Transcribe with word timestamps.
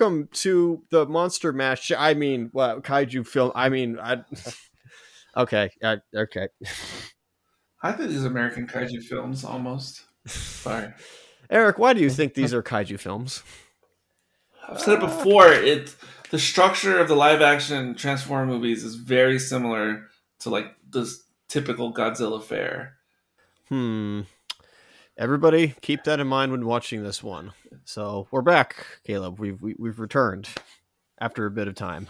welcome 0.00 0.28
to 0.32 0.82
the 0.90 1.04
Monster 1.06 1.52
Mash. 1.52 1.92
I 1.92 2.14
mean, 2.14 2.48
what 2.52 2.82
kaiju 2.82 3.26
film? 3.26 3.52
I 3.54 3.68
mean, 3.68 3.98
I. 3.98 4.24
Okay, 5.36 5.70
uh, 5.80 5.98
okay. 6.12 6.48
I 7.84 7.92
think 7.92 8.10
these 8.10 8.24
American 8.24 8.66
kaiju 8.66 9.00
films 9.04 9.44
almost. 9.44 10.02
Sorry, 10.26 10.92
Eric. 11.48 11.78
Why 11.78 11.92
do 11.92 12.00
you 12.00 12.10
think 12.10 12.34
these 12.34 12.52
are 12.52 12.64
kaiju 12.64 12.98
films? 12.98 13.44
I've 14.68 14.80
said 14.80 14.94
it 14.94 15.00
before. 15.00 15.52
It 15.52 15.94
the 16.30 16.38
structure 16.40 16.98
of 16.98 17.06
the 17.06 17.14
live 17.14 17.42
action 17.42 17.94
Transformer 17.94 18.44
movies 18.44 18.82
is 18.82 18.96
very 18.96 19.38
similar 19.38 20.08
to 20.40 20.50
like 20.50 20.74
this 20.90 21.22
typical 21.48 21.94
Godzilla 21.94 22.42
fare. 22.42 22.94
Hmm. 23.68 24.22
Everybody, 25.16 25.76
keep 25.80 26.02
that 26.04 26.18
in 26.18 26.26
mind 26.26 26.50
when 26.50 26.66
watching 26.66 27.04
this 27.04 27.22
one. 27.22 27.52
So 27.90 28.28
we're 28.30 28.40
back, 28.40 28.86
Caleb. 29.02 29.40
We've 29.40 29.60
we, 29.60 29.74
we've 29.76 29.98
returned 29.98 30.48
after 31.20 31.44
a 31.44 31.50
bit 31.50 31.66
of 31.66 31.74
time. 31.74 32.06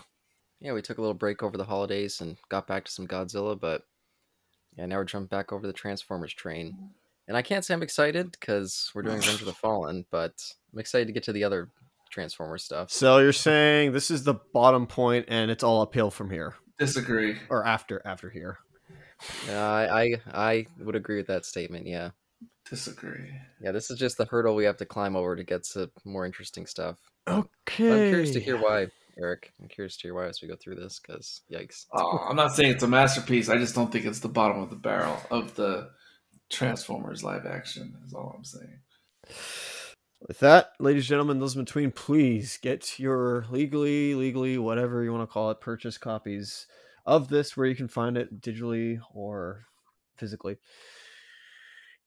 Yeah, 0.61 0.75
we 0.75 0.83
took 0.83 0.99
a 0.99 1.01
little 1.01 1.15
break 1.15 1.43
over 1.43 1.57
the 1.57 1.65
holidays 1.65 2.21
and 2.21 2.37
got 2.51 2.67
back 2.67 2.85
to 2.85 2.93
some 2.93 3.07
Godzilla, 3.07 3.59
but 3.59 3.85
yeah, 4.77 4.85
now 4.85 4.97
we're 4.97 5.05
jumping 5.05 5.29
back 5.29 5.55
over 5.55 5.67
the 5.67 5.73
Transformers 5.73 6.35
train. 6.35 6.91
And 7.29 7.35
I 7.35 7.41
can't 7.41 7.65
say 7.65 7.73
I'm 7.73 7.83
excited 7.83 8.31
because 8.33 8.91
we're 8.95 9.01
doing 9.01 9.17
Revenge 9.17 9.41
of 9.41 9.47
the 9.47 9.53
Fallen, 9.63 10.05
but 10.11 10.35
I'm 10.71 10.79
excited 10.79 11.07
to 11.07 11.15
get 11.15 11.23
to 11.23 11.33
the 11.33 11.45
other 11.45 11.71
Transformer 12.11 12.59
stuff. 12.59 12.91
So 12.91 13.17
you're 13.17 13.33
saying 13.33 13.93
this 13.93 14.11
is 14.11 14.23
the 14.23 14.35
bottom 14.53 14.87
point, 14.87 15.25
and 15.29 15.51
it's 15.51 15.63
all 15.63 15.81
uphill 15.81 16.11
from 16.11 16.29
here, 16.29 16.57
Disagree. 16.79 17.39
or 17.49 17.65
after 17.65 18.03
after 18.05 18.29
here. 18.29 18.59
Uh, 19.49 19.55
I, 19.55 20.03
I 20.03 20.17
I 20.31 20.67
would 20.79 20.95
agree 20.95 21.17
with 21.17 21.29
that 21.29 21.47
statement. 21.47 21.87
Yeah, 21.87 22.11
Disagree. 22.71 23.33
yeah. 23.61 23.73
This 23.73 23.91
is 23.91 23.99
just 23.99 24.17
the 24.17 24.25
hurdle 24.25 24.55
we 24.55 24.65
have 24.65 24.77
to 24.77 24.87
climb 24.87 25.17
over 25.17 25.35
to 25.35 25.43
get 25.43 25.65
to 25.73 25.91
more 26.05 26.25
interesting 26.25 26.67
stuff. 26.67 26.99
Okay. 27.29 27.89
But 27.89 27.99
I'm 27.99 28.09
curious 28.11 28.31
to 28.31 28.41
hear 28.41 28.57
why, 28.57 28.87
Eric. 29.19 29.53
I'm 29.61 29.69
curious 29.69 29.97
to 29.97 30.03
hear 30.03 30.15
why 30.15 30.27
as 30.27 30.41
we 30.41 30.47
go 30.47 30.55
through 30.55 30.77
this, 30.77 31.01
because 31.01 31.43
yikes. 31.53 31.87
Oh, 31.93 32.19
I'm 32.19 32.37
not 32.37 32.55
saying 32.55 32.71
it's 32.71 32.85
a 32.85 32.89
masterpiece. 32.89 33.49
I 33.49 33.59
just 33.59 33.75
don't 33.75 33.91
think 33.91 34.07
it's 34.07 34.21
the 34.21 34.29
bottom 34.29 34.61
of 34.63 34.71
the 34.71 34.77
barrel 34.77 35.21
of 35.33 35.55
the 35.57 35.91
Transformers 36.49 37.25
live 37.25 37.45
action. 37.45 37.95
Is 38.07 38.15
all 38.15 38.35
I'm 38.37 38.45
saying. 38.45 38.79
With 40.29 40.39
that, 40.41 40.73
ladies 40.79 41.05
and 41.05 41.09
gentlemen, 41.09 41.41
those 41.41 41.57
in 41.57 41.65
between, 41.65 41.91
please 41.91 42.59
get 42.63 42.99
your 42.99 43.47
legally, 43.51 44.15
legally, 44.15 44.59
whatever 44.59 45.03
you 45.03 45.13
want 45.13 45.29
to 45.29 45.33
call 45.33 45.51
it, 45.51 45.61
purchase 45.61 45.99
copies 45.99 46.67
of 47.07 47.29
this 47.29 47.57
where 47.57 47.67
you 47.67 47.75
can 47.75 47.89
find 47.89 48.17
it 48.17 48.41
digitally 48.41 49.01
or 49.15 49.65
physically. 50.17 50.57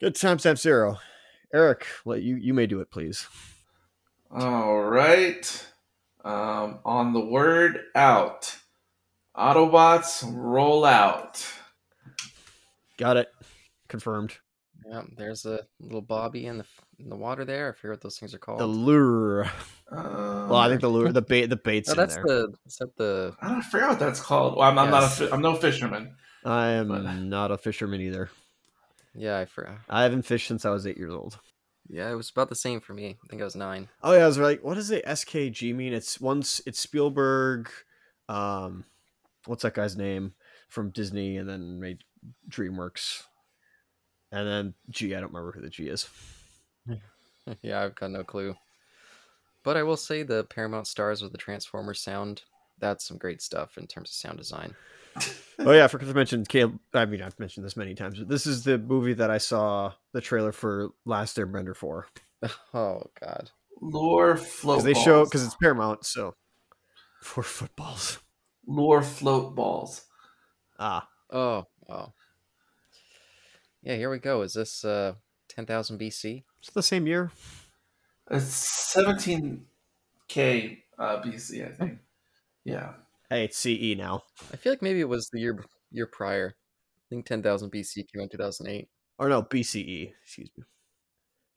Good 0.04 0.16
timestamp 0.16 0.58
zero. 0.60 1.00
Eric, 1.54 1.88
let 2.04 2.22
you 2.24 2.36
you 2.36 2.54
may 2.54 2.68
do 2.68 2.82
it, 2.82 2.92
please. 2.92 3.26
All 4.30 4.82
right. 4.84 5.66
Um, 6.26 6.80
on 6.84 7.14
the 7.14 7.22
word 7.22 7.80
out, 7.96 8.54
Autobots 9.34 10.30
roll 10.36 10.84
out. 10.84 11.46
Got 12.98 13.16
it. 13.16 13.30
Confirmed. 13.88 14.34
Yeah, 14.86 15.04
there's 15.16 15.46
a 15.46 15.62
little 15.80 16.02
Bobby 16.02 16.48
in 16.48 16.58
the 16.58 16.66
in 17.00 17.08
the 17.08 17.16
water 17.16 17.46
there. 17.46 17.70
I 17.70 17.72
forget 17.72 17.92
what 17.92 18.02
those 18.02 18.18
things 18.20 18.34
are 18.34 18.40
called. 18.40 18.60
The 18.60 18.68
lure. 18.68 19.46
Um, 19.90 20.50
Well, 20.50 20.56
I 20.58 20.68
think 20.68 20.82
the 20.82 20.90
lure, 20.90 21.14
the 21.14 21.22
bait, 21.22 21.46
the 21.46 21.56
bait's 21.56 21.88
Oh, 21.88 21.94
in 21.94 21.98
that's 21.98 22.16
there. 22.16 22.26
the 22.26 22.54
is 22.66 22.76
that 22.76 22.94
the 22.98 23.38
I 23.42 23.48
don't 23.48 23.60
I 23.60 23.62
forget 23.62 23.88
what 23.88 24.00
that's 24.00 24.20
called. 24.20 24.58
Well, 24.58 24.68
I'm, 24.70 24.78
I'm 24.78 24.92
not. 24.92 25.04
A, 25.04 25.06
Yes. 25.06 25.20
fi- 25.20 25.30
I'm 25.32 25.42
no 25.42 25.56
fisherman. 25.56 26.18
I 26.44 26.72
am 26.72 26.90
but- 26.90 27.04
not 27.04 27.52
a 27.52 27.58
fisherman 27.58 28.02
either. 28.02 28.30
Yeah 29.16 29.40
I 29.40 29.46
forgot. 29.46 29.78
I 29.90 30.04
haven't 30.04 30.24
fished 30.24 30.48
since 30.48 30.66
I 30.66 30.70
was 30.70 30.88
eight 30.88 30.98
years 30.98 31.14
old. 31.14 31.40
Yeah, 31.90 32.10
it 32.12 32.16
was 32.16 32.30
about 32.30 32.50
the 32.50 32.56
same 32.56 32.80
for 32.80 32.94
me. 32.94 33.18
I 33.24 33.28
think 33.28 33.42
I 33.42 33.46
was 33.46 33.56
nine. 33.56 33.90
Oh 34.02 34.14
yeah, 34.14 34.24
I 34.24 34.28
was 34.28 34.38
like, 34.38 34.64
what 34.64 34.76
does 34.76 34.88
the 34.88 35.02
SKG 35.02 35.76
mean? 35.76 35.94
It's 35.94 36.20
once 36.20 36.62
it's 36.66 36.80
Spielberg, 36.80 37.70
um, 38.30 38.86
what's 39.46 39.64
that 39.64 39.74
guy's 39.74 39.98
name 39.98 40.34
from 40.70 40.92
Disney, 40.92 41.38
and 41.38 41.48
then 41.48 41.80
made 41.80 42.04
DreamWorks, 42.50 43.24
and 44.32 44.48
then 44.48 44.74
G. 44.90 45.14
I 45.14 45.20
don't 45.20 45.34
remember 45.34 45.52
who 45.52 45.62
the 45.62 45.70
G 45.70 45.88
is. 45.90 46.10
yeah, 47.62 47.84
I've 47.84 47.96
got 47.96 48.12
no 48.12 48.24
clue. 48.24 48.56
But 49.64 49.78
I 49.78 49.84
will 49.84 49.98
say 49.98 50.24
the 50.24 50.44
Paramount 50.46 50.88
Stars 50.88 51.22
with 51.22 51.32
the 51.32 51.38
Transformers 51.38 52.02
sound. 52.02 52.44
That's 52.80 53.08
some 53.08 53.18
great 53.18 53.42
stuff 53.42 53.78
in 53.78 53.88
terms 53.88 54.10
of 54.10 54.16
sound 54.16 54.38
design. 54.38 54.76
Oh 55.60 55.72
yeah, 55.72 55.86
I 55.86 55.88
forgot 55.88 56.08
to 56.08 56.14
mention 56.14 56.44
Caleb. 56.46 56.80
I 56.94 57.06
mean, 57.06 57.22
I've 57.22 57.40
mentioned 57.40 57.66
this 57.66 57.78
many 57.78 57.96
times, 57.96 58.20
but 58.20 58.28
this 58.28 58.46
is 58.48 58.64
the 58.64 58.78
movie 58.78 59.14
that 59.14 59.30
I 59.30 59.38
saw 59.38 59.94
the 60.14 60.22
trailer 60.22 60.52
for 60.52 60.90
Last 61.06 61.38
Airbender 61.38 61.76
for 61.76 62.08
Oh 62.74 63.04
God. 63.22 63.52
Lure 63.82 64.38
float. 64.38 64.78
because 64.78 64.84
they 64.86 64.94
show 64.94 65.20
balls. 65.20 65.30
because 65.30 65.46
it's 65.46 65.56
Paramount, 65.56 66.06
so 66.06 66.36
for 67.22 67.44
footballs. 67.44 68.20
lure 68.68 69.02
float 69.02 69.56
balls. 69.56 70.04
Ah, 70.80 71.08
Oh 71.32 71.68
oh. 71.90 72.14
Yeah, 73.82 73.96
here 73.96 74.10
we 74.10 74.20
go. 74.20 74.42
Is 74.42 74.54
this 74.54 74.84
uh 74.86 75.14
ten 75.50 75.66
thousand 75.66 76.00
BC? 76.00 76.44
it's 76.60 76.70
the 76.72 76.82
same 76.84 77.06
year. 77.08 77.32
It's 78.32 78.96
17k 78.96 79.60
uh, 80.98 81.22
BC, 81.22 81.68
I 81.68 81.72
think. 81.76 82.00
Yeah. 82.64 82.94
Hey, 83.34 83.46
it's 83.46 83.58
CE 83.58 83.98
now, 83.98 84.22
I 84.54 84.58
feel 84.58 84.72
like 84.72 84.84
maybe 84.84 85.00
it 85.00 85.10
was 85.10 85.28
the 85.30 85.40
year 85.40 85.66
year 85.90 86.06
prior. 86.06 86.54
I 86.56 87.06
think 87.10 87.26
ten 87.26 87.42
thousand 87.42 87.72
BC 87.72 87.96
came 87.96 88.22
out 88.22 88.26
in 88.26 88.30
two 88.30 88.38
thousand 88.38 88.68
eight. 88.68 88.90
or 89.18 89.28
no 89.28 89.42
BCE. 89.42 90.12
Excuse 90.22 90.52
me. 90.56 90.64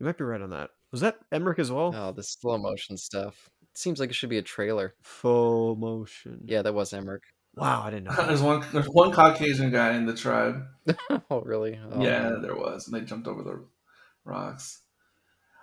You 0.01 0.07
might 0.07 0.17
be 0.17 0.25
right 0.25 0.41
on 0.41 0.49
that. 0.51 0.71
Was 0.91 1.03
that 1.03 1.19
Emmerich 1.31 1.59
as 1.59 1.71
well? 1.71 1.93
Oh, 1.95 2.13
the 2.13 2.23
slow 2.23 2.57
motion 2.57 2.97
stuff. 2.97 3.51
It 3.61 3.77
seems 3.77 4.01
like 4.01 4.09
it 4.09 4.15
should 4.15 4.31
be 4.31 4.39
a 4.39 4.43
trailer. 4.43 4.95
Full 5.03 5.77
motion. 5.77 6.41
Yeah, 6.47 6.63
that 6.63 6.73
was 6.73 6.95
Emmerich. 6.95 7.25
Wow, 7.57 7.83
I 7.85 7.91
didn't 7.91 8.05
know. 8.05 8.15
There's 8.27 8.41
one. 8.41 8.65
There's 8.73 8.89
one 8.89 9.13
Caucasian 9.13 9.71
guy 9.71 9.97
in 9.97 10.07
the 10.07 10.17
tribe. 10.17 10.63
oh, 11.31 11.43
really? 11.43 11.79
Oh, 11.93 12.03
yeah, 12.03 12.37
there 12.41 12.57
was, 12.57 12.89
and 12.89 12.97
they 12.97 13.05
jumped 13.05 13.29
over 13.29 13.43
the 13.43 13.63
rocks. 14.25 14.81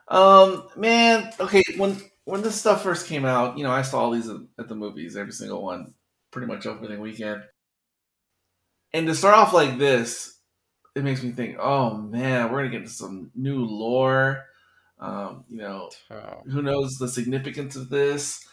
Um, 0.09 0.67
man, 0.75 1.31
okay. 1.39 1.63
When 1.75 1.99
when 2.25 2.43
this 2.43 2.59
stuff 2.59 2.83
first 2.83 3.07
came 3.07 3.25
out, 3.25 3.57
you 3.57 3.63
know, 3.63 3.71
I 3.71 3.81
saw 3.81 4.01
all 4.01 4.11
these 4.11 4.29
at, 4.29 4.37
at 4.59 4.69
the 4.69 4.75
movies, 4.75 5.17
every 5.17 5.33
single 5.33 5.63
one, 5.63 5.95
pretty 6.33 6.47
much 6.47 6.67
opening 6.67 6.99
weekend. 7.01 7.43
And 8.93 9.07
to 9.07 9.15
start 9.15 9.35
off 9.35 9.53
like 9.53 9.77
this, 9.77 10.39
it 10.95 11.03
makes 11.03 11.23
me 11.23 11.31
think, 11.31 11.57
oh 11.59 11.95
man, 11.97 12.51
we're 12.51 12.59
gonna 12.59 12.69
get 12.71 12.81
into 12.81 12.93
some 12.93 13.31
new 13.35 13.65
lore. 13.65 14.45
Um, 14.99 15.45
you 15.49 15.57
know, 15.57 15.91
who 16.45 16.61
knows 16.61 16.97
the 16.97 17.07
significance 17.09 17.75
of 17.75 17.89
this 17.89 18.47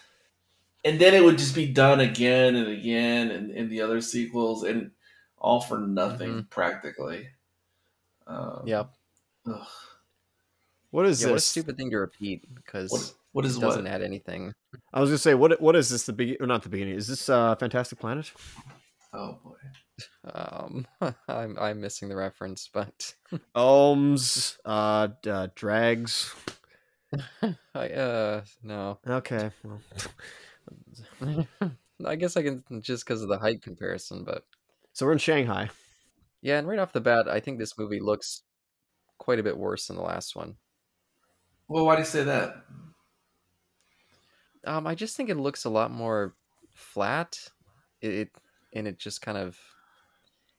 and 0.85 0.99
then 1.01 1.15
it 1.15 1.23
would 1.25 1.39
just 1.39 1.55
be 1.55 1.73
done 1.73 2.01
again 2.01 2.57
and 2.57 2.69
again 2.69 3.31
in, 3.31 3.51
in 3.51 3.69
the 3.69 3.81
other 3.83 4.01
sequels 4.01 4.65
and 4.65 4.93
all 5.39 5.61
for 5.61 5.79
nothing 5.79 6.47
practically 6.51 7.29
um, 8.27 8.67
Yep. 8.67 8.95
ugh. 9.47 9.69
What 10.91 11.07
is 11.07 11.21
Yeah, 11.21 11.29
what 11.29 11.37
a 11.39 11.41
this? 11.41 11.45
stupid 11.45 11.77
thing 11.77 11.91
to 11.91 11.99
repeat 11.99 12.53
because 12.55 13.15
what, 13.33 13.43
what 13.43 13.45
is 13.45 13.57
it 13.57 13.61
doesn't 13.61 13.85
what 13.85 13.93
add 13.93 14.03
anything. 14.03 14.53
I 14.93 15.01
was 15.01 15.11
gonna 15.11 15.19
say, 15.19 15.35
what 15.35 15.61
what 15.61 15.77
is 15.77 15.89
this? 15.89 16.05
The 16.05 16.13
beginning, 16.13 16.43
or 16.43 16.47
not 16.47 16.63
the 16.63 16.69
beginning? 16.69 16.95
Is 16.95 17.07
this 17.09 17.29
uh, 17.29 17.55
Fantastic 17.57 17.99
Planet? 17.99 18.33
oh 19.13 19.39
boy 19.43 19.57
Um, 20.33 20.87
I'm 21.29 21.59
I'm 21.59 21.81
missing 21.81 22.09
the 22.09 22.17
reference, 22.17 22.69
but 22.73 23.15
Oms, 23.57 24.57
uh, 24.65 25.09
d- 25.23 25.31
uh, 25.31 25.49
Draags. 25.57 26.35
I 27.75 27.89
uh 27.89 28.43
no. 28.63 28.99
Okay, 29.07 29.51
well, 29.65 29.81
I 32.07 32.17
guess 32.17 32.37
I 32.37 32.43
can 32.43 32.63
just 32.81 33.05
because 33.05 33.23
of 33.23 33.29
the 33.29 33.39
height 33.39 33.63
comparison, 33.63 34.25
but 34.25 34.45
so 34.93 35.07
we're 35.07 35.13
in 35.13 35.19
Shanghai. 35.19 35.71
yeah, 36.43 36.59
and 36.59 36.69
right 36.69 36.79
off 36.79 36.93
the 36.93 37.01
bat, 37.01 37.29
I 37.29 37.41
think 37.41 37.59
this 37.59 37.77
movie 37.79 38.01
looks 38.01 38.43
quite 39.19 39.39
a 39.39 39.43
bit 39.43 39.59
worse 39.59 39.87
than 39.87 39.97
the 39.97 40.03
last 40.03 40.35
one. 40.37 40.57
well 41.69 41.85
why 41.85 41.95
do 41.97 42.01
you 42.01 42.07
say 42.07 42.25
that 42.25 42.55
Um, 44.67 44.87
I 44.87 44.95
just 44.95 45.17
think 45.17 45.31
it 45.31 45.37
looks 45.37 45.65
a 45.65 45.71
lot 45.71 45.91
more 45.91 46.35
flat. 46.75 47.39
It, 48.01 48.13
it 48.13 48.29
and 48.73 48.87
it 48.87 48.99
just 48.99 49.23
kind 49.23 49.39
of 49.39 49.59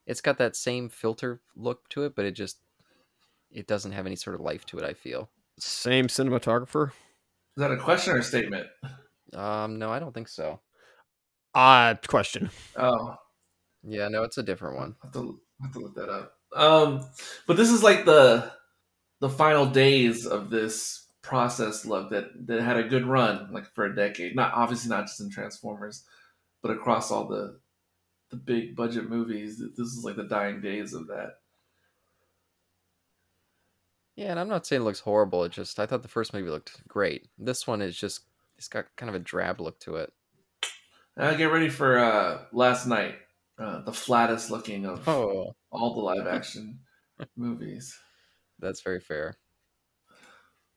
it's 0.06 0.22
got 0.22 0.38
that 0.40 0.56
same 0.56 0.90
filter 0.90 1.42
look 1.56 1.88
to 1.90 2.04
it, 2.04 2.16
but 2.16 2.26
it 2.26 2.32
just 2.32 2.58
it 3.52 3.68
doesn't 3.68 3.92
have 3.92 4.06
any 4.06 4.16
sort 4.16 4.36
of 4.36 4.42
life 4.42 4.66
to 4.68 4.78
it. 4.78 4.84
I 4.84 4.94
feel. 4.94 5.30
Same 5.60 6.08
cinematographer. 6.08 6.88
is 6.88 6.94
that 7.58 7.72
a 7.72 7.78
question 7.78 8.16
or 8.16 8.20
a 8.20 8.24
statement 8.24 8.68
Um, 9.34 9.78
no, 9.78 9.92
I 9.92 10.00
don't 10.00 10.14
think 10.14 10.28
so. 10.28 10.60
Uh 11.54 11.96
question. 12.08 12.50
oh 12.78 13.16
Yeah, 13.84 14.08
no, 14.08 14.24
it's 14.24 14.38
a 14.38 14.44
different 14.44 14.78
one. 14.78 14.96
I 15.04 15.08
have 15.08 15.14
to, 15.14 15.40
I 15.62 15.66
have 15.66 15.74
to 15.74 15.80
look 15.80 15.96
that 15.96 16.10
up 16.10 16.38
um 16.56 17.08
but 17.48 17.56
this 17.58 17.70
is 17.70 17.82
like 17.82 18.06
the 18.06 18.52
the 19.20 19.30
final 19.30 19.66
days 19.66 20.26
of 20.26 20.50
this 20.50 21.01
process 21.22 21.86
look 21.86 22.10
that 22.10 22.26
that 22.48 22.62
had 22.62 22.78
a 22.78 22.84
good 22.88 23.06
run 23.06 23.52
like 23.54 23.66
for 23.76 23.86
a 23.86 23.96
decade 23.96 24.36
not 24.36 24.54
obviously 24.54 24.90
not 24.90 25.06
just 25.06 25.22
in 25.22 25.30
transformers 25.30 26.04
but 26.62 26.72
across 26.72 27.12
all 27.12 27.28
the 27.28 27.60
the 28.32 28.36
big 28.38 28.76
budget 28.76 29.10
movies 29.10 29.60
this 29.78 29.88
is 29.88 30.04
like 30.04 30.16
the 30.16 30.24
dying 30.24 30.62
days 30.62 30.94
of 30.94 31.08
that 31.08 31.34
Yeah, 34.16 34.32
and 34.32 34.40
I'm 34.40 34.50
not 34.50 34.66
saying 34.66 34.82
it 34.82 34.86
looks 34.86 35.00
horrible. 35.00 35.44
It 35.44 35.52
just 35.52 35.80
I 35.80 35.86
thought 35.86 36.02
the 36.02 36.08
first 36.08 36.34
movie 36.34 36.50
looked 36.50 36.86
great. 36.88 37.28
This 37.38 37.66
one 37.66 37.82
is 37.82 37.98
just 37.98 38.26
It's 38.58 38.68
got 38.68 38.86
kind 38.96 39.10
of 39.10 39.16
a 39.16 39.20
drab 39.20 39.60
look 39.62 39.80
to 39.82 39.96
it. 39.98 40.14
Uh, 41.18 41.34
get 41.36 41.46
ready 41.52 41.70
for 41.70 41.98
uh, 42.00 42.46
Last 42.52 42.88
Knight, 42.88 43.16
uh, 43.58 43.82
the 43.82 43.94
flattest 43.94 44.50
looking 44.50 44.86
of 44.86 45.08
Oh, 45.08 45.56
all 45.72 45.94
the 45.94 46.02
live 46.02 46.28
action 46.36 46.80
movies. 47.36 47.98
that's 48.60 48.82
very 48.82 49.00
fair. 49.00 49.38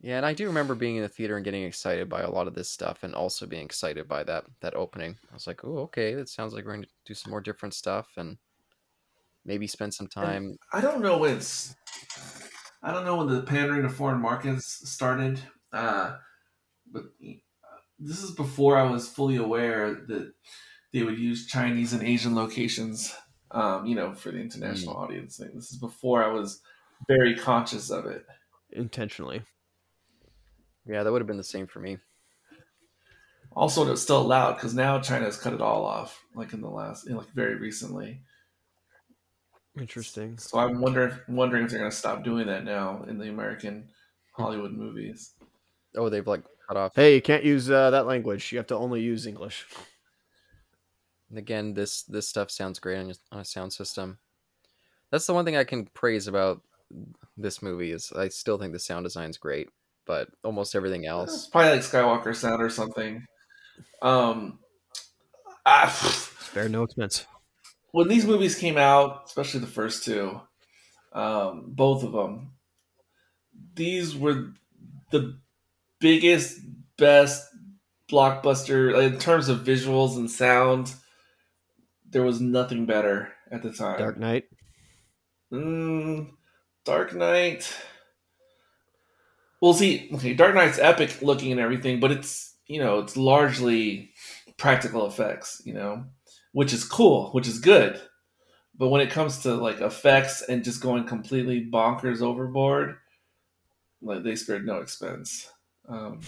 Yeah, 0.04 0.18
and 0.18 0.26
I 0.26 0.34
do 0.34 0.46
remember 0.46 0.74
being 0.74 0.96
in 0.96 1.02
the 1.02 1.08
theater 1.08 1.36
and 1.36 1.44
getting 1.46 1.62
excited 1.62 2.10
by 2.10 2.20
a 2.20 2.30
lot 2.30 2.46
of 2.46 2.54
this 2.54 2.70
stuff, 2.70 3.04
and 3.04 3.14
also 3.14 3.46
being 3.46 3.64
excited 3.64 4.06
by 4.06 4.22
that 4.24 4.44
that 4.60 4.74
opening. 4.74 5.16
I 5.30 5.32
was 5.32 5.46
like, 5.46 5.64
"Oh, 5.64 5.78
okay, 5.84 6.12
it 6.12 6.28
sounds 6.28 6.52
like 6.52 6.66
we're 6.66 6.74
going 6.74 6.82
to 6.82 6.88
do 7.06 7.14
some 7.14 7.30
more 7.30 7.40
different 7.40 7.72
stuff, 7.72 8.10
and 8.18 8.36
maybe 9.46 9.66
spend 9.66 9.94
some 9.94 10.06
time." 10.06 10.58
I 10.74 10.82
don't 10.82 11.00
know 11.00 11.16
when 11.16 11.38
it's. 11.38 11.74
I 12.82 12.92
don't 12.92 13.06
know 13.06 13.16
when 13.16 13.28
the 13.28 13.44
pandering 13.44 13.80
to 13.84 13.88
foreign 13.88 14.20
markets 14.20 14.82
started, 14.90 15.40
uh, 15.72 16.16
but 16.92 17.04
this 17.98 18.22
is 18.22 18.32
before 18.32 18.76
I 18.76 18.82
was 18.82 19.08
fully 19.08 19.36
aware 19.36 19.94
that 20.08 20.34
they 20.92 21.02
would 21.02 21.18
use 21.18 21.46
Chinese 21.46 21.94
and 21.94 22.02
Asian 22.02 22.34
locations, 22.34 23.16
um, 23.52 23.86
you 23.86 23.94
know, 23.94 24.12
for 24.12 24.32
the 24.32 24.38
international 24.38 24.96
audience 24.96 25.38
thing. 25.38 25.52
This 25.54 25.72
is 25.72 25.78
before 25.78 26.22
I 26.22 26.28
was 26.28 26.60
very 27.08 27.34
conscious 27.34 27.88
of 27.88 28.04
it. 28.04 28.26
intentionally. 28.70 29.40
Yeah, 30.86 31.02
that 31.02 31.10
would 31.12 31.20
have 31.20 31.26
been 31.26 31.36
the 31.36 31.44
same 31.44 31.66
for 31.66 31.80
me. 31.80 31.98
Also, 33.52 33.90
it's 33.90 34.02
still 34.02 34.20
allowed 34.20 34.54
because 34.54 34.74
now 34.74 35.00
China 35.00 35.26
has 35.26 35.38
cut 35.38 35.52
it 35.52 35.60
all 35.60 35.84
off, 35.84 36.20
like 36.34 36.52
in 36.52 36.60
the 36.60 36.68
last, 36.68 37.08
like 37.08 37.30
very 37.34 37.54
recently. 37.54 38.20
Interesting. 39.78 40.38
So 40.38 40.58
I'm 40.58 40.80
wondering, 40.80 41.16
wondering 41.28 41.64
if 41.64 41.70
they're 41.70 41.78
going 41.78 41.90
to 41.90 41.96
stop 41.96 42.24
doing 42.24 42.46
that 42.46 42.64
now 42.64 43.04
in 43.08 43.18
the 43.18 43.28
American 43.28 43.88
Hollywood 44.32 44.72
movies. 44.72 45.32
Oh, 45.96 46.08
they've 46.08 46.26
like 46.26 46.42
cut 46.68 46.76
off. 46.76 46.94
Hey, 46.96 47.14
you 47.14 47.22
can't 47.22 47.44
use 47.44 47.70
uh, 47.70 47.90
that 47.90 48.06
language. 48.06 48.50
You 48.50 48.58
have 48.58 48.66
to 48.68 48.76
only 48.76 49.00
use 49.00 49.26
English. 49.26 49.66
And 51.30 51.38
again, 51.38 51.74
this 51.74 52.02
this 52.02 52.28
stuff 52.28 52.50
sounds 52.50 52.78
great 52.78 52.98
on, 52.98 53.12
on 53.32 53.40
a 53.40 53.44
sound 53.44 53.72
system. 53.72 54.18
That's 55.10 55.26
the 55.26 55.34
one 55.34 55.44
thing 55.44 55.56
I 55.56 55.64
can 55.64 55.86
praise 55.86 56.26
about 56.26 56.62
this 57.36 57.62
movie 57.62 57.92
is 57.92 58.12
I 58.12 58.28
still 58.28 58.58
think 58.58 58.72
the 58.72 58.78
sound 58.78 59.04
design's 59.04 59.38
great, 59.38 59.68
but 60.06 60.28
almost 60.42 60.74
everything 60.74 61.02
It's 61.04 61.08
else. 61.10 61.46
probably 61.48 61.72
like 61.72 61.80
Skywalker 61.80 62.34
sound 62.34 62.62
or 62.62 62.70
something. 62.70 63.24
Um, 64.02 64.58
ah, 65.66 65.88
Spare 66.40 66.68
no 66.68 66.82
expense. 66.82 67.26
when 67.92 68.08
these 68.08 68.26
movies 68.26 68.56
came 68.58 68.76
out, 68.76 69.22
especially 69.26 69.60
the 69.60 69.66
first 69.66 70.04
two, 70.04 70.40
um, 71.12 71.64
both 71.68 72.02
of 72.04 72.12
them, 72.12 72.52
these 73.74 74.16
were 74.16 74.52
the 75.10 75.38
biggest, 76.00 76.58
best 76.98 77.48
blockbuster 78.10 78.96
in 79.02 79.18
terms 79.18 79.48
of 79.48 79.60
visuals 79.60 80.16
and 80.16 80.30
sound. 80.30 80.92
There 82.08 82.22
was 82.22 82.40
nothing 82.40 82.86
better 82.86 83.32
at 83.50 83.62
the 83.62 83.72
time. 83.72 83.98
Dark 83.98 84.18
Knight. 84.18 84.44
Mm, 85.52 86.30
Dark 86.84 87.14
Knight. 87.14 87.72
Well, 89.64 89.72
see, 89.72 90.10
okay, 90.12 90.34
Dark 90.34 90.54
Knight's 90.54 90.78
epic 90.78 91.22
looking 91.22 91.50
and 91.50 91.58
everything, 91.58 91.98
but 91.98 92.12
it's 92.12 92.54
you 92.66 92.78
know 92.80 92.98
it's 92.98 93.16
largely 93.16 94.10
practical 94.58 95.06
effects, 95.06 95.62
you 95.64 95.72
know, 95.72 96.04
which 96.52 96.74
is 96.74 96.84
cool, 96.84 97.30
which 97.30 97.48
is 97.48 97.60
good. 97.60 97.98
But 98.76 98.90
when 98.90 99.00
it 99.00 99.08
comes 99.10 99.38
to 99.38 99.54
like 99.54 99.80
effects 99.80 100.42
and 100.42 100.64
just 100.64 100.82
going 100.82 101.04
completely 101.04 101.64
bonkers 101.64 102.20
overboard, 102.20 102.96
like 104.02 104.22
they 104.22 104.36
spared 104.36 104.66
no 104.66 104.80
expense 104.80 105.50
um, 105.88 106.20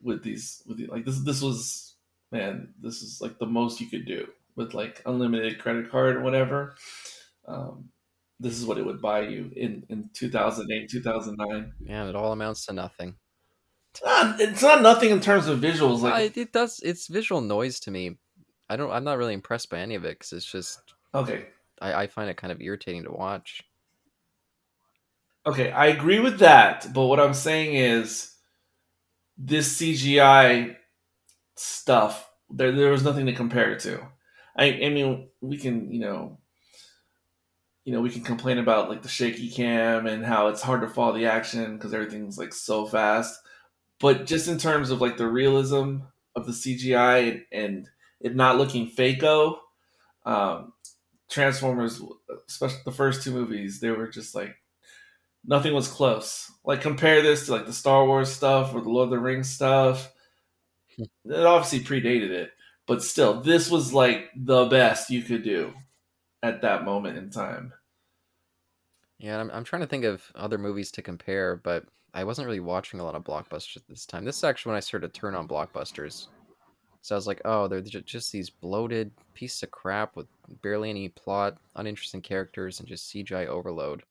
with 0.00 0.22
these. 0.22 0.62
With 0.64 0.78
the, 0.78 0.86
like 0.86 1.04
this, 1.04 1.18
this 1.18 1.42
was 1.42 1.96
man, 2.30 2.74
this 2.80 3.02
is 3.02 3.20
like 3.20 3.40
the 3.40 3.46
most 3.46 3.80
you 3.80 3.88
could 3.88 4.06
do 4.06 4.28
with 4.54 4.72
like 4.72 5.02
unlimited 5.04 5.58
credit 5.58 5.90
card 5.90 6.14
or 6.14 6.20
whatever. 6.20 6.76
Um, 7.48 7.88
this 8.42 8.58
is 8.58 8.64
what 8.66 8.78
it 8.78 8.84
would 8.86 9.00
buy 9.00 9.20
you 9.20 9.50
in 9.56 9.84
in 9.88 10.10
2008 10.14 10.90
2009 10.90 11.72
Man, 11.80 12.08
it 12.08 12.16
all 12.16 12.32
amounts 12.32 12.66
to 12.66 12.72
nothing. 12.72 13.14
it's 13.94 14.02
not, 14.04 14.40
it's 14.40 14.62
not 14.62 14.82
nothing 14.82 15.10
in 15.10 15.20
terms 15.20 15.46
of 15.48 15.58
visuals 15.60 15.98
Uh, 16.00 16.10
like 16.10 16.36
it, 16.36 16.40
it 16.40 16.52
does. 16.52 16.80
It's 16.82 17.06
visual 17.08 17.40
noise 17.40 17.78
to 17.80 17.90
me. 17.90 18.18
I 18.68 18.76
don't. 18.76 18.90
I'm 18.90 19.04
not 19.04 19.18
really 19.18 19.34
impressed 19.34 19.68
by 19.70 19.78
any 19.78 19.94
of 19.96 20.04
it 20.04 20.18
because 20.18 20.32
it's 20.32 20.50
just. 20.50 20.80
okay 21.14 21.46
I, 21.80 22.02
I 22.02 22.06
find 22.06 22.30
it 22.30 22.36
kind 22.36 22.52
of 22.52 22.60
irritating 22.60 23.04
to 23.04 23.12
watch. 23.12 23.62
okay 25.46 25.70
i 25.72 25.86
agree 25.86 26.20
with 26.20 26.38
that 26.38 26.86
but 26.94 27.06
what 27.06 27.18
i'm 27.20 27.34
saying 27.34 27.74
is 27.74 28.36
this 29.36 29.66
cgi 29.78 30.76
stuff 31.56 32.30
there 32.50 32.70
there 32.72 32.92
was 32.92 33.02
nothing 33.04 33.26
to 33.26 33.32
compare 33.42 33.72
it 33.72 33.80
to 33.80 33.98
i 34.56 34.66
i 34.86 34.88
mean 34.96 35.28
we 35.40 35.56
can 35.58 35.90
you 35.92 36.00
know 36.00 36.38
you 37.84 37.92
know 37.92 38.00
we 38.00 38.10
can 38.10 38.22
complain 38.22 38.58
about 38.58 38.88
like 38.88 39.02
the 39.02 39.08
shaky 39.08 39.50
cam 39.50 40.06
and 40.06 40.24
how 40.24 40.48
it's 40.48 40.62
hard 40.62 40.80
to 40.80 40.88
follow 40.88 41.12
the 41.12 41.26
action 41.26 41.76
because 41.76 41.92
everything's 41.92 42.38
like 42.38 42.52
so 42.52 42.86
fast 42.86 43.38
but 44.02 44.26
just 44.26 44.48
in 44.48 44.58
terms 44.58 44.90
of 44.90 45.00
like 45.00 45.16
the 45.16 45.28
realism 45.28 45.98
of 46.34 46.44
the 46.44 46.52
CGI 46.52 47.30
and, 47.30 47.44
and 47.52 47.88
it 48.20 48.34
not 48.34 48.58
looking 48.58 48.90
fakeo, 48.90 49.58
um, 50.26 50.72
Transformers, 51.30 52.02
especially 52.48 52.80
the 52.84 52.90
first 52.90 53.22
two 53.22 53.30
movies, 53.30 53.78
they 53.78 53.90
were 53.90 54.08
just 54.08 54.34
like 54.34 54.56
nothing 55.46 55.72
was 55.72 55.86
close. 55.86 56.50
Like 56.64 56.80
compare 56.80 57.22
this 57.22 57.46
to 57.46 57.52
like 57.52 57.64
the 57.64 57.72
Star 57.72 58.04
Wars 58.04 58.30
stuff 58.30 58.74
or 58.74 58.80
the 58.80 58.90
Lord 58.90 59.04
of 59.04 59.10
the 59.10 59.18
Rings 59.20 59.48
stuff. 59.48 60.12
It 60.98 61.46
obviously 61.46 61.80
predated 61.80 62.30
it, 62.30 62.50
but 62.86 63.04
still, 63.04 63.40
this 63.40 63.70
was 63.70 63.94
like 63.94 64.30
the 64.36 64.66
best 64.66 65.10
you 65.10 65.22
could 65.22 65.44
do 65.44 65.72
at 66.42 66.62
that 66.62 66.84
moment 66.84 67.18
in 67.18 67.30
time. 67.30 67.72
Yeah, 69.18 69.40
I'm, 69.40 69.50
I'm 69.50 69.64
trying 69.64 69.82
to 69.82 69.88
think 69.88 70.04
of 70.04 70.22
other 70.34 70.58
movies 70.58 70.90
to 70.92 71.02
compare, 71.02 71.56
but 71.56 71.84
I 72.14 72.24
wasn't 72.24 72.46
really 72.46 72.60
watching 72.60 73.00
a 73.00 73.04
lot 73.04 73.14
of 73.14 73.24
blockbusters 73.24 73.76
at 73.76 73.88
this 73.88 74.04
time. 74.04 74.24
This 74.24 74.38
is 74.38 74.44
actually 74.44 74.70
when 74.70 74.76
I 74.76 74.80
started 74.80 75.12
to 75.12 75.20
turn 75.20 75.34
on 75.34 75.48
blockbusters. 75.48 76.26
So 77.02 77.14
I 77.14 77.18
was 77.18 77.26
like, 77.26 77.40
oh, 77.44 77.68
they're 77.68 77.80
just 77.80 78.32
these 78.32 78.50
bloated 78.50 79.10
pieces 79.34 79.62
of 79.62 79.70
crap 79.70 80.14
with 80.14 80.26
barely 80.62 80.90
any 80.90 81.08
plot, 81.08 81.56
uninteresting 81.74 82.20
characters, 82.20 82.78
and 82.78 82.88
just 82.88 83.12
CGI 83.12 83.46
overload. 83.46 84.02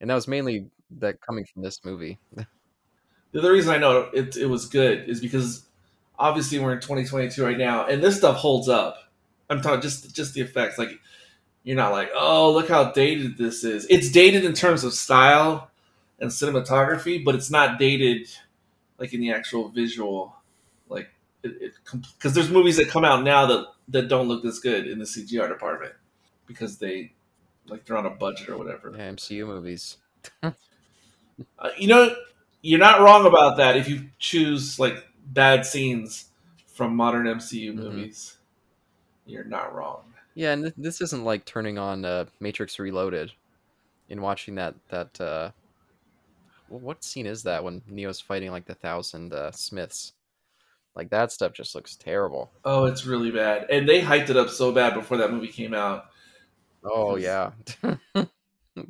And 0.00 0.10
that 0.10 0.14
was 0.14 0.28
mainly 0.28 0.70
that 0.98 1.20
coming 1.20 1.46
from 1.52 1.62
this 1.62 1.84
movie. 1.84 2.18
The 3.30 3.40
other 3.40 3.52
reason 3.52 3.74
I 3.74 3.76
know 3.76 4.08
it, 4.14 4.38
it 4.38 4.46
was 4.46 4.64
good 4.64 5.06
is 5.06 5.20
because 5.20 5.66
obviously 6.18 6.58
we're 6.58 6.72
in 6.72 6.80
2022 6.80 7.44
right 7.44 7.58
now, 7.58 7.84
and 7.86 8.02
this 8.02 8.16
stuff 8.16 8.36
holds 8.36 8.70
up. 8.70 8.96
I'm 9.50 9.60
talking 9.60 9.82
just 9.82 10.14
just 10.14 10.32
the 10.32 10.40
effects. 10.40 10.78
Like 10.78 10.98
you're 11.64 11.76
not 11.76 11.92
like, 11.92 12.10
oh, 12.14 12.52
look 12.52 12.68
how 12.68 12.92
dated 12.92 13.36
this 13.36 13.64
is. 13.64 13.86
It's 13.90 14.10
dated 14.10 14.44
in 14.44 14.54
terms 14.54 14.84
of 14.84 14.94
style 14.94 15.70
and 16.20 16.30
cinematography, 16.30 17.24
but 17.24 17.34
it's 17.34 17.50
not 17.50 17.78
dated 17.78 18.28
like 18.98 19.12
in 19.14 19.20
the 19.20 19.32
actual 19.32 19.68
visual. 19.68 20.36
Like 20.88 21.10
it 21.42 21.72
because 22.16 22.34
there's 22.34 22.50
movies 22.50 22.76
that 22.78 22.88
come 22.88 23.04
out 23.04 23.22
now 23.22 23.46
that 23.46 23.66
that 23.88 24.08
don't 24.08 24.28
look 24.28 24.42
this 24.42 24.58
good 24.60 24.86
in 24.86 24.98
the 24.98 25.04
CGR 25.04 25.48
department 25.48 25.92
because 26.46 26.78
they 26.78 27.12
like 27.66 27.84
they're 27.84 27.96
on 27.98 28.06
a 28.06 28.10
budget 28.10 28.48
or 28.48 28.56
whatever. 28.58 28.92
Yeah, 28.96 29.08
MCU 29.10 29.46
movies. 29.46 29.96
Uh, 31.58 31.70
you 31.78 31.86
know, 31.86 32.14
you're 32.62 32.78
not 32.78 33.00
wrong 33.00 33.26
about 33.26 33.56
that 33.58 33.76
if 33.76 33.88
you 33.88 34.08
choose 34.18 34.78
like 34.78 35.06
bad 35.26 35.64
scenes 35.64 36.30
from 36.66 36.96
modern 36.96 37.26
MCU 37.26 37.72
Mhm. 37.72 37.76
movies. 37.76 38.38
You're 39.26 39.44
not 39.44 39.74
wrong. 39.74 40.14
Yeah, 40.38 40.52
and 40.52 40.62
th- 40.62 40.74
this 40.76 41.00
isn't 41.00 41.24
like 41.24 41.44
turning 41.44 41.78
on 41.78 42.04
uh, 42.04 42.26
Matrix 42.38 42.78
Reloaded 42.78 43.32
and 44.08 44.22
watching 44.22 44.54
that 44.54 44.76
that 44.88 45.20
uh, 45.20 45.50
what 46.68 47.02
scene 47.02 47.26
is 47.26 47.42
that 47.42 47.64
when 47.64 47.82
Neo's 47.88 48.20
fighting 48.20 48.52
like 48.52 48.64
the 48.64 48.74
thousand 48.76 49.32
uh, 49.32 49.50
Smiths? 49.50 50.12
Like 50.94 51.10
that 51.10 51.32
stuff 51.32 51.54
just 51.54 51.74
looks 51.74 51.96
terrible. 51.96 52.52
Oh, 52.64 52.84
it's 52.84 53.04
really 53.04 53.32
bad. 53.32 53.66
And 53.68 53.88
they 53.88 54.00
hyped 54.00 54.30
it 54.30 54.36
up 54.36 54.48
so 54.48 54.70
bad 54.70 54.94
before 54.94 55.16
that 55.16 55.32
movie 55.32 55.48
came 55.48 55.74
out. 55.74 56.06
Oh 56.84 57.16
yeah, 57.16 57.50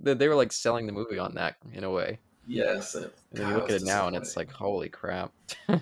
they, 0.02 0.12
they 0.14 0.28
were 0.28 0.34
like 0.34 0.52
selling 0.52 0.84
the 0.84 0.92
movie 0.92 1.18
on 1.18 1.34
that 1.36 1.56
in 1.72 1.82
a 1.82 1.90
way. 1.90 2.18
Yes. 2.46 2.94
it- 2.94 3.14
And 3.32 3.40
then 3.40 3.48
you 3.48 3.54
look 3.54 3.70
at 3.70 3.76
it 3.80 3.84
now, 3.84 4.06
and 4.06 4.14
it's 4.16 4.36
like, 4.36 4.50
holy 4.52 4.90
crap! 4.90 5.32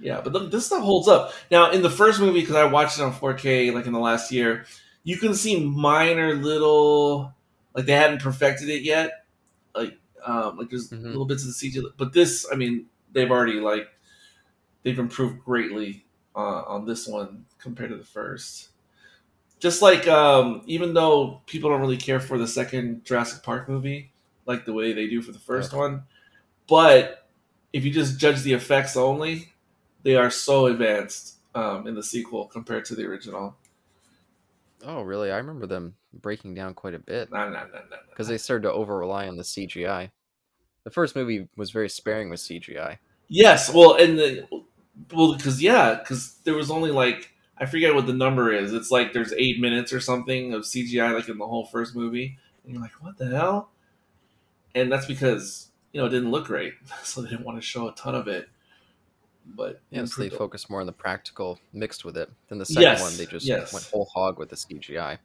Yeah, 0.00 0.20
but 0.20 0.32
th- 0.36 0.50
this 0.50 0.66
stuff 0.66 0.82
holds 0.82 1.06
up. 1.06 1.32
Now, 1.48 1.70
in 1.70 1.80
the 1.80 1.88
first 1.90 2.18
movie, 2.18 2.40
because 2.40 2.56
I 2.56 2.64
watched 2.64 2.98
it 2.98 3.02
on 3.04 3.12
4K 3.12 3.72
like 3.72 3.86
in 3.86 3.92
the 3.92 4.00
last 4.00 4.32
year, 4.32 4.64
you 5.04 5.16
can 5.16 5.34
see 5.34 5.64
minor 5.64 6.34
little, 6.34 7.34
like 7.74 7.86
they 7.86 7.92
hadn't 7.92 8.20
perfected 8.22 8.68
it 8.68 8.82
yet. 8.82 9.26
Like, 9.74 9.98
um, 10.24 10.56
like 10.58 10.70
there's 10.70 10.90
Mhm. 10.90 11.04
little 11.06 11.24
bits 11.24 11.42
of 11.42 11.48
the 11.48 11.54
CG. 11.54 11.82
But 11.96 12.12
this, 12.12 12.46
I 12.52 12.56
mean, 12.56 12.86
they've 13.12 13.30
already 13.30 13.60
like 13.60 13.88
they've 14.82 14.98
improved 14.98 15.44
greatly 15.44 16.04
uh, 16.34 16.62
on 16.62 16.86
this 16.86 17.06
one 17.06 17.44
compared 17.58 17.90
to 17.90 17.96
the 17.96 18.04
first. 18.04 18.68
Just 19.60 19.80
like 19.82 20.08
um, 20.08 20.62
even 20.66 20.94
though 20.94 21.40
people 21.46 21.70
don't 21.70 21.80
really 21.80 21.96
care 21.96 22.20
for 22.20 22.36
the 22.38 22.48
second 22.48 23.04
Jurassic 23.04 23.42
Park 23.42 23.68
movie, 23.68 24.12
like 24.46 24.64
the 24.64 24.72
way 24.72 24.92
they 24.92 25.06
do 25.08 25.22
for 25.22 25.32
the 25.32 25.38
first 25.38 25.72
one, 25.72 26.02
but 26.68 27.28
if 27.72 27.84
you 27.84 27.90
just 27.92 28.18
judge 28.18 28.42
the 28.42 28.52
effects 28.54 28.96
only, 28.96 29.52
they 30.02 30.16
are 30.16 30.30
so 30.30 30.66
advanced 30.66 31.36
um, 31.54 31.86
in 31.86 31.94
the 31.94 32.02
sequel 32.02 32.46
compared 32.46 32.84
to 32.86 32.94
the 32.94 33.04
original. 33.04 33.56
Oh, 34.84 35.02
really? 35.02 35.30
I 35.30 35.36
remember 35.36 35.66
them 35.66 35.94
breaking 36.12 36.54
down 36.54 36.74
quite 36.74 36.94
a 36.94 36.98
bit 36.98 37.30
No, 37.30 37.48
no, 37.48 37.50
no, 37.50 37.60
no, 37.66 37.78
no. 37.90 37.96
because 38.10 38.28
they 38.28 38.38
started 38.38 38.62
to 38.64 38.72
over 38.72 38.96
rely 38.98 39.28
on 39.28 39.36
the 39.36 39.44
CGI. 39.44 40.10
The 40.84 40.90
first 40.90 41.14
movie 41.14 41.48
was 41.56 41.70
very 41.70 41.88
sparing 41.88 42.30
with 42.30 42.40
CGI. 42.40 42.98
Yes, 43.28 43.72
well, 43.72 43.94
and 43.96 44.18
the 44.18 44.46
well, 45.12 45.34
because 45.36 45.62
yeah, 45.62 45.94
because 45.94 46.34
there 46.44 46.54
was 46.54 46.70
only 46.70 46.90
like 46.90 47.30
I 47.56 47.66
forget 47.66 47.94
what 47.94 48.06
the 48.06 48.12
number 48.12 48.52
is. 48.52 48.72
It's 48.72 48.90
like 48.90 49.12
there's 49.12 49.32
eight 49.34 49.60
minutes 49.60 49.92
or 49.92 50.00
something 50.00 50.52
of 50.52 50.62
CGI, 50.62 51.14
like 51.14 51.28
in 51.28 51.38
the 51.38 51.46
whole 51.46 51.64
first 51.66 51.94
movie, 51.96 52.38
and 52.64 52.72
you're 52.74 52.82
like, 52.82 52.92
what 53.02 53.16
the 53.16 53.28
hell? 53.28 53.70
And 54.74 54.90
that's 54.90 55.06
because 55.06 55.70
you 55.92 56.00
know 56.00 56.06
it 56.06 56.10
didn't 56.10 56.30
look 56.30 56.46
great, 56.46 56.74
so 57.04 57.22
they 57.22 57.30
didn't 57.30 57.44
want 57.44 57.58
to 57.58 57.62
show 57.66 57.88
a 57.88 57.94
ton 57.94 58.14
of 58.14 58.28
it. 58.28 58.48
But 59.44 59.80
yes, 59.90 60.14
they 60.16 60.24
improved- 60.24 60.38
focused 60.38 60.70
more 60.70 60.80
on 60.80 60.86
the 60.86 60.92
practical 60.92 61.58
mixed 61.72 62.04
with 62.04 62.16
it. 62.16 62.30
Then 62.48 62.58
the 62.58 62.64
second 62.66 62.82
Yes, 62.82 63.02
one, 63.02 63.16
they 63.16 63.26
just 63.26 63.44
yes. 63.46 63.72
went 63.72 63.84
whole 63.86 64.06
hog 64.06 64.38
with 64.38 64.48
the 64.50 64.56
CGI, 64.56 65.18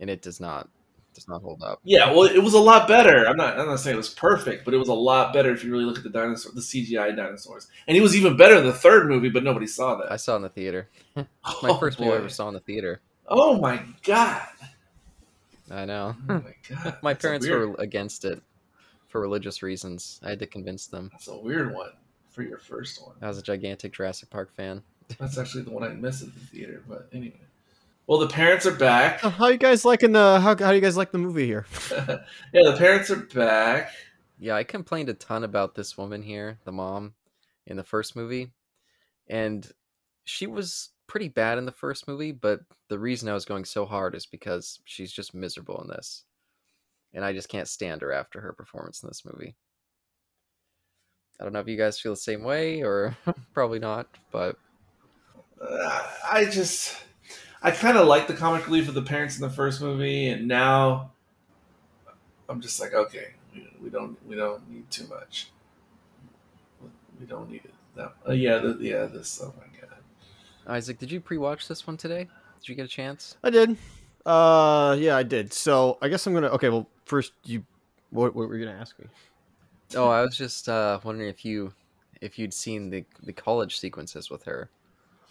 and 0.00 0.10
it 0.10 0.22
does 0.22 0.40
not 0.40 0.68
does 1.14 1.28
not 1.28 1.40
hold 1.40 1.62
up. 1.62 1.80
Yeah, 1.82 2.10
well, 2.12 2.24
it 2.24 2.42
was 2.42 2.52
a 2.52 2.60
lot 2.60 2.86
better. 2.86 3.26
I'm 3.26 3.36
not. 3.38 3.58
I'm 3.58 3.66
not 3.66 3.80
saying 3.80 3.94
it 3.94 3.96
was 3.96 4.10
perfect, 4.10 4.64
but 4.66 4.74
it 4.74 4.76
was 4.76 4.88
a 4.88 4.94
lot 4.94 5.32
better 5.32 5.50
if 5.52 5.64
you 5.64 5.72
really 5.72 5.84
look 5.86 5.96
at 5.96 6.02
the 6.02 6.10
dinosaur, 6.10 6.52
the 6.52 6.60
CGI 6.60 7.16
dinosaurs, 7.16 7.68
and 7.88 7.96
it 7.96 8.00
was 8.02 8.14
even 8.14 8.36
better 8.36 8.56
in 8.56 8.64
the 8.66 8.72
third 8.74 9.08
movie, 9.08 9.30
but 9.30 9.42
nobody 9.42 9.66
saw 9.66 9.94
that. 9.96 10.12
I 10.12 10.16
saw 10.16 10.34
it 10.34 10.36
in 10.36 10.42
the 10.42 10.48
theater. 10.50 10.88
My 11.16 11.24
Oh, 11.44 11.78
first 11.78 11.98
movie 11.98 12.12
I 12.12 12.16
ever 12.16 12.28
saw 12.28 12.48
in 12.48 12.54
the 12.54 12.60
theater. 12.60 13.00
Oh 13.28 13.58
my 13.58 13.82
god! 14.02 14.46
I 15.70 15.84
know. 15.86 16.14
Oh 16.28 16.34
my 16.44 16.54
god! 16.84 16.98
My 17.02 17.14
parents 17.14 17.48
were 17.48 17.74
against 17.78 18.24
it 18.26 18.42
for 19.08 19.20
religious 19.20 19.62
reasons. 19.62 20.20
I 20.22 20.30
had 20.30 20.38
to 20.40 20.46
convince 20.46 20.86
them. 20.88 21.08
That's 21.12 21.28
a 21.28 21.38
weird 21.38 21.72
one 21.74 21.92
for 22.36 22.42
your 22.42 22.58
first 22.58 23.02
one. 23.02 23.16
I 23.22 23.28
was 23.28 23.38
a 23.38 23.42
gigantic 23.42 23.94
Jurassic 23.94 24.28
Park 24.28 24.52
fan. 24.52 24.82
That's 25.18 25.38
actually 25.38 25.64
the 25.64 25.70
one 25.70 25.82
I 25.82 25.88
missed 25.88 26.22
at 26.22 26.34
the 26.34 26.40
theater. 26.40 26.84
But 26.86 27.08
anyway, 27.12 27.40
well, 28.06 28.18
the 28.18 28.28
parents 28.28 28.66
are 28.66 28.74
back. 28.74 29.20
How 29.20 29.48
you 29.48 29.56
guys 29.56 29.86
liking 29.86 30.12
the? 30.12 30.38
How, 30.38 30.50
how 30.50 30.54
do 30.54 30.74
you 30.74 30.82
guys 30.82 30.98
like 30.98 31.12
the 31.12 31.18
movie 31.18 31.46
here? 31.46 31.64
yeah, 31.90 32.20
the 32.52 32.76
parents 32.78 33.10
are 33.10 33.16
back. 33.16 33.90
Yeah, 34.38 34.54
I 34.54 34.64
complained 34.64 35.08
a 35.08 35.14
ton 35.14 35.44
about 35.44 35.74
this 35.74 35.96
woman 35.96 36.22
here, 36.22 36.58
the 36.66 36.72
mom, 36.72 37.14
in 37.66 37.78
the 37.78 37.82
first 37.82 38.14
movie. 38.14 38.52
And 39.28 39.66
she 40.24 40.46
was 40.46 40.90
pretty 41.06 41.28
bad 41.28 41.56
in 41.56 41.64
the 41.64 41.72
first 41.72 42.06
movie, 42.06 42.32
but 42.32 42.60
the 42.88 42.98
reason 42.98 43.30
I 43.30 43.34
was 43.34 43.46
going 43.46 43.64
so 43.64 43.86
hard 43.86 44.14
is 44.14 44.26
because 44.26 44.80
she's 44.84 45.10
just 45.10 45.34
miserable 45.34 45.80
in 45.80 45.88
this. 45.88 46.24
And 47.14 47.24
I 47.24 47.32
just 47.32 47.48
can't 47.48 47.66
stand 47.66 48.02
her 48.02 48.12
after 48.12 48.42
her 48.42 48.52
performance 48.52 49.02
in 49.02 49.08
this 49.08 49.24
movie. 49.24 49.56
I 51.40 51.44
don't 51.44 51.52
know 51.52 51.60
if 51.60 51.68
you 51.68 51.76
guys 51.76 52.00
feel 52.00 52.12
the 52.12 52.16
same 52.16 52.42
way 52.42 52.82
or 52.82 53.16
probably 53.54 53.78
not, 53.78 54.06
but 54.30 54.56
Uh, 55.60 56.02
I 56.30 56.44
just, 56.46 56.96
I 57.62 57.70
kind 57.70 57.96
of 57.98 58.06
like 58.06 58.26
the 58.26 58.34
comic 58.34 58.66
relief 58.66 58.88
of 58.88 58.94
the 58.94 59.02
parents 59.02 59.36
in 59.36 59.42
the 59.42 59.50
first 59.50 59.80
movie, 59.80 60.28
and 60.28 60.46
now 60.46 61.10
I'm 62.48 62.60
just 62.60 62.80
like, 62.80 62.94
okay, 62.94 63.28
we, 63.54 63.66
we 63.82 63.90
don't, 63.90 64.16
we 64.26 64.36
don't 64.36 64.68
need 64.70 64.90
too 64.90 65.06
much. 65.08 65.48
We 67.18 67.26
don't 67.26 67.50
need 67.50 67.62
it. 67.64 67.74
That, 67.96 68.14
uh, 68.28 68.32
yeah, 68.32 68.58
the, 68.58 68.76
yeah, 68.80 69.04
this. 69.06 69.40
Oh 69.42 69.54
my 69.56 69.80
god. 69.80 69.96
Isaac, 70.66 70.98
did 70.98 71.10
you 71.10 71.20
pre-watch 71.20 71.66
this 71.68 71.86
one 71.86 71.96
today? 71.96 72.28
Did 72.60 72.68
you 72.68 72.74
get 72.74 72.84
a 72.84 72.88
chance? 72.88 73.36
I 73.42 73.50
did. 73.50 73.76
Uh, 74.26 74.96
yeah, 74.98 75.16
I 75.16 75.22
did. 75.22 75.52
So 75.52 75.96
I 76.02 76.08
guess 76.08 76.26
I'm 76.26 76.34
gonna. 76.34 76.48
Okay, 76.48 76.68
well, 76.68 76.86
first 77.06 77.32
you, 77.44 77.64
what, 78.10 78.34
what 78.34 78.48
were 78.48 78.56
you 78.56 78.66
gonna 78.66 78.78
ask 78.78 78.98
me? 78.98 79.06
Oh, 79.94 80.08
I 80.08 80.22
was 80.22 80.36
just 80.36 80.68
uh, 80.68 80.98
wondering 81.04 81.28
if 81.28 81.44
you 81.44 81.72
if 82.20 82.38
you'd 82.38 82.54
seen 82.54 82.90
the 82.90 83.04
the 83.22 83.32
college 83.32 83.78
sequences 83.78 84.30
with 84.30 84.44
her 84.44 84.70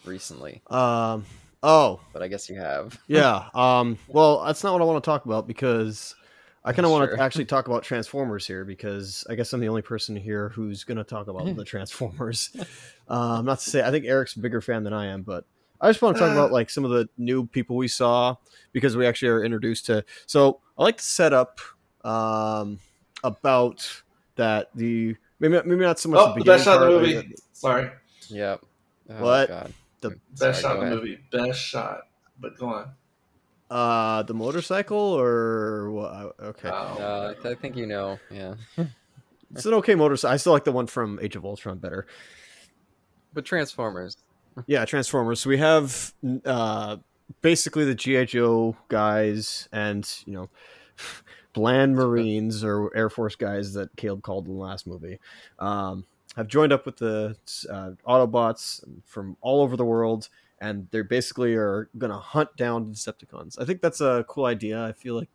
recently, 0.06 0.62
Um. 0.70 1.26
Oh, 1.64 2.00
but 2.14 2.22
I 2.22 2.28
guess 2.28 2.48
you 2.48 2.60
have. 2.60 3.00
yeah. 3.08 3.50
Um. 3.54 3.98
Well, 4.08 4.44
that's 4.46 4.64
not 4.64 4.74
what 4.74 4.82
I 4.82 4.86
want 4.86 5.04
to 5.04 5.08
talk 5.08 5.26
about 5.26 5.48
because 5.48 6.14
I 6.64 6.74
kind 6.74 6.86
of 6.86 6.92
want 6.92 7.12
to 7.12 7.22
actually 7.22 7.46
talk 7.46 7.68
about 7.68 7.84
Transformers 7.84 8.46
here 8.46 8.66
because 8.66 9.26
I 9.30 9.36
guess 9.36 9.52
I'm 9.52 9.60
the 9.60 9.70
only 9.70 9.82
person 9.82 10.16
here 10.16 10.50
who's 10.50 10.84
gonna 10.84 11.04
talk 11.04 11.28
about 11.28 11.56
the 11.56 11.64
Transformers. 11.66 12.56
Um, 13.08 13.46
not 13.46 13.60
to 13.60 13.70
say 13.70 13.84
I 13.84 13.92
think 13.92 14.06
Eric's 14.06 14.36
a 14.36 14.40
bigger 14.40 14.62
fan 14.62 14.84
than 14.84 14.94
I 14.94 15.08
am, 15.08 15.24
but 15.24 15.46
I 15.82 15.90
just 15.90 16.02
want 16.02 16.18
to 16.18 16.24
talk 16.24 16.32
about 16.32 16.52
like 16.60 16.70
some 16.70 16.86
of 16.86 16.92
the 16.92 17.10
new 17.18 17.46
people 17.48 17.76
we 17.76 17.88
saw 17.88 18.36
because 18.72 18.96
we 18.96 19.08
actually 19.08 19.30
are 19.30 19.44
introduced 19.44 19.88
to. 19.88 20.06
So 20.28 20.60
I 20.78 20.84
like 20.84 20.98
to 20.98 21.04
set 21.04 21.34
up 21.34 21.60
um 22.04 22.80
about 23.24 24.04
that 24.36 24.70
the 24.76 25.16
maybe 25.40 25.60
maybe 25.66 25.84
not 25.84 26.00
so 26.00 26.10
much 26.10 26.20
Oh, 26.20 26.28
the 26.30 26.34
beginning 26.36 26.56
best 26.58 26.66
shot 26.66 26.82
in 26.82 26.90
the 26.90 26.98
part, 27.00 27.16
movie. 27.16 27.36
Sorry, 27.54 27.90
Yep. 28.30 28.62
Oh, 29.10 29.24
What? 29.24 29.48
God. 29.50 29.74
The 30.02 30.10
Sorry, 30.10 30.52
best 30.52 30.62
shot 30.62 30.76
go 30.76 30.82
in 30.82 30.90
the 30.90 30.96
ahead. 30.96 31.04
movie. 31.04 31.20
Best 31.32 31.60
shot. 31.60 32.02
But 32.40 32.58
go 32.58 32.68
on. 32.68 32.90
Uh, 33.70 34.24
the 34.24 34.34
motorcycle 34.34 34.98
or 34.98 35.90
what? 35.92 36.36
Okay, 36.40 36.70
Oh, 36.70 36.74
Uh, 36.74 37.34
I 37.44 37.50
I 37.50 37.56
think 37.56 37.76
you 37.76 37.88
know. 37.88 38.20
Yeah. 38.30 38.56
it's 39.54 39.66
an 39.66 39.74
okay 39.76 39.96
motorcycle. 39.96 40.34
I 40.34 40.38
still 40.38 40.54
like 40.54 40.66
the 40.66 40.72
one 40.72 40.88
from 40.88 41.20
Age 41.22 41.36
of 41.36 41.46
Ultron 41.46 41.78
better. 41.80 42.06
But 43.34 43.46
Transformers. 43.46 44.18
Yeah, 44.68 44.86
Transformers. 44.86 45.40
So 45.42 45.50
we 45.50 45.58
have 45.58 46.14
uh 46.46 46.98
basically 47.42 47.86
the 47.86 47.96
GI 47.96 48.26
Joe 48.28 48.76
guys 48.88 49.68
and 49.72 50.08
you 50.26 50.34
know 50.34 50.50
bland 51.56 51.96
Marines 51.96 52.64
or 52.64 52.96
Air 52.96 53.10
Force 53.10 53.36
guys 53.36 53.74
that 53.74 53.96
Caleb 53.96 54.22
called 54.22 54.46
in 54.48 54.54
the 54.54 54.60
last 54.60 54.86
movie. 54.86 55.20
Um, 55.58 56.06
have 56.36 56.48
joined 56.48 56.74
up 56.74 56.86
with 56.86 56.98
the 56.98 57.36
uh, 57.72 57.92
Autobots 58.08 58.84
from 59.06 59.38
all 59.42 59.62
over 59.62 59.76
the 59.78 59.86
world, 59.86 60.28
and 60.60 60.88
they 60.92 61.02
basically 61.02 61.56
are 61.56 61.90
gonna 61.98 62.20
hunt 62.20 62.56
down 62.58 62.86
Decepticons. 62.86 63.60
I 63.60 63.66
think 63.66 63.82
that's 63.82 64.02
a 64.02 64.26
cool 64.28 64.46
idea. 64.46 64.84
I 64.86 64.92
feel 64.92 65.16
like 65.16 65.30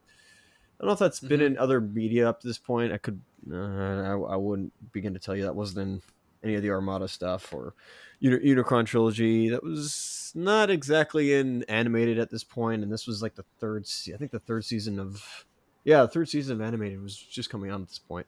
I 0.79 0.85
don't 0.85 0.89
know 0.89 0.93
if 0.93 0.99
that's 0.99 1.21
been 1.21 1.41
Mhm. 1.41 1.47
in 1.47 1.59
other 1.59 1.81
media 1.81 2.29
up 2.29 2.41
to 2.41 2.47
this 2.47 2.57
point. 2.59 2.93
I 2.93 2.99
could, 2.99 3.21
uh, 3.53 3.57
I, 3.57 4.13
I 4.13 4.37
wouldn't 4.37 4.73
begin 4.93 5.13
to 5.15 5.21
tell 5.21 5.37
you 5.37 5.43
that 5.43 5.55
wasn't 5.57 5.81
in 5.89 6.03
any 6.43 6.55
of 6.55 6.63
the 6.63 6.71
Armada 6.71 7.07
stuff 7.09 7.53
or 7.53 7.75
Uni- 8.19 8.39
Unicron 8.55 8.87
trilogy. 8.87 9.51
That 9.51 9.63
was 9.63 10.33
not 10.35 10.71
exactly 10.71 11.35
in 11.35 11.65
animated 11.65 12.19
at 12.19 12.31
this 12.31 12.45
point, 12.45 12.83
and 12.83 12.91
this 12.93 13.07
was 13.07 13.21
like 13.23 13.35
the 13.35 13.45
third. 13.59 13.87
I 14.13 14.17
think 14.17 14.31
the 14.31 14.39
third 14.39 14.65
season 14.65 14.99
of, 14.99 15.45
yeah, 15.85 16.03
the 16.03 16.09
third 16.09 16.29
season 16.29 16.61
of 16.61 16.67
animated 16.67 17.03
was 17.03 17.17
just 17.17 17.51
coming 17.51 17.71
on 17.71 17.83
at 17.83 17.89
this 17.89 17.99
point. 17.99 18.27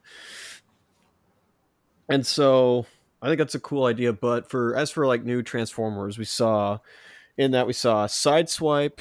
And 2.09 2.27
so 2.27 2.87
I 3.21 3.27
think 3.29 3.39
that's 3.39 3.55
a 3.55 3.61
cool 3.61 3.85
idea. 3.85 4.13
But 4.13 4.51
for 4.51 4.77
as 4.77 4.91
for 4.91 5.07
like 5.07 5.25
new 5.25 5.43
Transformers, 5.43 6.19
we 6.19 6.25
saw 6.25 6.79
in 7.37 7.53
that 7.53 7.67
we 7.67 7.73
saw 7.73 8.07
Sideswipe, 8.07 8.99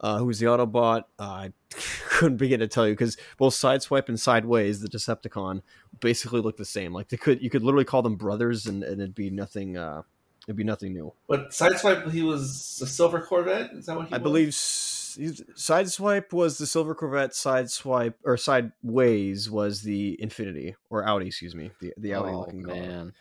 uh, 0.00 0.18
who's 0.18 0.38
the 0.38 0.46
Autobot. 0.46 1.04
Uh, 1.18 1.22
I 1.22 1.52
couldn't 2.08 2.36
begin 2.36 2.60
to 2.60 2.68
tell 2.68 2.86
you 2.86 2.92
because 2.92 3.16
both 3.38 3.54
Sideswipe 3.54 4.08
and 4.08 4.18
Sideways, 4.20 4.80
the 4.80 4.88
Decepticon, 4.88 5.62
basically 6.00 6.40
look 6.40 6.56
the 6.56 6.64
same. 6.64 6.92
Like 6.92 7.08
they 7.08 7.16
could, 7.16 7.42
you 7.42 7.50
could 7.50 7.62
literally 7.62 7.84
call 7.84 8.02
them 8.02 8.16
brothers, 8.16 8.66
and, 8.66 8.84
and 8.84 9.00
it'd 9.00 9.14
be 9.14 9.30
nothing. 9.30 9.76
Uh, 9.76 10.02
it'd 10.46 10.56
be 10.56 10.64
nothing 10.64 10.92
new. 10.92 11.12
But 11.28 11.50
Sideswipe, 11.50 12.10
he 12.12 12.22
was 12.22 12.80
a 12.82 12.86
silver 12.86 13.20
Corvette. 13.22 13.70
Is 13.72 13.86
that 13.86 13.96
what 13.96 14.08
he 14.08 14.14
I 14.14 14.18
was? 14.18 14.22
believe 14.22 14.48
s- 14.48 15.01
he's- 15.16 15.42
Sideswipe 15.54 16.32
was 16.32 16.58
the 16.58 16.66
Silver 16.66 16.94
Corvette. 16.94 17.32
Sideswipe 17.32 18.14
or 18.24 18.36
Sideways 18.36 19.50
was 19.50 19.82
the 19.82 20.18
Infiniti 20.22 20.74
or 20.90 21.06
Audi, 21.06 21.26
excuse 21.28 21.54
me, 21.54 21.70
the 21.80 21.92
the 21.96 22.14
Audi 22.14 22.32
oh 22.32 22.40
looking 22.40 22.62
car. 22.64 22.74
man. 22.74 23.12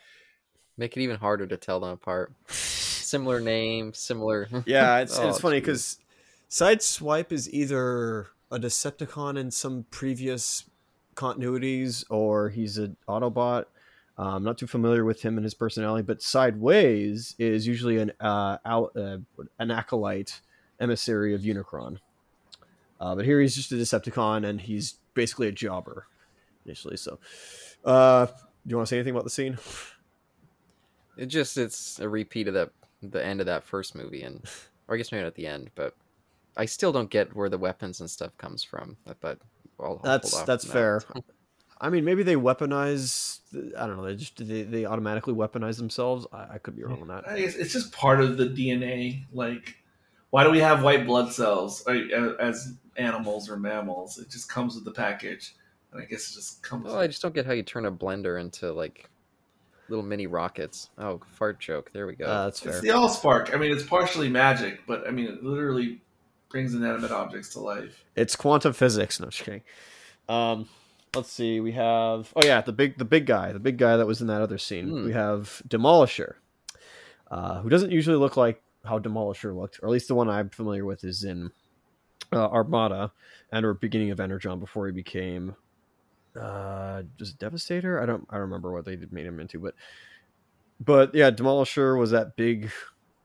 Make 0.78 0.96
it 0.98 1.02
even 1.02 1.18
harder 1.18 1.46
to 1.48 1.58
tell 1.58 1.80
them 1.80 1.92
apart. 1.92 2.34
Similar 2.48 3.40
name, 3.42 3.94
similar. 3.94 4.48
Yeah, 4.66 5.00
it's 5.00 5.18
Oh, 5.20 5.28
it's 5.30 5.40
funny 5.40 5.60
because 5.60 6.00
Sideswipe 6.50 7.32
is 7.32 7.52
either 7.54 8.28
a 8.52 8.60
Decepticon 8.60 9.38
in 9.38 9.52
some 9.52 9.86
previous 9.92 10.66
continuities 11.16 12.04
or 12.10 12.50
he's 12.50 12.78
an 12.78 12.98
Autobot. 13.08 13.66
Uh, 14.18 14.36
I'm 14.36 14.44
not 14.44 14.58
too 14.58 14.68
familiar 14.68 15.06
with 15.06 15.22
him 15.22 15.38
and 15.38 15.44
his 15.44 15.54
personality, 15.54 16.04
but 16.04 16.22
Sideways 16.22 17.36
is 17.40 17.66
usually 17.66 17.98
an 17.98 18.12
uh, 18.20 18.58
out, 18.66 18.92
uh, 18.96 19.18
an 19.60 19.72
acolyte 19.72 20.42
emissary 20.82 21.34
of 21.34 21.42
Unicron. 21.42 21.98
Uh, 23.00 23.16
but 23.16 23.26
here 23.26 23.40
he's 23.40 23.56
just 23.56 23.72
a 23.72 23.76
Decepticon 23.76 24.46
and 24.46 24.62
he's 24.62 24.96
basically 25.14 25.48
a 25.48 25.52
jobber 25.52 26.08
initially. 26.66 26.98
So, 26.98 27.20
uh, 27.86 28.26
do 28.26 28.34
you 28.68 28.76
want 28.76 28.88
to 28.88 28.90
say 28.90 28.98
anything 28.98 29.12
about 29.12 29.24
the 29.24 29.30
scene? 29.30 29.58
It 31.18 31.28
just 31.28 31.58
it's 31.58 32.00
a 32.00 32.10
repeat 32.10 32.48
of 32.48 32.54
that 32.54 32.72
the 33.02 33.24
end 33.24 33.40
of 33.40 33.48
that 33.48 33.64
first 33.64 33.96
movie, 33.96 34.24
and 34.24 34.44
or 34.88 34.96
I 34.96 34.98
guess 34.98 35.12
maybe 35.12 35.24
not 35.24 35.28
at 35.28 35.36
the 35.36 35.48
end, 35.48 35.72
but 35.76 35.96
I 36.58 36.66
still 36.66 36.92
don't 36.92 37.10
get 37.10 37.36
where 37.36 37.50
the 37.50 37.58
weapons 37.58 38.00
and 38.00 38.10
stuff 38.10 38.38
comes 38.38 38.64
from. 38.64 38.98
But, 39.06 39.20
but 39.22 39.40
I'll, 39.80 39.86
I'll 39.86 40.00
that's 40.04 40.44
that's 40.44 40.66
on 40.66 40.72
fair. 40.72 41.02
that. 41.14 41.24
I 41.84 41.90
mean, 41.90 42.06
maybe 42.06 42.22
they 42.22 42.36
weaponize. 42.36 43.40
I 43.76 43.88
don't 43.88 43.98
know. 43.98 44.06
They 44.06 44.16
just 44.16 44.38
they, 44.38 44.62
they 44.62 44.86
automatically 44.86 45.34
weaponize 45.34 45.78
themselves. 45.78 46.28
I, 46.32 46.54
I 46.54 46.58
could 46.60 46.76
be 46.76 46.84
wrong 46.84 47.02
on 47.02 47.08
that. 47.08 47.28
I 47.28 47.40
guess 47.40 47.56
it's 47.56 47.74
just 47.74 47.92
part 47.92 48.22
of 48.22 48.38
the 48.38 48.46
DNA. 48.46 49.24
Like, 49.34 49.78
why 50.32 50.44
do 50.44 50.50
we 50.50 50.60
have 50.60 50.84
white 50.84 51.06
blood 51.06 51.32
cells 51.32 51.86
as 51.88 52.74
animals 52.98 53.50
or 53.50 53.58
mammals? 53.58 54.18
It 54.18 54.30
just 54.30 54.50
comes 54.50 54.76
with 54.76 54.84
the 54.86 54.92
package, 54.92 55.56
and 55.92 56.02
I 56.02 56.06
guess 56.06 56.32
it 56.32 56.36
just 56.36 56.64
comes. 56.64 56.86
Well, 56.86 56.98
I 57.00 57.08
just 57.08 57.22
don't 57.22 57.34
get 57.36 57.46
how 57.46 57.54
you 57.54 57.64
turn 57.64 57.86
a 57.86 57.92
blender 57.92 58.40
into 58.42 58.72
like 58.74 59.10
little 59.90 60.04
mini 60.06 60.26
rockets. 60.28 60.90
Oh, 60.98 61.20
fart 61.36 61.60
joke. 61.60 61.92
There 61.92 62.08
we 62.08 62.16
go. 62.16 62.26
Uh, 62.26 62.46
that's 62.46 62.66
It's 62.66 62.80
fair. 62.80 62.82
the 62.82 62.88
Allspark. 62.98 63.54
I 63.54 63.58
mean, 63.58 63.72
it's 63.72 63.84
partially 63.84 64.30
magic, 64.30 64.80
but 64.88 65.08
I 65.08 65.12
mean, 65.12 65.28
it 65.28 65.44
literally 65.44 66.02
brings 66.50 66.74
inanimate 66.74 67.12
objects 67.12 67.50
to 67.54 67.60
life. 67.60 68.04
It's 68.16 68.36
quantum 68.36 68.74
physics. 68.74 69.20
No, 69.20 69.28
just 69.28 69.44
kidding. 69.44 69.62
Um, 70.30 70.68
let's 71.16 71.30
see. 71.32 71.60
We 71.60 71.74
have. 71.74 72.32
Oh 72.36 72.42
yeah, 72.44 72.62
the 72.62 72.72
big 72.74 72.98
the 72.98 73.06
big 73.06 73.26
guy, 73.26 73.52
the 73.52 73.60
big 73.60 73.78
guy 73.78 73.98
that 73.98 74.08
was 74.08 74.22
in 74.22 74.28
that 74.28 74.42
other 74.42 74.58
scene. 74.58 74.88
Hmm. 74.88 75.06
We 75.06 75.12
have 75.12 75.62
Demolisher, 75.68 76.36
uh, 77.30 77.62
who 77.62 77.70
doesn't 77.70 77.92
usually 77.92 78.18
look 78.18 78.38
like 78.38 78.62
how 78.84 79.00
Demolisher 79.00 79.56
looked, 79.56 79.80
or 79.82 79.88
at 79.88 79.92
least 79.92 80.08
the 80.08 80.16
one 80.16 80.30
I'm 80.30 80.50
familiar 80.50 80.86
with 80.86 81.04
is 81.04 81.24
in 81.24 81.52
uh, 82.34 82.48
Armada 82.48 83.12
and 83.52 83.66
or 83.66 83.74
beginning 83.74 84.12
of 84.12 84.20
Energon 84.20 84.60
before 84.60 84.88
he 84.88 84.94
became 84.94 85.56
uh 86.40 87.04
just 87.18 87.38
Devastator. 87.40 88.02
I 88.02 88.06
don't 88.06 88.26
I 88.30 88.36
don't 88.36 88.44
remember 88.44 88.72
what 88.72 88.86
they 88.86 88.98
made 89.12 89.26
him 89.26 89.40
into, 89.40 89.60
but 89.60 89.76
but 90.80 91.14
yeah, 91.14 91.30
Demolisher 91.30 92.00
was 92.00 92.12
that 92.12 92.36
big 92.36 92.72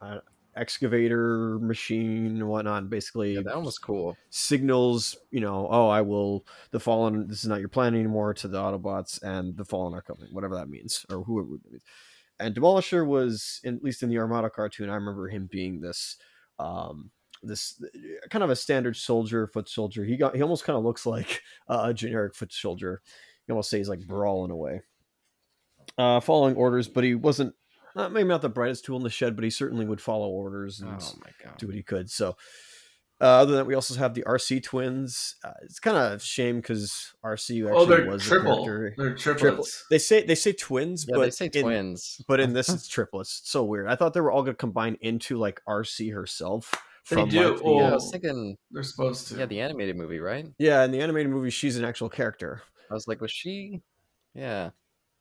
uh, 0.03 0.19
excavator 0.57 1.59
machine 1.61 2.27
and 2.27 2.49
whatnot. 2.49 2.83
and 2.83 2.91
Basically, 2.91 3.35
yeah, 3.35 3.43
that 3.45 3.57
one 3.57 3.65
was 3.65 3.79
cool. 3.79 4.17
signals, 4.31 5.17
you 5.31 5.41
know, 5.41 5.69
oh, 5.71 5.89
I 5.89 6.03
will, 6.03 6.45
the 6.71 6.81
Fallen, 6.81 7.29
this 7.29 7.41
is 7.41 7.49
not 7.49 7.61
your 7.61 7.69
plan 7.69 7.95
anymore 7.95 8.35
to 8.35 8.49
the 8.49 8.59
Autobots, 8.59 9.23
and 9.23 9.57
the 9.57 9.65
Fallen 9.65 9.95
are 9.95 10.03
coming, 10.03 10.29
whatever 10.33 10.55
that 10.57 10.69
means, 10.69 11.07
or 11.11 11.23
whoever 11.23 11.51
that 11.51 11.71
means. 11.71 11.83
And 12.39 12.55
Demolisher 12.55 13.07
was, 13.07 13.61
in, 13.65 13.77
at 13.77 13.83
least 13.83 14.03
in 14.03 14.09
the 14.09 14.19
Armada 14.19 14.51
cartoon, 14.51 14.91
I 14.91 14.95
remember 14.95 15.29
him 15.29 15.49
being 15.51 15.81
this, 15.81 16.17
um, 16.59 17.11
this 17.43 17.83
uh, 17.83 18.29
kind 18.29 18.45
of 18.45 18.51
a 18.51 18.57
standard 18.57 18.97
soldier, 18.97 19.47
foot 19.47 19.69
soldier. 19.69 20.05
He 20.05 20.17
got, 20.17 20.37
he 20.37 20.43
almost 20.43 20.65
kind 20.65 20.77
of 20.77 20.85
looks 20.85 21.07
like 21.07 21.43
a 21.69 21.95
generic 21.95 22.35
foot 22.35 22.53
soldier. 22.53 23.01
You 23.47 23.53
almost 23.53 23.71
say 23.71 23.79
he's 23.79 23.89
like 23.89 24.07
Brawl 24.07 24.45
in 24.45 24.51
a 24.51 24.57
way, 24.57 24.83
uh, 25.97 26.21
following 26.21 26.57
orders, 26.57 26.89
but 26.89 27.05
he 27.05 27.15
wasn't, 27.15 27.55
uh, 27.95 28.09
maybe 28.11 28.29
not 28.29 28.43
the 28.43 28.49
brightest 28.49 28.85
tool 28.85 28.99
in 28.99 29.03
the 29.03 29.09
shed, 29.09 29.37
but 29.37 29.45
he 29.45 29.51
certainly 29.51 29.87
would 29.87 30.01
follow 30.01 30.29
orders 30.29 30.81
and 30.81 30.91
Oh 30.91 30.95
do 31.57 31.67
what 31.67 31.77
he 31.77 31.83
could. 31.83 32.11
So, 32.11 32.37
uh, 33.21 33.25
other 33.25 33.53
than 33.53 33.57
that, 33.61 33.67
we 33.67 33.75
also 33.75 33.95
have 33.95 34.15
the 34.15 34.23
RC 34.25 34.63
twins. 34.63 35.37
Uh, 35.45 35.53
it's 35.63 35.79
kind 35.79 35.97
of 35.97 36.13
a 36.13 36.19
shame 36.19 36.57
because 36.57 37.15
RC 37.25 37.33
actually 37.35 37.63
oh, 37.71 37.85
they're 37.87 38.07
was 38.07 38.25
a 38.27 38.29
triple. 38.29 38.65
character. 38.65 38.95
They're 38.97 39.15
triplets. 39.15 39.41
Triple. 39.43 39.67
They 39.91 39.99
say 39.99 40.25
they 40.25 40.35
say 40.35 40.53
twins, 40.53 41.07
Yeah, 41.09 41.17
but 41.17 41.23
they 41.25 41.31
say 41.31 41.51
in- 41.53 41.63
twins. 41.63 42.21
but 42.29 42.41
in 42.41 42.53
this, 42.55 42.69
it's 42.69 42.89
triplets. 42.89 43.41
It's 43.43 43.51
so 43.51 43.65
weird. 43.65 43.89
I 43.89 43.97
thought 43.97 44.13
they 44.15 44.21
were 44.21 44.31
all 44.31 44.43
going 44.43 44.55
to 44.55 44.59
combine 44.59 44.97
into 45.01 45.39
like 45.39 45.61
RC 45.69 46.13
herself. 46.13 46.71
They 47.09 47.17
from, 47.17 47.29
do. 47.29 47.51
like, 47.53 47.59
the, 47.63 47.65
yeah, 47.65 47.71
I 47.71 47.91
Oh. 47.91 47.95
was 47.95 48.11
thinking. 48.11 48.57
They're 48.73 48.83
supposed 48.83 49.29
to. 49.29 49.37
Yeah, 49.39 49.47
the 49.47 49.61
animated 49.61 49.97
movie, 49.97 50.19
right? 50.19 50.47
yeah, 50.59 50.85
in 50.85 50.91
the 50.91 51.01
animated 51.01 51.31
movie, 51.31 51.51
she's 51.51 51.77
an 51.79 51.85
actual 51.85 52.09
character. 52.09 52.63
I 52.91 52.95
was 52.95 53.07
like, 53.09 53.21
was 53.21 53.31
she? 53.33 53.81
Yeah, 54.35 54.71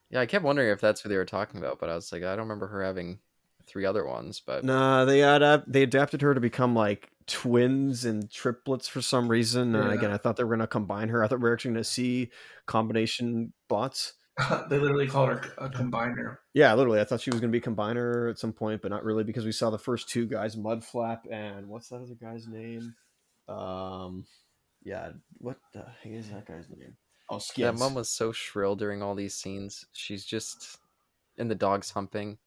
yeah. 0.09 0.19
I 0.19 0.25
kept 0.25 0.43
wondering 0.43 0.69
if 0.71 0.81
that's 0.81 1.03
what 1.05 1.09
they 1.09 1.17
were 1.17 1.25
talking 1.25 1.59
about, 1.59 1.79
but 1.79 1.89
I 1.89 1.95
was 1.95 2.11
like, 2.11 2.23
I 2.23 2.31
don't 2.35 2.45
remember 2.45 2.67
her 2.67 2.83
having 2.83 3.19
three 3.67 3.85
other 3.85 4.05
ones. 4.05 4.41
But 4.45 4.63
Nah, 4.65 5.05
they 5.05 5.21
adapt 5.21 5.71
they 5.71 5.83
adapted 5.83 6.21
her 6.21 6.33
to 6.33 6.39
become 6.41 6.75
like 6.75 7.09
twins 7.27 8.05
and 8.05 8.29
triplets 8.29 8.87
for 8.87 9.01
some 9.01 9.27
reason. 9.27 9.75
And 9.75 9.91
again, 9.91 10.11
I 10.11 10.17
thought 10.17 10.37
they 10.37 10.43
were 10.43 10.55
going 10.55 10.59
to 10.59 10.67
combine 10.67 11.09
her. 11.09 11.23
I 11.23 11.27
thought 11.27 11.39
we 11.39 11.49
were 11.49 11.53
actually 11.53 11.71
going 11.71 11.83
to 11.83 11.89
see 11.89 12.29
combination 12.65 13.53
bots. 13.67 14.13
they 14.69 14.77
literally 14.77 15.07
called 15.07 15.29
her 15.29 15.41
a 15.57 15.69
combiner. 15.69 16.37
Yeah, 16.53 16.73
literally. 16.73 16.99
I 16.99 17.05
thought 17.05 17.21
she 17.21 17.31
was 17.31 17.39
going 17.39 17.51
to 17.51 17.57
be 17.57 17.63
combiner 17.63 18.29
at 18.29 18.37
some 18.37 18.51
point, 18.51 18.81
but 18.81 18.91
not 18.91 19.03
really 19.03 19.23
because 19.23 19.45
we 19.45 19.51
saw 19.51 19.69
the 19.69 19.79
first 19.79 20.09
two 20.09 20.27
guys, 20.27 20.55
Mudflap 20.55 21.21
and 21.31 21.67
what's 21.67 21.89
that 21.89 22.01
other 22.01 22.15
guy's 22.21 22.47
name? 22.47 22.95
Um, 23.47 24.25
yeah, 24.83 25.11
what 25.37 25.57
the 25.73 25.85
heck 26.03 26.11
is 26.11 26.29
that 26.31 26.45
guy's 26.45 26.69
name? 26.69 26.97
Oh, 27.29 27.37
that 27.37 27.43
Skids. 27.43 27.79
mom 27.79 27.95
was 27.95 28.09
so 28.09 28.31
shrill 28.31 28.75
during 28.75 29.01
all 29.01 29.15
these 29.15 29.35
scenes. 29.35 29.85
She's 29.93 30.25
just 30.25 30.77
and 31.37 31.49
the 31.49 31.55
dog's 31.55 31.91
humping. 31.91 32.37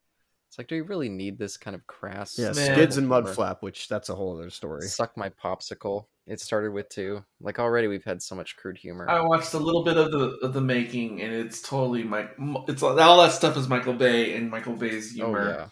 It's 0.49 0.57
like, 0.57 0.67
do 0.69 0.77
we 0.77 0.81
really 0.81 1.11
need 1.11 1.39
this 1.39 1.57
kind 1.59 1.75
of 1.75 1.87
crass? 1.87 2.39
yeah, 2.39 2.53
Man. 2.53 2.55
Skids 2.55 2.97
and 2.97 3.07
humor? 3.07 3.23
Mudflap, 3.23 3.59
which 3.61 3.87
that's 3.89 4.09
a 4.09 4.15
whole 4.15 4.39
other 4.39 4.49
story. 4.51 4.87
Suck 4.87 5.17
my 5.17 5.29
popsicle. 5.29 6.07
It 6.27 6.41
started 6.41 6.73
with 6.73 6.89
two. 6.89 7.23
Like 7.41 7.59
already, 7.59 7.87
we've 7.87 8.05
had 8.05 8.23
so 8.23 8.35
much 8.35 8.57
crude 8.57 8.79
humor. 8.79 9.09
I 9.09 9.21
watched 9.21 9.53
a 9.55 9.59
little 9.59 9.85
bit 9.85 9.97
of 9.97 10.11
the 10.11 10.39
of 10.43 10.53
the 10.55 10.61
making, 10.61 11.21
and 11.23 11.33
it's 11.33 11.61
totally 11.63 12.03
Mike. 12.03 12.31
It's 12.67 12.83
all 12.83 12.99
all 12.99 13.23
that 13.23 13.33
stuff 13.33 13.57
is 13.57 13.69
Michael 13.69 13.95
Bay 13.95 14.35
and 14.37 14.51
Michael 14.51 14.75
Bay's 14.75 15.13
oh 15.13 15.25
humor 15.27 15.49
yeah, 15.49 15.69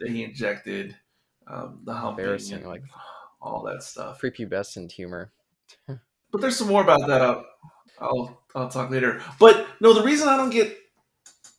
that 0.00 0.10
he 0.10 0.24
injected, 0.24 0.96
um, 1.46 1.80
the 1.84 1.92
humping, 1.94 2.24
Embarrassing, 2.24 2.58
and 2.58 2.66
like- 2.66 2.82
all 3.40 3.62
that 3.64 3.82
stuff. 3.82 4.20
prepubescent 4.20 4.90
humor. 4.92 5.32
But 6.32 6.40
there's 6.40 6.56
some 6.56 6.66
more 6.66 6.82
about 6.82 7.06
that. 7.06 7.20
I'll, 7.22 7.44
I'll 8.00 8.42
I'll 8.56 8.68
talk 8.68 8.90
later. 8.90 9.22
But 9.38 9.68
no, 9.80 9.92
the 9.92 10.02
reason 10.02 10.28
I 10.28 10.36
don't 10.36 10.50
get 10.50 10.76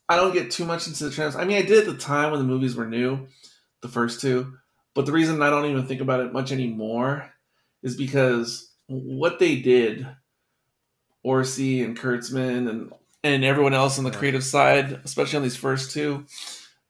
I 0.08 0.18
don't 0.18 0.34
get 0.34 0.52
too 0.52 0.66
much 0.66 0.88
into 0.88 1.06
the 1.06 1.12
trans. 1.12 1.36
I 1.36 1.46
mean, 1.46 1.58
I 1.58 1.64
did 1.64 1.88
at 1.88 1.92
the 1.92 2.00
time 2.00 2.32
when 2.32 2.40
the 2.40 2.46
movies 2.46 2.76
were 2.76 2.86
new, 2.86 3.28
the 3.82 3.88
first 3.88 4.22
two. 4.22 4.54
But 4.94 5.06
the 5.06 5.12
reason 5.12 5.42
I 5.42 5.50
don't 5.50 5.66
even 5.66 5.88
think 5.88 6.02
about 6.02 6.22
it 6.22 6.32
much 6.32 6.52
anymore 6.52 7.32
is 7.84 7.96
because 7.96 8.72
what 8.88 9.40
they 9.40 9.58
did, 9.58 10.08
Orci 11.26 11.84
and 11.84 11.98
Kurtzman 11.98 12.70
and 12.70 12.92
and 13.24 13.44
everyone 13.44 13.74
else 13.74 13.98
on 13.98 14.04
the 14.04 14.12
creative 14.12 14.44
side, 14.44 15.02
especially 15.04 15.38
on 15.38 15.44
these 15.44 15.56
first 15.56 15.92
two, 15.92 16.26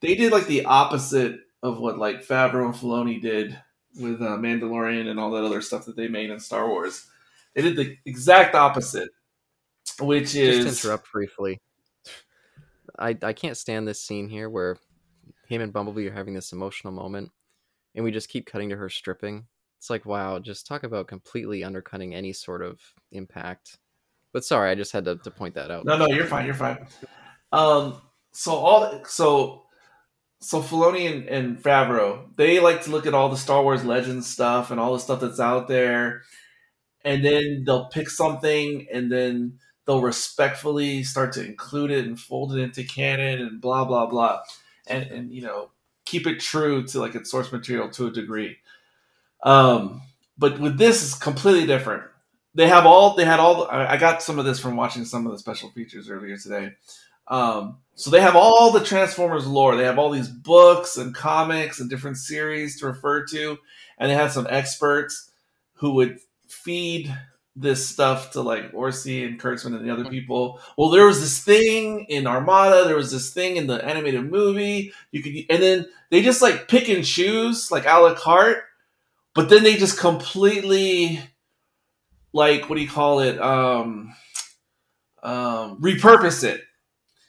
they 0.01 0.15
did 0.15 0.34
like 0.34 0.47
the 0.47 0.65
opposite 0.65 1.39
of 1.63 1.80
what 1.80 1.97
like 1.97 2.28
Favreau 2.28 2.65
and 2.65 2.75
Filoni 2.75 3.21
did 3.21 3.58
with 3.97 4.21
uh, 4.21 4.38
Mandalorian 4.38 5.08
and 5.08 5.19
all 5.19 5.32
that 5.32 5.45
other 5.45 5.62
stuff 5.62 5.86
that 5.86 5.95
they 5.95 6.10
made 6.10 6.30
in 6.30 6.39
Star 6.39 6.67
Wars. 6.67 7.08
They 7.54 7.62
did 7.62 7.78
the 7.78 7.97
exact 8.06 8.54
opposite, 8.54 9.10
which 9.99 10.36
is 10.36 10.65
Just 10.65 10.84
interrupt 10.84 11.10
briefly. 11.12 11.62
I 13.00 13.18
I 13.22 13.34
can't 13.34 13.58
stand 13.58 13.88
this 13.88 14.02
scene 14.02 14.30
here 14.30 14.50
where 14.50 14.78
him 15.48 15.62
and 15.62 15.74
Bumblebee 15.74 16.08
are 16.08 16.14
having 16.14 16.34
this 16.34 16.52
emotional 16.52 16.94
moment, 16.94 17.32
and 17.94 18.04
we 18.04 18.12
just 18.12 18.30
keep 18.30 18.46
cutting 18.46 18.70
to 18.70 18.78
her 18.78 18.90
stripping. 18.90 19.48
It's 19.78 19.90
like, 19.90 20.06
wow, 20.06 20.40
just 20.40 20.66
talk 20.66 20.84
about 20.84 21.08
completely 21.08 21.64
undercutting 21.64 22.16
any 22.16 22.34
sort 22.34 22.64
of 22.64 22.80
impact. 23.12 23.78
But 24.34 24.44
sorry, 24.44 24.72
I 24.72 24.76
just 24.76 24.92
had 24.92 25.06
to, 25.06 25.18
to 25.18 25.32
point 25.32 25.56
that 25.56 25.72
out. 25.72 25.86
No, 25.86 25.98
no, 25.98 26.08
you're 26.08 26.26
fine. 26.26 26.46
You're 26.46 26.56
fine. 26.56 26.86
Um, 27.52 28.02
so 28.32 28.54
all 28.54 29.04
so 29.06 29.64
so 30.42 30.62
Filoni 30.62 31.12
and, 31.12 31.28
and 31.28 31.58
Favreau, 31.58 32.36
they 32.36 32.60
like 32.60 32.84
to 32.84 32.92
look 32.92 33.06
at 33.06 33.14
all 33.14 33.30
the 33.30 33.38
Star 33.38 33.64
Wars 33.64 33.86
Legends 33.86 34.28
stuff 34.28 34.72
and 34.72 34.80
all 34.80 34.94
the 34.94 35.00
stuff 35.00 35.22
that's 35.22 35.40
out 35.40 35.68
there, 35.68 36.24
and 37.04 37.24
then 37.24 37.64
they'll 37.66 37.90
pick 37.90 38.10
something 38.10 38.88
and 38.92 39.12
then 39.12 39.60
they'll 39.86 40.02
respectfully 40.02 41.04
start 41.04 41.34
to 41.34 41.45
include 41.45 41.91
it 41.91 42.06
and 42.06 42.19
fold 42.19 42.54
it 42.54 42.62
into 42.62 42.84
canon 42.84 43.41
and 43.41 43.62
blah 43.62 43.86
blah 43.86 44.06
blah, 44.06 44.41
and 44.88 45.06
and 45.08 45.32
you 45.32 45.41
know 45.41 45.69
keep 46.06 46.28
it 46.28 46.39
true 46.39 46.84
to 46.88 47.00
like 47.00 47.15
its 47.15 47.32
source 47.32 47.52
material 47.52 47.89
to 47.89 48.08
a 48.08 48.12
degree. 48.12 48.58
Um, 49.43 50.02
but 50.38 50.60
with 50.60 50.78
this 50.78 51.04
is 51.04 51.13
completely 51.13 51.65
different 51.65 52.04
they 52.56 52.67
have 52.69 52.86
all 52.86 53.13
they 53.15 53.26
had 53.26 53.39
all 53.39 53.67
I 53.67 53.86
I 53.86 53.98
got 53.98 54.24
some 54.24 54.39
of 54.39 54.45
this 54.45 54.60
from 54.60 54.78
watching 54.78 55.06
some 55.06 55.26
of 55.26 55.32
the 55.32 55.38
special 55.38 55.69
features 55.69 56.10
earlier 56.10 56.38
today. 56.38 56.71
Um, 57.28 57.80
so 57.95 58.10
they 58.10 58.21
have 58.21 58.36
all 58.36 58.71
the 58.71 58.84
Transformers 58.84 59.45
lore. 59.48 59.76
They 59.76 59.84
have 59.84 60.00
all 60.00 60.12
these 60.12 60.30
books 60.30 60.98
and 60.98 61.13
comics 61.13 61.80
and 61.80 61.89
different 61.89 62.17
series 62.17 62.80
to 62.80 62.88
refer 62.88 63.26
to, 63.28 63.58
and 63.98 64.10
they 64.10 64.15
have 64.15 64.32
some 64.32 64.48
experts 64.50 65.32
who 65.74 65.93
would 65.95 66.19
feed 66.48 67.13
this 67.56 67.88
stuff 67.88 68.32
to 68.32 68.41
like 68.41 68.72
Orci 68.74 69.26
and 69.26 69.39
Kurtzman 69.39 69.78
and 69.78 69.86
the 69.86 69.94
other 69.94 70.06
people. 70.10 70.60
Well, 70.78 70.89
there 70.89 71.06
was 71.06 71.22
this 71.22 71.44
thing 71.44 72.06
in 72.10 72.28
Armada. 72.28 72.84
There 72.86 72.98
was 72.98 73.12
this 73.12 73.34
thing 73.34 73.56
in 73.56 73.68
the 73.68 73.84
animated 73.84 74.30
movie. 74.30 74.91
You 75.12 75.24
could, 75.24 75.34
and 75.50 75.63
then 75.63 75.88
they 76.10 76.22
just 76.22 76.41
like 76.41 76.68
pick 76.68 76.89
and 76.89 77.06
choose 77.06 77.72
like 77.72 77.86
a 77.86 78.00
la 78.00 78.13
carte, 78.15 78.63
but 79.34 79.50
then 79.50 79.63
they 79.63 79.78
just 79.78 80.00
completely 80.00 81.22
like 82.36 82.70
what 82.70 82.76
do 82.76 82.82
you 82.82 82.89
call 82.89 83.22
it 83.22 83.41
um 83.41 84.13
um 85.24 85.82
repurpose 85.82 86.44
it 86.44 86.62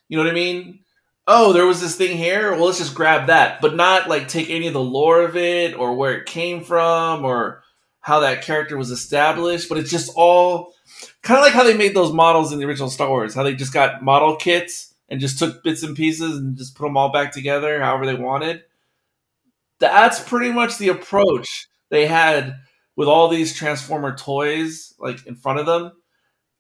you 0.09 0.17
know 0.17 0.25
what 0.25 0.31
i 0.31 0.35
mean 0.35 0.81
oh 1.29 1.53
there 1.53 1.65
was 1.65 1.81
this 1.81 1.97
thing 1.97 2.17
here 2.17 2.53
well 2.53 2.67
let's 2.67 2.79
just 2.79 2.95
grab 2.95 3.29
that 3.29 3.61
but 3.61 3.77
not 3.77 4.09
like 4.09 4.27
take 4.27 4.51
any 4.51 4.67
of 4.67 4.73
the 4.73 4.81
lore 4.81 5.23
of 5.23 5.37
it 5.37 5.75
or 5.75 5.95
where 5.95 6.15
it 6.19 6.27
came 6.27 6.63
from 6.63 7.25
or 7.25 7.63
how 8.07 8.21
that 8.21 8.43
character 8.43 8.77
was 8.77 8.91
established 8.91 9.69
but 9.69 9.79
it's 9.79 9.91
just 9.91 10.13
all 10.15 10.73
kind 11.23 11.39
of 11.39 11.45
like 11.45 11.53
how 11.53 11.65
they 11.65 11.77
made 11.77 11.95
those 11.95 12.13
models 12.13 12.53
in 12.53 12.59
the 12.59 12.65
original 12.65 12.91
star 12.91 13.09
wars 13.09 13.35
how 13.35 13.43
they 13.43 13.55
just 13.55 13.73
got 13.73 14.03
model 14.03 14.37
kits 14.37 14.95
and 15.09 15.21
just 15.21 15.39
took 15.39 15.63
bits 15.63 15.83
and 15.83 15.97
pieces 15.97 16.39
and 16.39 16.57
just 16.57 16.75
put 16.75 16.85
them 16.85 16.97
all 16.97 17.11
back 17.11 17.33
together 17.33 17.81
however 17.81 18.07
they 18.07 18.15
wanted. 18.15 18.63
That's 19.79 20.21
pretty 20.21 20.53
much 20.53 20.79
the 20.79 20.89
approach 20.89 21.69
they 21.91 22.07
had 22.07 22.57
with 22.97 23.09
all 23.09 23.29
these 23.29 23.55
transformer 23.55 24.17
toys 24.17 24.95
like 24.99 25.27
in 25.27 25.37
front 25.37 25.59
of 25.59 25.67
them. 25.67 25.93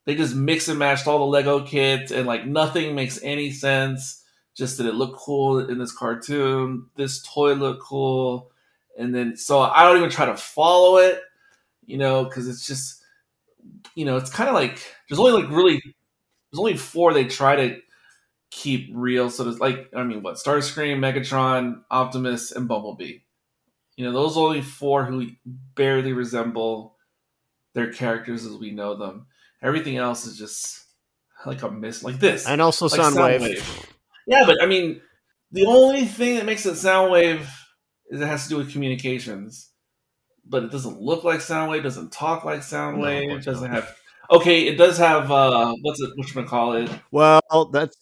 They 0.04 0.14
just 0.14 0.36
mix 0.36 0.68
and 0.68 0.78
matched 0.78 1.06
all 1.06 1.18
the 1.18 1.24
lego 1.24 1.64
kits 1.64 2.12
and 2.12 2.26
like 2.26 2.46
nothing 2.46 2.94
makes 2.94 3.20
any 3.22 3.50
sense. 3.50 4.22
Just 4.54 4.78
that 4.78 4.86
it 4.86 4.94
looked 4.94 5.18
cool 5.18 5.58
in 5.58 5.78
this 5.78 5.92
cartoon 5.92 6.86
this 6.96 7.22
toy 7.22 7.52
looked 7.52 7.82
cool 7.82 8.50
and 8.98 9.14
then 9.14 9.36
so 9.36 9.60
i 9.60 9.82
don't 9.82 9.98
even 9.98 10.08
try 10.08 10.24
to 10.24 10.34
follow 10.34 10.96
it 10.96 11.20
you 11.86 11.96
know 11.98 12.24
because 12.24 12.48
it's 12.48 12.66
just 12.66 13.02
you 13.94 14.04
know 14.04 14.16
it's 14.16 14.30
kind 14.30 14.48
of 14.48 14.54
like 14.54 14.82
there's 15.08 15.18
only 15.18 15.42
like 15.42 15.50
really 15.50 15.80
there's 16.50 16.58
only 16.58 16.76
four 16.76 17.12
they 17.12 17.24
try 17.24 17.56
to 17.56 17.80
keep 18.50 18.90
real. 18.92 19.30
So 19.30 19.44
there's 19.44 19.60
like, 19.60 19.90
I 19.94 20.02
mean, 20.02 20.22
what 20.22 20.36
Starscream, 20.36 20.98
Megatron, 20.98 21.82
Optimus, 21.90 22.52
and 22.52 22.68
Bumblebee. 22.68 23.18
You 23.96 24.04
know, 24.04 24.12
those 24.12 24.36
are 24.36 24.40
only 24.40 24.62
four 24.62 25.04
who 25.04 25.28
barely 25.74 26.12
resemble 26.12 26.96
their 27.74 27.92
characters 27.92 28.44
as 28.44 28.56
we 28.56 28.70
know 28.70 28.96
them. 28.96 29.26
Everything 29.62 29.96
else 29.96 30.26
is 30.26 30.38
just 30.38 30.84
like 31.44 31.62
a 31.62 31.70
miss, 31.70 32.02
like 32.02 32.18
this, 32.18 32.46
and 32.46 32.60
also 32.60 32.88
like 32.88 33.00
Soundwave. 33.00 33.40
Soundwave. 33.40 33.86
Yeah, 34.26 34.44
but 34.46 34.62
I 34.62 34.66
mean, 34.66 35.00
the 35.50 35.64
only 35.64 36.04
thing 36.04 36.36
that 36.36 36.44
makes 36.44 36.66
it 36.66 36.74
Soundwave 36.74 37.46
is 38.10 38.20
it 38.20 38.26
has 38.26 38.44
to 38.44 38.48
do 38.50 38.56
with 38.58 38.72
communications. 38.72 39.70
But 40.48 40.64
it 40.64 40.70
doesn't 40.70 41.00
look 41.00 41.24
like 41.24 41.40
Soundwave, 41.40 41.82
doesn't 41.82 42.12
talk 42.12 42.44
like 42.44 42.60
Soundwave, 42.60 43.28
course 43.28 43.44
doesn't 43.44 43.70
not. 43.70 43.82
have. 43.82 43.96
Okay, 44.30 44.66
it 44.68 44.76
does 44.76 44.98
have 44.98 45.30
uh, 45.30 45.74
what's 45.82 46.00
it? 46.00 46.10
What 46.16 46.32
you 46.34 46.42
call 46.44 46.74
it? 46.74 46.90
Well, 47.10 47.40
that's 47.72 47.96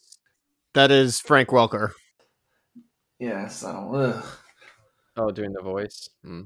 that 0.75 0.91
is 0.91 1.21
Frank 1.21 1.49
Welker. 1.51 1.91
Yeah, 3.19 3.49
so 3.49 3.95
ugh. 3.95 4.25
Oh, 5.17 5.31
doing 5.31 5.53
the 5.53 5.63
voice. 5.63 6.09
Hmm. 6.25 6.43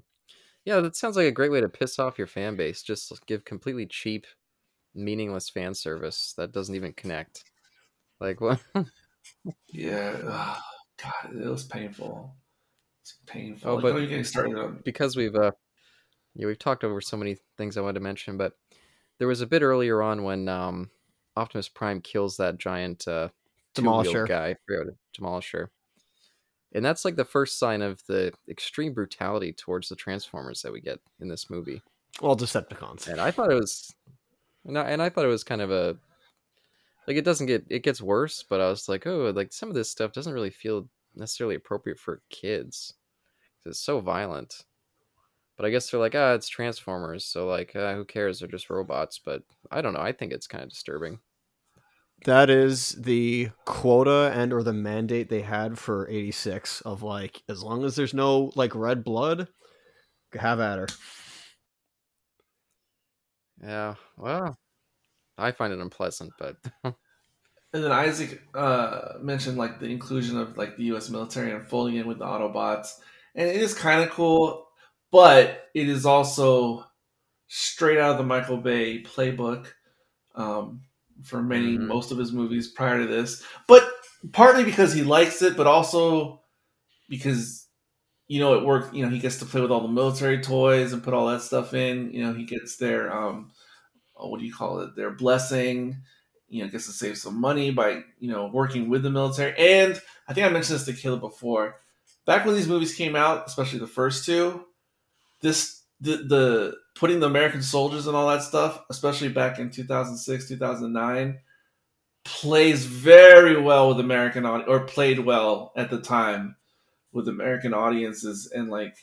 Yeah, 0.65 0.81
that 0.81 0.95
sounds 0.97 1.17
like 1.17 1.27
a 1.27 1.33
great 1.33 1.51
way 1.51 1.61
to 1.63 1.69
piss 1.69 1.99
off 1.99 2.19
your 2.19 2.27
fan 2.27 2.55
base. 2.57 2.83
Just 2.83 3.11
give 3.27 3.45
completely 3.45 3.87
cheap, 3.87 4.27
meaningless 4.95 5.49
fan 5.49 5.75
service 5.75 6.35
that 6.37 6.53
doesn't 6.53 6.75
even 6.75 6.93
connect. 6.93 7.43
Like 8.21 8.41
what? 8.41 8.61
yeah. 9.73 10.17
ugh, 10.27 10.59
God, 11.03 11.35
it 11.43 11.49
was 11.49 11.65
painful. 11.65 12.35
It's 13.03 13.17
painful. 13.27 13.71
Oh, 13.71 13.75
Like, 13.77 13.83
but- 13.83 13.93
what 13.95 14.01
are 14.01 14.03
you 14.05 14.09
getting 14.09 14.25
started 14.25 14.57
on? 14.59 14.81
because 14.85 15.17
we've 15.17 15.35
uh, 15.35 15.53
yeah, 16.39 16.47
we've 16.47 16.59
talked 16.59 16.85
over 16.85 17.01
so 17.01 17.17
many 17.19 17.37
things 17.59 17.77
I 17.77 17.81
wanted 17.83 17.95
to 17.95 18.01
mention, 18.01 18.37
but 18.39 18.55
there 19.19 19.29
was 19.29 19.41
a 19.43 19.47
bit 19.47 19.61
earlier 19.63 20.01
on 20.01 20.23
when 20.23 20.49
um, 20.49 20.91
Optimus 21.37 21.69
Prime 21.69 22.01
kills 22.01 22.37
that 22.39 22.57
giant 22.57 23.07
uh, 23.07 23.29
Demolisher. 23.75 24.27
guy, 24.27 24.51
I 24.51 24.55
forget 24.67 24.87
what 24.87 24.95
it- 24.95 25.21
Demolisher, 25.21 25.69
and 26.73 26.85
that's 26.85 27.05
like 27.05 27.17
the 27.17 27.25
first 27.25 27.59
sign 27.59 27.83
of 27.83 28.01
the 28.07 28.33
extreme 28.49 28.95
brutality 28.95 29.53
towards 29.53 29.89
the 29.89 29.97
Transformers 29.97 30.63
that 30.63 30.73
we 30.73 30.81
get 30.81 31.01
in 31.21 31.29
this 31.29 31.51
movie. 31.51 31.83
Well, 32.23 32.37
Decepticons. 32.37 33.09
and 33.09 33.21
I 33.21 33.31
thought 33.31 33.51
it 33.51 33.55
was, 33.61 33.93
and 34.65 34.79
I, 34.79 34.91
and 34.91 35.03
I 35.03 35.09
thought 35.09 35.25
it 35.25 35.29
was 35.29 35.45
kind 35.45 35.61
of 35.61 35.71
a, 35.71 35.97
like 37.07 37.17
it 37.17 37.25
doesn't 37.25 37.47
get 37.47 37.65
it 37.69 37.83
gets 37.83 38.01
worse, 38.01 38.45
but 38.49 38.61
I 38.61 38.69
was 38.69 38.89
like, 38.89 39.07
oh, 39.07 39.33
like 39.35 39.53
some 39.53 39.69
of 39.69 39.75
this 39.75 39.91
stuff 39.91 40.13
doesn't 40.13 40.33
really 40.33 40.51
feel 40.51 40.89
necessarily 41.17 41.57
appropriate 41.57 41.99
for 41.99 42.23
kids 42.31 42.95
because 43.59 43.77
it's 43.77 43.85
so 43.85 43.99
violent. 44.01 44.65
But 45.59 45.67
I 45.67 45.71
guess 45.71 45.91
they're 45.91 46.01
like, 46.01 46.15
ah, 46.15 46.33
it's 46.33 46.49
Transformers, 46.49 47.27
so 47.27 47.47
like, 47.47 47.77
uh, 47.77 47.95
who 47.95 48.07
cares? 48.07 48.39
They're 48.39 48.49
just 48.49 48.71
robots. 48.71 49.21
But 49.23 49.43
I 49.71 49.83
don't 49.83 49.93
know. 49.93 50.01
I 50.01 50.13
think 50.13 50.33
it's 50.33 50.47
kind 50.47 50.65
of 50.65 50.71
disturbing. 50.71 51.19
That 52.25 52.49
is 52.49 52.93
the 52.93 53.51
quota 53.67 54.33
and 54.35 54.53
or 54.53 54.63
the 54.63 54.73
mandate 54.73 55.29
they 55.29 55.43
had 55.43 55.79
for 55.79 56.09
86 56.09 56.81
of 56.81 57.03
like 57.03 57.43
as 57.49 57.63
long 57.63 57.85
as 57.85 57.95
there's 57.95 58.15
no 58.15 58.51
like 58.57 58.75
red 58.75 59.05
blood, 59.05 59.49
have 60.33 60.61
at 60.61 60.79
her. 60.79 60.89
Yeah. 63.63 63.95
Well, 64.17 64.57
I 65.37 65.53
find 65.53 65.73
it 65.73 65.81
unpleasant, 65.81 66.33
but 66.39 66.57
And 67.73 67.85
then 67.85 67.93
Isaac 67.93 68.43
uh, 68.55 69.15
mentioned 69.21 69.59
like 69.59 69.79
the 69.79 69.87
inclusion 69.87 70.39
of 70.39 70.57
like 70.57 70.77
the 70.77 70.85
U.S. 70.85 71.11
military 71.11 71.53
and 71.53 71.67
folding 71.67 71.97
in 71.97 72.07
with 72.07 72.19
the 72.19 72.25
Autobots, 72.25 72.95
and 73.35 73.47
it 73.47 73.57
is 73.57 73.75
kind 73.75 74.03
of 74.03 74.11
cool, 74.11 74.68
but 75.11 75.69
it 75.75 75.89
is 75.89 76.07
also 76.07 76.85
straight 77.49 77.99
out 77.99 78.13
of 78.13 78.19
the 78.19 78.25
Michael 78.25 78.59
Bay 78.59 79.03
playbook 79.03 79.67
um, 80.35 80.83
for 81.25 81.43
many 81.43 81.79
Mhm. 81.79 81.87
most 81.87 82.13
of 82.13 82.19
his 82.19 82.33
movies 82.33 82.69
prior 82.69 82.99
to 83.01 83.07
this. 83.07 83.45
But 83.69 83.89
partly 84.33 84.65
because 84.65 84.93
he 84.93 85.03
likes 85.05 85.43
it, 85.43 85.57
but 85.57 85.67
also 85.67 86.43
because 87.09 87.67
you 88.29 88.41
know 88.41 88.55
it 88.57 88.65
worked. 88.65 88.95
You 88.95 89.05
know 89.05 89.11
he 89.11 89.19
gets 89.21 89.39
to 89.41 89.47
play 89.47 89.61
with 89.61 89.71
all 89.73 89.83
the 89.83 89.89
military 89.89 90.41
toys 90.43 90.93
and 90.93 91.03
put 91.03 91.15
all 91.15 91.29
that 91.29 91.43
stuff 91.43 91.75
in. 91.75 92.13
You 92.13 92.25
know 92.25 92.35
he 92.35 92.45
gets 92.45 92.77
their 92.77 93.13
um, 93.15 93.53
oh, 94.17 94.29
what 94.29 94.41
do 94.41 94.47
you 94.47 94.55
call 94.55 94.81
it? 94.81 94.97
Their 94.97 95.11
blessing 95.11 95.99
you 96.51 96.65
know, 96.65 96.71
gets 96.71 96.87
to 96.87 96.93
save 96.93 97.19
some 97.19 97.41
money 97.41 97.71
by, 97.71 98.03
you 98.21 98.31
know, 98.31 98.47
working 98.47 98.89
with 98.89 99.03
the 99.03 99.11
military. 99.11 99.55
And 99.59 100.01
I 100.29 100.35
think 100.35 100.47
I 100.47 100.51
mentioned 100.51 100.77
this 100.81 100.87
to 100.87 100.95
Caleb 100.95 101.21
before. 101.21 101.77
Back 102.27 102.47
when 102.47 102.55
these 102.55 102.69
movies 102.69 102.95
came 102.95 103.17
out, 103.17 103.47
especially 103.47 103.81
the 103.81 103.87
first 103.87 104.25
two, 104.25 104.65
this 105.41 105.83
the 106.01 106.17
the 106.17 106.75
putting 106.95 107.21
the 107.21 107.27
American 107.27 107.63
soldiers 107.63 108.07
and 108.07 108.17
all 108.17 108.29
that 108.29 108.43
stuff, 108.43 108.83
especially 108.91 109.29
back 109.29 109.59
in 109.59 109.71
2006, 109.71 110.49
2009, 110.49 111.39
plays 112.25 112.85
very 112.85 113.61
well 113.61 113.89
with 113.89 114.01
American 114.01 114.45
or 114.45 114.81
played 114.81 115.21
well 115.21 115.73
at 115.77 115.91
the 115.91 116.01
time 116.01 116.57
with 117.13 117.29
American 117.29 117.73
audiences 117.73 118.51
and 118.55 118.69
like 118.69 118.97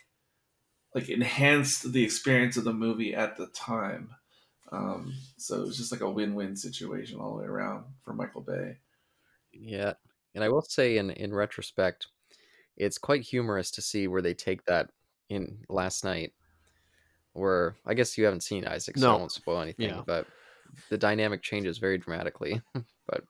like 0.94 1.10
enhanced 1.10 1.92
the 1.92 2.04
experience 2.04 2.56
of 2.56 2.64
the 2.64 2.74
movie 2.74 3.14
at 3.14 3.36
the 3.36 3.48
time. 3.48 4.12
Um, 4.72 5.14
so 5.38 5.62
it 5.62 5.68
was 5.68 5.78
just 5.78 5.92
like 5.92 6.02
a 6.02 6.10
win-win 6.10 6.56
situation 6.56 7.20
all 7.20 7.36
the 7.36 7.42
way 7.42 7.46
around 7.46 7.84
for 8.04 8.14
Michael 8.14 8.42
Bay. 8.42 8.78
yeah. 9.52 9.94
And 10.34 10.44
I 10.44 10.50
will 10.50 10.62
say, 10.62 10.98
in 10.98 11.12
in 11.12 11.34
retrospect, 11.34 12.08
it's 12.76 12.98
quite 12.98 13.22
humorous 13.22 13.72
to 13.72 13.82
see 13.82 14.08
where 14.08 14.22
they 14.22 14.34
take 14.34 14.66
that 14.66 14.90
in 15.30 15.60
Last 15.70 16.04
Knight. 16.04 16.34
Where 17.34 17.76
I 17.86 17.94
guess 17.94 18.18
you 18.18 18.24
haven't 18.26 18.44
seen 18.44 18.66
Isaac, 18.66 18.98
so 18.98 19.14
I 19.14 19.18
won't 19.18 19.32
spoil 19.32 19.60
anything. 19.60 19.90
Yeah. 19.90 20.02
But 20.06 20.26
the 20.90 20.98
dynamic 20.98 21.42
changes 21.42 21.78
very 21.80 21.98
dramatically. 21.98 22.62
but 23.08 23.24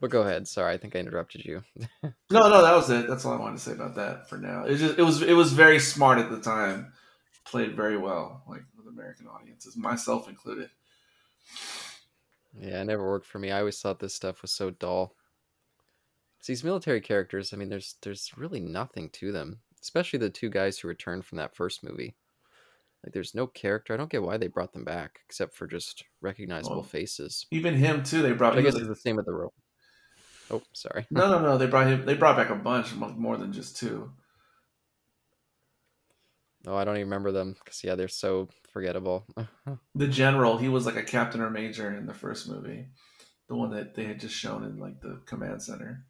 but 0.00 0.10
go 0.10 0.22
ahead. 0.22 0.46
Sorry, 0.46 0.72
I 0.72 0.76
think 0.78 0.94
I 0.94 1.00
interrupted 1.00 1.44
you. 1.44 1.62
No, 2.30 2.48
no, 2.48 2.62
that 2.62 2.74
was 2.74 2.88
it. 2.88 3.06
That's 3.08 3.24
all 3.26 3.34
I 3.34 3.40
wanted 3.40 3.56
to 3.58 3.62
say 3.62 3.72
about 3.72 3.94
that 3.96 4.28
for 4.28 4.38
now. 4.38 4.64
It 4.64 4.76
just 4.76 4.98
it 4.98 5.02
was 5.02 5.22
it 5.22 5.34
was 5.34 5.52
very 5.52 5.78
smart 5.78 6.18
at 6.18 6.30
the 6.30 6.40
time, 6.40 6.92
played 7.44 7.76
very 7.76 7.98
well, 7.98 8.42
like 8.48 8.62
with 8.76 8.86
American 8.86 9.26
audiences, 9.26 9.76
myself 9.76 10.28
included. 10.28 10.70
Yeah, 12.58 12.80
it 12.80 12.84
never 12.84 13.06
worked 13.08 13.26
for 13.26 13.38
me. 13.38 13.50
I 13.50 13.58
always 13.60 13.80
thought 13.80 13.98
this 13.98 14.14
stuff 14.14 14.40
was 14.42 14.50
so 14.52 14.70
dull. 14.70 15.14
'Cause 16.38 16.46
These 16.46 16.64
military 16.64 17.00
characters, 17.00 17.52
I 17.52 17.56
mean, 17.56 17.68
there's 17.68 17.96
there's 18.02 18.36
really 18.36 18.60
nothing 18.60 19.10
to 19.10 19.30
them, 19.32 19.60
especially 19.82 20.18
the 20.18 20.30
two 20.30 20.48
guys 20.48 20.78
who 20.78 20.88
returned 20.88 21.24
from 21.24 21.38
that 21.38 21.54
first 21.54 21.82
movie. 21.84 22.14
Like, 23.04 23.12
there's 23.12 23.34
no 23.34 23.48
character. 23.48 23.92
I 23.92 23.96
don't 23.96 24.10
get 24.10 24.22
why 24.22 24.36
they 24.36 24.46
brought 24.46 24.72
them 24.72 24.84
back, 24.84 25.18
except 25.26 25.56
for 25.56 25.66
just 25.66 26.04
recognizable 26.20 26.76
Well, 26.76 26.84
faces. 26.84 27.46
Even 27.50 27.74
him 27.74 28.04
too. 28.04 28.22
They 28.22 28.32
brought. 28.32 28.56
I 28.56 28.62
guess 28.62 28.76
it's 28.76 28.86
the 28.86 28.94
same 28.94 29.16
with 29.16 29.26
the 29.26 29.32
rope. 29.32 29.54
Oh, 30.50 30.62
sorry. 30.72 31.06
no, 31.10 31.28
no, 31.28 31.38
no. 31.42 31.58
They 31.58 31.66
brought 31.66 31.88
him. 31.88 32.06
They 32.06 32.14
brought 32.14 32.36
back 32.36 32.50
a 32.50 32.54
bunch, 32.54 32.94
more 32.94 33.36
than 33.36 33.52
just 33.52 33.76
two. 33.76 34.12
Oh, 36.66 36.76
I 36.76 36.84
don't 36.84 36.96
even 36.96 37.08
remember 37.08 37.32
them 37.32 37.56
because 37.58 37.82
yeah, 37.82 37.96
they're 37.96 38.08
so 38.08 38.48
forgettable. 38.72 39.26
The 39.94 40.06
general, 40.06 40.58
he 40.58 40.68
was 40.68 40.86
like 40.86 40.96
a 40.96 41.02
captain 41.02 41.40
or 41.40 41.50
major 41.50 41.92
in 41.94 42.06
the 42.06 42.14
first 42.14 42.48
movie, 42.48 42.86
the 43.48 43.56
one 43.56 43.70
that 43.70 43.94
they 43.94 44.04
had 44.04 44.20
just 44.20 44.34
shown 44.34 44.62
in 44.64 44.78
like 44.78 45.00
the 45.00 45.20
command 45.26 45.62
center. 45.62 46.04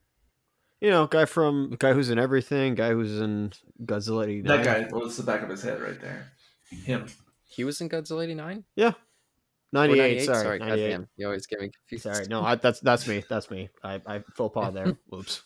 You 0.82 0.90
know, 0.90 1.06
guy 1.06 1.26
from 1.26 1.76
guy 1.78 1.92
who's 1.92 2.10
in 2.10 2.18
everything, 2.18 2.74
guy 2.74 2.90
who's 2.90 3.20
in 3.20 3.52
Godzilla 3.84 4.24
89. 4.24 4.44
That 4.44 4.64
guy. 4.64 4.88
Well, 4.90 5.06
it's 5.06 5.16
the 5.16 5.22
back 5.22 5.42
of 5.42 5.48
his 5.48 5.62
head 5.62 5.80
right 5.80 6.00
there. 6.00 6.32
Him. 6.70 7.06
he 7.44 7.62
was 7.62 7.80
in 7.80 7.88
Godzilla 7.88 8.24
'89. 8.24 8.64
Yeah. 8.74 8.92
98, 9.74 10.24
sorry, 10.24 10.42
sorry 10.42 10.58
98. 10.58 10.82
goddamn, 10.90 11.08
you 11.16 11.26
always 11.26 11.46
get 11.46 11.60
me 11.60 11.70
confused. 11.70 12.02
Sorry, 12.02 12.26
no, 12.28 12.42
I, 12.42 12.56
that's 12.56 12.80
that's 12.80 13.06
me. 13.08 13.24
That's 13.28 13.50
me. 13.50 13.70
I 13.82 14.00
I 14.06 14.22
faux 14.34 14.52
pas 14.52 14.72
there. 14.74 14.96
Whoops. 15.08 15.42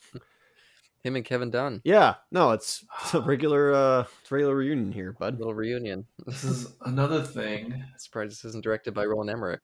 him 1.05 1.14
and 1.14 1.25
Kevin 1.25 1.51
Dunn, 1.51 1.81
Yeah, 1.85 2.14
no, 2.33 2.51
it's, 2.51 2.85
it's 3.05 3.14
a 3.14 3.20
regular 3.35 3.72
uh 3.72 4.05
it's 4.22 4.33
regular 4.33 4.57
reunion 4.57 4.90
here, 4.90 5.12
bud. 5.12 5.38
little 5.38 5.55
reunion. 5.55 6.07
This 6.25 6.42
is 6.44 6.72
another 6.85 7.22
thing 7.22 7.85
Surprised 7.99 8.33
this 8.33 8.44
isn't 8.46 8.64
directed 8.64 8.94
by 8.94 9.05
Roland 9.05 9.31
Emmerich. 9.31 9.62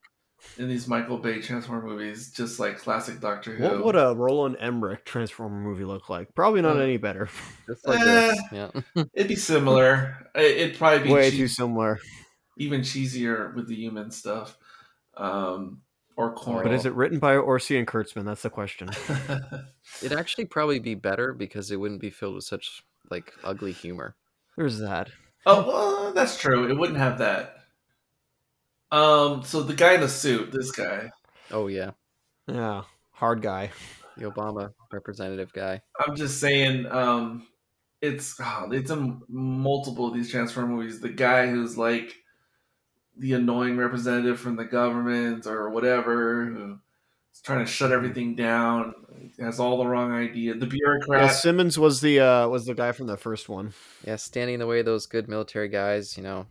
In 0.57 0.67
these 0.69 0.87
Michael 0.87 1.17
Bay 1.17 1.41
Transformer 1.41 1.87
movies, 1.87 2.31
just 2.31 2.59
like 2.59 2.77
classic 2.77 3.19
Doctor 3.19 3.55
Who. 3.55 3.63
What 3.63 3.85
would 3.85 3.95
a 3.95 4.13
Roland 4.15 4.57
Emmerich 4.59 5.03
Transformer 5.03 5.59
movie 5.59 5.83
look 5.85 6.09
like? 6.09 6.33
Probably 6.35 6.61
not 6.61 6.77
Uh, 6.77 6.81
any 6.81 6.97
better. 6.97 7.27
Just 7.67 7.87
like 7.87 7.99
Eh. 8.01 8.03
this. 8.03 8.41
Yeah. 8.51 9.03
It'd 9.15 9.29
be 9.29 9.35
similar. 9.35 10.27
It- 10.35 10.57
It'd 10.57 10.77
probably 10.77 11.07
be 11.07 11.11
Way 11.13 11.31
chea- 11.31 11.37
too 11.37 11.47
similar. 11.47 11.99
even 12.57 12.81
cheesier 12.81 13.55
with 13.55 13.67
the 13.67 13.75
human 13.75 14.11
stuff, 14.11 14.55
um, 15.17 15.81
or 16.15 16.33
Coral. 16.35 16.61
But 16.61 16.73
is 16.73 16.85
it 16.85 16.93
written 16.93 17.17
by 17.17 17.33
Orci 17.35 17.79
and 17.79 17.87
Kurtzman? 17.87 18.25
That's 18.25 18.43
the 18.43 18.51
question. 18.51 18.89
It'd 20.03 20.17
actually 20.17 20.45
probably 20.45 20.77
be 20.79 20.93
better 20.95 21.33
because 21.33 21.71
it 21.71 21.77
wouldn't 21.77 22.01
be 22.01 22.09
filled 22.11 22.35
with 22.35 22.43
such 22.43 22.83
like 23.09 23.33
ugly 23.43 23.71
humor. 23.71 24.15
There's 24.55 24.77
that. 24.79 25.09
oh, 25.47 25.65
well, 25.67 26.13
that's 26.13 26.37
true. 26.37 26.69
It 26.69 26.77
wouldn't 26.77 26.99
have 26.99 27.17
that. 27.17 27.52
Um, 28.93 29.43
so 29.43 29.63
the 29.63 29.73
guy 29.73 29.95
in 29.95 30.01
the 30.01 30.07
suit, 30.09 30.51
this 30.51 30.71
guy, 30.71 31.09
Oh 31.51 31.67
yeah, 31.67 31.91
Yeah, 32.47 32.83
hard 33.11 33.41
guy. 33.41 33.71
the 34.17 34.25
Obama 34.29 34.71
representative 34.91 35.51
guy. 35.51 35.81
I'm 35.99 36.15
just 36.15 36.39
saying, 36.39 36.85
um, 36.85 37.47
it's 38.01 38.35
oh, 38.39 38.69
it's 38.71 38.91
in 38.91 39.21
multiple 39.27 40.07
of 40.07 40.13
these 40.13 40.29
Transformer 40.29 40.75
movies. 40.75 40.99
The 41.01 41.09
guy 41.09 41.47
who's 41.49 41.77
like 41.77 42.13
the 43.17 43.33
annoying 43.33 43.77
representative 43.77 44.39
from 44.39 44.55
the 44.55 44.65
government 44.65 45.47
or 45.47 45.69
whatever, 45.71 46.45
who 46.45 46.79
He's 47.31 47.41
trying 47.41 47.65
to 47.65 47.71
shut 47.71 47.91
everything 47.91 48.35
down. 48.35 48.93
He 49.35 49.41
has 49.41 49.59
all 49.59 49.79
the 49.79 49.87
wrong 49.87 50.11
idea. 50.11 50.53
The 50.53 50.67
Yeah, 50.67 50.71
bureaucrat. 50.71 51.31
Simmons 51.31 51.79
was 51.79 51.99
the 51.99 52.19
uh, 52.19 52.47
was 52.47 52.65
the 52.65 52.75
guy 52.75 52.91
from 52.91 53.07
the 53.07 53.17
first 53.17 53.49
one. 53.49 53.73
Yeah, 54.05 54.17
standing 54.17 54.53
in 54.55 54.59
the 54.59 54.67
way 54.67 54.81
of 54.81 54.85
those 54.85 55.07
good 55.07 55.27
military 55.27 55.67
guys, 55.67 56.15
you 56.15 56.21
know, 56.21 56.45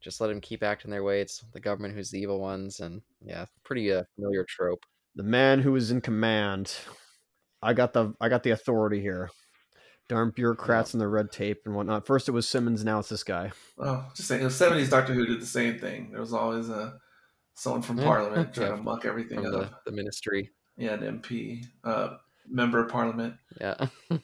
just 0.00 0.20
let 0.20 0.28
them 0.28 0.40
keep 0.40 0.62
acting 0.62 0.90
their 0.90 1.04
way. 1.04 1.20
It's 1.20 1.44
the 1.52 1.60
government 1.60 1.94
who's 1.94 2.10
the 2.10 2.18
evil 2.20 2.40
ones, 2.40 2.80
and 2.80 3.02
yeah, 3.22 3.46
pretty 3.64 3.92
uh, 3.92 4.04
familiar 4.16 4.44
trope. 4.48 4.84
The 5.16 5.22
man 5.22 5.60
who 5.60 5.72
was 5.72 5.90
in 5.90 6.00
command. 6.00 6.74
I 7.62 7.74
got 7.74 7.92
the 7.92 8.14
I 8.20 8.28
got 8.28 8.42
the 8.42 8.50
authority 8.52 9.00
here. 9.00 9.30
Darn 10.08 10.32
bureaucrats 10.34 10.92
and 10.94 11.00
the 11.00 11.06
red 11.06 11.30
tape 11.30 11.58
and 11.66 11.74
whatnot. 11.74 12.06
First 12.06 12.28
it 12.28 12.32
was 12.32 12.48
Simmons, 12.48 12.84
now 12.84 12.98
it's 12.98 13.10
this 13.10 13.22
guy. 13.22 13.52
Oh, 13.78 14.04
just 14.16 14.28
saying. 14.28 14.42
The 14.42 14.50
seventies 14.50 14.90
Doctor 14.90 15.12
Who 15.14 15.26
did 15.26 15.40
the 15.40 15.46
same 15.46 15.78
thing. 15.78 16.10
There 16.10 16.20
was 16.20 16.32
always 16.32 16.68
a 16.68 16.98
someone 17.54 17.82
from 17.82 17.98
Yeah. 17.98 18.04
Parliament 18.04 18.54
trying 18.54 18.70
Yeah, 18.70 18.76
to 18.76 18.82
muck 18.82 19.04
everything 19.04 19.42
From 19.42 19.54
up. 19.54 19.82
the, 19.84 19.90
the 19.90 19.96
ministry. 19.96 20.50
Yeah, 20.76 20.94
an 20.94 21.20
MP, 21.20 21.64
uh, 21.84 22.16
member 22.48 22.82
of 22.82 22.90
Parliament. 22.90 23.34
Yeah. 23.60 23.74
Oh, 23.78 23.88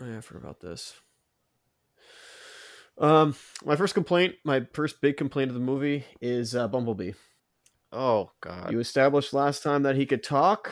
yeah, 0.00 0.18
I 0.18 0.20
forgot 0.20 0.42
about 0.42 0.60
this. 0.60 0.94
Um, 3.00 3.34
my 3.64 3.76
first 3.76 3.94
complaint, 3.94 4.34
my 4.44 4.66
first 4.74 5.00
big 5.00 5.16
complaint 5.16 5.48
of 5.48 5.54
the 5.54 5.60
movie 5.60 6.04
is 6.20 6.54
uh, 6.54 6.68
Bumblebee. 6.68 7.12
oh 7.92 8.30
God. 8.40 8.72
You 8.72 8.78
established 8.80 9.32
last 9.32 9.62
time 9.62 9.82
that 9.84 9.96
he 9.96 10.06
could 10.06 10.22
talk, 10.22 10.70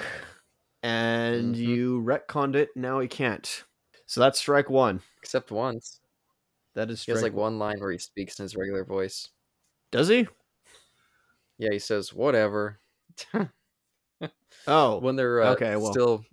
and 0.82 1.54
Mhm. 1.54 1.58
you 1.66 2.02
retconned 2.02 2.54
it. 2.54 2.70
Now 2.76 3.00
he 3.00 3.08
can't. 3.08 3.64
So 4.06 4.20
that's 4.20 4.38
strike 4.38 4.68
one. 4.70 5.00
Except 5.22 5.50
once. 5.50 6.00
That 6.74 6.90
is 6.90 7.04
He 7.04 7.12
has 7.12 7.22
like 7.22 7.32
one 7.32 7.58
line 7.58 7.80
where 7.80 7.90
he 7.92 7.98
speaks 7.98 8.38
in 8.38 8.44
his 8.44 8.56
regular 8.56 8.84
voice. 8.84 9.28
Does 9.90 10.08
he? 10.08 10.28
Yeah, 11.58 11.70
he 11.72 11.78
says 11.78 12.12
whatever. 12.12 12.78
Oh, 14.66 14.98
when 15.02 15.16
they're 15.16 15.40
uh, 15.42 15.52
okay, 15.54 15.76
well. 15.76 15.92
still 15.92 16.24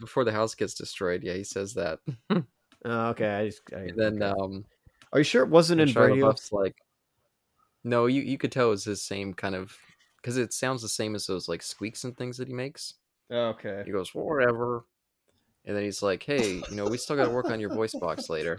before 0.00 0.24
the 0.24 0.32
house 0.32 0.54
gets 0.54 0.74
destroyed. 0.74 1.22
Yeah, 1.22 1.34
he 1.34 1.44
says 1.44 1.74
that. 1.74 1.98
uh, 2.30 2.40
okay. 3.10 3.28
I 3.34 3.46
just, 3.46 3.62
I, 3.72 3.76
And 3.76 3.96
then 3.96 4.22
okay. 4.22 4.40
um, 4.40 4.64
are 5.12 5.20
you 5.20 5.24
sure 5.24 5.42
it 5.42 5.48
wasn't 5.48 5.80
in 5.80 5.88
and 5.88 5.96
Shia 5.96 6.08
radio? 6.08 6.30
LaBeouf's 6.30 6.52
like, 6.52 6.76
no, 7.84 8.06
you 8.06 8.22
you 8.22 8.38
could 8.38 8.52
tell 8.52 8.68
it 8.68 8.70
was 8.70 8.84
his 8.84 9.02
same 9.02 9.34
kind 9.34 9.54
of 9.54 9.76
because 10.16 10.36
it 10.36 10.52
sounds 10.52 10.82
the 10.82 10.88
same 10.88 11.14
as 11.14 11.26
those 11.26 11.48
like 11.48 11.62
squeaks 11.62 12.04
and 12.04 12.16
things 12.16 12.36
that 12.38 12.48
he 12.48 12.54
makes. 12.54 12.94
Okay. 13.30 13.82
He 13.84 13.92
goes 13.92 14.14
whatever, 14.14 14.84
and 15.64 15.76
then 15.76 15.84
he's 15.84 16.02
like, 16.02 16.22
hey, 16.22 16.62
you 16.70 16.76
know, 16.76 16.86
we 16.86 16.98
still 16.98 17.16
got 17.16 17.24
to 17.24 17.30
work 17.30 17.50
on 17.50 17.60
your 17.60 17.74
voice 17.74 17.94
box 17.94 18.28
later. 18.30 18.58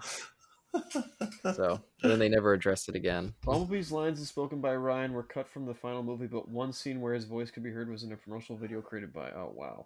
So 1.53 1.79
and 2.01 2.11
then 2.11 2.17
they 2.17 2.29
never 2.29 2.53
addressed 2.53 2.89
it 2.89 2.95
again. 2.95 3.35
Bumblebee's 3.45 3.91
lines 3.91 4.19
as 4.19 4.27
spoken 4.27 4.59
by 4.59 4.75
Ryan 4.75 5.13
were 5.13 5.21
cut 5.21 5.47
from 5.47 5.67
the 5.67 5.75
final 5.75 6.01
movie, 6.01 6.25
but 6.25 6.49
one 6.49 6.73
scene 6.73 6.99
where 6.99 7.13
his 7.13 7.25
voice 7.25 7.51
could 7.51 7.63
be 7.63 7.69
heard 7.69 7.91
was 7.91 8.03
in 8.03 8.11
a 8.11 8.17
promotional 8.17 8.57
video 8.57 8.81
created 8.81 9.13
by. 9.13 9.29
Oh 9.31 9.51
wow, 9.53 9.85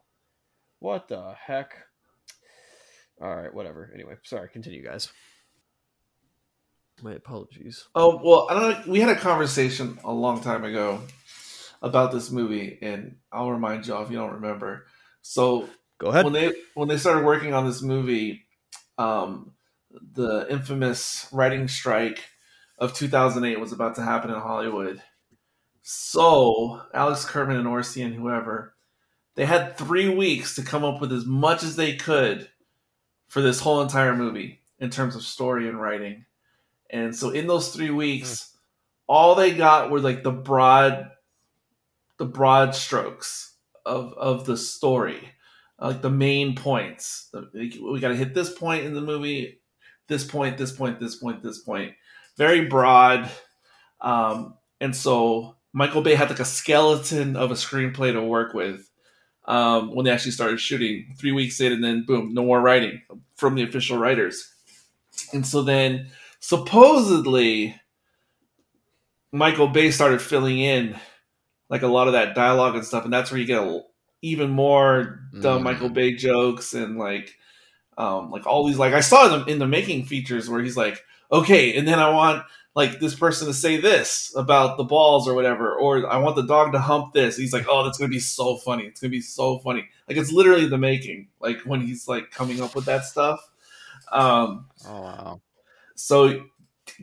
what 0.80 1.10
the 1.10 1.34
heck? 1.34 1.76
All 3.22 3.36
right, 3.36 3.54
whatever. 3.54 3.92
Anyway, 3.94 4.16
sorry. 4.24 4.48
Continue, 4.48 4.84
guys. 4.84 5.12
My 7.02 7.14
apologies. 7.14 7.86
Oh 7.94 8.20
well, 8.24 8.48
I 8.50 8.54
don't 8.54 8.88
know. 8.88 8.92
We 8.92 9.00
had 9.00 9.10
a 9.16 9.20
conversation 9.20 10.00
a 10.04 10.12
long 10.12 10.42
time 10.42 10.64
ago 10.64 11.02
about 11.82 12.12
this 12.12 12.32
movie, 12.32 12.80
and 12.82 13.18
I'll 13.32 13.52
remind 13.52 13.86
you 13.86 13.94
all 13.94 14.04
if 14.04 14.10
you 14.10 14.18
don't 14.18 14.34
remember. 14.34 14.88
So 15.22 15.70
Go 16.00 16.08
ahead. 16.08 16.26
when 16.26 16.34
they 16.34 16.54
when 16.74 16.88
they 16.88 16.98
started 16.98 17.26
working 17.26 17.54
on 17.54 17.66
this 17.66 17.82
movie, 17.82 18.46
um, 18.98 19.54
the 20.14 20.48
infamous 20.50 21.28
writing 21.32 21.68
strike 21.68 22.24
of 22.80 22.94
2008 22.94 23.60
was 23.60 23.72
about 23.72 23.96
to 23.96 24.04
happen 24.04 24.32
in 24.32 24.40
Hollywood. 24.40 25.02
So 25.84 26.82
Alex 26.94 27.26
Kurtzman 27.26 27.60
and 27.60 27.68
Orci 27.68 28.06
and 28.06 28.14
whoever, 28.14 28.76
they 29.36 29.46
had 29.46 29.78
three 29.78 30.10
weeks 30.10 30.56
to 30.56 30.62
come 30.64 30.84
up 30.84 31.00
with 31.00 31.12
as 31.14 31.26
much 31.26 31.64
as 31.64 31.76
they 31.76 31.96
could 31.96 32.50
for 33.28 33.42
this 33.42 33.60
whole 33.62 33.82
entire 33.82 34.16
movie 34.16 34.62
in 34.80 34.90
terms 34.90 35.16
of 35.16 35.22
story 35.24 35.68
and 35.68 35.80
writing. 35.80 36.26
And 36.90 37.16
so 37.16 37.32
in 37.32 37.48
those 37.48 37.70
three 37.70 37.90
weeks, 37.90 38.56
all 39.08 39.36
they 39.36 39.54
got 39.54 39.90
were 39.90 40.00
like 40.00 40.24
the 40.24 40.32
broad, 40.32 41.12
the 42.18 42.26
broad 42.26 42.76
strokes 42.76 43.54
of 43.86 44.14
of 44.14 44.46
the 44.46 44.58
story 44.58 45.34
like 45.80 46.02
the 46.02 46.10
main 46.10 46.56
points. 46.56 47.30
We 47.54 48.00
got 48.00 48.10
to 48.10 48.16
hit 48.16 48.34
this 48.34 48.52
point 48.52 48.86
in 48.86 48.94
the 48.94 49.02
movie, 49.02 49.60
this 50.08 50.24
point, 50.24 50.58
this 50.58 50.72
point, 50.72 51.00
this 51.00 51.16
point, 51.16 51.44
this 51.44 51.60
point. 51.60 51.94
Very 52.36 52.66
broad. 52.66 53.30
Um, 54.02 54.56
and 54.82 54.96
so 54.96 55.56
Michael 55.74 56.02
Bay 56.02 56.16
had 56.16 56.30
like 56.30 56.40
a 56.40 56.46
skeleton 56.46 57.36
of 57.36 57.52
a 57.52 57.56
screenplay 57.56 58.14
to 58.14 58.24
work 58.24 58.54
with 58.54 58.90
um, 59.46 59.96
when 59.96 60.06
they 60.06 60.12
actually 60.12 60.32
started 60.32 60.60
shooting. 60.60 61.16
Three 61.18 61.32
weeks 61.32 61.60
in, 61.62 61.72
and 61.72 61.84
then 61.84 62.06
boom, 62.06 62.34
no 62.34 62.44
more 62.44 62.62
writing 62.62 63.02
from 63.36 63.56
the 63.56 63.64
official 63.64 63.98
writers. 63.98 64.54
And 65.34 65.46
so 65.46 65.62
then 65.62 66.08
supposedly 66.48 67.76
Michael 69.34 69.68
Bay 69.68 69.92
started 69.92 70.22
filling 70.22 70.60
in 70.60 70.98
like 71.70 71.82
a 71.82 71.88
lot 71.88 72.08
of 72.08 72.14
that 72.14 72.36
dialogue 72.36 72.76
and 72.76 72.86
stuff, 72.86 73.04
and 73.04 73.12
that's 73.12 73.30
where 73.30 73.38
you 73.38 73.46
get 73.46 73.62
a, 73.62 73.82
even 74.22 74.50
more 74.50 75.20
dumb 75.42 75.60
Mm. 75.60 75.64
Michael 75.64 75.90
Bay 75.90 76.16
jokes 76.16 76.74
and 76.74 76.98
like 76.98 77.36
um 77.98 78.32
like 78.32 78.48
all 78.48 78.66
these 78.66 78.78
like 78.78 78.94
I 78.94 79.02
saw 79.02 79.28
them 79.28 79.50
in 79.50 79.60
the 79.60 79.68
making 79.68 80.06
features 80.06 80.50
where 80.50 80.62
he's 80.64 80.78
like, 80.78 81.04
okay, 81.34 81.76
and 81.78 81.86
then 81.86 82.00
I 82.00 82.12
want 82.12 82.44
like 82.76 83.02
this 83.02 83.14
person 83.14 83.48
to 83.48 83.54
say 83.54 83.76
this 83.76 84.32
about 84.38 84.78
the 84.78 84.86
balls 84.86 85.28
or 85.28 85.34
whatever, 85.34 85.76
or 85.76 86.10
I 86.10 86.16
want 86.16 86.38
the 86.38 86.48
dog 86.48 86.72
to 86.72 86.80
hump 86.80 87.14
this. 87.14 87.36
He's 87.36 87.52
like, 87.52 87.66
oh, 87.68 87.84
that's 87.84 87.98
gonna 87.98 88.08
be 88.08 88.20
so 88.20 88.56
funny. 88.56 88.84
It's 88.84 89.02
gonna 89.02 89.12
be 89.12 89.20
so 89.20 89.60
funny. 89.60 89.86
Like 90.08 90.16
it's 90.18 90.32
literally 90.32 90.68
the 90.68 90.78
making. 90.78 91.28
Like 91.42 91.60
when 91.66 91.82
he's 91.82 92.08
like 92.08 92.32
coming 92.32 92.62
up 92.62 92.74
with 92.74 92.86
that 92.86 93.04
stuff. 93.04 93.42
Um, 94.14 94.68
Oh 94.88 95.02
wow. 95.02 95.42
So 95.98 96.46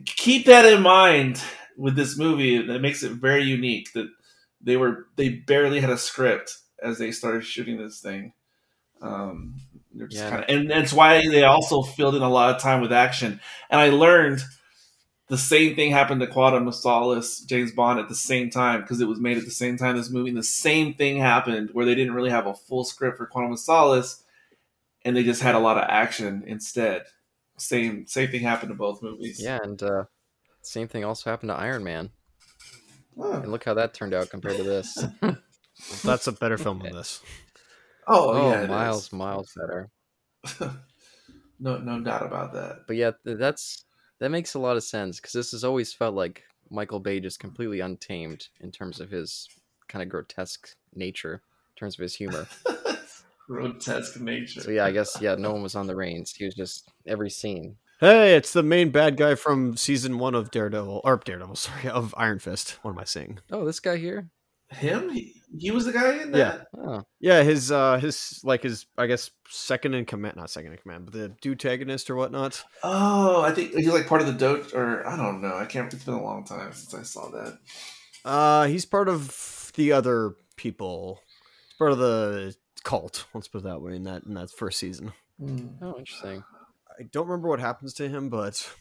keep 0.05 0.45
that 0.47 0.65
in 0.65 0.81
mind 0.81 1.41
with 1.77 1.95
this 1.95 2.17
movie. 2.17 2.65
That 2.65 2.81
makes 2.81 3.03
it 3.03 3.13
very 3.13 3.43
unique. 3.43 3.93
That 3.93 4.07
they 4.61 4.77
were 4.77 5.07
they 5.17 5.29
barely 5.29 5.81
had 5.81 5.89
a 5.91 5.97
script 5.97 6.57
as 6.81 6.97
they 6.97 7.11
started 7.11 7.45
shooting 7.45 7.77
this 7.77 7.99
thing. 8.01 8.33
Um, 9.01 9.55
they're 9.93 10.07
just 10.07 10.23
Yeah. 10.23 10.29
kind 10.29 10.43
of, 10.43 10.49
and 10.49 10.69
that's 10.69 10.93
why 10.93 11.21
they 11.29 11.43
also 11.43 11.83
filled 11.83 12.15
in 12.15 12.21
a 12.23 12.29
lot 12.29 12.55
of 12.55 12.61
time 12.61 12.81
with 12.81 12.93
action. 12.93 13.39
And 13.69 13.81
I 13.81 13.89
learned 13.89 14.43
the 15.27 15.37
same 15.37 15.75
thing 15.75 15.91
happened 15.91 16.21
to 16.21 16.27
Quantum 16.27 16.67
of 16.67 16.75
Solace, 16.75 17.41
James 17.41 17.71
Bond, 17.71 17.99
at 17.99 18.09
the 18.09 18.15
same 18.15 18.49
time 18.49 18.81
because 18.81 19.01
it 19.01 19.07
was 19.07 19.19
made 19.19 19.37
at 19.37 19.45
the 19.45 19.51
same 19.51 19.77
time 19.77 19.97
this 19.97 20.11
movie. 20.11 20.29
And 20.29 20.37
the 20.37 20.43
same 20.43 20.93
thing 20.93 21.17
happened 21.17 21.71
where 21.73 21.85
they 21.85 21.95
didn't 21.95 22.13
really 22.13 22.29
have 22.29 22.47
a 22.47 22.53
full 22.53 22.83
script 22.83 23.17
for 23.17 23.25
Quantum 23.25 23.53
of 23.53 23.59
Solace, 23.59 24.23
and 25.05 25.15
they 25.15 25.23
just 25.23 25.41
had 25.41 25.55
a 25.55 25.59
lot 25.59 25.77
of 25.77 25.85
action 25.89 26.43
instead. 26.47 27.05
Same 27.57 28.05
same 28.07 28.29
thing 28.29 28.41
happened 28.41 28.69
to 28.69 28.75
both 28.75 29.01
movies. 29.01 29.39
Yeah, 29.41 29.59
and 29.63 29.81
uh, 29.81 30.05
same 30.61 30.87
thing 30.87 31.05
also 31.05 31.29
happened 31.29 31.49
to 31.49 31.55
Iron 31.55 31.83
Man. 31.83 32.09
Oh, 33.17 33.33
And 33.33 33.51
look 33.51 33.63
how 33.63 33.73
that 33.75 33.93
turned 33.93 34.13
out 34.13 34.29
compared 34.29 34.57
to 34.57 34.63
this. 34.63 35.05
That's 36.03 36.27
a 36.27 36.31
better 36.33 36.57
film 36.57 36.79
than 36.79 36.93
this. 36.95 37.21
oh, 38.07 38.31
oh, 38.31 38.51
yeah, 38.51 38.65
miles, 38.67 39.05
is. 39.05 39.13
miles 39.13 39.53
better. 39.55 39.89
no, 41.59 41.77
no 41.77 41.99
doubt 42.01 42.25
about 42.25 42.53
that. 42.53 42.79
But 42.87 42.97
yeah, 42.97 43.11
that's 43.23 43.85
that 44.19 44.31
makes 44.31 44.53
a 44.53 44.59
lot 44.59 44.77
of 44.77 44.83
sense 44.83 45.19
because 45.19 45.33
this 45.33 45.51
has 45.51 45.63
always 45.63 45.93
felt 45.93 46.15
like 46.15 46.43
Michael 46.69 46.99
Bay 46.99 47.19
just 47.19 47.39
completely 47.39 47.79
untamed 47.79 48.47
in 48.61 48.71
terms 48.71 48.99
of 48.99 49.11
his 49.11 49.47
kind 49.87 50.03
of 50.03 50.09
grotesque 50.09 50.69
nature, 50.93 51.33
in 51.33 51.79
terms 51.79 51.95
of 51.95 52.01
his 52.03 52.15
humor. 52.15 52.47
Grotesque 53.47 54.19
nature. 54.19 54.61
So 54.61 54.71
yeah, 54.71 54.85
I 54.85 54.91
guess 54.91 55.17
yeah, 55.21 55.35
no 55.35 55.51
one 55.53 55.61
was 55.63 55.75
on 55.75 55.87
the 55.87 55.95
reins. 55.95 56.33
He 56.33 56.45
was 56.45 56.55
just 56.55 56.89
every 57.05 57.29
scene. 57.29 57.77
Hey, 57.99 58.35
it's 58.35 58.51
the 58.53 58.63
main 58.63 58.89
bad 58.89 59.15
guy 59.17 59.35
from 59.35 59.77
season 59.77 60.17
one 60.19 60.35
of 60.35 60.51
Daredevil, 60.51 61.01
or 61.03 61.17
Daredevil, 61.17 61.55
sorry, 61.55 61.87
of 61.89 62.13
Iron 62.17 62.39
Fist. 62.39 62.79
What 62.81 62.91
am 62.91 62.99
I 62.99 63.05
saying? 63.05 63.39
Oh, 63.51 63.63
this 63.65 63.79
guy 63.79 63.97
here. 63.97 64.29
Him? 64.71 65.09
He, 65.09 65.31
he 65.57 65.69
was 65.71 65.85
the 65.85 65.91
guy 65.93 66.21
in 66.23 66.33
Yeah. 66.33 66.57
that? 66.57 66.67
Oh, 66.75 67.03
Yeah, 67.19 67.43
his 67.43 67.71
uh 67.71 67.97
his 67.99 68.41
like 68.43 68.63
his 68.63 68.87
I 68.97 69.05
guess 69.05 69.29
second 69.47 69.93
in 69.93 70.05
command 70.05 70.35
not 70.37 70.49
second 70.49 70.71
in 70.71 70.77
command, 70.79 71.05
but 71.05 71.13
the 71.13 71.29
dudetagonist 71.41 72.09
or 72.09 72.15
whatnot. 72.15 72.63
Oh, 72.83 73.41
I 73.43 73.51
think 73.51 73.73
he's 73.75 73.87
like 73.87 74.07
part 74.07 74.21
of 74.21 74.27
the 74.27 74.33
Doge, 74.33 74.73
or 74.73 75.07
I 75.07 75.15
don't 75.15 75.41
know. 75.41 75.55
I 75.55 75.65
can't. 75.65 75.93
It's 75.93 76.03
been 76.03 76.15
a 76.15 76.23
long 76.23 76.43
time 76.45 76.73
since 76.73 76.93
I 76.95 77.03
saw 77.03 77.29
that. 77.29 77.59
Uh 78.25 78.65
he's 78.65 78.85
part 78.85 79.07
of 79.07 79.71
the 79.75 79.91
other 79.91 80.33
people. 80.55 81.21
He's 81.67 81.77
part 81.77 81.91
of 81.91 81.99
the 81.99 82.55
cult, 82.85 83.25
let's 83.33 83.49
put 83.49 83.59
it 83.59 83.63
that 83.65 83.81
way, 83.81 83.97
in 83.97 84.03
that 84.03 84.23
in 84.23 84.35
that 84.35 84.51
first 84.51 84.79
season. 84.79 85.11
Hmm. 85.37 85.67
oh, 85.81 85.97
interesting. 85.97 86.43
I 86.97 87.03
don't 87.11 87.27
remember 87.27 87.49
what 87.49 87.59
happens 87.59 87.93
to 87.95 88.07
him, 88.07 88.29
but 88.29 88.71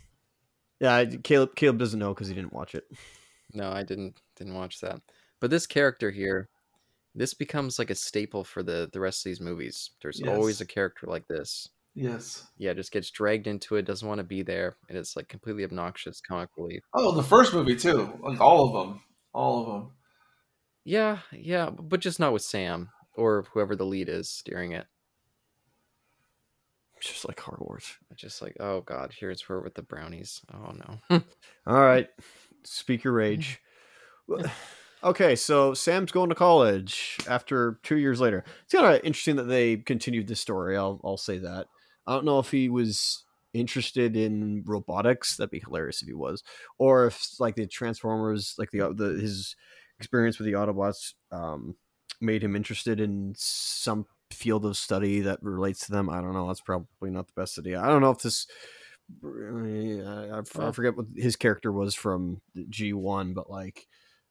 yeah, 0.78 0.94
I- 0.94 1.06
Caleb 1.06 1.56
Caleb 1.56 1.78
doesn't 1.78 1.98
know 1.98 2.14
because 2.14 2.28
he 2.28 2.34
didn't 2.34 2.52
watch 2.52 2.76
it. 2.76 2.84
No, 3.52 3.70
I 3.70 3.82
didn't 3.82 4.20
didn't 4.36 4.54
watch 4.54 4.80
that. 4.80 5.00
But 5.40 5.50
this 5.50 5.66
character 5.66 6.10
here, 6.10 6.48
this 7.14 7.34
becomes 7.34 7.78
like 7.78 7.90
a 7.90 7.94
staple 7.94 8.44
for 8.44 8.62
the 8.62 8.88
the 8.92 9.00
rest 9.00 9.24
of 9.24 9.30
these 9.30 9.40
movies. 9.40 9.90
There's 10.02 10.22
always 10.22 10.60
a 10.60 10.66
character 10.66 11.06
like 11.06 11.26
this. 11.26 11.68
Yes. 11.94 12.44
Yeah, 12.58 12.72
just 12.72 12.90
gets 12.90 13.10
dragged 13.10 13.46
into 13.46 13.76
it, 13.76 13.84
doesn't 13.84 14.06
want 14.06 14.18
to 14.18 14.24
be 14.24 14.42
there, 14.42 14.76
and 14.88 14.98
it's 14.98 15.14
like 15.14 15.28
completely 15.28 15.62
obnoxious 15.64 16.20
comic 16.20 16.48
relief. 16.56 16.82
Oh, 16.92 17.12
the 17.12 17.22
first 17.22 17.54
movie 17.54 17.76
too. 17.76 18.12
Like 18.20 18.40
all 18.40 18.66
of 18.66 18.72
them. 18.88 19.00
All 19.32 19.60
of 19.60 19.66
them. 19.66 19.92
Yeah, 20.84 21.18
yeah, 21.32 21.70
but 21.70 22.00
just 22.00 22.18
not 22.20 22.32
with 22.32 22.42
Sam 22.42 22.90
or 23.16 23.46
whoever 23.52 23.76
the 23.76 23.86
lead 23.86 24.08
is 24.08 24.28
steering 24.28 24.72
it. 24.72 24.86
Just 27.00 27.26
like 27.26 27.36
Hogwarts. 27.36 27.92
Just 28.16 28.40
like, 28.40 28.56
oh 28.60 28.80
god, 28.80 29.12
here's 29.18 29.42
her 29.42 29.60
with 29.60 29.74
the 29.74 29.82
brownies. 29.82 30.40
Oh 30.52 30.72
no. 30.72 31.22
All 31.66 31.80
right, 31.80 32.08
speak 32.64 33.04
your 33.04 33.12
rage. 33.12 33.60
Okay, 35.04 35.36
so 35.36 35.74
Sam's 35.74 36.12
going 36.12 36.30
to 36.30 36.34
college 36.34 37.18
after 37.28 37.78
two 37.82 37.98
years 37.98 38.22
later. 38.22 38.42
It's 38.64 38.72
kind 38.72 38.86
of 38.86 39.04
interesting 39.04 39.36
that 39.36 39.42
they 39.42 39.76
continued 39.76 40.26
this 40.26 40.40
story. 40.40 40.78
I'll 40.78 40.98
I'll 41.04 41.18
say 41.18 41.36
that. 41.36 41.66
I 42.06 42.14
don't 42.14 42.24
know 42.24 42.38
if 42.38 42.50
he 42.50 42.70
was 42.70 43.22
interested 43.52 44.16
in 44.16 44.62
robotics. 44.64 45.36
That'd 45.36 45.50
be 45.50 45.60
hilarious 45.60 46.00
if 46.00 46.08
he 46.08 46.14
was, 46.14 46.42
or 46.78 47.06
if 47.08 47.38
like 47.38 47.54
the 47.54 47.66
Transformers, 47.66 48.54
like 48.56 48.70
the 48.70 48.94
the 48.94 49.20
his 49.20 49.56
experience 49.98 50.38
with 50.38 50.46
the 50.46 50.54
Autobots, 50.54 51.12
um, 51.30 51.76
made 52.24 52.42
him 52.42 52.56
interested 52.56 53.00
in 53.00 53.34
some 53.36 54.06
field 54.30 54.64
of 54.64 54.76
study 54.76 55.20
that 55.20 55.42
relates 55.42 55.86
to 55.86 55.92
them. 55.92 56.10
I 56.10 56.20
don't 56.20 56.32
know. 56.32 56.46
That's 56.46 56.60
probably 56.60 57.10
not 57.10 57.26
the 57.26 57.40
best 57.40 57.58
idea. 57.58 57.80
I 57.80 57.88
don't 57.88 58.00
know 58.00 58.10
if 58.10 58.22
this. 58.22 58.46
I, 59.22 60.40
I 60.58 60.72
forget 60.72 60.96
what 60.96 61.06
his 61.14 61.36
character 61.36 61.70
was 61.70 61.94
from 61.94 62.40
G 62.70 62.94
one, 62.94 63.34
but 63.34 63.50
like 63.50 63.86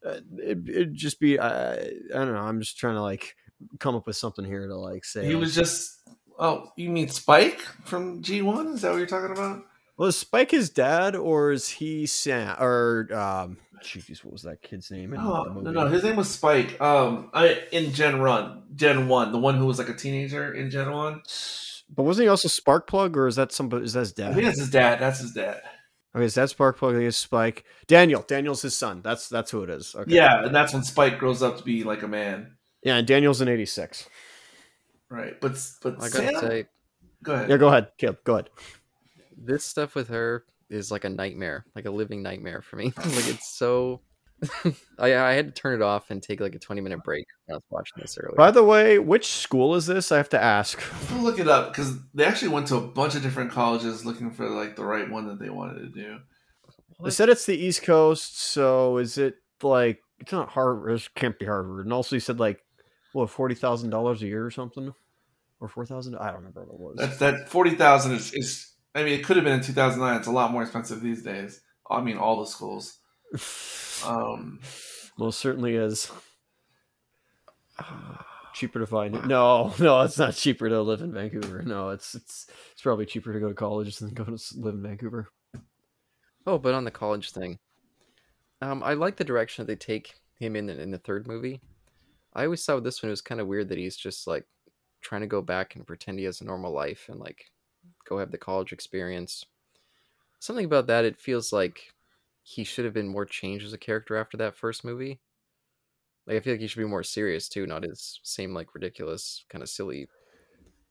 uh, 0.05 0.19
it, 0.37 0.57
it'd 0.67 0.95
just 0.95 1.19
be 1.19 1.39
I, 1.39 1.75
I 1.75 1.87
don't 2.11 2.33
know. 2.33 2.39
I'm 2.39 2.59
just 2.59 2.77
trying 2.77 2.95
to 2.95 3.01
like 3.01 3.35
come 3.79 3.95
up 3.95 4.07
with 4.07 4.15
something 4.15 4.43
here 4.43 4.67
to 4.67 4.75
like 4.75 5.05
say 5.05 5.25
He 5.25 5.35
was 5.35 5.53
just. 5.55 5.99
Oh, 6.39 6.71
you 6.75 6.89
mean 6.89 7.09
Spike 7.09 7.61
from 7.85 8.23
G 8.23 8.41
One? 8.41 8.69
Is 8.69 8.81
that 8.81 8.89
what 8.89 8.97
you're 8.97 9.05
talking 9.05 9.31
about? 9.31 9.63
Was 9.97 10.17
Spike 10.17 10.51
his 10.51 10.69
dad, 10.69 11.15
or 11.15 11.51
is 11.51 11.69
he 11.69 12.05
Sam? 12.05 12.55
Or 12.59 13.07
um, 13.13 13.57
jeez, 13.83 14.23
what 14.23 14.33
was 14.33 14.41
that 14.43 14.61
kid's 14.61 14.89
name? 14.89 15.13
In 15.13 15.19
Oh 15.21 15.43
the 15.43 15.49
no, 15.49 15.53
movie? 15.61 15.71
no, 15.71 15.87
his 15.87 16.03
name 16.03 16.15
was 16.15 16.29
Spike. 16.29 16.81
Um, 16.81 17.29
I 17.33 17.61
in 17.71 17.93
Gen 17.93 18.19
Run, 18.19 18.63
Gen 18.75 19.07
One, 19.07 19.31
the 19.31 19.37
one 19.37 19.55
who 19.55 19.65
was 19.65 19.77
like 19.77 19.89
a 19.89 19.93
teenager 19.93 20.53
in 20.53 20.71
Gen 20.71 20.91
One. 20.91 21.21
But 21.95 22.03
wasn't 22.03 22.25
he 22.25 22.29
also 22.29 22.47
Sparkplug, 22.47 23.15
or 23.15 23.27
is 23.27 23.35
that 23.35 23.51
somebody? 23.51 23.85
Is 23.85 23.93
that 23.93 23.99
his 24.01 24.13
dad? 24.13 24.31
I 24.31 24.33
think 24.33 24.45
that's 24.47 24.59
his 24.59 24.69
dad. 24.71 24.99
That's 24.99 25.19
his 25.19 25.31
dad. 25.33 25.61
Okay, 26.15 26.25
is 26.25 26.33
that 26.35 26.49
Sparkplug? 26.49 26.91
I 26.91 26.97
think 26.97 27.07
it's 27.07 27.17
Spike. 27.17 27.65
Daniel. 27.87 28.23
Daniel's 28.27 28.63
his 28.63 28.75
son. 28.75 29.01
That's 29.03 29.29
that's 29.29 29.51
who 29.51 29.61
it 29.63 29.69
is. 29.69 29.93
Okay. 29.95 30.15
Yeah, 30.15 30.43
and 30.45 30.55
that's 30.55 30.73
when 30.73 30.83
Spike 30.83 31.19
grows 31.19 31.43
up 31.43 31.57
to 31.57 31.63
be 31.63 31.83
like 31.83 32.01
a 32.01 32.07
man, 32.07 32.55
Yeah, 32.83 32.97
and 32.97 33.05
Daniel's 33.07 33.41
in 33.41 33.47
'86. 33.47 34.09
right? 35.09 35.39
But 35.39 35.51
but 35.83 35.95
I 35.95 36.09
gotta 36.09 36.11
Sam, 36.11 36.35
say, 36.35 36.65
go 37.21 37.33
ahead. 37.33 37.49
Yeah, 37.49 37.57
go 37.57 37.67
ahead, 37.67 37.91
Caleb. 37.99 38.23
Go 38.23 38.33
ahead. 38.33 38.49
This 39.45 39.65
stuff 39.65 39.95
with 39.95 40.07
her 40.09 40.45
is 40.69 40.91
like 40.91 41.03
a 41.03 41.09
nightmare, 41.09 41.65
like 41.75 41.85
a 41.85 41.91
living 41.91 42.23
nightmare 42.23 42.61
for 42.61 42.77
me. 42.77 42.85
like 42.97 43.27
it's 43.27 43.47
so. 43.47 44.01
I 44.99 45.15
I 45.15 45.33
had 45.33 45.45
to 45.45 45.51
turn 45.61 45.75
it 45.79 45.81
off 45.81 46.09
and 46.09 46.21
take 46.21 46.41
like 46.41 46.55
a 46.55 46.59
twenty 46.59 46.81
minute 46.81 47.03
break 47.03 47.25
when 47.45 47.55
I 47.55 47.57
was 47.57 47.63
watching 47.69 48.01
this 48.01 48.17
earlier. 48.17 48.35
By 48.35 48.51
the 48.51 48.63
way, 48.63 48.99
which 48.99 49.27
school 49.27 49.75
is 49.75 49.85
this? 49.85 50.11
I 50.11 50.17
have 50.17 50.29
to 50.29 50.41
ask. 50.41 50.81
I'll 51.11 51.21
look 51.21 51.39
it 51.39 51.47
up 51.47 51.71
because 51.71 51.97
they 52.13 52.25
actually 52.25 52.49
went 52.49 52.67
to 52.67 52.75
a 52.75 52.81
bunch 52.81 53.15
of 53.15 53.21
different 53.21 53.51
colleges 53.51 54.05
looking 54.05 54.31
for 54.31 54.49
like 54.49 54.75
the 54.75 54.83
right 54.83 55.09
one 55.09 55.27
that 55.27 55.39
they 55.39 55.49
wanted 55.49 55.79
to 55.79 55.89
do. 55.89 56.19
They 57.03 57.09
said 57.09 57.29
it's 57.29 57.45
the 57.45 57.57
East 57.57 57.83
Coast, 57.83 58.39
so 58.39 58.97
is 58.97 59.17
it 59.17 59.35
like 59.61 59.99
it's 60.19 60.31
not 60.31 60.49
Harvard? 60.49 60.91
It 60.91 61.09
can't 61.15 61.37
be 61.39 61.45
Harvard. 61.45 61.85
And 61.85 61.93
also, 61.93 62.15
you 62.15 62.19
said 62.19 62.39
like 62.39 62.59
what 63.13 63.29
forty 63.29 63.55
thousand 63.55 63.91
dollars 63.91 64.21
a 64.23 64.27
year 64.27 64.45
or 64.45 64.51
something, 64.51 64.93
or 65.61 65.67
four 65.69 65.85
thousand? 65.85 66.17
I 66.17 66.27
don't 66.27 66.37
remember 66.37 66.65
what 66.65 66.73
it 66.73 66.79
was. 66.79 66.95
That's 66.97 67.17
that 67.17 67.49
forty 67.49 67.75
thousand 67.75 68.13
is, 68.13 68.33
is. 68.33 68.72
I 68.95 69.03
mean, 69.03 69.13
it 69.13 69.23
could 69.23 69.37
have 69.37 69.45
been 69.45 69.55
in 69.55 69.61
two 69.61 69.73
thousand 69.73 70.01
nine. 70.01 70.17
It's 70.17 70.27
a 70.27 70.31
lot 70.31 70.51
more 70.51 70.61
expensive 70.61 71.01
these 71.01 71.23
days. 71.23 71.61
I 71.89 72.01
mean, 72.01 72.17
all 72.17 72.39
the 72.39 72.47
schools. 72.47 72.99
Um, 74.05 74.59
Most 75.17 75.39
certainly 75.39 75.75
is 75.75 76.11
cheaper 78.53 78.79
to 78.79 78.87
find 78.87 79.15
it. 79.15 79.25
No, 79.25 79.73
no, 79.79 80.01
it's 80.01 80.17
not 80.17 80.35
cheaper 80.35 80.67
to 80.67 80.81
live 80.81 81.01
in 81.01 81.13
Vancouver. 81.13 81.61
No, 81.61 81.89
it's 81.89 82.13
it's 82.13 82.47
it's 82.73 82.81
probably 82.81 83.05
cheaper 83.05 83.31
to 83.31 83.39
go 83.39 83.47
to 83.47 83.53
college 83.53 83.97
than 83.97 84.09
go 84.09 84.25
to 84.25 84.37
live 84.57 84.73
in 84.73 84.83
Vancouver. 84.83 85.29
Oh, 86.45 86.57
but 86.57 86.73
on 86.73 86.83
the 86.83 86.91
college 86.91 87.31
thing, 87.31 87.59
um, 88.61 88.83
I 88.83 88.93
like 88.93 89.15
the 89.15 89.23
direction 89.23 89.63
that 89.63 89.71
they 89.71 89.77
take 89.77 90.15
him 90.37 90.57
in 90.57 90.69
in 90.69 90.91
the 90.91 90.97
third 90.97 91.27
movie. 91.27 91.61
I 92.33 92.43
always 92.45 92.65
thought 92.65 92.75
with 92.75 92.83
this 92.83 93.01
one 93.01 93.09
it 93.09 93.11
was 93.11 93.21
kind 93.21 93.39
of 93.39 93.47
weird 93.47 93.69
that 93.69 93.77
he's 93.77 93.95
just 93.95 94.27
like 94.27 94.45
trying 95.01 95.21
to 95.21 95.27
go 95.27 95.41
back 95.41 95.75
and 95.75 95.87
pretend 95.87 96.19
he 96.19 96.25
has 96.25 96.41
a 96.41 96.45
normal 96.45 96.73
life 96.73 97.07
and 97.09 97.19
like 97.19 97.45
go 98.07 98.19
have 98.19 98.31
the 98.31 98.37
college 98.37 98.71
experience. 98.73 99.45
Something 100.39 100.65
about 100.65 100.87
that 100.87 101.05
it 101.05 101.17
feels 101.19 101.53
like 101.53 101.93
he 102.43 102.63
should 102.63 102.85
have 102.85 102.93
been 102.93 103.07
more 103.07 103.25
changed 103.25 103.65
as 103.65 103.73
a 103.73 103.77
character 103.77 104.15
after 104.17 104.37
that 104.37 104.55
first 104.55 104.83
movie. 104.83 105.21
Like 106.25 106.37
I 106.37 106.39
feel 106.39 106.53
like 106.53 106.61
he 106.61 106.67
should 106.67 106.79
be 106.79 106.85
more 106.85 107.03
serious 107.03 107.49
too, 107.49 107.65
not 107.67 107.83
his 107.83 108.19
same 108.23 108.53
like 108.53 108.73
ridiculous 108.73 109.45
kind 109.49 109.61
of 109.61 109.69
silly 109.69 110.07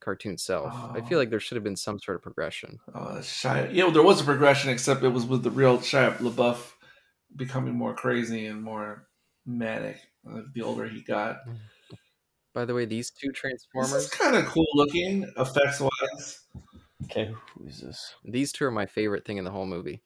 cartoon 0.01 0.37
self. 0.37 0.73
I 0.75 0.99
Oh. 1.01 1.03
feel 1.03 1.19
like 1.19 1.31
there 1.31 1.41
should 1.41 1.57
have 1.57 1.65
been 1.65 1.77
some 1.77 1.99
sort 2.01 2.17
of 2.17 2.23
progression. 2.23 2.81
Oh, 2.95 3.17
Shia, 3.21 3.73
yeah, 3.73 3.85
well, 3.85 3.93
there 3.93 4.03
was 4.03 4.21
a 4.21 4.25
progression, 4.25 4.71
except 4.71 5.03
it 5.05 5.09
was 5.09 5.25
with 5.25 5.43
the 5.43 5.51
real 5.51 5.79
Shia 5.79 6.17
LaBeouf 6.19 6.73
becoming 7.37 7.75
more 7.75 7.95
crazy 7.95 8.47
and 8.47 8.63
more 8.63 9.09
manic 9.47 9.99
uh, 10.29 10.43
the 10.55 10.63
older 10.63 10.87
he 10.89 11.03
got. 11.03 11.39
By 12.53 12.65
the 12.67 12.75
way, 12.75 12.85
these 12.85 13.11
two 13.11 13.29
This 13.29 13.39
Transformers 13.41 14.05
is 14.05 14.11
kind 14.11 14.37
of 14.37 14.45
cool 14.47 14.67
looking, 14.75 15.25
effects 15.39 15.81
wise. 15.81 16.41
Okay, 17.05 17.33
who 17.55 17.67
is 17.67 17.81
this? 17.81 18.15
These 18.25 18.53
two 18.53 18.65
are 18.65 18.71
my 18.71 18.87
favorite 18.87 19.25
thing 19.25 19.37
in 19.39 19.45
the 19.45 19.51
whole 19.51 19.67
movie. 19.67 20.03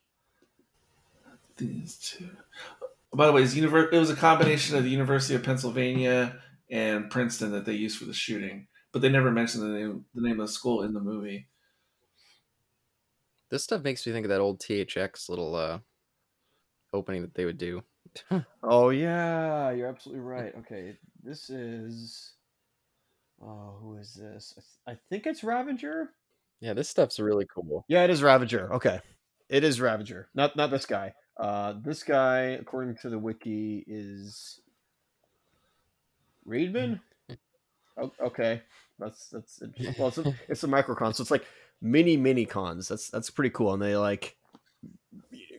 These 1.57 1.99
two. 1.99 2.29
By 3.15 3.27
the 3.27 3.33
way, 3.33 3.43
it's 3.43 3.55
univer- 3.55 3.93
it 3.93 3.99
was 3.99 4.11
a 4.11 4.17
combination 4.17 4.77
of 4.77 4.85
the 4.85 4.91
University 4.91 5.35
of 5.35 5.43
Pennsylvania 5.43 6.43
and 6.71 7.11
Princeton 7.11 7.53
that 7.53 7.65
they 7.65 7.75
used 7.75 7.99
for 7.99 8.05
the 8.05 8.13
shooting, 8.15 8.69
but 8.93 9.01
they 9.03 9.09
never 9.09 9.31
mentioned 9.31 9.63
the 9.65 9.69
name 9.79 10.07
the 10.15 10.23
name 10.23 10.41
of 10.41 10.47
the 10.49 10.53
school 10.53 10.83
in 10.83 10.93
the 10.93 11.01
movie. 11.01 11.49
This 13.49 13.65
stuff 13.65 13.83
makes 13.83 14.07
me 14.07 14.13
think 14.13 14.25
of 14.27 14.31
that 14.31 14.41
old 14.41 14.61
THX 14.61 15.29
little 15.29 15.55
uh, 15.55 15.81
opening 16.93 17.23
that 17.23 17.35
they 17.35 17.45
would 17.45 17.59
do. 17.59 17.83
Oh 18.63 18.91
yeah, 18.91 19.71
you're 19.71 19.89
absolutely 19.89 20.23
right. 20.25 20.55
Okay, 20.57 20.99
this 21.23 21.51
is. 21.51 22.35
Oh, 23.41 23.77
who 23.81 23.97
is 23.97 24.15
this? 24.15 24.55
I, 24.57 24.91
th- 24.93 24.99
I 24.99 25.01
think 25.09 25.27
it's 25.27 25.45
Ravager. 25.45 26.15
Yeah, 26.61 26.73
this 26.73 26.89
stuff's 26.89 27.19
really 27.19 27.47
cool. 27.47 27.85
Yeah, 27.89 28.05
it 28.05 28.11
is 28.11 28.23
Ravager. 28.23 28.73
Okay, 28.75 29.01
it 29.49 29.65
is 29.65 29.81
Ravager. 29.81 30.29
Not 30.35 30.57
not 30.57 30.71
this 30.71 30.87
guy. 30.87 31.15
Uh, 31.37 31.75
this 31.85 32.03
guy, 32.03 32.41
according 32.61 32.97
to 33.03 33.11
the 33.11 33.19
wiki, 33.19 33.85
is 33.87 34.61
Reedman. 36.49 37.01
oh, 38.01 38.11
okay, 38.21 38.63
that's 38.99 39.29
that's 39.29 39.63
well, 39.99 40.09
it's 40.09 40.19
a, 40.19 40.35
it's 40.49 40.65
a 40.65 40.69
microcon, 40.69 41.15
so 41.15 41.23
it's 41.23 41.31
like 41.31 41.47
mini 41.83 42.17
mini 42.17 42.47
cons. 42.47 42.89
That's 42.89 43.11
that's 43.11 43.31
pretty 43.31 43.51
cool, 43.51 43.75
and 43.75 43.83
they 43.83 43.97
like 43.97 44.37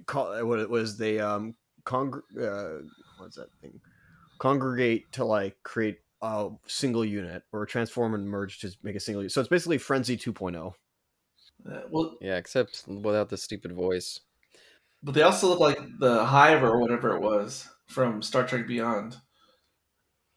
call 0.07 0.43
what 0.45 0.59
it 0.59 0.69
was. 0.69 0.97
They 0.97 1.19
um 1.19 1.55
congr 1.85 2.21
uh, 2.39 2.83
what's 3.17 3.35
that 3.35 3.49
thing? 3.61 3.79
Congregate 4.39 5.11
to 5.13 5.25
like 5.25 5.57
create 5.63 5.99
a 6.21 6.49
single 6.65 7.05
unit 7.05 7.43
or 7.51 7.65
transform 7.65 8.15
and 8.15 8.27
merge 8.27 8.59
to 8.59 8.71
make 8.83 8.95
a 8.95 8.99
single 8.99 9.21
unit. 9.21 9.31
So 9.31 9.41
it's 9.41 9.49
basically 9.49 9.77
Frenzy 9.77 10.15
oh. 10.15 10.31
2.0. 10.31 10.73
Uh, 11.69 11.81
well, 11.89 12.17
Yeah, 12.21 12.37
except 12.37 12.83
without 12.87 13.29
the 13.29 13.37
stupid 13.37 13.73
voice. 13.73 14.19
but 15.03 15.13
they 15.13 15.21
also 15.23 15.47
look 15.47 15.59
like 15.59 15.79
the 15.99 16.23
Hive 16.25 16.63
or 16.63 16.79
whatever 16.79 17.15
it 17.15 17.21
was 17.21 17.67
from 17.87 18.21
Star 18.21 18.45
Trek 18.47 18.67
Beyond. 18.67 19.17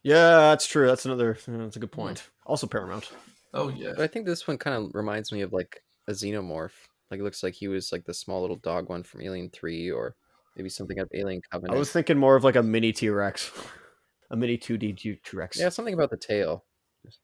Yeah, 0.03 0.37
that's 0.49 0.65
true. 0.67 0.87
That's 0.87 1.05
another. 1.05 1.37
That's 1.47 1.75
a 1.75 1.79
good 1.79 1.91
point. 1.91 2.29
Also 2.45 2.67
Paramount. 2.67 3.11
Oh 3.53 3.69
yeah, 3.69 3.91
But 3.95 4.03
I 4.03 4.07
think 4.07 4.25
this 4.25 4.47
one 4.47 4.57
kind 4.57 4.75
of 4.75 4.91
reminds 4.95 5.31
me 5.31 5.41
of 5.41 5.51
like 5.53 5.83
a 6.07 6.11
xenomorph. 6.11 6.71
Like 7.09 7.19
it 7.19 7.23
looks 7.23 7.43
like 7.43 7.53
he 7.53 7.67
was 7.67 7.91
like 7.91 8.05
the 8.05 8.13
small 8.13 8.41
little 8.41 8.55
dog 8.57 8.89
one 8.89 9.03
from 9.03 9.21
Alien 9.21 9.49
Three, 9.51 9.91
or 9.91 10.15
maybe 10.55 10.69
something 10.69 10.97
out 10.99 11.03
of 11.05 11.11
Alien 11.13 11.41
Covenant. 11.51 11.75
I 11.75 11.79
was 11.79 11.91
thinking 11.91 12.17
more 12.17 12.35
of 12.35 12.43
like 12.43 12.55
a 12.55 12.63
mini 12.63 12.93
T 12.93 13.09
Rex, 13.09 13.51
a 14.31 14.35
mini 14.37 14.57
2D 14.57 14.97
T 14.97 15.17
Rex. 15.33 15.59
Yeah, 15.59 15.69
something 15.69 15.93
about 15.93 16.09
the 16.09 16.17
tail. 16.17 16.65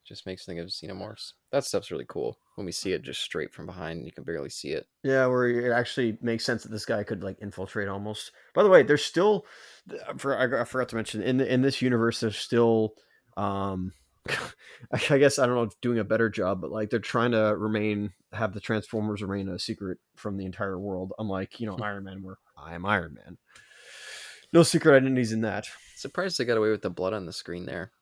Just, 0.06 0.26
makes 0.26 0.46
me 0.48 0.54
think 0.54 0.64
of 0.64 0.72
xenomorphs. 0.72 1.32
That 1.52 1.64
stuff's 1.64 1.90
really 1.90 2.06
cool. 2.08 2.36
When 2.56 2.64
we 2.64 2.72
see 2.72 2.92
it 2.92 3.02
just 3.02 3.22
straight 3.22 3.52
from 3.52 3.66
behind, 3.66 4.04
you 4.04 4.12
can 4.12 4.24
barely 4.24 4.50
see 4.50 4.70
it. 4.70 4.86
Yeah, 5.04 5.26
where 5.26 5.46
it 5.46 5.72
actually 5.72 6.18
makes 6.20 6.44
sense 6.44 6.64
that 6.64 6.70
this 6.70 6.84
guy 6.84 7.04
could 7.04 7.22
like 7.22 7.38
infiltrate 7.40 7.88
almost. 7.88 8.32
By 8.54 8.62
the 8.62 8.68
way, 8.68 8.82
there's 8.82 9.04
still, 9.04 9.46
for 10.16 10.36
I 10.36 10.62
I 10.62 10.64
forgot 10.64 10.88
to 10.90 10.96
mention 10.96 11.22
in 11.22 11.36
the, 11.36 11.52
in 11.52 11.62
this 11.62 11.80
universe, 11.80 12.20
there's 12.20 12.36
still, 12.36 12.94
um, 13.36 13.92
I 14.92 15.18
guess 15.18 15.38
I 15.38 15.46
don't 15.46 15.54
know, 15.54 15.70
doing 15.80 15.98
a 15.98 16.04
better 16.04 16.28
job, 16.28 16.60
but 16.60 16.70
like 16.70 16.90
they're 16.90 16.98
trying 16.98 17.32
to 17.32 17.54
remain 17.56 18.10
have 18.32 18.52
the 18.52 18.60
Transformers 18.60 19.22
remain 19.22 19.48
a 19.48 19.58
secret 19.58 19.98
from 20.16 20.36
the 20.36 20.44
entire 20.44 20.78
world, 20.78 21.12
unlike 21.18 21.60
you 21.60 21.66
know 21.66 21.76
Iron 21.80 22.04
Man, 22.04 22.22
where 22.22 22.36
I 22.56 22.74
am 22.74 22.84
Iron 22.84 23.14
Man. 23.14 23.38
No 24.52 24.62
secret 24.62 24.96
identities 24.96 25.32
in 25.32 25.42
that. 25.42 25.66
Surprised 25.96 26.38
they 26.38 26.44
got 26.44 26.56
away 26.56 26.70
with 26.70 26.82
the 26.82 26.90
blood 26.90 27.12
on 27.12 27.26
the 27.26 27.32
screen 27.32 27.66
there. 27.66 27.92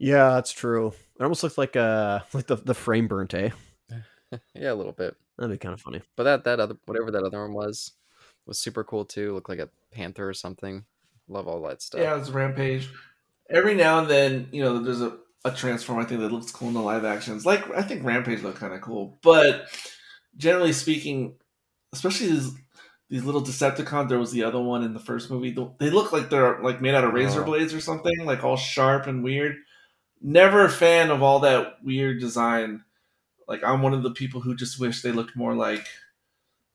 Yeah, 0.00 0.30
that's 0.30 0.50
true. 0.50 0.88
It 1.18 1.22
almost 1.22 1.42
looks 1.42 1.58
like 1.58 1.76
uh 1.76 2.20
like 2.32 2.46
the 2.46 2.56
the 2.56 2.74
frame 2.74 3.06
burnt, 3.06 3.34
eh? 3.34 3.50
yeah, 4.54 4.72
a 4.72 4.74
little 4.74 4.92
bit. 4.92 5.14
That'd 5.38 5.52
be 5.52 5.58
kind 5.58 5.74
of 5.74 5.80
funny. 5.80 6.00
But 6.16 6.24
that 6.24 6.44
that 6.44 6.58
other 6.58 6.76
whatever 6.86 7.10
that 7.10 7.22
other 7.22 7.40
one 7.42 7.52
was 7.52 7.92
was 8.46 8.58
super 8.58 8.82
cool 8.82 9.04
too. 9.04 9.34
Looked 9.34 9.48
like 9.50 9.58
a 9.58 9.68
panther 9.92 10.28
or 10.28 10.34
something. 10.34 10.84
Love 11.28 11.46
all 11.46 11.62
that 11.62 11.82
stuff. 11.82 12.00
Yeah, 12.00 12.18
it's 12.18 12.30
Rampage. 12.30 12.88
Every 13.50 13.74
now 13.74 13.98
and 14.00 14.08
then, 14.10 14.48
you 14.52 14.62
know, 14.62 14.78
there's 14.78 15.00
a, 15.00 15.16
a 15.44 15.50
transform 15.50 15.98
I 15.98 16.04
think 16.04 16.20
that 16.20 16.32
looks 16.32 16.50
cool 16.50 16.68
in 16.68 16.74
the 16.74 16.80
live 16.80 17.04
actions. 17.04 17.44
Like 17.44 17.70
I 17.72 17.82
think 17.82 18.04
Rampage 18.04 18.42
looked 18.42 18.58
kind 18.58 18.72
of 18.74 18.80
cool, 18.80 19.18
but 19.22 19.66
generally 20.36 20.72
speaking, 20.72 21.34
especially 21.92 22.28
these 22.28 22.52
these 23.10 23.24
little 23.24 23.42
Decepticons. 23.42 24.08
There 24.08 24.18
was 24.20 24.30
the 24.32 24.44
other 24.44 24.60
one 24.60 24.84
in 24.84 24.94
the 24.94 25.00
first 25.00 25.30
movie. 25.30 25.50
They 25.78 25.90
look 25.90 26.12
like 26.12 26.30
they're 26.30 26.60
like 26.62 26.80
made 26.80 26.94
out 26.94 27.04
of 27.04 27.12
razor 27.12 27.42
Oh. 27.42 27.44
blades 27.44 27.74
or 27.74 27.80
something, 27.80 28.24
like 28.24 28.44
all 28.44 28.56
sharp 28.56 29.06
and 29.06 29.22
weird. 29.24 29.56
Never 30.20 30.64
a 30.64 30.70
fan 30.70 31.10
of 31.10 31.22
all 31.22 31.40
that 31.40 31.82
weird 31.82 32.20
design. 32.20 32.84
Like 33.48 33.64
I'm 33.64 33.82
one 33.82 33.94
of 33.94 34.02
the 34.02 34.10
people 34.10 34.40
who 34.40 34.54
just 34.54 34.78
wish 34.78 35.02
they 35.02 35.12
looked 35.12 35.34
more 35.36 35.54
like 35.54 35.86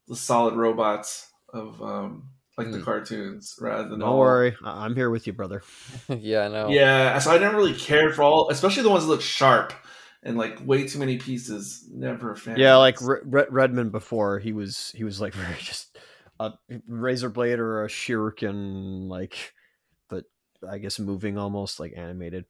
the 0.07 0.15
solid 0.15 0.55
robots 0.55 1.29
of 1.53 1.81
um 1.81 2.29
like 2.57 2.71
the 2.71 2.77
Hmm. 2.77 2.83
cartoons 2.83 3.55
rather 3.59 3.89
than 3.89 3.99
Don't 3.99 4.09
all 4.09 4.19
worry, 4.19 4.55
I- 4.63 4.85
I'm 4.85 4.95
here 4.95 5.09
with 5.09 5.27
you, 5.27 5.33
brother. 5.33 5.61
yeah, 6.09 6.45
I 6.45 6.47
know. 6.47 6.69
Yeah, 6.69 7.17
so 7.19 7.31
I 7.31 7.37
never 7.37 7.57
really 7.57 7.73
cared 7.75 8.15
for 8.15 8.23
all, 8.23 8.49
especially 8.49 8.83
the 8.83 8.89
ones 8.89 9.03
that 9.05 9.09
look 9.09 9.21
sharp 9.21 9.73
and 10.23 10.37
like 10.37 10.65
way 10.65 10.87
too 10.87 10.97
many 10.99 11.17
pieces. 11.17 11.85
Never 11.93 12.31
a 12.31 12.35
fan. 12.37 12.57
Yeah, 12.57 12.77
like 12.77 12.97
those. 12.99 13.09
Re- 13.09 13.19
Re- 13.25 13.47
Redmond 13.49 13.91
before 13.91 14.39
he 14.39 14.53
was 14.53 14.91
he 14.95 15.03
was 15.03 15.19
like 15.21 15.33
very 15.35 15.55
just 15.59 15.97
a 16.39 16.53
razor 16.87 17.29
blade 17.29 17.59
or 17.59 17.83
a 17.83 17.87
shuriken, 17.89 19.07
like, 19.09 19.53
but 20.09 20.25
I 20.69 20.77
guess 20.79 20.97
moving 20.99 21.37
almost 21.37 21.79
like 21.79 21.93
animated. 21.95 22.45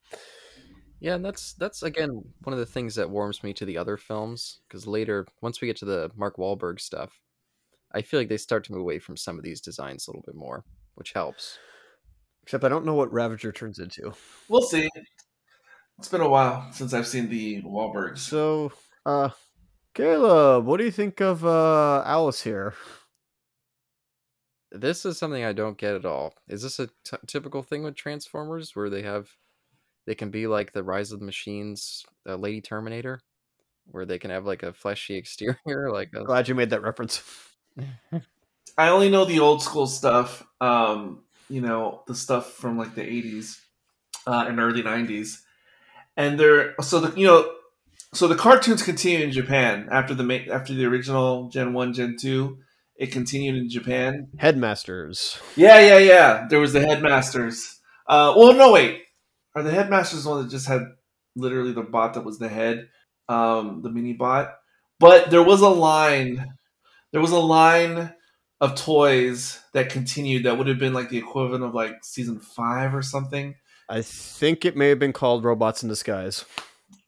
Yeah, 1.00 1.16
and 1.16 1.26
that's 1.26 1.54
that's 1.54 1.84
again 1.84 2.24
one 2.44 2.54
of 2.54 2.60
the 2.60 2.66
things 2.66 2.96
that 2.96 3.10
warms 3.10 3.44
me 3.44 3.54
to 3.54 3.66
the 3.66 3.78
other 3.78 3.98
films 3.98 4.60
because 4.68 4.88
later, 4.88 5.28
once 5.42 5.62
we 5.62 5.68
get 5.68 5.78
to 5.78 5.86
the 5.86 6.10
Mark 6.16 6.38
Wahlberg 6.38 6.80
stuff, 6.80 7.20
I 7.94 8.02
feel 8.02 8.20
like 8.20 8.30
they 8.30 8.38
start 8.38 8.64
to 8.66 8.72
move 8.72 8.82
away 8.82 9.00
from 9.00 9.18
some 9.18 9.38
of 9.38 9.44
these 9.44 9.62
designs 9.62 10.08
a 10.08 10.12
little 10.12 10.24
bit 10.26 10.36
more, 10.36 10.64
which 10.96 11.14
helps. 11.14 11.58
Except 12.44 12.64
I 12.64 12.70
don't 12.70 12.86
know 12.86 12.94
what 12.94 13.12
Ravager 13.12 13.52
turns 13.52 13.80
into. 13.80 14.14
we'll 14.50 14.62
see. 14.62 14.90
It's 15.98 16.10
been 16.10 16.22
a 16.22 16.30
while 16.30 16.72
since 16.72 16.94
I've 16.94 17.08
seen 17.08 17.30
the 17.30 17.62
Wahlbergs. 17.62 18.20
So, 18.20 18.72
uh, 19.06 19.30
Caleb, 19.94 20.66
what 20.66 20.78
do 20.78 20.84
you 20.84 20.92
think 20.92 21.22
of 21.22 21.46
uh 21.46 22.04
Alice 22.06 22.42
here? 22.42 22.74
This 24.72 25.06
is 25.06 25.18
something 25.18 25.44
I 25.44 25.54
don't 25.54 25.78
get 25.78 25.96
at 25.96 26.06
all. 26.06 26.34
Is 26.50 26.64
this 26.64 26.80
a 26.80 26.88
t- 27.06 27.18
typical 27.28 27.64
thing 27.64 27.84
with 27.84 27.96
Transformers 27.96 28.76
where 28.76 28.90
they 28.90 29.04
have 29.04 29.30
they 30.06 30.16
can 30.16 30.30
be 30.30 30.48
like 30.48 30.72
the 30.72 30.84
Rise 30.84 31.12
of 31.12 31.20
the 31.20 31.26
Machines, 31.26 32.06
uh, 32.28 32.36
Lady 32.36 32.62
Terminator, 32.62 33.20
where 33.86 34.06
they 34.06 34.20
can 34.20 34.32
have 34.32 34.46
like 34.46 34.64
a 34.64 34.74
fleshy 34.74 35.16
exterior, 35.18 35.92
like 35.92 36.10
a 36.16 36.24
Glad 36.24 36.48
you 36.48 36.56
made 36.56 36.70
that 36.72 36.82
reference. 36.82 37.24
I 38.78 38.90
only 38.90 39.10
know 39.10 39.26
the 39.26 39.40
old 39.40 39.62
school 39.62 39.88
stuff. 39.88 40.46
Um, 40.60 41.24
you 41.50 41.62
know, 41.62 42.04
the 42.08 42.16
stuff 42.16 42.54
from 42.54 42.78
like 42.78 42.96
the 42.96 43.02
'80s 43.02 43.60
uh, 44.28 44.46
and 44.48 44.60
early 44.60 44.84
'90s, 44.84 45.42
and 46.18 46.40
they're 46.40 46.76
so 46.82 47.00
the 47.00 47.20
you 47.20 47.28
know, 47.28 47.52
so 48.14 48.28
the 48.28 48.36
cartoons 48.36 48.82
continue 48.82 49.20
in 49.20 49.32
Japan 49.32 49.88
after 49.92 50.14
the 50.14 50.48
after 50.52 50.74
the 50.74 50.86
original 50.86 51.50
Gen 51.50 51.74
One, 51.74 51.94
Gen 51.94 52.18
Two. 52.20 52.60
It 52.98 53.12
continued 53.12 53.56
in 53.56 53.70
Japan. 53.70 54.30
Headmasters. 54.38 55.38
Yeah, 55.58 55.80
yeah, 55.80 55.98
yeah. 55.98 56.48
There 56.50 56.62
was 56.62 56.72
the 56.72 56.80
headmasters. 56.80 57.82
Uh, 58.08 58.34
well, 58.38 58.54
no, 58.54 58.72
wait. 58.72 59.02
Are 59.56 59.64
the 59.64 59.72
headmasters 59.72 60.24
the 60.24 60.30
one 60.30 60.44
that 60.44 60.52
just 60.52 60.68
had 60.68 60.82
literally 61.36 61.72
the 61.72 61.82
bot 61.82 62.14
that 62.14 62.26
was 62.26 62.40
the 62.40 62.50
head, 62.50 62.90
um, 63.30 63.82
the 63.82 63.90
mini 63.90 64.14
bot? 64.14 64.56
But 65.00 65.30
there 65.30 65.44
was 65.44 65.62
a 65.62 65.70
line. 65.70 66.54
There 67.12 67.22
was 67.22 67.32
a 67.32 67.40
line 67.40 68.14
of 68.62 68.76
toys 68.76 69.60
that 69.74 69.90
continued 69.90 70.44
that 70.44 70.58
would 70.58 70.68
have 70.68 70.80
been 70.80 70.94
like 70.94 71.10
the 71.10 71.18
equivalent 71.18 71.64
of 71.64 71.74
like 71.74 72.04
season 72.04 72.40
five 72.40 72.94
or 72.94 73.02
something. 73.02 73.56
I 73.88 74.02
think 74.02 74.66
it 74.66 74.76
may 74.76 74.90
have 74.90 75.00
been 75.00 75.14
called 75.14 75.44
Robots 75.44 75.84
in 75.84 75.90
Disguise. 75.90 76.46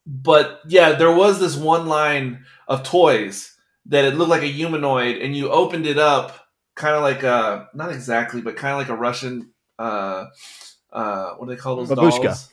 But 0.06 0.62
yeah, 0.68 0.94
there 0.94 1.14
was 1.14 1.40
this 1.40 1.58
one 1.58 1.88
line 1.88 2.46
of 2.68 2.84
toys 2.84 3.56
that 3.88 4.06
it 4.06 4.16
looked 4.16 4.30
like 4.30 4.44
a 4.44 4.48
humanoid, 4.48 5.18
and 5.18 5.36
you 5.36 5.50
opened 5.50 5.86
it 5.86 5.98
up, 5.98 6.48
kind 6.76 6.96
of 6.96 7.02
like 7.02 7.24
a 7.24 7.68
not 7.74 7.92
exactly, 7.92 8.42
but 8.42 8.56
kind 8.56 8.74
of 8.74 8.80
like 8.80 8.90
a 8.90 8.96
Russian. 8.96 9.52
Uh, 9.78 10.28
uh, 10.98 11.36
what 11.36 11.48
do 11.48 11.54
they 11.54 11.62
call 11.62 11.76
those 11.76 11.90
Babushka. 11.90 12.24
dolls? 12.24 12.50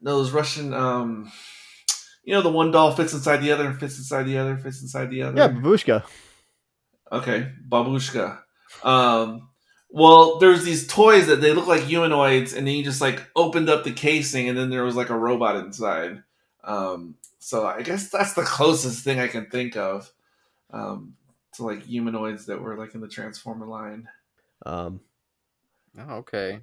No, 0.00 0.18
those 0.18 0.30
Russian. 0.30 0.72
Um, 0.72 1.32
you 2.22 2.32
know, 2.32 2.42
the 2.42 2.48
one 2.48 2.70
doll 2.70 2.92
fits 2.92 3.12
inside 3.12 3.38
the 3.38 3.50
other, 3.50 3.66
and 3.66 3.78
fits 3.78 3.98
inside 3.98 4.22
the 4.22 4.38
other, 4.38 4.56
fits 4.56 4.82
inside 4.82 5.10
the 5.10 5.22
other. 5.22 5.36
Yeah, 5.36 5.48
Babushka. 5.48 6.04
Okay, 7.10 7.50
babushka. 7.68 8.38
Um, 8.84 9.48
well, 9.90 10.38
there's 10.38 10.62
these 10.62 10.86
toys 10.86 11.26
that 11.26 11.40
they 11.40 11.52
look 11.52 11.66
like 11.66 11.82
humanoids, 11.82 12.52
and 12.52 12.64
then 12.64 12.76
you 12.76 12.84
just 12.84 13.00
like 13.00 13.20
opened 13.34 13.68
up 13.68 13.82
the 13.82 13.92
casing, 13.92 14.48
and 14.48 14.56
then 14.56 14.70
there 14.70 14.84
was 14.84 14.94
like 14.94 15.10
a 15.10 15.18
robot 15.18 15.56
inside. 15.56 16.22
Um, 16.62 17.16
so 17.40 17.66
I 17.66 17.82
guess 17.82 18.10
that's 18.10 18.34
the 18.34 18.42
closest 18.42 19.02
thing 19.02 19.18
I 19.18 19.26
can 19.26 19.46
think 19.46 19.76
of 19.76 20.12
um, 20.70 21.14
to 21.54 21.64
like 21.64 21.82
humanoids 21.84 22.46
that 22.46 22.60
were 22.60 22.76
like 22.76 22.94
in 22.94 23.00
the 23.00 23.08
Transformer 23.08 23.66
line. 23.66 24.06
Um, 24.64 25.00
Oh, 25.98 26.16
okay. 26.16 26.60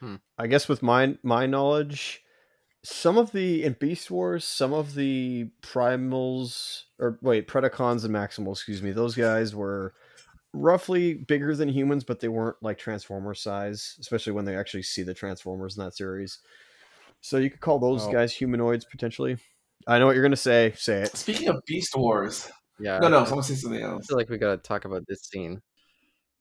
Hmm. 0.00 0.16
I 0.38 0.46
guess 0.46 0.68
with 0.68 0.82
my 0.82 1.16
my 1.22 1.46
knowledge, 1.46 2.22
some 2.84 3.18
of 3.18 3.32
the 3.32 3.64
in 3.64 3.74
Beast 3.74 4.10
Wars, 4.10 4.44
some 4.44 4.72
of 4.72 4.94
the 4.94 5.50
primals 5.62 6.82
or 6.98 7.18
wait, 7.22 7.48
Predacons 7.48 8.04
and 8.04 8.14
Maximals, 8.14 8.52
excuse 8.56 8.82
me, 8.82 8.92
those 8.92 9.14
guys 9.14 9.54
were 9.54 9.94
roughly 10.54 11.14
bigger 11.14 11.54
than 11.54 11.68
humans, 11.68 12.04
but 12.04 12.20
they 12.20 12.28
weren't 12.28 12.56
like 12.62 12.78
Transformer 12.78 13.34
size, 13.34 13.96
especially 14.00 14.32
when 14.32 14.44
they 14.44 14.56
actually 14.56 14.82
see 14.82 15.02
the 15.02 15.14
Transformers 15.14 15.76
in 15.76 15.84
that 15.84 15.94
series. 15.96 16.38
So 17.20 17.36
you 17.38 17.50
could 17.50 17.60
call 17.60 17.78
those 17.78 18.06
Oh. 18.06 18.12
guys 18.12 18.32
humanoids 18.32 18.84
potentially. 18.84 19.38
I 19.86 19.98
know 19.98 20.06
what 20.06 20.14
you're 20.14 20.24
gonna 20.24 20.36
say. 20.36 20.72
Say 20.76 21.02
it. 21.02 21.16
Speaking 21.16 21.48
of 21.48 21.60
Beast 21.66 21.96
Wars, 21.96 22.50
Yeah. 22.78 22.98
no, 22.98 23.08
no, 23.08 23.20
I- 23.20 23.24
someone 23.24 23.42
say 23.44 23.54
something 23.56 23.84
I 23.84 23.98
feel 24.00 24.16
like 24.16 24.28
we 24.28 24.38
gotta 24.38 24.58
talk 24.58 24.84
about 24.84 25.04
this 25.08 25.22
scene 25.22 25.60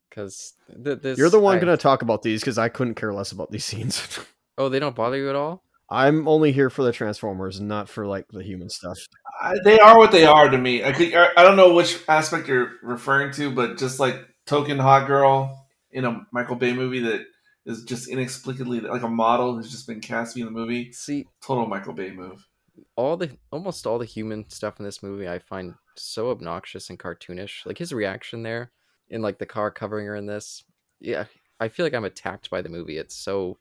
because 0.10 0.54
th- 0.84 1.00
this. 1.02 1.18
You're 1.18 1.30
the 1.30 1.40
one 1.40 1.58
I- 1.58 1.60
gonna 1.60 1.78
talk 1.78 2.02
about 2.02 2.22
these 2.24 2.42
because 2.42 2.58
I 2.58 2.70
couldn't 2.70 2.96
care 2.96 3.14
less 3.14 3.32
about 3.32 3.52
these 3.52 3.66
scenes. 3.66 4.20
Oh, 4.60 4.70
they 4.70 4.80
don't 4.80 4.96
bother 4.96 5.18
you 5.18 5.30
at 5.30 5.36
all. 5.36 5.62
I'm 5.88 6.28
only 6.28 6.52
here 6.52 6.72
for 6.72 6.82
the 6.82 6.92
Transformers, 6.92 7.60
and 7.60 7.68
not 7.68 7.88
for 7.88 8.08
like 8.08 8.26
the 8.30 8.42
human 8.42 8.72
stuff. 8.72 8.98
I, 9.40 9.54
they 9.64 9.78
are 9.78 10.00
what 10.00 10.12
they 10.12 10.26
are 10.26 10.50
to 10.50 10.58
me. 10.58 10.84
I 10.84 10.92
could, 10.94 11.14
I 11.14 11.28
I 11.38 11.44
don't 11.44 11.56
know 11.56 11.76
which 11.76 12.00
aspect 12.10 12.48
you're 12.48 12.72
referring 12.82 13.32
to, 13.34 13.52
but 13.52 13.78
just 13.78 14.00
like 14.00 14.16
token 14.48 14.80
hot 14.80 15.06
girl 15.06 15.68
in 15.92 16.06
a 16.06 16.26
Michael 16.32 16.56
Bay 16.56 16.74
movie 16.74 17.02
that 17.02 17.22
is 17.68 17.84
just 17.84 18.10
inexplicably 18.10 18.80
like 18.80 19.04
a 19.04 19.08
model 19.08 19.56
who's 19.56 19.70
just 19.70 19.86
been 19.86 20.02
cast 20.02 20.34
to 20.34 20.40
in 20.40 20.48
the 20.48 20.52
movie. 20.52 20.92
See, 20.92 21.28
Total 21.40 21.68
Michael 21.68 21.94
Bay 21.94 22.10
move. 22.10 22.48
all 22.96 23.16
the 23.16 23.30
almost 23.52 23.86
all 23.86 24.00
the 24.00 24.06
human 24.06 24.50
stuff 24.50 24.80
in 24.80 24.86
this 24.86 25.04
movie 25.04 25.30
I 25.30 25.38
find 25.38 25.76
so 25.96 26.32
obnoxious 26.32 26.90
and 26.90 26.98
cartoonish. 26.98 27.64
Like 27.64 27.78
his 27.78 27.94
reaction 27.94 28.42
there 28.42 28.72
in 29.10 29.22
like 29.22 29.38
the 29.38 29.46
car 29.46 29.72
covering 29.72 30.08
her 30.08 30.16
in 30.16 30.26
this. 30.26 30.64
Yeah, 31.00 31.26
I 31.60 31.68
feel 31.70 31.86
like 31.86 31.94
I'm 31.94 32.06
attacked 32.06 32.50
by 32.50 32.62
the 32.62 32.70
movie. 32.70 32.98
It's 32.98 33.16
so 33.16 33.58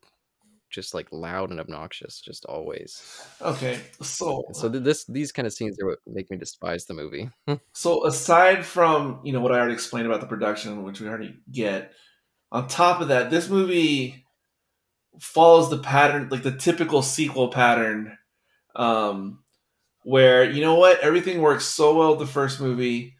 just 0.70 0.94
like 0.94 1.09
loud 1.12 1.51
and 1.51 1.61
obnoxious, 1.61 2.20
just 2.20 2.44
always. 2.44 3.03
Okay, 3.40 3.80
so 4.03 4.44
so 4.53 4.68
this 4.68 5.05
these 5.05 5.32
kind 5.32 5.47
of 5.47 5.53
scenes 5.53 5.78
are 5.80 5.86
what 5.86 5.99
make 6.07 6.30
me 6.30 6.36
despise 6.36 6.86
the 6.86 6.94
movie. 6.94 7.30
so 7.72 8.07
aside 8.07 8.64
from 8.64 9.20
you 9.24 9.32
know 9.32 9.40
what 9.40 9.53
I 9.53 9.59
already 9.59 9.74
explained 9.74 10.07
about 10.07 10.20
the 10.20 10.26
production, 10.26 10.82
which 10.82 11.01
we 11.01 11.09
already 11.09 11.36
get, 11.51 11.92
on 12.53 12.68
top 12.68 13.01
of 13.01 13.09
that, 13.09 13.30
this 13.30 13.49
movie 13.49 14.26
follows 15.20 15.70
the 15.70 15.78
pattern, 15.78 16.28
like 16.30 16.42
the 16.42 16.57
typical 16.57 17.03
sequel 17.03 17.49
pattern, 17.49 18.16
um, 18.74 19.42
where 20.03 20.44
you 20.44 20.61
know 20.61 20.74
what 20.74 21.01
everything 21.01 21.40
works 21.40 21.64
so 21.64 21.97
well 21.97 22.11
with 22.11 22.20
the 22.20 22.32
first 22.32 22.61
movie. 22.61 23.16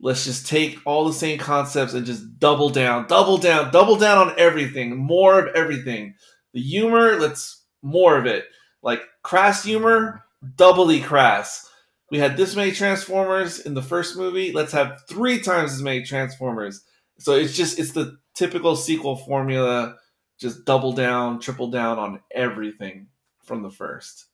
Let's 0.00 0.24
just 0.24 0.46
take 0.46 0.78
all 0.84 1.06
the 1.06 1.12
same 1.12 1.38
concepts 1.38 1.94
and 1.94 2.06
just 2.06 2.38
double 2.38 2.70
down, 2.70 3.06
double 3.08 3.36
down, 3.36 3.72
double 3.72 3.96
down 3.96 4.28
on 4.28 4.34
everything, 4.38 4.96
more 4.96 5.40
of 5.40 5.54
everything. 5.54 6.14
The 6.52 6.62
humor, 6.62 7.16
let's 7.18 7.64
more 7.82 8.16
of 8.16 8.26
it. 8.26 8.44
Like 8.82 9.02
crass 9.22 9.64
humor, 9.64 10.24
doubly 10.56 11.00
crass. 11.00 11.68
We 12.10 12.18
had 12.18 12.36
this 12.36 12.54
many 12.54 12.70
Transformers 12.70 13.58
in 13.60 13.74
the 13.74 13.82
first 13.82 14.16
movie. 14.16 14.52
Let's 14.52 14.72
have 14.72 15.02
three 15.08 15.40
times 15.40 15.72
as 15.72 15.82
many 15.82 16.04
Transformers. 16.04 16.84
So 17.18 17.34
it's 17.34 17.56
just 17.56 17.78
it's 17.78 17.92
the 17.92 18.18
typical 18.34 18.76
sequel 18.76 19.16
formula. 19.16 19.96
Just 20.38 20.64
double 20.64 20.92
down, 20.92 21.40
triple 21.40 21.70
down 21.70 21.98
on 21.98 22.20
everything 22.32 23.08
from 23.42 23.62
the 23.62 23.70
first. 23.70 24.26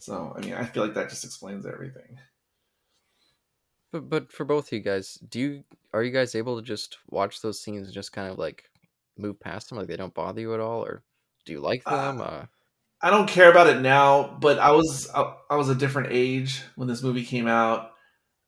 So 0.00 0.34
I 0.36 0.40
mean, 0.40 0.54
I 0.54 0.64
feel 0.64 0.82
like 0.82 0.94
that 0.94 1.10
just 1.10 1.24
explains 1.24 1.64
everything. 1.64 2.18
But 3.92 4.08
but 4.08 4.32
for 4.32 4.44
both 4.44 4.68
of 4.68 4.72
you 4.72 4.80
guys, 4.80 5.18
do 5.28 5.38
you 5.38 5.64
are 5.92 6.02
you 6.02 6.10
guys 6.10 6.34
able 6.34 6.56
to 6.56 6.62
just 6.66 6.98
watch 7.10 7.42
those 7.42 7.60
scenes 7.60 7.86
and 7.86 7.94
just 7.94 8.12
kind 8.12 8.30
of 8.30 8.38
like 8.38 8.64
move 9.18 9.38
past 9.38 9.68
them, 9.68 9.78
like 9.78 9.86
they 9.86 9.96
don't 9.96 10.14
bother 10.14 10.40
you 10.40 10.54
at 10.54 10.60
all, 10.60 10.82
or 10.82 11.02
do 11.44 11.52
you 11.52 11.60
like 11.60 11.82
Uh, 11.84 12.12
them? 12.12 12.20
Uh, 12.22 12.44
I 13.02 13.10
don't 13.10 13.28
care 13.28 13.50
about 13.50 13.66
it 13.66 13.80
now, 13.80 14.36
but 14.40 14.58
I 14.58 14.70
was 14.70 15.10
I, 15.14 15.34
I 15.50 15.56
was 15.56 15.68
a 15.68 15.74
different 15.74 16.08
age 16.10 16.62
when 16.76 16.88
this 16.88 17.02
movie 17.02 17.24
came 17.24 17.46
out, 17.46 17.92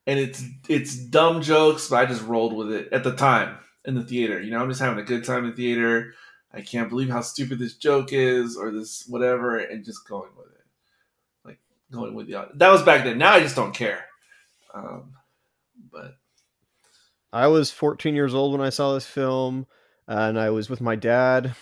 and 0.06 0.18
it's 0.18 0.42
it's 0.68 0.96
dumb 0.96 1.42
jokes, 1.42 1.88
but 1.88 1.96
I 1.96 2.06
just 2.06 2.24
rolled 2.24 2.54
with 2.56 2.72
it 2.72 2.92
at 2.92 3.04
the 3.04 3.14
time 3.14 3.58
in 3.84 3.94
the 3.94 4.02
theater. 4.02 4.40
You 4.40 4.50
know, 4.50 4.62
I'm 4.62 4.70
just 4.70 4.80
having 4.80 4.98
a 4.98 5.06
good 5.06 5.24
time 5.24 5.44
in 5.44 5.50
the 5.50 5.56
theater. 5.56 6.14
I 6.52 6.62
can't 6.62 6.88
believe 6.88 7.10
how 7.10 7.20
stupid 7.20 7.58
this 7.58 7.74
joke 7.76 8.12
is 8.12 8.56
or 8.56 8.70
this 8.70 9.04
whatever, 9.08 9.58
and 9.58 9.84
just 9.84 10.08
going 10.08 10.30
with 10.36 10.46
it, 10.46 10.64
like 11.44 11.58
going 11.90 12.14
with 12.14 12.28
the. 12.28 12.48
That 12.54 12.70
was 12.70 12.82
back 12.82 13.04
then. 13.04 13.18
Now 13.18 13.32
I 13.32 13.40
just 13.40 13.56
don't 13.56 13.74
care. 13.74 14.06
Um, 14.72 15.14
but 15.94 16.16
I 17.32 17.46
was 17.46 17.70
14 17.70 18.14
years 18.14 18.34
old 18.34 18.52
when 18.52 18.66
I 18.66 18.70
saw 18.70 18.94
this 18.94 19.06
film, 19.06 19.66
and 20.06 20.38
I 20.38 20.50
was 20.50 20.68
with 20.68 20.80
my 20.80 20.96
dad 20.96 21.54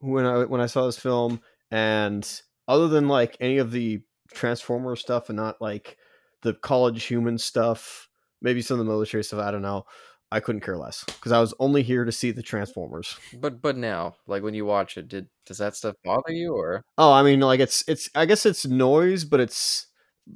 when 0.00 0.26
I 0.26 0.44
when 0.44 0.60
I 0.60 0.66
saw 0.66 0.86
this 0.86 0.98
film. 0.98 1.40
And 1.70 2.28
other 2.68 2.88
than 2.88 3.08
like 3.08 3.36
any 3.40 3.58
of 3.58 3.70
the 3.70 4.02
Transformer 4.34 4.96
stuff, 4.96 5.28
and 5.28 5.36
not 5.36 5.60
like 5.60 5.96
the 6.42 6.54
college 6.54 7.04
human 7.04 7.38
stuff, 7.38 8.08
maybe 8.42 8.60
some 8.60 8.78
of 8.78 8.84
the 8.84 8.90
military 8.90 9.24
stuff, 9.24 9.40
I 9.40 9.50
don't 9.50 9.62
know. 9.62 9.84
I 10.32 10.40
couldn't 10.40 10.62
care 10.62 10.76
less 10.76 11.04
because 11.04 11.30
I 11.30 11.40
was 11.40 11.54
only 11.60 11.82
here 11.82 12.04
to 12.04 12.10
see 12.10 12.32
the 12.32 12.42
Transformers. 12.42 13.16
But 13.40 13.62
but 13.62 13.76
now, 13.76 14.16
like 14.26 14.42
when 14.42 14.54
you 14.54 14.64
watch 14.64 14.98
it, 14.98 15.08
did 15.08 15.28
does 15.46 15.58
that 15.58 15.76
stuff 15.76 15.94
bother 16.04 16.32
you 16.32 16.54
or? 16.54 16.84
Oh, 16.98 17.12
I 17.12 17.22
mean, 17.22 17.40
like 17.40 17.60
it's 17.60 17.84
it's 17.86 18.10
I 18.14 18.26
guess 18.26 18.44
it's 18.44 18.66
noise, 18.66 19.24
but 19.24 19.40
it's 19.40 19.86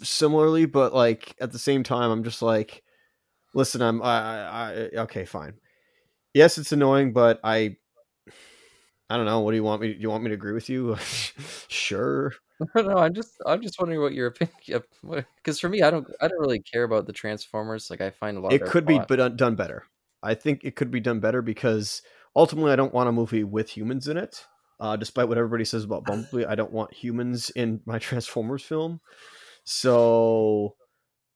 similarly, 0.02 0.66
but 0.66 0.94
like 0.94 1.34
at 1.40 1.52
the 1.52 1.58
same 1.58 1.82
time, 1.82 2.10
I'm 2.10 2.24
just 2.24 2.42
like, 2.42 2.82
listen, 3.54 3.82
I'm 3.82 4.02
I, 4.02 4.06
I, 4.06 4.72
I 4.72 5.00
okay, 5.02 5.24
fine. 5.24 5.54
Yes, 6.34 6.58
it's 6.58 6.72
annoying, 6.72 7.12
but 7.12 7.40
I 7.42 7.76
I 9.08 9.16
don't 9.16 9.26
know. 9.26 9.40
What 9.40 9.50
do 9.50 9.56
you 9.56 9.64
want 9.64 9.82
me? 9.82 9.92
Do 9.92 10.00
you 10.00 10.08
want 10.08 10.22
me 10.22 10.28
to 10.28 10.34
agree 10.34 10.52
with 10.52 10.68
you? 10.68 10.96
sure. 11.68 12.32
no, 12.76 12.98
I'm 12.98 13.14
just 13.14 13.32
I'm 13.44 13.60
just 13.60 13.78
wondering 13.80 14.00
what 14.00 14.14
your 14.14 14.28
opinion. 14.28 14.82
Because 15.36 15.58
for 15.58 15.68
me, 15.68 15.82
I 15.82 15.90
don't 15.90 16.06
I 16.20 16.28
don't 16.28 16.40
really 16.40 16.60
care 16.60 16.84
about 16.84 17.06
the 17.06 17.12
Transformers. 17.12 17.90
Like 17.90 18.00
I 18.00 18.10
find 18.10 18.36
a 18.36 18.40
lot. 18.40 18.52
It 18.52 18.64
could 18.64 18.86
plot. 18.86 19.08
be 19.08 19.16
but 19.16 19.36
done 19.36 19.56
better. 19.56 19.84
I 20.22 20.34
think 20.34 20.60
it 20.64 20.76
could 20.76 20.90
be 20.90 21.00
done 21.00 21.18
better 21.18 21.42
because 21.42 22.02
ultimately, 22.36 22.72
I 22.72 22.76
don't 22.76 22.94
want 22.94 23.08
a 23.08 23.12
movie 23.12 23.44
with 23.44 23.70
humans 23.70 24.06
in 24.06 24.16
it. 24.16 24.46
Uh, 24.78 24.96
despite 24.96 25.28
what 25.28 25.38
everybody 25.38 25.64
says 25.64 25.84
about 25.84 26.04
Bumblebee, 26.04 26.46
I 26.46 26.54
don't 26.54 26.72
want 26.72 26.92
humans 26.92 27.50
in 27.50 27.80
my 27.84 27.98
Transformers 27.98 28.62
film. 28.62 29.00
So 29.64 30.76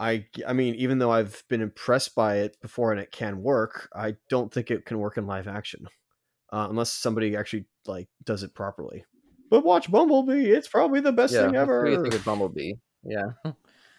I 0.01 0.27
I 0.47 0.53
mean, 0.53 0.75
even 0.75 0.99
though 0.99 1.13
I've 1.13 1.43
been 1.49 1.61
impressed 1.61 2.15
by 2.15 2.39
it 2.39 2.57
before 2.61 2.93
and 2.93 3.01
it 3.01 3.13
can 3.13 3.43
work, 3.43 3.89
I 3.95 4.17
don't 4.29 4.53
think 4.53 4.71
it 4.71 4.85
can 4.87 4.99
work 4.99 5.17
in 5.17 5.27
live 5.27 5.49
action. 5.49 5.87
Uh, 6.53 6.69
unless 6.71 6.91
somebody 6.91 7.37
actually 7.37 7.67
like 7.87 8.09
does 8.25 8.43
it 8.43 8.55
properly. 8.55 9.05
But 9.51 9.65
watch 9.65 9.91
Bumblebee; 9.91 10.51
it's 10.51 10.69
probably 10.69 11.01
the 11.01 11.13
best 11.13 11.35
yeah, 11.35 11.47
thing 11.47 11.57
ever. 11.57 11.83
What 11.83 11.93
you 11.93 12.03
think 12.03 12.15
of 12.15 12.25
Bumblebee? 12.25 12.75
Yeah, 13.05 13.33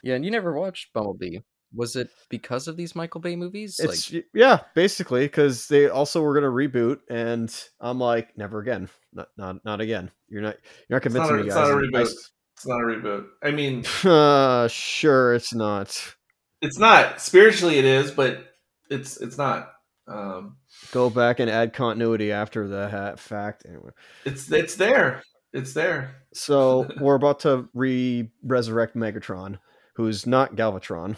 yeah, 0.03 0.15
and 0.15 0.25
you 0.25 0.31
never 0.31 0.53
watched 0.53 0.93
Bumblebee. 0.93 1.39
Was 1.73 1.95
it 1.95 2.09
because 2.29 2.67
of 2.67 2.77
these 2.77 2.95
Michael 2.95 3.19
Bay 3.19 3.35
movies? 3.35 3.79
It's 3.79 4.11
like... 4.13 4.25
yeah, 4.33 4.61
basically 4.75 5.25
because 5.25 5.67
they 5.67 5.89
also 5.89 6.21
were 6.21 6.39
going 6.39 6.43
to 6.43 6.49
reboot, 6.49 6.99
and 7.09 7.53
I'm 7.79 7.99
like, 7.99 8.37
never 8.37 8.59
again, 8.59 8.89
not 9.13 9.29
not 9.37 9.63
not 9.65 9.81
again. 9.81 10.11
You're 10.29 10.41
not 10.41 10.57
you're 10.89 10.97
not 10.97 11.03
convincing 11.03 11.35
not 11.35 11.39
a, 11.39 11.43
me, 11.43 11.49
guys. 11.49 11.57
It's 11.57 11.69
not 11.69 11.71
a 11.71 11.81
reboot. 11.81 12.29
It's 12.65 12.71
not 12.71 12.81
a 12.81 12.85
reboot. 12.85 13.27
I 13.43 13.51
mean, 13.51 13.85
uh, 14.03 14.67
sure, 14.67 15.35
it's 15.35 15.53
not. 15.53 16.15
It's 16.63 16.79
not 16.79 17.21
spiritually. 17.21 17.77
It 17.77 17.85
is, 17.85 18.09
but 18.09 18.43
it's 18.89 19.17
it's 19.17 19.37
not. 19.37 19.71
Um, 20.07 20.57
Go 20.91 21.11
back 21.11 21.39
and 21.39 21.47
add 21.47 21.73
continuity 21.73 22.31
after 22.31 22.67
the 22.67 23.13
fact. 23.17 23.65
Anyway, 23.67 23.91
it's 24.25 24.51
it's 24.51 24.75
there. 24.77 25.21
It's 25.53 25.73
there. 25.73 26.15
So 26.33 26.87
we're 26.99 27.13
about 27.13 27.41
to 27.41 27.69
re 27.75 28.31
resurrect 28.41 28.95
Megatron, 28.95 29.59
who's 29.93 30.25
not 30.25 30.55
Galvatron. 30.55 31.17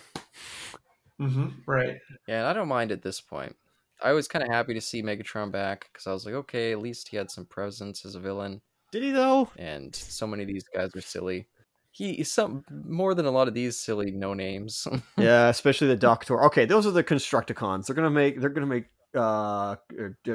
Mm-hmm, 1.21 1.47
right. 1.65 1.95
Yeah, 2.27 2.49
I 2.49 2.51
don't 2.51 2.67
mind 2.67 2.91
at 2.91 3.03
this 3.03 3.21
point. 3.21 3.55
I 4.03 4.11
was 4.11 4.27
kind 4.27 4.43
of 4.43 4.51
happy 4.51 4.73
to 4.73 4.81
see 4.81 5.01
Megatron 5.01 5.49
back 5.49 5.89
because 5.93 6.07
I 6.07 6.11
was 6.11 6.25
like, 6.25 6.35
okay, 6.35 6.73
at 6.73 6.81
least 6.81 7.07
he 7.07 7.15
had 7.15 7.31
some 7.31 7.45
presence 7.45 8.05
as 8.05 8.15
a 8.15 8.19
villain. 8.19 8.61
Did 8.91 9.03
he 9.03 9.11
though? 9.11 9.49
And 9.57 9.95
so 9.95 10.27
many 10.27 10.43
of 10.43 10.47
these 10.47 10.65
guys 10.73 10.89
are 10.95 11.01
silly. 11.01 11.47
He 11.91 12.11
is 12.11 12.31
some 12.31 12.63
more 12.69 13.15
than 13.15 13.25
a 13.25 13.31
lot 13.31 13.47
of 13.47 13.53
these 13.53 13.79
silly 13.79 14.11
no 14.11 14.33
names. 14.33 14.87
yeah, 15.17 15.49
especially 15.49 15.87
the 15.87 15.95
Doctor. 15.95 16.43
Okay, 16.45 16.65
those 16.65 16.85
are 16.85 16.91
the 16.91 17.03
Constructicons. 17.03 17.85
They're 17.85 17.95
gonna 17.95 18.09
make. 18.09 18.39
They're 18.39 18.49
gonna 18.49 18.67
make 18.67 18.85
uh 19.15 19.75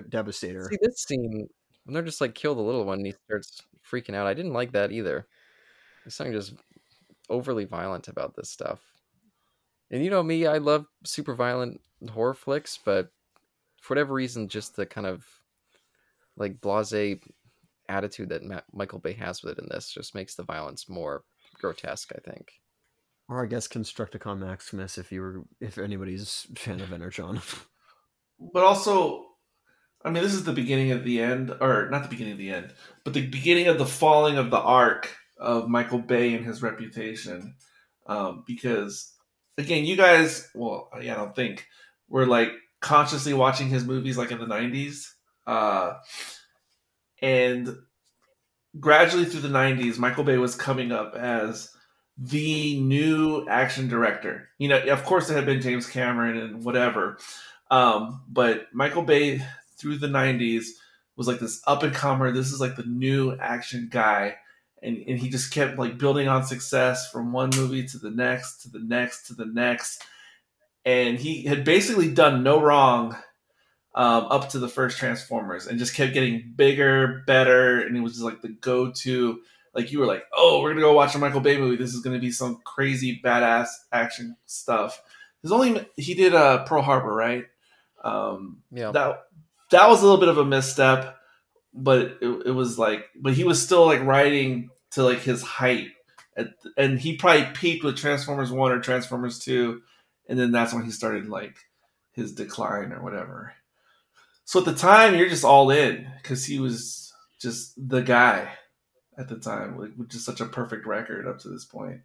Devastator. 0.09 0.69
See 0.71 0.79
this 0.83 1.03
scene 1.03 1.49
when 1.85 1.95
they're 1.95 2.03
just 2.03 2.21
like 2.21 2.35
kill 2.35 2.55
the 2.55 2.63
little 2.63 2.85
one 2.85 2.99
and 2.99 3.07
he 3.07 3.15
starts 3.27 3.63
freaking 3.89 4.15
out. 4.15 4.27
I 4.27 4.35
didn't 4.35 4.53
like 4.53 4.73
that 4.73 4.93
either. 4.93 5.27
There's 6.05 6.15
something 6.15 6.33
just 6.33 6.55
overly 7.29 7.65
violent 7.65 8.09
about 8.09 8.35
this 8.35 8.51
stuff. 8.51 8.81
And 9.91 10.03
you 10.05 10.11
know 10.11 10.23
me, 10.23 10.47
I 10.47 10.59
love 10.59 10.87
super 11.05 11.35
violent 11.35 11.81
horror 12.11 12.35
flicks, 12.35 12.79
but 12.83 13.11
for 13.81 13.95
whatever 13.95 14.15
reason, 14.15 14.49
just 14.49 14.77
the 14.77 14.87
kind 14.87 15.07
of 15.07 15.25
like 16.37 16.61
blase 16.61 17.19
attitude 17.93 18.31
that 18.31 18.45
Ma- 18.45 18.61
Michael 18.73 18.99
Bay 18.99 19.13
has 19.15 19.43
with 19.43 19.59
it 19.59 19.63
in 19.63 19.69
this 19.71 19.91
just 19.91 20.15
makes 20.15 20.35
the 20.35 20.43
violence 20.43 20.89
more 20.89 21.25
grotesque. 21.61 22.13
I 22.15 22.31
think. 22.31 22.53
Or 23.29 23.43
I 23.43 23.47
guess 23.47 23.69
Constructicon 23.69 24.39
Maximus, 24.39 24.99
if 24.99 25.13
you 25.13 25.21
were, 25.21 25.45
if 25.61 25.79
anybody's 25.79 26.47
fan 26.57 26.81
of 26.81 26.93
Energon. 26.93 27.41
but 28.53 28.65
also, 28.65 29.27
I 30.05 30.11
mean, 30.11 30.23
this 30.23 30.35
is 30.35 30.45
the 30.45 30.53
beginning 30.53 30.91
of 30.91 31.05
the 31.05 31.21
end, 31.21 31.55
or 31.61 31.89
not 31.91 32.03
the 32.03 32.09
beginning 32.09 32.33
of 32.33 32.39
the 32.39 32.51
end, 32.51 32.75
but 33.05 33.15
the 33.15 33.27
beginning 33.27 33.69
of 33.69 33.79
the 33.79 33.87
falling 33.87 34.37
of 34.37 34.51
the 34.51 34.59
arc 34.59 35.17
of 35.39 35.69
Michael 35.69 35.99
Bay 35.99 36.35
and 36.35 36.45
his 36.45 36.63
reputation. 36.63 37.55
Um, 38.07 38.45
because 38.47 39.15
again, 39.59 39.85
you 39.85 39.97
guys, 39.97 40.51
well, 40.55 40.91
yeah, 41.01 41.15
I 41.15 41.17
don't 41.17 41.35
think 41.35 41.67
were 42.09 42.27
like 42.27 42.53
consciously 42.81 43.33
watching 43.33 43.69
his 43.69 43.85
movies 43.85 44.19
like 44.19 44.31
in 44.31 44.39
the 44.39 44.47
'90s, 44.47 45.07
uh, 45.47 45.95
and 47.23 47.77
gradually 48.79 49.25
through 49.25 49.41
the 49.41 49.49
'90s, 49.49 49.99
Michael 49.99 50.25
Bay 50.25 50.39
was 50.39 50.55
coming 50.55 50.93
up 50.93 51.15
as 51.15 51.71
the 52.19 52.79
new 52.81 53.49
action 53.49 53.89
director. 53.89 54.51
You 54.59 54.69
know, 54.69 54.83
of 54.89 55.05
course, 55.05 55.31
it 55.31 55.35
had 55.35 55.47
been 55.47 55.63
James 55.63 55.87
Cameron 55.87 56.37
and 56.37 56.65
whatever, 56.65 57.19
um, 57.71 58.23
but 58.29 58.67
Michael 58.75 59.03
Bay 59.03 59.43
through 59.79 59.97
the 59.97 60.07
90s 60.07 60.67
was 61.17 61.27
like 61.27 61.41
this 61.41 61.61
up 61.67 61.83
and 61.83 61.95
comer. 61.95 62.31
This 62.31 62.53
is 62.53 62.61
like 62.61 62.77
the 62.77 62.85
new 62.85 63.37
action 63.39 63.89
guy. 63.91 64.37
And, 64.83 65.03
and 65.07 65.19
he 65.19 65.29
just 65.29 65.53
kept 65.53 65.79
like 65.79 65.99
building 65.99 66.29
on 66.29 66.45
success 66.45 67.11
from 67.11 67.33
one 67.33 67.51
movie 67.57 67.87
to 67.89 67.99
the 67.99 68.11
next, 68.11 68.63
to 68.63 68.69
the 68.69 68.81
next, 68.81 69.27
to 69.29 69.35
the 69.35 69.47
next. 69.47 70.03
And 70.85 71.19
he 71.19 71.45
had 71.45 71.65
basically 71.65 72.13
done 72.13 72.43
no 72.43 72.61
wrong 72.61 73.17
um, 73.95 74.27
up 74.31 74.51
to 74.51 74.59
the 74.59 74.69
first 74.69 74.99
Transformers 74.99 75.67
and 75.67 75.79
just 75.79 75.95
kept 75.95 76.15
getting 76.15 76.53
bigger, 76.57 77.23
better. 77.27 77.81
And 77.81 77.97
it 77.97 78.01
was 78.01 78.13
just 78.13 78.25
like 78.25 78.41
the 78.41 78.49
go 78.49 78.91
to. 78.91 79.41
Like 79.75 79.91
you 79.91 80.01
were 80.01 80.07
like, 80.07 80.25
oh, 80.35 80.61
we're 80.61 80.71
gonna 80.71 80.83
go 80.83 80.93
watch 80.93 81.15
a 81.15 81.19
Michael 81.19 81.41
Bay 81.41 81.59
movie. 81.59 81.77
This 81.77 81.95
is 81.95 82.03
gonna 82.03 82.19
be 82.19 82.31
some 82.31 82.61
crazy 82.65 83.21
badass 83.25 83.69
action 83.91 84.37
stuff. 84.45 85.03
His 85.43 85.51
only 85.51 85.87
he 85.97 86.15
did 86.15 86.35
uh, 86.35 86.65
Pearl 86.65 86.83
Harbor, 86.83 87.15
right? 87.15 87.47
Um, 88.05 88.63
yeah. 88.71 88.93
That 88.93 89.23
that 89.71 89.89
was 89.89 90.01
a 90.01 90.05
little 90.05 90.21
bit 90.21 90.29
of 90.29 90.39
a 90.39 90.45
misstep, 90.45 91.17
but 91.73 92.19
it, 92.21 92.47
it 92.47 92.55
was 92.55 92.79
like, 92.79 93.07
but 93.17 93.33
he 93.33 93.45
was 93.45 93.63
still 93.63 93.87
like 93.87 94.03
riding 94.03 94.71
to 94.93 95.03
like 95.03 95.21
his 95.21 95.43
height, 95.43 95.89
at, 96.37 96.49
and 96.77 96.99
he 97.01 97.17
probably 97.17 97.47
peaked 97.55 97.83
with 97.83 97.97
Transformers 97.97 98.53
One 98.53 98.73
or 98.73 98.81
Transformers 98.81 99.39
Two, 99.39 99.81
and 100.29 100.39
then 100.39 100.53
that's 100.53 100.75
when 100.75 100.85
he 100.85 100.91
started 100.91 101.29
like 101.29 101.57
his 102.13 102.33
decline 102.35 102.93
or 102.93 103.03
whatever. 103.03 103.55
So 104.45 104.61
at 104.61 104.67
the 104.67 104.75
time, 104.75 105.15
you're 105.15 105.29
just 105.29 105.45
all 105.45 105.71
in 105.71 106.11
because 106.23 106.45
he 106.45 106.59
was 106.59 107.13
just 107.41 107.75
the 107.77 108.03
guy 108.03 108.49
at 109.19 109.29
the 109.29 109.37
time, 109.37 109.79
like 109.79 109.91
with 109.97 110.11
just 110.11 110.25
such 110.25 110.41
a 110.41 110.47
perfect 110.47 110.87
record 110.87 111.27
up 111.27 111.39
to 111.41 111.49
this 111.49 111.65
point, 111.65 112.01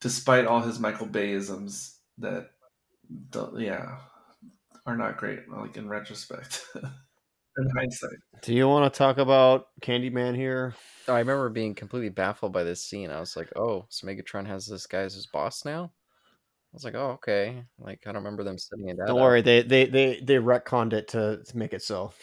despite 0.00 0.46
all 0.46 0.60
his 0.60 0.78
Michael 0.78 1.06
Bayisms 1.06 1.96
that, 2.18 2.50
yeah, 3.56 3.98
are 4.86 4.96
not 4.96 5.16
great. 5.16 5.40
Like 5.48 5.76
in 5.76 5.88
retrospect. 5.88 6.62
in 6.74 7.70
hindsight. 7.76 8.18
Do 8.42 8.54
you 8.54 8.68
want 8.68 8.92
to 8.92 8.96
talk 8.96 9.18
about 9.18 9.66
Candyman 9.80 10.36
here? 10.36 10.74
Oh, 11.08 11.14
I 11.14 11.20
remember 11.20 11.48
being 11.48 11.74
completely 11.74 12.08
baffled 12.08 12.52
by 12.52 12.64
this 12.64 12.84
scene. 12.84 13.10
I 13.10 13.20
was 13.20 13.36
like, 13.36 13.50
"Oh, 13.56 13.86
so 13.88 14.06
Megatron 14.06 14.46
has 14.46 14.66
this 14.66 14.86
guy 14.86 15.00
as 15.00 15.14
his 15.14 15.26
boss 15.26 15.64
now." 15.64 15.92
I 16.74 16.76
was 16.76 16.84
like, 16.84 16.96
"Oh, 16.96 17.10
okay." 17.12 17.62
Like 17.78 18.00
I 18.04 18.10
don't 18.10 18.24
remember 18.24 18.42
them 18.42 18.58
setting 18.58 18.88
it. 18.88 18.98
Don't 19.06 19.20
worry, 19.20 19.42
they 19.42 19.62
they 19.62 19.86
they 19.86 20.18
they 20.20 20.34
retconned 20.36 20.92
it 20.92 21.06
to, 21.08 21.40
to 21.44 21.56
make 21.56 21.72
it 21.72 21.82
so. 21.82 22.12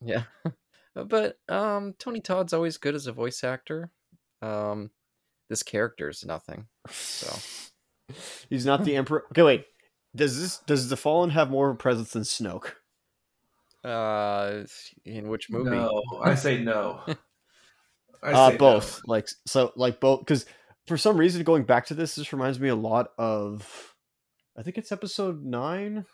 Yeah, 0.00 0.22
but 0.94 1.40
um, 1.48 1.92
Tony 1.98 2.20
Todd's 2.20 2.52
always 2.52 2.76
good 2.76 2.94
as 2.94 3.08
a 3.08 3.12
voice 3.12 3.42
actor. 3.42 3.90
Um, 4.42 4.92
this 5.50 5.64
character 5.64 6.08
is 6.08 6.24
nothing. 6.24 6.68
So 6.88 7.36
he's 8.48 8.64
not 8.64 8.84
the 8.84 8.94
emperor. 8.94 9.24
Okay, 9.32 9.42
wait. 9.42 9.64
Does 10.14 10.40
this 10.40 10.58
does 10.68 10.88
the 10.88 10.96
Fallen 10.96 11.30
have 11.30 11.50
more 11.50 11.68
of 11.68 11.74
a 11.74 11.78
presence 11.78 12.12
than 12.12 12.22
Snoke? 12.22 12.74
Uh, 13.82 14.66
in 15.04 15.28
which 15.28 15.50
movie? 15.50 15.70
No, 15.70 16.04
I 16.22 16.36
say 16.36 16.62
no. 16.62 17.00
I 18.22 18.30
uh, 18.30 18.56
both. 18.56 19.00
No. 19.04 19.14
Like 19.14 19.28
so, 19.48 19.72
like 19.74 19.98
both. 19.98 20.20
Because 20.20 20.46
for 20.88 20.96
some 20.96 21.16
reason, 21.16 21.42
going 21.44 21.64
back 21.64 21.86
to 21.86 21.94
this, 21.94 22.14
this 22.14 22.32
reminds 22.32 22.58
me 22.58 22.68
a 22.68 22.76
lot 22.76 23.10
of. 23.18 23.94
I 24.56 24.62
think 24.62 24.78
it's 24.78 24.90
episode 24.90 25.44
nine. 25.44 26.04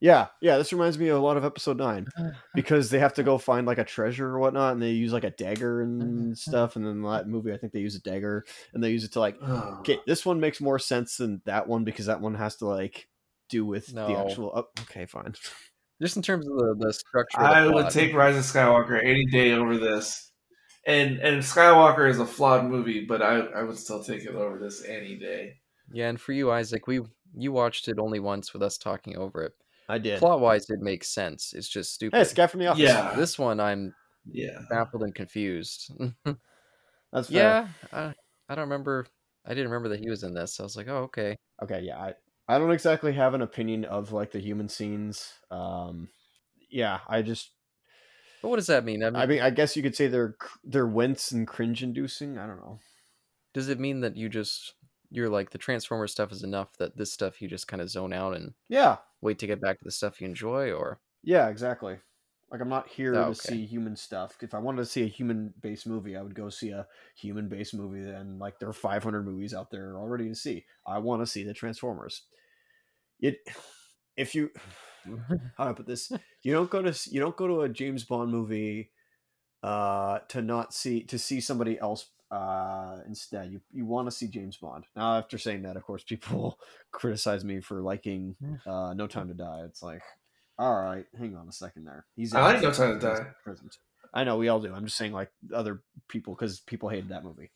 Yeah, 0.00 0.26
yeah. 0.42 0.58
This 0.58 0.72
reminds 0.72 0.98
me 0.98 1.08
of 1.08 1.16
a 1.16 1.24
lot 1.24 1.36
of 1.36 1.44
episode 1.44 1.78
nine 1.78 2.06
uh-huh. 2.18 2.30
because 2.54 2.90
they 2.90 2.98
have 2.98 3.14
to 3.14 3.22
go 3.22 3.38
find 3.38 3.66
like 3.66 3.78
a 3.78 3.84
treasure 3.84 4.28
or 4.28 4.38
whatnot, 4.38 4.72
and 4.72 4.82
they 4.82 4.90
use 4.90 5.12
like 5.12 5.24
a 5.24 5.30
dagger 5.30 5.82
and 5.82 6.02
uh-huh, 6.02 6.22
uh-huh. 6.22 6.34
stuff. 6.34 6.76
And 6.76 6.86
then 6.86 7.02
that 7.02 7.28
movie, 7.28 7.52
I 7.52 7.58
think 7.58 7.72
they 7.72 7.80
use 7.80 7.94
a 7.94 8.02
dagger 8.02 8.44
and 8.74 8.82
they 8.82 8.90
use 8.90 9.04
it 9.04 9.12
to 9.12 9.20
like. 9.20 9.36
Oh. 9.42 9.76
Okay, 9.80 10.00
this 10.06 10.26
one 10.26 10.40
makes 10.40 10.60
more 10.60 10.78
sense 10.78 11.16
than 11.16 11.42
that 11.44 11.68
one 11.68 11.84
because 11.84 12.06
that 12.06 12.20
one 12.20 12.34
has 12.34 12.56
to 12.56 12.66
like 12.66 13.08
do 13.48 13.64
with 13.64 13.86
the 13.86 14.18
actual. 14.18 14.52
Oh, 14.54 14.82
okay, 14.82 15.06
fine. 15.06 15.34
Just 16.00 16.16
in 16.16 16.22
terms 16.22 16.46
of 16.46 16.56
the, 16.56 16.76
the 16.78 16.92
structure. 16.92 17.40
Of 17.40 17.48
the 17.48 17.54
I 17.54 17.66
would 17.66 17.90
take 17.90 18.14
Rise 18.14 18.36
of 18.36 18.42
Skywalker 18.42 19.02
any 19.02 19.24
day 19.26 19.52
over 19.52 19.78
this. 19.78 20.30
And 20.86 21.18
and 21.18 21.42
Skywalker 21.42 22.08
is 22.08 22.20
a 22.20 22.26
flawed 22.26 22.64
movie, 22.64 23.04
but 23.04 23.20
I, 23.20 23.38
I 23.40 23.62
would 23.64 23.76
still 23.76 24.02
take 24.04 24.22
it 24.24 24.34
over 24.34 24.58
this 24.58 24.84
any 24.84 25.16
day. 25.16 25.54
Yeah, 25.92 26.08
and 26.08 26.20
for 26.20 26.32
you, 26.32 26.50
Isaac, 26.50 26.86
we 26.86 27.00
you 27.36 27.52
watched 27.52 27.88
it 27.88 27.98
only 27.98 28.20
once 28.20 28.52
with 28.52 28.62
us 28.62 28.78
talking 28.78 29.16
over 29.16 29.42
it. 29.42 29.52
I 29.88 29.98
did. 29.98 30.18
Plot 30.18 30.40
wise, 30.40 30.68
it 30.70 30.80
makes 30.80 31.08
sense. 31.08 31.52
It's 31.54 31.68
just 31.68 31.94
stupid. 31.94 32.16
Hey, 32.16 32.22
it's 32.22 32.32
guy 32.34 32.46
from 32.46 32.60
the 32.60 32.68
office. 32.68 32.82
Yeah. 32.82 33.14
This 33.16 33.38
one, 33.38 33.60
I'm 33.60 33.94
Yeah. 34.24 34.58
baffled 34.70 35.02
and 35.02 35.14
confused. 35.14 35.92
that's 37.12 37.28
fair. 37.28 37.28
yeah, 37.30 37.68
I, 37.92 38.14
I 38.48 38.54
don't 38.54 38.64
remember. 38.64 39.06
I 39.44 39.50
didn't 39.50 39.70
remember 39.70 39.90
that 39.90 40.00
he 40.00 40.10
was 40.10 40.24
in 40.24 40.34
this. 40.34 40.58
I 40.58 40.64
was 40.64 40.76
like, 40.76 40.88
oh, 40.88 41.04
okay. 41.04 41.36
Okay, 41.62 41.82
yeah. 41.82 41.98
I, 41.98 42.14
I 42.48 42.58
don't 42.58 42.72
exactly 42.72 43.12
have 43.12 43.34
an 43.34 43.42
opinion 43.42 43.84
of 43.84 44.12
like 44.12 44.32
the 44.32 44.40
human 44.40 44.68
scenes. 44.68 45.32
Um, 45.50 46.08
yeah, 46.68 46.98
I 47.08 47.22
just 47.22 47.50
But 48.46 48.50
what 48.50 48.56
does 48.56 48.68
that 48.68 48.84
mean? 48.84 49.02
I 49.02 49.10
mean, 49.10 49.16
I 49.16 49.26
mean, 49.26 49.40
I 49.42 49.50
guess 49.50 49.76
you 49.76 49.82
could 49.82 49.96
say 49.96 50.06
they're 50.06 50.36
they're 50.62 50.86
wince 50.86 51.32
and 51.32 51.48
cringe 51.48 51.82
inducing. 51.82 52.38
I 52.38 52.46
don't 52.46 52.58
know. 52.60 52.78
does 53.52 53.68
it 53.68 53.80
mean 53.80 54.00
that 54.00 54.16
you 54.16 54.28
just 54.28 54.74
you're 55.10 55.28
like 55.28 55.50
the 55.50 55.58
Transformer 55.58 56.06
stuff 56.06 56.32
is 56.32 56.42
enough 56.42 56.76
that 56.78 56.96
this 56.96 57.12
stuff 57.12 57.40
you 57.40 57.48
just 57.48 57.68
kind 57.68 57.80
of 57.80 57.90
zone 57.90 58.12
out 58.12 58.36
and 58.36 58.54
Yeah, 58.68 58.98
wait 59.20 59.38
to 59.40 59.46
get 59.46 59.60
back 59.60 59.78
to 59.78 59.84
the 59.84 59.90
stuff 59.92 60.20
you 60.20 60.26
enjoy, 60.28 60.72
or 60.72 61.00
yeah, 61.22 61.48
exactly. 61.48 61.98
Like 62.50 62.60
I'm 62.60 62.68
not 62.68 62.88
here 62.88 63.12
Oh, 63.12 63.24
to 63.24 63.34
okay. 63.34 63.34
see 63.34 63.66
human 63.66 63.96
stuff. 63.96 64.36
If 64.40 64.54
I 64.54 64.58
wanted 64.58 64.78
to 64.78 64.86
see 64.86 65.02
a 65.02 65.06
human 65.08 65.52
based 65.60 65.86
movie, 65.86 66.16
I 66.16 66.22
would 66.22 66.34
go 66.34 66.48
see 66.48 66.70
a 66.70 66.86
human 67.16 67.48
based 67.48 67.74
movie. 67.74 68.08
And 68.08 68.38
like 68.38 68.58
there 68.58 68.68
are 68.68 68.72
500 68.72 69.24
movies 69.24 69.52
out 69.52 69.70
there 69.70 69.96
already 69.98 70.28
to 70.28 70.34
see. 70.34 70.64
I 70.86 70.98
want 70.98 71.22
to 71.22 71.26
see 71.26 71.42
the 71.42 71.54
Transformers. 71.54 72.22
It 73.20 73.38
if 74.16 74.34
you 74.34 74.50
how 75.56 75.64
do 75.64 75.70
I 75.70 75.72
put 75.72 75.86
this? 75.86 76.10
You 76.42 76.52
don't 76.52 76.70
go 76.70 76.82
to 76.82 77.10
you 77.10 77.20
don't 77.20 77.36
go 77.36 77.46
to 77.46 77.60
a 77.62 77.68
James 77.68 78.04
Bond 78.04 78.30
movie 78.30 78.90
uh 79.62 80.20
to 80.28 80.42
not 80.42 80.74
see 80.74 81.02
to 81.04 81.18
see 81.18 81.40
somebody 81.40 81.78
else 81.78 82.10
uh 82.30 82.98
instead. 83.06 83.50
You 83.52 83.60
you 83.72 83.86
want 83.86 84.06
to 84.08 84.10
see 84.10 84.28
James 84.28 84.56
Bond. 84.56 84.84
Now 84.94 85.18
after 85.18 85.38
saying 85.38 85.62
that, 85.62 85.76
of 85.76 85.82
course, 85.82 86.04
people 86.08 86.58
criticize 86.92 87.44
me 87.44 87.60
for 87.60 87.80
liking 87.80 88.36
uh 88.66 88.94
No 88.94 89.06
Time 89.06 89.28
to 89.28 89.34
Die. 89.34 89.62
It's 89.64 89.82
like, 89.82 90.02
all 90.58 90.74
right, 90.74 91.06
hang 91.18 91.36
on 91.36 91.48
a 91.48 91.52
second 91.52 91.84
there. 91.84 92.06
He's 92.16 92.34
I 92.34 92.40
like 92.40 92.62
No 92.62 92.72
Time 92.72 92.98
to 92.98 93.06
Die. 93.06 93.26
present. 93.44 93.76
I 94.14 94.24
know 94.24 94.36
we 94.38 94.48
all 94.48 94.60
do. 94.60 94.72
I'm 94.72 94.84
just 94.84 94.96
saying 94.96 95.12
like 95.12 95.30
other 95.52 95.82
people 96.08 96.34
because 96.34 96.60
people 96.60 96.88
hated 96.88 97.10
that 97.10 97.24
movie. 97.24 97.50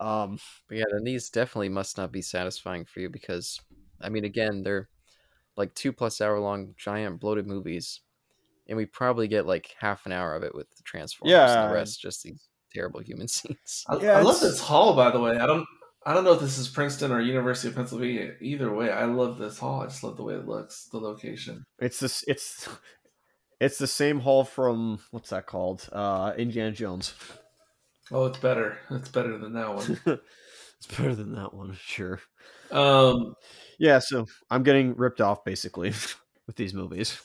Um 0.00 0.38
But 0.68 0.78
yeah, 0.78 0.84
then 0.92 1.04
these 1.04 1.30
definitely 1.30 1.68
must 1.70 1.96
not 1.96 2.12
be 2.12 2.22
satisfying 2.22 2.84
for 2.84 3.00
you 3.00 3.08
because, 3.08 3.60
I 4.00 4.08
mean, 4.08 4.24
again, 4.24 4.62
they're 4.62 4.88
like 5.56 5.74
two 5.74 5.92
plus 5.92 6.20
hour 6.20 6.38
long 6.40 6.74
giant 6.76 7.20
bloated 7.20 7.46
movies, 7.46 8.00
and 8.68 8.76
we 8.76 8.86
probably 8.86 9.28
get 9.28 9.46
like 9.46 9.74
half 9.78 10.06
an 10.06 10.12
hour 10.12 10.34
of 10.34 10.42
it 10.42 10.54
with 10.54 10.70
the 10.70 10.82
Transformers, 10.84 11.32
and 11.32 11.48
Yeah. 11.48 11.68
the 11.68 11.74
rest 11.74 12.00
just 12.00 12.22
these 12.22 12.48
terrible 12.72 13.00
human 13.00 13.28
scenes. 13.28 13.84
I, 13.88 13.96
Yeah, 13.96 14.18
I 14.18 14.22
love 14.22 14.40
this 14.40 14.60
hall, 14.60 14.94
by 14.94 15.10
the 15.10 15.20
way. 15.20 15.38
I 15.38 15.46
don't 15.46 15.66
I 16.04 16.14
don't 16.14 16.24
know 16.24 16.32
if 16.32 16.40
this 16.40 16.58
is 16.58 16.68
Princeton 16.68 17.12
or 17.12 17.20
University 17.20 17.68
of 17.68 17.76
Pennsylvania. 17.76 18.32
Either 18.40 18.74
way, 18.74 18.90
I 18.90 19.04
love 19.04 19.38
this 19.38 19.58
hall. 19.58 19.82
I 19.82 19.86
just 19.86 20.02
love 20.02 20.16
the 20.16 20.24
way 20.24 20.34
it 20.34 20.48
looks, 20.48 20.88
the 20.90 20.98
location. 20.98 21.62
it's 21.78 22.00
this 22.00 22.24
it's 22.26 22.68
it's 23.60 23.78
the 23.78 23.86
same 23.86 24.18
hall 24.20 24.42
from 24.44 24.98
what's 25.12 25.30
that 25.30 25.46
called? 25.46 25.88
Uh 25.92 26.32
Indiana 26.36 26.72
Jones. 26.72 27.14
Oh, 28.10 28.26
it's 28.26 28.38
better. 28.38 28.78
It's 28.90 29.08
better 29.08 29.38
than 29.38 29.52
that 29.54 29.74
one. 29.74 30.00
it's 30.06 30.86
better 30.98 31.14
than 31.14 31.34
that 31.34 31.54
one, 31.54 31.74
sure. 31.80 32.20
Um, 32.70 33.34
Yeah, 33.82 33.98
so 33.98 34.26
I'm 34.48 34.62
getting 34.62 34.94
ripped 34.94 35.20
off 35.20 35.44
basically 35.44 35.88
with 36.46 36.54
these 36.54 36.72
movies. 36.72 37.20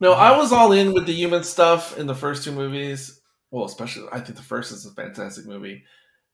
no, 0.00 0.12
I 0.12 0.36
was 0.36 0.50
all 0.52 0.72
in 0.72 0.92
with 0.92 1.06
the 1.06 1.12
human 1.12 1.44
stuff 1.44 1.96
in 1.96 2.08
the 2.08 2.16
first 2.16 2.42
two 2.42 2.50
movies. 2.50 3.20
Well, 3.52 3.64
especially 3.64 4.08
I 4.10 4.18
think 4.18 4.36
the 4.36 4.42
first 4.42 4.72
is 4.72 4.84
a 4.84 4.90
fantastic 4.90 5.46
movie, 5.46 5.84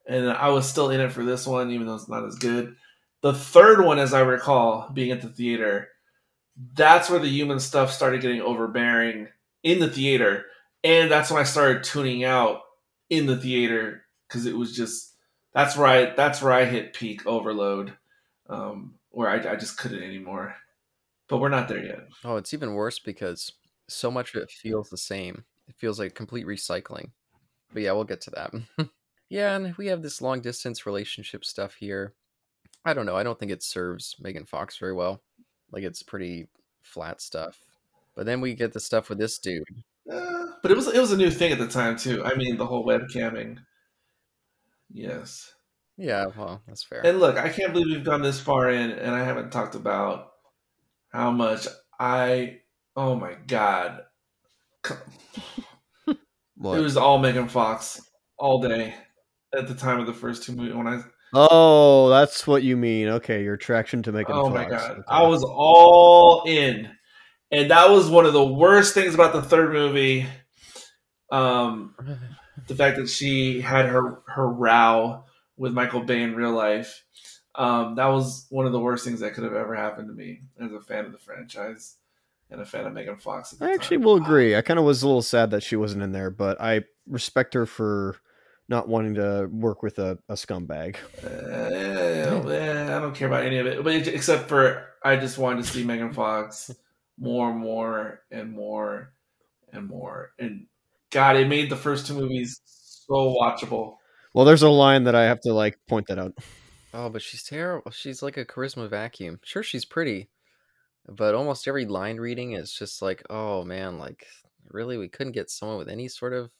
and 0.08 0.30
I 0.30 0.48
was 0.48 0.66
still 0.66 0.88
in 0.88 1.00
it 1.02 1.12
for 1.12 1.24
this 1.24 1.46
one, 1.46 1.70
even 1.72 1.86
though 1.86 1.94
it's 1.94 2.08
not 2.08 2.24
as 2.24 2.36
good. 2.36 2.74
The 3.20 3.34
third 3.34 3.84
one, 3.84 3.98
as 3.98 4.14
I 4.14 4.20
recall, 4.20 4.88
being 4.94 5.10
at 5.10 5.20
the 5.20 5.28
theater, 5.28 5.88
that's 6.72 7.10
where 7.10 7.20
the 7.20 7.28
human 7.28 7.60
stuff 7.60 7.92
started 7.92 8.22
getting 8.22 8.40
overbearing 8.40 9.28
in 9.62 9.78
the 9.78 9.90
theater, 9.90 10.46
and 10.84 11.10
that's 11.10 11.30
when 11.30 11.40
I 11.40 11.44
started 11.44 11.84
tuning 11.84 12.24
out 12.24 12.62
in 13.10 13.26
the 13.26 13.36
theater 13.36 14.06
because 14.26 14.46
it 14.46 14.56
was 14.56 14.74
just 14.74 15.12
that's 15.52 15.76
where 15.76 15.86
I 15.86 16.14
that's 16.14 16.40
where 16.40 16.54
I 16.54 16.64
hit 16.64 16.94
peak 16.94 17.26
overload, 17.26 17.92
um, 18.48 18.94
where 19.16 19.30
I, 19.30 19.52
I 19.52 19.56
just 19.56 19.78
couldn't 19.78 20.02
anymore. 20.02 20.54
But 21.26 21.38
we're 21.38 21.48
not 21.48 21.68
there 21.68 21.82
yet. 21.82 22.00
Oh, 22.22 22.36
it's 22.36 22.52
even 22.52 22.74
worse 22.74 22.98
because 22.98 23.50
so 23.88 24.10
much 24.10 24.34
of 24.34 24.42
it 24.42 24.50
feels 24.50 24.90
the 24.90 24.98
same. 24.98 25.44
It 25.66 25.74
feels 25.74 25.98
like 25.98 26.14
complete 26.14 26.46
recycling. 26.46 27.12
But 27.72 27.82
yeah, 27.82 27.92
we'll 27.92 28.04
get 28.04 28.20
to 28.22 28.30
that. 28.32 28.52
yeah, 29.30 29.56
and 29.56 29.74
we 29.78 29.86
have 29.86 30.02
this 30.02 30.20
long 30.20 30.42
distance 30.42 30.84
relationship 30.84 31.46
stuff 31.46 31.76
here. 31.76 32.12
I 32.84 32.92
don't 32.92 33.06
know. 33.06 33.16
I 33.16 33.22
don't 33.22 33.38
think 33.40 33.50
it 33.50 33.62
serves 33.62 34.16
Megan 34.20 34.44
Fox 34.44 34.76
very 34.76 34.92
well. 34.92 35.22
Like 35.72 35.82
it's 35.82 36.02
pretty 36.02 36.48
flat 36.82 37.22
stuff. 37.22 37.58
But 38.14 38.26
then 38.26 38.42
we 38.42 38.52
get 38.52 38.74
the 38.74 38.80
stuff 38.80 39.08
with 39.08 39.16
this 39.16 39.38
dude. 39.38 39.64
Uh, 40.12 40.48
but 40.62 40.70
it 40.70 40.76
was 40.76 40.88
it 40.88 41.00
was 41.00 41.12
a 41.12 41.16
new 41.16 41.30
thing 41.30 41.52
at 41.52 41.58
the 41.58 41.66
time 41.66 41.96
too. 41.96 42.22
I 42.22 42.34
mean, 42.34 42.58
the 42.58 42.66
whole 42.66 42.86
webcamming. 42.86 43.56
Yes. 44.92 45.54
Yeah, 45.96 46.26
well, 46.36 46.62
that's 46.68 46.84
fair. 46.84 47.04
And 47.04 47.20
look, 47.20 47.36
I 47.38 47.48
can't 47.48 47.72
believe 47.72 47.94
we've 47.94 48.04
gone 48.04 48.22
this 48.22 48.38
far 48.40 48.70
in, 48.70 48.90
and 48.90 49.14
I 49.14 49.24
haven't 49.24 49.50
talked 49.50 49.74
about 49.74 50.32
how 51.12 51.30
much 51.30 51.66
I. 51.98 52.58
Oh 52.94 53.14
my 53.14 53.34
god! 53.46 54.02
It 56.58 56.80
was 56.80 56.96
all 56.96 57.18
Megan 57.18 57.48
Fox 57.48 58.00
all 58.38 58.62
day 58.62 58.94
at 59.54 59.68
the 59.68 59.74
time 59.74 60.00
of 60.00 60.06
the 60.06 60.14
first 60.14 60.42
two 60.42 60.52
movies. 60.52 60.74
When 60.74 60.86
I 60.86 61.02
Oh, 61.34 62.08
that's 62.08 62.46
what 62.46 62.62
you 62.62 62.76
mean. 62.76 63.08
Okay, 63.08 63.42
your 63.42 63.54
attraction 63.54 64.02
to 64.04 64.12
Megan 64.12 64.34
oh 64.34 64.44
Fox. 64.50 64.54
my 64.54 64.64
god, 64.64 64.90
Okay. 64.92 65.02
I 65.06 65.26
was 65.26 65.44
all 65.44 66.44
in, 66.46 66.90
and 67.50 67.70
that 67.70 67.90
was 67.90 68.08
one 68.08 68.24
of 68.24 68.32
the 68.32 68.44
worst 68.44 68.94
things 68.94 69.14
about 69.14 69.32
the 69.34 69.42
third 69.42 69.72
movie. 69.72 70.26
Um, 71.30 71.94
the 72.68 72.74
fact 72.74 72.96
that 72.96 73.08
she 73.08 73.60
had 73.60 73.86
her 73.86 74.22
her 74.28 74.48
row 74.48 75.24
with 75.56 75.72
Michael 75.72 76.02
Bay 76.02 76.22
in 76.22 76.34
real 76.34 76.52
life. 76.52 77.04
Um, 77.54 77.94
that 77.94 78.06
was 78.06 78.46
one 78.50 78.66
of 78.66 78.72
the 78.72 78.80
worst 78.80 79.04
things 79.04 79.20
that 79.20 79.34
could 79.34 79.44
have 79.44 79.54
ever 79.54 79.74
happened 79.74 80.08
to 80.08 80.14
me 80.14 80.42
as 80.60 80.72
a 80.72 80.80
fan 80.80 81.06
of 81.06 81.12
the 81.12 81.18
franchise 81.18 81.96
and 82.50 82.60
a 82.60 82.66
fan 82.66 82.84
of 82.86 82.92
Megan 82.92 83.16
Fox. 83.16 83.54
I 83.60 83.72
actually 83.72 83.96
time. 83.96 84.04
will 84.04 84.16
agree. 84.16 84.54
I 84.54 84.60
kind 84.62 84.78
of 84.78 84.84
was 84.84 85.02
a 85.02 85.06
little 85.06 85.22
sad 85.22 85.50
that 85.52 85.62
she 85.62 85.76
wasn't 85.76 86.02
in 86.02 86.12
there, 86.12 86.30
but 86.30 86.60
I 86.60 86.84
respect 87.06 87.54
her 87.54 87.64
for 87.66 88.16
not 88.68 88.88
wanting 88.88 89.14
to 89.14 89.48
work 89.50 89.82
with 89.82 89.98
a, 89.98 90.18
a 90.28 90.34
scumbag. 90.34 90.96
Uh, 91.24 91.28
eh, 91.28 92.96
I 92.96 93.00
don't 93.00 93.14
care 93.14 93.28
about 93.28 93.44
any 93.44 93.58
of 93.58 93.66
it, 93.66 93.82
but 93.82 93.94
it- 93.94 94.08
except 94.08 94.48
for 94.48 94.86
I 95.02 95.16
just 95.16 95.38
wanted 95.38 95.64
to 95.64 95.70
see 95.70 95.84
Megan 95.84 96.12
Fox 96.12 96.70
more 97.18 97.50
and 97.50 97.58
more 97.60 98.20
and 98.30 98.52
more 98.52 99.12
and 99.72 99.86
more. 99.88 100.32
And 100.38 100.66
God, 101.10 101.36
it 101.36 101.48
made 101.48 101.70
the 101.70 101.76
first 101.76 102.06
two 102.06 102.14
movies 102.14 102.60
so 102.64 103.34
watchable. 103.40 103.96
Well, 104.36 104.44
there's 104.44 104.62
a 104.62 104.68
line 104.68 105.04
that 105.04 105.14
I 105.14 105.24
have 105.24 105.40
to 105.40 105.54
like 105.54 105.78
point 105.88 106.08
that 106.08 106.18
out. 106.18 106.34
Oh, 106.92 107.08
but 107.08 107.22
she's 107.22 107.42
terrible. 107.42 107.90
She's 107.90 108.22
like 108.22 108.36
a 108.36 108.44
charisma 108.44 108.86
vacuum. 108.86 109.40
Sure, 109.42 109.62
she's 109.62 109.86
pretty, 109.86 110.28
but 111.08 111.34
almost 111.34 111.66
every 111.66 111.86
line 111.86 112.18
reading 112.18 112.52
is 112.52 112.70
just 112.70 113.00
like, 113.00 113.22
oh 113.30 113.64
man, 113.64 113.98
like 113.98 114.26
really, 114.68 114.98
we 114.98 115.08
couldn't 115.08 115.32
get 115.32 115.48
someone 115.48 115.78
with 115.78 115.88
any 115.88 116.06
sort 116.06 116.34
of 116.34 116.50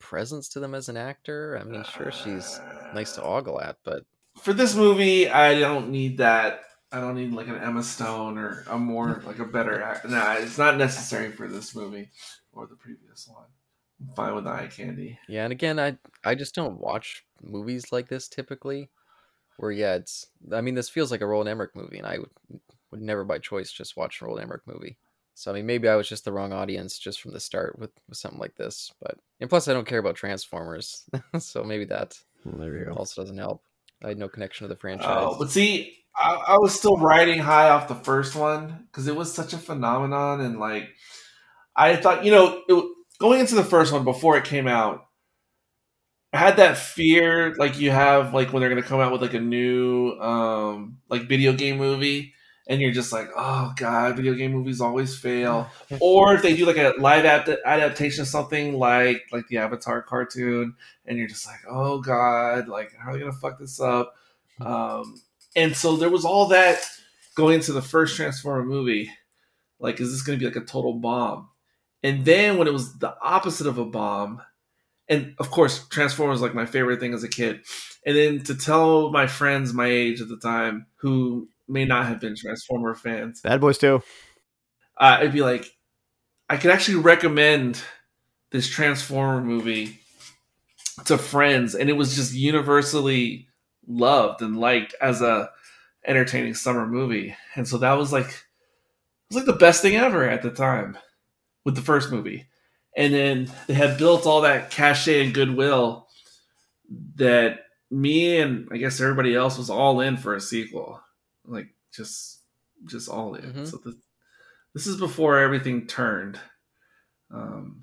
presence 0.00 0.48
to 0.48 0.58
them 0.58 0.74
as 0.74 0.88
an 0.88 0.96
actor. 0.96 1.56
I 1.56 1.62
mean, 1.62 1.84
sure, 1.84 2.10
she's 2.10 2.58
nice 2.92 3.12
to 3.12 3.22
ogle 3.22 3.60
at, 3.60 3.76
but 3.84 4.02
For 4.36 4.52
this 4.52 4.74
movie, 4.74 5.30
I 5.30 5.56
don't 5.60 5.90
need 5.90 6.18
that. 6.18 6.62
I 6.90 7.00
don't 7.00 7.14
need 7.14 7.32
like 7.32 7.46
an 7.46 7.58
Emma 7.58 7.84
Stone 7.84 8.38
or 8.38 8.64
a 8.68 8.76
more 8.76 9.22
like 9.24 9.38
a 9.38 9.44
better 9.44 9.80
act. 9.80 10.04
Nah, 10.08 10.32
it's 10.32 10.58
not 10.58 10.78
necessary 10.78 11.30
for 11.30 11.46
this 11.46 11.76
movie 11.76 12.08
or 12.52 12.66
the 12.66 12.74
previous 12.74 13.28
one. 13.28 13.46
I'm 14.08 14.14
fine 14.14 14.34
with 14.34 14.46
eye 14.46 14.68
candy. 14.68 15.18
yeah. 15.28 15.44
And 15.44 15.52
again, 15.52 15.78
I 15.78 15.96
I 16.24 16.34
just 16.34 16.54
don't 16.54 16.80
watch 16.80 17.24
movies 17.42 17.92
like 17.92 18.08
this 18.08 18.28
typically. 18.28 18.90
Where 19.56 19.70
yeah, 19.70 19.94
it's 19.94 20.26
I 20.52 20.60
mean, 20.60 20.74
this 20.74 20.88
feels 20.88 21.10
like 21.10 21.20
a 21.20 21.26
Roland 21.26 21.48
Emmerich 21.48 21.76
movie, 21.76 21.98
and 21.98 22.06
I 22.06 22.18
would 22.18 22.60
would 22.90 23.00
never 23.00 23.24
by 23.24 23.38
choice 23.38 23.72
just 23.72 23.96
watch 23.96 24.20
a 24.20 24.24
Roland 24.24 24.44
Emmerich 24.44 24.62
movie. 24.66 24.98
So 25.34 25.50
I 25.50 25.54
mean, 25.54 25.66
maybe 25.66 25.88
I 25.88 25.96
was 25.96 26.08
just 26.08 26.24
the 26.24 26.32
wrong 26.32 26.52
audience 26.52 26.98
just 26.98 27.20
from 27.20 27.32
the 27.32 27.40
start 27.40 27.78
with, 27.78 27.90
with 28.08 28.18
something 28.18 28.40
like 28.40 28.56
this. 28.56 28.92
But 29.00 29.18
and 29.40 29.50
plus, 29.50 29.68
I 29.68 29.72
don't 29.72 29.86
care 29.86 29.98
about 29.98 30.16
Transformers, 30.16 31.08
so 31.38 31.64
maybe 31.64 31.84
that 31.86 32.18
there 32.44 32.78
you 32.78 32.84
go. 32.86 32.92
also 32.92 33.22
doesn't 33.22 33.38
help. 33.38 33.62
I 34.02 34.08
had 34.08 34.18
no 34.18 34.28
connection 34.28 34.64
to 34.64 34.68
the 34.68 34.78
oh, 34.78 34.80
franchise. 34.80 35.24
Oh, 35.26 35.36
but 35.38 35.50
see, 35.50 36.04
I, 36.16 36.34
I 36.48 36.56
was 36.58 36.74
still 36.74 36.96
riding 36.96 37.38
high 37.40 37.70
off 37.70 37.88
the 37.88 37.94
first 37.94 38.36
one 38.36 38.86
because 38.90 39.08
it 39.08 39.16
was 39.16 39.32
such 39.32 39.52
a 39.52 39.58
phenomenon, 39.58 40.40
and 40.40 40.60
like 40.60 40.90
I 41.74 41.96
thought, 41.96 42.24
you 42.24 42.30
know, 42.30 42.62
it, 42.68 42.93
going 43.18 43.40
into 43.40 43.54
the 43.54 43.64
first 43.64 43.92
one 43.92 44.04
before 44.04 44.36
it 44.36 44.44
came 44.44 44.68
out, 44.68 45.06
I 46.32 46.38
had 46.38 46.56
that 46.56 46.76
fear 46.76 47.54
like 47.54 47.78
you 47.78 47.92
have 47.92 48.34
like 48.34 48.52
when 48.52 48.60
they're 48.60 48.68
gonna 48.68 48.82
come 48.82 49.00
out 49.00 49.12
with 49.12 49.22
like 49.22 49.34
a 49.34 49.40
new 49.40 50.10
um 50.18 50.98
like 51.08 51.28
video 51.28 51.52
game 51.52 51.76
movie 51.76 52.34
and 52.66 52.80
you're 52.80 52.90
just 52.90 53.12
like 53.12 53.28
oh 53.36 53.72
god 53.76 54.16
video 54.16 54.34
game 54.34 54.50
movies 54.50 54.80
always 54.80 55.16
fail. 55.16 55.70
Or 56.00 56.34
if 56.34 56.42
they 56.42 56.56
do 56.56 56.66
like 56.66 56.76
a 56.76 56.94
live 56.98 57.20
adapt- 57.20 57.62
adaptation 57.64 58.22
of 58.22 58.28
something 58.28 58.74
like 58.74 59.22
like 59.30 59.46
the 59.46 59.58
avatar 59.58 60.02
cartoon 60.02 60.74
and 61.06 61.18
you're 61.18 61.28
just 61.28 61.46
like 61.46 61.60
oh 61.70 62.00
god 62.00 62.66
like 62.66 62.92
how 62.98 63.10
are 63.10 63.12
they 63.12 63.20
gonna 63.20 63.32
fuck 63.32 63.60
this 63.60 63.80
up? 63.80 64.16
Um 64.60 65.22
and 65.54 65.76
so 65.76 65.96
there 65.96 66.10
was 66.10 66.24
all 66.24 66.48
that 66.48 66.80
going 67.36 67.54
into 67.54 67.72
the 67.72 67.82
first 67.82 68.16
transformer 68.16 68.64
movie. 68.64 69.08
Like 69.78 70.00
is 70.00 70.10
this 70.10 70.22
gonna 70.22 70.38
be 70.38 70.46
like 70.46 70.56
a 70.56 70.62
total 70.62 70.94
bomb 70.94 71.48
and 72.04 72.24
then 72.24 72.58
when 72.58 72.68
it 72.68 72.72
was 72.72 72.98
the 72.98 73.16
opposite 73.20 73.66
of 73.66 73.78
a 73.78 73.84
bomb 73.84 74.40
and 75.08 75.34
of 75.38 75.50
course 75.50 75.88
transformers 75.88 76.40
like 76.40 76.54
my 76.54 76.66
favorite 76.66 77.00
thing 77.00 77.14
as 77.14 77.24
a 77.24 77.28
kid. 77.28 77.62
And 78.06 78.16
then 78.16 78.42
to 78.44 78.54
tell 78.54 79.10
my 79.10 79.26
friends 79.26 79.72
my 79.72 79.86
age 79.86 80.20
at 80.20 80.28
the 80.28 80.36
time 80.38 80.86
who 80.96 81.48
may 81.66 81.84
not 81.86 82.06
have 82.06 82.20
been 82.20 82.36
transformer 82.36 82.94
fans. 82.94 83.40
Bad 83.40 83.60
Boys 83.60 83.78
too. 83.78 84.02
uh, 84.98 85.16
it'd 85.20 85.32
be 85.32 85.42
like 85.42 85.66
i 86.48 86.56
could 86.58 86.70
actually 86.70 86.98
recommend 86.98 87.82
this 88.50 88.68
transformer 88.68 89.40
movie 89.40 89.98
to 91.06 91.18
friends 91.18 91.74
and 91.74 91.88
it 91.90 91.94
was 91.94 92.14
just 92.14 92.34
universally 92.34 93.48
loved 93.88 94.42
and 94.42 94.58
liked 94.58 94.94
as 95.00 95.20
a 95.22 95.50
entertaining 96.06 96.54
summer 96.54 96.86
movie. 96.86 97.34
And 97.56 97.66
so 97.66 97.78
that 97.78 97.94
was 97.94 98.12
like 98.12 98.26
it 98.26 98.34
was 99.30 99.36
like 99.38 99.46
the 99.46 99.54
best 99.54 99.80
thing 99.82 99.96
ever 99.96 100.28
at 100.28 100.42
the 100.42 100.50
time 100.50 100.98
with 101.64 101.74
the 101.74 101.82
first 101.82 102.10
movie 102.10 102.46
and 102.96 103.12
then 103.12 103.50
they 103.66 103.74
had 103.74 103.98
built 103.98 104.26
all 104.26 104.42
that 104.42 104.70
cachet 104.70 105.24
and 105.24 105.34
goodwill 105.34 106.08
that 107.16 107.66
me 107.90 108.38
and 108.38 108.68
I 108.70 108.76
guess 108.76 109.00
everybody 109.00 109.34
else 109.34 109.58
was 109.58 109.70
all 109.70 110.00
in 110.00 110.16
for 110.16 110.34
a 110.34 110.40
sequel, 110.40 111.00
like 111.44 111.68
just 111.92 112.40
just 112.86 113.08
all 113.08 113.34
in. 113.34 113.52
Mhm. 113.52 113.66
So 113.66 113.78
the, 113.78 113.98
this 114.74 114.86
is 114.86 114.96
before 114.96 115.38
everything 115.38 115.86
turned, 115.86 116.38
um, 117.30 117.82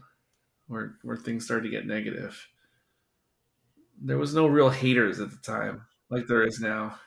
where 0.67 0.95
where 1.03 1.17
things 1.17 1.45
started 1.45 1.63
to 1.63 1.69
get 1.69 1.87
negative. 1.87 2.47
There 4.01 4.17
was 4.17 4.33
no 4.33 4.47
real 4.47 4.69
haters 4.69 5.19
at 5.19 5.31
the 5.31 5.37
time, 5.37 5.85
like 6.09 6.27
there 6.27 6.43
is 6.43 6.59
now. 6.59 6.99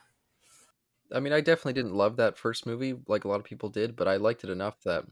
I 1.11 1.19
mean, 1.19 1.33
I 1.33 1.41
definitely 1.41 1.73
didn't 1.73 1.93
love 1.95 2.15
that 2.17 2.37
first 2.37 2.65
movie 2.65 2.95
like 3.07 3.25
a 3.25 3.27
lot 3.27 3.39
of 3.39 3.45
people 3.45 3.69
did, 3.69 3.95
but 3.95 4.07
I 4.07 4.17
liked 4.17 4.43
it 4.43 4.49
enough 4.49 4.81
that 4.83 5.05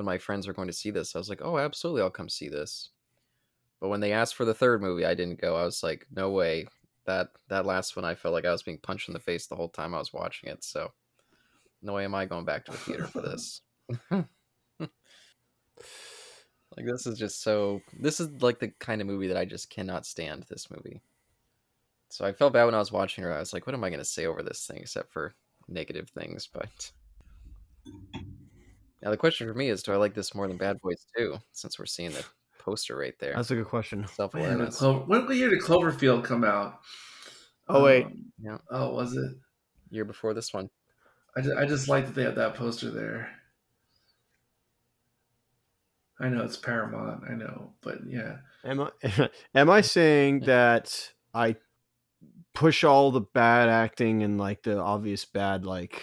when 0.00 0.06
my 0.06 0.16
friends 0.16 0.46
were 0.46 0.54
going 0.54 0.66
to 0.66 0.72
see 0.72 0.90
this, 0.90 1.14
I 1.14 1.18
was 1.18 1.28
like, 1.28 1.42
"Oh, 1.44 1.58
absolutely, 1.58 2.00
I'll 2.00 2.08
come 2.08 2.30
see 2.30 2.48
this." 2.48 2.88
But 3.82 3.90
when 3.90 4.00
they 4.00 4.12
asked 4.12 4.34
for 4.34 4.46
the 4.46 4.54
third 4.54 4.80
movie, 4.80 5.04
I 5.04 5.12
didn't 5.12 5.42
go. 5.42 5.56
I 5.56 5.64
was 5.64 5.82
like, 5.82 6.06
"No 6.10 6.30
way." 6.30 6.68
That 7.04 7.28
that 7.48 7.66
last 7.66 7.96
one, 7.96 8.06
I 8.06 8.14
felt 8.14 8.32
like 8.32 8.46
I 8.46 8.50
was 8.50 8.62
being 8.62 8.78
punched 8.78 9.08
in 9.08 9.12
the 9.12 9.20
face 9.20 9.46
the 9.46 9.56
whole 9.56 9.68
time 9.68 9.94
I 9.94 9.98
was 9.98 10.12
watching 10.12 10.48
it. 10.48 10.64
So, 10.64 10.92
no 11.82 11.92
way 11.92 12.06
am 12.06 12.14
I 12.14 12.24
going 12.24 12.46
back 12.46 12.64
to 12.64 12.72
the 12.72 12.78
theater 12.78 13.06
for 13.06 13.20
this. 13.20 13.60
like 14.10 14.24
this 16.86 17.06
is 17.06 17.18
just 17.18 17.42
so. 17.42 17.82
This 17.92 18.20
is 18.20 18.42
like 18.42 18.58
the 18.58 18.68
kind 18.80 19.02
of 19.02 19.06
movie 19.06 19.26
that 19.26 19.36
I 19.36 19.44
just 19.44 19.68
cannot 19.68 20.06
stand. 20.06 20.46
This 20.48 20.70
movie. 20.70 21.02
So 22.08 22.24
I 22.24 22.32
felt 22.32 22.54
bad 22.54 22.64
when 22.64 22.74
I 22.74 22.78
was 22.78 22.90
watching 22.90 23.22
her. 23.24 23.34
I 23.34 23.40
was 23.40 23.52
like, 23.52 23.66
"What 23.66 23.74
am 23.74 23.84
I 23.84 23.90
going 23.90 24.00
to 24.00 24.04
say 24.06 24.24
over 24.24 24.42
this 24.42 24.66
thing 24.66 24.78
except 24.78 25.12
for 25.12 25.34
negative 25.68 26.08
things?" 26.08 26.48
But 26.50 26.90
now 29.02 29.10
the 29.10 29.16
question 29.16 29.46
for 29.46 29.54
me 29.54 29.68
is, 29.68 29.82
do 29.82 29.92
I 29.92 29.96
like 29.96 30.14
this 30.14 30.34
more 30.34 30.46
than 30.48 30.56
Bad 30.56 30.80
Boys 30.80 31.06
2? 31.16 31.36
Since 31.52 31.78
we're 31.78 31.86
seeing 31.86 32.10
the 32.12 32.24
poster 32.58 32.96
right 32.96 33.14
there. 33.18 33.34
That's 33.34 33.50
a 33.50 33.56
good 33.56 33.66
question. 33.68 34.06
Self 34.06 34.34
awareness. 34.34 34.78
Clo- 34.78 35.04
when 35.06 35.26
what 35.26 35.36
year 35.36 35.50
did 35.50 35.60
Cloverfield 35.60 36.24
come 36.24 36.44
out? 36.44 36.80
Oh, 37.68 37.84
wait. 37.84 38.06
Um, 38.06 38.32
Yeah. 38.42 38.58
Oh, 38.70 38.94
was 38.94 39.16
it? 39.16 39.32
Year 39.90 40.04
before 40.04 40.34
this 40.34 40.52
one. 40.52 40.68
I 41.36 41.40
just, 41.40 41.56
I 41.56 41.64
just 41.64 41.88
like 41.88 42.06
that 42.06 42.14
they 42.14 42.24
have 42.24 42.34
that 42.34 42.54
poster 42.54 42.90
there. 42.90 43.30
I 46.18 46.28
know 46.28 46.44
it's 46.44 46.56
Paramount, 46.56 47.24
I 47.28 47.34
know, 47.34 47.72
but 47.80 47.98
yeah. 48.06 48.38
Am 48.64 48.80
I 48.80 49.30
am 49.54 49.70
I 49.70 49.80
saying 49.80 50.40
that 50.40 51.12
I 51.32 51.56
push 52.52 52.84
all 52.84 53.10
the 53.10 53.22
bad 53.22 53.68
acting 53.68 54.22
and 54.22 54.36
like 54.38 54.62
the 54.62 54.78
obvious 54.78 55.24
bad 55.24 55.64
like 55.64 56.02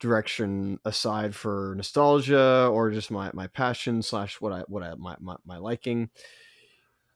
direction 0.00 0.78
aside 0.84 1.34
for 1.34 1.74
nostalgia 1.76 2.68
or 2.72 2.90
just 2.90 3.10
my 3.10 3.30
my 3.34 3.46
passion 3.46 4.02
slash 4.02 4.40
what 4.40 4.52
I 4.52 4.60
what 4.66 4.82
I 4.82 4.94
my, 4.96 5.16
my 5.20 5.36
my 5.44 5.58
liking? 5.58 6.10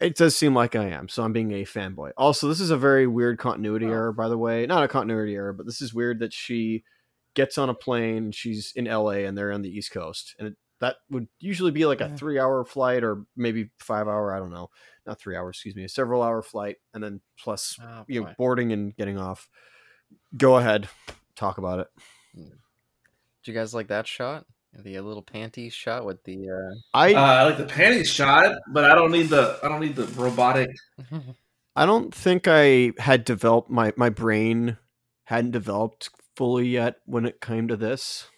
It 0.01 0.17
does 0.17 0.37
seem 0.37 0.55
like 0.55 0.75
I 0.77 0.89
am, 0.89 1.09
so 1.09 1.23
I'm 1.23 1.33
being 1.33 1.53
a 1.53 1.65
fanboy. 1.65 2.11
Also, 2.17 2.49
this 2.49 2.61
is 2.61 2.71
a 2.71 2.77
very 2.77 3.07
weird 3.07 3.39
continuity 3.39 3.87
Oh. 3.87 3.91
error, 3.93 4.13
by 4.13 4.29
the 4.29 4.37
way. 4.37 4.67
Not 4.67 4.83
a 4.83 4.89
continuity 4.89 5.35
error, 5.35 5.53
but 5.53 5.67
this 5.67 5.81
is 5.81 5.95
weird 5.95 6.19
that 6.19 6.33
she 6.33 6.85
gets 7.35 7.59
on 7.59 7.71
a 7.71 7.75
plane, 7.75 8.31
she's 8.33 8.73
in 8.77 8.85
LA, 8.87 9.25
and 9.25 9.39
they're 9.39 9.53
on 9.53 9.63
the 9.63 9.71
East 9.71 9.93
Coast, 9.93 10.35
and 10.39 10.49
it, 10.49 10.55
that 10.81 10.97
would 11.11 11.29
usually 11.41 11.71
be 11.71 11.87
like 11.87 12.01
a 12.01 12.15
three-hour 12.17 12.65
flight 12.65 13.03
or 13.05 13.25
maybe 13.37 13.71
five 13.79 14.07
hour. 14.09 14.35
I 14.35 14.39
don't 14.41 14.51
know, 14.53 14.69
not 15.07 15.19
three 15.21 15.37
hours, 15.37 15.57
excuse 15.57 15.77
me, 15.77 15.85
a 15.85 15.89
several-hour 15.89 16.43
flight, 16.43 16.77
and 16.93 17.03
then 17.03 17.21
plus 17.39 17.79
Oh, 17.81 18.05
you 18.09 18.21
know 18.23 18.35
boarding 18.37 18.73
and 18.73 18.95
getting 18.97 19.19
off. 19.19 19.49
Go 20.37 20.57
ahead, 20.59 20.89
talk 21.37 21.59
about 21.59 21.79
it. 21.79 21.87
Hmm. 22.35 22.49
Did 23.45 23.53
you 23.53 23.59
guys 23.61 23.75
like 23.75 23.89
that 23.89 24.07
shot? 24.07 24.47
The 24.73 24.97
uh, 24.97 25.03
little 25.03 25.23
panty 25.23 25.71
shot 25.71 26.07
with 26.07 26.25
the. 26.25 26.49
I 26.95 27.13
Uh, 27.15 27.21
I 27.21 27.43
like 27.45 27.59
the 27.59 27.65
panty 27.67 28.05
shot, 28.07 28.57
but 28.73 28.85
I 28.85 28.95
don't 28.95 29.11
need 29.11 29.29
the 29.29 29.59
I 29.63 29.69
don't 29.69 29.81
need 29.81 29.97
the 29.97 30.07
robotic. 30.21 30.71
Uh... 31.13 31.19
I 31.77 31.87
don't 31.87 32.15
think 32.15 32.47
I 32.49 32.93
had 32.99 33.25
developed 33.25 33.69
my 33.71 33.93
my 33.97 34.09
brain 34.09 34.79
hadn't 35.25 35.51
developed 35.51 36.09
fully 36.37 36.69
yet 36.69 36.97
when 37.05 37.27
it 37.27 37.41
came 37.41 37.69
to 37.69 37.77
this. 37.77 38.29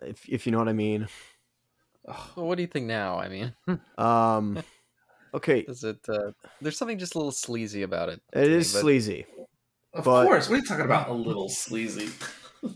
If 0.00 0.26
if 0.28 0.46
you 0.46 0.52
know 0.52 0.58
what 0.58 0.68
I 0.68 0.72
mean. 0.72 1.08
Well, 2.04 2.46
what 2.46 2.56
do 2.56 2.62
you 2.62 2.68
think 2.68 2.86
now? 2.86 3.18
I 3.18 3.28
mean, 3.28 3.52
Um 3.98 4.62
okay, 5.34 5.60
is 5.60 5.84
it? 5.84 5.98
Uh, 6.08 6.32
there's 6.60 6.78
something 6.78 6.98
just 6.98 7.14
a 7.14 7.18
little 7.18 7.30
sleazy 7.30 7.82
about 7.82 8.08
it. 8.08 8.20
It 8.32 8.50
is 8.50 8.72
me, 8.72 8.78
but- 8.78 8.80
sleazy. 8.82 9.26
Of 9.94 10.04
But- 10.04 10.24
course, 10.24 10.48
what 10.48 10.54
are 10.54 10.58
you 10.62 10.66
talking 10.66 10.86
about? 10.86 11.10
A 11.10 11.12
little 11.12 11.50
sleazy. 11.50 12.08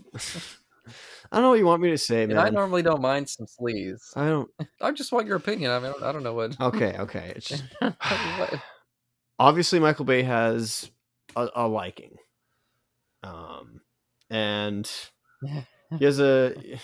I 1.32 1.36
don't 1.36 1.42
know 1.42 1.50
what 1.50 1.58
you 1.58 1.66
want 1.66 1.82
me 1.82 1.90
to 1.90 1.98
say, 1.98 2.22
And 2.22 2.38
I 2.38 2.50
normally 2.50 2.82
don't 2.82 3.02
mind 3.02 3.28
some 3.28 3.46
sleaze. 3.46 4.16
I 4.16 4.28
don't 4.28 4.50
I 4.80 4.92
just 4.92 5.12
want 5.12 5.26
your 5.26 5.36
opinion. 5.36 5.70
I 5.70 5.78
mean, 5.80 5.92
I 6.02 6.12
don't 6.12 6.22
know 6.22 6.34
what. 6.34 6.56
Okay, 6.60 6.96
okay. 6.98 7.32
It's 7.36 7.48
just, 7.48 7.64
obviously 9.38 9.78
Michael 9.80 10.04
Bay 10.04 10.22
has 10.22 10.90
a, 11.34 11.48
a 11.54 11.68
liking. 11.68 12.16
Um 13.22 13.80
and 14.30 14.90
he 15.98 16.04
has 16.04 16.20
a 16.20 16.54
he 16.60 16.78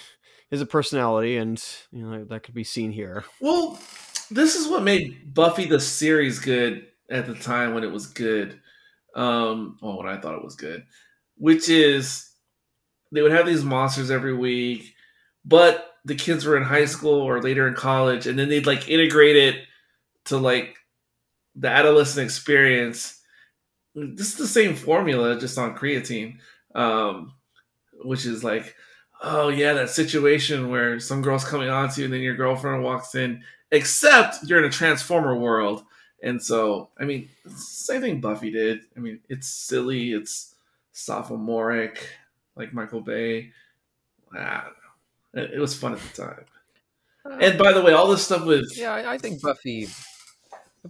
has 0.51 0.61
a 0.61 0.67
personality 0.67 1.37
and 1.37 1.63
you 1.91 2.05
know 2.05 2.25
that 2.25 2.43
could 2.43 2.55
be 2.55 2.65
seen 2.65 2.93
here. 2.93 3.25
Well, 3.41 3.79
this 4.31 4.55
is 4.55 4.69
what 4.69 4.83
made 4.83 5.35
Buffy 5.35 5.67
the 5.67 5.81
series 5.81 6.39
good 6.39 6.87
at 7.11 7.27
the 7.27 7.35
time 7.35 7.75
when 7.75 7.85
it 7.85 7.91
was 7.91 8.07
good. 8.07 8.61
Um, 9.15 9.79
well, 9.83 9.99
when 9.99 10.09
I 10.09 10.19
thought 10.19 10.37
it 10.37 10.45
was 10.45 10.57
good, 10.57 10.85
which 11.37 11.69
is 11.69 12.32
they 13.13 13.23
would 13.23 13.33
have 13.33 13.47
these 13.47 13.65
monsters 13.65 14.11
every 14.11 14.35
week, 14.35 14.95
but 15.45 15.95
the 16.05 16.15
kids 16.15 16.45
were 16.45 16.57
in 16.57 16.65
high 16.65 16.87
school 16.87 17.21
or 17.21 17.41
later 17.41 17.69
in 17.69 17.75
college, 17.75 18.27
and 18.27 18.39
then 18.39 18.49
they'd 18.49 18.67
like 18.67 18.89
integrate 18.89 19.37
it 19.37 19.65
to 20.25 20.37
like 20.37 20.79
the 21.55 21.69
adolescent 21.69 22.25
experience. 22.25 23.21
This 23.95 24.29
is 24.29 24.37
the 24.37 24.49
same 24.49 24.75
formula, 24.75 25.39
just 25.39 25.59
on 25.59 25.77
creatine, 25.77 26.39
um, 26.75 27.35
which 28.03 28.27
is 28.27 28.43
like 28.43 28.75
oh 29.23 29.49
yeah, 29.49 29.73
that 29.73 29.91
situation 29.91 30.69
where 30.69 30.99
some 31.01 31.23
girl's 31.23 31.45
coming 31.45 31.71
on 31.71 31.89
to 31.91 32.01
you 32.01 32.05
and 32.07 32.15
then 32.15 32.21
your 32.21 32.35
girlfriend 32.35 32.83
walks 32.83 33.15
in, 33.15 33.43
except 33.71 34.45
you're 34.45 34.59
in 34.59 34.65
a 34.65 34.71
transformer 34.71 35.35
world. 35.35 35.85
And 36.23 36.43
so, 36.43 36.91
I 36.99 37.05
mean, 37.05 37.29
same 37.47 38.01
thing 38.01 38.21
Buffy 38.21 38.51
did. 38.51 38.83
I 38.97 39.01
mean, 39.01 39.21
it's 39.29 39.49
silly, 39.49 40.13
it's 40.13 40.55
sophomoric, 40.93 42.09
like 42.57 42.73
Michael 42.73 43.01
Bay. 43.01 43.51
I 44.33 44.63
don't 45.35 45.45
know. 45.47 45.55
It, 45.55 45.59
was 45.59 45.75
fun 45.75 45.93
at 45.93 46.01
the 46.01 46.23
time. 46.23 46.45
And 47.41 47.59
by 47.59 47.73
the 47.73 47.83
way, 47.83 47.93
all 47.93 48.09
this 48.09 48.25
stuff 48.25 48.45
with 48.45 48.67
yeah, 48.77 48.93
I, 48.93 49.15
I 49.15 49.19
think 49.19 49.41
Buffy, 49.41 49.89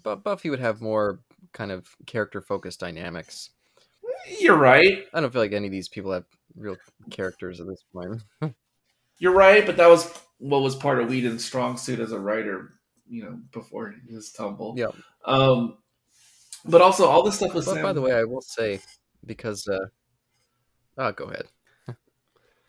Bu- 0.03 0.17
Buffy 0.17 0.51
would 0.51 0.61
have 0.61 0.81
more 0.81 1.21
kind 1.53 1.71
of 1.71 1.87
character 2.07 2.41
focused 2.41 2.81
dynamics. 2.81 3.51
you're 4.41 4.57
right. 4.57 5.07
I 5.13 5.21
don't 5.21 5.33
feel 5.33 5.43
like 5.43 5.53
any 5.53 5.67
of 5.67 5.73
these 5.73 5.89
people 5.89 6.13
have 6.13 6.25
real 6.57 6.77
characters 7.11 7.61
at 7.61 7.67
this 7.67 7.85
point. 7.93 8.23
You're 9.19 9.35
right, 9.35 9.65
but 9.65 9.77
that 9.77 9.89
was 9.89 10.13
what 10.39 10.63
was 10.63 10.75
part 10.75 10.99
of 10.99 11.09
Whedon's 11.09 11.45
strong 11.45 11.77
suit 11.77 12.01
as 12.01 12.11
a 12.11 12.19
writer, 12.19 12.71
you 13.09 13.23
know, 13.23 13.39
before 13.53 13.95
his 14.09 14.33
tumble. 14.33 14.75
Yeah. 14.77 14.89
Um, 15.25 15.79
but 16.65 16.83
also 16.83 17.07
all 17.07 17.23
this 17.23 17.37
stuff 17.37 17.55
was 17.55 17.67
But 17.67 17.75
Sam- 17.75 17.83
by 17.83 17.93
the 17.93 18.01
way, 18.01 18.13
I 18.13 18.25
will 18.25 18.41
say 18.41 18.81
because 19.25 19.69
uh, 19.69 19.87
Oh, 20.99 21.12
go 21.12 21.24
ahead. 21.24 21.47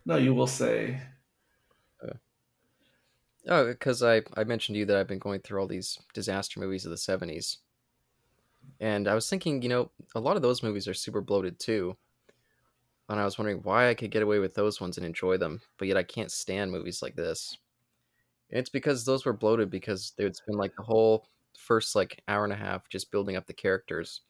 No, 0.05 0.17
you 0.17 0.33
will 0.33 0.47
say. 0.47 1.01
Uh, 2.03 2.13
oh, 3.47 3.67
because 3.67 4.03
I, 4.03 4.21
I 4.35 4.43
mentioned 4.43 4.75
to 4.75 4.79
you 4.79 4.85
that 4.85 4.97
I've 4.97 5.07
been 5.07 5.19
going 5.19 5.41
through 5.41 5.61
all 5.61 5.67
these 5.67 5.99
disaster 6.13 6.59
movies 6.59 6.85
of 6.85 6.91
the 6.91 6.97
70s. 6.97 7.59
And 8.79 9.07
I 9.07 9.15
was 9.15 9.29
thinking, 9.29 9.61
you 9.61 9.69
know, 9.69 9.91
a 10.15 10.19
lot 10.19 10.35
of 10.35 10.41
those 10.41 10.63
movies 10.63 10.87
are 10.87 10.93
super 10.93 11.21
bloated 11.21 11.59
too. 11.59 11.95
And 13.09 13.19
I 13.19 13.25
was 13.25 13.37
wondering 13.37 13.61
why 13.63 13.89
I 13.89 13.93
could 13.93 14.11
get 14.11 14.23
away 14.23 14.39
with 14.39 14.55
those 14.55 14.81
ones 14.81 14.97
and 14.97 15.05
enjoy 15.05 15.37
them, 15.37 15.61
but 15.77 15.87
yet 15.87 15.97
I 15.97 16.03
can't 16.03 16.31
stand 16.31 16.71
movies 16.71 17.01
like 17.01 17.15
this. 17.15 17.57
And 18.49 18.59
it's 18.59 18.69
because 18.69 19.05
those 19.05 19.25
were 19.25 19.33
bloated 19.33 19.69
because 19.69 20.13
they 20.17 20.23
would 20.23 20.35
spend 20.35 20.57
like 20.57 20.75
the 20.75 20.83
whole 20.83 21.27
first 21.57 21.95
like 21.95 22.23
hour 22.27 22.43
and 22.43 22.53
a 22.53 22.57
half 22.57 22.89
just 22.89 23.11
building 23.11 23.35
up 23.35 23.45
the 23.45 23.53
characters. 23.53 24.21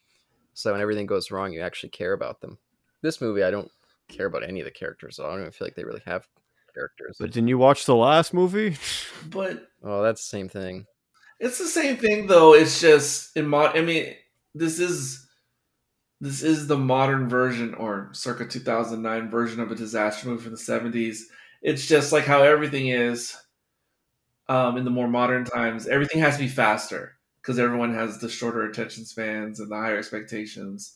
So 0.53 0.71
when 0.71 0.81
everything 0.81 1.05
goes 1.05 1.31
wrong, 1.31 1.53
you 1.53 1.61
actually 1.61 1.89
care 1.89 2.13
about 2.13 2.41
them. 2.41 2.57
This 3.01 3.21
movie, 3.21 3.43
I 3.43 3.51
don't 3.51 3.71
care 4.15 4.27
about 4.27 4.43
any 4.43 4.59
of 4.61 4.65
the 4.65 4.71
characters. 4.71 5.15
So 5.17 5.25
I 5.25 5.31
don't 5.31 5.39
even 5.41 5.51
feel 5.51 5.67
like 5.67 5.75
they 5.75 5.83
really 5.83 6.01
have 6.05 6.27
characters. 6.73 7.17
But 7.19 7.31
didn't 7.31 7.49
you 7.49 7.57
watch 7.57 7.85
the 7.85 7.95
last 7.95 8.33
movie? 8.33 8.77
But 9.29 9.67
Oh, 9.83 10.01
that's 10.03 10.21
the 10.21 10.37
same 10.37 10.49
thing. 10.49 10.85
it's 11.39 11.57
the 11.57 11.67
same 11.67 11.97
thing 11.97 12.27
though. 12.27 12.53
It's 12.53 12.79
just 12.81 13.35
in 13.37 13.47
mod. 13.47 13.77
I 13.77 13.81
mean, 13.81 14.13
this 14.55 14.79
is 14.79 15.27
this 16.21 16.41
is 16.41 16.67
the 16.67 16.77
modern 16.77 17.27
version 17.27 17.73
or 17.73 18.09
circa 18.13 18.45
2009 18.47 19.29
version 19.29 19.59
of 19.59 19.71
a 19.71 19.75
disaster 19.75 20.27
movie 20.27 20.43
from 20.43 20.51
the 20.53 20.57
70s. 20.57 21.19
It's 21.61 21.85
just 21.85 22.11
like 22.13 22.23
how 22.25 22.43
everything 22.43 22.87
is 22.87 23.35
um, 24.47 24.77
in 24.77 24.85
the 24.85 24.89
more 24.91 25.07
modern 25.07 25.43
times. 25.45 25.87
Everything 25.87 26.19
has 26.21 26.35
to 26.37 26.43
be 26.43 26.47
faster 26.49 27.17
because 27.41 27.59
everyone 27.59 27.93
has 27.93 28.19
the 28.19 28.29
shorter 28.29 28.63
attention 28.63 29.03
spans 29.05 29.59
and 29.59 29.69
the 29.69 29.75
higher 29.75 29.97
expectations. 29.97 30.95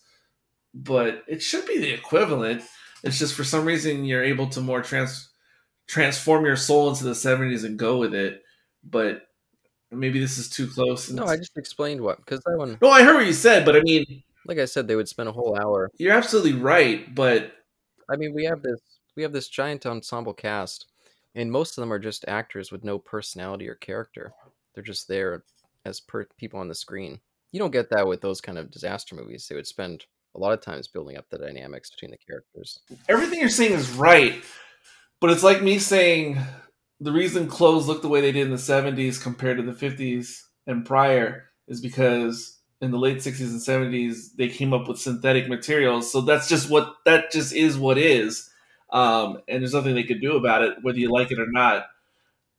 But 0.73 1.23
it 1.27 1.41
should 1.41 1.65
be 1.65 1.77
the 1.77 1.91
equivalent. 1.93 2.63
It's 3.03 3.19
just 3.19 3.35
for 3.35 3.43
some 3.43 3.65
reason 3.65 4.05
you're 4.05 4.23
able 4.23 4.47
to 4.49 4.61
more 4.61 4.81
trans 4.81 5.29
transform 5.87 6.45
your 6.45 6.55
soul 6.55 6.89
into 6.89 7.03
the 7.03 7.11
70s 7.11 7.63
and 7.63 7.77
go 7.77 7.97
with 7.97 8.13
it. 8.13 8.43
But 8.83 9.27
maybe 9.91 10.19
this 10.19 10.37
is 10.37 10.49
too 10.49 10.67
close. 10.67 11.09
No, 11.09 11.25
I 11.25 11.37
just 11.37 11.57
explained 11.57 12.01
what 12.01 12.17
because 12.17 12.41
that 12.41 12.57
one, 12.57 12.77
no, 12.81 12.89
I 12.89 13.03
heard 13.03 13.15
what 13.15 13.25
you 13.25 13.33
said, 13.33 13.65
but 13.65 13.75
I 13.75 13.81
mean, 13.81 14.23
like 14.45 14.59
I 14.59 14.65
said, 14.65 14.87
they 14.87 14.95
would 14.95 15.09
spend 15.09 15.29
a 15.29 15.33
whole 15.33 15.57
hour. 15.59 15.89
you're 15.97 16.13
absolutely 16.13 16.53
right. 16.53 17.13
But 17.13 17.53
I 18.09 18.15
mean, 18.15 18.33
we 18.33 18.45
have 18.45 18.61
this 18.61 18.79
we 19.15 19.23
have 19.23 19.33
this 19.33 19.47
giant 19.49 19.85
ensemble 19.85 20.33
cast, 20.33 20.87
and 21.35 21.51
most 21.51 21.77
of 21.77 21.81
them 21.81 21.93
are 21.93 21.99
just 21.99 22.25
actors 22.27 22.71
with 22.71 22.83
no 22.83 22.99
personality 22.99 23.67
or 23.67 23.75
character. 23.75 24.33
They're 24.73 24.83
just 24.83 25.07
there 25.07 25.43
as 25.85 25.99
per 25.99 26.25
people 26.37 26.59
on 26.59 26.67
the 26.67 26.75
screen. 26.75 27.19
You 27.51 27.59
don't 27.59 27.71
get 27.71 27.89
that 27.89 28.07
with 28.07 28.21
those 28.21 28.41
kind 28.41 28.57
of 28.57 28.69
disaster 28.69 29.15
movies. 29.15 29.47
They 29.47 29.55
would 29.55 29.67
spend 29.67 30.05
a 30.37 30.39
lot 30.39 30.53
of 30.53 30.61
times 30.61 30.87
building 30.87 31.17
up 31.17 31.29
the 31.29 31.37
dynamics 31.37 31.89
between 31.89 32.11
the 32.11 32.17
characters. 32.17 32.79
everything 33.09 33.39
you're 33.39 33.49
saying 33.49 33.73
is 33.73 33.91
right. 33.91 34.43
But 35.19 35.31
it's 35.31 35.43
like 35.43 35.63
me 35.63 35.79
saying 35.79 36.37
the 36.99 37.11
reason 37.11 37.47
clothes 37.47 37.87
look 37.87 38.01
the 38.01 38.07
way 38.07 38.21
they 38.21 38.31
did 38.31 38.45
in 38.45 38.51
the 38.51 38.57
70s 38.57 39.21
compared 39.21 39.57
to 39.57 39.63
the 39.63 39.71
50s 39.71 40.43
and 40.67 40.85
prior 40.85 41.45
is 41.67 41.81
because 41.81 42.57
in 42.81 42.91
the 42.91 42.97
late 42.97 43.17
60s 43.17 43.39
and 43.49 43.59
70s 43.59 44.35
they 44.35 44.47
came 44.47 44.73
up 44.73 44.87
with 44.87 44.99
synthetic 44.99 45.49
materials. 45.49 46.11
So 46.11 46.21
that's 46.21 46.47
just 46.47 46.69
what 46.69 46.95
that 47.05 47.31
just 47.31 47.53
is 47.53 47.77
what 47.77 47.97
is. 47.97 48.49
Um, 48.91 49.39
and 49.47 49.61
there's 49.61 49.73
nothing 49.73 49.95
they 49.95 50.03
could 50.03 50.21
do 50.21 50.37
about 50.37 50.63
it, 50.63 50.77
whether 50.81 50.99
you 50.99 51.11
like 51.11 51.31
it 51.31 51.39
or 51.39 51.51
not. 51.51 51.87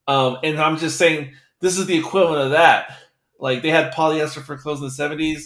Um, 0.07 0.37
and 0.43 0.59
I'm 0.59 0.77
just 0.77 0.97
saying 0.97 1.33
this 1.61 1.77
is 1.77 1.85
the 1.85 1.97
equivalent 1.97 2.43
of 2.43 2.51
that. 2.51 2.97
Like 3.39 3.61
they 3.61 3.69
had 3.69 3.93
polyester 3.93 4.43
for 4.43 4.57
clothes 4.57 4.81
in 4.81 4.87
the 4.87 5.15
70s. 5.15 5.45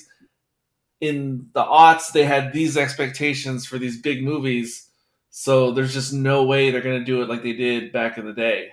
In 1.03 1.49
the 1.53 1.63
aughts, 1.63 2.13
they 2.13 2.23
had 2.23 2.53
these 2.53 2.77
expectations 2.77 3.65
for 3.65 3.77
these 3.77 4.01
big 4.01 4.23
movies. 4.23 4.87
So 5.31 5.71
there's 5.71 5.93
just 5.93 6.13
no 6.13 6.45
way 6.45 6.71
they're 6.71 6.79
gonna 6.81 7.03
do 7.03 7.21
it 7.21 7.27
like 7.27 7.43
they 7.43 7.51
did 7.51 7.91
back 7.91 8.17
in 8.17 8.25
the 8.25 8.31
day, 8.31 8.69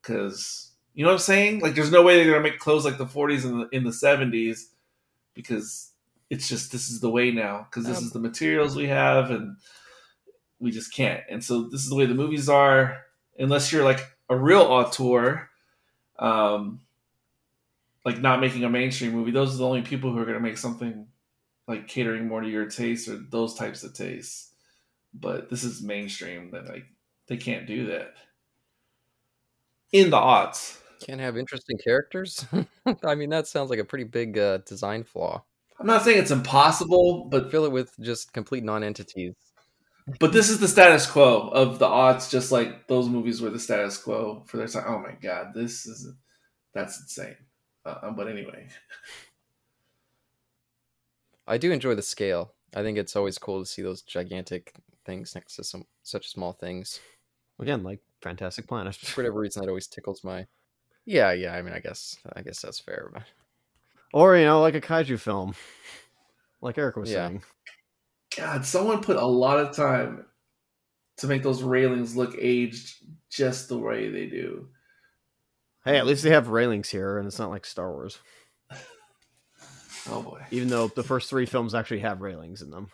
because 0.00 0.70
you 0.94 1.02
know 1.02 1.08
what 1.10 1.14
I'm 1.14 1.18
saying. 1.18 1.60
Like 1.60 1.74
there's 1.74 1.90
no 1.90 2.02
way 2.02 2.16
they're 2.16 2.30
gonna 2.32 2.48
make 2.48 2.60
clothes 2.60 2.84
like 2.84 2.96
the 2.98 3.06
40s 3.06 3.44
and 3.44 3.62
the, 3.62 3.68
in 3.76 3.82
the 3.82 3.90
70s, 3.90 4.66
because 5.34 5.90
it's 6.30 6.48
just 6.48 6.70
this 6.70 6.88
is 6.88 7.00
the 7.00 7.10
way 7.10 7.32
now. 7.32 7.66
Because 7.68 7.86
this 7.86 7.98
Um, 7.98 8.04
is 8.04 8.12
the 8.12 8.20
materials 8.20 8.76
we 8.76 8.86
have, 8.86 9.32
and 9.32 9.56
we 10.60 10.70
just 10.70 10.94
can't. 10.94 11.22
And 11.28 11.42
so 11.42 11.62
this 11.62 11.82
is 11.82 11.88
the 11.88 11.96
way 11.96 12.06
the 12.06 12.14
movies 12.14 12.48
are. 12.48 12.98
Unless 13.38 13.72
you're 13.72 13.82
like 13.84 14.16
a 14.28 14.36
real 14.36 14.62
auteur, 14.62 15.50
um, 16.20 16.80
like 18.04 18.20
not 18.20 18.40
making 18.40 18.62
a 18.62 18.70
mainstream 18.70 19.10
movie. 19.12 19.32
Those 19.32 19.54
are 19.54 19.58
the 19.58 19.66
only 19.66 19.82
people 19.82 20.12
who 20.12 20.18
are 20.18 20.24
gonna 20.24 20.38
make 20.38 20.58
something 20.58 21.08
like 21.68 21.88
catering 21.88 22.28
more 22.28 22.40
to 22.40 22.48
your 22.48 22.66
taste 22.66 23.08
or 23.08 23.16
those 23.30 23.54
types 23.54 23.82
of 23.84 23.94
tastes 23.94 24.52
but 25.14 25.48
this 25.48 25.64
is 25.64 25.82
mainstream 25.82 26.50
that 26.50 26.66
like 26.68 26.84
they 27.28 27.36
can't 27.36 27.66
do 27.66 27.86
that 27.86 28.14
in 29.92 30.10
the 30.10 30.16
odds 30.16 30.80
Can't 31.00 31.20
have 31.20 31.36
interesting 31.36 31.76
characters. 31.78 32.44
I 33.04 33.14
mean, 33.14 33.30
that 33.30 33.46
sounds 33.46 33.68
like 33.70 33.78
a 33.78 33.84
pretty 33.84 34.04
big 34.04 34.38
uh, 34.38 34.58
design 34.58 35.04
flaw. 35.04 35.44
i'm 35.78 35.86
not 35.86 36.02
saying 36.02 36.18
it's 36.18 36.30
impossible 36.30 37.26
but 37.30 37.50
Fill 37.50 37.64
it 37.64 37.72
with 37.72 37.94
just 38.00 38.32
complete 38.32 38.64
non-entities. 38.64 39.34
but 40.20 40.32
this 40.32 40.50
is 40.50 40.58
the 40.60 40.68
status 40.68 41.06
quo 41.10 41.48
of 41.48 41.78
the 41.78 41.86
odds 41.86 42.30
just 42.30 42.52
like 42.52 42.86
those 42.88 43.08
movies 43.08 43.40
were 43.40 43.50
the 43.50 43.58
status 43.58 43.96
quo 43.98 44.44
for 44.46 44.56
their 44.58 44.66
time 44.68 44.84
oh 44.86 44.98
my 44.98 45.14
god 45.22 45.52
this 45.54 45.86
is 45.86 46.12
that's 46.74 47.00
insane 47.00 47.36
uh, 47.86 48.10
but 48.10 48.28
anyway 48.28 48.66
I 51.46 51.58
do 51.58 51.72
enjoy 51.72 51.94
the 51.94 52.02
scale. 52.02 52.54
I 52.74 52.82
think 52.82 52.98
it's 52.98 53.16
always 53.16 53.38
cool 53.38 53.60
to 53.60 53.66
see 53.66 53.82
those 53.82 54.02
gigantic 54.02 54.72
things 55.04 55.34
next 55.34 55.56
to 55.56 55.64
some 55.64 55.84
such 56.02 56.28
small 56.30 56.52
things. 56.52 57.00
Again, 57.60 57.82
like 57.82 58.00
Fantastic 58.22 58.66
Planet. 58.66 58.96
For 58.96 59.20
whatever 59.22 59.40
reason, 59.40 59.62
that 59.62 59.68
always 59.68 59.86
tickles 59.86 60.24
my. 60.24 60.46
Yeah, 61.04 61.32
yeah. 61.32 61.54
I 61.54 61.62
mean, 61.62 61.74
I 61.74 61.80
guess, 61.80 62.16
I 62.34 62.42
guess 62.42 62.60
that's 62.62 62.80
fair. 62.80 63.10
But 63.12 63.22
Or, 64.12 64.36
you 64.36 64.44
know, 64.44 64.60
like 64.60 64.74
a 64.74 64.80
kaiju 64.80 65.18
film. 65.20 65.54
Like 66.62 66.78
Eric 66.78 66.96
was 66.96 67.10
Yeah. 67.12 67.28
saying. 67.28 67.42
god 68.36 68.64
someone 68.64 69.02
put 69.02 69.16
a 69.18 69.26
lot 69.26 69.60
of 69.60 69.76
time 69.76 70.24
to 71.18 71.26
make 71.28 71.42
those 71.42 71.62
railings 71.62 72.16
look 72.16 72.34
aged 72.40 73.04
just 73.30 73.68
the 73.68 73.78
way 73.78 74.08
they 74.08 74.26
do 74.26 74.66
Hey, 75.84 75.98
at 75.98 76.06
least 76.06 76.22
they 76.24 76.30
have 76.30 76.48
railings 76.48 76.88
here, 76.88 77.18
and 77.18 77.26
it's 77.26 77.38
not 77.38 77.50
like 77.50 77.66
Star 77.66 77.92
Wars. 77.92 78.18
Oh 80.10 80.22
boy 80.22 80.42
Even 80.50 80.68
though 80.68 80.88
the 80.88 81.02
first 81.02 81.30
three 81.30 81.46
films 81.46 81.74
actually 81.74 82.00
have 82.00 82.20
railings 82.20 82.62
in 82.62 82.70
them. 82.70 82.90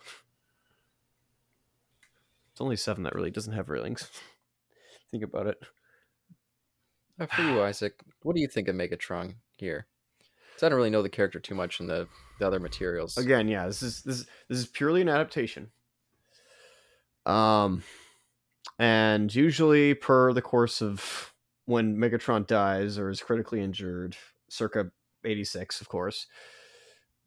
It's 2.52 2.61
only 2.61 2.76
seven 2.76 3.04
that 3.04 3.14
really 3.14 3.30
doesn't 3.30 3.52
have 3.54 3.68
railings. 3.68 4.08
Think 5.11 5.24
about 5.24 5.46
it. 5.46 5.61
Uh, 7.18 7.26
for 7.26 7.42
you, 7.42 7.62
Isaac, 7.62 7.94
what 8.22 8.34
do 8.34 8.40
you 8.40 8.48
think 8.48 8.68
of 8.68 8.74
Megatron 8.76 9.34
here? 9.56 9.86
'Cause 10.54 10.62
I 10.62 10.68
don't 10.68 10.76
really 10.76 10.90
know 10.90 11.02
the 11.02 11.08
character 11.08 11.40
too 11.40 11.54
much 11.54 11.80
in 11.80 11.86
the, 11.86 12.06
the 12.38 12.46
other 12.46 12.61
materials. 12.61 13.16
Again, 13.18 13.48
yeah, 13.48 13.66
this 13.66 13.82
is 13.82 14.02
this 14.02 14.26
this 14.48 14.58
is 14.58 14.66
purely 14.66 15.02
an 15.02 15.08
adaptation. 15.08 15.70
Um, 17.26 17.82
and 18.78 19.34
usually 19.34 19.94
per 19.94 20.32
the 20.32 20.42
course 20.42 20.80
of 20.80 21.34
when 21.66 21.96
Megatron 21.96 22.46
dies 22.46 22.98
or 22.98 23.11
is 23.11 23.20
critically 23.20 23.61
injured, 23.61 24.16
circa 24.48 24.90
eighty 25.24 25.44
six, 25.44 25.80
of 25.80 25.88
course, 25.88 26.26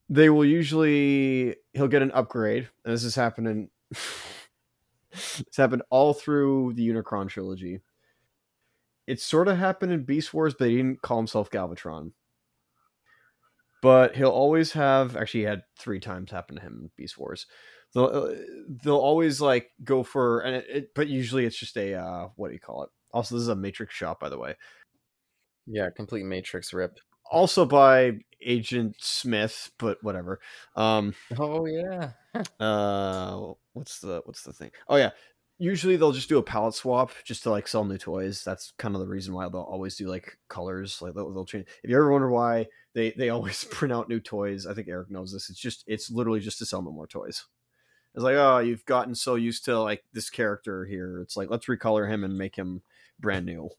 they 0.10 0.30
will 0.30 0.46
usually 0.46 1.56
he'll 1.74 1.88
get 1.88 2.02
an 2.02 2.12
upgrade, 2.12 2.70
and 2.86 2.94
this 2.94 3.04
has 3.04 3.16
happened 3.16 3.48
in 3.48 3.70
it's 5.12 5.58
happened 5.58 5.84
all 5.90 6.14
through 6.14 6.74
the 6.74 6.88
Unicron 6.88 7.30
trilogy. 7.30 7.82
It 9.06 9.20
sort 9.20 9.48
of 9.48 9.58
happened 9.58 9.92
in 9.92 10.06
Beast 10.06 10.34
Wars, 10.34 10.56
but 10.58 10.70
he 10.70 10.78
didn't 10.78 11.02
call 11.02 11.18
himself 11.18 11.50
Galvatron 11.50 12.12
but 13.84 14.16
he'll 14.16 14.30
always 14.30 14.72
have 14.72 15.18
actually 15.18 15.42
he 15.42 15.46
had 15.46 15.62
three 15.78 16.00
times 16.00 16.32
happen 16.32 16.56
to 16.56 16.62
him 16.62 16.80
in 16.84 16.90
beast 16.96 17.18
wars 17.18 17.46
they'll 17.94 18.06
uh, 18.06 18.34
they'll 18.82 18.96
always 18.96 19.42
like 19.42 19.72
go 19.84 20.02
for 20.02 20.40
and 20.40 20.56
it, 20.56 20.66
it 20.70 20.96
but 20.96 21.08
usually 21.08 21.46
it's 21.46 21.58
just 21.58 21.78
a 21.78 21.94
uh 21.94 22.30
what 22.38 22.48
do 22.48 22.54
you 22.54 22.60
call 22.60 22.84
it 22.84 22.90
also 23.12 23.36
this 23.36 23.42
is 23.42 23.50
a 23.50 23.56
matrix 23.56 23.94
shot 23.94 24.20
by 24.20 24.30
the 24.30 24.40
way 24.40 24.56
Yeah, 25.66 25.90
complete 25.96 26.26
Matrix 26.26 26.74
rip. 26.74 27.00
Also 27.34 27.66
by 27.66 28.20
agent 28.46 28.96
smith 29.00 29.72
but 29.78 30.04
whatever. 30.04 30.40
Um 30.76 31.14
Oh 31.38 31.66
yeah. 31.66 32.12
uh 32.60 33.54
what's 33.74 34.00
the 34.00 34.22
what's 34.26 34.44
the 34.44 34.54
thing? 34.54 34.72
Oh 34.88 34.96
yeah. 34.98 35.12
Usually 35.60 35.96
they'll 35.96 36.12
just 36.12 36.30
do 36.30 36.40
a 36.40 36.44
palette 36.44 36.74
swap 36.76 37.12
just 37.24 37.44
to 37.44 37.52
like 37.52 37.68
sell 37.68 37.86
new 37.86 37.98
toys. 37.98 38.44
That's 38.44 38.74
kind 38.78 38.96
of 38.96 39.02
the 39.02 39.08
reason 39.08 39.34
why 39.34 39.48
they'll 39.48 39.62
always 39.62 39.96
do 39.96 40.08
like 40.08 40.38
colors. 40.50 41.02
Like 41.02 41.14
they'll, 41.14 41.32
they'll 41.34 41.46
change. 41.46 41.68
If 41.84 41.90
you 41.90 41.96
ever 41.96 42.12
wonder 42.12 42.30
why 42.30 42.68
they 42.94 43.12
they 43.12 43.30
always 43.30 43.64
print 43.72 43.94
out 43.94 44.10
new 44.10 44.20
toys 44.20 44.68
i 44.68 44.74
think 44.74 44.88
eric 44.88 45.10
knows 45.10 45.32
this. 45.32 45.50
It's 45.50 45.60
just 45.60 45.84
it's 45.88 46.12
literally 46.12 46.40
just 46.42 46.58
to 46.60 46.66
sell 46.66 46.82
them 46.82 46.94
more 46.96 47.08
toys. 47.08 47.46
It's 48.16 48.24
like 48.24 48.36
oh 48.36 48.60
you've 48.60 48.86
gotten 48.86 49.16
so 49.16 49.36
used 49.36 49.64
to 49.66 49.80
like 49.80 50.04
this 50.12 50.30
character 50.30 50.86
here. 50.86 51.22
It's 51.22 51.38
like 51.38 51.50
let's 51.50 51.68
recolor 51.68 52.10
him 52.10 52.24
and 52.24 52.38
make 52.38 52.56
him 52.56 52.82
brand 53.20 53.46
new 53.46 53.70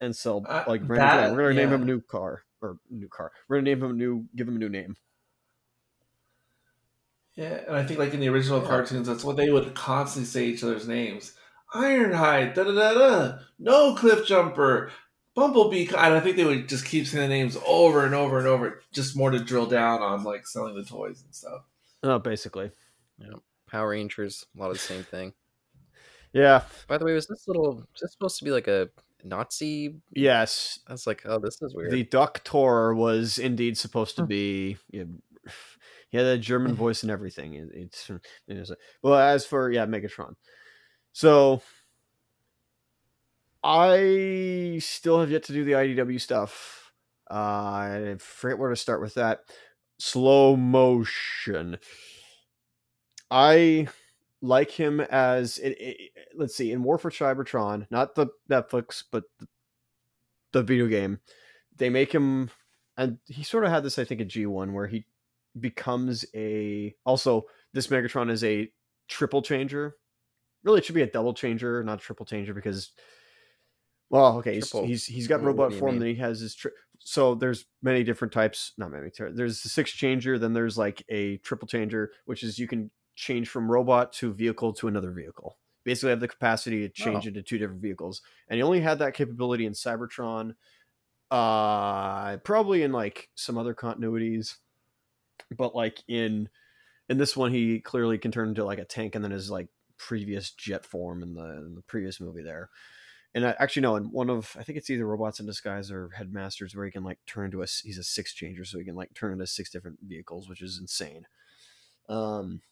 and 0.00 0.16
sell 0.16 0.44
Uh, 0.48 0.64
like 0.66 0.86
brand 0.86 1.02
new 1.02 1.20
that- 1.20 1.28
toy. 1.30 1.34
we're 1.36 1.48
gonna 1.52 1.60
name 1.60 1.72
him 1.74 1.82
a 1.82 1.84
new 1.84 2.00
car 2.00 2.42
or 2.60 2.78
new 2.90 3.08
car 3.08 3.32
we're 3.48 3.56
gonna 3.56 3.64
name 3.64 3.82
him 3.82 3.90
a 3.90 3.94
new 3.94 4.24
give 4.36 4.48
him 4.48 4.56
a 4.56 4.58
new 4.58 4.68
name 4.68 4.96
Yeah, 7.34 7.60
and 7.68 7.76
I 7.76 7.84
think 7.84 7.98
like 8.00 8.14
in 8.14 8.20
the 8.20 8.28
original 8.28 8.60
Yeah. 8.62 8.68
cartoons, 8.68 9.06
that's 9.06 9.22
what 9.24 9.36
they 9.36 9.50
would 9.50 9.74
constantly 9.74 10.26
say 10.26 10.46
each 10.46 10.64
other's 10.64 10.88
names. 10.88 11.34
Ironhide, 11.72 12.54
da 12.54 12.64
da 12.64 12.72
da 12.72 12.94
da, 12.94 13.38
no 13.58 13.94
cliff 13.94 14.26
jumper, 14.26 14.90
Bumblebee, 15.34 15.86
and 15.86 16.14
I 16.14 16.18
think 16.18 16.34
they 16.36 16.44
would 16.44 16.68
just 16.68 16.84
keep 16.84 17.06
saying 17.06 17.28
the 17.28 17.34
names 17.34 17.56
over 17.64 18.04
and 18.04 18.12
over 18.14 18.38
and 18.38 18.48
over, 18.48 18.82
just 18.92 19.16
more 19.16 19.30
to 19.30 19.38
drill 19.38 19.66
down 19.66 20.02
on 20.02 20.24
like 20.24 20.48
selling 20.48 20.74
the 20.74 20.82
toys 20.82 21.22
and 21.22 21.32
stuff. 21.32 21.62
Oh, 22.02 22.18
basically. 22.18 22.72
Yeah. 23.18 23.34
Power 23.70 23.90
Rangers, 23.90 24.44
a 24.56 24.60
lot 24.60 24.70
of 24.70 24.74
the 24.74 24.78
same 24.80 25.04
thing. 25.04 25.32
Yeah. 26.34 26.64
By 26.88 26.98
the 26.98 27.06
way, 27.06 27.14
was 27.14 27.26
this 27.26 27.48
little? 27.48 27.78
Is 27.94 28.00
this 28.02 28.12
supposed 28.12 28.38
to 28.38 28.44
be 28.44 28.50
like 28.50 28.68
a 28.68 28.90
Nazi? 29.24 29.96
Yes. 30.12 30.80
I 30.86 30.92
was 30.92 31.06
like, 31.06 31.22
oh, 31.24 31.38
this 31.38 31.60
is 31.62 31.74
weird. 31.74 31.92
The 31.92 32.04
Doctor 32.04 32.94
was 32.94 33.38
indeed 33.38 33.76
supposed 33.76 34.16
to 34.16 34.26
be. 34.26 34.76
Yeah, 34.90 35.04
he 36.10 36.16
had 36.16 36.26
a 36.26 36.38
German 36.38 36.74
voice 36.76 37.02
and 37.02 37.10
everything. 37.10 37.54
It, 37.54 37.70
it's 37.72 38.10
it 38.46 38.78
well. 39.02 39.18
As 39.18 39.46
for 39.46 39.70
yeah, 39.70 39.86
Megatron. 39.86 40.34
So 41.12 41.62
I 43.62 44.78
still 44.80 45.20
have 45.20 45.30
yet 45.30 45.44
to 45.44 45.52
do 45.52 45.64
the 45.64 45.72
IDW 45.72 46.20
stuff. 46.20 46.92
Uh, 47.30 47.34
I 47.34 48.16
forget 48.18 48.58
where 48.58 48.70
to 48.70 48.76
start 48.76 49.00
with 49.00 49.14
that. 49.14 49.40
Slow 49.98 50.56
motion. 50.56 51.78
I 53.30 53.88
like 54.40 54.70
him 54.70 55.00
as 55.00 55.58
it, 55.58 55.76
it, 55.80 56.10
let's 56.34 56.54
see 56.54 56.72
in 56.72 56.82
War 56.82 56.98
for 56.98 57.10
Cybertron, 57.10 57.86
not 57.90 58.14
the 58.14 58.28
Netflix, 58.50 59.02
but 59.10 59.24
the, 59.38 59.48
the 60.52 60.62
video 60.62 60.86
game. 60.86 61.20
They 61.76 61.90
make 61.90 62.12
him, 62.12 62.50
and 62.96 63.18
he 63.26 63.42
sort 63.42 63.64
of 63.64 63.70
had 63.70 63.82
this, 63.82 63.98
I 63.98 64.04
think, 64.04 64.20
at 64.20 64.28
G 64.28 64.46
one 64.46 64.72
where 64.72 64.86
he 64.86 65.06
becomes 65.58 66.24
a. 66.34 66.94
Also, 67.04 67.46
this 67.72 67.88
Megatron 67.88 68.30
is 68.30 68.44
a 68.44 68.70
triple 69.08 69.42
changer. 69.42 69.96
Really, 70.64 70.78
it 70.78 70.84
should 70.84 70.94
be 70.94 71.02
a 71.02 71.06
double 71.06 71.34
changer, 71.34 71.82
not 71.84 71.98
a 71.98 72.02
triple 72.02 72.26
changer, 72.26 72.54
because. 72.54 72.92
Well, 74.10 74.38
okay, 74.38 74.54
he's, 74.54 74.72
he's 74.72 75.04
he's 75.04 75.28
got 75.28 75.42
robot 75.42 75.74
form, 75.74 75.92
mean? 75.92 76.00
then 76.00 76.08
he 76.08 76.14
has 76.16 76.40
his. 76.40 76.54
Tri- 76.54 76.70
so 77.00 77.34
there's 77.34 77.66
many 77.82 78.02
different 78.02 78.32
types. 78.32 78.72
Not 78.78 78.90
many. 78.90 79.10
There's 79.32 79.62
the 79.62 79.68
six 79.68 79.92
changer. 79.92 80.38
Then 80.38 80.54
there's 80.54 80.78
like 80.78 81.04
a 81.10 81.36
triple 81.38 81.68
changer, 81.68 82.12
which 82.24 82.42
is 82.42 82.58
you 82.58 82.66
can 82.66 82.90
change 83.18 83.48
from 83.48 83.70
robot 83.70 84.12
to 84.14 84.32
vehicle 84.32 84.72
to 84.74 84.86
another 84.88 85.10
vehicle. 85.10 85.58
Basically, 85.84 86.10
have 86.10 86.20
the 86.20 86.28
capacity 86.28 86.80
to 86.82 86.88
change 86.88 87.24
Oh. 87.24 87.28
into 87.28 87.42
two 87.42 87.58
different 87.58 87.82
vehicles, 87.82 88.22
and 88.48 88.56
he 88.56 88.62
only 88.62 88.80
had 88.80 88.98
that 89.00 89.14
capability 89.14 89.66
in 89.66 89.72
Cybertron. 89.72 90.54
Uh, 91.30 92.38
probably 92.38 92.82
in 92.82 92.92
like 92.92 93.28
some 93.34 93.58
other 93.58 93.74
continuities, 93.74 94.56
but 95.56 95.74
like 95.74 96.02
in 96.08 96.48
in 97.08 97.18
this 97.18 97.36
one, 97.36 97.52
he 97.52 97.80
clearly 97.80 98.18
can 98.18 98.30
turn 98.30 98.48
into 98.50 98.64
like 98.64 98.78
a 98.78 98.84
tank, 98.84 99.14
and 99.14 99.24
then 99.24 99.32
his 99.32 99.50
like 99.50 99.68
previous 99.96 100.52
jet 100.52 100.84
form 100.86 101.22
in 101.22 101.34
the, 101.34 101.44
in 101.66 101.74
the 101.74 101.82
previous 101.82 102.20
movie 102.20 102.42
there. 102.42 102.70
And 103.34 103.44
I, 103.46 103.54
actually, 103.58 103.82
no, 103.82 103.96
in 103.96 104.04
one 104.10 104.30
of 104.30 104.56
I 104.58 104.62
think 104.62 104.78
it's 104.78 104.88
either 104.90 105.06
Robots 105.06 105.40
in 105.40 105.46
Disguise 105.46 105.90
or 105.90 106.08
Headmasters 106.10 106.74
where 106.74 106.86
he 106.86 106.92
can 106.92 107.04
like 107.04 107.18
turn 107.26 107.46
into 107.46 107.62
a 107.62 107.66
he's 107.66 107.98
a 107.98 108.02
six 108.04 108.32
changer, 108.32 108.64
so 108.64 108.78
he 108.78 108.84
can 108.84 108.94
like 108.96 109.12
turn 109.14 109.32
into 109.32 109.46
six 109.46 109.70
different 109.70 109.98
vehicles, 110.02 110.48
which 110.48 110.62
is 110.62 110.78
insane. 110.78 111.26
Um, 112.08 112.62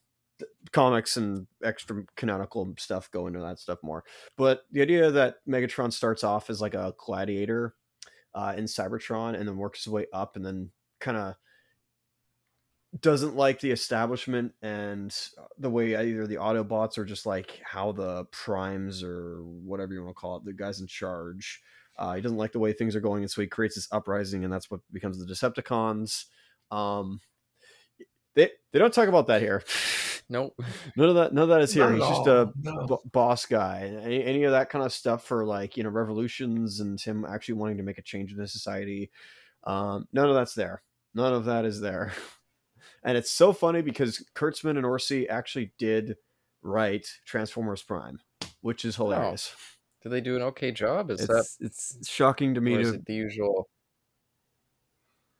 comics 0.72 1.16
and 1.16 1.46
extra 1.64 2.04
canonical 2.16 2.74
stuff 2.78 3.10
go 3.10 3.26
into 3.26 3.40
that 3.40 3.58
stuff 3.58 3.78
more, 3.82 4.04
but 4.36 4.62
the 4.72 4.82
idea 4.82 5.10
that 5.10 5.36
Megatron 5.48 5.92
starts 5.92 6.24
off 6.24 6.50
as 6.50 6.60
like 6.60 6.74
a 6.74 6.94
gladiator 6.98 7.74
uh, 8.34 8.54
in 8.56 8.64
Cybertron 8.64 9.34
and 9.34 9.48
then 9.48 9.56
works 9.56 9.84
his 9.84 9.92
way 9.92 10.06
up 10.12 10.36
and 10.36 10.44
then 10.44 10.70
kind 11.00 11.16
of 11.16 11.34
doesn't 13.00 13.36
like 13.36 13.60
the 13.60 13.70
establishment 13.70 14.52
and 14.62 15.14
the 15.58 15.70
way 15.70 15.96
either 15.96 16.26
the 16.26 16.36
Autobots 16.36 16.98
or 16.98 17.04
just 17.04 17.26
like 17.26 17.60
how 17.64 17.92
the 17.92 18.24
primes 18.26 19.02
or 19.02 19.42
whatever 19.42 19.92
you 19.92 20.02
want 20.02 20.16
to 20.16 20.20
call 20.20 20.36
it, 20.36 20.44
the 20.44 20.52
guys 20.52 20.80
in 20.80 20.86
charge. 20.86 21.60
Uh, 21.98 22.14
he 22.14 22.20
doesn't 22.20 22.38
like 22.38 22.52
the 22.52 22.58
way 22.58 22.72
things 22.72 22.94
are 22.94 23.00
going, 23.00 23.22
and 23.22 23.30
so 23.30 23.40
he 23.40 23.46
creates 23.46 23.74
this 23.74 23.88
uprising, 23.90 24.44
and 24.44 24.52
that's 24.52 24.70
what 24.70 24.80
becomes 24.92 25.18
the 25.18 25.24
Decepticons. 25.24 26.26
Um, 26.70 27.20
they 28.34 28.50
they 28.72 28.78
don't 28.78 28.92
talk 28.92 29.08
about 29.08 29.26
that 29.28 29.40
here. 29.40 29.62
Nope. 30.28 30.54
None 30.96 31.08
of 31.08 31.14
that. 31.14 31.32
None 31.32 31.44
of 31.44 31.48
that 31.50 31.60
is 31.60 31.72
here. 31.72 31.88
Not 31.90 31.94
He's 31.94 32.16
just 32.16 32.28
all, 32.28 32.42
a 32.42 32.52
no. 32.60 32.86
b- 32.86 33.10
boss 33.12 33.46
guy. 33.46 33.96
Any, 34.02 34.24
any 34.24 34.44
of 34.44 34.52
that 34.52 34.70
kind 34.70 34.84
of 34.84 34.92
stuff 34.92 35.24
for 35.24 35.44
like 35.44 35.76
you 35.76 35.84
know 35.84 35.90
revolutions 35.90 36.80
and 36.80 37.00
him 37.00 37.24
actually 37.24 37.54
wanting 37.54 37.76
to 37.76 37.84
make 37.84 37.98
a 37.98 38.02
change 38.02 38.32
in 38.32 38.38
the 38.38 38.48
society. 38.48 39.10
Um, 39.64 40.08
none 40.12 40.28
of 40.28 40.34
that's 40.34 40.54
there. 40.54 40.82
None 41.14 41.32
of 41.32 41.44
that 41.46 41.64
is 41.64 41.80
there. 41.80 42.12
And 43.02 43.16
it's 43.16 43.30
so 43.30 43.52
funny 43.52 43.82
because 43.82 44.24
Kurtzman 44.34 44.70
and 44.70 44.84
Orci 44.84 45.28
actually 45.30 45.72
did 45.78 46.16
write 46.62 47.06
Transformers 47.24 47.80
Prime, 47.80 48.18
which 48.62 48.84
is 48.84 48.96
hilarious. 48.96 49.54
Did 50.02 50.10
they 50.10 50.20
do 50.20 50.34
an 50.34 50.42
okay 50.42 50.72
job? 50.72 51.10
Is 51.12 51.26
that 51.26 51.46
It's 51.60 51.92
it's 52.00 52.08
shocking 52.08 52.54
to 52.54 52.60
me 52.60 52.74
or 52.74 52.80
is 52.80 52.90
to 52.90 52.94
it 52.96 53.06
the 53.06 53.14
usual? 53.14 53.68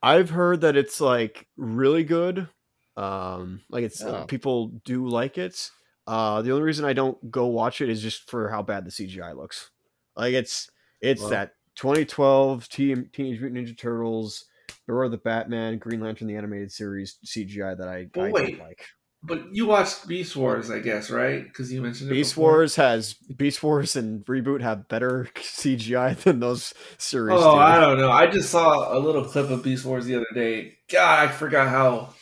I've 0.01 0.31
heard 0.31 0.61
that 0.61 0.77
it's 0.77 1.01
like 1.01 1.49
really 1.57 2.05
good. 2.05 2.49
Um, 2.97 3.61
like 3.69 3.85
it's 3.85 4.03
Oh. 4.03 4.25
people 4.27 4.69
do 4.85 5.07
like 5.07 5.39
it. 5.39 5.71
Uh, 6.07 6.41
the 6.43 6.53
only 6.53 6.63
reason 6.63 6.85
I 6.85 6.93
don't 6.93 7.31
go 7.31 7.47
watch 7.47 7.81
it 7.81 7.89
is 7.89 8.01
just 8.01 8.31
for 8.31 8.49
how 8.49 8.63
bad 8.63 8.85
the 8.85 8.91
CGI 8.91 9.37
looks. 9.37 9.71
Like 10.17 10.35
it's 10.35 10.71
it's 11.01 11.29
that 11.29 11.53
2012 11.77 12.69
Teen, 12.69 13.11
Teenage 13.13 13.41
Mutant 13.41 13.67
Ninja 13.69 13.77
Turtles, 13.79 14.47
Beware 14.87 15.09
the 15.09 15.19
Batman, 15.19 15.79
Green 15.79 16.01
Lantern 16.01 16.29
the 16.29 16.37
animated 16.37 16.73
series 16.73 17.19
CGI 17.25 17.77
that 17.77 17.89
I, 17.89 17.97
I 17.99 18.05
don't 18.05 18.33
like. 18.59 18.87
But 19.23 19.53
you 19.53 19.67
watched 19.67 20.07
Beast 20.07 20.37
Wars, 20.37 20.71
I 20.71 20.79
guess, 20.79 21.11
right? 21.11 21.43
Because 21.43 21.73
you 21.73 21.83
mentioned 21.83 22.11
it. 22.11 22.15
Beast 22.15 22.35
before. 22.35 22.53
Wars 22.53 22.77
has 22.77 23.15
Beast 23.15 23.61
Wars 23.63 23.97
and 23.97 24.25
reboot 24.27 24.63
have 24.63 24.87
better 24.89 25.29
CGI 25.35 26.17
than 26.17 26.39
those 26.39 26.73
series. 26.97 27.37
Oh, 27.37 27.55
do. 27.55 27.59
I 27.59 27.81
don't 27.81 27.99
know. 27.99 28.13
I 28.13 28.29
just 28.29 28.51
saw 28.51 28.97
a 28.97 29.01
little 29.01 29.25
clip 29.25 29.51
of 29.51 29.65
Beast 29.65 29.85
Wars 29.85 30.07
the 30.07 30.15
other 30.15 30.27
day. 30.35 30.75
God, 30.89 31.29
I 31.29 31.33
forgot 31.33 31.69
how 31.69 32.15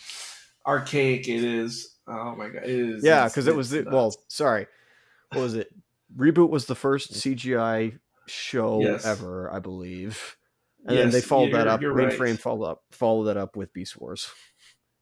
archaic 0.66 1.28
it 1.28 1.44
is. 1.44 1.96
Oh 2.06 2.34
my 2.36 2.48
god, 2.48 2.64
it 2.64 2.70
is. 2.70 3.04
Yeah, 3.04 3.26
because 3.26 3.46
it 3.46 3.56
was 3.56 3.70
the, 3.70 3.86
well, 3.90 4.14
sorry, 4.28 4.66
what 5.32 5.40
was 5.42 5.54
it? 5.54 5.70
Reboot 6.16 6.50
was 6.50 6.66
the 6.66 6.74
first 6.74 7.12
CGI 7.14 7.98
show 8.26 8.80
Yes. 8.80 9.04
ever, 9.04 9.52
I 9.52 9.58
believe, 9.58 10.36
and 10.86 10.96
then 10.96 11.10
they 11.10 11.20
followed 11.20 11.52
that 11.52 11.66
up. 11.66 11.80
you're 11.80 11.92
right. 11.92 12.12
Mainframe 12.12 12.38
followed 12.38 12.66
up, 12.66 12.82
followed 12.90 13.24
that 13.24 13.36
up 13.36 13.56
with 13.56 13.72
Beast 13.72 13.98
Wars. 14.00 14.28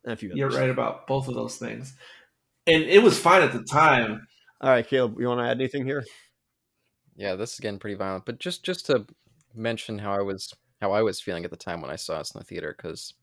And 0.05 0.13
a 0.13 0.17
few 0.17 0.33
You're 0.35 0.49
others. 0.49 0.59
right 0.61 0.71
about 0.71 1.07
both 1.07 1.29
of 1.29 1.35
those 1.35 1.57
things, 1.59 1.95
and 2.67 2.83
it 2.83 3.03
was 3.03 3.19
fine 3.19 3.43
at 3.43 3.53
the 3.53 3.63
time. 3.63 4.27
All 4.61 4.71
right, 4.71 4.87
Caleb, 4.87 5.17
you 5.21 5.27
want 5.29 5.41
to 5.41 5.45
add 5.45 5.59
anything 5.61 5.85
here? 5.85 6.05
Yeah, 7.17 7.35
this 7.37 7.53
is 7.55 7.61
getting 7.61 7.79
pretty 7.79 7.95
violent. 7.97 8.25
But 8.27 8.39
just 8.41 8.65
just 8.65 8.87
to 8.87 9.07
mention 9.55 9.99
how 9.99 10.13
I 10.13 10.23
was 10.23 10.53
how 10.81 10.93
I 10.93 11.03
was 11.03 11.21
feeling 11.21 11.45
at 11.45 11.51
the 11.51 11.57
time 11.57 11.81
when 11.81 11.91
I 11.91 11.97
saw 11.97 12.15
us 12.15 12.35
in 12.35 12.39
the 12.41 12.45
theater, 12.45 12.75
because 12.77 13.15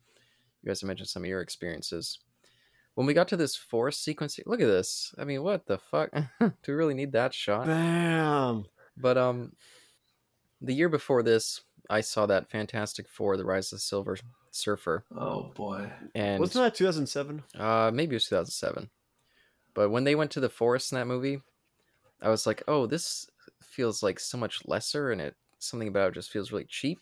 you 0.62 0.68
guys 0.70 0.80
have 0.82 0.88
mentioned 0.88 1.10
some 1.10 1.24
of 1.24 1.30
your 1.30 1.42
experiences. 1.42 2.20
When 3.00 3.06
we 3.06 3.14
got 3.14 3.30
to 3.30 3.38
this 3.38 3.56
forest 3.56 4.04
sequence, 4.04 4.38
look 4.46 4.60
at 4.60 4.68
this. 4.68 5.16
I 5.18 5.24
mean, 5.24 5.42
what 5.42 5.66
the 5.68 5.78
fuck? 5.78 6.10
Do 6.42 6.52
we 6.68 6.74
really 6.74 6.94
need 6.94 7.14
that 7.14 7.34
shot? 7.34 7.66
Bam! 7.66 8.66
But 8.98 9.18
um, 9.18 9.54
the 10.60 10.74
year 10.74 10.90
before 10.90 11.24
this, 11.24 11.62
I 11.90 12.02
saw 12.02 12.26
that 12.26 12.50
Fantastic 12.50 13.08
Four: 13.08 13.38
The 13.38 13.46
Rise 13.46 13.72
of 13.72 13.78
the 13.78 13.80
Silver 13.84 14.18
Surfer, 14.52 15.06
Oh 15.16 15.44
boy, 15.56 15.90
and 16.14 16.42
Wasn't 16.42 16.62
that 16.62 16.76
2007? 16.76 17.42
uh, 17.58 17.90
maybe 17.94 18.16
it 18.16 18.18
was 18.18 18.28
2007. 18.28 18.90
But 19.74 19.92
when 19.92 20.04
they 20.04 20.16
went 20.16 20.32
to 20.32 20.42
the 20.42 20.50
forest 20.50 20.92
in 20.92 20.98
that 20.98 21.08
movie, 21.08 21.42
I 22.22 22.28
was 22.28 22.46
like, 22.46 22.64
"Oh, 22.68 22.86
this 22.86 23.30
feels 23.62 24.04
like 24.04 24.20
so 24.20 24.38
much 24.38 24.68
lesser, 24.68 25.10
and 25.10 25.22
it 25.22 25.36
something 25.60 25.88
about 25.88 26.10
it 26.10 26.16
just 26.16 26.32
feels 26.32 26.52
really 26.52 26.68
cheap." 26.68 27.00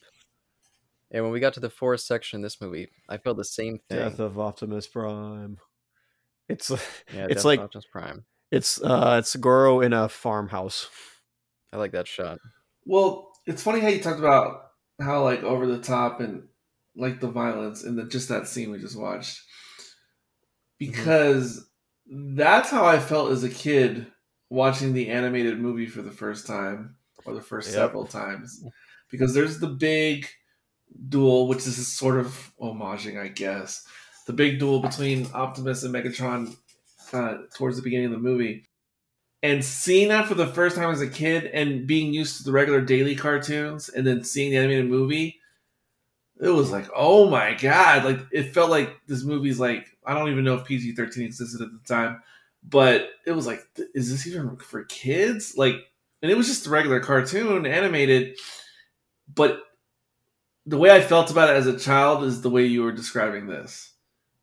And 1.10 1.24
when 1.24 1.34
we 1.34 1.40
got 1.40 1.56
to 1.56 1.60
the 1.60 1.72
forest 1.72 2.06
section 2.06 2.38
in 2.38 2.42
this 2.44 2.62
movie, 2.62 2.90
I 3.10 3.18
felt 3.18 3.38
the 3.38 3.44
same 3.46 3.80
thing. 3.90 3.98
Death 3.98 4.20
of 4.20 4.38
Optimus 4.38 4.86
Prime. 4.86 5.58
It's 6.50 6.70
yeah, 6.70 7.26
it's 7.30 7.36
Death 7.36 7.46
like- 7.46 7.60
of 7.60 7.66
Optimus 7.66 7.86
Prime. 7.92 8.26
it's 8.52 8.82
uh 8.82 9.18
it's 9.20 9.36
Goro 9.36 9.82
in 9.82 9.94
a 9.94 10.08
farmhouse. 10.10 10.90
I 11.74 11.78
like 11.78 11.92
that 11.92 12.08
shot. 12.08 12.40
Well, 12.86 13.30
it's 13.46 13.62
funny 13.64 13.80
how 13.82 13.90
you 13.90 14.00
talked 14.00 14.20
about 14.20 14.62
how 15.02 15.24
like 15.24 15.44
over 15.44 15.68
the 15.68 15.80
top 15.80 16.22
and 16.22 16.44
like 16.96 17.20
the 17.20 17.28
violence 17.30 17.84
and 17.84 17.98
the 17.98 18.06
just 18.06 18.30
that 18.30 18.48
scene 18.48 18.72
we 18.72 18.80
just 18.80 18.98
watched. 18.98 19.42
Because 20.80 21.68
that's 22.10 22.70
how 22.70 22.86
I 22.86 23.00
felt 23.00 23.32
as 23.32 23.44
a 23.44 23.50
kid 23.50 24.08
watching 24.50 24.94
the 24.94 25.10
animated 25.10 25.60
movie 25.60 25.88
for 25.88 26.02
the 26.02 26.12
first 26.12 26.48
time 26.48 26.96
or 27.26 27.34
the 27.34 27.42
first 27.42 27.68
Yep. 27.70 27.76
several 27.76 28.06
times. 28.06 28.64
Because 29.12 29.34
there's 29.34 29.60
the 29.60 29.68
big 29.68 30.28
duel, 31.10 31.48
which 31.48 31.66
is 31.68 31.88
sort 31.88 32.20
of 32.20 32.52
homaging, 32.62 33.20
I 33.22 33.28
guess. 33.30 33.86
The 34.28 34.34
big 34.34 34.60
duel 34.60 34.80
between 34.82 35.28
Optimus 35.34 35.84
and 35.84 35.94
Megatron 35.94 36.56
uh, 37.12 37.38
towards 37.56 37.78
the 37.78 37.82
beginning 37.82 38.08
of 38.08 38.12
the 38.12 38.18
movie 38.20 38.66
and 39.42 39.64
seeing 39.64 40.10
that 40.10 40.28
for 40.28 40.36
the 40.36 40.48
first 40.48 40.76
time 40.76 40.92
as 40.92 41.02
a 41.02 41.08
kid 41.08 41.46
and 41.46 41.88
being 41.88 42.14
used 42.14 42.38
to 42.38 42.44
the 42.44 42.52
regular 42.52 42.82
daily 42.82 43.16
cartoons 43.16 43.90
and 43.90 44.06
then 44.06 44.24
seeing 44.24 44.52
the 44.52 44.58
animated 44.58 44.90
movie 44.90 45.40
it 46.40 46.50
was 46.50 46.72
like, 46.72 46.88
oh 46.96 47.30
my 47.30 47.54
god! 47.56 48.06
Like 48.06 48.20
it 48.32 48.54
felt 48.54 48.70
like 48.70 48.96
this 49.08 49.24
movie's 49.24 49.60
like 49.60 49.88
I 50.06 50.14
don't 50.14 50.30
even 50.30 50.44
know 50.44 50.56
if 50.56 50.66
PG 50.66 50.94
thirteen 50.94 51.26
existed 51.26 51.62
at 51.62 51.70
the 51.72 51.88
time, 51.88 52.22
but 52.64 53.10
it 53.26 53.32
was 53.32 53.48
like, 53.48 53.66
is 53.96 54.12
this 54.12 54.28
even 54.28 54.58
for 54.58 54.84
kids? 54.86 55.56
Like, 55.58 55.76
and 56.22 56.32
it 56.32 56.38
was 56.38 56.48
just 56.48 56.68
a 56.68 56.70
regular 56.70 57.00
cartoon, 57.00 57.66
animated, 57.66 58.38
but 59.34 59.62
the 60.66 60.78
way 60.78 60.92
I 60.92 61.02
felt 61.02 61.32
about 61.32 61.50
it 61.50 61.56
as 61.56 61.68
a 61.68 61.80
child 61.80 62.24
is 62.24 62.42
the 62.42 62.50
way 62.50 62.66
you 62.66 62.84
were 62.84 62.92
describing 62.92 63.48
this. 63.48 63.94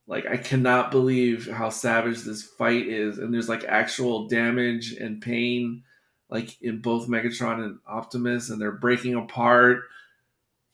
Like, 0.06 0.26
I 0.26 0.36
cannot 0.36 0.90
believe 0.90 1.50
how 1.50 1.70
savage 1.70 2.22
this 2.22 2.42
fight 2.42 2.86
is, 2.86 3.18
and 3.18 3.32
there's 3.32 3.48
like 3.48 3.64
actual 3.64 4.28
damage 4.28 4.92
and 4.92 5.20
pain, 5.20 5.82
like 6.28 6.60
in 6.60 6.80
both 6.80 7.08
Megatron 7.08 7.64
and 7.64 7.78
Optimus, 7.86 8.50
and 8.50 8.60
they're 8.60 8.72
breaking 8.72 9.14
apart. 9.14 9.84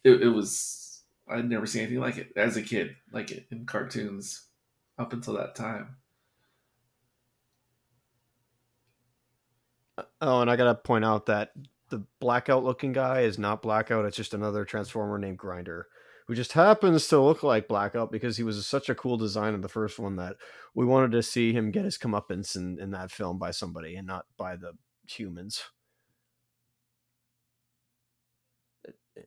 It, 0.02 0.22
it 0.22 0.28
was 0.28 0.80
I'd 1.30 1.48
never 1.48 1.66
seen 1.66 1.82
anything 1.82 2.00
like 2.00 2.18
it 2.18 2.32
as 2.36 2.56
a 2.56 2.62
kid, 2.62 2.96
like 3.12 3.46
in 3.50 3.64
cartoons 3.64 4.46
up 4.98 5.12
until 5.12 5.34
that 5.34 5.54
time. 5.54 5.96
Uh, 9.96 10.02
oh, 10.20 10.40
and 10.40 10.50
I 10.50 10.56
gotta 10.56 10.74
point 10.74 11.04
out 11.04 11.26
that 11.26 11.52
the 11.88 12.02
blackout 12.18 12.64
looking 12.64 12.92
guy 12.92 13.20
is 13.20 13.38
not 13.38 13.62
blackout. 13.62 14.04
It's 14.04 14.16
just 14.16 14.34
another 14.34 14.64
transformer 14.64 15.18
named 15.18 15.38
Grinder, 15.38 15.86
who 16.30 16.36
just 16.36 16.52
happens 16.52 17.08
to 17.08 17.18
look 17.18 17.42
like 17.42 17.66
blackout 17.66 18.12
because 18.12 18.36
he 18.36 18.44
was 18.44 18.64
such 18.64 18.88
a 18.88 18.94
cool 18.94 19.16
design 19.16 19.52
in 19.52 19.62
the 19.62 19.68
first 19.68 19.98
one 19.98 20.14
that 20.14 20.36
we 20.76 20.86
wanted 20.86 21.10
to 21.10 21.24
see 21.24 21.52
him 21.52 21.72
get 21.72 21.84
his 21.84 21.98
comeuppance 21.98 22.54
in, 22.54 22.78
in 22.78 22.92
that 22.92 23.10
film 23.10 23.36
by 23.36 23.50
somebody 23.50 23.96
and 23.96 24.06
not 24.06 24.26
by 24.38 24.54
the 24.54 24.74
humans. 25.08 25.64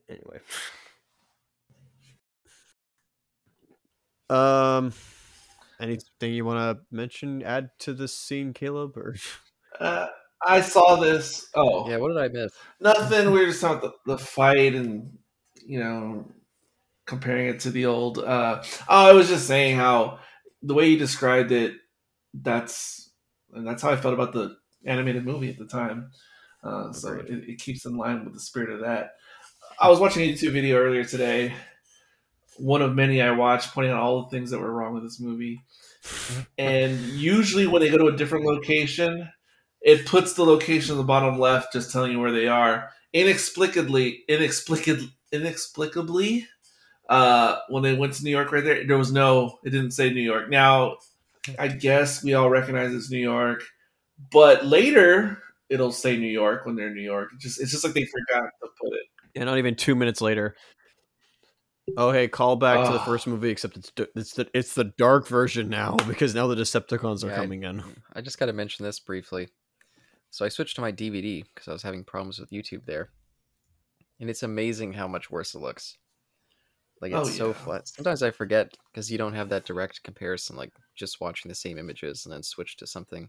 Anyway. 0.08 0.38
Um, 4.30 4.94
anything 5.78 6.32
you 6.32 6.46
want 6.46 6.78
to 6.78 6.84
mention, 6.90 7.42
add 7.42 7.68
to 7.80 7.92
this 7.92 8.18
scene, 8.18 8.54
Caleb? 8.54 8.96
Or 8.96 9.14
Uh, 9.78 10.06
I 10.42 10.62
saw 10.62 10.96
this. 10.96 11.50
Oh, 11.54 11.86
Yeah, 11.86 11.98
what 11.98 12.08
did 12.08 12.16
I 12.16 12.28
miss? 12.28 12.52
nothing. 12.80 13.30
We 13.30 13.40
were 13.40 13.48
just 13.48 13.60
talking 13.60 13.76
about 13.76 13.92
the, 14.06 14.16
the 14.16 14.18
fight 14.24 14.74
and 14.74 15.18
you 15.66 15.80
know 15.80 16.26
comparing 17.06 17.48
it 17.48 17.60
to 17.60 17.70
the 17.70 17.86
old. 17.86 18.18
Uh, 18.18 18.62
oh, 18.88 19.10
I 19.10 19.12
was 19.12 19.28
just 19.28 19.46
saying 19.46 19.76
how 19.76 20.18
the 20.62 20.74
way 20.74 20.88
you 20.88 20.98
described 20.98 21.52
it. 21.52 21.74
That's 22.32 23.10
and 23.52 23.66
that's 23.66 23.82
how 23.82 23.90
I 23.90 23.96
felt 23.96 24.14
about 24.14 24.32
the 24.32 24.56
animated 24.84 25.24
movie 25.24 25.50
at 25.50 25.58
the 25.58 25.66
time. 25.66 26.10
Uh, 26.62 26.92
so 26.92 27.12
it, 27.12 27.28
it 27.28 27.60
keeps 27.60 27.84
in 27.84 27.96
line 27.96 28.24
with 28.24 28.34
the 28.34 28.40
spirit 28.40 28.70
of 28.70 28.80
that. 28.80 29.12
I 29.78 29.88
was 29.88 30.00
watching 30.00 30.22
a 30.22 30.32
YouTube 30.32 30.52
video 30.52 30.78
earlier 30.78 31.04
today. 31.04 31.52
One 32.56 32.82
of 32.82 32.94
many 32.94 33.20
I 33.20 33.32
watched, 33.32 33.74
pointing 33.74 33.92
out 33.92 34.00
all 34.00 34.22
the 34.22 34.30
things 34.30 34.50
that 34.50 34.60
were 34.60 34.72
wrong 34.72 34.94
with 34.94 35.02
this 35.02 35.20
movie. 35.20 35.60
And 36.56 36.98
usually, 37.00 37.66
when 37.66 37.82
they 37.82 37.90
go 37.90 37.98
to 37.98 38.06
a 38.06 38.16
different 38.16 38.44
location, 38.44 39.28
it 39.80 40.06
puts 40.06 40.34
the 40.34 40.44
location 40.44 40.92
in 40.92 40.98
the 40.98 41.04
bottom 41.04 41.38
left, 41.38 41.72
just 41.72 41.90
telling 41.90 42.12
you 42.12 42.20
where 42.20 42.32
they 42.32 42.46
are. 42.46 42.90
Inexplicably, 43.12 44.24
inexplicably, 44.28 45.12
inexplicably, 45.32 46.46
uh, 47.08 47.58
when 47.68 47.82
they 47.82 47.94
went 47.94 48.14
to 48.14 48.24
New 48.24 48.30
York, 48.30 48.50
right 48.52 48.64
there, 48.64 48.86
there 48.86 48.98
was 48.98 49.12
no. 49.12 49.58
It 49.64 49.70
didn't 49.70 49.90
say 49.92 50.10
New 50.10 50.22
York. 50.22 50.48
Now, 50.48 50.96
I 51.58 51.68
guess 51.68 52.22
we 52.24 52.34
all 52.34 52.48
recognize 52.50 52.94
it's 52.94 53.10
New 53.10 53.18
York, 53.18 53.62
but 54.32 54.64
later 54.64 55.38
it'll 55.68 55.92
say 55.92 56.16
New 56.16 56.26
York 56.28 56.66
when 56.66 56.76
they're 56.76 56.88
in 56.88 56.94
New 56.94 57.02
York. 57.02 57.30
It 57.34 57.40
just 57.40 57.60
it's 57.60 57.70
just 57.70 57.84
like 57.84 57.94
they 57.94 58.04
forgot 58.06 58.44
to 58.62 58.68
put 58.80 58.92
it. 58.94 59.02
yeah, 59.34 59.44
not 59.44 59.58
even 59.58 59.74
two 59.74 59.94
minutes 59.94 60.20
later. 60.20 60.54
Oh, 61.98 62.10
hey, 62.12 62.28
call 62.28 62.56
back 62.56 62.86
to 62.86 62.92
the 62.92 62.98
first 63.00 63.26
movie, 63.26 63.50
except 63.50 63.76
it's 63.76 63.92
it's 64.16 64.32
the 64.34 64.48
it's 64.54 64.74
the 64.74 64.84
dark 64.96 65.28
version 65.28 65.68
now 65.68 65.96
because 66.08 66.34
now 66.34 66.46
the 66.46 66.54
Decepticons 66.54 67.22
are 67.22 67.26
Yeah, 67.28 67.34
I- 67.34 67.36
coming 67.36 67.64
in. 67.64 67.82
I 68.14 68.22
just 68.22 68.38
got 68.38 68.46
to 68.46 68.54
mention 68.54 68.84
this 68.86 68.98
briefly. 69.00 69.48
So 70.30 70.44
I 70.44 70.48
switched 70.48 70.76
to 70.76 70.80
my 70.80 70.90
DVD 70.90 71.44
because 71.54 71.68
I 71.68 71.72
was 71.72 71.82
having 71.82 72.02
problems 72.02 72.38
with 72.40 72.50
YouTube 72.50 72.86
there, 72.86 73.10
and 74.18 74.30
it's 74.30 74.42
amazing 74.42 74.94
how 74.94 75.06
much 75.06 75.30
worse 75.30 75.54
it 75.54 75.58
looks. 75.60 75.98
Like 77.04 77.12
it's 77.12 77.28
Oh, 77.28 77.32
so 77.32 77.48
yeah. 77.48 77.52
flat. 77.52 77.86
Sometimes 77.86 78.22
I 78.22 78.30
forget 78.30 78.74
because 78.90 79.12
you 79.12 79.18
don't 79.18 79.34
have 79.34 79.50
that 79.50 79.66
direct 79.66 80.02
comparison, 80.04 80.56
like 80.56 80.72
just 80.94 81.20
watching 81.20 81.50
the 81.50 81.54
same 81.54 81.76
images 81.76 82.24
and 82.24 82.32
then 82.32 82.42
switch 82.42 82.78
to 82.78 82.86
something 82.86 83.28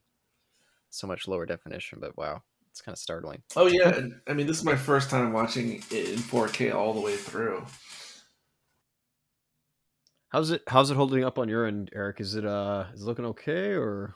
so 0.91 1.07
much 1.07 1.27
lower 1.27 1.45
definition. 1.45 1.99
But 1.99 2.15
wow, 2.15 2.41
it's 2.71 2.79
kind 2.81 2.93
of 2.93 2.99
startling. 2.99 3.43
Oh 3.57 3.67
yeah, 3.67 3.89
and, 3.89 4.15
I 4.29 4.33
mean 4.33 4.47
this 4.47 4.57
is 4.59 4.63
my 4.63 4.77
first 4.77 5.09
time 5.09 5.33
watching 5.33 5.83
it 5.91 6.09
in 6.09 6.19
4K 6.19 6.71
all 6.71 6.93
the 6.93 7.01
way 7.01 7.17
through. 7.17 7.65
How's 10.29 10.51
it 10.51 10.63
how's 10.67 10.89
it 10.89 10.95
holding 10.95 11.25
up 11.25 11.37
on 11.37 11.49
your 11.49 11.65
end, 11.65 11.89
Eric? 11.93 12.21
Is 12.21 12.35
it 12.35 12.45
uh 12.45 12.85
is 12.93 13.01
it 13.01 13.05
looking 13.05 13.25
okay 13.25 13.73
or 13.73 14.15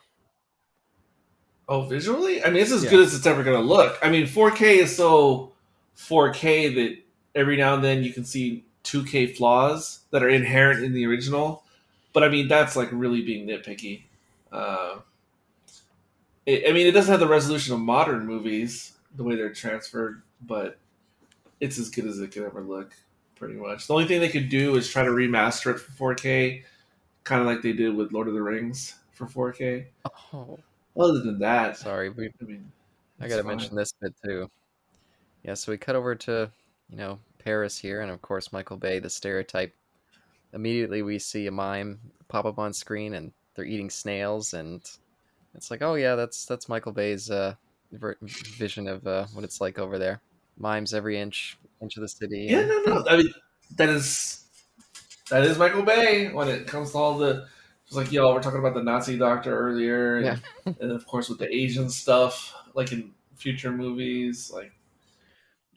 Oh, 1.68 1.82
visually? 1.82 2.42
I 2.42 2.48
mean, 2.48 2.62
it's 2.62 2.72
as 2.72 2.84
Yeah. 2.84 2.90
good 2.92 3.00
as 3.00 3.14
it's 3.14 3.26
ever 3.26 3.44
going 3.44 3.60
to 3.60 3.62
look. 3.62 3.98
I 4.02 4.08
mean, 4.10 4.26
4K 4.26 4.78
is 4.78 4.96
so 4.96 5.52
4K 5.96 6.74
that 6.76 6.96
every 7.34 7.58
now 7.58 7.74
and 7.74 7.84
then 7.84 8.02
you 8.02 8.12
can 8.14 8.24
see 8.24 8.64
2K 8.84 9.36
flaws 9.36 10.00
that 10.10 10.22
are 10.22 10.28
inherent 10.28 10.84
in 10.84 10.92
the 10.92 11.06
original. 11.06 11.64
But 12.12 12.24
I 12.24 12.28
mean, 12.28 12.48
that's 12.48 12.76
like 12.76 12.88
really 12.92 13.22
being 13.22 13.46
nitpicky. 13.46 14.02
Uh, 14.50 14.98
it, 16.46 16.68
I 16.68 16.72
mean, 16.72 16.86
it 16.86 16.92
doesn't 16.92 17.10
have 17.10 17.20
the 17.20 17.28
resolution 17.28 17.74
of 17.74 17.80
modern 17.80 18.26
movies, 18.26 18.92
the 19.16 19.22
way 19.22 19.36
they're 19.36 19.52
transferred, 19.52 20.22
but 20.42 20.78
it's 21.60 21.78
as 21.78 21.90
good 21.90 22.06
as 22.06 22.18
it 22.18 22.32
could 22.32 22.42
ever 22.42 22.62
look, 22.62 22.94
pretty 23.36 23.54
much. 23.54 23.86
The 23.86 23.94
only 23.94 24.06
thing 24.06 24.20
they 24.20 24.28
could 24.28 24.48
do 24.48 24.76
is 24.76 24.88
try 24.88 25.04
to 25.04 25.10
remaster 25.10 25.72
it 25.72 25.78
for 25.78 26.14
4K, 26.14 26.64
kind 27.24 27.40
of 27.40 27.46
like 27.46 27.62
they 27.62 27.72
did 27.72 27.94
with 27.94 28.12
Lord 28.12 28.28
of 28.28 28.34
the 28.34 28.42
Rings 28.42 28.96
for 29.12 29.26
4K. 29.26 29.86
Oh, 30.32 30.58
Other 30.98 31.20
than 31.20 31.38
that, 31.40 31.76
sorry, 31.76 32.10
we 32.10 32.26
I 32.40 32.44
mean, 32.44 32.70
I 33.20 33.28
got 33.28 33.36
to 33.36 33.42
fine. 33.42 33.56
mention 33.56 33.76
this 33.76 33.92
bit 34.00 34.14
too. 34.24 34.50
Yeah, 35.44 35.54
so 35.54 35.70
we 35.72 35.78
cut 35.78 35.94
over 35.96 36.14
to, 36.14 36.50
you 36.88 36.96
know, 36.96 37.18
Paris 37.44 37.78
here, 37.78 38.00
and 38.00 38.10
of 38.10 38.22
course 38.22 38.52
Michael 38.52 38.76
Bay, 38.76 38.98
the 38.98 39.10
stereotype. 39.10 39.74
Immediately 40.52 41.02
we 41.02 41.18
see 41.18 41.46
a 41.46 41.50
mime 41.52 42.00
pop 42.28 42.44
up 42.44 42.58
on 42.58 42.72
screen, 42.72 43.14
and 43.14 43.32
they're 43.54 43.64
eating 43.64 43.90
snails, 43.90 44.52
and 44.54 44.80
it's 45.54 45.70
like, 45.70 45.82
oh 45.82 45.94
yeah, 45.94 46.14
that's 46.16 46.44
that's 46.46 46.68
Michael 46.68 46.92
Bay's 46.92 47.30
uh, 47.30 47.54
ver- 47.92 48.18
vision 48.22 48.88
of 48.88 49.06
uh, 49.06 49.26
what 49.32 49.44
it's 49.44 49.60
like 49.60 49.78
over 49.78 49.98
there. 49.98 50.20
Mimes 50.58 50.92
every 50.94 51.18
inch 51.18 51.56
inch 51.80 51.96
of 51.96 52.02
the 52.02 52.08
city. 52.08 52.46
Yeah, 52.50 52.60
and- 52.60 52.68
no, 52.68 52.82
no. 52.84 53.04
I 53.08 53.16
mean, 53.18 53.32
that 53.76 53.88
is 53.88 54.44
that 55.30 55.44
is 55.44 55.58
Michael 55.58 55.82
Bay 55.82 56.32
when 56.32 56.48
it 56.48 56.66
comes 56.66 56.92
to 56.92 56.98
all 56.98 57.16
the. 57.18 57.46
It's 57.86 57.96
like 57.96 58.12
y'all 58.12 58.32
were 58.34 58.40
talking 58.40 58.60
about 58.60 58.74
the 58.74 58.82
Nazi 58.84 59.18
doctor 59.18 59.56
earlier, 59.56 60.18
and, 60.18 60.26
Yeah. 60.66 60.72
and 60.80 60.92
of 60.92 61.06
course 61.06 61.28
with 61.28 61.38
the 61.38 61.52
Asian 61.52 61.90
stuff, 61.90 62.54
like 62.74 62.92
in 62.92 63.10
future 63.34 63.72
movies, 63.72 64.50
like 64.54 64.70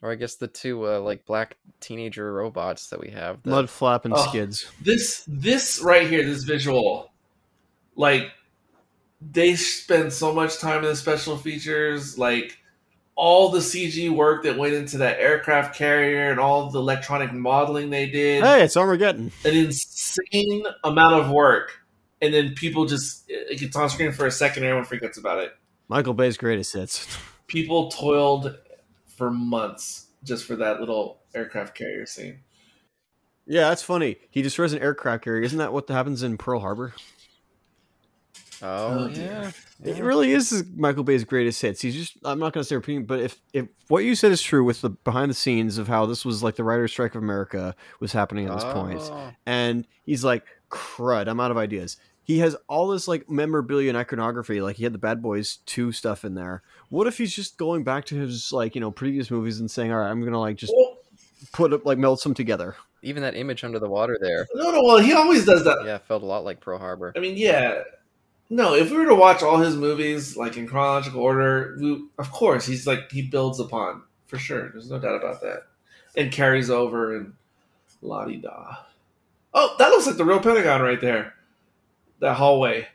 Or 0.04 0.12
I 0.12 0.16
guess 0.16 0.34
the 0.34 0.48
two 0.48 0.86
uh, 0.86 1.00
like 1.00 1.24
black 1.24 1.56
teenager 1.80 2.30
robots 2.30 2.90
that 2.90 3.00
we 3.00 3.08
have. 3.12 3.42
the- 3.42 3.48
mud 3.50 3.70
flap 3.70 4.04
and 4.04 4.12
Oh. 4.14 4.26
skids? 4.28 4.70
this 4.82 5.24
this 5.26 5.80
right 5.82 6.06
here, 6.06 6.22
this 6.22 6.44
visual, 6.44 7.10
like 7.96 8.30
they 9.22 9.54
spend 9.56 10.12
so 10.12 10.30
much 10.30 10.58
time 10.58 10.80
in 10.80 10.84
the 10.84 10.94
special 10.96 11.38
features, 11.38 12.18
like 12.18 12.58
all 13.16 13.48
the 13.48 13.60
CG 13.60 14.10
work 14.10 14.42
that 14.42 14.58
went 14.58 14.74
into 14.74 14.98
that 14.98 15.18
aircraft 15.20 15.74
carrier 15.74 16.30
and 16.30 16.38
all 16.38 16.68
the 16.70 16.78
electronic 16.80 17.32
modeling 17.32 17.88
they 17.88 18.04
did. 18.04 18.42
Hey, 18.44 18.62
it's 18.64 18.76
all 18.76 18.82
we're 18.84 18.88
Armageddon. 18.90 19.32
an 19.46 19.54
insane 19.54 20.66
amount 20.84 21.14
of 21.14 21.30
work, 21.30 21.80
and 22.20 22.34
then 22.34 22.52
people 22.54 22.84
just 22.84 23.24
it 23.28 23.58
gets 23.58 23.74
on 23.74 23.88
screen 23.88 24.12
for 24.12 24.26
a 24.26 24.30
second, 24.30 24.64
and 24.64 24.68
everyone 24.70 24.84
forgets 24.86 25.16
about 25.16 25.38
it. 25.38 25.56
Michael 25.88 26.12
Bay's 26.12 26.36
greatest 26.36 26.74
hits. 26.74 27.06
People 27.46 27.90
toiled 27.90 28.56
for 29.16 29.30
months 29.30 30.06
just 30.22 30.44
for 30.46 30.56
that 30.56 30.80
little 30.80 31.20
aircraft 31.34 31.74
carrier 31.76 32.06
scene. 32.06 32.40
Yeah, 33.46 33.68
that's 33.68 33.82
funny. 33.82 34.16
He 34.30 34.40
destroys 34.42 34.72
an 34.72 34.78
aircraft 34.80 35.24
carrier. 35.24 35.42
Isn't 35.42 35.58
that 35.58 35.72
what 35.72 35.88
happens 35.88 36.22
in 36.22 36.38
Pearl 36.38 36.60
Harbor? 36.60 36.94
oh, 38.62 39.04
Oh, 39.04 39.08
dear. 39.08 39.52
yeah, 39.82 39.92
It 39.94 40.02
really 40.02 40.32
is 40.32 40.64
Michael 40.76 41.04
Bay's 41.04 41.24
greatest 41.24 41.60
hits. 41.60 41.82
He's 41.82 41.94
just 41.94 42.16
I'm 42.24 42.38
not 42.38 42.52
gonna 42.52 42.64
say 42.64 42.76
repeating, 42.76 43.04
but 43.04 43.20
if 43.20 43.40
if 43.52 43.66
what 43.88 44.04
you 44.04 44.14
said 44.14 44.32
is 44.32 44.40
true 44.40 44.64
with 44.64 44.80
the 44.80 44.90
behind 44.90 45.30
the 45.30 45.34
scenes 45.34 45.76
of 45.76 45.88
how 45.88 46.06
this 46.06 46.24
was 46.24 46.42
like 46.42 46.56
the 46.56 46.64
writer's 46.64 46.92
strike 46.92 47.14
of 47.14 47.22
America 47.22 47.74
was 48.00 48.12
happening 48.12 48.46
at 48.48 48.54
this 48.54 48.64
Oh. 48.64 49.30
and 49.46 49.86
he's 50.04 50.24
like, 50.24 50.44
crud, 50.70 51.26
I'm 51.28 51.40
out 51.40 51.50
of 51.50 51.56
ideas. 51.58 51.98
He 52.24 52.38
has 52.38 52.56
all 52.68 52.88
this 52.88 53.06
like 53.06 53.28
memorabilia 53.28 53.90
and 53.90 53.98
iconography, 53.98 54.60
like 54.62 54.76
he 54.76 54.84
had 54.84 54.94
the 54.94 54.98
Bad 54.98 55.20
Boys 55.22 55.58
2 55.66 55.92
stuff 55.92 56.24
in 56.24 56.34
there. 56.34 56.62
What 56.88 57.06
if 57.06 57.18
he's 57.18 57.34
just 57.34 57.58
going 57.58 57.84
back 57.84 58.06
to 58.06 58.16
his 58.16 58.50
like, 58.52 58.74
you 58.74 58.80
know, 58.80 58.90
previous 58.90 59.30
movies 59.30 59.60
and 59.60 59.70
saying, 59.70 59.92
All 59.92 59.98
right, 59.98 60.10
I'm 60.10 60.24
gonna 60.24 60.40
like 60.40 60.56
just 60.56 60.72
Well, 60.74 60.96
put 61.52 61.72
it 61.72 61.84
like 61.84 61.98
melt 61.98 62.20
some 62.20 62.34
together. 62.34 62.76
Even 63.02 63.22
that 63.22 63.36
image 63.36 63.62
under 63.64 63.78
the 63.78 63.88
water 63.88 64.16
there, 64.20 64.46
no, 64.54 64.70
no, 64.70 64.82
well, 64.82 64.98
he 64.98 65.12
always 65.12 65.44
does 65.44 65.64
that. 65.64 65.82
yeah, 65.84 65.98
felt 65.98 66.22
a 66.22 66.26
lot 66.26 66.44
like 66.44 66.60
Pearl 66.60 66.78
Harbor. 66.78 67.12
I 67.14 67.18
mean, 67.20 67.36
yeah. 67.36 67.82
No, 68.48 68.74
if 68.74 68.90
we 68.90 68.96
were 68.96 69.06
to 69.06 69.14
watch 69.14 69.42
all 69.42 69.58
his 69.58 69.76
movies 69.76 70.36
like 70.36 70.56
in 70.56 70.66
chronological 70.66 71.20
order, 71.20 71.76
we, 71.78 72.04
of 72.18 72.30
course 72.30 72.64
he's 72.64 72.86
like 72.86 73.10
he 73.12 73.20
builds 73.22 73.60
upon 73.60 74.02
for 74.26 74.38
sure. 74.38 74.70
There's 74.70 74.90
no 74.90 74.98
doubt 74.98 75.16
about 75.16 75.42
that, 75.42 75.64
and 76.16 76.32
carries 76.32 76.70
over 76.70 77.16
and 77.16 77.34
La 78.00 78.24
di 78.24 78.36
da. 78.36 78.76
Oh, 79.52 79.74
that 79.78 79.88
looks 79.90 80.06
like 80.06 80.16
the 80.16 80.24
real 80.24 80.40
Pentagon 80.40 80.80
right 80.80 81.00
there. 81.00 81.33
That 82.20 82.34
hallway. 82.34 82.88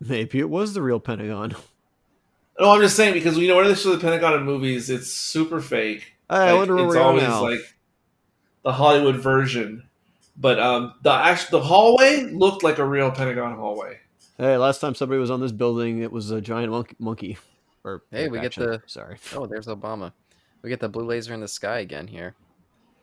Maybe 0.00 0.38
it 0.38 0.48
was 0.50 0.74
the 0.74 0.82
real 0.82 1.00
Pentagon. 1.00 1.54
No, 2.58 2.70
I'm 2.70 2.80
just 2.80 2.96
saying 2.96 3.14
because 3.14 3.36
you 3.38 3.46
know 3.48 3.56
when 3.56 3.66
they 3.68 3.74
show 3.74 3.92
the 3.94 3.98
Pentagon 4.00 4.34
in 4.34 4.42
movies, 4.42 4.90
it's 4.90 5.12
super 5.12 5.60
fake. 5.60 6.14
I 6.28 6.50
Like, 6.50 6.58
wonder 6.58 6.74
where 6.76 6.84
it's 6.86 6.94
we 6.94 7.00
are 7.00 7.04
always 7.04 7.22
now. 7.22 7.42
like 7.42 7.60
the 8.64 8.72
Hollywood 8.72 9.16
version. 9.16 9.84
But 10.36 10.58
um, 10.60 10.94
the 11.02 11.10
actual 11.12 11.60
the 11.60 11.64
hallway 11.66 12.30
looked 12.32 12.62
like 12.62 12.78
a 12.78 12.84
real 12.84 13.10
Pentagon 13.10 13.56
hallway. 13.56 13.98
Hey, 14.38 14.56
last 14.56 14.80
time 14.80 14.94
somebody 14.94 15.18
was 15.20 15.30
on 15.32 15.40
this 15.40 15.50
building, 15.52 16.00
it 16.02 16.12
was 16.12 16.30
a 16.30 16.40
giant 16.40 16.70
monkey. 16.70 16.96
monkey. 16.98 17.38
Or 17.84 18.02
Hey, 18.10 18.28
we 18.28 18.40
get 18.40 18.54
the- 18.54 18.82
sorry. 18.86 19.18
Oh, 19.34 19.46
there's 19.46 19.66
Obama. 19.66 20.12
We 20.62 20.70
get 20.70 20.80
the 20.80 20.88
blue 20.88 21.04
laser 21.04 21.34
in 21.34 21.40
the 21.40 21.48
sky 21.48 21.78
again 21.80 22.06
here. 22.08 22.34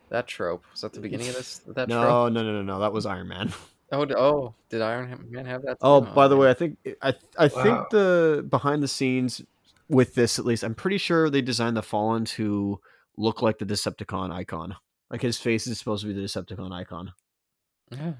That 0.10 0.28
trope 0.28 0.64
was 0.72 0.82
that 0.82 0.94
the 0.94 1.00
beginning 1.02 1.30
of 1.30 1.36
this. 1.36 1.60
That 1.68 1.88
No, 1.90 2.02
trope. 2.04 2.34
no, 2.34 2.44
no, 2.44 2.52
no, 2.54 2.62
no. 2.62 2.80
That 2.80 2.94
was 2.94 3.06
Iron 3.06 3.28
Man. 3.30 3.52
Oh, 3.92 4.06
oh, 4.18 4.54
did 4.70 4.82
Iron 4.82 5.26
Man 5.30 5.46
have 5.46 5.62
that? 5.64 5.78
Oh, 5.82 6.02
too? 6.02 6.08
Oh, 6.08 6.14
by 6.14 6.28
the 6.28 6.36
oh, 6.36 6.40
way, 6.40 6.50
I 6.50 6.54
think 6.54 6.78
I 7.02 7.14
I 7.38 7.48
Wow. 7.48 7.64
think 7.64 7.90
the 7.92 8.46
behind 8.50 8.82
the 8.82 8.88
scenes 8.88 9.42
with 9.88 10.16
this 10.16 10.40
at 10.40 10.46
least, 10.46 10.64
I'm 10.64 10.76
pretty 10.76 10.98
sure 10.98 11.30
they 11.30 11.42
designed 11.42 11.78
the 11.78 11.84
Fallen 11.84 12.26
to 12.26 12.80
look 13.18 13.42
like 13.42 13.60
the 13.60 13.66
Decepticon 13.66 14.32
icon. 14.32 14.76
Like 15.10 15.22
his 15.22 15.38
face 15.38 15.68
is 15.68 15.78
supposed 15.78 16.02
to 16.02 16.08
be 16.08 16.14
the 16.14 16.26
Decepticon 16.26 16.72
icon. 16.74 17.14
Yeah. 17.92 18.14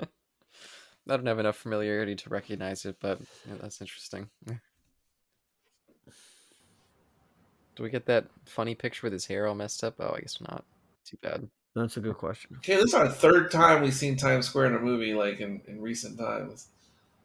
I 0.00 1.16
don't 1.16 1.26
have 1.26 1.38
enough 1.38 1.56
familiarity 1.56 2.14
to 2.16 2.28
recognize 2.30 2.84
it, 2.84 2.96
but 3.00 3.18
yeah, 3.48 3.54
that's 3.60 3.80
interesting. 3.80 4.28
Do 7.76 7.82
we 7.82 7.90
get 7.90 8.06
that 8.06 8.26
funny 8.44 8.74
picture 8.74 9.06
with 9.06 9.12
his 9.12 9.24
hair 9.24 9.46
all 9.46 9.54
messed 9.54 9.84
up? 9.84 9.94
Oh, 10.00 10.12
I 10.14 10.20
guess 10.20 10.40
not. 10.40 10.64
Too 11.04 11.16
bad. 11.22 11.48
That's 11.74 11.96
a 11.96 12.00
good 12.00 12.16
question. 12.16 12.56
Okay, 12.58 12.76
this 12.76 12.86
is 12.86 12.94
our 12.94 13.08
third 13.08 13.50
time 13.50 13.82
we've 13.82 13.94
seen 13.94 14.16
Times 14.16 14.46
Square 14.46 14.66
in 14.66 14.74
a 14.74 14.80
movie, 14.80 15.14
like 15.14 15.40
in, 15.40 15.60
in 15.68 15.80
recent 15.80 16.18
times. 16.18 16.68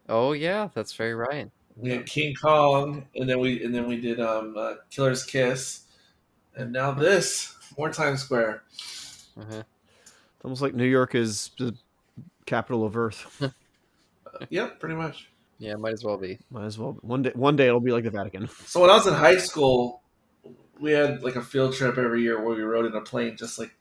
Oh 0.08 0.32
yeah, 0.32 0.68
that's 0.74 0.92
very 0.92 1.14
right. 1.14 1.50
We 1.76 1.90
had 1.90 2.06
King 2.06 2.34
Kong, 2.34 3.06
and 3.16 3.28
then 3.28 3.40
we 3.40 3.64
and 3.64 3.74
then 3.74 3.88
we 3.88 4.00
did 4.00 4.20
um, 4.20 4.54
uh, 4.56 4.74
Killer's 4.90 5.24
Kiss, 5.24 5.82
and 6.56 6.72
now 6.72 6.92
this 6.92 7.56
more 7.76 7.90
Times 7.90 8.22
Square. 8.22 8.62
Uh-huh. 9.38 9.62
It's 10.04 10.44
almost 10.44 10.62
like 10.62 10.74
New 10.74 10.86
York 10.86 11.14
is 11.14 11.50
the 11.58 11.74
capital 12.46 12.84
of 12.84 12.96
Earth. 12.96 13.52
Uh, 14.34 14.46
yep, 14.50 14.80
pretty 14.80 14.96
much. 14.96 15.28
Yeah, 15.58 15.76
might 15.76 15.92
as 15.92 16.02
well 16.02 16.16
be. 16.16 16.40
Might 16.50 16.64
as 16.64 16.76
well. 16.76 16.94
be. 16.94 16.98
One 17.02 17.22
day, 17.22 17.30
one 17.36 17.54
day 17.54 17.68
it'll 17.68 17.78
be 17.78 17.92
like 17.92 18.02
the 18.02 18.10
Vatican. 18.10 18.48
So 18.66 18.80
when 18.80 18.90
I 18.90 18.94
was 18.94 19.06
in 19.06 19.14
high 19.14 19.36
school, 19.36 20.02
we 20.80 20.90
had 20.90 21.22
like 21.22 21.36
a 21.36 21.42
field 21.42 21.74
trip 21.74 21.96
every 21.98 22.22
year 22.22 22.42
where 22.42 22.56
we 22.56 22.62
rode 22.62 22.86
in 22.86 22.96
a 22.96 23.00
plane, 23.00 23.36
just 23.36 23.60
like 23.60 23.76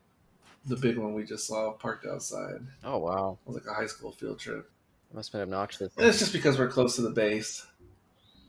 the 0.65 0.75
big 0.77 0.97
one 0.97 1.13
we 1.13 1.23
just 1.23 1.45
saw 1.47 1.71
parked 1.73 2.05
outside. 2.05 2.59
Oh 2.83 2.97
wow, 2.99 3.37
It 3.45 3.47
was 3.49 3.55
like 3.63 3.65
a 3.71 3.73
high 3.73 3.87
school 3.87 4.11
field 4.11 4.39
trip, 4.39 4.69
It 5.11 5.15
must 5.15 5.31
have 5.31 5.39
been 5.39 5.53
obnoxious. 5.53 5.91
and 5.97 6.05
it's 6.07 6.19
just 6.19 6.33
because 6.33 6.57
we're 6.57 6.69
close 6.69 6.95
to 6.95 7.01
the 7.01 7.09
base. 7.11 7.65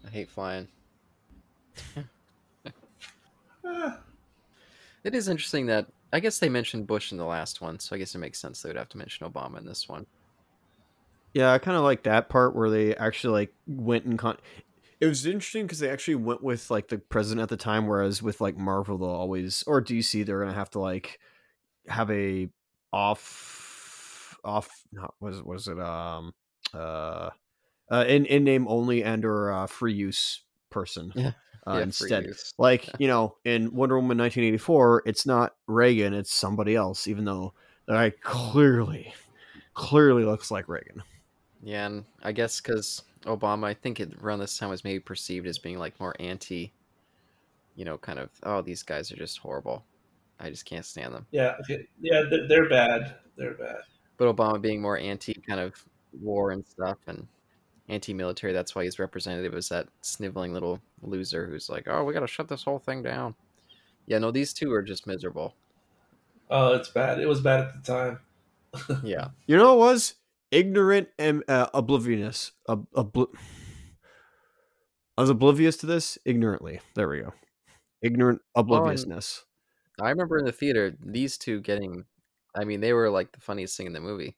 I 0.06 0.10
hate 0.10 0.30
flying. 0.30 0.68
Eh, 3.66 3.90
It 5.04 5.14
is 5.14 5.28
interesting 5.28 5.66
that 5.66 5.86
I 6.12 6.20
guess 6.20 6.38
they 6.38 6.48
mentioned 6.48 6.86
Bush 6.86 7.12
in 7.12 7.18
the 7.18 7.24
last 7.24 7.60
one, 7.60 7.78
so 7.80 7.96
I 7.96 7.98
guess 7.98 8.14
it 8.14 8.18
makes 8.18 8.38
sense 8.38 8.62
they 8.62 8.68
would 8.68 8.76
have 8.76 8.88
to 8.90 8.98
mention 8.98 9.26
Obama 9.28 9.58
in 9.58 9.66
this 9.66 9.88
one. 9.88 10.06
Yeah, 11.32 11.52
I 11.52 11.58
kind 11.58 11.76
of 11.76 11.82
like 11.82 12.04
that 12.04 12.28
part 12.28 12.54
where 12.54 12.70
they 12.70 12.94
actually 12.94 13.32
like 13.32 13.54
went 13.66 14.04
and 14.04 14.18
con. 14.18 14.36
It 15.00 15.06
was 15.06 15.26
interesting 15.26 15.64
because 15.66 15.80
they 15.80 15.90
actually 15.90 16.14
went 16.14 16.42
with 16.42 16.70
like 16.70 16.88
the 16.88 16.98
president 16.98 17.42
at 17.42 17.48
the 17.48 17.56
time, 17.56 17.86
whereas 17.88 18.22
with 18.22 18.40
like 18.40 18.56
Marvel, 18.56 18.96
they'll 18.98 19.08
always 19.08 19.64
or 19.66 19.82
DC, 19.82 20.24
they're 20.24 20.38
gonna 20.40 20.52
have 20.52 20.70
to 20.70 20.78
like 20.78 21.18
have 21.88 22.10
a 22.10 22.48
off 22.92 24.36
off. 24.44 24.70
Not 24.92 25.14
was 25.20 25.42
was 25.42 25.68
it 25.68 25.78
um 25.78 26.34
uh, 26.72 27.30
uh 27.90 28.04
in 28.06 28.26
in 28.26 28.44
name 28.44 28.66
only 28.68 29.04
and 29.04 29.24
or 29.24 29.52
uh, 29.52 29.66
free 29.66 29.94
use 29.94 30.42
person 30.70 31.12
Yeah. 31.14 31.32
uh, 31.66 31.74
Yeah, 31.74 31.82
instead. 31.82 32.26
Like 32.58 32.88
you 32.98 33.08
know, 33.08 33.36
in 33.44 33.74
Wonder 33.74 33.96
Woman 33.96 34.18
1984, 34.18 35.02
it's 35.06 35.26
not 35.26 35.54
Reagan, 35.66 36.14
it's 36.14 36.32
somebody 36.32 36.74
else, 36.74 37.06
even 37.06 37.24
though 37.24 37.54
I 37.88 38.10
clearly 38.22 39.14
clearly 39.74 40.24
looks 40.24 40.50
like 40.50 40.68
Reagan. 40.68 41.02
Yeah, 41.62 41.86
and 41.86 42.04
I 42.22 42.32
guess 42.32 42.60
because 42.60 43.02
Obama, 43.24 43.64
I 43.64 43.74
think 43.74 44.00
it, 44.00 44.12
around 44.22 44.40
this 44.40 44.58
time 44.58 44.68
was 44.70 44.84
maybe 44.84 45.00
perceived 45.00 45.46
as 45.46 45.58
being 45.58 45.78
like 45.78 45.98
more 45.98 46.14
anti, 46.20 46.72
you 47.74 47.84
know, 47.84 47.96
kind 47.98 48.18
of, 48.18 48.30
oh, 48.42 48.60
these 48.60 48.82
guys 48.82 49.10
are 49.10 49.16
just 49.16 49.38
horrible. 49.38 49.84
I 50.40 50.50
just 50.50 50.64
can't 50.64 50.84
stand 50.84 51.14
them. 51.14 51.26
yeah, 51.30 51.54
okay, 51.60 51.86
yeah, 52.00 52.22
they're, 52.28 52.48
they're 52.48 52.68
bad. 52.68 53.14
They're 53.36 53.54
bad. 53.54 53.78
But 54.16 54.34
Obama 54.34 54.60
being 54.60 54.80
more 54.80 54.98
anti 54.98 55.34
kind 55.34 55.60
of 55.60 55.74
war 56.20 56.50
and 56.50 56.64
stuff 56.66 56.98
and 57.06 57.26
anti 57.88 58.14
military, 58.14 58.52
that's 58.52 58.74
why 58.74 58.84
his 58.84 58.98
representative 58.98 59.54
is 59.54 59.68
that 59.68 59.88
sniveling 60.02 60.52
little 60.52 60.80
loser 61.02 61.46
who's 61.46 61.68
like, 61.68 61.86
oh, 61.88 62.04
we 62.04 62.12
got 62.14 62.20
to 62.20 62.26
shut 62.26 62.48
this 62.48 62.62
whole 62.64 62.78
thing 62.78 63.02
down. 63.02 63.34
Yeah, 64.06 64.18
no, 64.18 64.30
these 64.30 64.52
two 64.52 64.72
are 64.72 64.82
just 64.82 65.06
miserable. 65.06 65.54
Oh, 66.50 66.74
it's 66.74 66.88
bad. 66.90 67.20
It 67.20 67.26
was 67.26 67.40
bad 67.40 67.60
at 67.60 67.72
the 67.84 67.92
time. 67.92 68.20
Yeah. 69.04 69.28
You 69.46 69.56
know 69.56 69.74
what 69.76 69.86
it 69.86 69.92
was? 69.92 70.14
Ignorant 70.50 71.08
and 71.18 71.42
uh, 71.48 71.68
oblivious. 71.72 72.52
Ob- 72.68 72.90
obli- 72.92 73.32
I 75.16 75.20
was 75.22 75.30
oblivious 75.30 75.76
to 75.78 75.86
this 75.86 76.18
ignorantly. 76.24 76.80
There 76.94 77.08
we 77.08 77.20
go. 77.20 77.32
Ignorant 78.02 78.42
obliviousness. 78.54 79.44
I 80.00 80.10
remember 80.10 80.38
in 80.38 80.44
the 80.44 80.52
theater, 80.52 80.96
these 81.04 81.38
two 81.38 81.60
getting, 81.60 82.04
I 82.54 82.64
mean, 82.64 82.80
they 82.80 82.92
were 82.92 83.10
like 83.10 83.32
the 83.32 83.40
funniest 83.40 83.76
thing 83.76 83.86
in 83.86 83.92
the 83.92 84.00
movie. 84.00 84.36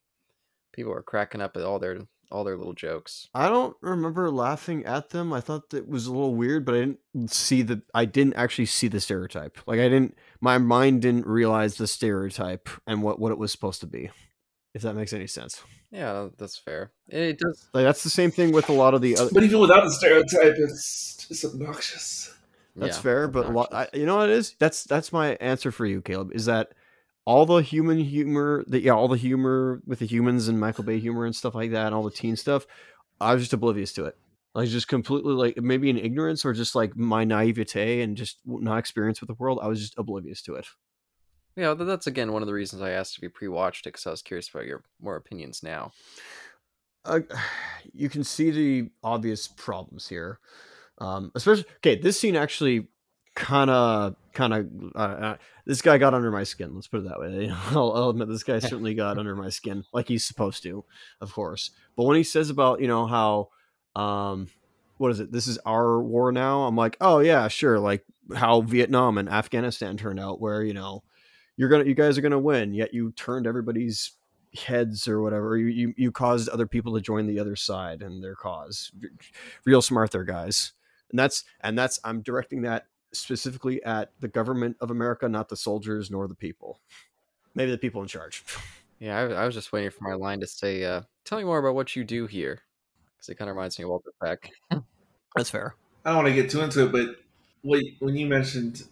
People 0.73 0.91
were 0.91 1.01
cracking 1.01 1.41
up 1.41 1.57
at 1.57 1.63
all 1.63 1.79
their 1.79 1.99
all 2.31 2.43
their 2.43 2.57
little 2.57 2.73
jokes. 2.73 3.29
I 3.33 3.47
don't 3.49 3.75
remember 3.81 4.29
laughing 4.29 4.85
at 4.85 5.09
them. 5.09 5.31
I 5.31 5.39
thought 5.41 5.69
that 5.69 5.87
was 5.87 6.07
a 6.07 6.11
little 6.11 6.35
weird, 6.35 6.65
but 6.65 6.75
I 6.75 6.79
didn't 6.79 7.31
see 7.31 7.61
the. 7.61 7.81
I 7.93 8.05
didn't 8.05 8.35
actually 8.35 8.65
see 8.65 8.87
the 8.87 8.99
stereotype. 8.99 9.57
Like 9.65 9.79
I 9.79 9.89
didn't. 9.89 10.17
My 10.41 10.57
mind 10.57 11.01
didn't 11.01 11.25
realize 11.25 11.75
the 11.75 11.87
stereotype 11.87 12.69
and 12.85 13.01
what 13.01 13.19
what 13.19 13.31
it 13.31 13.37
was 13.37 13.51
supposed 13.51 13.81
to 13.81 13.87
be. 13.87 14.09
If 14.73 14.81
that 14.83 14.93
makes 14.93 15.13
any 15.13 15.27
sense. 15.27 15.63
Yeah, 15.91 16.27
that's 16.37 16.57
fair. 16.57 16.91
It 17.07 17.39
does. 17.39 17.69
Like 17.73 17.85
that's 17.85 18.03
the 18.03 18.09
same 18.09 18.31
thing 18.31 18.51
with 18.51 18.69
a 18.69 18.73
lot 18.73 18.93
of 18.93 19.01
the 19.01 19.17
other. 19.17 19.31
But 19.33 19.43
even 19.43 19.59
without 19.59 19.83
the 19.85 19.91
stereotype, 19.91 20.55
it's 20.57 21.27
it's 21.29 21.45
obnoxious. 21.45 22.36
That's 22.77 22.97
yeah, 22.97 23.01
fair, 23.01 23.27
but. 23.27 23.73
I, 23.73 23.87
you 23.93 24.05
know 24.05 24.17
what 24.17 24.29
it 24.29 24.35
is? 24.35 24.55
That's 24.59 24.83
that's 24.83 25.11
my 25.11 25.31
answer 25.35 25.71
for 25.71 25.85
you, 25.85 26.01
Caleb. 26.01 26.31
Is 26.33 26.45
that 26.45 26.73
all 27.25 27.45
the 27.45 27.57
human 27.57 27.97
humor? 27.97 28.63
That 28.67 28.83
yeah, 28.83 28.91
all 28.91 29.07
the 29.07 29.17
humor 29.17 29.81
with 29.85 29.99
the 29.99 30.05
humans 30.05 30.47
and 30.47 30.59
Michael 30.59 30.83
Bay 30.83 30.99
humor 30.99 31.25
and 31.25 31.35
stuff 31.35 31.55
like 31.55 31.71
that, 31.71 31.87
and 31.87 31.95
all 31.95 32.03
the 32.03 32.11
teen 32.11 32.35
stuff. 32.35 32.67
I 33.19 33.33
was 33.33 33.41
just 33.41 33.53
oblivious 33.53 33.91
to 33.93 34.05
it. 34.05 34.15
Like 34.53 34.69
just 34.69 34.87
completely 34.87 35.33
like 35.33 35.57
maybe 35.57 35.89
in 35.89 35.97
ignorance 35.97 36.45
or 36.45 36.53
just 36.53 36.75
like 36.75 36.95
my 36.95 37.23
naivete 37.23 38.01
and 38.01 38.15
just 38.15 38.37
not 38.45 38.77
experience 38.77 39.21
with 39.21 39.27
the 39.27 39.35
world. 39.35 39.59
I 39.61 39.67
was 39.67 39.79
just 39.79 39.97
oblivious 39.97 40.41
to 40.43 40.55
it. 40.55 40.67
Yeah, 41.55 41.73
that's 41.73 42.05
again 42.05 42.31
one 42.31 42.43
of 42.43 42.47
the 42.47 42.53
reasons 42.53 42.83
I 42.83 42.91
asked 42.91 43.17
if 43.17 43.23
you 43.23 43.31
pre-watched 43.31 43.87
it 43.87 43.93
because 43.93 44.05
I 44.05 44.11
was 44.11 44.21
curious 44.21 44.49
about 44.49 44.67
your 44.67 44.83
more 45.01 45.15
opinions 45.15 45.63
now. 45.63 45.91
uh, 47.05 47.21
you 47.93 48.09
can 48.09 48.23
see 48.23 48.51
the 48.51 48.91
obvious 49.03 49.47
problems 49.47 50.07
here. 50.07 50.39
Um, 50.99 51.31
especially 51.35 51.65
okay, 51.77 51.99
this 51.99 52.19
scene 52.19 52.35
actually 52.35 52.87
kind 53.35 53.69
of 53.69 54.15
kind 54.33 54.53
of 54.53 54.67
uh, 54.95 54.99
uh, 54.99 55.37
this 55.65 55.81
guy 55.81 55.97
got 55.97 56.13
under 56.13 56.31
my 56.31 56.43
skin. 56.43 56.73
Let's 56.73 56.87
put 56.87 57.01
it 57.01 57.09
that 57.09 57.19
way. 57.19 57.51
I'll, 57.69 57.93
I'll 57.93 58.09
admit 58.09 58.27
this 58.27 58.43
guy 58.43 58.59
certainly 58.59 58.95
got 58.95 59.17
under 59.17 59.35
my 59.35 59.49
skin, 59.49 59.83
like 59.93 60.07
he's 60.07 60.25
supposed 60.25 60.63
to, 60.63 60.83
of 61.21 61.33
course. 61.33 61.71
But 61.95 62.03
when 62.03 62.17
he 62.17 62.23
says 62.23 62.49
about 62.49 62.81
you 62.81 62.87
know 62.87 63.05
how 63.05 63.49
um, 63.95 64.47
what 64.97 65.11
is 65.11 65.19
it? 65.19 65.31
This 65.31 65.47
is 65.47 65.57
our 65.65 66.01
war 66.01 66.31
now. 66.31 66.63
I'm 66.63 66.75
like, 66.75 66.97
oh 67.01 67.19
yeah, 67.19 67.47
sure. 67.47 67.79
Like 67.79 68.03
how 68.35 68.61
Vietnam 68.61 69.17
and 69.17 69.29
Afghanistan 69.29 69.97
turned 69.97 70.19
out, 70.19 70.41
where 70.41 70.63
you 70.63 70.73
know 70.73 71.03
you're 71.57 71.69
gonna 71.69 71.85
you 71.85 71.95
guys 71.95 72.17
are 72.17 72.21
gonna 72.21 72.39
win, 72.39 72.73
yet 72.73 72.93
you 72.93 73.11
turned 73.11 73.47
everybody's 73.47 74.13
heads 74.57 75.07
or 75.07 75.21
whatever. 75.21 75.57
You, 75.57 75.67
you 75.67 75.93
you 75.97 76.11
caused 76.11 76.49
other 76.49 76.67
people 76.67 76.95
to 76.95 77.01
join 77.01 77.27
the 77.27 77.39
other 77.39 77.55
side 77.55 78.01
and 78.01 78.23
their 78.23 78.35
cause. 78.35 78.91
Real 79.65 79.81
smart 79.81 80.11
there, 80.11 80.23
guys. 80.23 80.73
And 81.09 81.19
that's 81.19 81.43
and 81.61 81.77
that's 81.77 81.99
I'm 82.03 82.21
directing 82.21 82.63
that 82.63 82.87
specifically 83.13 83.83
at 83.83 84.11
the 84.19 84.27
government 84.27 84.77
of 84.81 84.91
America, 84.91 85.27
not 85.29 85.49
the 85.49 85.55
soldiers 85.55 86.11
nor 86.11 86.27
the 86.27 86.35
people. 86.35 86.79
Maybe 87.55 87.71
the 87.71 87.77
people 87.77 88.01
in 88.01 88.07
charge. 88.07 88.43
Yeah, 88.99 89.15
I, 89.15 89.43
I 89.43 89.45
was 89.45 89.53
just 89.53 89.71
waiting 89.71 89.91
for 89.91 90.05
my 90.09 90.15
line 90.15 90.39
to 90.39 90.47
say, 90.47 90.83
uh, 90.83 91.01
"Tell 91.23 91.37
me 91.37 91.43
more 91.43 91.59
about 91.59 91.75
what 91.75 91.95
you 91.95 92.03
do 92.03 92.25
here," 92.25 92.61
because 93.15 93.29
it 93.29 93.35
kind 93.35 93.47
of 93.47 93.55
reminds 93.55 93.77
me 93.77 93.83
of 93.83 93.91
Walter 93.91 94.11
Peck. 94.19 94.49
That's 95.35 95.51
fair. 95.51 95.75
I 96.03 96.09
don't 96.09 96.23
want 96.23 96.29
to 96.29 96.33
get 96.33 96.49
too 96.49 96.61
into 96.61 96.85
it, 96.85 96.91
but 96.91 97.17
what, 97.61 97.83
when 97.99 98.15
you 98.15 98.25
mentioned, 98.25 98.83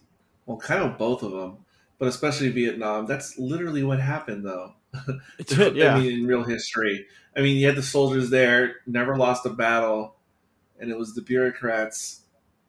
well, 0.44 0.58
kind 0.58 0.84
of 0.84 0.96
both 0.96 1.22
of 1.22 1.32
them, 1.32 1.58
but 1.98 2.08
especially 2.08 2.50
Vietnam, 2.50 3.06
that's 3.06 3.38
literally 3.38 3.82
what 3.82 4.00
happened, 4.00 4.44
though. 4.44 4.74
yeah. 5.74 5.94
I 5.94 6.00
mean, 6.00 6.20
in 6.20 6.26
real 6.26 6.44
history. 6.44 7.06
I 7.36 7.40
mean, 7.40 7.56
you 7.56 7.66
had 7.66 7.76
the 7.76 7.82
soldiers 7.82 8.30
there, 8.30 8.76
never 8.86 9.16
lost 9.16 9.46
a 9.46 9.50
battle, 9.50 10.15
and 10.80 10.90
it 10.90 10.98
was 10.98 11.14
the 11.14 11.22
bureaucrats 11.22 12.22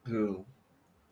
who 0.06 0.46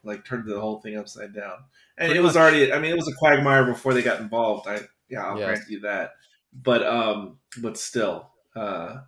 like 0.03 0.25
turned 0.25 0.47
the 0.47 0.59
whole 0.59 0.79
thing 0.81 0.97
upside 0.97 1.33
down. 1.33 1.57
And 1.97 2.07
Pretty 2.07 2.19
it 2.19 2.21
was 2.21 2.35
much. 2.35 2.41
already, 2.41 2.71
I 2.73 2.79
mean, 2.79 2.91
it 2.91 2.97
was 2.97 3.07
a 3.07 3.15
quagmire 3.15 3.65
before 3.65 3.93
they 3.93 4.01
got 4.03 4.19
involved. 4.21 4.67
I 4.67 4.81
yeah, 5.09 5.23
I'll 5.25 5.37
Yes. 5.37 5.45
grant 5.45 5.69
you 5.69 5.79
that. 5.81 6.11
But 6.53 6.85
um, 6.85 7.39
but 7.61 7.77
still, 7.77 8.29
uh, 8.55 9.01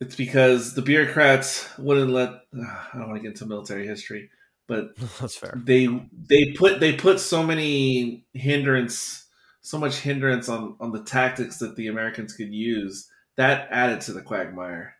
it's 0.00 0.16
because 0.16 0.74
the 0.74 0.82
bureaucrats 0.82 1.68
wouldn't 1.78 2.10
let. 2.10 2.30
I 2.54 2.88
don't 2.98 3.08
want 3.08 3.16
to 3.16 3.20
get 3.22 3.28
into 3.32 3.46
military 3.46 3.86
history, 3.86 4.30
but 4.66 4.96
That's 5.20 5.36
fair. 5.36 5.64
they 5.64 5.86
they 6.12 6.52
put 6.52 6.80
they 6.80 6.94
put 6.96 7.20
so 7.20 7.42
many 7.42 8.24
hindrance 8.32 9.26
so 9.60 9.78
much 9.78 9.98
hindrance 10.00 10.48
on 10.48 10.76
on 10.80 10.92
the 10.92 11.02
tactics 11.02 11.58
that 11.58 11.76
the 11.76 11.86
Americans 11.88 12.34
could 12.34 12.52
use 12.52 13.08
that 13.36 13.68
added 13.70 14.00
to 14.02 14.12
the 14.12 14.22
quagmire. 14.22 14.93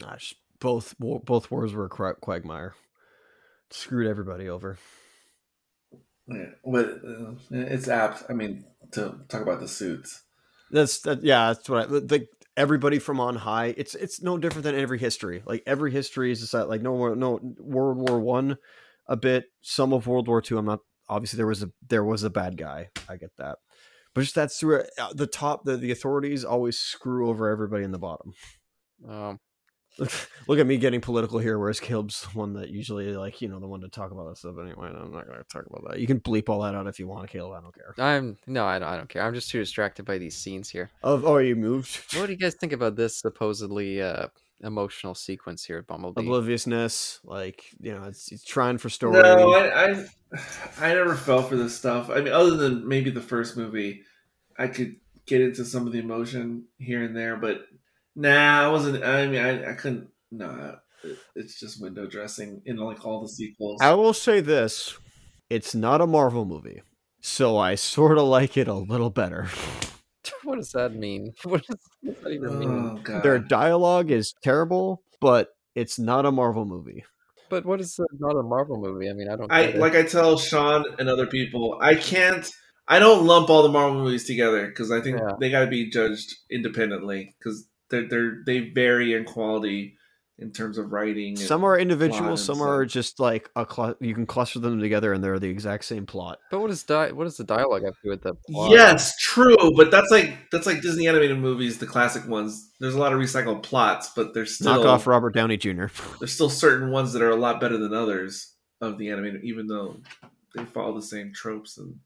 Gosh, 0.00 0.34
both 0.60 0.94
both 0.98 1.50
wars 1.50 1.72
were 1.72 1.86
a 1.86 2.14
quagmire. 2.14 2.74
Screwed 3.70 4.06
everybody 4.06 4.48
over. 4.48 4.78
Yeah, 6.28 6.50
but 6.64 6.86
uh, 7.06 7.32
it's 7.50 7.88
apt. 7.88 8.24
I 8.28 8.32
mean, 8.32 8.64
to 8.92 9.20
talk 9.28 9.42
about 9.42 9.60
the 9.60 9.68
suits. 9.68 10.22
That's 10.70 11.00
that. 11.00 11.22
Yeah, 11.22 11.48
that's 11.48 11.68
what 11.68 11.82
I 11.82 11.86
like. 11.86 12.28
Everybody 12.56 12.98
from 12.98 13.20
on 13.20 13.36
high. 13.36 13.74
It's 13.76 13.94
it's 13.94 14.22
no 14.22 14.38
different 14.38 14.64
than 14.64 14.74
every 14.74 14.98
history. 14.98 15.42
Like 15.44 15.62
every 15.66 15.92
history 15.92 16.32
is 16.32 16.40
just 16.40 16.52
that, 16.52 16.68
like 16.68 16.82
no 16.82 17.14
no 17.14 17.38
World 17.58 18.08
War 18.08 18.18
One, 18.18 18.56
a 19.06 19.16
bit. 19.16 19.44
Some 19.60 19.92
of 19.92 20.06
World 20.06 20.26
War 20.26 20.40
Two. 20.40 20.58
I'm 20.58 20.66
not 20.66 20.80
obviously 21.08 21.36
there 21.36 21.46
was 21.46 21.62
a 21.62 21.70
there 21.86 22.04
was 22.04 22.22
a 22.22 22.30
bad 22.30 22.56
guy. 22.56 22.88
I 23.08 23.16
get 23.16 23.36
that, 23.38 23.58
but 24.14 24.22
just 24.22 24.34
that's 24.34 24.58
through 24.58 24.84
uh, 24.98 25.12
the 25.14 25.26
top. 25.26 25.64
The 25.64 25.76
the 25.76 25.92
authorities 25.92 26.44
always 26.44 26.78
screw 26.78 27.28
over 27.28 27.48
everybody 27.48 27.84
in 27.84 27.92
the 27.92 27.98
bottom. 27.98 28.32
Um, 29.08 29.38
Look 30.48 30.58
at 30.58 30.66
me 30.66 30.76
getting 30.76 31.00
political 31.00 31.38
here, 31.38 31.58
whereas 31.58 31.80
Caleb's 31.80 32.22
the 32.22 32.38
one 32.38 32.52
that 32.54 32.68
usually 32.68 33.12
like 33.16 33.40
you 33.40 33.48
know 33.48 33.58
the 33.58 33.66
one 33.66 33.80
to 33.80 33.88
talk 33.88 34.10
about 34.10 34.28
that 34.28 34.38
stuff. 34.38 34.56
Anyway, 34.60 34.88
I'm 34.88 35.12
not 35.12 35.26
going 35.26 35.38
to 35.38 35.44
talk 35.44 35.66
about 35.66 35.88
that. 35.88 36.00
You 36.00 36.06
can 36.06 36.20
bleep 36.20 36.48
all 36.48 36.60
that 36.62 36.74
out 36.74 36.86
if 36.86 36.98
you 36.98 37.06
want, 37.06 37.28
Caleb. 37.30 37.58
I 37.58 37.60
don't 37.62 37.74
care. 37.74 37.94
I'm 37.98 38.36
no, 38.46 38.64
I 38.66 38.78
don't, 38.78 38.88
I 38.88 38.96
don't 38.96 39.08
care. 39.08 39.22
I'm 39.22 39.34
just 39.34 39.50
too 39.50 39.58
distracted 39.58 40.04
by 40.04 40.18
these 40.18 40.36
scenes 40.36 40.68
here. 40.68 40.90
Oh, 41.02 41.22
oh, 41.24 41.38
you 41.38 41.56
moved. 41.56 42.14
What 42.14 42.26
do 42.26 42.32
you 42.32 42.38
guys 42.38 42.54
think 42.54 42.72
about 42.72 42.96
this 42.96 43.16
supposedly 43.16 44.02
uh, 44.02 44.28
emotional 44.62 45.14
sequence 45.14 45.64
here 45.64 45.78
at 45.78 45.86
Bumblebee? 45.86 46.20
Obliviousness, 46.20 47.20
like 47.24 47.64
you 47.80 47.94
know, 47.94 48.04
it's, 48.04 48.30
it's 48.30 48.44
trying 48.44 48.76
for 48.76 48.90
story. 48.90 49.20
No, 49.22 49.54
I, 49.54 49.92
I 49.92 50.06
I 50.78 50.94
never 50.94 51.14
fell 51.14 51.42
for 51.42 51.56
this 51.56 51.74
stuff. 51.76 52.10
I 52.10 52.20
mean, 52.20 52.32
other 52.32 52.56
than 52.56 52.86
maybe 52.86 53.10
the 53.10 53.22
first 53.22 53.56
movie, 53.56 54.02
I 54.58 54.68
could 54.68 54.96
get 55.26 55.40
into 55.40 55.64
some 55.64 55.86
of 55.86 55.92
the 55.92 55.98
emotion 55.98 56.64
here 56.78 57.02
and 57.02 57.16
there, 57.16 57.36
but 57.36 57.62
nah, 58.16 58.64
I 58.64 58.68
wasn't. 58.68 59.04
I 59.04 59.26
mean, 59.26 59.40
I, 59.40 59.70
I 59.70 59.74
couldn't. 59.74 60.08
Nah, 60.30 60.76
it, 61.04 61.18
it's 61.36 61.60
just 61.60 61.80
window 61.80 62.06
dressing 62.06 62.62
in 62.64 62.76
like 62.76 63.04
all 63.04 63.22
the 63.22 63.28
sequels. 63.28 63.80
I 63.80 63.94
will 63.94 64.14
say 64.14 64.40
this: 64.40 64.98
it's 65.50 65.74
not 65.74 66.00
a 66.00 66.06
Marvel 66.06 66.44
movie, 66.44 66.82
so 67.20 67.56
I 67.58 67.76
sort 67.76 68.18
of 68.18 68.24
like 68.24 68.56
it 68.56 68.68
a 68.68 68.74
little 68.74 69.10
better. 69.10 69.48
what 70.42 70.56
does 70.56 70.72
that 70.72 70.94
mean? 70.94 71.34
What 71.44 71.64
does, 71.66 71.78
that 72.02 72.32
even 72.32 72.58
mean? 72.58 72.68
Oh 72.70 73.00
god. 73.02 73.22
Their 73.22 73.38
dialogue 73.38 74.10
is 74.10 74.34
terrible, 74.42 75.02
but 75.20 75.50
it's 75.74 75.98
not 75.98 76.26
a 76.26 76.32
Marvel 76.32 76.64
movie. 76.64 77.04
But 77.48 77.64
what 77.64 77.80
is 77.80 77.98
uh, 78.00 78.04
not 78.18 78.36
a 78.36 78.42
Marvel 78.42 78.76
movie? 78.78 79.08
I 79.08 79.12
mean, 79.12 79.28
I 79.28 79.36
don't. 79.36 79.52
I 79.52 79.70
like 79.72 79.94
I 79.94 80.02
tell 80.02 80.38
Sean 80.38 80.84
and 80.98 81.08
other 81.08 81.26
people, 81.26 81.78
I 81.80 81.94
can't. 81.94 82.50
I 82.88 82.98
don't 82.98 83.26
lump 83.26 83.50
all 83.50 83.62
the 83.62 83.68
Marvel 83.68 84.02
movies 84.02 84.24
together 84.24 84.66
because 84.68 84.90
I 84.92 85.00
think 85.00 85.18
Yeah. 85.18 85.32
they 85.40 85.50
got 85.50 85.60
to 85.60 85.66
be 85.66 85.90
judged 85.90 86.34
independently 86.50 87.34
because 87.38 87.66
they're 87.90 88.08
they're 88.08 88.42
they 88.44 88.70
vary 88.70 89.14
in 89.14 89.24
quality 89.24 89.96
in 90.38 90.52
terms 90.52 90.76
of 90.76 90.92
writing. 90.92 91.34
Some 91.36 91.64
are 91.64 91.78
individual, 91.78 92.20
plot 92.20 92.30
and 92.30 92.38
some 92.38 92.60
are 92.60 92.84
just 92.84 93.18
like 93.18 93.48
a 93.56 93.66
cl- 93.68 93.96
you 94.00 94.14
can 94.14 94.26
cluster 94.26 94.58
them 94.58 94.78
together, 94.80 95.12
and 95.12 95.24
they're 95.24 95.38
the 95.38 95.48
exact 95.48 95.84
same 95.86 96.04
plot. 96.04 96.38
But 96.50 96.60
what 96.60 96.70
is 96.70 96.82
di- 96.84 97.12
What 97.12 97.24
does 97.24 97.38
the 97.38 97.44
dialogue 97.44 97.84
have 97.84 97.94
to 97.94 98.00
do 98.04 98.10
with 98.10 98.22
the 98.22 98.34
plot? 98.50 98.70
Yes, 98.70 99.16
true, 99.16 99.56
but 99.76 99.90
that's 99.90 100.10
like 100.10 100.36
that's 100.52 100.66
like 100.66 100.82
Disney 100.82 101.08
animated 101.08 101.38
movies, 101.38 101.78
the 101.78 101.86
classic 101.86 102.28
ones. 102.28 102.70
There's 102.80 102.94
a 102.94 102.98
lot 102.98 103.12
of 103.12 103.18
recycled 103.18 103.62
plots, 103.62 104.10
but 104.14 104.34
there's 104.34 104.56
still 104.56 104.74
Knock 104.76 104.86
off 104.86 105.06
Robert 105.06 105.34
Downey 105.34 105.56
Jr. 105.56 105.86
there's 106.18 106.32
still 106.32 106.50
certain 106.50 106.90
ones 106.90 107.12
that 107.14 107.22
are 107.22 107.30
a 107.30 107.36
lot 107.36 107.60
better 107.60 107.78
than 107.78 107.94
others 107.94 108.54
of 108.82 108.98
the 108.98 109.08
animated, 109.08 109.42
even 109.44 109.66
though 109.66 110.00
they 110.54 110.64
follow 110.66 110.94
the 110.94 111.02
same 111.02 111.32
tropes 111.32 111.78
and 111.78 111.96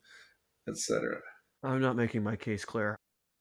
etc. 0.69 1.19
I'm 1.65 1.81
not 1.81 1.97
making 1.97 2.23
my 2.23 2.37
case 2.37 2.65
clear. 2.65 2.97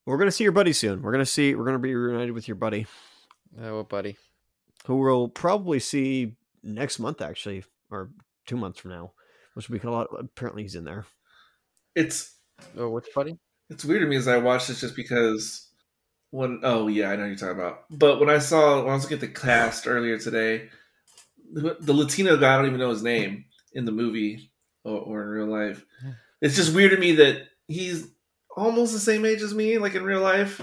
We're 0.09 0.17
gonna 0.17 0.31
see 0.31 0.43
your 0.43 0.53
buddy 0.53 0.73
soon. 0.73 1.03
We're 1.03 1.11
gonna 1.11 1.25
see. 1.25 1.53
We're 1.53 1.65
gonna 1.65 1.77
be 1.77 1.93
reunited 1.93 2.31
with 2.33 2.47
your 2.47 2.55
buddy, 2.55 2.87
Oh, 3.61 3.77
what 3.77 3.89
buddy? 3.89 4.17
who 4.85 4.95
we'll 4.97 5.27
probably 5.27 5.79
see 5.79 6.35
next 6.63 6.97
month, 6.97 7.21
actually, 7.21 7.63
or 7.91 8.09
two 8.47 8.57
months 8.57 8.79
from 8.79 8.89
now, 8.91 9.11
which 9.53 9.69
will 9.69 9.77
be 9.77 9.87
a 9.87 9.91
lot. 9.91 10.07
Apparently, 10.17 10.63
he's 10.63 10.73
in 10.73 10.83
there. 10.83 11.05
It's 11.95 12.35
Oh, 12.75 12.89
which 12.89 13.05
buddy? 13.13 13.37
it's 13.69 13.85
weird 13.85 14.01
to 14.01 14.07
me 14.07 14.15
as 14.15 14.27
I 14.27 14.37
watched 14.37 14.67
this 14.67 14.81
just 14.81 14.95
because 14.95 15.67
when 16.31 16.61
oh 16.63 16.87
yeah 16.87 17.11
I 17.11 17.15
know 17.15 17.21
what 17.21 17.27
you're 17.27 17.35
talking 17.35 17.59
about. 17.59 17.83
But 17.91 18.19
when 18.19 18.31
I 18.31 18.39
saw 18.39 18.79
when 18.81 18.89
I 18.89 18.95
was 18.95 19.03
looking 19.03 19.17
at 19.17 19.21
the 19.21 19.27
cast 19.27 19.85
earlier 19.87 20.17
today, 20.17 20.69
the, 21.53 21.77
the 21.79 21.93
Latino 21.93 22.35
guy 22.35 22.55
I 22.55 22.57
don't 22.57 22.65
even 22.65 22.79
know 22.79 22.89
his 22.89 23.03
name 23.03 23.45
in 23.73 23.85
the 23.85 23.91
movie 23.91 24.51
or, 24.83 24.97
or 24.99 25.21
in 25.21 25.29
real 25.29 25.45
life. 25.67 25.85
Hmm. 26.01 26.09
It's 26.41 26.55
just 26.55 26.73
weird 26.73 26.91
to 26.91 26.97
me 26.97 27.11
that 27.17 27.43
he's 27.67 28.07
almost 28.59 28.93
the 28.93 28.99
same 28.99 29.25
age 29.25 29.41
as 29.41 29.53
me, 29.53 29.77
like 29.77 29.95
in 29.95 30.03
real 30.03 30.21
life. 30.21 30.61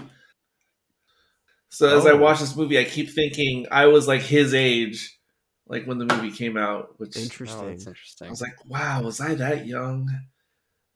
So 1.69 1.95
as 1.97 2.07
I 2.07 2.13
Oh. 2.13 2.21
watch 2.21 2.41
this 2.41 2.57
movie, 2.57 2.79
I 2.79 2.85
keep 2.85 3.11
thinking 3.11 3.67
I 3.71 3.87
was 3.87 4.09
like 4.09 4.23
his 4.23 4.55
age, 4.55 5.19
like 5.67 5.85
when 5.87 5.99
the 5.99 6.07
movie 6.07 6.31
came 6.31 6.57
out. 6.57 6.99
Which 6.99 7.17
interesting, 7.17 7.69
Oh, 7.69 7.69
Interesting. 7.69 8.29
I 8.29 8.31
was 8.31 8.41
like, 8.41 8.65
wow, 8.67 9.03
was 9.03 9.21
I 9.21 9.35
that 9.35 9.67
young? 9.67 10.09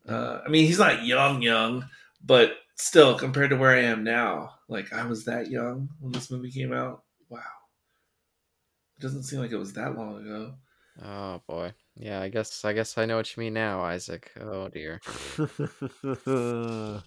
Uh, 0.08 0.40
I 0.46 0.50
mean, 0.50 0.66
he's 0.66 0.78
not 0.78 1.04
young, 1.04 1.42
young, 1.42 1.88
but 2.22 2.58
still, 2.76 3.18
compared 3.18 3.50
to 3.50 3.56
where 3.56 3.72
I 3.76 3.82
am 3.82 4.04
now, 4.04 4.56
like 4.68 4.92
I 4.92 5.06
was 5.06 5.24
that 5.26 5.50
young 5.50 5.90
when 6.00 6.12
this 6.12 6.30
movie 6.30 6.50
came 6.52 6.72
out. 6.72 7.04
Wow, 7.28 7.42
it 8.96 9.00
doesn't 9.00 9.24
seem 9.24 9.40
like 9.40 9.50
it 9.50 9.56
was 9.56 9.72
that 9.74 9.96
long 9.96 10.20
ago. 10.20 10.54
Oh 11.02 11.42
boy. 11.48 11.74
Yeah, 12.02 12.20
I 12.22 12.28
guess 12.30 12.64
I 12.64 12.72
guess 12.72 12.96
I 12.96 13.04
know 13.04 13.16
what 13.16 13.36
you 13.36 13.42
mean 13.42 13.52
now, 13.52 13.82
Isaac. 13.82 14.30
Oh 14.40 14.68
dear. 14.68 15.00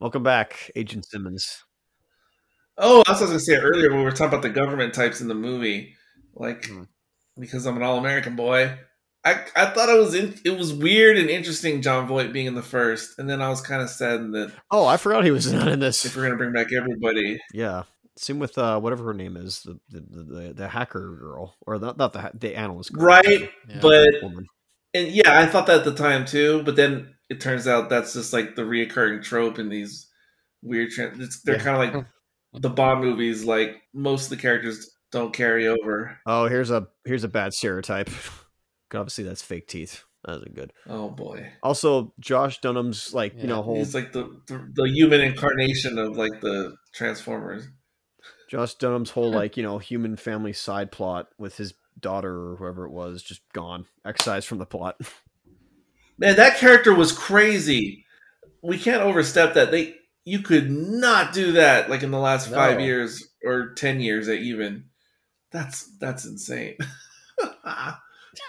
Welcome 0.00 0.22
back, 0.22 0.70
Agent 0.74 1.04
Simmons. 1.06 1.62
Oh, 2.78 3.02
that's 3.06 3.20
what 3.20 3.30
I 3.30 3.34
was 3.34 3.46
gonna 3.46 3.58
say 3.60 3.64
earlier 3.64 3.90
when 3.90 3.98
we 3.98 4.04
were 4.04 4.10
talking 4.10 4.26
about 4.28 4.42
the 4.42 4.48
government 4.48 4.94
types 4.94 5.20
in 5.20 5.28
the 5.28 5.34
movie, 5.34 5.94
like 6.34 6.66
Hmm. 6.66 6.84
because 7.38 7.66
I'm 7.66 7.76
an 7.76 7.82
all-American 7.82 8.36
boy. 8.36 8.78
I, 9.26 9.42
I 9.56 9.66
thought 9.66 9.88
it 9.88 9.98
was 9.98 10.14
in, 10.14 10.34
it 10.44 10.58
was 10.58 10.72
weird 10.74 11.16
and 11.16 11.30
interesting 11.30 11.80
Jon 11.80 12.06
Voight 12.06 12.32
being 12.32 12.46
in 12.46 12.54
the 12.54 12.62
first, 12.62 13.18
and 13.18 13.28
then 13.28 13.40
I 13.40 13.48
was 13.48 13.60
kind 13.62 13.80
of 13.82 13.88
saddened 13.90 14.34
that 14.34 14.52
Oh, 14.70 14.84
I 14.86 14.96
forgot 14.98 15.24
he 15.24 15.30
was 15.30 15.50
not 15.52 15.68
in 15.68 15.80
this. 15.80 16.04
if 16.06 16.16
we're 16.16 16.24
gonna 16.24 16.36
bring 16.36 16.52
back 16.52 16.72
everybody, 16.72 17.38
Yeah. 17.52 17.84
Same 18.16 18.38
with 18.38 18.56
uh, 18.58 18.78
whatever 18.80 19.04
her 19.04 19.14
name 19.14 19.36
is, 19.36 19.62
the 19.62 19.78
the, 19.88 20.00
the, 20.00 20.52
the 20.54 20.68
hacker 20.68 21.16
girl, 21.20 21.56
or 21.66 21.78
not, 21.78 21.96
not 21.98 22.12
the 22.12 22.30
the 22.34 22.56
analyst 22.56 22.92
girl. 22.92 23.06
right? 23.06 23.50
Yeah. 23.68 23.78
But 23.80 24.08
Woman. 24.22 24.46
And 24.94 25.08
yeah, 25.08 25.40
I 25.40 25.46
thought 25.46 25.66
that 25.66 25.78
at 25.78 25.84
the 25.84 25.94
time 25.94 26.24
too, 26.24 26.62
but 26.62 26.76
then 26.76 27.14
it 27.28 27.40
turns 27.40 27.66
out 27.66 27.90
that's 27.90 28.12
just 28.12 28.32
like 28.32 28.54
the 28.54 28.62
reoccurring 28.62 29.22
trope 29.24 29.58
in 29.58 29.68
these 29.68 30.08
weird. 30.62 30.90
Trans- 30.90 31.18
it's, 31.20 31.40
they're 31.42 31.56
Yeah. 31.56 31.62
kind 31.62 31.88
of 31.88 31.94
like 31.94 32.06
the 32.62 32.70
Bond 32.70 33.00
movies. 33.00 33.44
Like 33.44 33.82
most 33.92 34.24
of 34.24 34.30
the 34.30 34.36
characters 34.36 34.88
don't 35.10 35.32
carry 35.32 35.66
over. 35.66 36.16
Oh, 36.26 36.46
here's 36.46 36.70
a 36.70 36.86
here's 37.04 37.24
a 37.24 37.28
bad 37.28 37.52
stereotype. 37.52 38.10
Obviously, 38.94 39.24
that's 39.24 39.42
fake 39.42 39.66
teeth. 39.66 40.04
That 40.24 40.36
isn't 40.36 40.54
good. 40.54 40.72
Oh 40.88 41.10
boy, 41.10 41.50
Also, 41.64 42.14
Josh 42.20 42.60
Duhamel's 42.60 43.12
like 43.12 43.34
you 43.36 43.48
know 43.48 43.60
whole 43.62 43.74
he's 43.76 43.94
like 43.94 44.12
the, 44.12 44.40
the 44.46 44.70
the 44.74 44.88
human 44.88 45.20
incarnation 45.20 45.98
of 45.98 46.16
like 46.16 46.40
the 46.40 46.76
Transformers. 46.94 47.66
Josh 48.48 48.76
Duhamel's 48.76 49.10
whole 49.10 49.32
like 49.32 49.56
you 49.56 49.62
know 49.62 49.78
human 49.78 50.16
family 50.16 50.52
side 50.52 50.92
plot 50.92 51.28
with 51.38 51.56
his 51.56 51.74
daughter 51.98 52.50
or 52.50 52.56
whoever 52.56 52.84
it 52.84 52.90
was 52.90 53.22
just 53.22 53.42
gone, 53.52 53.86
excised 54.04 54.46
from 54.46 54.58
the 54.58 54.66
plot. 54.66 55.00
Man, 56.18 56.36
that 56.36 56.58
character 56.58 56.94
was 56.94 57.12
crazy. 57.12 58.04
We 58.62 58.78
can't 58.78 59.02
overstep 59.02 59.54
that. 59.54 59.70
They 59.70 59.96
you 60.24 60.40
could 60.40 60.70
not 60.70 61.32
do 61.32 61.52
that 61.52 61.90
like 61.90 62.02
in 62.02 62.10
the 62.10 62.18
last 62.18 62.50
five 62.50 62.80
years 62.80 63.26
or 63.44 63.74
ten 63.74 64.00
years 64.00 64.28
eh, 64.28 64.34
even. 64.34 64.84
That's 65.50 65.96
that's 65.98 66.24
insane. 66.24 66.76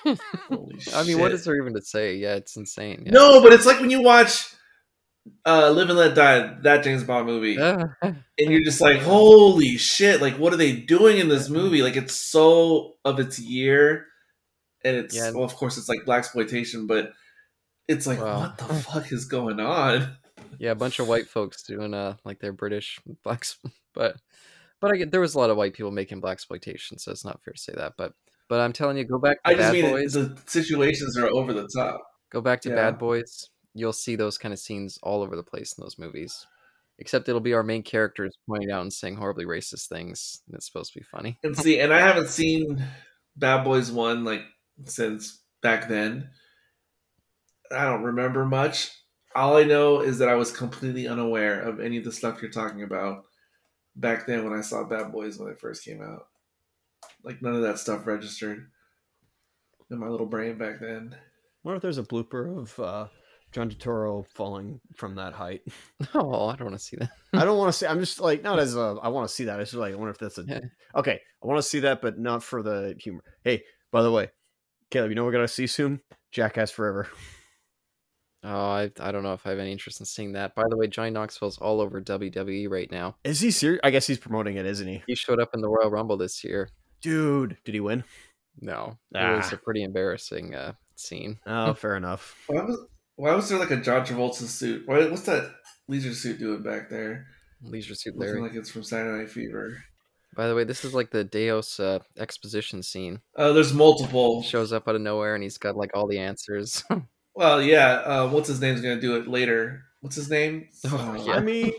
Holy 0.47 0.79
I 0.93 1.03
mean, 1.03 1.19
what 1.19 1.29
shit. 1.29 1.33
is 1.33 1.45
there 1.45 1.55
even 1.55 1.73
to 1.73 1.81
say? 1.81 2.15
Yeah, 2.15 2.35
it's 2.35 2.55
insane. 2.55 3.03
Yeah. 3.05 3.11
No, 3.11 3.41
but 3.41 3.53
it's 3.53 3.65
like 3.65 3.79
when 3.79 3.89
you 3.89 4.01
watch 4.01 4.54
uh 5.45 5.71
Live 5.71 5.89
and 5.89 5.97
Let 5.97 6.15
Die, 6.15 6.55
that 6.61 6.83
James 6.83 7.03
Bond 7.03 7.25
movie, 7.27 7.57
and 7.57 8.15
you're 8.37 8.63
just 8.63 8.81
like, 8.81 8.99
holy 9.01 9.77
shit, 9.77 10.21
like 10.21 10.35
what 10.37 10.53
are 10.53 10.57
they 10.57 10.73
doing 10.75 11.17
in 11.17 11.29
this 11.29 11.49
movie? 11.49 11.81
Like 11.81 11.95
it's 11.95 12.15
so 12.15 12.93
of 13.05 13.19
its 13.19 13.39
year. 13.39 14.07
And 14.83 14.95
it's 14.97 15.15
Yeah. 15.15 15.31
well, 15.31 15.43
of 15.43 15.55
course 15.55 15.77
it's 15.77 15.89
like 15.89 16.05
black 16.05 16.19
exploitation, 16.19 16.85
but 16.85 17.11
it's 17.87 18.05
like 18.05 18.19
Wow. 18.21 18.39
what 18.41 18.57
the 18.57 18.65
fuck 18.75 19.11
is 19.11 19.25
going 19.25 19.59
on? 19.59 20.17
yeah, 20.59 20.71
a 20.71 20.75
bunch 20.75 20.99
of 20.99 21.07
white 21.07 21.27
folks 21.27 21.63
doing 21.63 21.93
uh 21.93 22.15
like 22.23 22.39
they're 22.39 22.53
British 22.53 22.99
blacks, 23.23 23.57
but 23.95 24.17
but 24.79 24.91
I 24.93 24.97
get 24.97 25.11
there 25.11 25.21
was 25.21 25.33
a 25.35 25.39
lot 25.39 25.49
of 25.49 25.57
white 25.57 25.73
people 25.73 25.91
making 25.91 26.19
black 26.19 26.33
exploitation, 26.33 26.99
so 26.99 27.11
it's 27.11 27.25
not 27.25 27.41
fair 27.41 27.53
to 27.53 27.59
say 27.59 27.73
that. 27.75 27.93
But 27.97 28.13
But 28.47 28.59
I'm 28.61 28.73
telling 28.73 28.97
you, 28.97 29.05
go 29.05 29.17
back 29.17 29.41
to 29.43 29.49
I 29.49 29.55
just 29.55 29.71
Bad 29.73 29.75
it- 29.75 29.89
Boys. 29.91 30.13
the 30.13 30.37
situations 30.45 31.17
are 31.17 31.27
over 31.27 31.51
the 31.51 31.67
top. 31.75 31.99
Go 32.31 32.41
back 32.41 32.61
to 32.61 32.69
Yeah. 32.69 32.75
Bad 32.75 32.99
Boys. 32.99 33.49
You'll 33.75 33.93
see 33.93 34.15
those 34.15 34.37
kind 34.37 34.53
of 34.53 34.59
scenes 34.59 34.97
all 35.03 35.21
over 35.21 35.35
the 35.35 35.43
place 35.43 35.73
in 35.77 35.83
those 35.83 35.99
movies. 35.99 36.47
Except 36.97 37.27
it'll 37.27 37.41
be 37.41 37.53
our 37.53 37.61
main 37.61 37.83
characters 37.83 38.33
pointing 38.47 38.71
out 38.71 38.81
and 38.81 38.91
saying 38.91 39.17
horribly 39.17 39.45
racist 39.45 39.89
things. 39.89 40.41
And 40.47 40.55
it's 40.55 40.65
supposed 40.65 40.93
to 40.93 40.99
be 40.99 41.05
funny. 41.05 41.37
And 41.43 41.55
see, 41.55 41.79
and 41.79 41.93
I 41.93 41.99
haven't 41.99 42.29
seen 42.29 42.83
Bad 43.35 43.65
Boys 43.65 43.91
One 43.91 44.23
like 44.23 44.43
since 44.85 45.41
back 45.61 45.89
then. 45.89 46.29
I 47.69 47.83
don't 47.83 48.03
remember 48.03 48.45
much. 48.45 48.91
All 49.35 49.57
I 49.57 49.63
know 49.63 49.99
is 49.99 50.19
that 50.19 50.29
I 50.29 50.35
was 50.35 50.51
completely 50.51 51.07
unaware 51.07 51.59
of 51.59 51.81
any 51.81 51.97
of 51.97 52.05
the 52.05 52.11
stuff 52.13 52.41
you're 52.41 52.51
talking 52.51 52.83
about 52.83 53.25
back 53.95 54.25
then 54.25 54.45
when 54.45 54.57
I 54.57 54.61
saw 54.61 54.85
Bad 54.85 55.11
Boys 55.11 55.37
when 55.37 55.51
it 55.51 55.59
first 55.59 55.83
came 55.83 56.01
out. 56.01 56.27
Like 57.23 57.41
none 57.41 57.55
of 57.55 57.63
that 57.63 57.79
stuff 57.79 58.07
registered 58.07 58.69
in 59.91 59.99
my 59.99 60.07
little 60.07 60.25
brain 60.25 60.57
back 60.57 60.79
then. 60.79 61.15
wonder 61.63 61.75
if 61.75 61.81
there's 61.81 61.97
a 61.97 62.03
blooper 62.03 62.57
of 62.57 62.79
uh, 62.79 63.07
John 63.55 63.69
Turturro 63.69 64.27
falling 64.27 64.81
from 64.97 65.15
that 65.15 65.31
height. 65.33 65.61
Oh, 66.13 66.47
I 66.49 66.55
don't 66.57 66.67
want 66.67 66.77
to 66.77 66.83
see 66.83 66.97
that. 66.97 67.09
I 67.33 67.45
don't 67.45 67.57
want 67.57 67.71
to 67.71 67.77
see. 67.77 67.85
I'm 67.87 68.01
just 68.01 68.19
like 68.19 68.43
not 68.43 68.59
as 68.65 68.75
a. 68.75 68.97
I 69.01 69.07
want 69.07 69.27
to 69.29 69.33
see 69.33 69.45
that. 69.45 69.59
It's 69.61 69.71
just 69.71 69.79
like 69.79 69.93
I 69.93 69.95
wonder 69.95 70.11
if 70.11 70.17
that's 70.17 70.37
a. 70.37 70.43
Yeah. 70.45 70.59
Okay, 70.93 71.21
I 71.43 71.47
want 71.47 71.57
to 71.57 71.63
see 71.67 71.79
that, 71.79 72.01
but 72.01 72.19
not 72.19 72.43
for 72.43 72.61
the 72.61 72.95
humor. 72.99 73.23
Hey, 73.45 73.63
by 73.91 74.01
the 74.01 74.11
way, 74.11 74.29
Caleb, 74.91 75.09
you 75.11 75.15
know 75.15 75.23
what 75.23 75.27
we're 75.29 75.33
gonna 75.39 75.47
see 75.47 75.67
soon? 75.67 76.01
Jackass 76.33 76.69
Forever. 76.71 77.07
Oh, 78.43 78.49
I, 78.69 78.91
I 78.99 79.11
don't 79.11 79.23
know 79.23 79.33
if 79.33 79.47
I 79.47 79.49
have 79.51 79.59
any 79.59 79.71
interest 79.71 79.99
in 80.01 80.05
seeing 80.05 80.33
that. 80.33 80.53
By 80.53 80.63
the 80.69 80.77
way, 80.77 80.85
Johnny 80.87 81.09
Knoxville's 81.09 81.57
all 81.57 81.81
over 81.81 81.99
WWE 81.99 82.69
right 82.69 82.91
now. 82.91 83.15
Is 83.23 83.39
he 83.39 83.49
serious? 83.49 83.79
I 83.83 83.89
guess 83.89 84.05
he's 84.05 84.19
promoting 84.19 84.57
it, 84.57 84.67
isn't 84.67 84.87
he? 84.87 85.01
He 85.07 85.15
showed 85.15 85.39
up 85.39 85.49
in 85.55 85.61
the 85.61 85.69
Royal 85.69 85.89
Rumble 85.89 86.15
this 86.17 86.43
year. 86.43 86.69
Dude, 87.01 87.57
did 87.65 87.73
he 87.73 87.79
win? 87.79 88.03
No, 88.61 88.97
it 89.13 89.35
was 89.37 89.51
Ah. 89.51 89.55
a 89.55 89.57
pretty 89.57 89.81
embarrassing 89.83 90.53
uh, 90.53 90.73
scene. 90.95 91.39
Oh, 91.47 91.73
fair 91.73 91.95
enough. 91.95 92.35
Why 92.47 92.61
was 92.61 92.85
why 93.15 93.33
was 93.35 93.49
there 93.49 93.59
like 93.59 93.71
a 93.71 93.77
John 93.77 94.05
Travolta 94.05 94.43
suit? 94.43 94.83
Why, 94.85 95.05
what's 95.07 95.23
that 95.23 95.51
leisure 95.87 96.13
suit 96.13 96.39
doing 96.39 96.63
back 96.63 96.89
there? 96.89 97.27
Leisure 97.61 97.95
Suit 97.95 98.15
Looking 98.15 98.35
Larry. 98.35 98.49
like 98.49 98.57
it's 98.57 98.69
from 98.69 98.83
Saturday 98.83 99.17
Night 99.19 99.29
Fever. 99.29 99.77
By 100.35 100.47
the 100.47 100.55
way, 100.55 100.65
this 100.65 100.83
is 100.85 100.93
like 100.93 101.09
the 101.11 101.23
Deus 101.23 101.79
uh, 101.79 101.99
exposition 102.19 102.83
scene. 102.83 103.21
Uh, 103.37 103.53
there's 103.53 103.73
multiple. 103.73 104.43
Shows 104.43 104.73
up 104.73 104.87
out 104.87 104.95
of 104.95 105.01
nowhere 105.01 105.33
and 105.33 105.43
he's 105.43 105.57
got 105.57 105.75
like 105.77 105.91
all 105.95 106.07
the 106.07 106.19
answers. 106.19 106.83
Well, 107.37 107.61
yeah. 107.61 107.95
Uh, 108.05 108.29
what's 108.29 108.47
his 108.47 108.61
name's 108.61 108.79
gonna 108.79 109.01
do 109.01 109.17
it 109.17 109.27
later? 109.27 109.81
What's 109.99 110.15
his 110.15 110.29
name? 110.29 110.69
Oh, 110.85 110.97
Uh, 110.97 111.23
yeah. 111.25 111.33
I 111.33 111.39
mean, 111.41 111.73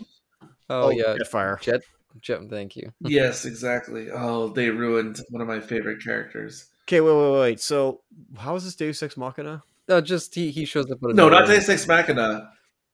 oh, 0.69 0.91
yeah, 0.91 1.15
Jetfire. 1.17 1.59
Jet. 1.59 1.81
Jet. 2.21 2.41
Thank 2.47 2.75
you. 2.75 2.91
yes, 2.99 3.43
exactly. 3.45 4.09
Oh, 4.11 4.49
they 4.49 4.69
ruined 4.69 5.19
one 5.31 5.41
of 5.41 5.47
my 5.47 5.59
favorite 5.59 6.03
characters. 6.03 6.67
Okay, 6.83 7.01
wait, 7.01 7.11
wait, 7.15 7.39
wait. 7.39 7.59
So, 7.59 8.01
how 8.37 8.55
is 8.55 8.65
this 8.65 8.75
Deus 8.75 9.01
Ex 9.01 9.17
Machina? 9.17 9.63
No, 9.87 10.01
just 10.01 10.35
he 10.35 10.51
he 10.51 10.65
shows 10.65 10.85
up 10.91 10.99
out 11.03 11.11
of 11.11 11.15
No, 11.15 11.29
nowhere. 11.29 11.41
not 11.41 11.49
Deus 11.49 11.69
Ex 11.69 11.87
Machina. 11.87 12.51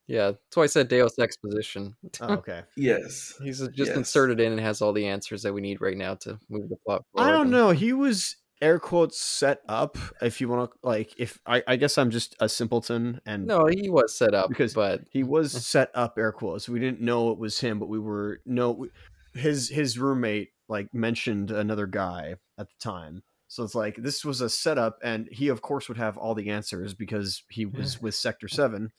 Yeah, 0.08 0.32
that's 0.32 0.56
why 0.58 0.64
I 0.64 0.68
said 0.68 0.90
Deus 0.90 1.18
exposition. 1.18 1.96
Oh, 2.22 2.34
okay. 2.34 2.64
Yes. 2.76 3.34
He's 3.42 3.60
just 3.60 3.76
Yes. 3.90 3.96
inserted 3.98 4.40
in 4.42 4.52
and 4.52 4.62
has 4.62 4.82
all 4.82 4.92
the 4.94 5.08
answers 5.08 5.44
that 5.44 5.54
we 5.54 5.62
need 5.62 5.80
right 5.82 5.98
now 5.98 6.16
to 6.16 6.38
move 6.50 6.68
the 6.70 6.76
plot 6.86 7.04
forward. 7.14 7.30
I 7.30 7.32
don't 7.32 7.50
know. 7.50 7.72
He 7.72 7.94
was 7.94 8.36
air 8.62 8.80
quotes 8.80 9.20
set 9.20 9.62
up. 9.70 9.98
If 10.22 10.42
you 10.42 10.50
want 10.50 10.72
to, 10.72 10.78
like, 10.84 11.14
if 11.18 11.40
I, 11.46 11.64
I 11.68 11.76
guess 11.78 11.98
I'm 11.98 12.12
just 12.12 12.36
a 12.42 12.50
simpleton, 12.50 13.22
and 13.26 13.46
No, 13.48 13.66
he 13.68 13.90
was 13.90 14.18
set 14.18 14.34
up 14.34 14.50
Because 14.50 14.74
but 14.74 15.02
he 15.10 15.24
was 15.24 15.52
set 15.66 15.90
up 15.96 16.18
air 16.18 16.32
quotes. 16.34 16.68
We 16.68 16.80
didn't 16.80 17.02
know 17.02 17.32
it 17.32 17.38
was 17.40 17.60
him, 17.60 17.80
but 17.80 17.88
we 17.90 18.00
were 18.00 18.40
no. 18.46 18.88
His 19.36 19.70
his 19.70 19.98
roommate 19.98 20.50
like 20.70 20.94
mentioned 20.94 21.50
another 21.50 21.88
guy 21.88 22.36
at 22.60 22.68
the 22.68 22.76
time, 22.80 23.24
so 23.54 23.64
it's 23.64 23.76
like 23.76 23.98
this 23.98 24.26
was 24.26 24.42
a 24.42 24.50
setup, 24.50 24.98
and 25.04 25.30
he 25.32 25.50
of 25.50 25.62
course 25.62 25.88
would 25.88 26.00
have 26.00 26.18
all 26.18 26.34
the 26.34 26.50
answers 26.50 26.96
because 26.96 27.44
he 27.50 27.68
was 27.68 28.02
with 28.02 28.16
Sector 28.16 28.48
Seven, 28.48 28.92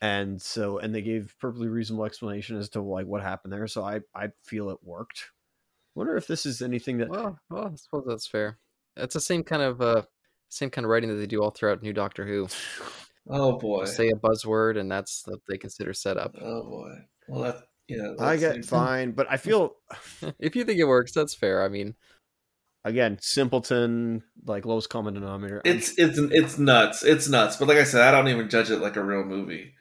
and 0.00 0.42
so 0.42 0.78
and 0.78 0.92
they 0.92 1.02
gave 1.02 1.36
perfectly 1.38 1.68
reasonable 1.68 2.04
explanation 2.04 2.58
as 2.58 2.68
to 2.70 2.82
like 2.82 3.06
what 3.06 3.22
happened 3.22 3.52
there. 3.52 3.68
So 3.68 3.84
I 3.84 4.00
I 4.12 4.30
feel 4.42 4.70
it 4.70 4.78
worked. 4.82 5.30
Wonder 5.94 6.16
if 6.16 6.26
this 6.26 6.46
is 6.46 6.62
anything 6.62 6.98
that 6.98 7.10
well, 7.10 7.38
well, 7.48 7.70
I 7.72 7.76
suppose 7.76 8.02
that's 8.04 8.26
fair. 8.26 8.58
It's 8.96 9.14
the 9.14 9.20
same 9.20 9.44
kind 9.44 9.62
of 9.62 9.80
uh 9.80 10.02
same 10.48 10.70
kind 10.70 10.84
of 10.84 10.90
writing 10.90 11.08
that 11.10 11.14
they 11.14 11.28
do 11.28 11.40
all 11.40 11.52
throughout 11.52 11.84
New 11.84 11.92
Doctor 11.92 12.26
Who. 12.26 12.48
Oh 13.28 13.56
boy. 13.56 13.84
Say 13.84 14.08
a 14.08 14.16
buzzword 14.16 14.80
and 14.80 14.90
that's 14.90 15.22
what 15.26 15.38
they 15.48 15.56
consider 15.56 15.92
setup. 15.92 16.34
Oh 16.40 16.64
boy. 16.64 16.90
Well, 17.28 17.42
that 17.42 17.62
yeah. 17.86 18.14
I 18.18 18.36
get 18.36 18.56
it. 18.56 18.64
fine, 18.64 19.12
but 19.12 19.28
I 19.30 19.36
feel 19.36 19.76
if 20.40 20.56
you 20.56 20.64
think 20.64 20.80
it 20.80 20.86
works, 20.86 21.12
that's 21.12 21.32
fair. 21.32 21.62
I 21.62 21.68
mean, 21.68 21.94
again 22.84 23.18
simpleton 23.20 24.22
like 24.44 24.64
lowest 24.64 24.90
common 24.90 25.14
denominator. 25.14 25.62
I'm- 25.64 25.76
It's 25.76 25.94
it's 25.98 26.18
it's 26.18 26.58
nuts. 26.58 27.02
It's 27.04 27.28
nuts. 27.28 27.56
But 27.56 27.68
like 27.68 27.78
I 27.78 27.84
said, 27.84 28.02
I 28.02 28.10
don't 28.10 28.28
even 28.28 28.48
judge 28.48 28.70
it 28.70 28.78
like 28.78 28.96
a 28.96 29.04
real 29.04 29.24
movie. 29.24 29.74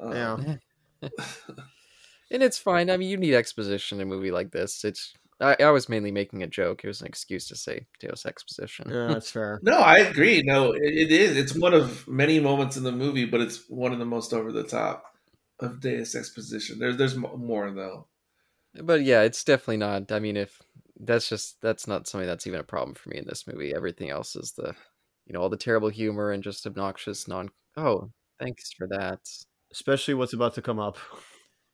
Um, 0.00 0.12
yeah. 0.12 1.08
and 2.30 2.42
it's 2.42 2.58
fine. 2.58 2.90
I 2.90 2.96
mean, 2.96 3.08
you 3.08 3.16
need 3.16 3.34
exposition 3.34 3.98
in 4.00 4.06
a 4.06 4.10
movie 4.10 4.30
like 4.30 4.50
this. 4.50 4.84
It's 4.84 5.14
I, 5.40 5.56
I 5.60 5.70
was 5.70 5.88
mainly 5.88 6.10
making 6.10 6.42
a 6.42 6.46
joke. 6.46 6.82
It 6.82 6.88
was 6.88 7.00
an 7.02 7.06
excuse 7.06 7.46
to 7.48 7.56
say 7.56 7.86
Deus 8.00 8.24
exposition. 8.24 8.88
Yeah, 8.90 9.08
that's 9.08 9.30
fair. 9.30 9.60
No, 9.62 9.78
I 9.78 9.98
agree. 9.98 10.42
No, 10.42 10.72
it, 10.72 10.82
it 10.82 11.12
is. 11.12 11.36
It's 11.36 11.54
one 11.54 11.74
of 11.74 12.08
many 12.08 12.40
moments 12.40 12.76
in 12.76 12.84
the 12.84 12.92
movie, 12.92 13.26
but 13.26 13.40
it's 13.42 13.68
one 13.68 13.92
of 13.92 13.98
the 13.98 14.06
most 14.06 14.32
over 14.32 14.50
the 14.50 14.62
top 14.64 15.04
of 15.60 15.80
Deus 15.80 16.14
Exposition. 16.14 16.78
There's 16.78 16.96
there's 16.96 17.16
more 17.16 17.70
though. 17.70 18.06
But 18.82 19.02
yeah, 19.04 19.22
it's 19.22 19.44
definitely 19.44 19.78
not. 19.78 20.10
I 20.12 20.18
mean, 20.20 20.36
if 20.36 20.60
that's 21.00 21.28
just 21.28 21.56
that's 21.62 21.86
not 21.86 22.06
something 22.06 22.26
that's 22.26 22.46
even 22.46 22.60
a 22.60 22.64
problem 22.64 22.94
for 22.94 23.10
me 23.10 23.18
in 23.18 23.26
this 23.26 23.46
movie. 23.46 23.74
Everything 23.74 24.10
else 24.10 24.36
is 24.36 24.52
the, 24.56 24.74
you 25.26 25.32
know, 25.32 25.40
all 25.40 25.48
the 25.48 25.56
terrible 25.56 25.88
humor 25.88 26.30
and 26.30 26.42
just 26.42 26.66
obnoxious 26.66 27.28
non. 27.28 27.50
Oh, 27.76 28.10
thanks 28.40 28.72
for 28.72 28.86
that. 28.88 29.20
Especially 29.72 30.14
what's 30.14 30.32
about 30.32 30.54
to 30.54 30.62
come 30.62 30.78
up. 30.78 30.96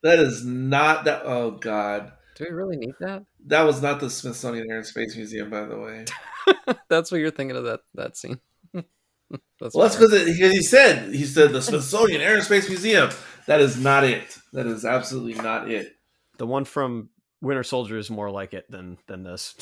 That 0.03 0.19
is 0.19 0.45
not 0.45 1.05
that. 1.05 1.23
Oh 1.25 1.53
God, 1.53 2.13
Do 2.37 2.45
we 2.49 2.51
really 2.51 2.77
need 2.77 2.95
that? 3.01 3.25
that 3.47 3.63
was 3.63 3.81
not 3.81 4.01
the 4.01 4.11
Smithsonian 4.11 4.69
Air 4.71 4.79
and 4.79 4.87
Space 4.87 5.15
Museum, 5.17 5.51
by 5.51 5.65
the 5.65 5.79
way. 5.79 6.05
that's 6.89 7.13
what 7.13 7.21
you're 7.21 7.31
thinking 7.31 7.57
of 7.57 7.65
that 7.65 7.81
that 7.95 8.17
scene. 8.17 8.41
that's 8.75 9.75
Well, 9.75 9.83
that's 9.89 9.95
fair. 9.97 10.09
because 10.09 10.37
he 10.37 10.63
said 10.63 11.15
he 11.15 11.25
said 11.25 11.53
the 11.53 11.63
Smithsonian 11.63 12.21
Air 12.21 12.35
and 12.35 12.43
Space 12.43 12.69
Museum. 12.69 13.11
That 13.47 13.61
is 13.61 13.77
not 13.79 14.03
it. 14.05 14.39
That 14.53 14.67
is 14.67 14.85
absolutely 14.85 15.35
not 15.35 15.71
it. 15.71 15.93
The 16.39 16.47
one 16.47 16.65
from 16.65 17.11
Winter 17.43 17.63
Soldier 17.63 17.99
is 17.99 18.09
more 18.11 18.31
like 18.31 18.55
it 18.55 18.71
than 18.71 18.97
than 19.07 19.23
this 19.25 19.55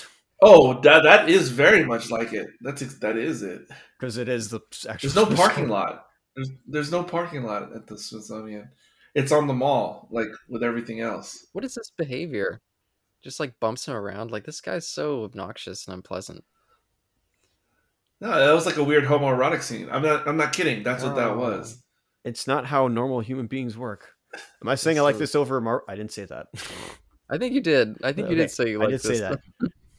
Oh, 0.43 0.81
that 0.83 1.03
that 1.03 1.29
is 1.29 1.51
very 1.51 1.85
much 1.85 2.11
like 2.11 2.33
it. 2.33 2.47
That's 2.63 2.81
ex- 2.83 2.99
that 3.01 3.17
is 3.19 3.43
it. 3.43 3.63
because 3.99 4.17
it 4.17 4.29
is 4.29 4.49
the 4.49 4.61
actual. 4.89 5.11
There's 5.11 5.17
no 5.17 5.27
parking 5.37 5.69
lot. 5.69 6.07
There's 6.37 6.51
there's 6.67 6.91
no 6.93 7.03
parking 7.03 7.43
lot 7.45 7.75
at 7.75 7.87
the 7.87 7.99
Smithsonian. 7.99 8.71
It's 9.15 9.33
on 9.33 9.49
the 9.49 9.53
mall, 9.55 10.07
like 10.11 10.29
with 10.49 10.63
everything 10.63 11.01
else. 11.01 11.47
what 11.53 11.65
is 11.65 11.75
this 11.75 11.91
behavior? 11.97 12.61
Just 13.23 13.39
like 13.41 13.59
bumps 13.61 13.87
him 13.87 13.95
around. 13.95 14.31
Like 14.31 14.45
this 14.47 14.61
guy's 14.63 14.89
so 14.89 15.25
obnoxious 15.25 15.87
and 15.87 15.95
unpleasant. 15.95 16.43
No, 18.21 18.29
that 18.31 18.53
was 18.55 18.67
like 18.67 18.77
a 18.77 18.85
weird 18.85 19.05
homoerotic 19.05 19.63
scene. 19.63 19.89
I'm 19.91 20.03
not 20.03 20.27
I'm 20.29 20.37
not 20.37 20.53
kidding. 20.53 20.83
That's 20.83 21.03
what 21.03 21.17
that 21.17 21.31
Oh. 21.31 21.39
was. 21.39 21.83
It's 22.25 22.47
not 22.47 22.67
how 22.67 22.89
normal 22.89 23.21
human 23.21 23.47
beings 23.47 23.77
work. 23.77 24.11
Am 24.63 24.69
I 24.69 24.75
saying 24.75 24.99
I 24.99 25.03
like 25.03 25.17
so- 25.17 25.21
this 25.21 25.35
over 25.35 25.61
Mar? 25.61 25.83
I 25.89 25.97
didn't 25.97 26.13
say 26.13 26.25
that. 26.27 26.47
I 27.31 27.39
think 27.39 27.55
you 27.55 27.61
did. 27.61 27.97
I 28.03 28.13
think 28.13 28.29
you 28.29 28.37
did 28.37 28.51
say 28.51 28.71
you 28.71 28.83
I 28.83 28.87
liked 28.87 29.03
did 29.03 29.03
say 29.03 29.21
this. 29.21 29.39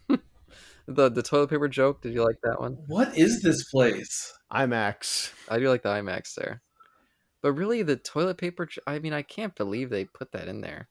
that. 0.10 0.20
the 0.88 1.10
the 1.10 1.24
toilet 1.24 1.50
paper 1.50 1.68
joke. 1.68 2.02
Did 2.02 2.14
you 2.14 2.24
like 2.24 2.38
that 2.44 2.60
one? 2.60 2.78
What 2.88 3.18
is 3.18 3.42
this 3.42 3.64
place? 3.64 4.34
IMAX. 4.52 5.32
I 5.50 5.60
do 5.60 5.70
like 5.70 5.84
the 5.84 5.90
IMAX 5.90 6.36
there. 6.36 6.62
But 7.42 7.54
really, 7.54 7.82
the 7.84 7.96
toilet 7.96 8.38
paper. 8.38 8.68
I 8.86 9.00
mean, 9.00 9.14
I 9.14 9.22
can't 9.22 9.56
believe 9.56 9.90
they 9.90 10.06
put 10.06 10.34
that 10.34 10.48
in 10.48 10.62
there. 10.62 10.90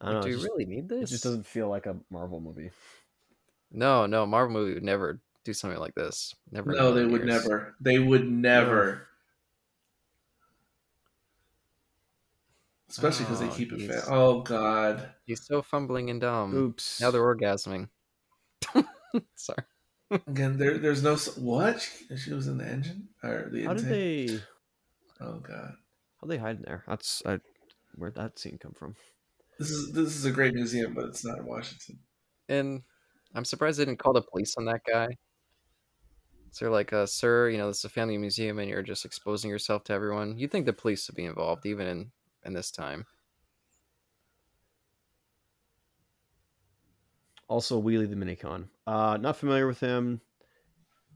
I 0.00 0.06
don't 0.06 0.14
know. 0.16 0.22
do 0.22 0.28
you 0.28 0.36
just, 0.36 0.48
really 0.48 0.66
need 0.66 0.84
it 0.84 0.88
this? 0.88 1.10
just 1.10 1.24
doesn't 1.24 1.46
feel 1.46 1.68
like 1.68 1.86
a 1.86 1.96
Marvel 2.10 2.40
movie. 2.40 2.70
No, 3.72 4.06
no. 4.06 4.26
Marvel 4.26 4.52
movie 4.52 4.74
would 4.74 4.82
never 4.82 5.20
do 5.44 5.54
something 5.54 5.80
like 5.80 5.94
this. 5.94 6.34
Never. 6.52 6.72
No, 6.72 6.92
they 6.92 7.00
million 7.00 7.12
would 7.12 7.24
never. 7.24 7.74
They 7.80 7.98
would 7.98 8.30
never. 8.30 9.08
Especially 12.96 13.24
because 13.24 13.40
they 13.40 13.48
Oh, 13.48 13.50
keep 13.50 13.72
it 13.72 14.04
Oh 14.08 14.40
God. 14.42 15.10
He's 15.24 15.44
so 15.44 15.62
fumbling 15.62 16.10
and 16.10 16.20
dumb. 16.20 16.54
Oops. 16.54 17.00
Now 17.00 17.10
they're 17.10 17.22
orgasming. 17.22 17.88
Sorry. 19.34 19.64
Again, 20.28 20.58
there, 20.58 20.78
there's 20.78 21.02
no 21.02 21.16
what 21.36 21.80
she, 21.80 22.16
she 22.16 22.32
was 22.32 22.46
in 22.46 22.58
the 22.58 22.66
engine 22.66 23.08
or 23.22 23.48
the 23.50 23.64
How 23.64 23.74
did 23.74 23.88
they? 23.88 24.38
Oh 25.20 25.40
God, 25.40 25.72
How 26.20 26.26
they 26.28 26.36
hide 26.36 26.56
in 26.56 26.62
there? 26.62 26.84
That's 26.86 27.22
I, 27.26 27.40
where'd 27.96 28.14
that 28.14 28.38
scene 28.38 28.58
come 28.58 28.72
from? 28.72 28.94
this 29.58 29.70
is 29.70 29.92
this 29.92 30.14
is 30.14 30.24
a 30.24 30.30
great 30.30 30.54
museum, 30.54 30.94
but 30.94 31.06
it's 31.06 31.24
not 31.24 31.38
in 31.38 31.46
Washington. 31.46 31.98
And 32.48 32.82
I'm 33.34 33.44
surprised 33.44 33.78
they 33.78 33.84
didn't 33.84 33.98
call 33.98 34.12
the 34.12 34.22
police 34.22 34.54
on 34.56 34.66
that 34.66 34.82
guy. 34.88 35.08
So 36.52 36.64
they're 36.64 36.72
like, 36.72 36.92
uh, 36.92 37.06
sir, 37.06 37.48
you 37.48 37.58
know, 37.58 37.66
this 37.66 37.78
is 37.78 37.84
a 37.86 37.88
family 37.88 38.18
museum 38.18 38.60
and 38.60 38.70
you're 38.70 38.82
just 38.82 39.04
exposing 39.04 39.50
yourself 39.50 39.82
to 39.84 39.92
everyone. 39.92 40.38
You'd 40.38 40.52
think 40.52 40.66
the 40.66 40.72
police 40.72 41.08
would 41.08 41.16
be 41.16 41.24
involved, 41.24 41.66
even 41.66 41.88
in, 41.88 42.12
in 42.44 42.52
this 42.52 42.70
time. 42.70 43.06
Also, 47.48 47.80
Wheelie 47.80 48.08
the 48.08 48.16
Minicon. 48.16 48.68
Uh, 48.86 49.18
not 49.20 49.36
familiar 49.36 49.66
with 49.66 49.80
him. 49.80 50.20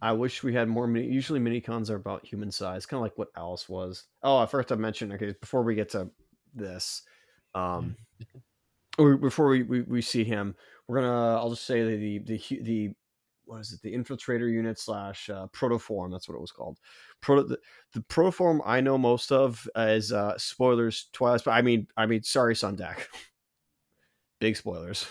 I 0.01 0.13
wish 0.13 0.43
we 0.43 0.55
had 0.55 0.69
more. 0.69 0.87
Mini, 0.87 1.07
usually, 1.07 1.41
mini 1.41 1.61
cons 1.61 1.91
are 1.91 1.97
about 1.97 2.25
human 2.25 2.53
size, 2.53 2.87
kind 2.87 2.99
of 2.99 3.03
like 3.03 3.19
what 3.19 3.29
Alice 3.37 3.69
was. 3.69 4.05
Oh, 4.23 4.37
I 4.37 4.47
forgot 4.47 4.69
to 4.69 4.77
mention. 4.77 5.13
Okay, 5.13 5.35
before 5.41 5.63
we 5.63 5.75
get 5.75 5.89
to 5.91 6.11
this, 6.55 7.03
um, 7.55 7.97
or 8.99 9.17
before 9.17 9.49
we, 9.49 9.65
we, 9.65 9.83
we 9.83 10.01
see 10.01 10.23
him, 10.23 10.55
we're 10.87 11.01
gonna. 11.01 11.37
I'll 11.37 11.51
just 11.51 11.67
say 11.67 11.83
the 11.83 12.19
the, 12.19 12.61
the 12.63 12.95
what 13.49 13.61
is 13.61 13.73
it? 13.73 13.81
The 13.83 13.95
infiltrator 13.95 14.51
unit 14.53 14.79
slash 14.79 15.29
uh, 15.31 15.47
protoform. 15.49 16.13
That's 16.13 16.29
what 16.29 16.35
it 16.37 16.41
was 16.41 16.53
called. 16.53 16.79
Proto 17.21 17.43
the, 17.45 17.59
the 17.95 18.01
protoform 18.01 18.61
I 18.65 18.81
know 18.81 18.99
most 18.99 19.33
of 19.33 19.69
is 19.77 20.13
uh, 20.13 20.37
spoilers. 20.39 21.09
Twilight. 21.13 21.43
But 21.45 21.53
I 21.53 21.63
mean, 21.63 21.87
I 21.97 22.07
mean, 22.07 22.23
sorry, 22.23 22.55
Sumdac. 22.55 22.99
Big 24.41 24.57
spoilers. 24.57 25.07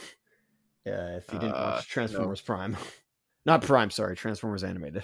Yeah, 0.85 1.17
if 1.17 1.31
you 1.33 1.39
didn't 1.39 1.55
Uh, 1.55 1.73
watch 1.75 1.87
Transformers 1.89 2.39
Prime, 2.39 2.77
not 3.45 3.61
Prime. 3.61 3.89
Sorry, 3.91 4.15
Transformers 4.15 4.63
Animated. 4.63 5.03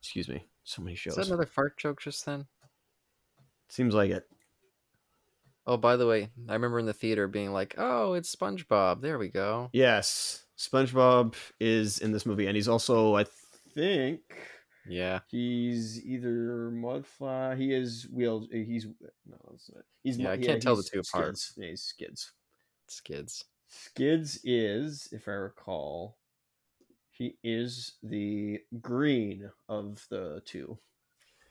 Excuse 0.00 0.28
me. 0.28 0.44
So 0.62 0.82
many 0.82 0.92
Is 0.94 1.00
shows. 1.00 1.16
that 1.16 1.26
another 1.26 1.46
fart 1.46 1.76
joke 1.78 2.00
just 2.00 2.24
then? 2.26 2.46
Seems 3.68 3.94
like 3.94 4.10
it. 4.10 4.24
Oh, 5.66 5.76
by 5.76 5.96
the 5.96 6.06
way, 6.06 6.30
I 6.48 6.52
remember 6.52 6.78
in 6.78 6.86
the 6.86 6.92
theater 6.92 7.26
being 7.26 7.52
like, 7.52 7.74
"Oh, 7.76 8.12
it's 8.12 8.34
SpongeBob." 8.34 9.00
There 9.00 9.18
we 9.18 9.28
go. 9.28 9.68
Yes, 9.72 10.45
SpongeBob 10.58 11.34
is 11.60 11.98
in 11.98 12.12
this 12.12 12.24
movie, 12.26 12.46
and 12.46 12.56
he's 12.56 12.68
also, 12.68 13.14
I 13.14 13.24
think, 13.74 14.20
Yeah. 14.88 15.20
he's 15.28 16.02
either 16.04 16.70
Mudflap. 16.70 17.58
He 17.58 17.72
is 17.72 18.08
wheeled. 18.10 18.48
He's 18.52 18.86
no, 18.86 18.92
not. 19.26 19.84
he's 20.02 20.16
Yeah, 20.18 20.30
Mud- 20.30 20.38
I 20.40 20.42
can't 20.42 20.62
tell 20.62 20.76
the 20.76 20.82
two 20.82 21.00
apart. 21.00 21.36
Skids. 21.38 21.52
Yeah, 21.56 21.68
he's 21.70 21.82
Skids. 21.82 22.32
Skids. 22.88 23.44
Skids 23.68 24.38
is, 24.44 25.08
if 25.12 25.28
I 25.28 25.32
recall, 25.32 26.16
he 27.10 27.36
is 27.42 27.96
the 28.02 28.60
green 28.80 29.50
of 29.68 30.06
the 30.08 30.40
two. 30.46 30.78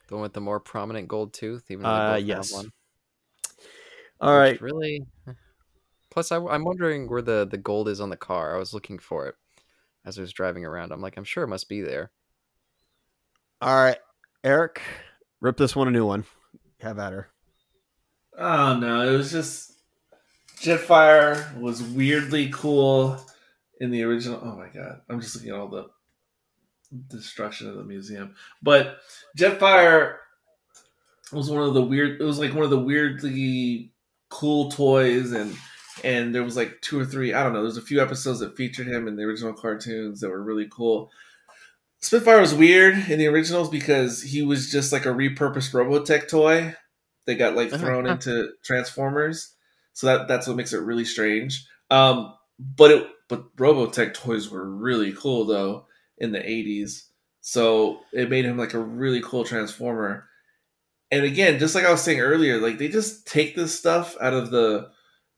The 0.07 0.15
one 0.15 0.21
with 0.23 0.33
the 0.33 0.41
more 0.41 0.59
prominent 0.59 1.07
gold 1.07 1.33
tooth, 1.33 1.69
even 1.69 1.83
though 1.83 1.89
Uh, 1.89 2.15
yes. 2.15 2.53
one. 2.53 2.71
All 4.21 4.29
Which 4.39 4.51
right. 4.53 4.61
Really? 4.61 5.01
Plus, 6.15 6.31
I, 6.31 6.37
am 6.37 6.63
wondering 6.63 7.09
where 7.09 7.21
the, 7.21 7.45
the 7.45 7.57
gold 7.57 7.89
is 7.89 7.99
on 7.99 8.09
the 8.09 8.15
car. 8.15 8.55
I 8.55 8.57
was 8.57 8.73
looking 8.73 8.99
for 8.99 9.27
it 9.27 9.35
as 10.05 10.17
I 10.17 10.21
was 10.21 10.31
driving 10.31 10.63
around. 10.63 10.93
I'm 10.93 11.01
like, 11.01 11.17
I'm 11.17 11.25
sure 11.25 11.43
it 11.43 11.49
must 11.49 11.67
be 11.67 11.81
there. 11.81 12.09
All 13.61 13.75
right, 13.75 13.97
Eric, 14.41 14.81
rip 15.41 15.57
this 15.57 15.75
one 15.75 15.89
a 15.89 15.91
new 15.91 16.05
one. 16.05 16.23
Have 16.79 16.99
at 16.99 17.11
her. 17.11 17.27
Oh 18.37 18.77
no, 18.77 19.01
it 19.01 19.17
was 19.17 19.29
just 19.29 19.73
Jetfire 20.61 21.57
was 21.59 21.83
weirdly 21.83 22.49
cool 22.49 23.19
in 23.81 23.91
the 23.91 24.03
original. 24.03 24.39
Oh 24.41 24.55
my 24.55 24.67
god, 24.67 25.01
I'm 25.09 25.19
just 25.19 25.35
looking 25.35 25.51
at 25.51 25.57
all 25.57 25.67
the 25.67 25.89
destruction 27.09 27.67
of 27.67 27.75
the 27.75 27.83
museum. 27.83 28.35
But 28.63 28.99
Jetfire 29.37 30.17
was 31.33 31.49
one 31.49 31.63
of 31.63 31.73
the 31.73 31.81
weird. 31.81 32.21
It 32.21 32.25
was 32.25 32.39
like 32.39 32.53
one 32.53 32.63
of 32.63 32.69
the 32.69 32.79
weirdly 32.79 33.91
cool 34.29 34.71
toys, 34.71 35.33
and 35.33 35.55
and 36.03 36.33
there 36.33 36.43
was 36.43 36.55
like 36.55 36.81
two 36.81 36.99
or 36.99 37.05
three. 37.05 37.33
I 37.33 37.43
don't 37.43 37.53
know. 37.53 37.61
There's 37.61 37.77
a 37.77 37.81
few 37.81 38.01
episodes 38.01 38.39
that 38.39 38.57
featured 38.57 38.87
him 38.87 39.07
in 39.07 39.15
the 39.15 39.23
original 39.23 39.53
cartoons 39.53 40.21
that 40.21 40.29
were 40.29 40.43
really 40.43 40.67
cool. 40.69 41.11
Spitfire 42.01 42.41
was 42.41 42.53
weird 42.53 43.09
in 43.09 43.17
the 43.17 43.27
originals 43.27 43.69
because 43.69 44.21
he 44.21 44.43
was 44.43 44.71
just 44.71 44.91
like 44.91 45.05
a 45.05 45.09
repurposed 45.09 45.73
Robotech 45.73 46.27
toy 46.27 46.75
that 47.25 47.35
got 47.35 47.55
like 47.55 47.71
thrown 47.71 48.07
into 48.07 48.51
Transformers. 48.63 49.53
So 49.93 50.07
that 50.07 50.27
that's 50.27 50.47
what 50.47 50.57
makes 50.57 50.73
it 50.73 50.79
really 50.79 51.05
strange. 51.05 51.65
Um, 51.89 52.33
but 52.59 52.91
it 52.91 53.07
but 53.27 53.55
Robotech 53.55 54.13
toys 54.13 54.49
were 54.49 54.69
really 54.69 55.13
cool 55.13 55.45
though 55.45 55.87
in 56.17 56.31
the 56.31 56.39
'80s. 56.39 57.03
So 57.41 58.01
it 58.11 58.29
made 58.29 58.45
him 58.45 58.57
like 58.57 58.73
a 58.73 58.79
really 58.79 59.21
cool 59.21 59.43
Transformer. 59.43 60.27
And 61.11 61.23
again, 61.23 61.59
just 61.59 61.75
like 61.75 61.85
I 61.85 61.91
was 61.91 62.01
saying 62.01 62.19
earlier, 62.19 62.59
like 62.59 62.77
they 62.77 62.89
just 62.89 63.25
take 63.25 63.55
this 63.55 63.77
stuff 63.77 64.17
out 64.19 64.33
of 64.33 64.51
the 64.51 64.89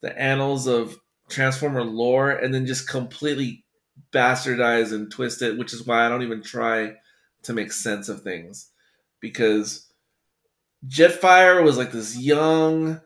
the 0.08 0.20
annals 0.20 0.68
of 0.68 0.98
Transformer 1.30 1.84
lore 1.84 2.32
and 2.32 2.54
then 2.54 2.66
just 2.66 2.88
completely 2.88 3.66
bastardize 4.14 4.94
and 4.94 5.12
twist 5.12 5.42
it, 5.42 5.58
which 5.58 5.74
is 5.74 5.86
why 5.86 6.06
I 6.06 6.10
don't 6.10 6.24
even 6.24 6.42
try 6.42 6.94
to 7.44 7.54
make 7.54 7.72
sense 7.72 8.08
of 8.10 8.22
things 8.22 8.70
because 9.20 9.92
Jetfire 10.88 11.64
was 11.64 11.78
like 11.78 11.92
this 11.92 12.18
young, 12.18 13.02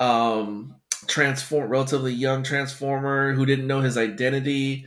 um, 0.00 0.76
transform, 1.06 1.70
relatively 1.70 2.12
young 2.12 2.42
Transformer 2.42 3.32
who 3.32 3.46
didn't 3.46 3.66
know 3.66 3.80
his 3.80 3.96
identity. 3.96 4.86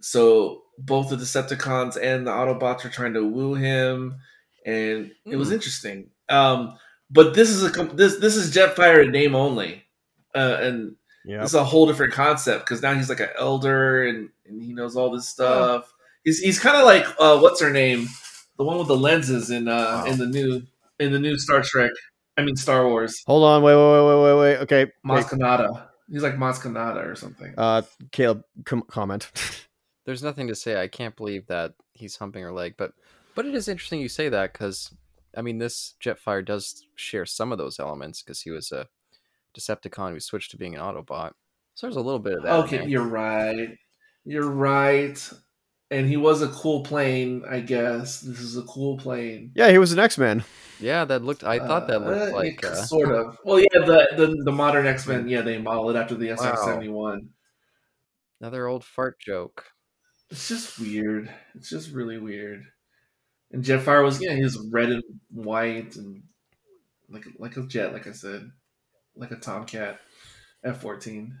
So 0.00 0.62
both 0.78 1.08
the 1.08 1.16
Decepticons 1.16 1.96
and 2.00 2.26
the 2.26 2.30
Autobots 2.30 2.84
are 2.84 2.90
trying 2.90 3.14
to 3.14 3.24
woo 3.26 3.54
him, 3.54 4.16
and 4.66 5.10
it 5.24 5.36
was 5.36 5.48
Hmm. 5.48 5.54
interesting. 5.54 6.10
Um, 6.28 6.76
but 7.10 7.34
this 7.34 7.50
is 7.50 7.64
a 7.64 7.84
this 7.94 8.18
this 8.18 8.36
is 8.36 8.54
Jetfire 8.54 9.04
in 9.04 9.10
name 9.12 9.34
only, 9.34 9.83
uh, 10.34 10.58
and 10.60 10.96
Yeah. 11.24 11.40
this 11.40 11.50
is 11.50 11.54
a 11.54 11.64
whole 11.64 11.86
different 11.86 12.12
concept 12.12 12.64
because 12.66 12.82
now 12.82 12.94
he's 12.94 13.08
like 13.08 13.20
an 13.20 13.30
elder 13.38 14.06
and, 14.06 14.28
and 14.46 14.62
he 14.62 14.72
knows 14.72 14.96
all 14.96 15.10
this 15.10 15.28
stuff. 15.28 15.92
He's 16.24 16.38
he's 16.40 16.58
kind 16.58 16.76
of 16.76 16.84
like 16.84 17.06
uh, 17.18 17.38
what's 17.38 17.60
her 17.60 17.70
name, 17.70 18.08
the 18.58 18.64
one 18.64 18.78
with 18.78 18.88
the 18.88 18.96
lenses 18.96 19.50
in 19.50 19.68
uh 19.68 20.02
Wow. 20.04 20.10
in 20.10 20.18
the 20.18 20.26
new 20.26 20.62
in 20.98 21.12
the 21.12 21.18
new 21.18 21.38
Star 21.38 21.62
Trek. 21.62 21.90
I 22.36 22.42
mean 22.42 22.56
Star 22.56 22.88
Wars. 22.88 23.22
Hold 23.26 23.44
on. 23.44 23.62
Wait. 23.62 23.74
Wait. 23.74 23.82
Wait. 23.82 24.06
Wait. 24.06 24.22
Wait. 24.22 24.40
Wait. 24.40 24.56
Okay. 24.62 24.92
Maz 25.06 25.24
Kanata. 25.24 25.86
He's 26.10 26.22
like 26.22 26.34
Maz 26.36 26.58
Kanata 26.60 27.06
or 27.10 27.14
something. 27.14 27.54
Uh, 27.56 27.82
Caleb, 28.12 28.42
com- 28.64 28.82
comment. 28.90 29.30
There's 30.04 30.22
nothing 30.22 30.48
to 30.48 30.54
say. 30.54 30.80
I 30.80 30.86
can't 30.88 31.16
believe 31.16 31.46
that 31.46 31.72
he's 31.94 32.16
humping 32.16 32.42
her 32.42 32.52
leg, 32.52 32.74
but 32.76 32.92
but 33.34 33.46
it 33.46 33.54
is 33.54 33.68
interesting 33.68 34.00
you 34.00 34.08
say 34.08 34.28
that 34.28 34.52
because 34.52 34.92
I 35.36 35.42
mean 35.42 35.58
this 35.58 35.94
Jetfire 36.02 36.44
does 36.44 36.84
share 36.94 37.24
some 37.26 37.52
of 37.52 37.58
those 37.58 37.78
elements 37.80 38.22
because 38.22 38.40
he 38.42 38.50
was 38.50 38.70
a 38.72 38.86
Decepticon 39.58 40.12
who 40.12 40.20
switched 40.20 40.50
to 40.52 40.56
being 40.56 40.74
an 40.74 40.80
Autobot. 40.80 41.32
So 41.74 41.86
there's 41.86 41.96
a 41.96 42.00
little 42.00 42.20
bit 42.20 42.34
of 42.34 42.42
that. 42.44 42.52
okay, 42.64 42.78
there. 42.78 42.88
you're 42.88 43.02
right. 43.02 43.76
You're 44.24 44.50
right. 44.50 45.30
And 45.90 46.08
he 46.08 46.16
was 46.16 46.42
a 46.42 46.48
cool 46.48 46.82
plane, 46.82 47.44
I 47.48 47.60
guess. 47.60 48.20
This 48.20 48.40
is 48.40 48.56
a 48.56 48.62
cool 48.62 48.96
plane. 48.96 49.52
yeah, 49.54 49.70
he 49.70 49.78
was 49.78 49.92
an 49.92 49.98
X 49.98 50.18
Man. 50.18 50.44
Yeah, 50.80 51.04
that 51.04 51.22
looked. 51.22 51.44
I 51.44 51.58
thought 51.58 51.86
that 51.88 52.02
looked 52.02 52.32
uh, 52.32 52.34
like. 52.34 52.64
Uh, 52.64 52.74
sort 52.74 53.12
of. 53.12 53.38
Well, 53.44 53.60
yeah, 53.60 53.84
the 53.84 54.08
the, 54.16 54.42
the 54.44 54.52
modern 54.52 54.86
X 54.86 55.06
Men. 55.06 55.28
Yeah, 55.28 55.42
they 55.42 55.58
modeled 55.58 55.94
it 55.94 55.98
after 55.98 56.14
the 56.14 56.30
SR 56.30 56.56
seventy 56.64 56.88
one. 56.88 57.28
another 58.40 58.66
old 58.66 58.84
fart 58.84 59.20
joke. 59.20 59.66
It's 60.30 60.48
just 60.48 60.78
weird. 60.80 61.30
It's 61.54 61.70
just 61.70 61.92
really 61.92 62.18
weird. 62.18 62.64
And 63.52 63.62
Jetfire 63.62 64.02
was 64.02 64.20
yeah, 64.20 64.34
he 64.34 64.42
was 64.42 64.58
red 64.72 64.90
and 64.90 65.02
white 65.30 65.96
and 65.96 66.22
like 67.08 67.24
like 67.38 67.56
a 67.56 67.62
jet, 67.66 67.92
like 67.92 68.06
I 68.06 68.12
said, 68.12 68.50
like 69.16 69.30
a 69.30 69.36
Tomcat 69.36 70.00
F 70.64 70.80
fourteen. 70.80 71.36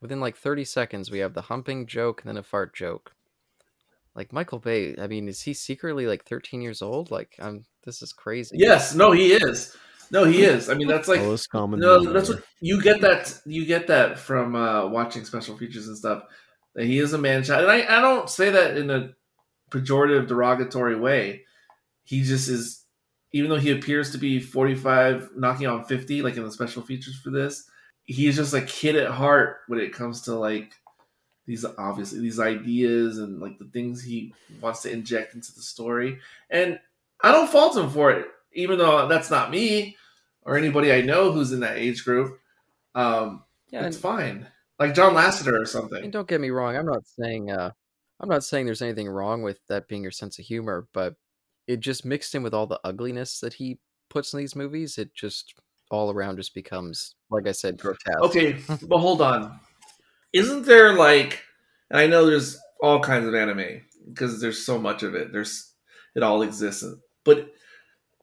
Within 0.00 0.20
like 0.20 0.36
30 0.36 0.64
seconds, 0.64 1.12
we 1.12 1.20
have 1.20 1.32
the 1.32 1.42
humping 1.42 1.86
joke 1.86 2.22
and 2.22 2.28
then 2.28 2.36
a 2.36 2.42
fart 2.42 2.74
joke. 2.74 3.12
Like 4.16 4.32
Michael 4.32 4.58
Bay, 4.58 4.96
I 4.98 5.06
mean, 5.06 5.28
is 5.28 5.42
he 5.42 5.54
secretly 5.54 6.06
like 6.06 6.24
13 6.24 6.60
years 6.60 6.82
old? 6.82 7.10
Like, 7.10 7.36
I'm. 7.38 7.64
This 7.84 8.02
is 8.02 8.12
crazy. 8.12 8.56
Yes, 8.58 8.94
no, 8.94 9.12
he 9.12 9.32
is. 9.32 9.76
No, 10.12 10.24
he 10.24 10.42
is. 10.42 10.68
I 10.68 10.74
mean, 10.74 10.88
that's 10.88 11.08
like 11.08 11.20
Lowest 11.20 11.48
common 11.50 11.80
no, 11.80 11.98
denominator. 11.98 12.12
that's 12.12 12.28
what 12.28 12.44
you 12.60 12.82
get 12.82 13.00
that 13.00 13.40
you 13.46 13.64
get 13.64 13.86
that 13.86 14.18
from 14.18 14.54
uh, 14.54 14.86
watching 14.86 15.24
special 15.24 15.56
features 15.56 15.88
and 15.88 15.96
stuff. 15.96 16.24
That 16.74 16.84
he 16.84 16.98
is 16.98 17.14
a 17.14 17.18
man 17.18 17.42
child, 17.42 17.62
and 17.62 17.72
I, 17.72 17.98
I 17.98 18.00
don't 18.00 18.28
say 18.28 18.50
that 18.50 18.76
in 18.76 18.90
a 18.90 19.10
pejorative, 19.70 20.28
derogatory 20.28 20.96
way. 20.96 21.44
He 22.04 22.22
just 22.22 22.48
is, 22.48 22.81
even 23.32 23.50
though 23.50 23.56
he 23.58 23.70
appears 23.70 24.12
to 24.12 24.18
be 24.18 24.40
forty 24.40 24.74
five, 24.74 25.30
knocking 25.36 25.66
on 25.66 25.84
fifty, 25.84 26.22
like 26.22 26.36
in 26.36 26.44
the 26.44 26.52
special 26.52 26.82
features 26.82 27.16
for 27.16 27.30
this, 27.30 27.68
he's 28.04 28.36
just 28.36 28.54
a 28.54 28.62
kid 28.62 28.96
at 28.96 29.10
heart 29.10 29.58
when 29.68 29.80
it 29.80 29.92
comes 29.92 30.22
to 30.22 30.34
like 30.34 30.72
these 31.46 31.64
obviously 31.64 32.20
these 32.20 32.38
ideas 32.38 33.18
and 33.18 33.40
like 33.40 33.58
the 33.58 33.64
things 33.66 34.02
he 34.02 34.32
wants 34.60 34.82
to 34.82 34.92
inject 34.92 35.34
into 35.34 35.52
the 35.54 35.62
story. 35.62 36.18
And 36.50 36.78
I 37.22 37.32
don't 37.32 37.50
fault 37.50 37.76
him 37.76 37.90
for 37.90 38.10
it, 38.10 38.26
even 38.52 38.78
though 38.78 39.08
that's 39.08 39.30
not 39.30 39.50
me 39.50 39.96
or 40.44 40.56
anybody 40.56 40.92
I 40.92 41.00
know 41.00 41.32
who's 41.32 41.52
in 41.52 41.60
that 41.60 41.78
age 41.78 42.04
group. 42.04 42.38
Um, 42.94 43.44
Yeah, 43.70 43.86
it's 43.86 43.96
and, 43.96 44.02
fine. 44.02 44.46
Like 44.78 44.94
John 44.94 45.14
Lasseter 45.14 45.60
or 45.60 45.66
something. 45.66 46.10
don't 46.10 46.28
get 46.28 46.40
me 46.40 46.50
wrong. 46.50 46.76
I'm 46.76 46.86
not 46.86 47.06
saying. 47.06 47.50
Uh, 47.50 47.70
I'm 48.20 48.28
not 48.28 48.44
saying 48.44 48.66
there's 48.66 48.82
anything 48.82 49.08
wrong 49.08 49.42
with 49.42 49.58
that 49.68 49.88
being 49.88 50.02
your 50.02 50.12
sense 50.12 50.38
of 50.38 50.44
humor, 50.44 50.86
but 50.92 51.14
it 51.66 51.80
just 51.80 52.04
mixed 52.04 52.34
in 52.34 52.42
with 52.42 52.54
all 52.54 52.66
the 52.66 52.80
ugliness 52.84 53.40
that 53.40 53.54
he 53.54 53.78
puts 54.10 54.32
in 54.32 54.38
these 54.38 54.56
movies. 54.56 54.98
It 54.98 55.14
just 55.14 55.54
all 55.90 56.10
around 56.10 56.36
just 56.36 56.54
becomes, 56.54 57.14
like 57.30 57.46
I 57.46 57.52
said, 57.52 57.78
grotesque. 57.78 58.20
Okay, 58.22 58.58
but 58.88 58.98
hold 58.98 59.20
on. 59.20 59.58
Isn't 60.32 60.64
there 60.64 60.94
like, 60.94 61.42
and 61.90 62.00
I 62.00 62.06
know 62.06 62.26
there's 62.26 62.58
all 62.80 63.00
kinds 63.00 63.26
of 63.26 63.34
anime 63.34 63.82
because 64.08 64.40
there's 64.40 64.64
so 64.64 64.78
much 64.78 65.02
of 65.02 65.14
it. 65.14 65.32
There's 65.32 65.72
it 66.14 66.22
all 66.22 66.42
exists, 66.42 66.84
but 67.24 67.52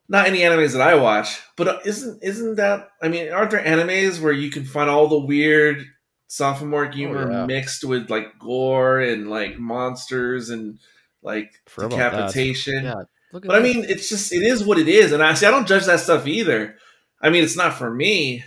not 0.08 0.26
any 0.26 0.40
animes 0.40 0.72
that 0.72 0.82
I 0.82 0.96
watch. 0.96 1.40
But 1.56 1.68
uh, 1.68 1.78
isn't 1.84 2.22
isn't 2.22 2.56
that? 2.56 2.90
I 3.00 3.08
mean, 3.08 3.32
aren't 3.32 3.52
there 3.52 3.64
animes 3.64 4.20
where 4.20 4.32
you 4.32 4.50
can 4.50 4.64
find 4.64 4.90
all 4.90 5.08
the 5.08 5.18
weird 5.18 5.84
sophomore 6.26 6.88
humor 6.90 7.30
yeah. 7.30 7.46
mixed 7.46 7.84
with 7.84 8.08
like 8.10 8.38
gore 8.38 9.00
and 9.00 9.28
like 9.28 9.58
monsters 9.58 10.50
and 10.50 10.78
like 11.22 11.52
Forgot 11.66 11.86
about 11.86 11.98
that. 11.98 12.10
decapitation. 12.10 12.84
Yeah, 12.84 13.02
look 13.32 13.44
at 13.44 13.48
But 13.48 13.58
I 13.58 13.62
mean, 13.62 13.84
it's 13.88 14.08
just 14.08 14.32
it 14.32 14.42
is 14.42 14.64
what 14.64 14.78
it 14.78 14.88
is, 14.88 15.12
and 15.12 15.22
I 15.22 15.34
see 15.34 15.46
I 15.46 15.50
don't 15.50 15.68
judge 15.68 15.86
that 15.86 16.00
stuff 16.00 16.26
either. 16.26 16.76
I 17.20 17.30
mean, 17.30 17.44
it's 17.44 17.56
not 17.56 17.74
for 17.74 17.92
me, 17.92 18.44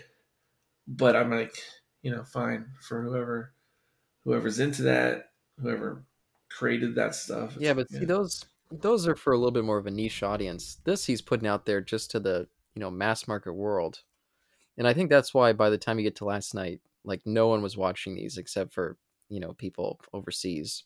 but 0.88 1.16
I'm 1.16 1.32
like, 1.32 1.56
you 2.02 2.12
know, 2.12 2.24
fine 2.24 2.68
for 2.82 3.02
whoever 3.02 3.54
whoever's 4.24 4.60
into 4.60 4.84
that, 4.84 5.30
whoever 5.62 6.04
created 6.50 6.96
that 6.96 7.16
stuff. 7.16 7.56
yeah, 7.60 7.74
but 7.74 7.90
see 7.90 8.06
those 8.06 8.46
those 8.72 9.08
are 9.08 9.16
for 9.16 9.34
a 9.34 9.38
little 9.38 9.52
bit 9.52 9.66
more 9.66 9.78
of 9.78 9.88
a 9.88 9.92
niche 9.92 10.24
audience. 10.24 10.78
This 10.84 11.06
he's 11.06 11.22
putting 11.22 11.48
out 11.48 11.66
there 11.66 11.82
just 11.82 12.12
to 12.12 12.20
the 12.20 12.48
you 12.76 12.80
know 12.80 12.92
mass 12.92 13.28
market 13.28 13.54
world, 13.54 14.02
and 14.78 14.88
I 14.88 14.94
think 14.94 15.10
that's 15.10 15.34
why 15.34 15.54
by 15.54 15.70
the 15.70 15.78
time 15.78 16.00
you 16.00 16.04
get 16.04 16.16
to 16.18 16.26
Last 16.26 16.54
Knight, 16.54 16.82
like 17.04 17.22
no 17.26 17.48
one 17.48 17.62
was 17.62 17.78
watching 17.78 18.16
these 18.16 18.38
except 18.38 18.74
for 18.74 18.98
you 19.30 19.40
know 19.40 19.54
people 19.54 20.00
overseas. 20.14 20.84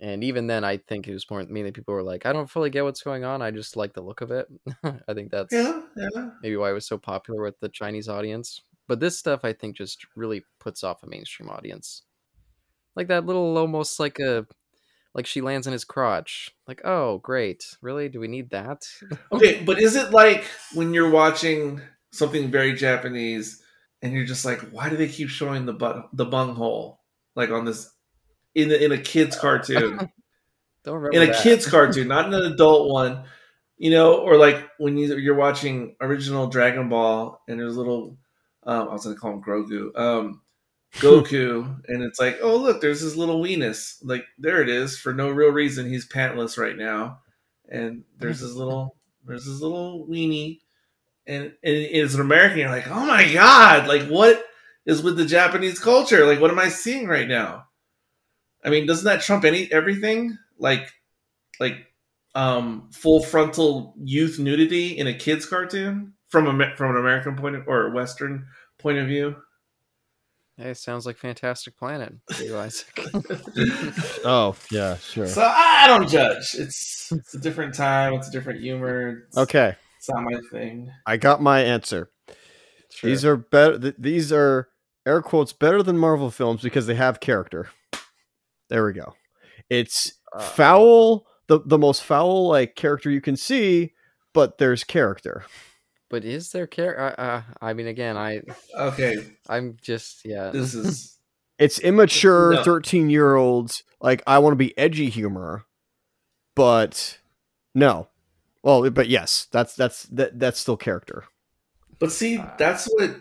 And 0.00 0.24
even 0.24 0.48
then, 0.48 0.64
I 0.64 0.78
think 0.78 1.06
it 1.06 1.12
was 1.12 1.30
more 1.30 1.44
mainly 1.44 1.70
people 1.70 1.94
were 1.94 2.02
like, 2.02 2.26
I 2.26 2.32
don't 2.32 2.50
fully 2.50 2.70
get 2.70 2.84
what's 2.84 3.02
going 3.02 3.24
on. 3.24 3.42
I 3.42 3.50
just 3.50 3.76
like 3.76 3.94
the 3.94 4.02
look 4.02 4.20
of 4.20 4.30
it. 4.30 4.48
I 4.84 5.14
think 5.14 5.30
that's 5.30 5.52
yeah, 5.52 5.82
yeah. 5.96 6.30
maybe 6.42 6.56
why 6.56 6.70
it 6.70 6.74
was 6.74 6.86
so 6.86 6.98
popular 6.98 7.42
with 7.42 7.58
the 7.60 7.68
Chinese 7.68 8.08
audience. 8.08 8.62
But 8.88 9.00
this 9.00 9.18
stuff, 9.18 9.40
I 9.44 9.52
think, 9.52 9.76
just 9.76 10.04
really 10.16 10.44
puts 10.58 10.82
off 10.82 11.02
a 11.02 11.06
mainstream 11.06 11.48
audience. 11.48 12.02
Like 12.96 13.08
that 13.08 13.24
little, 13.24 13.56
almost 13.56 14.00
like 14.00 14.18
a, 14.18 14.46
like 15.14 15.26
she 15.26 15.40
lands 15.40 15.66
in 15.66 15.72
his 15.72 15.84
crotch. 15.84 16.50
Like, 16.66 16.82
oh, 16.84 17.18
great, 17.18 17.76
really? 17.80 18.08
Do 18.08 18.20
we 18.20 18.28
need 18.28 18.50
that? 18.50 18.86
Okay, 19.32 19.62
but 19.64 19.80
is 19.80 19.96
it 19.96 20.10
like 20.10 20.44
when 20.74 20.92
you're 20.92 21.10
watching 21.10 21.80
something 22.12 22.50
very 22.50 22.74
Japanese 22.74 23.62
and 24.02 24.12
you're 24.12 24.26
just 24.26 24.44
like, 24.44 24.60
why 24.70 24.88
do 24.88 24.96
they 24.96 25.08
keep 25.08 25.28
showing 25.28 25.66
the 25.66 25.72
butt 25.72 26.08
the 26.12 26.24
bung 26.24 26.54
hole 26.54 27.00
like 27.36 27.50
on 27.50 27.64
this 27.64 27.90
in 28.54 28.70
a, 28.70 28.74
in 28.74 28.92
a 28.92 28.98
kids 28.98 29.36
cartoon? 29.36 29.98
Don't 30.84 30.96
remember 30.96 31.16
in 31.16 31.22
a 31.22 31.32
that. 31.32 31.42
kids 31.42 31.66
cartoon, 31.66 32.08
not 32.08 32.26
in 32.26 32.34
an 32.34 32.52
adult 32.52 32.90
one. 32.90 33.24
You 33.76 33.90
know, 33.90 34.18
or 34.18 34.36
like 34.36 34.68
when 34.78 34.96
you, 34.96 35.16
you're 35.16 35.34
watching 35.34 35.96
original 36.00 36.46
Dragon 36.46 36.88
Ball 36.88 37.42
and 37.48 37.58
there's 37.58 37.76
little, 37.76 38.16
um, 38.62 38.88
I 38.88 38.92
was 38.92 39.04
gonna 39.04 39.16
call 39.16 39.32
him 39.32 39.42
Grogu, 39.42 39.98
um, 39.98 40.42
Goku, 40.94 41.80
and 41.88 42.02
it's 42.02 42.20
like, 42.20 42.38
oh 42.40 42.56
look, 42.56 42.80
there's 42.80 43.00
his 43.00 43.16
little 43.16 43.42
weenus. 43.42 43.96
Like 44.02 44.24
there 44.38 44.62
it 44.62 44.68
is 44.68 44.96
for 44.96 45.12
no 45.12 45.30
real 45.30 45.50
reason. 45.50 45.88
He's 45.88 46.08
pantless 46.08 46.56
right 46.56 46.76
now, 46.76 47.18
and 47.68 48.04
there's 48.18 48.38
his 48.38 48.54
little, 48.54 48.96
there's 49.26 49.44
his 49.44 49.60
little 49.60 50.06
weenie, 50.08 50.60
and, 51.26 51.52
and 51.64 51.76
as 51.96 52.14
an 52.14 52.20
American, 52.20 52.58
you're 52.58 52.70
like, 52.70 52.88
oh 52.88 53.06
my 53.06 53.32
god, 53.32 53.88
like 53.88 54.06
what 54.06 54.44
is 54.86 55.02
with 55.02 55.16
the 55.16 55.26
Japanese 55.26 55.80
culture? 55.80 56.26
Like 56.26 56.40
what 56.40 56.52
am 56.52 56.60
I 56.60 56.68
seeing 56.68 57.08
right 57.08 57.26
now? 57.26 57.64
I 58.64 58.70
mean, 58.70 58.86
doesn't 58.86 59.04
that 59.04 59.22
trump 59.22 59.44
any 59.44 59.70
everything? 59.72 60.38
Like, 60.58 60.90
like, 61.60 61.86
um, 62.34 62.90
full 62.92 63.22
frontal 63.22 63.94
youth 64.02 64.38
nudity 64.38 64.96
in 64.98 65.06
a 65.06 65.14
kids 65.14 65.46
cartoon 65.46 66.14
from 66.28 66.48
a 66.60 66.76
from 66.76 66.90
an 66.92 66.96
American 66.96 67.36
point 67.36 67.56
of, 67.56 67.68
or 67.68 67.86
a 67.86 67.90
Western 67.90 68.46
point 68.78 68.98
of 68.98 69.06
view. 69.06 69.36
Hey, 70.56 70.72
sounds 70.74 71.04
like 71.04 71.16
Fantastic 71.16 71.76
Planet. 71.76 72.14
you, 72.40 72.56
Isaac. 72.56 73.00
Oh 74.24 74.56
yeah, 74.70 74.96
sure. 74.96 75.26
So 75.26 75.42
I 75.42 75.84
don't 75.86 76.08
judge. 76.08 76.54
It's 76.54 77.12
it's 77.12 77.34
a 77.34 77.38
different 77.38 77.74
time. 77.74 78.14
It's 78.14 78.28
a 78.28 78.30
different 78.30 78.60
humor. 78.60 79.24
It's, 79.28 79.36
Okay, 79.36 79.74
it's 79.98 80.08
not 80.08 80.22
my 80.22 80.38
thing. 80.50 80.90
I 81.06 81.16
got 81.18 81.42
my 81.42 81.60
answer. 81.62 82.10
Sure. 82.90 83.10
These 83.10 83.24
are 83.24 83.36
better. 83.36 83.78
Th- 83.78 83.94
these 83.98 84.32
are 84.32 84.68
air 85.04 85.20
quotes 85.20 85.52
better 85.52 85.82
than 85.82 85.98
Marvel 85.98 86.30
films 86.30 86.62
because 86.62 86.86
they 86.86 86.94
have 86.94 87.20
character. 87.20 87.68
There 88.74 88.84
we 88.84 88.92
go. 88.92 89.14
It's 89.70 90.14
Uh, 90.32 90.40
foul, 90.40 91.26
the 91.46 91.60
the 91.64 91.78
most 91.78 92.02
foul 92.02 92.48
like 92.48 92.74
character 92.74 93.08
you 93.08 93.20
can 93.20 93.36
see, 93.36 93.92
but 94.32 94.58
there's 94.58 94.82
character. 94.82 95.44
But 96.10 96.24
is 96.24 96.50
there 96.50 96.66
care? 96.66 96.98
Uh, 97.00 97.22
uh, 97.22 97.42
I 97.62 97.72
mean, 97.72 97.86
again, 97.86 98.16
I 98.16 98.40
Okay, 98.76 99.14
I'm 99.48 99.76
just 99.80 100.22
yeah. 100.24 100.50
this 100.50 100.74
is 100.74 101.16
It's 101.60 101.78
immature 101.78 102.54
No. 102.54 102.64
thirteen 102.64 103.10
year 103.10 103.36
olds 103.36 103.84
like 104.00 104.24
I 104.26 104.40
want 104.40 104.54
to 104.54 104.56
be 104.56 104.76
edgy 104.76 105.08
humor, 105.08 105.66
but 106.56 107.20
no. 107.76 108.08
Well, 108.64 108.90
but 108.90 109.08
yes, 109.08 109.46
that's 109.52 109.76
that's 109.76 110.02
that 110.06 110.40
that's 110.40 110.58
still 110.58 110.76
character. 110.76 111.26
But 112.00 112.10
see, 112.10 112.42
that's 112.58 112.86
what 112.86 113.20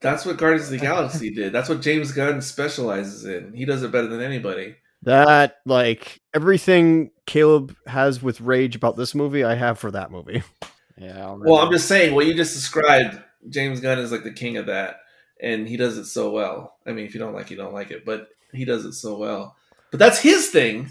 that's 0.00 0.24
what 0.24 0.36
Guardians 0.36 0.66
of 0.66 0.78
the 0.78 0.78
Galaxy 0.90 1.34
did. 1.34 1.52
That's 1.52 1.68
what 1.68 1.80
James 1.82 2.12
Gunn 2.12 2.40
specializes 2.40 3.24
in. 3.24 3.52
He 3.52 3.64
does 3.64 3.82
it 3.82 3.90
better 3.90 4.06
than 4.06 4.20
anybody. 4.22 4.76
That 5.02 5.58
like 5.66 6.20
everything 6.32 7.10
Caleb 7.26 7.76
has 7.86 8.22
with 8.22 8.40
rage 8.40 8.76
about 8.76 8.96
this 8.96 9.14
movie, 9.14 9.44
I 9.44 9.54
have 9.54 9.78
for 9.78 9.90
that 9.90 10.10
movie. 10.10 10.42
yeah. 10.96 11.26
I'll 11.26 11.38
Well, 11.38 11.58
I'm 11.58 11.72
just 11.72 11.88
saying 11.88 12.14
what 12.14 12.26
you 12.26 12.34
just 12.34 12.54
described. 12.54 13.20
James 13.48 13.80
Gunn 13.80 13.98
is 13.98 14.12
like 14.12 14.22
the 14.22 14.32
king 14.32 14.56
of 14.56 14.66
that, 14.66 15.00
and 15.40 15.68
he 15.68 15.76
does 15.76 15.98
it 15.98 16.06
so 16.06 16.30
well. 16.30 16.76
I 16.86 16.92
mean, 16.92 17.06
if 17.06 17.14
you 17.14 17.20
don't 17.20 17.34
like, 17.34 17.46
it, 17.46 17.52
you 17.52 17.56
don't 17.56 17.74
like 17.74 17.90
it, 17.90 18.04
but 18.04 18.28
he 18.52 18.64
does 18.64 18.84
it 18.84 18.92
so 18.92 19.16
well. 19.16 19.56
But 19.90 19.98
that's 19.98 20.20
his 20.20 20.50
thing, 20.50 20.90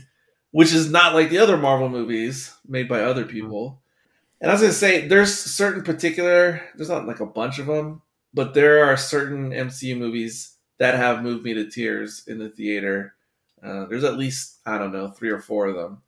which 0.52 0.74
is 0.74 0.92
not 0.92 1.14
like 1.14 1.30
the 1.30 1.38
other 1.38 1.58
Marvel 1.58 1.90
movies 1.90 2.54
made 2.68 2.90
by 2.90 3.02
other 3.02 3.24
mm-hmm. 3.24 3.32
people. 3.32 3.82
And 4.42 4.50
I 4.50 4.54
was 4.54 4.62
gonna 4.62 4.74
say, 4.74 5.08
there's 5.08 5.34
certain 5.34 5.84
particular. 5.84 6.62
There's 6.76 6.90
not 6.90 7.08
like 7.08 7.20
a 7.20 7.26
bunch 7.26 7.60
of 7.60 7.68
them, 7.68 8.02
but 8.34 8.54
there 8.54 8.84
are 8.86 8.98
certain 8.98 9.52
MCU 9.52 9.98
movies 9.98 10.56
that 10.80 10.96
have 10.96 11.24
moved 11.24 11.44
me 11.44 11.54
to 11.54 11.70
tears 11.70 12.24
in 12.28 12.40
the 12.40 12.50
theater. 12.50 13.14
Uh, 13.64 13.86
there's 13.86 14.04
at 14.04 14.18
least 14.18 14.60
I 14.66 14.78
don't 14.78 14.94
know 14.94 15.10
three 15.10 15.30
or 15.30 15.40
four 15.40 15.68
of 15.68 15.76
them, 15.76 16.02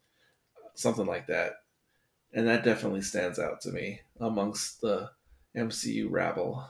something 0.76 1.06
like 1.06 1.28
that, 1.28 1.54
and 2.34 2.48
that 2.48 2.64
definitely 2.64 3.02
stands 3.02 3.40
out 3.40 3.62
to 3.62 3.72
me 3.72 4.02
amongst 4.20 4.82
the 4.82 5.12
MCU 5.56 6.08
rabble. 6.10 6.68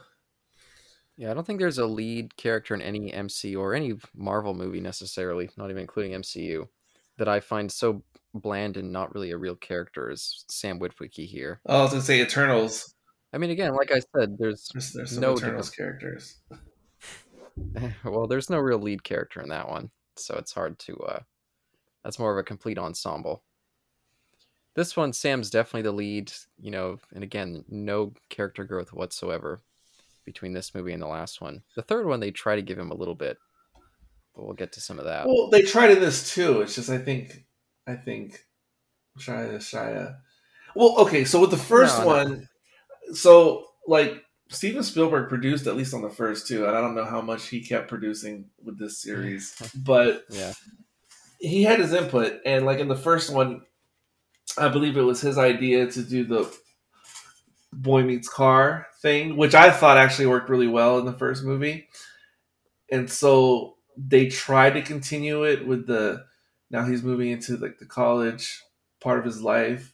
Yeah, 1.16 1.30
I 1.30 1.34
don't 1.34 1.46
think 1.46 1.60
there's 1.60 1.78
a 1.78 1.86
lead 1.86 2.36
character 2.36 2.74
in 2.74 2.82
any 2.82 3.12
MCU 3.12 3.58
or 3.58 3.74
any 3.74 3.94
Marvel 4.14 4.52
movie 4.52 4.80
necessarily, 4.80 5.48
not 5.56 5.70
even 5.70 5.80
including 5.80 6.12
MCU, 6.12 6.66
that 7.18 7.28
I 7.28 7.40
find 7.40 7.70
so 7.70 8.02
bland 8.34 8.76
and 8.76 8.92
not 8.92 9.14
really 9.14 9.30
a 9.30 9.38
real 9.38 9.54
character 9.54 10.10
as 10.10 10.44
Sam 10.48 10.80
Witwicky 10.80 11.26
here. 11.26 11.60
Oh, 11.66 11.78
I 11.78 11.82
was 11.82 11.92
gonna 11.92 12.02
say 12.02 12.20
Eternals. 12.20 12.94
I 13.32 13.38
mean, 13.38 13.50
again, 13.50 13.74
like 13.74 13.90
I 13.90 14.00
said, 14.16 14.36
there's 14.38 14.68
There's, 14.72 14.92
there's 14.92 15.10
some 15.12 15.20
No 15.20 15.34
Eternals 15.34 15.70
characters. 15.70 16.36
well, 18.04 18.26
there's 18.26 18.50
no 18.50 18.58
real 18.58 18.78
lead 18.78 19.04
character 19.04 19.40
in 19.40 19.48
that 19.50 19.68
one, 19.68 19.90
so 20.16 20.36
it's 20.36 20.52
hard 20.52 20.78
to. 20.80 20.96
uh 20.98 21.20
That's 22.02 22.18
more 22.18 22.32
of 22.32 22.38
a 22.38 22.42
complete 22.42 22.78
ensemble. 22.78 23.42
This 24.74 24.96
one, 24.96 25.12
Sam's 25.12 25.50
definitely 25.50 25.82
the 25.82 25.92
lead, 25.92 26.32
you 26.58 26.70
know, 26.72 26.98
and 27.14 27.22
again, 27.22 27.64
no 27.68 28.12
character 28.28 28.64
growth 28.64 28.92
whatsoever 28.92 29.60
between 30.24 30.52
this 30.52 30.74
movie 30.74 30.92
and 30.92 31.02
the 31.02 31.06
last 31.06 31.40
one. 31.40 31.62
The 31.76 31.82
third 31.82 32.06
one, 32.06 32.18
they 32.18 32.32
try 32.32 32.56
to 32.56 32.62
give 32.62 32.78
him 32.78 32.90
a 32.90 32.96
little 32.96 33.14
bit, 33.14 33.38
but 34.34 34.44
we'll 34.44 34.54
get 34.54 34.72
to 34.72 34.80
some 34.80 34.98
of 34.98 35.04
that. 35.04 35.26
Well, 35.26 35.48
they 35.50 35.62
tried 35.62 35.92
in 35.92 36.00
this 36.00 36.32
too. 36.34 36.62
It's 36.62 36.74
just 36.74 36.90
I 36.90 36.98
think 36.98 37.44
I 37.86 37.94
think 37.94 38.44
Shia 39.18 39.56
Shia. 39.58 40.16
Well, 40.74 40.96
okay, 41.02 41.24
so 41.24 41.40
with 41.40 41.50
the 41.52 41.56
first 41.56 41.98
No, 41.98 42.04
no. 42.04 42.06
one, 42.08 42.48
so 43.12 43.66
like 43.86 44.23
Steven 44.50 44.82
Spielberg 44.82 45.28
produced 45.28 45.66
at 45.66 45.76
least 45.76 45.94
on 45.94 46.02
the 46.02 46.10
first 46.10 46.46
two, 46.46 46.66
and 46.66 46.76
I 46.76 46.80
don't 46.80 46.94
know 46.94 47.04
how 47.04 47.20
much 47.20 47.48
he 47.48 47.60
kept 47.64 47.88
producing 47.88 48.50
with 48.62 48.78
this 48.78 48.98
series, 49.00 49.54
but 49.74 50.24
Yeah. 50.30 50.52
he 51.40 51.62
had 51.62 51.80
his 51.80 51.92
input, 51.92 52.40
and 52.44 52.66
like 52.66 52.78
in 52.78 52.88
the 52.88 52.96
first 52.96 53.30
one, 53.32 53.62
I 54.58 54.68
believe 54.68 54.96
it 54.96 55.02
was 55.02 55.20
his 55.20 55.38
idea 55.38 55.90
to 55.90 56.02
do 56.02 56.24
the 56.24 56.54
boy 57.72 58.02
meets 58.02 58.28
car 58.28 58.86
thing, 59.02 59.36
which 59.36 59.54
I 59.54 59.70
thought 59.70 59.96
actually 59.96 60.26
worked 60.26 60.48
really 60.50 60.68
well 60.68 60.98
in 60.98 61.06
the 61.06 61.12
first 61.12 61.42
movie. 61.42 61.88
And 62.92 63.10
so 63.10 63.74
they 63.96 64.28
tried 64.28 64.74
to 64.74 64.82
continue 64.82 65.44
it 65.44 65.66
with 65.66 65.86
the 65.86 66.24
now 66.70 66.84
he's 66.84 67.02
moving 67.02 67.30
into 67.30 67.56
like 67.56 67.78
the 67.78 67.86
college 67.86 68.62
part 69.00 69.18
of 69.18 69.24
his 69.24 69.40
life, 69.42 69.92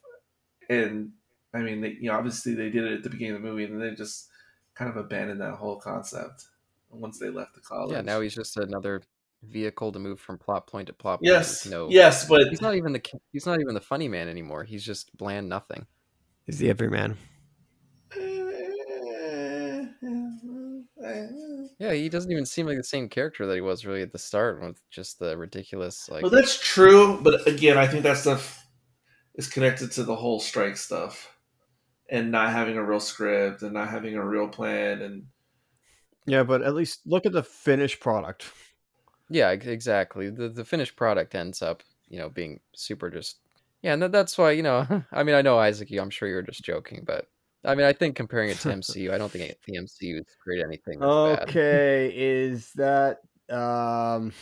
and 0.68 1.12
I 1.54 1.58
mean, 1.58 1.80
they, 1.80 1.96
you 2.00 2.10
know, 2.10 2.16
obviously 2.18 2.54
they 2.54 2.70
did 2.70 2.84
it 2.84 2.92
at 2.98 3.02
the 3.02 3.10
beginning 3.10 3.36
of 3.36 3.42
the 3.42 3.48
movie, 3.48 3.64
and 3.64 3.72
then 3.80 3.88
they 3.90 3.94
just 3.94 4.28
kind 4.80 4.90
of 4.90 4.96
abandoned 4.96 5.42
that 5.42 5.52
whole 5.52 5.76
concept 5.76 6.46
once 6.88 7.18
they 7.18 7.28
left 7.28 7.54
the 7.54 7.60
college. 7.60 7.92
Yeah, 7.92 8.00
now 8.00 8.22
he's 8.22 8.34
just 8.34 8.56
another 8.56 9.02
vehicle 9.42 9.92
to 9.92 9.98
move 9.98 10.18
from 10.18 10.38
plot 10.38 10.66
point 10.66 10.86
to 10.86 10.94
plot 10.94 11.18
point. 11.18 11.26
yes, 11.26 11.64
with 11.64 11.72
no, 11.72 11.88
yes, 11.90 12.26
but 12.26 12.48
he's 12.48 12.62
not 12.62 12.74
even 12.74 12.94
the 12.94 13.02
he's 13.30 13.44
not 13.44 13.60
even 13.60 13.74
the 13.74 13.80
funny 13.80 14.08
man 14.08 14.26
anymore. 14.26 14.64
He's 14.64 14.82
just 14.82 15.14
bland 15.18 15.50
nothing. 15.50 15.86
He's 16.46 16.58
the 16.58 16.70
everyman. 16.70 17.18
Yeah, 21.78 21.92
he 21.92 22.08
doesn't 22.08 22.30
even 22.30 22.46
seem 22.46 22.66
like 22.66 22.76
the 22.76 22.84
same 22.84 23.08
character 23.08 23.46
that 23.46 23.54
he 23.54 23.60
was 23.60 23.84
really 23.84 24.02
at 24.02 24.12
the 24.12 24.18
start 24.18 24.62
with 24.62 24.80
just 24.90 25.18
the 25.18 25.36
ridiculous 25.36 26.08
like. 26.08 26.22
Well, 26.22 26.30
that's 26.30 26.58
true, 26.58 27.20
but 27.20 27.46
again, 27.46 27.76
I 27.76 27.86
think 27.86 28.02
that 28.04 28.16
stuff 28.16 28.66
is 29.34 29.46
connected 29.46 29.92
to 29.92 30.04
the 30.04 30.16
whole 30.16 30.40
strike 30.40 30.78
stuff 30.78 31.36
and 32.10 32.30
not 32.30 32.50
having 32.50 32.76
a 32.76 32.84
real 32.84 33.00
script 33.00 33.62
and 33.62 33.72
not 33.72 33.88
having 33.88 34.16
a 34.16 34.24
real 34.24 34.48
plan. 34.48 35.00
And 35.00 35.24
Yeah, 36.26 36.42
but 36.42 36.62
at 36.62 36.74
least 36.74 37.00
look 37.06 37.26
at 37.26 37.32
the 37.32 37.42
finished 37.42 38.00
product. 38.00 38.52
Yeah, 39.28 39.50
exactly. 39.50 40.28
The 40.30 40.48
the 40.48 40.64
finished 40.64 40.96
product 40.96 41.34
ends 41.34 41.62
up 41.62 41.82
you 42.08 42.18
know 42.18 42.28
being 42.28 42.60
super 42.74 43.10
just 43.10 43.38
yeah, 43.82 43.94
and 43.94 44.02
that's 44.02 44.36
why 44.36 44.50
you 44.50 44.62
know. 44.62 44.86
I 45.12 45.22
mean, 45.22 45.34
I 45.34 45.42
know 45.42 45.58
Isaac, 45.58 45.90
you, 45.90 46.00
I'm 46.00 46.10
sure 46.10 46.28
you're 46.28 46.42
just 46.42 46.62
joking, 46.62 47.02
but 47.06 47.26
I 47.64 47.74
mean, 47.74 47.86
I 47.86 47.92
think 47.92 48.16
comparing 48.16 48.50
it 48.50 48.58
to 48.60 48.68
MCU, 48.68 49.12
I 49.12 49.18
don't 49.18 49.30
think 49.30 49.54
the 49.66 49.78
MCU 49.78 50.16
has 50.16 50.26
created 50.42 50.66
anything 50.66 50.98
that's 50.98 51.38
bad. 51.38 51.48
Okay, 51.48 52.12
is 52.14 52.72
that 52.72 53.20
um, 53.50 54.32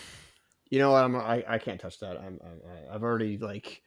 you 0.70 0.78
know 0.78 0.92
what? 0.92 1.04
I'm 1.04 1.16
I, 1.16 1.44
I 1.46 1.58
can't 1.58 1.80
touch 1.80 2.00
that. 2.00 2.16
I'm, 2.16 2.38
I'm 2.44 2.60
I've 2.92 3.02
already 3.02 3.38
like 3.38 3.82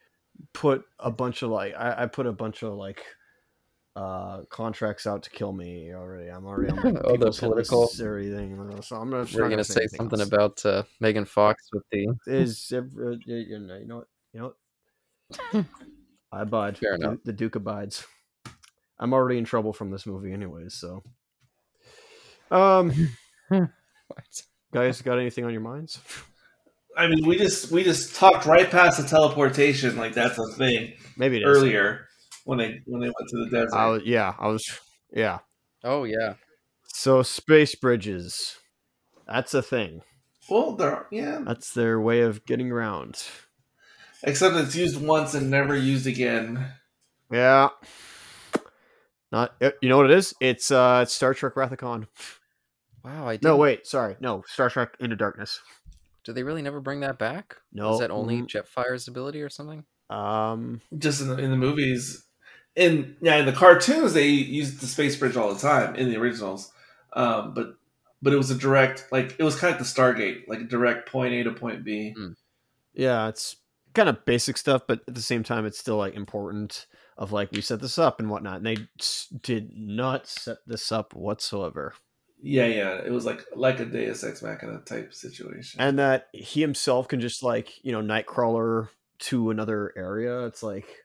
put 0.52 0.84
a 0.98 1.10
bunch 1.10 1.42
of 1.42 1.50
like 1.50 1.74
I, 1.74 2.02
I 2.04 2.06
put 2.06 2.26
a 2.26 2.32
bunch 2.32 2.62
of 2.62 2.74
like 2.74 3.02
uh 3.94 4.42
contracts 4.48 5.06
out 5.06 5.22
to 5.24 5.30
kill 5.30 5.52
me 5.52 5.92
already. 5.94 6.28
I'm 6.30 6.46
already 6.46 6.72
on 6.72 6.76
like, 6.94 7.02
Oh, 7.04 7.16
the 7.16 7.30
political- 7.30 7.82
lists 7.82 7.98
and 7.98 8.08
everything. 8.08 8.58
uh, 8.58 8.80
So 8.80 8.96
I'm 8.96 9.10
not. 9.10 9.32
We're 9.32 9.48
gonna 9.50 9.64
say 9.64 9.86
something 9.86 10.20
about 10.20 10.64
uh, 10.64 10.84
Megan 11.00 11.24
Fox 11.26 11.68
with 11.72 11.82
the 11.92 12.08
is 12.26 12.72
ever- 12.74 13.18
you 13.26 13.36
you 13.36 13.58
know 13.58 13.76
you 13.76 13.86
know 13.86 13.96
what 13.96 14.06
you 14.32 14.40
know 14.40 14.54
what 15.52 15.66
I 16.32 16.42
abide. 16.42 16.78
Fair 16.78 16.96
The- 16.98 17.04
enough. 17.04 17.18
The 17.24 17.32
Duke 17.34 17.56
abides. 17.56 18.06
I'm 18.98 19.12
already 19.12 19.36
in 19.38 19.44
trouble 19.44 19.72
from 19.72 19.90
this 19.90 20.06
movie, 20.06 20.32
anyways. 20.32 20.74
So, 20.74 21.02
um, 22.50 22.92
guys, 24.72 25.02
got 25.02 25.18
anything 25.18 25.44
on 25.44 25.52
your 25.52 25.60
minds? 25.60 26.00
I 26.96 27.08
mean, 27.08 27.26
we 27.26 27.36
just 27.36 27.70
we 27.70 27.84
just 27.84 28.14
talked 28.16 28.46
right 28.46 28.70
past 28.70 29.00
the 29.02 29.08
teleportation, 29.08 29.96
like 29.96 30.14
that's 30.14 30.38
a 30.38 30.46
thing 30.54 30.92
Maybe 31.16 31.38
it 31.38 31.42
is. 31.42 31.56
earlier 31.56 32.06
when 32.44 32.58
they 32.58 32.80
when 32.86 33.00
they 33.00 33.06
went 33.08 33.28
to 33.28 33.44
the 33.44 33.50
desert. 33.50 33.74
I 33.76 33.88
was, 33.88 34.02
yeah, 34.04 34.34
I 34.38 34.48
was, 34.48 34.64
yeah. 35.12 35.38
Oh 35.84 36.04
yeah, 36.04 36.34
So 36.84 37.22
space 37.22 37.74
bridges, 37.74 38.56
that's 39.26 39.54
a 39.54 39.62
thing. 39.62 40.02
well, 40.48 40.76
there, 40.76 41.06
yeah. 41.10 41.40
That's 41.44 41.72
their 41.74 42.00
way 42.00 42.20
of 42.20 42.44
getting 42.46 42.70
around. 42.70 43.24
Except 44.24 44.54
it's 44.54 44.76
used 44.76 45.00
once 45.04 45.34
and 45.34 45.50
never 45.50 45.76
used 45.76 46.06
again. 46.06 46.66
Yeah. 47.32 47.70
Not 49.32 49.54
uh, 49.62 49.70
you 49.80 49.88
know 49.88 49.96
what 49.96 50.10
it 50.10 50.16
is? 50.16 50.34
It's 50.40 50.70
uh 50.70 51.00
it's 51.02 51.12
Star 51.14 51.32
Trek 51.34 51.56
Wrath 51.56 51.72
of 51.72 51.78
Khan. 51.78 52.06
wow. 53.04 53.26
I 53.26 53.32
No, 53.34 53.38
didn't- 53.38 53.58
wait, 53.58 53.86
sorry. 53.86 54.16
No, 54.20 54.44
Star 54.46 54.68
Trek 54.68 54.94
Into 55.00 55.16
Darkness. 55.16 55.60
Do 56.24 56.32
they 56.32 56.42
really 56.44 56.62
never 56.62 56.80
bring 56.80 57.00
that 57.00 57.18
back? 57.18 57.56
No. 57.72 57.94
Is 57.94 57.98
that 58.00 58.10
only 58.10 58.42
mm, 58.42 58.46
Jetfire's 58.46 59.08
ability 59.08 59.42
or 59.42 59.48
something? 59.48 59.84
um 60.10 60.82
Just 60.98 61.20
in 61.22 61.28
the, 61.28 61.38
in 61.38 61.50
the 61.50 61.56
movies, 61.56 62.24
in 62.76 63.16
yeah, 63.20 63.36
in 63.36 63.46
the 63.46 63.52
cartoons 63.52 64.14
they 64.14 64.28
used 64.28 64.80
the 64.80 64.86
space 64.86 65.16
bridge 65.16 65.36
all 65.36 65.52
the 65.52 65.60
time 65.60 65.94
in 65.96 66.10
the 66.10 66.16
originals, 66.16 66.72
um, 67.12 67.54
but 67.54 67.74
but 68.22 68.32
it 68.32 68.36
was 68.36 68.50
a 68.50 68.54
direct 68.54 69.06
like 69.10 69.36
it 69.38 69.42
was 69.42 69.56
kind 69.56 69.74
of 69.74 69.80
like 69.80 69.86
the 69.86 70.00
Stargate, 70.00 70.48
like 70.48 70.60
a 70.60 70.64
direct 70.64 71.10
point 71.10 71.34
A 71.34 71.42
to 71.44 71.52
point 71.52 71.84
B. 71.84 72.14
yeah, 72.94 73.28
it's 73.28 73.56
kind 73.94 74.08
of 74.08 74.24
basic 74.24 74.56
stuff, 74.56 74.82
but 74.86 75.00
at 75.06 75.14
the 75.14 75.22
same 75.22 75.42
time 75.42 75.66
it's 75.66 75.78
still 75.78 75.96
like 75.96 76.14
important 76.14 76.86
of 77.18 77.32
like 77.32 77.52
we 77.52 77.60
set 77.60 77.80
this 77.80 77.98
up 77.98 78.20
and 78.20 78.30
whatnot. 78.30 78.56
And 78.56 78.66
they 78.66 78.76
did 79.42 79.70
not 79.76 80.26
set 80.26 80.58
this 80.66 80.90
up 80.90 81.14
whatsoever. 81.14 81.94
Yeah, 82.42 82.66
yeah, 82.66 82.94
it 83.04 83.12
was 83.12 83.26
like 83.26 83.44
like 83.54 83.80
a 83.80 83.84
Deus 83.84 84.24
Ex 84.24 84.42
Machina 84.42 84.80
type 84.80 85.12
situation. 85.14 85.80
and 85.80 85.98
that 85.98 86.28
he 86.32 86.60
himself 86.60 87.06
can 87.08 87.20
just 87.20 87.42
like 87.42 87.84
you 87.84 87.92
know 87.92 88.00
nightcrawler 88.00 88.88
to 89.18 89.50
another 89.50 89.92
area 89.96 90.46
it's 90.46 90.64
like 90.64 91.01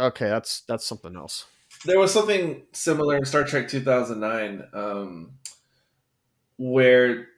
okay 0.00 0.28
that's 0.28 0.62
that's 0.62 0.86
something 0.86 1.16
else 1.16 1.46
There 1.84 1.98
was 1.98 2.12
something 2.12 2.62
similar 2.72 3.16
in 3.16 3.24
Star 3.24 3.44
Trek 3.44 3.68
2009 3.68 4.64
um, 4.74 5.32
where 6.56 7.28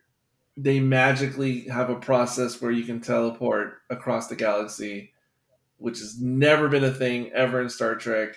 they 0.56 0.80
magically 0.80 1.68
have 1.68 1.90
a 1.90 1.94
process 1.94 2.60
where 2.60 2.72
you 2.72 2.84
can 2.84 3.01
teleport 3.01 3.74
across 3.89 4.28
the 4.28 4.36
galaxy, 4.36 5.12
which 5.78 5.98
has 5.98 6.20
never 6.20 6.68
been 6.68 6.84
a 6.84 6.90
thing 6.90 7.30
ever 7.32 7.60
in 7.60 7.68
Star 7.68 7.94
Trek. 7.94 8.36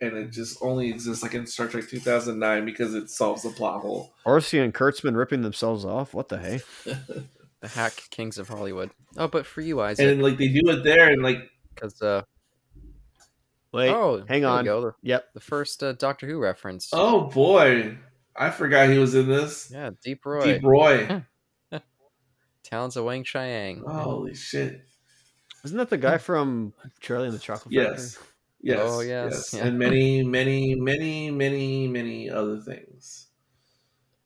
And 0.00 0.16
it 0.16 0.30
just 0.30 0.58
only 0.62 0.90
exists 0.90 1.22
like 1.22 1.34
in 1.34 1.46
Star 1.46 1.66
Trek 1.68 1.88
2009 1.88 2.64
because 2.64 2.94
it 2.94 3.10
solves 3.10 3.42
the 3.42 3.50
plot 3.50 3.80
hole. 3.80 4.12
Orci 4.26 4.62
and 4.62 4.74
Kurtzman 4.74 5.16
ripping 5.16 5.42
themselves 5.42 5.84
off 5.84 6.14
what 6.14 6.28
the 6.28 6.38
hey 6.38 6.60
The 7.60 7.68
hack 7.68 8.04
kings 8.10 8.38
of 8.38 8.48
Hollywood. 8.48 8.90
Oh, 9.16 9.26
but 9.26 9.44
for 9.44 9.60
you, 9.60 9.80
Isaac, 9.80 10.06
And 10.06 10.22
like 10.22 10.38
they 10.38 10.46
do 10.46 10.68
it 10.70 10.84
there, 10.84 11.10
and 11.10 11.22
like 11.22 11.50
because 11.74 12.00
uh, 12.00 12.22
wait 13.72 13.90
oh, 13.90 14.24
hang 14.28 14.44
on. 14.44 14.64
go. 14.64 14.80
The, 14.80 14.94
yep 15.02 15.26
the 15.34 15.40
first 15.40 15.82
uh, 15.82 15.92
Doctor 15.92 16.26
Who 16.26 16.38
reference. 16.38 16.90
oh 16.92 17.22
boy, 17.28 17.96
I 18.36 18.50
forgot 18.50 18.88
he 18.88 18.98
was 18.98 19.14
in 19.14 19.28
this. 19.28 19.70
yeah, 19.72 19.90
Deep 20.02 20.24
Roy, 20.24 20.54
Deep 20.54 20.62
Roy. 20.64 21.24
Talons 22.64 22.96
of 22.98 23.04
Weng-Chiang. 23.04 23.82
Holy 23.86 24.34
shit. 24.34 24.82
isn't 25.64 25.76
that 25.78 25.88
the 25.88 25.96
guy 25.96 26.18
from 26.18 26.74
charlie 27.00 27.26
and 27.26 27.34
the 27.34 27.38
chocolate 27.38 27.72
Yes. 27.72 28.14
factory 28.14 28.28
Yes. 28.60 28.78
Oh, 28.82 29.00
yes, 29.00 29.54
yeah. 29.54 29.66
And 29.66 29.78
many, 29.78 30.22
many, 30.22 30.74
many, 30.74 31.30
many, 31.30 31.86
many 31.86 32.28
other 32.28 32.58
things. 32.58 33.28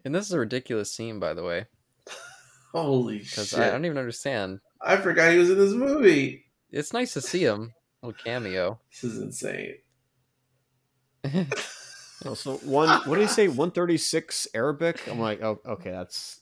And 0.05 0.15
this 0.15 0.27
is 0.27 0.33
a 0.33 0.39
ridiculous 0.39 0.91
scene, 0.93 1.21
by 1.21 1.35
the 1.35 1.45
way, 1.45 1.67
Holy 2.73 3.23
shit. 3.23 3.59
I 3.59 3.71
don't 3.71 3.85
even 3.85 3.99
understand. 3.99 4.61
I 4.81 4.97
forgot 4.97 5.33
he 5.33 5.39
was 5.39 5.51
in 5.51 5.59
this 5.59 5.75
movie. 5.75 6.47
It's 6.71 6.93
nice 6.93 7.13
to 7.13 7.21
see 7.21 7.45
him. 7.45 7.75
Little 8.03 8.19
cameo. 8.23 8.81
This 8.91 9.05
is 9.05 9.19
insane. 9.23 9.77
oh, 12.25 12.35
so 12.35 12.57
one 12.65 12.89
what 13.09 13.15
did 13.17 13.23
he 13.23 13.29
say 13.29 13.47
136 13.47 14.49
arabic 14.55 15.01
i'm 15.09 15.21
like 15.21 15.41
oh 15.41 15.61
okay 15.65 15.93
that's 15.93 16.41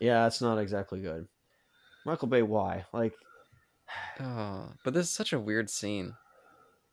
yeah 0.00 0.24
that's 0.24 0.40
not 0.40 0.58
exactly 0.58 1.00
good 1.00 1.28
michael 2.04 2.26
bay 2.28 2.42
why 2.42 2.84
like 2.92 3.14
Oh, 4.20 4.70
but 4.84 4.94
this 4.94 5.06
is 5.06 5.12
such 5.12 5.34
a 5.34 5.38
weird 5.38 5.68
scene. 5.68 6.14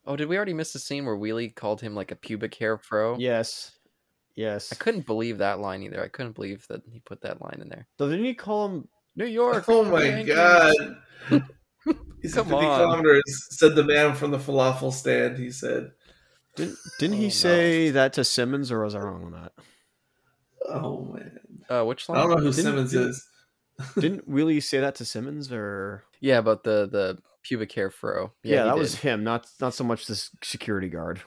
Oh, 0.06 0.18
did 0.18 0.28
we 0.28 0.36
already 0.36 0.53
miss 0.53 0.74
the 0.74 0.80
scene 0.80 1.06
where 1.06 1.16
Wheelie 1.16 1.56
called 1.56 1.80
him 1.80 1.95
like 1.95 2.11
a 2.11 2.16
pubic 2.16 2.53
hair 2.56 2.78
fro? 2.78 3.16
yes 3.18 3.72
yes 4.36 4.72
I 4.74 4.76
couldn't 4.76 5.06
believe 5.06 5.38
that 5.38 5.60
line 5.60 5.82
either. 5.84 6.03
I 6.03 6.10
couldn't 6.10 6.34
believe 6.36 6.68
that 6.68 6.82
he 6.91 6.99
put 6.99 7.22
that 7.22 7.41
line 7.41 7.60
in 7.61 7.70
there. 7.70 7.88
so 7.98 8.10
didn't 8.10 8.26
he 8.26 8.34
call 8.34 8.68
him 8.68 8.88
New 9.16 9.26
York. 9.28 9.64
Oh 9.70 9.84
my 9.86 10.03
Yankees. 10.03 10.36
god. 10.36 10.76
He's 12.22 12.34
Come 12.34 12.48
50 12.48 12.66
on. 12.66 12.80
kilometers, 12.80 13.48
said 13.52 13.76
the 13.76 13.84
man 13.84 14.14
from 14.16 14.32
the 14.32 14.38
falafel 14.38 14.91
stand. 14.91 15.38
He 15.38 15.52
said, 15.52 15.91
didn't, 16.56 16.78
didn't 16.99 17.16
Oh, 17.16 17.20
he 17.20 17.24
no. 17.26 17.30
say 17.30 17.90
that 17.91 18.14
to 18.14 18.24
simmons 18.24 18.72
or 18.72 18.84
was 18.84 18.94
i 18.95 18.99
wrong 18.99 19.24
on 19.26 19.32
that 19.32 19.53
Oh 20.68 21.06
man. 21.06 21.40
Uh, 21.70 21.84
which 21.86 22.10
I 22.10 22.16
don't 22.16 22.30
know 22.32 22.36
who 22.38 22.52
Didn't- 22.52 22.53
Simmons 22.64 22.91
didn't- 22.94 23.10
is. 23.10 23.26
Didn't 23.98 24.30
Wheelie 24.30 24.61
say 24.61 24.80
that 24.82 24.95
to 24.95 25.06
Simmons 25.06 25.52
or 25.53 26.03
Yeah, 26.20 26.40
about 26.40 26.64
the 26.66 26.86
the 26.91 27.18
pubic 27.44 27.72
hair 27.72 27.90
fro. 27.90 28.34
yeah, 28.44 28.56
Yeah, 28.56 28.64
he 28.64 28.68
that 28.70 28.74
did. 28.76 28.80
was 28.80 28.95
him, 28.95 29.24
not 29.24 29.48
not 29.61 29.74
so 29.74 29.86
much 29.86 30.06
this 30.06 30.32
security 30.44 30.90
guard. 30.90 31.22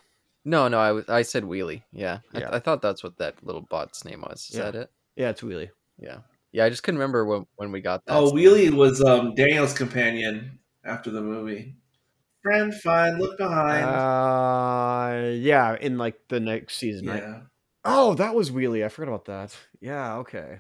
No, 0.45 0.69
no, 0.69 0.79
I 0.79 0.93
was 0.93 1.09
I 1.09 1.23
said 1.23 1.45
Wheelie. 1.45 1.83
Yeah, 1.93 2.19
I, 2.35 2.41
Yeah. 2.41 2.49
I 2.53 2.59
thought 2.59 2.83
that's 2.83 3.03
what 3.03 3.17
that 3.19 3.43
little 3.43 3.63
bot's 3.63 4.05
name 4.05 4.21
was. 4.21 4.51
Is 4.51 4.57
Yeah. 4.57 4.65
that 4.71 4.75
it? 4.75 4.91
Yeah, 5.17 5.31
it's 5.31 5.41
Wheelie. 5.41 5.71
Yeah, 5.99 6.19
yeah. 6.53 6.65
I 6.65 6.71
just 6.71 6.83
couldn't 6.83 6.99
remember 6.99 7.25
when 7.25 7.47
when 7.57 7.73
we 7.73 7.81
got 7.81 8.05
that. 8.07 8.15
Oh, 8.17 8.29
scene. 8.29 8.37
Wheelie 8.39 8.71
was 8.75 9.03
um, 9.03 9.35
Daniel's 9.35 9.73
companion 9.75 10.59
after 10.85 11.11
the 11.11 11.21
movie. 11.23 11.77
Friend, 12.43 12.75
fine, 12.75 13.19
look 13.19 13.39
behind. 13.39 13.85
Uh 13.85 15.31
yeah, 15.35 15.77
in 15.81 15.97
like 15.99 16.17
the 16.29 16.41
next 16.41 16.77
season, 16.77 17.07
right? 17.09 17.23
yeah. 17.23 17.41
Oh, 17.85 18.15
that 18.15 18.35
was 18.35 18.51
Wheelie. 18.51 18.85
I 18.85 18.89
forgot 18.89 19.09
about 19.13 19.25
that. 19.27 19.57
Yeah, 19.81 20.17
okay. 20.19 20.59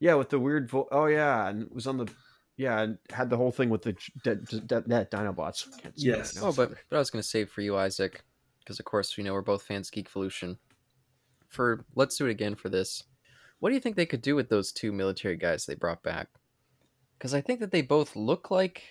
Yeah, 0.00 0.14
with 0.14 0.30
the 0.30 0.38
weird 0.38 0.70
vo- 0.70 0.88
Oh 0.90 1.06
yeah, 1.06 1.48
and 1.48 1.62
it 1.62 1.74
was 1.74 1.86
on 1.86 1.96
the 1.98 2.08
yeah, 2.56 2.80
and 2.80 2.98
had 3.10 3.28
the 3.30 3.36
whole 3.36 3.50
thing 3.50 3.70
with 3.70 3.82
the 3.82 3.94
ch- 3.94 4.12
de- 4.22 4.34
de- 4.36 4.60
de- 4.60 4.80
de- 4.82 5.06
Dinobots. 5.06 5.64
Can't 5.80 5.98
speak 5.98 6.14
Yes. 6.16 6.36
right 6.36 6.42
now, 6.42 6.48
Oh, 6.48 6.52
but 6.52 6.70
but 6.88 6.96
I 6.96 6.98
was 6.98 7.10
gonna 7.10 7.22
say 7.22 7.44
for 7.44 7.60
you, 7.60 7.76
Isaac, 7.76 8.22
because 8.60 8.78
of 8.78 8.84
course 8.84 9.16
we 9.16 9.24
know 9.24 9.32
we're 9.32 9.42
both 9.42 9.62
fans 9.62 9.88
of 9.88 9.94
Geekvolution. 9.94 10.58
For 11.48 11.84
let's 11.96 12.16
do 12.16 12.26
it 12.26 12.30
again 12.30 12.54
for 12.54 12.68
this. 12.68 13.02
What 13.60 13.68
do 13.70 13.74
you 13.74 13.80
think 13.80 13.96
they 13.96 14.06
could 14.06 14.22
do 14.22 14.34
with 14.34 14.48
those 14.48 14.72
two 14.72 14.92
military 14.92 15.36
guys 15.36 15.64
they 15.66 15.74
brought 15.74 16.02
back? 16.02 16.28
Because 17.18 17.34
I 17.34 17.40
think 17.40 17.60
that 17.60 17.70
they 17.70 17.82
both 17.82 18.16
look 18.16 18.50
like 18.50 18.82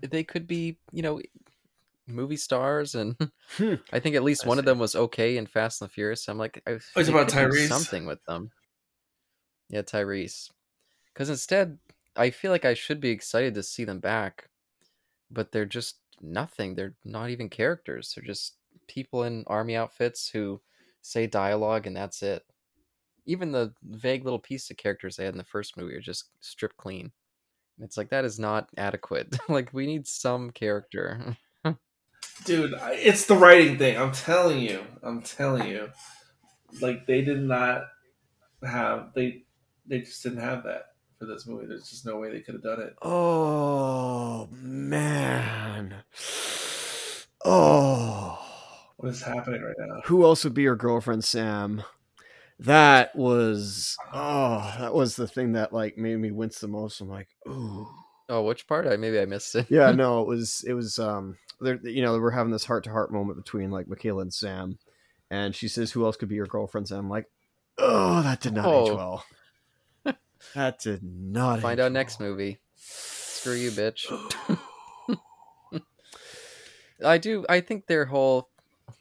they 0.00 0.24
could 0.24 0.46
be, 0.46 0.78
you 0.92 1.02
know, 1.02 1.20
movie 2.06 2.36
stars, 2.36 2.94
and 2.94 3.16
Hmm. 3.56 3.74
I 3.92 4.00
think 4.00 4.16
at 4.16 4.24
least 4.24 4.44
I 4.44 4.48
one 4.48 4.58
of 4.58 4.64
them 4.64 4.78
was 4.78 4.96
okay 4.96 5.36
in 5.36 5.46
Fast 5.46 5.80
and 5.80 5.88
the 5.88 5.92
Furious. 5.92 6.28
I'm 6.28 6.38
like, 6.38 6.62
I 6.66 6.72
Oh, 6.72 6.78
it's 6.96 7.08
about 7.08 7.28
Tyrese? 7.28 7.68
something 7.68 8.06
with 8.06 8.22
them. 8.24 8.50
Yeah, 9.68 9.82
Tyrese. 9.82 10.50
Because 11.12 11.30
instead, 11.30 11.78
I 12.16 12.30
feel 12.30 12.50
like 12.50 12.64
I 12.64 12.74
should 12.74 13.00
be 13.00 13.10
excited 13.10 13.54
to 13.54 13.62
see 13.62 13.84
them 13.84 14.00
back, 14.00 14.48
but 15.30 15.52
they're 15.52 15.64
just 15.64 15.96
nothing. 16.20 16.74
They're 16.74 16.94
not 17.04 17.30
even 17.30 17.48
characters. 17.48 18.12
They're 18.14 18.24
just 18.24 18.54
people 18.86 19.24
in 19.24 19.44
army 19.46 19.76
outfits 19.76 20.28
who 20.28 20.60
say 21.02 21.26
dialogue, 21.26 21.86
and 21.86 21.96
that's 21.96 22.22
it. 22.22 22.44
Even 23.26 23.52
the 23.52 23.72
vague 23.82 24.24
little 24.24 24.38
piece 24.38 24.70
of 24.70 24.76
characters 24.76 25.16
they 25.16 25.24
had 25.24 25.34
in 25.34 25.38
the 25.38 25.44
first 25.44 25.76
movie 25.76 25.94
are 25.94 26.00
just 26.00 26.30
stripped 26.40 26.76
clean. 26.76 27.12
It's 27.80 27.96
like 27.96 28.10
that 28.10 28.24
is 28.24 28.38
not 28.38 28.70
adequate. 28.76 29.36
like 29.48 29.70
we 29.72 29.86
need 29.86 30.06
some 30.06 30.50
character. 30.50 31.36
Dude, 32.44 32.74
it's 32.80 33.26
the 33.26 33.34
writing 33.34 33.78
thing. 33.78 33.96
I'm 33.96 34.12
telling 34.12 34.60
you. 34.60 34.84
I'm 35.02 35.22
telling 35.22 35.68
you. 35.68 35.90
Like 36.80 37.06
they 37.06 37.22
did 37.22 37.40
not 37.40 37.84
have 38.64 39.12
they 39.14 39.44
they 39.86 40.00
just 40.00 40.22
didn't 40.22 40.40
have 40.40 40.64
that. 40.64 40.92
for 41.18 41.26
this 41.26 41.46
movie. 41.46 41.66
There's 41.66 41.88
just 41.88 42.06
no 42.06 42.16
way 42.18 42.30
they 42.30 42.40
could 42.40 42.54
have 42.54 42.62
done 42.62 42.80
it. 42.80 42.94
Oh 43.02 44.48
man. 44.52 45.94
Oh. 47.48 48.44
What 48.96 49.10
is 49.10 49.22
happening 49.22 49.62
right 49.62 49.76
now? 49.78 50.00
Who 50.06 50.24
else 50.24 50.42
would 50.42 50.52
be 50.54 50.62
your 50.62 50.74
girlfriend, 50.74 51.22
Sam? 51.22 51.84
That 52.60 53.14
was 53.14 53.96
oh, 54.12 54.74
that 54.78 54.94
was 54.94 55.16
the 55.16 55.28
thing 55.28 55.52
that 55.52 55.72
like 55.72 55.98
made 55.98 56.18
me 56.18 56.30
wince 56.30 56.58
the 56.58 56.68
most. 56.68 57.00
I'm 57.00 57.08
like, 57.08 57.28
ooh. 57.46 57.86
Oh, 58.28 58.42
which 58.42 58.66
part? 58.66 58.86
I 58.86 58.96
maybe 58.96 59.20
I 59.20 59.26
missed 59.26 59.54
it. 59.54 59.66
Yeah, 59.70 59.90
no, 59.92 60.22
it 60.22 60.26
was 60.28 60.64
it 60.66 60.72
was 60.72 60.98
um 60.98 61.36
there 61.60 61.78
you 61.84 62.02
know, 62.02 62.18
we're 62.18 62.30
having 62.30 62.52
this 62.52 62.64
heart 62.64 62.84
to 62.84 62.90
heart 62.90 63.12
moment 63.12 63.36
between 63.42 63.70
like 63.70 63.88
Michaela 63.88 64.22
and 64.22 64.32
Sam. 64.32 64.78
And 65.30 65.54
she 65.54 65.68
says, 65.68 65.92
Who 65.92 66.04
else 66.04 66.16
could 66.16 66.28
be 66.28 66.34
your 66.36 66.46
girlfriend? 66.46 66.88
Sam 66.88 66.98
I'm 67.00 67.10
like, 67.10 67.26
Oh, 67.78 68.22
that 68.22 68.40
did 68.40 68.54
not 68.54 68.66
age 68.66 68.88
Oh. 68.90 68.96
well. 68.96 69.24
that 70.54 70.78
did 70.80 71.02
not 71.02 71.60
Find 71.60 71.78
age 71.78 71.84
out 71.84 71.92
next 71.92 72.20
movie. 72.20 72.58
Screw 72.76 73.54
you, 73.54 73.70
bitch. 73.70 74.06
I 77.04 77.18
do. 77.18 77.44
I 77.48 77.60
think 77.60 77.86
their 77.86 78.06
whole 78.06 78.48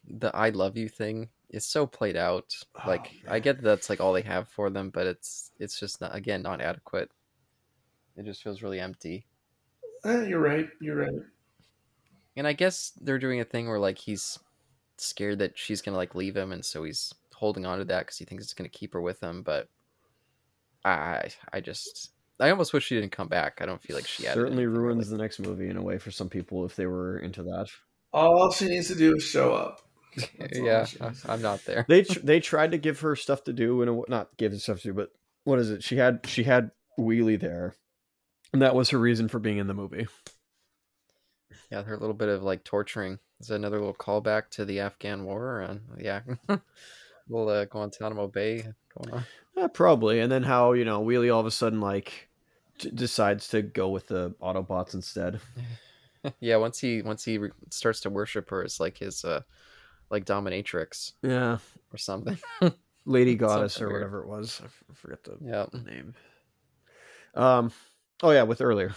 the 0.06 0.36
"I 0.36 0.50
love 0.50 0.76
you" 0.76 0.90
thing 0.90 1.30
is 1.56 1.66
so 1.66 1.88
played 1.88 2.18
out. 2.18 2.54
Oh, 2.76 2.82
Like 2.88 3.12
I 3.28 3.40
get 3.40 3.62
that's 3.62 3.90
like 3.90 4.02
all 4.02 4.14
they 4.14 4.22
have 4.22 4.48
for 4.50 4.70
them, 4.70 4.90
but 4.90 5.08
it's 5.08 5.52
it's 5.60 5.80
just 5.80 6.02
not 6.02 6.14
again 6.14 6.42
not 6.42 6.62
adequate. 6.62 7.10
It 8.18 8.26
just 8.26 8.44
feels 8.44 8.62
really 8.62 8.80
empty. 8.80 9.26
Eh, 10.04 10.26
you're 10.26 10.40
right. 10.42 10.70
You're 10.82 10.98
right. 10.98 11.22
And 12.38 12.46
I 12.48 12.54
guess 12.54 12.92
they're 13.02 13.20
doing 13.20 13.40
a 13.40 13.46
thing 13.46 13.68
where 13.68 13.80
like 13.80 13.98
he's 13.98 14.38
scared 14.98 15.40
that 15.40 15.58
she's 15.58 15.82
gonna 15.82 15.98
like 15.98 16.14
leave 16.16 16.36
him, 16.36 16.52
and 16.52 16.64
so 16.64 16.84
he's 16.84 17.14
holding 17.34 17.66
on 17.66 17.80
to 17.80 17.86
that 17.86 18.02
because 18.06 18.18
he 18.18 18.26
thinks 18.26 18.44
it's 18.44 18.54
gonna 18.54 18.70
keep 18.70 18.94
her 18.94 19.02
with 19.02 19.22
him. 19.22 19.42
But 19.42 19.70
I 20.84 21.30
I 21.54 21.62
just 21.62 22.12
I 22.40 22.50
almost 22.50 22.74
wish 22.74 22.86
she 22.86 22.96
didn't 22.96 23.14
come 23.14 23.30
back. 23.30 23.60
I 23.62 23.66
don't 23.66 23.82
feel 23.82 23.96
like 23.96 24.08
she 24.08 24.28
added 24.28 24.36
certainly 24.40 24.64
anything, 24.64 24.74
really. 24.74 24.94
ruins 24.96 25.10
the 25.10 25.18
next 25.18 25.40
movie 25.40 25.70
in 25.70 25.78
a 25.78 25.82
way 25.82 25.98
for 25.98 26.12
some 26.12 26.30
people 26.30 26.66
if 26.66 26.76
they 26.76 26.86
were 26.86 27.20
into 27.20 27.44
that. 27.44 27.68
All 28.12 28.52
she 28.52 28.68
needs 28.68 28.88
to 28.90 28.96
do 28.96 29.16
is 29.16 29.24
show 29.24 29.54
up. 29.54 29.82
Yeah, 30.54 30.86
I, 31.02 31.12
I'm 31.28 31.42
not 31.42 31.66
there. 31.66 31.86
They 31.88 32.04
tr- 32.04 32.20
they 32.20 32.40
tried 32.40 32.72
to 32.72 32.78
give 32.78 33.00
her 33.02 33.16
stuff 33.16 33.44
to 33.46 33.54
do 33.54 33.82
and 33.82 34.04
not 34.08 34.36
give 34.38 34.52
her 34.52 34.58
stuff 34.58 34.82
to 34.82 34.90
do, 34.90 34.94
but 34.94 35.12
what 35.44 35.60
is 35.60 35.70
it? 35.70 35.84
She 35.84 35.98
had 35.98 36.22
she 36.26 36.44
had 36.44 36.72
Wheelie 36.98 37.40
there, 37.40 37.76
and 38.54 38.62
that 38.62 38.76
was 38.76 38.90
her 38.92 39.00
reason 39.00 39.28
for 39.28 39.40
being 39.40 39.58
in 39.58 39.68
the 39.68 39.74
movie. 39.74 40.08
Yeah, 41.72 41.84
her 41.84 41.98
little 41.98 42.16
bit 42.16 42.30
of 42.30 42.44
like 42.44 42.64
torturing 42.64 43.20
is 43.40 43.48
that 43.48 43.56
another 43.56 43.80
little 43.80 43.94
callback 43.94 44.50
to 44.52 44.66
the 44.66 44.80
Afghan 44.80 45.26
war. 45.26 45.62
And 45.62 45.82
yeah, 46.00 46.22
little 47.30 47.50
uh, 47.50 47.66
Guantanamo 47.66 48.28
Bay 48.28 48.66
going 48.98 49.14
on. 49.14 49.26
Yeah, 49.56 49.68
probably. 49.68 50.20
And 50.20 50.32
then 50.32 50.44
how 50.44 50.74
you 50.74 50.86
know 50.86 51.04
Wheelie 51.04 51.34
all 51.34 51.40
of 51.40 51.46
a 51.46 51.52
sudden 51.52 51.82
like 51.82 52.30
d- 52.80 52.92
decides 52.94 53.48
to 53.50 53.62
go 53.62 53.90
with 53.90 54.08
the 54.08 54.36
Autobots 54.42 54.94
instead. 54.94 55.40
yeah, 56.40 56.58
once 56.58 56.80
he 56.80 57.02
once 57.02 57.24
he 57.24 57.38
re- 57.38 57.52
starts 57.70 58.02
to 58.02 58.10
worship 58.10 58.50
her, 58.50 58.64
it's 58.64 58.80
like 58.80 58.98
his 58.98 59.24
uh 59.24 59.42
like 60.10 60.26
dominatrix 60.26 61.14
Yeah, 61.22 61.58
or 61.94 61.98
something. 61.98 62.38
Lady 63.06 63.36
Goddess 63.36 63.74
Something 63.74 63.86
or 63.86 63.90
weird. 63.90 64.02
whatever 64.02 64.22
it 64.24 64.28
was. 64.28 64.62
i 64.64 64.94
forget 64.96 65.24
the 65.24 65.38
yeah, 65.42 65.66
name. 65.84 66.14
Um. 67.36 67.72
Oh 68.24 68.32
yeah, 68.32 68.44
with 68.44 68.62
earlier. 68.62 68.94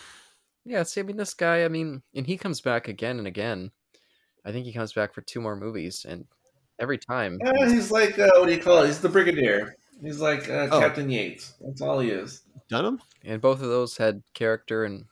yeah. 0.65 0.83
See, 0.85 1.01
I 1.01 1.05
mean, 1.05 1.17
this 1.17 1.35
guy. 1.35 1.65
I 1.65 1.69
mean, 1.69 2.03
and 2.15 2.27
he 2.27 2.37
comes 2.37 2.61
back 2.61 2.89
again 2.89 3.19
and 3.19 3.27
again. 3.27 3.71
I 4.45 4.53
think 4.53 4.65
he 4.67 4.73
comes 4.73 4.93
back 4.93 5.13
for 5.13 5.21
two 5.23 5.41
more 5.41 5.57
movies, 5.57 6.07
and 6.09 6.25
every 6.79 6.99
time, 6.99 7.39
Yeah, 7.45 7.69
he's 7.69 7.91
like 7.91 8.19
uh, 8.19 8.31
what 8.37 8.47
do 8.47 8.55
you 8.55 8.61
call 8.63 8.83
it? 8.83 8.87
He's 8.87 9.01
the 9.01 9.09
brigadier. 9.09 9.75
He's 10.01 10.21
like 10.21 10.49
uh, 10.49 10.69
Oh. 10.71 10.79
Captain 10.81 11.11
Yates. 11.11 11.55
That's 11.61 11.83
all 11.83 11.99
he 11.99 12.11
is. 12.11 12.43
Dunham. 12.71 13.01
and 13.25 13.41
both 13.43 13.61
of 13.63 13.69
those 13.69 13.97
had 13.97 14.23
character, 14.35 14.85
and 14.85 15.05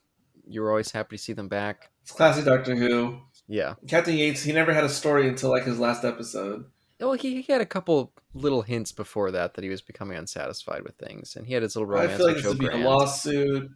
you 0.46 0.60
were 0.62 0.70
always 0.70 0.92
happy 0.92 1.16
to 1.16 1.22
see 1.22 1.32
them 1.32 1.48
back. 1.48 1.90
It's 2.02 2.12
classic 2.12 2.44
Doctor 2.44 2.76
Who. 2.76 3.18
Yeah. 3.48 3.74
Captain 3.86 4.16
Yates. 4.16 4.42
He 4.42 4.52
never 4.52 4.72
had 4.72 4.84
a 4.84 4.88
story 4.88 5.28
until 5.28 5.50
like 5.50 5.64
his 5.64 5.78
last 5.78 6.04
episode. 6.04 6.64
Well, 7.00 7.12
he, 7.12 7.42
he 7.42 7.52
had 7.52 7.60
a 7.60 7.66
couple 7.66 8.12
little 8.34 8.62
hints 8.62 8.92
before 8.92 9.30
that 9.30 9.54
that 9.54 9.64
he 9.64 9.70
was 9.70 9.82
becoming 9.82 10.16
unsatisfied 10.16 10.82
with 10.82 10.96
things, 10.96 11.36
and 11.36 11.46
he 11.46 11.54
had 11.54 11.62
his 11.62 11.76
little 11.76 11.94
I 11.94 12.08
feel 12.08 12.26
like 12.26 12.36
this 12.36 12.46
would 12.46 12.58
be 12.58 12.66
a 12.68 12.76
lawsuit 12.76 13.70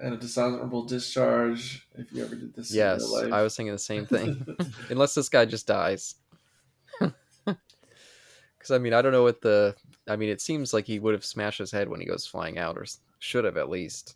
and 0.00 0.14
a 0.14 0.16
dishonorable 0.16 0.84
discharge 0.84 1.86
if 1.96 2.12
you 2.12 2.24
ever 2.24 2.34
did 2.34 2.54
this. 2.54 2.74
Yes. 2.74 3.04
I 3.30 3.42
was 3.42 3.56
thinking 3.56 3.72
the 3.72 3.78
same 3.78 4.06
thing. 4.06 4.56
Unless 4.90 5.14
this 5.14 5.28
guy 5.28 5.44
just 5.44 5.66
dies. 5.66 6.16
Because 8.62 8.76
I 8.76 8.78
mean, 8.78 8.94
I 8.94 9.02
don't 9.02 9.10
know 9.10 9.24
what 9.24 9.40
the. 9.40 9.74
I 10.06 10.14
mean, 10.14 10.28
it 10.28 10.40
seems 10.40 10.72
like 10.72 10.86
he 10.86 11.00
would 11.00 11.14
have 11.14 11.24
smashed 11.24 11.58
his 11.58 11.72
head 11.72 11.88
when 11.88 11.98
he 11.98 12.06
goes 12.06 12.28
flying 12.28 12.58
out, 12.58 12.78
or 12.78 12.86
should 13.18 13.44
have 13.44 13.56
at 13.56 13.68
least. 13.68 14.14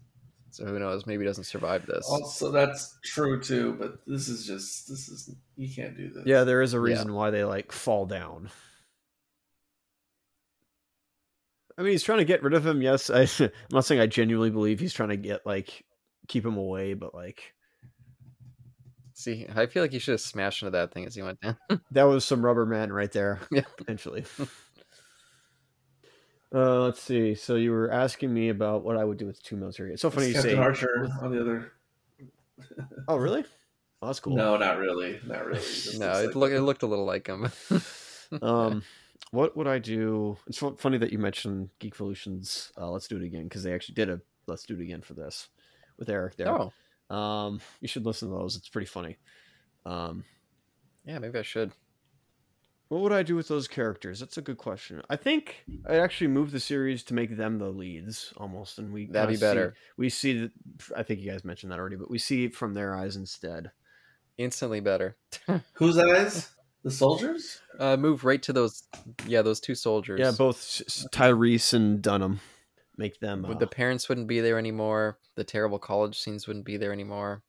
So 0.57 0.65
who 0.65 0.79
knows? 0.79 1.05
Maybe 1.07 1.23
he 1.23 1.29
doesn't 1.29 1.45
survive 1.45 1.85
this. 1.85 2.07
also, 2.09 2.51
that's 2.51 2.99
true 3.05 3.43
too. 3.43 3.77
But 3.79 3.99
this 4.07 4.27
is 4.27 4.47
just 4.47 4.89
this 4.89 5.07
is 5.11 5.31
you 5.55 5.69
can't 5.75 5.95
do 5.99 6.09
this. 6.09 6.23
Yeah, 6.25 6.45
there 6.45 6.63
is 6.63 6.73
a 6.73 6.79
Yeah. 6.79 6.83
reason 6.85 7.13
why 7.13 7.31
they 7.31 7.45
like 7.45 7.73
fall 7.73 8.07
down. 8.07 8.49
I 11.77 11.83
mean, 11.83 11.93
he's 11.93 12.03
trying 12.03 12.21
to 12.21 12.25
get 12.25 12.43
rid 12.43 12.55
of 12.55 12.67
him. 12.67 12.81
Yes, 12.81 13.11
I, 13.11 13.23
I'm 13.45 13.51
not 13.71 13.85
saying 13.85 14.01
I 14.01 14.07
genuinely 14.07 14.49
believe 14.49 14.81
he's 14.81 14.95
trying 14.95 15.11
to 15.11 15.19
get 15.19 15.45
like 15.45 15.85
keep 16.27 16.47
him 16.47 16.57
away, 16.57 16.95
but 16.95 17.15
like 17.15 17.53
See, 19.13 19.47
I 19.55 19.67
feel 19.67 19.83
like 19.83 19.93
he 19.93 19.99
should 19.99 20.13
have 20.13 20.21
smashed 20.23 20.63
into 20.63 20.71
that 20.73 20.93
thing 20.93 21.05
as 21.07 21.15
he 21.15 21.21
went 21.23 21.41
down. 21.43 21.57
that 21.91 22.05
was 22.05 22.25
some 22.25 22.43
rubber 22.45 22.65
man 22.65 22.91
right 22.93 23.13
there. 23.13 23.41
Yeah. 23.51 23.63
potentially. 23.77 24.25
uh, 26.57 26.81
let's 26.81 27.01
see. 27.03 27.35
So 27.35 27.57
you 27.57 27.71
were 27.71 27.91
asking 27.91 28.33
me 28.33 28.49
about 28.49 28.83
what 28.83 28.97
I 28.97 29.05
would 29.05 29.19
do 29.19 29.27
with 29.27 29.43
two 29.43 29.57
military. 29.57 29.93
It's 29.93 30.03
so 30.03 30.11
funny 30.11 30.29
It's 30.29 30.37
you 30.37 30.43
Captain 30.43 30.57
say. 30.57 30.63
Archer 30.63 31.09
on 31.23 31.31
the 31.31 31.41
other. 31.41 31.73
Oh, 33.09 33.17
really? 33.17 33.45
Oh, 34.03 34.07
that's 34.07 34.21
cool. 34.21 34.35
No, 34.35 34.57
not 34.57 34.79
really, 34.79 35.21
not 35.27 35.45
really. 35.47 35.61
No, 35.99 36.13
it 36.13 36.27
like- 36.27 36.35
looked 36.35 36.55
it 36.55 36.63
looked 36.63 36.83
a 36.83 36.87
little 36.87 37.05
like 37.05 37.27
him. 37.27 37.51
um 38.43 38.83
what 39.31 39.57
would 39.57 39.69
i 39.69 39.79
do 39.79 40.37
it's 40.49 40.59
funny 40.79 40.99
that 40.99 41.13
you 41.13 41.19
mentioned 41.19 41.69
geekvolutions 41.81 42.73
uh 42.77 42.91
let's 42.91 43.07
do 43.07 43.17
it 43.17 43.23
again 43.23 43.45
because 43.45 43.63
they 43.63 43.73
actually 43.73 43.95
did 43.95 44.11
a 44.11 44.21
let's 44.49 44.65
do 44.65 44.75
it 44.75 44.81
again 44.81 45.01
for 45.01 45.15
this 45.15 45.49
with 45.97 46.09
eric 46.09 46.35
there 46.37 46.49
oh, 46.51 47.15
um 47.15 47.61
you 47.81 47.87
should 47.87 48.05
listen 48.05 48.29
to 48.29 48.35
those 48.35 48.57
it's 48.57 48.69
pretty 48.69 48.87
funny 48.87 49.17
um 49.85 50.25
yeah, 51.05 51.21
maybe 51.21 51.39
I 51.39 51.43
should. 51.43 51.71
What 52.89 53.01
would 53.01 53.13
i 53.13 53.23
do 53.23 53.35
with 53.37 53.49
those 53.49 53.67
characters 53.69 54.21
that's 54.21 54.39
a 54.39 54.43
good 54.43 54.59
question 54.59 55.03
i 55.11 55.17
think 55.17 55.65
i'd 55.89 55.99
actually 55.99 56.29
move 56.29 56.51
the 56.53 56.61
series 56.61 57.03
to 57.03 57.15
make 57.15 57.37
them 57.37 57.59
the 57.59 57.69
leads 57.69 58.33
almost 58.37 58.79
and 58.79 58.93
we 58.93 59.07
That'd 59.07 59.29
be 59.29 59.35
kinda 59.35 59.39
see- 59.39 59.41
better. 59.55 59.75
we 59.97 60.09
see 60.09 60.39
that 60.41 60.51
i 60.97 61.03
think 61.03 61.21
you 61.21 61.31
guys 61.31 61.45
mentioned 61.45 61.73
that 61.73 61.79
already 61.79 61.97
but 61.97 62.11
we 62.11 62.19
see 62.19 62.45
it 62.45 62.55
from 62.55 62.75
their 62.75 62.95
eyes 62.97 63.17
instead 63.17 63.71
Instantly 64.39 64.81
better. 64.81 65.17
Whose 65.73 65.97
eyes? 65.97 66.51
The 66.85 66.91
soldiers? 66.91 67.63
Uh, 67.79 67.97
move 67.97 68.23
right 68.23 68.43
to 68.43 68.53
those. 68.53 68.83
Yeah, 69.27 69.41
those 69.41 69.61
two 69.61 69.75
soldiers. 69.75 70.21
yeah 70.21 70.31
both 70.31 70.59
S- 70.59 70.83
S- 70.87 71.07
tyrese 71.11 71.73
and 71.73 72.03
dunham 72.03 72.41
make 72.99 73.19
them 73.21 73.47
uh, 73.47 73.55
the 73.55 73.67
parents 73.67 74.11
wouldn't 74.11 74.27
be 74.27 74.41
there 74.41 74.59
anymore. 74.59 75.17
The 75.37 75.45
terrible 75.45 75.79
college 75.79 76.19
scenes 76.21 76.47
wouldn't 76.47 76.67
be 76.67 76.77
there 76.77 76.93
anymore. 76.93 77.45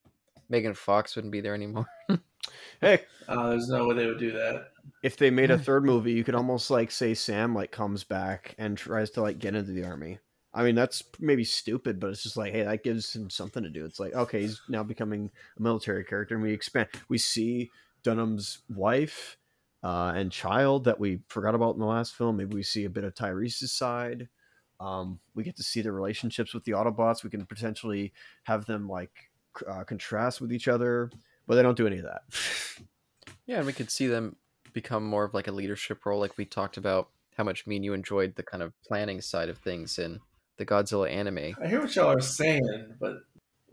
Megan 0.50 0.74
Fox 0.76 1.18
wouldn't 1.18 1.34
be 1.34 1.42
there 1.42 1.54
anymore. 1.54 1.88
hey 2.82 3.02
Uh, 3.28 3.50
there's 3.50 3.70
no 3.70 3.88
way 3.88 3.96
they 3.96 4.06
would 4.06 4.20
do 4.20 4.32
that. 4.32 4.70
if 5.04 5.18
they 5.18 5.30
made 5.30 5.52
a 5.52 5.58
third 5.58 5.84
movie, 5.84 6.14
you 6.14 6.24
could 6.24 6.36
almost 6.36 6.70
like 6.72 6.92
say 6.92 7.14
Sam 7.14 7.54
like 7.54 7.72
comes 7.72 8.04
back 8.04 8.56
and 8.58 8.78
tries 8.78 9.10
to 9.12 9.22
like 9.22 9.40
get 9.40 9.56
into 9.56 9.72
the 9.72 9.84
army. 9.84 10.20
I 10.54 10.64
mean, 10.64 10.76
that's 10.76 11.04
maybe 11.20 11.44
stupid, 11.44 12.00
but 12.00 12.10
it's 12.10 12.24
just 12.24 12.38
like, 12.38 12.52
hey, 12.54 12.64
that 12.64 12.84
gives 12.84 13.14
him 13.16 13.30
something 13.30 13.62
to 13.62 13.70
do. 13.70 13.86
It's 13.86 14.00
like, 14.00 14.14
okay, 14.16 14.42
he's 14.42 14.60
now 14.70 14.82
becoming 14.82 15.30
a 15.58 15.62
military 15.62 16.04
character, 16.04 16.34
and 16.34 16.44
we 16.44 16.52
expand. 16.54 16.88
We 17.10 17.18
see 17.20 17.70
Dunham's 18.02 18.60
wife 18.74 19.38
uh, 19.84 20.14
and 20.16 20.32
child 20.32 20.86
that 20.86 21.00
we 21.00 21.20
forgot 21.28 21.54
about 21.54 21.76
in 21.76 21.80
the 21.80 21.86
last 21.86 22.16
film. 22.16 22.38
Maybe 22.38 22.56
we 22.56 22.64
see 22.64 22.86
a 22.86 22.90
bit 22.90 23.04
of 23.04 23.14
Tyrese's 23.14 23.72
side. 23.72 24.30
Um, 24.80 25.20
we 25.36 25.44
get 25.44 25.58
to 25.58 25.64
see 25.64 25.82
the 25.82 25.92
relationships 25.92 26.54
with 26.56 26.64
the 26.64 26.72
Autobots. 26.72 27.24
We 27.24 27.30
can 27.30 27.46
potentially 27.46 28.14
have 28.44 28.66
them 28.66 28.88
like 28.90 29.12
uh, 29.70 29.84
contrast 29.84 30.42
with 30.42 30.52
each 30.52 30.68
other, 30.68 31.12
but 31.48 31.56
they 31.56 31.64
don't 31.64 31.78
do 31.78 31.88
any 31.88 31.98
of 31.98 32.06
that. 32.06 32.22
Yeah, 33.48 33.60
and 33.60 33.66
we 33.66 33.72
could 33.72 33.90
see 33.90 34.08
them 34.08 34.36
become 34.74 35.06
more 35.06 35.24
of 35.24 35.34
like 35.34 35.48
a 35.48 35.54
leadership 35.54 36.06
role, 36.06 36.20
like 36.20 36.38
we 36.38 36.44
talked 36.44 36.76
about 36.76 37.08
how 37.38 37.46
much 37.46 37.66
me 37.66 37.78
and 37.78 37.86
you 37.86 37.94
enjoyed 37.94 38.36
the 38.36 38.44
kind 38.44 38.62
of 38.62 38.74
planning 38.86 39.22
side 39.22 39.48
of 39.48 39.58
things 39.58 39.98
in 39.98 40.20
the 40.58 40.66
Godzilla 40.66 41.10
anime. 41.10 41.56
I 41.64 41.68
hear 41.68 41.80
what 41.80 41.96
y'all 41.96 42.12
are 42.12 42.20
saying, 42.20 42.96
but 43.00 43.14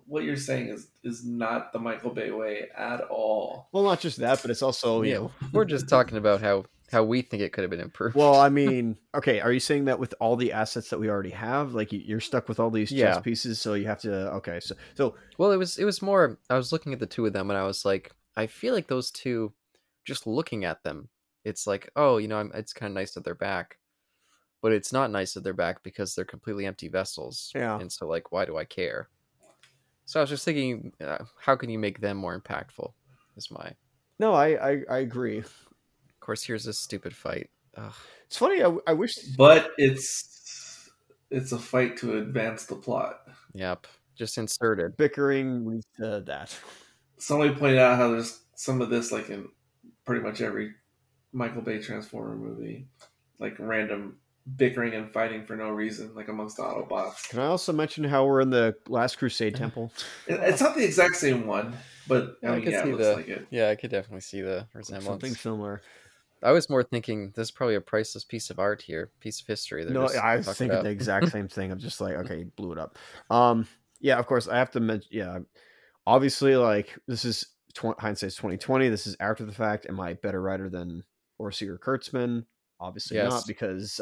what 0.07 0.25
you're 0.25 0.37
saying 0.37 0.69
is 0.69 0.89
is 1.03 1.25
not 1.25 1.73
the 1.73 1.79
Michael 1.79 2.11
Bay 2.11 2.31
way 2.31 2.69
at 2.77 3.01
all. 3.03 3.69
well, 3.73 3.85
not 3.85 4.01
just 4.01 4.19
that, 4.19 4.41
but 4.43 4.51
it's 4.51 4.63
also 4.63 5.03
you 5.03 5.11
yeah, 5.13 5.19
know 5.19 5.31
we're 5.53 5.65
just 5.65 5.89
talking 5.89 6.19
about 6.19 6.41
how 6.41 6.65
how 6.93 7.03
we 7.03 7.23
think 7.23 7.43
it 7.43 7.53
could 7.53 7.63
have 7.63 7.71
been 7.71 7.81
improved. 7.81 8.15
Well, 8.15 8.37
I 8.39 8.49
mean, 8.61 8.97
okay, 9.15 9.41
are 9.41 9.51
you 9.53 9.59
saying 9.61 9.87
that 9.87 9.99
with 9.99 10.15
all 10.21 10.37
the 10.37 10.53
assets 10.53 10.91
that 10.91 10.99
we 11.01 11.09
already 11.09 11.31
have, 11.31 11.75
like 11.75 11.93
you- 11.93 12.03
you're 12.05 12.21
stuck 12.21 12.49
with 12.49 12.61
all 12.61 12.71
these 12.71 12.91
chess 12.91 12.99
Yeah. 13.17 13.21
pieces, 13.21 13.61
so 13.61 13.75
you 13.75 13.87
have 13.87 14.01
to 14.03 14.33
okay, 14.35 14.61
so 14.61 14.75
so 14.95 15.15
Well, 15.39 15.51
it 15.53 15.57
was 15.57 15.79
it 15.79 15.85
was 15.85 16.03
more. 16.03 16.39
I 16.51 16.57
was 16.57 16.73
looking 16.73 16.93
at 16.93 17.01
the 17.01 17.07
two 17.07 17.27
of 17.27 17.33
them, 17.33 17.51
and 17.51 17.59
I 17.59 17.65
was 17.65 17.85
like, 17.85 18.13
I 18.37 18.47
feel 18.47 18.75
like 18.75 18.87
those 18.89 19.11
two, 19.11 19.53
just 20.05 20.27
looking 20.27 20.65
at 20.65 20.83
them, 20.85 21.09
it's 21.45 21.67
like, 21.67 21.91
oh, 21.97 22.19
you 22.19 22.29
know, 22.29 22.39
I'm, 22.39 22.51
it's 22.55 22.73
kind 22.73 22.91
of 22.91 22.95
nice 22.95 23.13
that 23.15 23.25
they're 23.25 23.35
back. 23.35 23.79
but 24.63 24.73
it's 24.73 24.93
not 24.93 25.11
nice 25.11 25.35
that 25.35 25.45
they're 25.45 25.53
back 25.53 25.83
because 25.83 26.15
they're 26.15 26.25
completely 26.25 26.65
empty 26.67 26.89
vessels. 26.89 27.51
Yeah. 27.55 27.79
And 27.81 27.91
so, 27.93 28.07
like, 28.09 28.33
why 28.33 28.45
do 28.47 28.57
I 28.57 28.65
care? 28.65 29.09
So 30.07 30.21
I 30.21 30.23
was 30.23 30.31
just 30.31 30.45
thinking, 30.45 30.93
uh, 31.01 31.25
how 31.41 31.57
can 31.57 31.71
you 31.71 31.79
make 31.79 32.01
them 32.01 32.17
more 32.17 32.39
impactful? 32.39 32.93
Is 33.37 33.51
my. 33.51 33.73
No, 34.19 34.33
I 34.35 34.71
I, 34.71 34.83
I 34.91 34.99
agree. 34.99 35.39
Of 35.39 35.51
course, 36.21 36.43
here's 36.43 36.65
this 36.65 36.79
stupid 36.79 37.15
fight. 37.15 37.51
Ugh. 37.77 37.93
It's 38.27 38.37
funny. 38.37 38.63
I, 38.63 38.77
I 38.87 38.93
wish. 38.93 39.17
But 39.37 39.73
it's 39.79 40.91
it's 41.31 41.53
a 41.53 41.59
fight 41.59 41.97
to 41.99 42.19
advance 42.19 42.67
the 42.67 42.77
plot. 42.77 43.21
Yep. 43.55 43.87
Just 44.17 44.39
inserted. 44.39 44.97
bickering 44.97 45.67
leads 45.67 45.87
to 45.97 46.23
that. 46.27 46.57
Somebody 47.19 47.55
pointed 47.55 47.79
out 47.79 47.97
how 47.97 48.11
there's 48.11 48.41
some 48.55 48.81
of 48.81 48.91
this 48.91 49.11
like 49.11 49.31
in 49.31 49.49
pretty 50.05 50.23
much 50.23 50.41
every 50.41 50.73
Michael 51.33 51.63
Bay 51.63 51.81
Transformer 51.81 52.37
movie, 52.37 52.87
like 53.41 53.57
random 53.59 54.19
bickering 54.57 54.95
and 54.95 55.11
fighting 55.13 55.45
for 55.45 55.57
no 55.57 55.71
reason, 55.71 56.15
like 56.15 56.29
amongst 56.29 56.57
the 56.59 56.63
Autobots. 56.63 57.29
Can 57.31 57.41
I 57.41 57.47
also 57.47 57.73
mention 57.73 58.05
how 58.05 58.27
we're 58.27 58.41
in 58.43 58.51
the 58.51 58.75
Last 58.89 59.17
Crusade 59.19 59.55
temple? 59.57 59.93
It's 60.27 60.61
not 60.61 60.77
the 60.77 60.85
exact 60.85 61.17
same 61.17 61.47
one, 61.47 61.75
but 62.07 62.37
Yeah, 62.43 62.51
I 62.51 62.53
I 62.53 62.55
mean, 62.57 62.65
could 62.65 62.73
yeah, 62.73 62.83
see 62.83 62.89
it 62.91 62.93
looks 62.93 63.05
the- 63.07 63.15
like 63.15 63.29
it. 63.29 63.47
Yeah, 63.51 63.71
I 63.71 63.75
could 63.77 63.91
definitely 63.91 64.21
see 64.21 64.43
the 64.43 64.67
resemblance. 64.75 65.07
Something 65.07 65.35
similar. 65.35 65.83
I 66.43 66.53
was 66.53 66.69
more 66.69 66.83
thinking 66.83 67.33
this 67.35 67.49
is 67.49 67.51
probably 67.51 67.75
a 67.77 67.81
priceless 67.81 68.23
piece 68.23 68.51
of 68.51 68.59
art 68.59 68.83
here, 68.83 69.11
piece 69.21 69.41
of 69.41 69.47
history. 69.47 69.83
They're 69.85 69.95
No, 69.95 70.07
I 70.09 70.37
was 70.37 70.47
thinking 70.59 70.83
the 70.83 70.91
exact 70.91 71.31
same 71.31 71.49
thing. 71.49 71.73
I'm 71.73 71.79
just 71.79 72.03
like, 72.03 72.15
okay, 72.25 72.45
blew 72.57 72.73
it 72.73 72.79
up. 72.79 72.99
Um, 73.31 73.67
yeah, 74.01 74.19
of 74.19 74.27
course, 74.27 74.47
I 74.47 74.59
have 74.59 74.71
to 74.73 74.81
mention. 74.81 75.09
Yeah, 75.11 75.39
obviously, 76.07 76.55
like 76.57 76.99
this 77.07 77.25
is 77.25 77.47
tw- 77.73 77.99
hindsight's 77.99 78.37
2020. 78.37 78.91
This 78.91 79.07
is 79.07 79.17
after 79.21 79.47
the 79.47 79.53
fact. 79.53 79.87
Am 79.89 79.99
I 79.99 80.11
a 80.11 80.15
better 80.17 80.43
writer 80.43 80.69
than 80.69 81.03
Orci 81.41 81.67
or 81.67 81.79
Kurtzman? 81.79 82.45
Obviously 82.79 83.17
Yes. 83.17 83.31
not, 83.31 83.45
because 83.47 83.99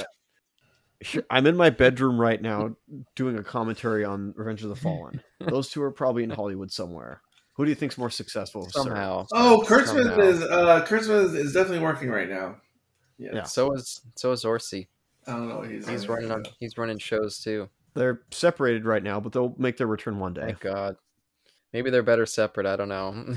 I'm 1.31 1.47
in 1.47 1.57
my 1.57 1.70
bedroom 1.70 2.20
right 2.20 2.41
now 2.41 2.77
doing 3.15 3.39
a 3.39 3.43
commentary 3.43 4.05
on 4.05 4.35
Revenge 4.37 4.62
of 4.62 4.69
the 4.69 4.77
Fallen. 4.77 5.23
Those 5.41 5.70
two 5.70 5.83
are 5.83 5.91
probably 5.91 6.24
in 6.24 6.31
Hollywood 6.31 6.70
somewhere. 6.70 7.23
Who 7.55 7.65
do 7.65 7.70
you 7.70 7.74
think's 7.74 7.99
more 7.99 8.11
successful? 8.11 8.65
sir? 8.70 8.83
somehow. 8.83 9.27
Oh, 9.33 9.62
Kurtzman 9.66 10.05
Somehow. 10.05 10.20
is 10.20 10.43
uh, 10.43 10.85
Kurtzman 10.87 11.24
is, 11.24 11.35
is 11.35 11.53
definitely 11.53 11.81
working 11.81 12.09
right 12.09 12.29
now. 12.29 12.57
Yeah, 13.19 13.31
Yeah. 13.35 13.43
So 13.45 13.73
is 13.73 14.01
so 14.16 14.33
is 14.33 14.45
Orci. 14.45 14.89
I 15.27 15.33
don't 15.33 15.49
know 15.49 15.59
what 15.59 15.70
he's 15.70 15.87
He's 15.87 16.09
running 16.09 16.31
on. 16.31 16.45
He's 16.59 16.79
running 16.79 16.99
shows 16.99 17.39
too. 17.39 17.69
They're 17.95 18.23
separated 18.31 18.87
right 18.87 19.03
now, 19.03 19.20
but 19.20 19.33
they'll 19.33 19.55
make 19.59 19.77
their 19.77 19.87
return 19.87 20.19
one 20.19 20.33
day. 20.33 20.47
Thank 20.47 20.61
God. 20.61 20.97
Maybe 21.73 21.91
they're 21.91 22.03
better 22.03 22.27
separate. 22.27 22.66
I 22.66 22.77
don't 22.77 22.89
know. 22.89 23.37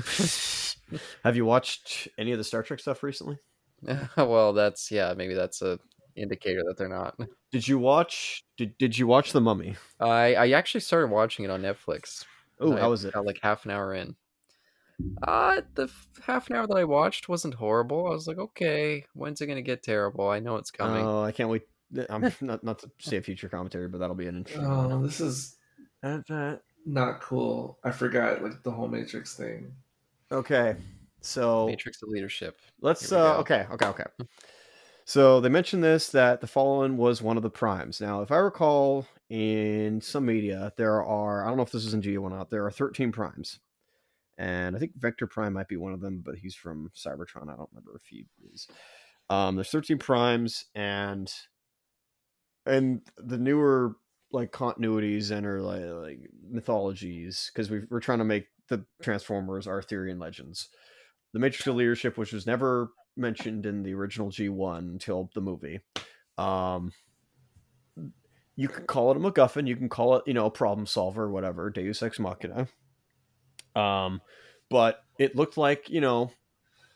Have 1.24 1.36
you 1.36 1.44
watched 1.44 2.08
any 2.18 2.32
of 2.32 2.38
the 2.38 2.44
Star 2.44 2.62
Trek 2.62 2.80
stuff 2.80 3.02
recently? 3.02 3.38
well, 4.16 4.52
that's 4.52 4.90
yeah. 4.90 5.14
Maybe 5.16 5.34
that's 5.34 5.62
a 5.62 5.78
indicator 6.16 6.62
that 6.66 6.76
they're 6.78 6.88
not. 6.88 7.18
Did 7.56 7.66
you 7.66 7.78
watch? 7.78 8.44
Did 8.58 8.76
Did 8.76 8.98
you 8.98 9.06
watch 9.06 9.32
The 9.32 9.40
Mummy? 9.40 9.76
I 9.98 10.34
I 10.34 10.50
actually 10.50 10.82
started 10.82 11.06
watching 11.06 11.46
it 11.46 11.50
on 11.50 11.62
Netflix. 11.62 12.22
Oh, 12.60 12.76
I 12.76 12.80
how 12.80 12.90
was 12.90 13.06
it? 13.06 13.14
Got 13.14 13.24
like 13.24 13.40
half 13.42 13.64
an 13.64 13.70
hour 13.70 13.94
in. 13.94 14.14
Uh 15.22 15.62
the 15.74 15.84
f- 15.84 16.08
half 16.22 16.50
an 16.50 16.56
hour 16.56 16.66
that 16.66 16.76
I 16.76 16.84
watched 16.84 17.30
wasn't 17.30 17.54
horrible. 17.54 18.08
I 18.08 18.10
was 18.10 18.26
like, 18.26 18.36
okay, 18.36 19.06
when's 19.14 19.40
it 19.40 19.46
gonna 19.46 19.62
get 19.62 19.82
terrible? 19.82 20.28
I 20.28 20.38
know 20.38 20.56
it's 20.56 20.70
coming. 20.70 21.02
Oh, 21.02 21.22
I 21.22 21.32
can't 21.32 21.48
wait. 21.48 21.62
I'm 22.10 22.30
not 22.42 22.62
not 22.62 22.80
to 22.80 22.90
say 22.98 23.16
a 23.16 23.22
future 23.22 23.48
commentary, 23.48 23.88
but 23.88 24.00
that'll 24.00 24.14
be 24.14 24.26
an 24.26 24.36
interesting. 24.36 24.68
now. 24.68 24.76
one. 24.76 24.92
Oh, 24.92 25.02
this 25.02 25.22
is 25.22 25.56
not 26.84 27.22
cool. 27.22 27.78
I 27.82 27.90
forgot 27.90 28.42
like 28.42 28.62
the 28.64 28.70
whole 28.70 28.88
Matrix 28.88 29.34
thing. 29.34 29.72
Okay, 30.30 30.76
so 31.22 31.68
Matrix 31.68 32.02
of 32.02 32.10
Leadership. 32.10 32.60
let's. 32.82 33.10
Uh, 33.10 33.32
go. 33.32 33.40
okay, 33.40 33.66
okay, 33.70 33.86
okay. 33.86 34.04
So 35.08 35.40
they 35.40 35.48
mentioned 35.48 35.84
this 35.84 36.08
that 36.08 36.40
the 36.40 36.48
Fallen 36.48 36.96
was 36.96 37.22
one 37.22 37.36
of 37.36 37.44
the 37.44 37.50
primes. 37.50 38.00
Now, 38.00 38.22
if 38.22 38.32
I 38.32 38.38
recall, 38.38 39.06
in 39.30 40.00
some 40.00 40.26
media 40.26 40.72
there 40.76 41.02
are 41.02 41.44
I 41.44 41.48
don't 41.48 41.56
know 41.56 41.62
if 41.62 41.70
this 41.70 41.84
is 41.84 41.94
in 41.94 42.02
G1 42.02 42.20
or 42.20 42.30
not. 42.30 42.50
There 42.50 42.66
are 42.66 42.72
13 42.72 43.12
primes, 43.12 43.60
and 44.36 44.74
I 44.74 44.80
think 44.80 44.96
Vector 44.96 45.28
Prime 45.28 45.52
might 45.52 45.68
be 45.68 45.76
one 45.76 45.92
of 45.92 46.00
them, 46.00 46.22
but 46.24 46.34
he's 46.34 46.56
from 46.56 46.90
Cybertron. 46.96 47.44
I 47.44 47.56
don't 47.56 47.70
remember 47.72 47.94
if 47.94 48.06
he 48.08 48.26
is. 48.52 48.66
Um, 49.30 49.54
there's 49.54 49.70
13 49.70 49.98
primes, 49.98 50.64
and 50.74 51.32
and 52.66 53.00
the 53.16 53.38
newer 53.38 53.94
like 54.32 54.50
continuities 54.50 55.30
and 55.30 55.46
or 55.46 55.62
like, 55.62 55.84
like 55.84 56.30
mythologies 56.50 57.48
because 57.54 57.70
we 57.70 57.82
we're 57.90 58.00
trying 58.00 58.18
to 58.18 58.24
make 58.24 58.48
the 58.68 58.84
Transformers 59.02 59.68
Arthurian 59.68 60.18
legends. 60.18 60.68
The 61.32 61.38
Matrix 61.38 61.68
of 61.68 61.76
Leadership, 61.76 62.18
which 62.18 62.32
was 62.32 62.44
never 62.46 62.90
mentioned 63.16 63.66
in 63.66 63.82
the 63.82 63.94
original 63.94 64.30
G1 64.30 64.78
until 64.78 65.30
the 65.34 65.40
movie. 65.40 65.80
Um, 66.38 66.92
you 68.54 68.68
can 68.68 68.84
call 68.86 69.10
it 69.10 69.16
a 69.16 69.20
MacGuffin, 69.20 69.66
you 69.66 69.76
can 69.76 69.88
call 69.88 70.16
it, 70.16 70.24
you 70.26 70.34
know, 70.34 70.46
a 70.46 70.50
problem 70.50 70.86
solver, 70.86 71.30
whatever, 71.30 71.70
Deus 71.70 72.02
Ex 72.02 72.18
Machina. 72.18 72.68
Um, 73.74 74.20
but 74.70 75.02
it 75.18 75.36
looked 75.36 75.56
like, 75.56 75.90
you 75.90 76.00
know, 76.00 76.30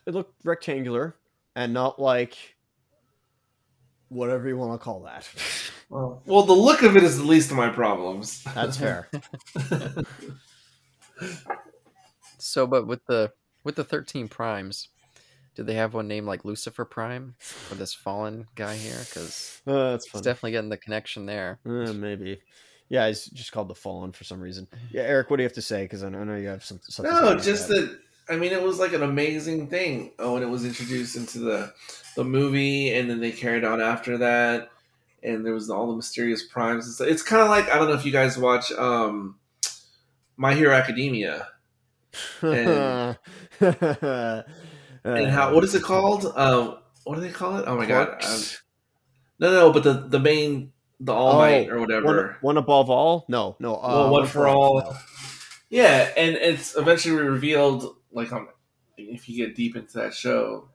it 0.05 0.13
looked 0.13 0.33
rectangular 0.43 1.15
and 1.55 1.73
not 1.73 1.99
like 2.01 2.35
whatever 4.09 4.47
you 4.47 4.57
want 4.57 4.79
to 4.79 4.83
call 4.83 5.01
that. 5.01 5.27
Well, 5.91 6.23
well, 6.25 6.43
the 6.43 6.53
look 6.53 6.83
of 6.83 6.95
it 6.95 7.03
is 7.03 7.17
the 7.17 7.25
least 7.25 7.51
of 7.51 7.57
my 7.57 7.67
problems. 7.67 8.45
That's 8.55 8.77
fair. 8.77 9.09
So, 12.41 12.65
but 12.65 12.87
with 12.87 13.05
the 13.05 13.31
with 13.63 13.75
the 13.75 13.83
thirteen 13.83 14.27
primes, 14.27 14.89
did 15.61 15.67
they 15.67 15.75
have 15.75 15.93
one 15.93 16.07
named 16.07 16.25
like 16.25 16.43
Lucifer 16.43 16.85
Prime 16.85 17.35
for 17.37 17.75
this 17.75 17.93
fallen 17.93 18.47
guy 18.55 18.75
here? 18.75 18.97
Because 18.99 19.61
Uh, 19.67 19.91
that's 19.91 20.07
it's 20.07 20.21
definitely 20.21 20.51
getting 20.53 20.69
the 20.69 20.77
connection 20.77 21.27
there. 21.27 21.59
Uh, 21.63 21.93
maybe. 21.93 22.41
Yeah, 22.89 23.05
it's 23.05 23.29
just 23.29 23.51
called 23.51 23.67
the 23.67 23.75
Fallen 23.75 24.11
for 24.11 24.23
some 24.23 24.41
reason. 24.41 24.67
Yeah, 24.91 25.03
Eric, 25.03 25.29
what 25.29 25.37
do 25.37 25.43
you 25.43 25.45
have 25.45 25.53
to 25.53 25.61
say? 25.61 25.83
Because 25.83 26.03
I 26.03 26.09
know 26.09 26.35
you 26.35 26.47
have 26.47 26.65
some, 26.65 26.79
something. 26.83 27.13
no, 27.13 27.37
just 27.37 27.67
that. 27.67 27.99
I 28.27 28.37
mean, 28.37 28.51
it 28.51 28.61
was 28.61 28.79
like 28.79 28.93
an 28.93 29.03
amazing 29.03 29.67
thing 29.67 30.13
oh, 30.17 30.33
when 30.33 30.43
it 30.43 30.49
was 30.49 30.65
introduced 30.65 31.15
into 31.15 31.39
the 31.39 31.73
the 32.15 32.23
movie, 32.23 32.93
and 32.93 33.07
then 33.09 33.19
they 33.19 33.31
carried 33.31 33.63
on 33.63 33.81
after 33.81 34.17
that, 34.17 34.69
and 35.21 35.45
there 35.45 35.53
was 35.53 35.69
all 35.69 35.87
the 35.87 35.95
mysterious 35.95 36.43
primes. 36.43 36.85
And 36.85 36.95
stuff. 36.95 37.07
It's 37.07 37.23
kind 37.23 37.43
of 37.43 37.49
like 37.49 37.69
I 37.69 37.77
don't 37.77 37.87
know 37.87 37.93
if 37.93 38.05
you 38.05 38.11
guys 38.11 38.37
watch 38.37 38.71
um, 38.71 39.37
My 40.37 40.55
Hero 40.55 40.73
Academia 40.73 41.47
and, 42.41 43.17
and 45.03 45.27
how 45.27 45.53
what 45.53 45.63
is 45.63 45.75
it 45.75 45.83
called? 45.83 46.25
Um, 46.35 46.77
what 47.03 47.15
do 47.15 47.21
they 47.21 47.31
call 47.31 47.57
it? 47.57 47.65
Oh 47.67 47.75
my 47.75 47.85
god! 47.85 48.23
Um, 48.23 48.41
no, 49.39 49.51
no, 49.51 49.73
but 49.73 49.83
the 49.83 49.93
the 49.93 50.19
main 50.19 50.71
the 51.01 51.13
All 51.13 51.37
Might 51.37 51.69
or 51.69 51.79
whatever. 51.79 52.27
One, 52.27 52.35
one 52.41 52.57
above 52.57 52.89
all? 52.89 53.25
No, 53.27 53.55
no. 53.59 53.75
Uh, 53.75 53.87
Well, 53.87 54.11
one 54.11 54.27
for 54.27 54.47
all. 54.47 54.95
Yeah, 55.69 56.09
and 56.15 56.35
it's 56.35 56.75
eventually 56.77 57.15
revealed, 57.15 57.95
like, 58.11 58.31
on, 58.31 58.47
if 58.97 59.27
you 59.27 59.37
get 59.37 59.55
deep 59.55 59.75
into 59.75 59.99
that 59.99 60.13
show, 60.13 60.69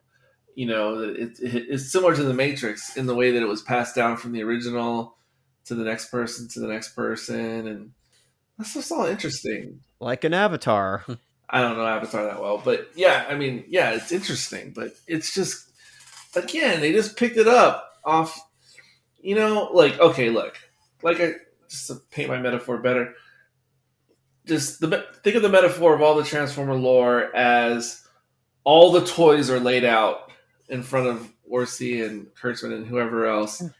you 0.55 0.67
know, 0.67 1.01
that 1.01 1.17
it, 1.17 1.39
it, 1.41 1.67
it's 1.69 1.93
similar 1.93 2.17
to 2.17 2.23
the 2.23 2.35
Matrix 2.35 2.97
in 2.97 3.07
the 3.07 3.15
way 3.15 3.31
that 3.31 3.43
it 3.43 3.47
was 3.47 3.63
passed 3.63 3.95
down 3.95 4.17
from 4.17 4.33
the 4.33 4.43
original 4.43 5.17
to 5.67 5.75
the 5.75 5.85
next 5.85 6.11
person 6.11 6.49
to 6.49 6.61
the 6.61 6.69
next 6.69 6.95
person, 6.95 7.67
and 7.69 7.93
that's 8.59 8.75
just 8.75 8.91
all 8.91 9.05
interesting. 9.05 9.81
Like 10.01 10.25
an 10.25 10.35
avatar. 10.35 11.05
I 11.49 11.61
don't 11.61 11.77
know 11.77 11.87
Avatar 11.87 12.25
that 12.25 12.41
well, 12.41 12.61
but 12.63 12.91
yeah, 12.95 13.25
I 13.29 13.37
mean, 13.37 13.65
yeah, 13.69 13.93
it's 13.93 14.13
interesting, 14.13 14.73
but 14.75 14.97
it's 15.07 15.33
just 15.33 15.71
again, 16.35 16.81
they 16.81 16.93
just 16.93 17.17
picked 17.17 17.37
it 17.37 17.49
up 17.49 17.93
off, 18.05 18.39
you 19.21 19.35
know, 19.35 19.71
like 19.73 19.99
okay, 20.01 20.31
look, 20.31 20.59
like 21.03 21.21
I 21.21 21.35
just 21.69 21.87
to 21.89 21.97
paint 22.11 22.29
my 22.29 22.39
metaphor 22.39 22.79
better, 22.79 23.15
just 24.47 24.81
the 24.81 25.07
think 25.23 25.37
of 25.37 25.43
the 25.43 25.49
metaphor 25.49 25.95
of 25.95 26.03
all 26.03 26.15
the 26.15 26.25
Transformer 26.25 26.75
lore 26.75 27.35
as 27.35 28.07
all 28.65 28.91
the 28.91 29.05
toys 29.05 29.51
are 29.51 29.61
laid 29.61 29.85
out 29.85 30.31
in 30.69 30.83
front 30.83 31.07
of 31.07 31.33
Orci 31.51 32.05
and 32.05 32.27
Kurtzman 32.35 32.75
and 32.75 32.87
whoever 32.87 33.27
else, 33.27 33.61
mm. 33.61 33.73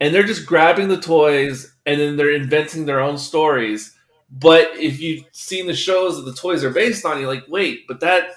and 0.00 0.12
they're 0.14 0.24
just 0.24 0.46
grabbing 0.46 0.88
the 0.88 1.00
toys 1.00 1.74
and 1.86 2.00
then 2.00 2.16
they're 2.16 2.34
inventing 2.34 2.86
their 2.86 3.00
own 3.00 3.18
stories. 3.18 3.93
But 4.36 4.70
if 4.76 5.00
you've 5.00 5.24
seen 5.30 5.68
the 5.68 5.74
shows 5.76 6.16
that 6.16 6.28
the 6.28 6.36
toys 6.36 6.64
are 6.64 6.70
based 6.70 7.04
on, 7.04 7.20
you're 7.20 7.32
like, 7.32 7.44
wait, 7.48 7.86
but 7.86 8.00
that 8.00 8.30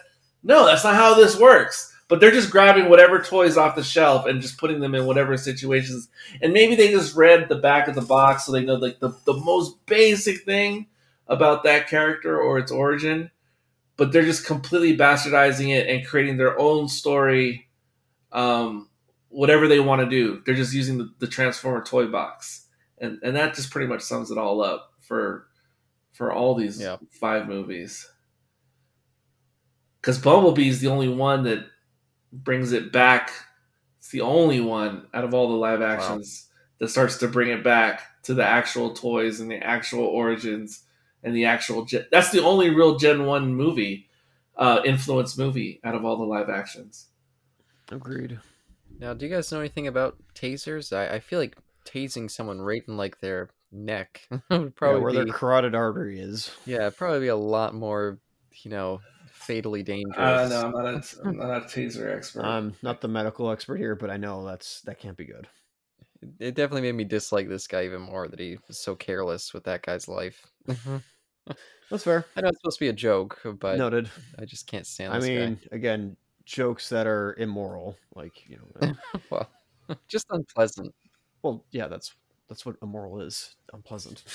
no, 0.44 0.66
that's 0.66 0.84
not 0.84 0.96
how 0.96 1.16
this 1.16 1.40
works. 1.40 1.94
But 2.08 2.22
they're 2.22 2.32
just 2.32 2.52
grabbing 2.52 2.88
whatever 2.88 3.22
toys 3.22 3.58
off 3.58 3.76
the 3.76 3.84
shelf 3.84 4.28
and 4.28 4.42
just 4.42 4.58
putting 4.58 4.80
them 4.80 4.96
in 4.96 5.06
whatever 5.06 5.36
situations. 5.36 6.08
And 6.42 6.54
maybe 6.54 6.76
they 6.76 6.90
just 6.90 7.16
read 7.16 7.50
the 7.50 7.56
back 7.56 7.88
of 7.88 7.96
the 7.96 8.02
box 8.02 8.46
so 8.46 8.52
they 8.52 8.64
know 8.64 8.76
like 8.76 9.00
the, 9.00 9.10
the 9.26 9.34
most 9.34 9.86
basic 9.88 10.44
thing 10.44 10.88
about 11.28 11.64
that 11.64 11.90
character 11.90 12.40
or 12.40 12.60
its 12.60 12.72
origin. 12.72 13.32
But 13.98 14.12
they're 14.12 14.22
just 14.22 14.46
completely 14.46 14.96
bastardizing 14.96 15.76
it 15.76 15.88
and 15.90 16.06
creating 16.06 16.38
their 16.38 16.58
own 16.58 16.88
story, 16.88 17.68
um, 18.32 18.88
whatever 19.30 19.68
they 19.68 19.80
want 19.80 20.02
to 20.02 20.10
do. 20.10 20.44
They're 20.46 20.56
just 20.56 20.74
using 20.74 21.00
the, 21.00 21.12
the 21.18 21.28
Transformer 21.28 21.84
toy 21.84 22.06
box. 22.06 22.68
And 23.00 23.20
and 23.24 23.36
that 23.36 23.56
just 23.56 23.72
pretty 23.72 23.88
much 23.88 24.02
sums 24.02 24.32
it 24.32 24.38
all 24.38 24.62
up 24.62 24.94
for 25.02 25.48
for 26.18 26.34
all 26.34 26.56
these 26.56 26.82
Yeah. 26.82 26.98
five 27.12 27.48
movies. 27.48 28.12
Because 30.02 30.18
Bumblebee 30.18 30.68
is 30.70 30.82
the 30.82 30.88
only 30.88 31.08
one 31.10 31.44
that 31.44 31.66
brings 32.32 32.72
it 32.72 32.92
back. 32.92 33.30
It's 34.00 34.10
the 34.10 34.22
only 34.22 34.60
one 34.60 35.08
out 35.14 35.24
of 35.24 35.34
all 35.34 35.50
the 35.50 35.56
live 35.56 35.82
actions 35.82 36.50
that 36.80 36.88
starts 36.90 37.18
to 37.18 37.28
bring 37.28 37.50
it 37.50 37.64
back 37.64 38.02
to 38.24 38.34
the 38.34 38.44
actual 38.44 38.94
toys 38.94 39.40
and 39.40 39.52
the 39.52 39.58
actual 39.58 40.06
origins 40.06 40.84
and 41.24 41.36
the 41.36 41.46
actual. 41.46 41.86
Gen- 41.86 42.08
That's 42.12 42.32
the 42.32 42.44
only 42.44 42.70
real 42.70 42.98
Gen 42.98 43.26
One 43.26 43.54
movie, 43.54 44.10
uh, 44.56 44.82
influence 44.86 45.38
movie 45.38 45.80
out 45.84 45.96
of 45.96 46.04
all 46.06 46.18
the 46.18 46.24
live 46.24 46.50
actions. 46.50 47.08
Agreed. 47.92 48.40
Now, 49.00 49.14
do 49.14 49.26
you 49.28 49.34
guys 49.34 49.52
know 49.52 49.60
anything 49.60 49.88
about 49.88 50.18
tasers? 50.34 50.96
I, 50.96 51.16
I 51.16 51.20
feel 51.20 51.40
like 51.40 51.58
tasing 51.86 52.30
someone 52.30 52.60
right 52.62 52.84
in 52.88 52.98
like 52.98 53.20
their 53.20 53.50
neck 53.72 54.22
would 54.32 54.42
Probably 54.50 54.72
probably 54.72 55.02
where 55.02 55.12
be 55.12 55.18
their 55.18 55.26
carotid 55.34 55.76
artery 55.76 56.20
is. 56.20 56.52
yeah, 56.66 56.90
probably 56.96 57.20
be 57.22 57.28
a 57.28 57.36
lot 57.36 57.74
more, 57.74 58.20
you 58.64 58.72
know, 58.72 59.02
fatally 59.32 59.84
dangerous. 59.84 60.18
Uh, 60.18 60.48
no, 60.50 60.66
I'm 60.68 60.72
not 60.72 60.86
a, 60.86 61.04
I'm 61.28 61.38
not 61.38 61.64
a 61.64 61.66
taser 61.66 62.16
expert. 62.16 62.44
I'm 62.44 62.76
not 62.82 63.02
the 63.02 63.08
medical 63.08 63.52
expert 63.52 63.78
here, 63.78 63.96
but 63.96 64.10
I 64.10 64.18
know 64.18 64.46
that's 64.46 64.82
that 64.82 65.00
can't 65.00 65.18
be 65.18 65.26
good. 65.26 65.48
It 66.40 66.56
definitely 66.56 66.82
made 66.82 66.96
me 66.96 67.04
dislike 67.04 67.48
this 67.48 67.68
guy 67.68 67.86
even 67.86 68.02
more 68.02 68.28
that 68.28 68.40
he 68.40 68.58
was 68.68 68.80
so 68.80 68.96
careless 68.96 69.54
with 69.54 69.66
that 69.66 69.84
guy's 69.84 70.08
life. 70.08 70.48
That's 71.90 72.04
fair. 72.04 72.26
I 72.36 72.42
know 72.42 72.50
it's 72.50 72.58
supposed 72.60 72.80
to 72.80 72.86
be 72.86 72.90
a 72.90 72.94
joke, 72.94 73.40
but 73.60 73.78
Noted. 73.78 74.10
I 74.38 74.46
just 74.46 74.68
can't 74.68 74.86
stand 74.86 75.14
I 75.14 75.20
this 75.20 75.30
mean, 75.30 75.60
again, 75.72 76.18
jokes 76.44 76.90
that 76.90 77.08
are 77.08 77.36
immoral, 77.38 77.96
like 78.16 78.50
you 78.50 78.58
know. 78.82 78.94
well, 79.30 79.48
just 80.10 80.26
unpleasant. 80.32 80.94
well, 81.44 81.64
yeah, 81.72 81.88
that's 81.88 82.14
that's 82.48 82.66
what 82.66 82.76
immoral 82.82 83.22
is. 83.22 83.56
Unpleasant. 83.74 84.24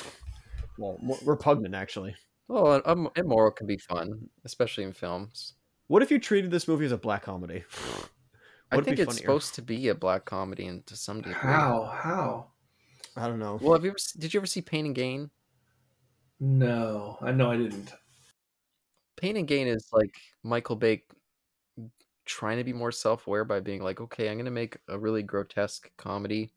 Well, 0.78 0.98
repugnant, 1.26 1.74
actually. 1.74 2.16
Well, 2.48 2.80
um, 2.86 3.10
immoral 3.14 3.50
can 3.50 3.66
be 3.66 3.76
fun, 3.76 4.28
especially 4.46 4.84
in 4.84 4.92
films. 4.94 5.52
What 5.88 6.02
if 6.02 6.10
you 6.10 6.18
treated 6.18 6.50
this 6.50 6.66
movie 6.66 6.86
as 6.86 6.92
a 6.92 6.96
black 6.96 7.24
comedy? 7.24 7.62
I 8.70 8.76
Would 8.76 8.86
think 8.86 8.98
it's 8.98 9.06
funnier? 9.06 9.20
supposed 9.20 9.54
to 9.56 9.62
be 9.62 9.88
a 9.88 9.94
black 9.94 10.24
comedy, 10.24 10.66
and 10.66 10.84
to 10.86 10.96
some 10.96 11.18
degree. 11.18 11.34
How? 11.34 11.84
How? 11.94 12.46
I 13.16 13.28
don't 13.28 13.38
know. 13.38 13.58
Well, 13.60 13.74
have 13.74 13.84
you 13.84 13.90
ever? 13.90 13.98
Did 14.18 14.32
you 14.32 14.40
ever 14.40 14.46
see 14.46 14.62
Pain 14.62 14.86
and 14.86 14.94
Gain? 14.94 15.30
No, 16.40 17.18
I 17.20 17.32
know 17.32 17.50
I 17.50 17.58
didn't. 17.58 17.92
Pain 19.20 19.36
and 19.36 19.46
Gain 19.46 19.68
is 19.68 19.88
like 19.92 20.14
Michael 20.42 20.76
Bay 20.76 21.02
trying 22.24 22.56
to 22.56 22.64
be 22.64 22.72
more 22.72 22.92
self-aware 22.92 23.44
by 23.44 23.60
being 23.60 23.82
like, 23.82 24.00
okay, 24.00 24.30
I'm 24.30 24.38
gonna 24.38 24.50
make 24.50 24.78
a 24.88 24.98
really 24.98 25.22
grotesque 25.22 25.90
comedy, 25.98 26.50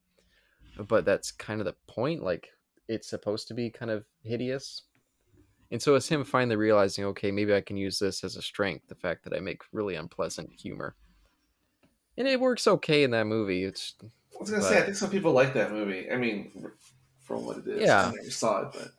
but 0.88 1.06
that's 1.06 1.32
kind 1.32 1.62
of 1.62 1.66
the 1.66 1.76
point. 1.88 2.24
Like, 2.24 2.50
it's 2.88 3.08
supposed 3.10 3.48
to 3.48 3.54
be 3.54 3.70
kind 3.70 3.92
of 3.92 4.06
hideous, 4.24 4.84
and 5.72 5.82
so 5.82 5.96
it's 5.96 6.08
him 6.08 6.24
finally 6.24 6.56
realizing, 6.56 7.06
okay, 7.06 7.32
maybe 7.32 7.54
I 7.54 7.62
can 7.62 7.78
use 7.78 8.00
this 8.00 8.24
as 8.24 8.36
a 8.36 8.42
strength. 8.42 8.88
The 8.88 8.96
fact 8.96 9.24
that 9.24 9.34
I 9.34 9.40
make 9.40 9.62
really 9.72 9.96
unpleasant 9.96 10.52
humor, 10.52 10.96
and 12.18 12.28
it 12.28 12.40
works 12.40 12.68
okay 12.68 13.04
in 13.04 13.12
that 13.12 13.28
movie. 13.28 13.64
It's 13.64 13.96
I 14.02 14.08
was 14.40 14.52
gonna 14.52 14.64
say 14.64 14.80
I 14.80 14.82
think 14.84 14.96
some 14.96 15.10
people 15.10 15.32
like 15.32 15.54
that 15.54 15.72
movie. 15.72 16.12
I 16.12 16.18
mean, 16.18 16.52
from 17.24 17.46
what 17.46 17.58
it 17.58 17.68
is, 17.68 17.82
Yeah. 17.82 18.08
I 18.08 18.12
never 18.12 18.30
saw 18.30 18.68
it, 18.68 18.74
but 18.74 18.92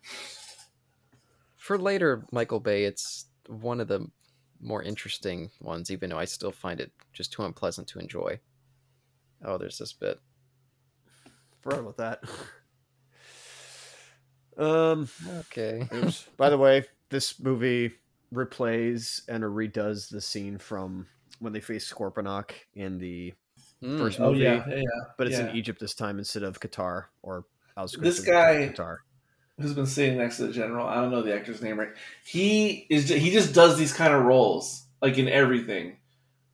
for 1.57 1.79
later 1.79 2.25
Michael 2.33 2.61
Bay, 2.61 2.85
it's 2.85 3.27
one 3.49 3.81
of 3.81 3.89
the 3.89 4.07
more 4.61 4.83
interesting 4.83 5.51
ones, 5.61 5.91
even 5.91 6.11
though 6.11 6.19
I 6.19 6.25
still 6.25 6.51
find 6.51 6.81
it 6.81 6.91
just 7.13 7.33
too 7.33 7.45
unpleasant 7.45 7.87
to 7.89 7.99
enjoy. 7.99 8.41
Oh, 9.45 9.59
there's 9.59 9.79
this 9.79 9.93
bit. 9.93 10.19
Forgot 11.67 11.81
about 11.81 11.97
that. 11.97 12.23
Um. 14.57 15.09
Okay. 15.41 15.87
oops. 15.93 16.27
By 16.37 16.49
the 16.49 16.57
way, 16.59 16.85
this 17.11 17.41
movie 17.41 17.93
replays 18.33 19.23
and 19.29 19.43
redoes 19.45 20.09
the 20.09 20.21
scene 20.21 20.59
from 20.59 21.07
when 21.41 21.53
they 21.53 21.61
face 21.61 21.93
Scorponok 21.93 22.53
in 22.75 22.99
the 22.99 23.35
Mm, 23.83 23.99
first 23.99 24.19
oh 24.21 24.31
movie, 24.33 24.45
yeah, 24.45 24.65
yeah, 24.67 24.77
yeah. 24.77 24.83
but 25.19 25.27
it's 25.27 25.37
yeah. 25.39 25.51
in 25.51 25.57
Egypt 25.57 25.79
this 25.79 25.93
time 25.93 26.19
instead 26.19 26.43
of 26.43 26.59
Qatar 26.61 27.05
or 27.23 27.45
outskirts 27.77 28.17
This 28.17 28.25
guy- 28.25 28.73
Qatar. 28.75 28.97
Who's 29.61 29.75
been 29.75 29.85
sitting 29.85 30.17
next 30.17 30.39
to 30.39 30.47
the 30.47 30.53
general? 30.55 30.87
I 30.87 30.95
don't 30.95 31.11
know 31.11 31.21
the 31.21 31.35
actor's 31.35 31.61
name 31.61 31.79
right. 31.79 31.91
He 32.25 32.87
is. 32.89 33.09
He 33.11 33.31
just 33.31 33.53
does 33.55 33.77
these 33.77 33.93
kind 33.93 34.15
of 34.15 34.23
roles, 34.25 34.87
like 35.03 35.19
in 35.19 35.29
everything, 35.29 35.99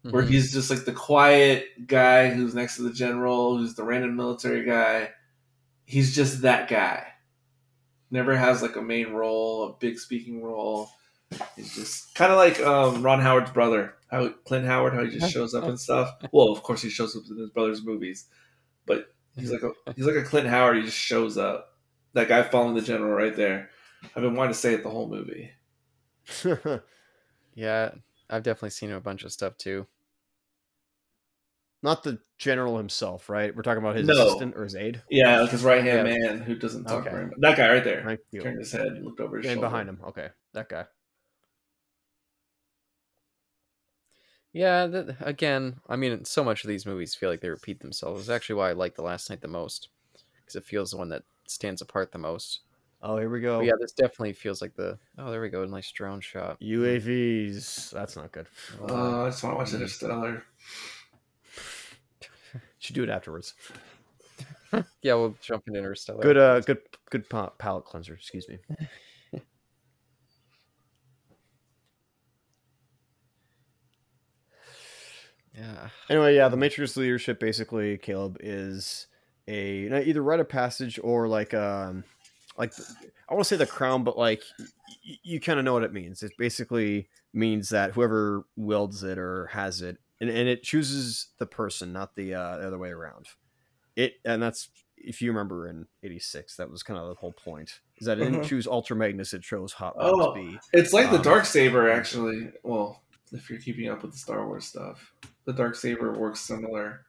where 0.03 0.25
mhm. 0.25 0.29
he's 0.29 0.53
just 0.53 0.71
like 0.71 0.85
the 0.85 0.93
quiet 0.93 1.87
guy 1.87 2.31
who's 2.31 2.55
next 2.55 2.77
to 2.77 2.83
the 2.83 2.93
general, 2.93 3.57
who's 3.57 3.75
the 3.75 3.85
random 3.85 4.17
military 4.17 4.65
guy. 4.65 5.11
He's 5.85 6.15
just 6.15 6.43
that 6.43 6.69
guy. 6.69 7.07
Never 8.11 8.37
has 8.37 8.63
like 8.63 8.77
a 8.77 8.83
main 8.83 9.13
role, 9.13 9.65
a 9.65 9.73
big 9.79 9.99
speaking 9.99 10.43
role. 10.43 10.91
He's 11.57 11.75
just 11.75 12.15
kind 12.15 12.33
of 12.33 12.39
like 12.39 12.61
um, 12.61 13.03
Ron 13.03 13.21
Howard's 13.21 13.53
brother, 13.53 13.95
how 14.11 14.29
Clint 14.45 14.67
Howard, 14.67 14.93
how 14.93 15.05
he 15.05 15.19
just 15.19 15.33
shows 15.33 15.55
up 15.55 15.65
and 15.65 15.81
stuff. 15.81 16.11
Well, 16.33 16.51
of 16.51 16.63
course 16.63 16.83
he 16.83 16.91
shows 16.91 17.17
up 17.17 17.23
in 17.31 17.39
his 17.39 17.51
brother's 17.51 17.85
movies, 17.85 18.27
but 18.87 19.15
he's 19.37 19.51
like 19.51 19.63
a 19.63 19.73
he's 19.95 20.05
like 20.05 20.17
a 20.17 20.25
Clint 20.25 20.49
Howard. 20.49 20.77
He 20.77 20.83
just 20.83 20.99
shows 20.99 21.39
up. 21.39 21.69
That 22.15 22.29
guy 22.29 22.43
following 22.43 22.75
the 22.75 22.83
general 22.83 23.13
right 23.13 23.35
there. 23.35 23.71
I've 24.15 24.23
been 24.23 24.35
wanting 24.35 24.53
to 24.53 24.59
say 24.59 24.75
it 24.75 24.83
the 24.83 24.91
whole 24.91 25.09
movie. 25.09 25.53
Yeah, 27.55 27.93
I've 28.33 28.43
definitely 28.43 28.71
seen 28.71 28.91
a 28.91 29.01
bunch 29.01 29.25
of 29.25 29.33
stuff 29.33 29.57
too. 29.59 29.87
Not 31.83 32.03
the 32.03 32.21
general 32.39 32.79
himself, 32.79 33.29
right? 33.29 33.55
We're 33.55 33.63
talking 33.63 33.83
about 33.83 33.97
his 33.97 34.07
No. 34.09 34.15
assistant 34.15 34.57
or 34.57 34.65
his 34.65 34.75
aide. 34.75 35.03
Yeah, 35.11 35.41
like 35.43 35.51
his 35.51 35.63
right 35.63 35.83
hand 35.83 36.09
Yeah. 36.09 36.17
man 36.17 36.39
who 36.41 36.55
doesn't 36.55 36.85
talk 36.85 37.03
Okay. 37.03 37.11
very 37.11 37.27
much. 37.27 37.35
That 37.41 37.57
guy 37.57 37.73
right 37.73 37.85
there. 37.85 38.05
Thank 38.05 38.21
you. 38.31 38.41
Turned 38.41 38.59
his 38.59 38.73
head, 38.73 39.03
looked 39.03 39.21
over 39.21 39.37
his 39.37 39.47
And 39.47 39.55
shoulder. 39.57 39.67
behind 39.69 39.89
him. 39.89 40.01
Okay, 40.05 40.31
that 40.55 40.69
guy. 40.69 40.87
Yeah, 44.53 44.85
again, 45.21 45.81
I 45.89 45.97
mean, 45.97 46.25
so 46.25 46.45
much 46.45 46.63
of 46.63 46.69
these 46.69 46.85
movies 46.85 47.15
feel 47.15 47.31
like 47.31 47.41
they 47.41 47.49
repeat 47.49 47.81
themselves. 47.81 48.21
It's 48.23 48.29
actually 48.31 48.57
why 48.57 48.71
I 48.71 48.73
like 48.75 48.95
The 48.95 49.03
Last 49.03 49.31
Knight 49.31 49.41
the 49.41 49.49
most, 49.49 49.89
because 50.41 50.57
it 50.57 50.65
feels 50.65 50.91
the 50.91 50.99
one 50.99 51.09
that 51.09 51.23
stands 51.47 51.81
apart 51.81 52.13
the 52.13 52.19
most. 52.19 52.61
Oh, 53.03 53.19
here 53.19 53.29
we 53.29 53.41
go. 53.41 53.59
But 53.59 53.67
yeah, 53.67 53.73
this 53.81 53.93
definitely 53.93 54.33
feels 54.33 54.63
like 54.63 54.75
the. 54.77 54.99
Oh, 55.19 55.31
there 55.31 55.41
we 55.41 55.49
go, 55.49 55.65
nice 55.65 55.91
drone 55.91 56.21
shot. 56.21 56.61
UAVs. 56.61 57.91
That's 57.91 58.17
not 58.17 58.31
good. 58.31 58.47
Oh, 58.89 59.25
I 59.25 59.31
just 59.31 59.43
want 59.43 59.55
to 59.55 59.59
watch 59.59 59.75
Interstellar. 59.75 60.45
Should 62.79 62.95
do 62.95 63.03
it 63.03 63.11
afterwards. 63.11 63.55
Yeah, 65.03 65.17
we'll 65.17 65.37
jump 65.43 65.65
into 65.67 65.79
Interstellar. 65.79 66.23
Good, 66.23 66.39
uh, 66.39 66.61
good, 66.61 66.79
good 67.11 67.29
pa- 67.29 67.51
palate 67.59 67.85
cleanser. 67.85 68.15
Excuse 68.15 68.49
me. 68.49 68.59
Yeah. 75.55 75.89
Anyway, 76.09 76.35
yeah, 76.35 76.49
the 76.49 76.57
Matrix 76.57 76.97
leadership 76.97 77.39
basically, 77.39 77.99
Caleb 77.99 78.39
is 78.41 79.09
a 79.47 79.81
you 79.81 79.91
know, 79.91 80.01
either 80.01 80.23
rite 80.23 80.41
of 80.41 80.49
passage 80.49 80.99
or 81.03 81.29
like 81.29 81.53
um 81.53 82.05
like 82.59 82.73
I 83.29 83.35
want 83.35 83.45
to 83.45 83.49
say 83.49 83.57
the 83.57 83.67
crown, 83.67 84.05
but 84.05 84.17
like 84.19 84.43
y- 84.59 85.19
you 85.23 85.41
kind 85.41 85.59
of 85.59 85.65
know 85.65 85.73
what 85.73 85.85
it 85.85 85.93
means. 85.93 86.23
It 86.23 86.33
basically 86.39 87.09
means 87.33 87.71
that 87.71 87.93
whoever 87.93 88.45
wields 88.57 89.03
it 89.03 89.19
or 89.19 89.47
has 89.53 89.81
it, 89.83 89.99
and, 90.21 90.29
and 90.31 90.49
it 90.49 90.63
chooses 90.63 91.29
the 91.39 91.47
person, 91.47 91.93
not 91.93 92.15
the 92.15 92.35
uh, 92.35 92.59
the 92.59 92.67
other 92.67 92.79
way 92.79 92.91
around. 92.91 93.27
It 93.97 94.15
and 94.25 94.43
that's 94.43 94.69
if 94.97 95.21
you 95.21 95.31
remember 95.31 95.67
in 95.69 95.87
'86, 96.03 96.57
that 96.57 96.71
was 96.71 96.83
kind 96.83 96.99
of 96.99 97.09
the 97.09 97.15
whole 97.15 97.33
point. 97.33 97.81
Is 97.99 98.07
that 98.07 98.19
it 98.19 98.25
didn't 98.25 98.41
Mhm. 98.43 98.49
choose 98.49 98.67
Ultra 98.67 98.97
Magnus, 98.97 99.33
it 99.35 99.43
chose 99.43 99.73
Hot 99.75 99.97
Rod 99.97 100.13
Oh. 100.15 100.35
be. 100.35 100.59
It's 100.73 100.93
like 100.93 101.11
the 101.11 101.17
Um, 101.17 101.23
dark 101.23 101.45
saber, 101.45 101.91
actually. 101.91 102.51
Well, 102.63 103.03
if 103.33 103.49
you're 103.51 103.59
keeping 103.61 103.89
up 103.89 104.03
with 104.03 104.13
the 104.13 104.19
Star 104.19 104.47
Wars 104.47 104.65
stuff, 104.67 105.13
the 105.45 105.53
dark 105.53 105.75
saber 105.75 106.13
works 106.13 106.41
similar, 106.41 107.07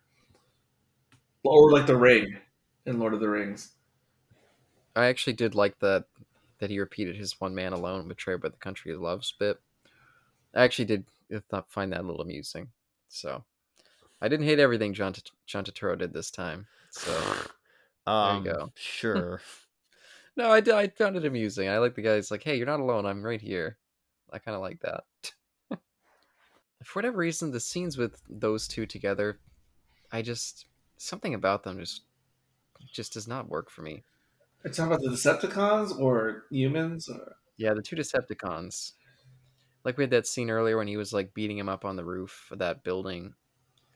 or 1.43 1.71
like 1.71 1.85
the 1.85 1.97
ring 1.97 2.37
in 2.85 2.99
Lord 2.99 3.13
of 3.13 3.19
the 3.19 3.29
Rings. 3.29 3.75
I 4.95 5.05
actually 5.05 5.33
did 5.33 5.55
like 5.55 5.79
that 5.79 6.05
that 6.59 6.69
he 6.69 6.79
repeated 6.79 7.15
his 7.15 7.39
one 7.41 7.55
man 7.55 7.73
alone, 7.73 8.07
betrayed 8.07 8.41
by 8.41 8.49
the 8.49 8.57
country 8.57 8.91
he 8.91 8.97
loves 8.97 9.33
bit. 9.37 9.59
I 10.55 10.63
actually 10.63 10.85
did 10.85 11.05
th- 11.29 11.43
find 11.67 11.91
that 11.91 12.01
a 12.01 12.03
little 12.03 12.21
amusing. 12.21 12.69
So 13.09 13.43
I 14.21 14.27
didn't 14.27 14.45
hate 14.45 14.59
everything 14.59 14.93
John 14.93 15.13
T- 15.13 15.23
John 15.45 15.65
Turturro 15.65 15.97
did 15.97 16.13
this 16.13 16.31
time. 16.31 16.67
So 16.91 17.11
Um, 18.05 18.43
go. 18.43 18.71
Sure. 18.75 19.41
no, 20.35 20.51
I 20.51 20.59
did. 20.59 20.73
I 20.73 20.87
found 20.87 21.15
it 21.15 21.25
amusing. 21.25 21.69
I 21.69 21.77
like 21.77 21.95
the 21.95 22.01
guy's 22.01 22.31
like, 22.31 22.43
"Hey, 22.43 22.57
you're 22.57 22.65
not 22.65 22.79
alone. 22.79 23.05
I'm 23.05 23.23
right 23.23 23.41
here." 23.41 23.77
I 24.31 24.39
kind 24.39 24.55
of 24.55 24.61
like 24.61 24.81
that. 24.81 25.03
For 26.83 26.99
whatever 26.99 27.17
reason, 27.17 27.51
the 27.51 27.59
scenes 27.59 27.97
with 27.97 28.21
those 28.29 28.67
two 28.67 28.85
together, 28.85 29.39
I 30.11 30.21
just 30.21 30.65
something 30.97 31.33
about 31.33 31.63
them 31.63 31.79
just 31.79 32.01
just 32.91 33.13
does 33.13 33.27
not 33.27 33.49
work 33.49 33.69
for 33.69 33.81
me. 33.81 34.03
Are 34.63 34.69
you 34.69 34.73
talking 34.73 34.93
about 34.93 35.01
the 35.01 35.09
Decepticons 35.09 35.99
or 35.99 36.43
humans? 36.49 37.09
Or... 37.09 37.35
Yeah, 37.57 37.73
the 37.73 37.81
two 37.81 37.95
Decepticons. 37.95 38.93
Like 39.83 39.97
we 39.97 40.03
had 40.03 40.11
that 40.11 40.27
scene 40.27 40.49
earlier 40.49 40.77
when 40.77 40.87
he 40.87 40.95
was 40.95 41.11
like 41.11 41.33
beating 41.33 41.57
him 41.57 41.67
up 41.67 41.83
on 41.83 41.97
the 41.97 42.05
roof 42.05 42.47
of 42.51 42.59
that 42.59 42.83
building. 42.83 43.33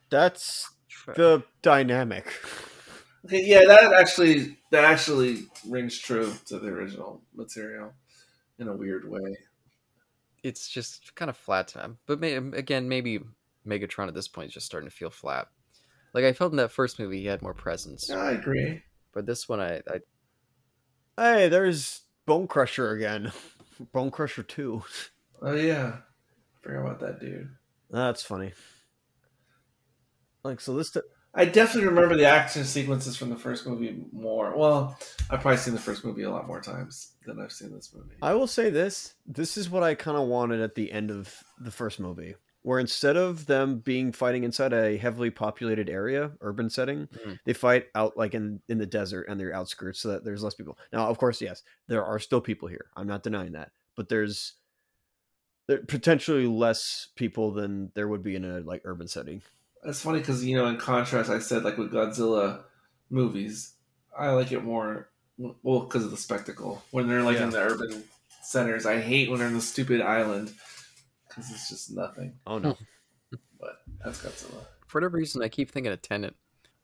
That's 0.10 0.69
the 1.15 1.44
dynamic. 1.61 2.34
Okay, 3.26 3.44
yeah, 3.44 3.65
that 3.65 3.94
actually 3.94 4.57
that 4.72 4.84
actually 4.84 5.48
rings 5.68 5.98
true 5.98 6.34
to 6.45 6.60
the 6.60 6.68
original 6.68 7.22
material 7.34 7.94
in 8.60 8.68
a 8.68 8.76
weird 8.76 9.10
way. 9.10 9.38
It's 10.44 10.68
just 10.68 11.15
kind 11.15 11.30
of 11.30 11.38
flat 11.38 11.69
to 11.69 11.80
him. 11.80 11.98
But 12.06 12.19
may, 12.19 12.35
again, 12.35 12.88
maybe 12.88 13.19
Megatron 13.65 14.07
at 14.07 14.14
this 14.14 14.27
point 14.27 14.49
is 14.49 14.53
just 14.53 14.65
starting 14.65 14.89
to 14.89 14.95
feel 14.95 15.10
flat. 15.10 15.48
Like 16.14 16.26
I 16.26 16.34
felt 16.34 16.52
in 16.52 16.57
that 16.57 16.72
first 16.72 16.99
movie 16.99 17.19
he 17.19 17.26
had 17.26 17.41
more 17.41 17.53
presence, 17.53 18.10
I 18.10 18.31
agree. 18.31 18.81
but 19.14 19.26
this 19.26 19.48
one 19.48 19.60
I, 19.60 19.81
I 19.89 19.99
Hey, 21.18 21.49
there's 21.49 22.02
Bone 22.27 22.48
Crusher 22.48 22.91
again. 22.91 23.31
Bone 23.91 24.11
Crusher 24.11 24.44
2. 24.44 24.84
Oh 25.41 25.53
yeah, 25.56 25.98
forgot 26.61 26.81
about 26.81 26.99
that 26.99 27.19
dude. 27.19 27.49
That's 27.89 28.22
funny. 28.22 28.53
Like, 30.44 30.61
so 30.61 30.76
this. 30.76 30.91
T- 30.91 31.02
I 31.34 31.45
definitely 31.45 31.89
remember 31.89 32.15
the 32.15 32.26
action 32.26 32.64
sequences 32.64 33.15
from 33.15 33.30
the 33.30 33.35
first 33.35 33.68
movie 33.68 34.03
more. 34.11 34.56
Well, 34.56 34.98
I've 35.30 35.41
probably 35.41 35.57
seen 35.57 35.73
the 35.73 35.80
first 35.80 36.06
movie 36.06 36.23
a 36.23 36.31
lot 36.31 36.48
more 36.48 36.61
times 36.61 37.14
than 37.26 37.39
I've 37.39 37.52
seen 37.52 37.73
this 37.73 37.91
movie. 37.94 38.15
I 38.22 38.34
will 38.34 38.48
say 38.48 38.69
this. 38.69 39.14
This 39.26 39.57
is 39.57 39.69
what 39.69 39.84
I 39.84 39.94
kind 39.95 40.18
of 40.18 40.27
wanted 40.27 40.61
at 40.61 40.76
the 40.76 40.91
end 40.91 41.11
of 41.11 41.34
the 41.60 41.72
first 41.72 41.99
movie. 41.99 42.35
Where 42.68 42.80
instead 42.80 43.15
of 43.15 43.45
them 43.45 43.80
being 43.80 44.11
fighting 44.11 44.44
inside 44.44 44.73
a 44.73 44.98
heavily 44.98 45.30
populated 45.30 45.89
area, 45.89 46.34
urban 46.41 46.69
setting, 46.69 47.07
Mhm. 47.07 47.39
they 47.45 47.53
fight 47.53 47.88
out 47.95 48.18
like 48.18 48.34
in, 48.34 48.61
in 48.68 48.77
the 48.77 48.85
desert 48.85 49.27
and 49.30 49.39
their 49.39 49.53
outskirts 49.53 50.02
so 50.02 50.10
that 50.10 50.26
there's 50.26 50.44
less 50.44 50.53
people. 50.53 50.77
Now, 50.91 51.07
of 51.07 51.18
course, 51.18 51.39
yes, 51.39 51.64
there 51.88 52.03
are 52.03 52.19
still 52.19 52.41
people 52.41 52.68
here. 52.68 52.88
I'm 52.98 53.07
not 53.07 53.23
denying 53.23 53.53
that. 53.53 53.72
But 53.95 54.10
there's 54.10 54.56
there 55.68 55.77
potentially 55.77 56.45
less 56.45 57.07
people 57.15 57.53
than 57.53 57.89
there 57.95 58.10
would 58.10 58.22
be 58.22 58.35
in 58.35 58.44
a 58.44 58.60
like 58.60 58.81
urban 58.84 59.07
setting. 59.07 59.44
It's 59.85 60.02
funny 60.02 60.19
because 60.19 60.44
you 60.44 60.57
know, 60.57 60.65
in 60.68 60.76
contrast, 60.76 61.30
I 61.30 61.39
said 61.39 61.64
like 61.64 61.77
with 61.77 61.94
Godzilla 61.94 62.64
movies, 63.10 63.76
I 64.19 64.31
like 64.31 64.52
it 64.52 64.65
more. 64.65 65.07
Well, 65.38 65.85
because 65.85 66.03
of 66.03 66.11
the 66.11 66.18
spectacle 66.18 66.84
when 66.91 67.07
they're 67.07 67.23
like 67.23 67.38
in 67.38 67.49
the 67.49 67.61
urban 67.61 68.03
centers. 68.44 68.85
I 68.85 68.99
hate 68.99 69.30
when 69.30 69.39
they're 69.39 69.48
in 69.48 69.53
the 69.53 69.61
stupid 69.61 70.02
island 70.02 70.52
because 71.38 71.52
it's 71.52 71.70
just 71.70 71.92
nothing. 71.92 72.34
Oh 72.48 72.58
no. 72.58 72.76
But 73.60 73.78
that's 74.06 74.22
Godzilla. 74.22 74.64
for 74.88 75.00
whatever 75.00 75.18
reason 75.18 75.42
I 75.42 75.50
keep 75.50 75.72
thinking 75.72 75.92
of 75.92 76.02
Tenet 76.02 76.36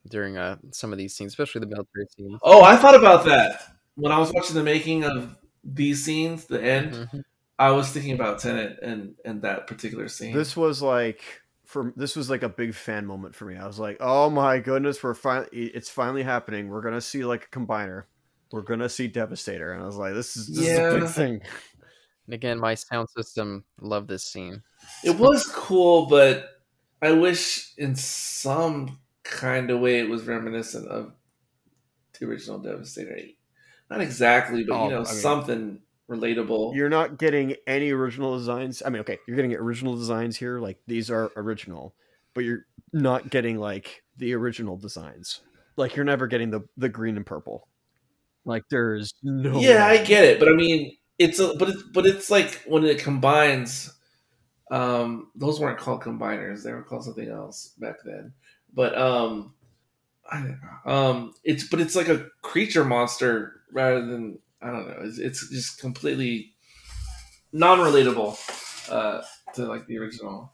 during 0.07 0.37
uh, 0.37 0.57
some 0.71 0.91
of 0.91 0.97
these 0.97 1.13
scenes, 1.15 1.31
especially 1.33 1.59
the 1.61 1.67
military 1.67 2.07
scenes. 2.17 2.39
Oh, 2.41 2.63
I 2.63 2.75
thought 2.77 2.95
about 2.95 3.25
that 3.25 3.61
when 3.95 4.11
I 4.11 4.17
was 4.17 4.31
watching 4.33 4.55
the 4.55 4.63
making 4.63 5.03
of 5.03 5.35
these 5.63 6.03
scenes. 6.03 6.45
The 6.45 6.61
end, 6.63 6.93
Mhm. 6.93 7.23
I 7.59 7.69
was 7.71 7.89
thinking 7.91 8.13
about 8.13 8.39
Tenet 8.39 8.79
and 8.81 9.13
and 9.23 9.43
that 9.43 9.67
particular 9.67 10.07
scene. 10.07 10.35
This 10.35 10.57
was 10.57 10.81
like 10.81 11.21
for 11.65 11.93
this 11.95 12.15
was 12.15 12.27
like 12.29 12.41
a 12.41 12.49
big 12.49 12.73
fan 12.73 13.05
moment 13.05 13.35
for 13.35 13.45
me. 13.45 13.55
I 13.55 13.67
was 13.67 13.77
like, 13.79 13.97
"Oh 13.99 14.31
my 14.31 14.57
goodness, 14.59 15.01
we're 15.03 15.13
finally 15.13 15.47
it's 15.51 15.89
finally 15.91 16.23
happening. 16.23 16.69
We're 16.69 16.81
going 16.81 16.95
to 16.95 17.01
see 17.01 17.23
like 17.23 17.45
a 17.53 17.55
combiner. 17.59 18.05
We're 18.51 18.61
going 18.63 18.79
to 18.79 18.89
see 18.89 19.07
Devastator." 19.07 19.71
And 19.73 19.83
I 19.83 19.85
was 19.85 19.95
like, 19.97 20.15
"This 20.15 20.35
is 20.35 20.47
this 20.47 20.57
is 20.57 20.67
a 20.67 20.71
Yeah. 20.81 20.99
big 20.99 21.09
thing." 21.09 21.41
And 22.25 22.33
again, 22.33 22.59
my 22.59 22.75
sound 22.75 23.09
system 23.09 23.65
loved 23.81 24.07
this 24.07 24.23
scene. 24.25 24.61
It 25.03 25.17
was 25.17 25.45
cool, 25.47 26.05
but 26.05 26.49
I 27.01 27.11
wish 27.11 27.73
in 27.77 27.95
some 27.95 28.99
kind 29.23 29.69
of 29.69 29.79
way 29.79 29.99
it 29.99 30.09
was 30.09 30.23
reminiscent 30.23 30.87
of 30.87 31.13
the 32.17 32.25
original 32.25 32.59
Devastator. 32.59 33.17
Not 33.89 34.01
exactly, 34.01 34.63
but 34.63 34.75
Oh, 34.75 34.83
you 34.85 34.89
know, 34.91 34.95
I 34.97 34.99
mean- 34.99 35.05
something 35.05 35.79
relatable. 36.09 36.75
You're 36.75 36.89
not 36.89 37.17
getting 37.17 37.55
any 37.67 37.91
original 37.91 38.37
designs. 38.37 38.81
I 38.85 38.89
mean, 38.89 39.01
okay, 39.01 39.19
you're 39.27 39.35
getting 39.35 39.53
original 39.55 39.95
designs 39.95 40.37
here. 40.37 40.59
Like 40.59 40.77
these 40.87 41.09
are 41.09 41.31
original, 41.35 41.95
but 42.33 42.43
you're 42.43 42.65
not 42.91 43.29
getting 43.29 43.57
like 43.57 44.03
the 44.17 44.33
original 44.33 44.77
designs. 44.77 45.41
Like 45.75 45.95
you're 45.95 46.05
never 46.05 46.27
getting 46.27 46.51
the 46.51 46.61
the 46.77 46.89
green 46.89 47.17
and 47.17 47.25
purple. 47.25 47.67
Like 48.45 48.63
there's 48.69 49.13
no 49.23 49.59
yeah, 49.59 49.87
way. 49.89 49.99
I 49.99 50.03
get 50.03 50.23
it, 50.25 50.39
but 50.39 50.49
I 50.49 50.53
mean, 50.53 50.95
it's 51.23 51.39
a 51.39 51.55
but 51.55 51.69
it's 51.69 51.83
but 51.83 52.05
it's 52.05 52.29
like 52.29 52.61
when 52.67 52.83
it 52.83 52.99
combines. 52.99 53.91
Um, 54.71 55.29
those 55.35 55.59
weren't 55.59 55.77
called 55.77 56.01
combiners; 56.01 56.63
they 56.63 56.71
were 56.71 56.83
called 56.83 57.03
something 57.03 57.29
else 57.29 57.73
back 57.79 57.97
then. 58.03 58.33
But 58.73 58.97
um, 58.97 59.53
I 60.29 60.39
don't 60.39 60.59
know. 60.61 60.91
Um, 60.91 61.33
it's 61.43 61.67
but 61.67 61.79
it's 61.79 61.95
like 61.95 62.07
a 62.07 62.27
creature 62.41 62.83
monster 62.83 63.61
rather 63.71 64.05
than 64.05 64.39
I 64.61 64.67
don't 64.67 64.87
know. 64.87 64.97
It's, 65.01 65.19
it's 65.19 65.49
just 65.49 65.79
completely 65.79 66.53
non-relatable 67.51 68.89
uh, 68.89 69.21
to 69.53 69.65
like 69.65 69.85
the 69.87 69.99
original. 69.99 70.53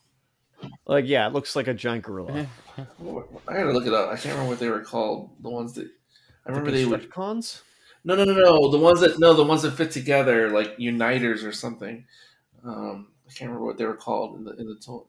like 0.85 1.07
yeah, 1.07 1.27
it 1.27 1.33
looks 1.33 1.55
like 1.55 1.67
a 1.67 1.73
giant 1.73 2.03
gorilla. 2.03 2.47
I 2.77 3.53
gotta 3.53 3.71
look 3.71 3.87
it 3.87 3.93
up. 3.93 4.09
I 4.09 4.15
can't 4.15 4.33
remember 4.33 4.49
what 4.49 4.59
they 4.59 4.69
were 4.69 4.81
called. 4.81 5.31
The 5.41 5.49
ones 5.49 5.73
that 5.73 5.87
I 6.45 6.49
remember 6.49 6.71
they 6.71 6.85
would. 6.85 7.09
cons. 7.09 7.63
No, 8.03 8.15
no, 8.15 8.23
no, 8.23 8.33
no. 8.33 8.71
The 8.71 8.77
ones 8.77 9.01
that 9.01 9.19
no, 9.19 9.33
the 9.33 9.43
ones 9.43 9.61
that 9.63 9.71
fit 9.71 9.91
together, 9.91 10.49
like 10.49 10.75
uniters 10.79 11.43
or 11.43 11.51
something. 11.51 12.05
Um, 12.63 13.07
I 13.27 13.31
can't 13.33 13.49
remember 13.49 13.65
what 13.65 13.77
they 13.77 13.85
were 13.85 13.95
called 13.95 14.37
in 14.37 14.43
the 14.45 14.51
in 14.55 14.67
the 14.67 14.75
to- 14.75 15.05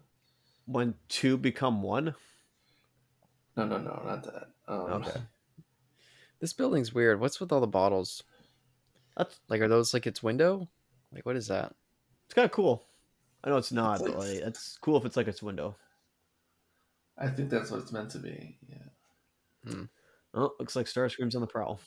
When 0.66 0.94
two 1.08 1.36
become 1.36 1.82
one. 1.82 2.14
No, 3.56 3.64
no, 3.66 3.78
no, 3.78 4.02
not 4.04 4.22
that. 4.24 4.48
Um, 4.68 5.02
Okay. 5.02 5.20
This 6.40 6.52
building's 6.52 6.94
weird. 6.94 7.20
What's 7.20 7.38
with 7.40 7.52
all 7.52 7.60
the 7.60 7.66
bottles? 7.66 8.22
That's 9.16 9.38
Like, 9.48 9.60
are 9.60 9.68
those 9.68 9.92
like 9.92 10.06
its 10.06 10.22
window? 10.22 10.68
Like, 11.12 11.26
what 11.26 11.36
is 11.36 11.48
that? 11.48 11.74
it's 12.24 12.34
kind 12.34 12.44
of 12.46 12.52
cool. 12.52 12.84
I 13.44 13.50
know 13.50 13.56
it's 13.56 13.72
not, 13.72 14.00
It's 14.00 14.08
but 14.08 14.18
like- 14.18 14.28
like 14.28 14.38
it's 14.48 14.78
cool 14.80 14.96
if 14.96 15.04
it's 15.04 15.16
like 15.16 15.28
its 15.28 15.42
window. 15.42 15.76
I 17.18 17.28
think 17.28 17.50
that's 17.50 17.70
what 17.70 17.80
it's 17.80 17.92
meant 17.92 18.10
to 18.12 18.18
be. 18.18 18.56
Yeah. 18.68 19.74
Oh, 20.32 20.52
looks 20.58 20.76
like 20.76 20.86
Starscream's 20.86 21.34
on 21.34 21.40
the 21.42 21.46
prowl. 21.46 21.80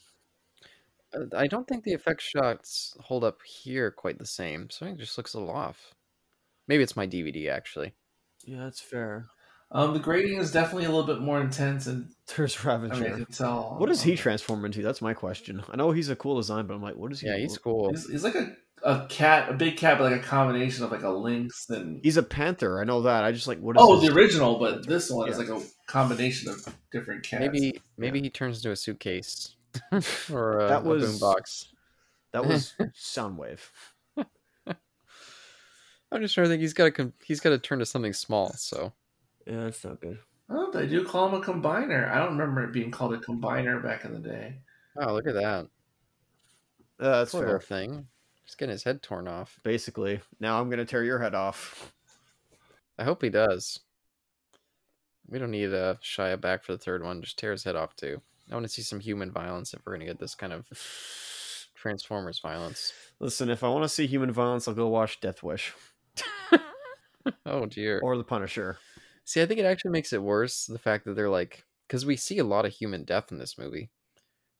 Uh, 1.14 1.35
I 1.35 1.48
don't 1.48 1.68
think 1.68 1.84
the 1.84 1.94
effect 1.94 2.22
shots 2.22 2.95
hold 2.99 3.23
up 3.23 3.40
here 3.44 3.91
quite 3.91 4.19
the 4.19 4.26
same. 4.26 4.69
Something 4.69 4.98
just 4.98 5.18
looks 5.18 5.34
a 5.34 5.40
little 5.40 5.53
off. 5.53 5.94
Maybe 6.68 6.84
it's 6.84 6.95
my 6.95 7.07
DVD 7.07 7.49
actually. 7.49 7.94
Yeah, 8.45 8.64
that's 8.64 8.80
fair. 8.80 9.27
Um, 9.72 9.94
the 9.94 9.99
grading 9.99 10.38
is 10.38 10.52
definitely 10.52 10.85
a 10.85 10.90
little 10.90 11.06
bit 11.06 11.19
more 11.19 11.41
intense, 11.41 11.88
and 11.88 12.07
There's 12.38 12.64
I 12.64 12.77
mean, 12.77 12.91
I 12.91 13.10
can 13.10 13.26
tell. 13.26 13.76
What 13.80 13.90
does 13.90 14.03
he 14.03 14.15
transform 14.15 14.64
into? 14.65 14.84
That's 14.84 15.02
my 15.02 15.15
question. 15.15 15.64
I 15.69 15.76
know 15.76 15.91
he's 15.91 16.10
a 16.10 16.15
cool 16.15 16.38
design, 16.38 16.68
but 16.68 16.76
I'm 16.76 16.81
like, 16.81 16.95
what 16.95 17.11
is 17.11 17.22
he? 17.22 17.27
Yeah, 17.27 17.38
he's 17.38 17.57
cool. 17.57 17.90
He's, 17.90 18.07
he's 18.07 18.23
like 18.23 18.35
a, 18.35 18.56
a 18.84 19.07
cat, 19.07 19.49
a 19.49 19.53
big 19.53 19.77
cat, 19.77 19.98
but 19.98 20.11
like 20.11 20.22
a 20.22 20.23
combination 20.23 20.84
of 20.84 20.91
like 20.91 21.02
a 21.02 21.10
lynx 21.10 21.68
and 21.69 22.02
He's 22.03 22.18
a 22.18 22.23
panther. 22.23 22.80
I 22.80 22.84
know 22.84 23.02
that. 23.02 23.23
I 23.23 23.31
just 23.31 23.48
like 23.48 23.60
what 23.60 23.76
is 23.76 23.81
oh, 23.81 23.99
the 23.99 24.14
original, 24.14 24.60
but 24.60 24.85
this 24.85 25.10
one 25.10 25.27
is 25.27 25.40
like 25.40 25.49
a 25.49 25.60
combination 25.88 26.49
of 26.49 26.68
different 26.91 27.23
cats. 27.23 27.41
Maybe 27.41 27.81
maybe 27.98 28.22
he 28.22 28.30
turns 28.30 28.57
into 28.57 28.72
a 28.72 28.76
suitcase 28.76 29.56
or 30.32 30.60
a, 30.60 30.68
That 30.68 30.82
a 30.86 30.88
was- 30.88 31.20
boombox. 31.22 31.66
that 32.32 32.45
was 32.45 32.74
Soundwave. 32.95 33.60
I'm 36.12 36.22
just 36.22 36.36
trying 36.36 36.45
to 36.45 36.50
think. 36.50 36.62
He's 36.62 36.74
got 36.74 36.94
to 36.95 37.12
he's 37.26 37.40
got 37.40 37.50
to 37.50 37.58
turn 37.58 37.80
to 37.80 37.86
something 37.88 38.14
small. 38.14 38.54
So 38.54 38.94
Yeah, 39.48 39.64
that's 39.64 39.84
not 39.84 40.00
good. 40.00 40.20
Oh, 40.50 40.70
they 40.72 40.86
do 40.88 41.04
call 41.06 41.28
him 41.30 41.41
a 41.41 41.44
combiner. 41.44 42.12
I 42.12 42.20
don't 42.20 42.38
remember 42.38 42.64
it 42.64 42.72
being 42.74 42.91
called 42.91 43.14
a 43.14 43.18
combiner 43.18 43.82
back 43.82 44.06
in 44.06 44.14
the 44.14 44.20
day. 44.20 44.58
oh, 45.00 45.14
look 45.14 45.26
at 45.28 45.34
that. 45.34 45.68
Uh, 47.00 47.20
that's 47.20 47.32
Poor 47.32 47.48
fair. 47.48 47.60
thing. 47.60 48.08
Just 48.45 48.58
getting 48.60 48.72
his 48.74 48.84
head 48.84 49.02
torn 49.02 49.28
off. 49.28 49.60
Basically, 49.64 50.20
now 50.40 50.60
I'm 50.62 50.70
gonna 50.70 50.86
tear 50.86 51.04
your 51.04 51.18
head 51.20 51.34
off. 51.34 51.94
I 53.00 53.04
hope 53.04 53.24
he 53.24 53.30
does. 53.30 53.80
We 55.28 55.40
don't 55.40 55.50
need 55.52 55.74
uh, 55.74 55.95
Shia 56.04 56.40
back 56.40 56.64
for 56.64 56.74
the 56.74 56.78
third 56.78 57.04
one. 57.04 57.22
Just 57.24 57.40
tear 57.40 57.52
his 57.54 57.64
head 57.64 57.76
off 57.76 57.95
too. 57.95 58.22
I 58.52 58.56
want 58.56 58.65
to 58.65 58.72
see 58.72 58.82
some 58.82 58.99
human 58.99 59.32
violence 59.32 59.74
if 59.74 59.82
we're 59.86 59.94
gonna 59.94 60.06
get 60.06 60.20
this 60.20 60.36
kind 60.36 60.53
of 60.53 60.68
Transformers 61.76 62.40
violence. 62.40 62.94
Listen, 63.20 63.49
if 63.49 63.64
I 63.64 63.70
want 63.70 63.84
to 63.84 63.90
see 63.90 64.07
human 64.07 64.32
violence, 64.32 64.68
I'll 64.68 64.74
go 64.74 64.88
watch 64.88 65.20
Death 65.20 65.44
Wish 65.44 65.74
Oh 67.45 67.65
dear. 67.65 67.99
or 68.03 68.18
The 68.18 68.24
Punisher. 68.24 68.78
See, 69.26 69.41
I 69.41 69.45
think 69.45 69.60
it 69.60 69.65
actually 69.65 69.91
makes 69.91 70.11
it 70.11 70.22
worse 70.22 70.65
the 70.65 70.78
fact 70.80 71.06
that 71.06 71.15
they're 71.15 71.30
like, 71.30 71.64
because 71.88 72.06
we 72.06 72.18
see 72.18 72.40
a 72.40 72.44
lot 72.44 72.65
of 72.65 72.74
human 72.74 73.06
death 73.06 73.32
in 73.32 73.38
this 73.38 73.57
movie. 73.57 73.90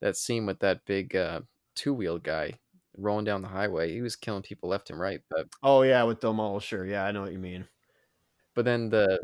That 0.00 0.16
scene 0.16 0.46
with 0.46 0.60
that 0.60 0.84
big 0.86 1.14
uh, 1.14 1.42
two 1.74 1.92
wheeled 1.92 2.22
guy 2.22 2.54
rolling 2.96 3.24
down 3.24 3.42
the 3.42 3.48
highway, 3.48 3.92
he 3.92 4.00
was 4.00 4.16
killing 4.16 4.42
people 4.42 4.68
left 4.68 4.88
and 4.90 4.98
right. 4.98 5.20
But 5.30 5.48
Oh 5.62 5.82
yeah, 5.82 6.02
with 6.04 6.20
Demolishor. 6.20 6.88
Yeah, 6.88 7.04
I 7.04 7.12
know 7.12 7.22
what 7.22 7.32
you 7.32 7.38
mean. 7.38 7.66
but 8.54 8.64
then 8.64 8.88
the 8.88 9.20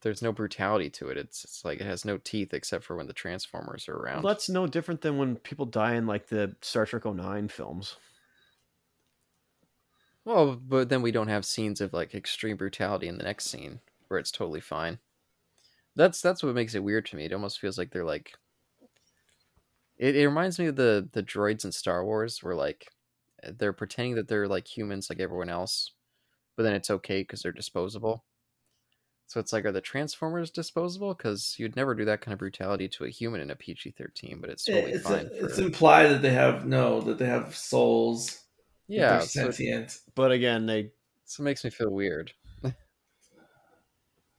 there's 0.00 0.22
no 0.22 0.32
brutality 0.32 0.90
to 0.90 1.08
it. 1.08 1.16
It's 1.18 1.44
it's 1.44 1.64
like 1.64 1.80
it 1.80 1.86
has 1.86 2.04
no 2.04 2.18
teeth 2.18 2.54
except 2.54 2.84
for 2.84 2.96
when 2.96 3.06
the 3.06 3.12
Transformers 3.12 3.88
are 3.88 3.96
around. 3.96 4.22
Well, 4.22 4.34
that's 4.34 4.48
no 4.48 4.66
different 4.66 5.00
than 5.02 5.18
when 5.18 5.36
people 5.36 5.66
die 5.66 5.94
in 5.94 6.06
like 6.06 6.28
the 6.28 6.56
Star 6.62 6.86
Trek 6.86 7.04
09 7.04 7.48
films. 7.48 7.96
Well, 10.24 10.56
but 10.56 10.88
then 10.88 11.02
we 11.02 11.10
don't 11.12 11.28
have 11.28 11.44
scenes 11.44 11.80
of 11.80 11.92
like 11.92 12.14
extreme 12.14 12.56
brutality 12.56 13.08
in 13.08 13.18
the 13.18 13.24
next 13.24 13.46
scene 13.46 13.80
where 14.08 14.18
it's 14.18 14.32
totally 14.32 14.60
fine. 14.60 14.98
That's 15.96 16.20
that's 16.20 16.42
what 16.42 16.54
makes 16.54 16.74
it 16.74 16.82
weird 16.84 17.06
to 17.06 17.16
me. 17.16 17.24
It 17.24 17.32
almost 17.32 17.60
feels 17.60 17.78
like 17.78 17.90
they're 17.90 18.04
like 18.04 18.32
it, 19.96 20.16
it 20.16 20.26
reminds 20.26 20.58
me 20.58 20.66
of 20.66 20.76
the 20.76 21.08
the 21.12 21.22
droids 21.22 21.64
in 21.64 21.72
Star 21.72 22.04
Wars 22.04 22.42
where 22.42 22.54
like 22.54 22.90
they're 23.42 23.72
pretending 23.72 24.14
that 24.16 24.28
they're 24.28 24.48
like 24.48 24.66
humans 24.66 25.10
like 25.10 25.20
everyone 25.20 25.50
else, 25.50 25.92
but 26.56 26.62
then 26.62 26.74
it's 26.74 26.90
okay 26.90 27.20
because 27.20 27.42
they're 27.42 27.52
disposable. 27.52 28.24
So 29.26 29.40
it's 29.40 29.52
like, 29.52 29.64
are 29.64 29.72
the 29.72 29.80
Transformers 29.80 30.50
disposable? 30.50 31.14
Because 31.14 31.56
you'd 31.58 31.76
never 31.76 31.94
do 31.94 32.04
that 32.04 32.20
kind 32.20 32.32
of 32.32 32.38
brutality 32.38 32.88
to 32.88 33.04
a 33.04 33.08
human 33.08 33.40
in 33.40 33.50
a 33.50 33.56
PG 33.56 33.92
thirteen, 33.92 34.38
but 34.40 34.50
it's 34.50 34.68
eh, 34.68 34.74
totally 34.74 34.92
it's, 34.92 35.06
uh, 35.06 35.10
fine. 35.10 35.30
it's 35.32 35.56
for- 35.56 35.62
implied 35.62 36.08
that 36.08 36.22
they 36.22 36.32
have 36.32 36.66
no, 36.66 37.00
that 37.00 37.18
they 37.18 37.26
have 37.26 37.56
souls. 37.56 38.42
yeah, 38.86 39.20
so, 39.20 39.26
sentient. 39.26 39.98
But 40.14 40.30
again, 40.30 40.66
they 40.66 40.92
so 41.24 41.42
it 41.42 41.44
makes 41.44 41.64
me 41.64 41.70
feel 41.70 41.90
weird. 41.90 42.32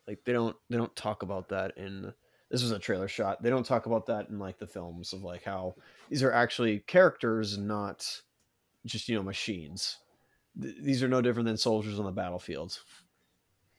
like 0.08 0.20
they 0.24 0.34
don't 0.34 0.56
they 0.70 0.78
don't 0.78 0.96
talk 0.96 1.24
about 1.24 1.50
that 1.50 1.78
in 1.78 2.14
this 2.50 2.62
was 2.62 2.72
a 2.72 2.80
trailer 2.80 3.08
shot. 3.08 3.42
They 3.42 3.50
don't 3.50 3.66
talk 3.66 3.86
about 3.86 4.06
that 4.06 4.30
in 4.30 4.40
like 4.40 4.60
the 4.60 4.68
films 4.68 5.14
of 5.14 5.24
like 5.24 5.44
how 5.44 5.76
these 6.10 6.24
are 6.24 6.32
actually 6.32 6.80
characters, 6.80 7.58
not 7.58 8.22
just 8.86 9.10
you 9.10 9.16
know 9.16 9.24
machines. 9.24 9.98
Th- 10.62 10.76
these 10.80 11.04
are 11.04 11.08
no 11.08 11.22
different 11.22 11.48
than 11.48 11.58
soldiers 11.58 12.00
on 12.00 12.06
the 12.06 12.12
battlefield. 12.12 12.80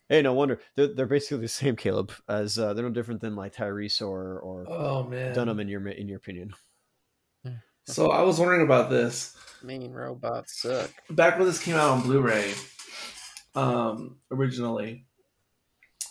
Hey, 0.08 0.22
no 0.22 0.32
wonder 0.34 0.60
they're, 0.76 0.88
they're 0.88 1.06
basically 1.06 1.38
the 1.38 1.48
same, 1.48 1.76
Caleb. 1.76 2.12
As 2.28 2.58
uh, 2.58 2.74
they're 2.74 2.84
no 2.84 2.90
different 2.90 3.20
than 3.20 3.34
like 3.34 3.54
Tyrese 3.54 4.00
or 4.00 4.38
or 4.38 4.64
Oh 4.68 5.04
man. 5.04 5.34
Dunham 5.34 5.60
in 5.60 5.68
your 5.68 5.86
in 5.88 6.08
your 6.08 6.18
opinion. 6.18 6.52
So 7.88 8.10
I 8.10 8.22
was 8.22 8.40
wondering 8.40 8.62
about 8.62 8.90
this. 8.90 9.36
Mean 9.62 9.92
robots 9.92 10.60
suck. 10.60 10.90
back 11.10 11.38
when 11.38 11.46
this 11.46 11.62
came 11.62 11.76
out 11.76 11.90
on 11.90 12.02
Blu-ray, 12.02 12.52
um, 13.54 14.16
originally, 14.30 15.06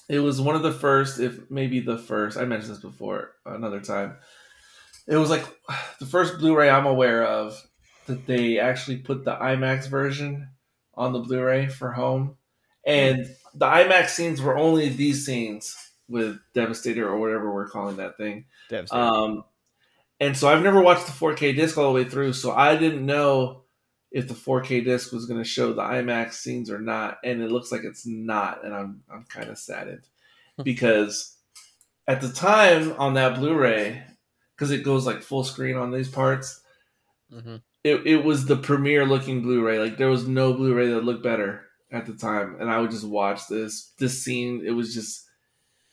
it 0.07 0.19
was 0.19 0.39
one 0.39 0.55
of 0.55 0.63
the 0.63 0.71
first, 0.71 1.19
if 1.19 1.51
maybe 1.51 1.81
the 1.81 1.97
first. 1.97 2.37
I 2.37 2.45
mentioned 2.45 2.71
this 2.71 2.81
before 2.81 3.31
another 3.45 3.81
time. 3.81 4.15
It 5.05 5.17
was 5.17 5.29
like 5.29 5.43
the 5.99 6.05
first 6.05 6.39
Blu-ray 6.39 6.69
I'm 6.69 6.85
aware 6.85 7.25
of 7.25 7.61
that 8.05 8.25
they 8.25 8.57
actually 8.59 8.97
put 8.97 9.25
the 9.25 9.35
IMAX 9.35 9.87
version 9.87 10.47
on 10.93 11.11
the 11.11 11.19
Blu-ray 11.19 11.67
for 11.67 11.91
home, 11.91 12.37
and 12.85 13.27
the 13.55 13.65
IMAX 13.65 14.09
scenes 14.09 14.41
were 14.41 14.57
only 14.57 14.89
these 14.89 15.25
scenes 15.25 15.75
with 16.07 16.39
Devastator 16.53 17.07
or 17.07 17.19
whatever 17.19 17.53
we're 17.53 17.69
calling 17.69 17.97
that 17.97 18.17
thing. 18.17 18.45
Devastating. 18.69 19.03
Um, 19.03 19.43
and 20.19 20.37
so 20.37 20.47
I've 20.47 20.63
never 20.63 20.81
watched 20.81 21.07
the 21.07 21.11
4K 21.11 21.55
disc 21.55 21.77
all 21.77 21.91
the 21.91 22.03
way 22.03 22.07
through, 22.07 22.33
so 22.33 22.51
I 22.51 22.75
didn't 22.75 23.05
know 23.05 23.63
if 24.11 24.27
the 24.27 24.33
4K 24.33 24.83
disc 24.83 25.11
was 25.11 25.25
going 25.25 25.41
to 25.41 25.49
show 25.49 25.73
the 25.73 25.81
IMAX 25.81 26.33
scenes 26.33 26.69
or 26.69 26.79
not, 26.79 27.17
and 27.23 27.41
it 27.41 27.51
looks 27.51 27.71
like 27.71 27.81
it's 27.83 28.05
not, 28.05 28.63
and 28.63 28.73
I'm 28.73 29.03
I'm 29.11 29.25
kind 29.25 29.49
of 29.49 29.57
saddened 29.57 30.07
because 30.63 31.35
at 32.07 32.21
the 32.21 32.29
time 32.29 32.93
on 32.97 33.15
that 33.15 33.39
Blu-ray, 33.39 34.03
because 34.55 34.71
it 34.71 34.83
goes 34.83 35.05
like 35.05 35.21
full 35.21 35.43
screen 35.43 35.75
on 35.75 35.91
these 35.91 36.07
parts, 36.07 36.61
mm-hmm. 37.33 37.57
it, 37.83 38.07
it 38.07 38.23
was 38.23 38.45
the 38.45 38.55
premier 38.55 39.05
looking 39.05 39.41
Blu-ray. 39.41 39.79
Like 39.79 39.97
there 39.97 40.09
was 40.09 40.27
no 40.27 40.53
Blu-ray 40.53 40.87
that 40.89 41.03
looked 41.03 41.23
better 41.23 41.65
at 41.95 42.05
the 42.05 42.13
time, 42.13 42.57
and 42.59 42.69
I 42.69 42.79
would 42.79 42.91
just 42.91 43.07
watch 43.07 43.47
this 43.47 43.93
this 43.97 44.21
scene. 44.21 44.63
It 44.65 44.71
was 44.71 44.93
just 44.93 45.25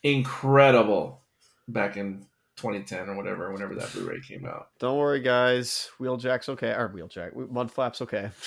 incredible 0.02 1.22
back 1.68 1.96
in 1.96 2.26
2010 2.56 3.08
or 3.08 3.16
whatever, 3.16 3.52
whenever 3.52 3.74
that 3.76 3.92
Blu-ray 3.92 4.20
came 4.20 4.44
out. 4.44 4.68
Don't 4.80 4.98
worry, 4.98 5.20
guys. 5.20 5.88
Wheeljack's 6.00 6.48
okay. 6.50 6.70
Or 6.70 6.88
wheeljack. 6.88 7.34
Mudflap's 7.34 8.02
okay. 8.02 8.30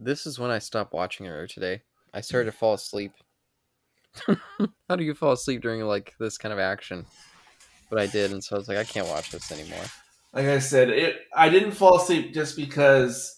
This 0.00 0.26
is 0.26 0.38
when 0.38 0.52
I 0.52 0.60
stopped 0.60 0.92
watching 0.92 1.26
it 1.26 1.30
earlier 1.30 1.48
today. 1.48 1.82
I 2.14 2.20
started 2.20 2.52
to 2.52 2.56
fall 2.56 2.74
asleep. 2.74 3.10
How 4.88 4.94
do 4.94 5.02
you 5.02 5.12
fall 5.12 5.32
asleep 5.32 5.60
during 5.60 5.80
like 5.80 6.14
this 6.20 6.38
kind 6.38 6.52
of 6.52 6.60
action? 6.60 7.04
But 7.90 7.98
I 7.98 8.06
did, 8.06 8.30
and 8.30 8.42
so 8.42 8.54
I 8.54 8.60
was 8.60 8.68
like, 8.68 8.78
I 8.78 8.84
can't 8.84 9.08
watch 9.08 9.32
this 9.32 9.50
anymore. 9.50 9.82
Like 10.32 10.46
I 10.46 10.60
said, 10.60 10.90
it 10.90 11.16
I 11.34 11.48
didn't 11.48 11.72
fall 11.72 11.96
asleep 11.96 12.32
just 12.32 12.54
because 12.54 13.37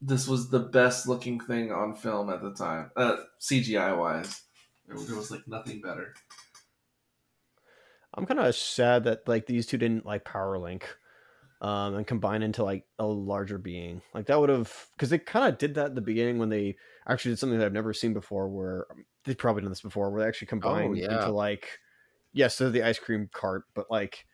this 0.00 0.28
was 0.28 0.50
the 0.50 0.60
best 0.60 1.08
looking 1.08 1.40
thing 1.40 1.72
on 1.72 1.94
film 1.94 2.30
at 2.30 2.42
the 2.42 2.52
time, 2.52 2.90
uh, 2.96 3.16
CGI 3.40 3.96
wise. 3.98 4.42
There, 4.86 4.98
there 4.98 5.16
was 5.16 5.30
like 5.30 5.46
nothing 5.46 5.80
better. 5.80 6.14
I'm 8.12 8.26
kind 8.26 8.40
of 8.40 8.54
sad 8.54 9.04
that 9.04 9.26
like 9.26 9.46
these 9.46 9.66
two 9.66 9.78
didn't 9.78 10.06
like 10.06 10.24
power 10.24 10.58
link 10.58 10.86
um, 11.60 11.94
and 11.94 12.06
combine 12.06 12.42
into 12.42 12.62
like 12.62 12.84
a 12.98 13.06
larger 13.06 13.58
being. 13.58 14.02
Like 14.12 14.26
that 14.26 14.38
would 14.38 14.50
have 14.50 14.72
because 14.94 15.10
they 15.10 15.18
kind 15.18 15.48
of 15.48 15.58
did 15.58 15.74
that 15.74 15.86
at 15.86 15.94
the 15.94 16.00
beginning 16.00 16.38
when 16.38 16.48
they 16.48 16.76
actually 17.08 17.32
did 17.32 17.38
something 17.38 17.58
that 17.58 17.64
I've 17.64 17.72
never 17.72 17.92
seen 17.92 18.12
before. 18.12 18.48
Where 18.48 18.86
um, 18.90 19.04
they've 19.24 19.36
probably 19.36 19.62
done 19.62 19.70
this 19.70 19.80
before, 19.80 20.10
where 20.10 20.22
they 20.22 20.28
actually 20.28 20.48
combine 20.48 20.94
yeah. 20.94 21.14
into 21.14 21.32
like 21.32 21.80
yes, 22.32 22.58
they're 22.58 22.70
the 22.70 22.82
ice 22.82 22.98
cream 22.98 23.30
cart, 23.32 23.64
but 23.74 23.90
like 23.90 24.26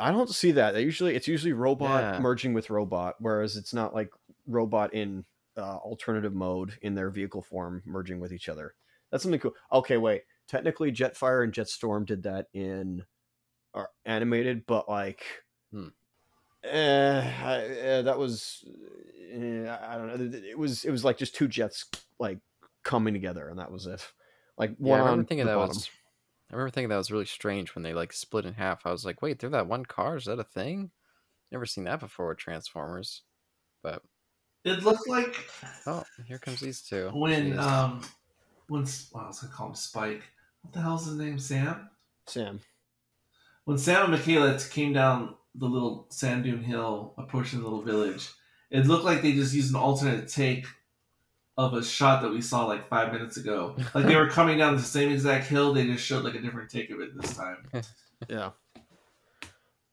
I 0.00 0.10
don't 0.10 0.30
see 0.30 0.52
that. 0.52 0.72
They 0.72 0.82
usually 0.82 1.14
it's 1.14 1.28
usually 1.28 1.52
robot 1.52 2.14
Yeah. 2.14 2.20
merging 2.20 2.54
with 2.54 2.70
robot, 2.70 3.16
whereas 3.20 3.56
it's 3.56 3.74
not 3.74 3.94
like 3.94 4.10
robot 4.46 4.94
in 4.94 5.24
uh, 5.56 5.76
alternative 5.76 6.34
mode 6.34 6.78
in 6.82 6.94
their 6.94 7.10
vehicle 7.10 7.42
form 7.42 7.82
merging 7.84 8.20
with 8.20 8.32
each 8.32 8.48
other. 8.48 8.74
That's 9.10 9.22
something 9.22 9.40
cool. 9.40 9.54
Okay, 9.72 9.96
wait. 9.96 10.22
Technically, 10.48 10.92
Jetfire 10.92 11.42
and 11.44 11.52
Jetstorm 11.52 12.06
did 12.06 12.22
that 12.24 12.46
in 12.52 13.04
are 13.74 13.90
animated, 14.04 14.64
but 14.66 14.88
like, 14.88 15.24
Hmm. 15.72 15.88
eh, 16.64 17.20
I, 17.44 17.54
eh, 17.64 18.02
that 18.02 18.18
was 18.18 18.64
eh, 19.32 19.68
I 19.68 19.96
don't 19.96 20.08
know. 20.08 20.38
It 20.38 20.58
was 20.58 20.84
it 20.84 20.90
was 20.90 21.04
like 21.04 21.18
just 21.18 21.34
two 21.34 21.48
jets 21.48 21.86
like 22.18 22.38
coming 22.82 23.14
together, 23.14 23.48
and 23.48 23.58
that 23.58 23.70
was 23.72 23.86
it. 23.86 24.12
Like 24.58 24.76
Yeah, 24.78 24.78
one 24.78 25.00
I 25.00 25.02
on 25.02 25.08
remember 25.10 25.24
thinking 25.28 25.46
that 25.46 25.54
bottom. 25.54 25.76
was. 25.76 25.90
I 26.50 26.54
remember 26.54 26.70
thinking 26.70 26.90
that 26.90 26.96
was 26.96 27.10
really 27.10 27.24
strange 27.26 27.74
when 27.74 27.82
they 27.82 27.92
like 27.92 28.12
split 28.12 28.46
in 28.46 28.54
half. 28.54 28.86
I 28.86 28.92
was 28.92 29.04
like, 29.04 29.20
wait, 29.20 29.38
they're 29.40 29.50
that 29.50 29.66
one 29.66 29.84
car? 29.84 30.16
Is 30.16 30.26
that 30.26 30.38
a 30.38 30.44
thing? 30.44 30.92
Never 31.50 31.66
seen 31.66 31.84
that 31.84 32.00
before 32.00 32.28
with 32.28 32.38
Transformers. 32.38 33.22
But 33.82 34.02
It 34.66 34.82
looked 34.82 35.08
like 35.08 35.48
oh, 35.86 36.02
here 36.26 36.38
comes 36.38 36.60
these 36.60 36.82
two. 36.82 37.10
when 37.14 37.52
Jeez. 37.52 37.58
um 37.58 38.02
when 38.68 38.84
well, 39.12 39.24
I 39.24 39.28
was 39.28 39.40
gonna 39.40 39.52
call 39.52 39.68
him 39.68 39.74
Spike. 39.74 40.22
What 40.62 40.72
the 40.74 40.80
hell's 40.80 41.06
his 41.06 41.16
name? 41.16 41.38
Sam. 41.38 41.88
Sam. 42.26 42.60
When 43.64 43.78
Sam 43.78 44.12
and 44.12 44.20
Mikaela 44.22 44.70
came 44.70 44.92
down 44.92 45.36
the 45.54 45.66
little 45.66 46.06
sand 46.10 46.44
dune 46.44 46.62
hill, 46.62 47.14
approaching 47.16 47.60
the 47.60 47.64
little 47.64 47.82
village, 47.82 48.28
it 48.70 48.86
looked 48.86 49.04
like 49.04 49.22
they 49.22 49.32
just 49.32 49.54
used 49.54 49.70
an 49.70 49.80
alternate 49.80 50.28
take 50.28 50.66
of 51.56 51.74
a 51.74 51.84
shot 51.84 52.22
that 52.22 52.30
we 52.30 52.40
saw 52.40 52.66
like 52.66 52.88
five 52.88 53.12
minutes 53.12 53.36
ago. 53.36 53.76
Like 53.94 54.06
they 54.06 54.16
were 54.16 54.28
coming 54.30 54.58
down 54.58 54.76
the 54.76 54.82
same 54.82 55.12
exact 55.12 55.46
hill, 55.46 55.72
they 55.72 55.86
just 55.86 56.04
showed 56.04 56.24
like 56.24 56.34
a 56.34 56.40
different 56.40 56.70
take 56.70 56.90
of 56.90 57.00
it 57.00 57.16
this 57.20 57.36
time. 57.36 57.58
Yeah. 58.30 58.52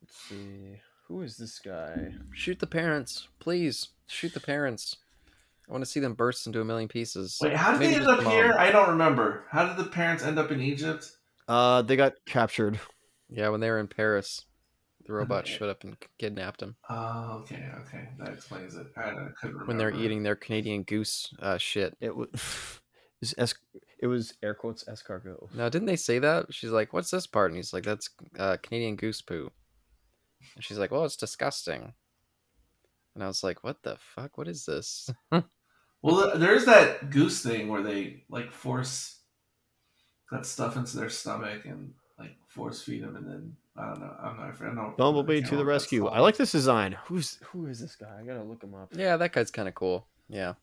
Let's 0.02 0.16
see. 0.30 0.80
Who 1.14 1.22
is 1.22 1.38
this 1.38 1.60
guy? 1.60 2.12
Shoot 2.34 2.58
the 2.58 2.66
parents, 2.66 3.28
please. 3.38 3.90
Shoot 4.08 4.34
the 4.34 4.40
parents. 4.40 4.98
I 5.70 5.72
want 5.72 5.84
to 5.84 5.90
see 5.90 6.00
them 6.00 6.16
burst 6.16 6.48
into 6.48 6.60
a 6.60 6.66
million 6.66 6.90
pieces. 6.90 7.38
Wait, 7.40 7.56
how 7.56 7.70
did 7.70 7.82
Maybe 7.82 7.94
they 7.94 8.00
end 8.00 8.08
up 8.10 8.24
mom. 8.24 8.34
here? 8.34 8.56
I 8.58 8.72
don't 8.72 8.90
remember. 8.90 9.46
How 9.52 9.68
did 9.68 9.78
the 9.78 9.92
parents 9.92 10.24
end 10.24 10.40
up 10.40 10.50
in 10.52 10.60
Egypt? 10.60 11.12
Uh, 11.48 11.84
they 11.84 11.96
got 11.96 12.14
captured. 12.26 12.80
Yeah, 13.30 13.50
when 13.50 13.60
they 13.60 13.70
were 13.70 13.78
in 13.80 13.88
Paris, 13.88 14.46
the 15.06 15.14
robot 15.14 15.44
Okay. 15.44 15.54
showed 15.56 15.70
up 15.70 15.84
and 15.84 15.96
kidnapped 16.18 16.62
them 16.62 16.78
Oh, 16.90 17.42
okay, 17.44 17.64
okay, 17.82 18.10
that 18.18 18.30
explains 18.34 18.76
it. 18.76 18.88
I, 18.98 19.02
I 19.02 19.14
couldn't 19.40 19.58
remember 19.58 19.66
when 19.66 19.78
they're 19.78 19.92
eating 19.94 20.24
their 20.24 20.36
Canadian 20.36 20.82
goose 20.82 21.32
uh, 21.44 21.60
shit. 21.60 21.96
It 22.02 22.16
was. 22.16 22.30
It 23.22 23.28
was, 23.28 23.36
es- 23.38 23.80
it 24.00 24.08
was 24.08 24.34
air 24.44 24.54
quotes 24.54 24.84
escargot. 24.84 25.54
Now, 25.56 25.70
didn't 25.70 25.86
they 25.86 25.96
say 25.96 26.20
that? 26.20 26.48
She's 26.54 26.72
like, 26.72 26.92
"What's 26.92 27.10
this 27.10 27.26
part?" 27.26 27.52
And 27.52 27.56
he's 27.56 27.72
like, 27.72 27.84
"That's 27.86 28.10
uh, 28.38 28.58
Canadian 28.62 28.98
goose 28.98 29.22
poo." 29.22 29.50
And 30.56 30.64
she's 30.64 30.78
like, 30.78 30.92
"Well, 30.92 31.06
it's 31.06 31.16
disgusting." 31.16 31.94
And 33.16 33.24
I 33.24 33.28
was 33.28 33.44
like, 33.44 33.64
"What 33.64 33.84
the 33.84 33.98
fuck? 34.00 34.38
What 34.38 34.48
is 34.48 34.66
this?" 34.66 35.10
Well, 36.04 36.38
there's 36.38 36.66
that 36.66 37.12
goose 37.12 37.42
thing 37.42 37.70
where 37.70 37.82
they 37.82 38.26
like 38.30 38.52
force 38.52 39.20
that 40.32 40.46
stuff 40.46 40.76
into 40.76 40.98
their 40.98 41.10
stomach 41.10 41.64
and 41.64 41.94
like 42.20 42.36
force 42.50 42.82
feed 42.82 43.04
them, 43.04 43.16
and 43.16 43.26
then 43.26 43.56
I 43.78 43.86
don't 43.86 44.02
know. 44.02 44.14
I'm 44.22 44.36
not. 44.36 44.62
I 44.62 44.76
don't. 44.76 44.98
Bumblebee 44.98 45.36
to 45.36 45.42
the 45.42 45.52
remember 45.52 45.72
what 45.72 45.74
that's 45.76 45.84
rescue. 45.84 46.08
I 46.08 46.20
like 46.20 46.36
this 46.36 46.52
design. 46.52 46.98
Who's 47.06 47.40
who 47.46 47.68
is 47.68 47.80
this 47.80 47.96
guy? 47.96 48.20
I 48.20 48.26
gotta 48.26 48.44
look 48.44 48.62
him 48.62 48.76
up. 48.76 48.90
yeah, 48.94 49.16
that 49.16 49.32
guy's 49.32 49.50
kind 49.50 49.70
of 49.70 49.76
cool. 49.76 50.06
Yeah, 50.28 50.56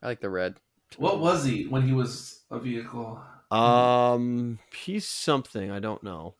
I 0.00 0.06
like 0.06 0.20
the 0.20 0.30
red. 0.30 0.54
What 0.98 1.18
was 1.18 1.44
he 1.44 1.66
when 1.66 1.82
he 1.82 1.92
was 1.92 2.42
a 2.52 2.60
vehicle? 2.60 3.20
Um, 3.50 4.60
he's 4.72 5.08
something 5.08 5.72
I 5.72 5.80
don't 5.80 6.04
know. 6.04 6.34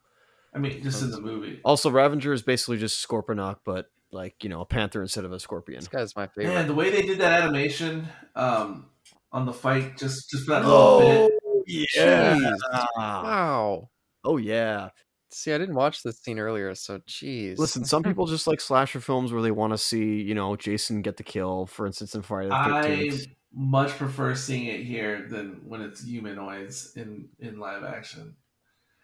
I 0.55 0.59
mean, 0.59 0.83
just 0.83 1.03
in 1.03 1.11
the 1.11 1.21
movie. 1.21 1.61
Also, 1.65 1.91
Ravenger 1.91 2.33
is 2.33 2.43
basically 2.43 2.79
just 2.79 3.07
Scorponok, 3.07 3.59
but 3.65 3.91
like 4.13 4.43
you 4.43 4.51
know, 4.51 4.61
a 4.61 4.67
panther 4.67 5.03
instead 5.03 5.25
of 5.25 5.33
a 5.33 5.41
scorpion. 5.41 5.81
This 5.81 5.89
guy's 5.89 6.17
my 6.17 6.27
favorite. 6.27 6.55
Man, 6.55 6.67
the 6.67 6.75
way 6.75 6.91
they 6.91 7.03
did 7.03 7.19
that 7.21 7.43
animation 7.43 8.09
um, 8.35 8.87
on 9.33 9.47
the 9.47 9.53
fight, 9.53 9.97
just 9.97 10.31
just 10.31 10.45
for 10.45 10.53
that 10.53 10.65
little 10.65 11.01
bit. 11.01 11.33
Jeez. 11.69 11.85
yeah. 11.95 12.55
Wow. 12.97 13.91
Oh 14.25 14.37
yeah. 14.37 14.91
See, 15.33 15.53
I 15.53 15.59
didn't 15.59 15.77
watch 15.77 16.03
this 16.03 16.19
scene 16.19 16.41
earlier, 16.41 16.75
so 16.75 16.99
jeez. 17.01 17.57
Listen, 17.57 17.85
some 17.85 18.03
people 18.03 18.27
just 18.27 18.49
like 18.49 18.61
slasher 18.61 19.01
films 19.01 19.33
where 19.33 19.43
they 19.43 19.53
want 19.53 19.73
to 19.73 19.79
see, 19.79 20.21
you 20.21 20.35
know, 20.35 20.57
Jason 20.57 21.03
get 21.03 21.17
the 21.17 21.23
kill. 21.23 21.67
For 21.67 21.87
instance, 21.87 22.15
in 22.15 22.23
Friday 22.23 22.49
the 22.49 22.55
13th. 22.55 23.29
I 23.29 23.35
much 23.53 23.91
prefer 23.91 24.35
seeing 24.35 24.67
it 24.67 24.85
here 24.85 25.27
than 25.29 25.61
when 25.65 25.81
it's 25.81 26.05
humanoids 26.05 26.95
in 26.97 27.29
in 27.39 27.59
live 27.59 27.85
action. 27.85 28.35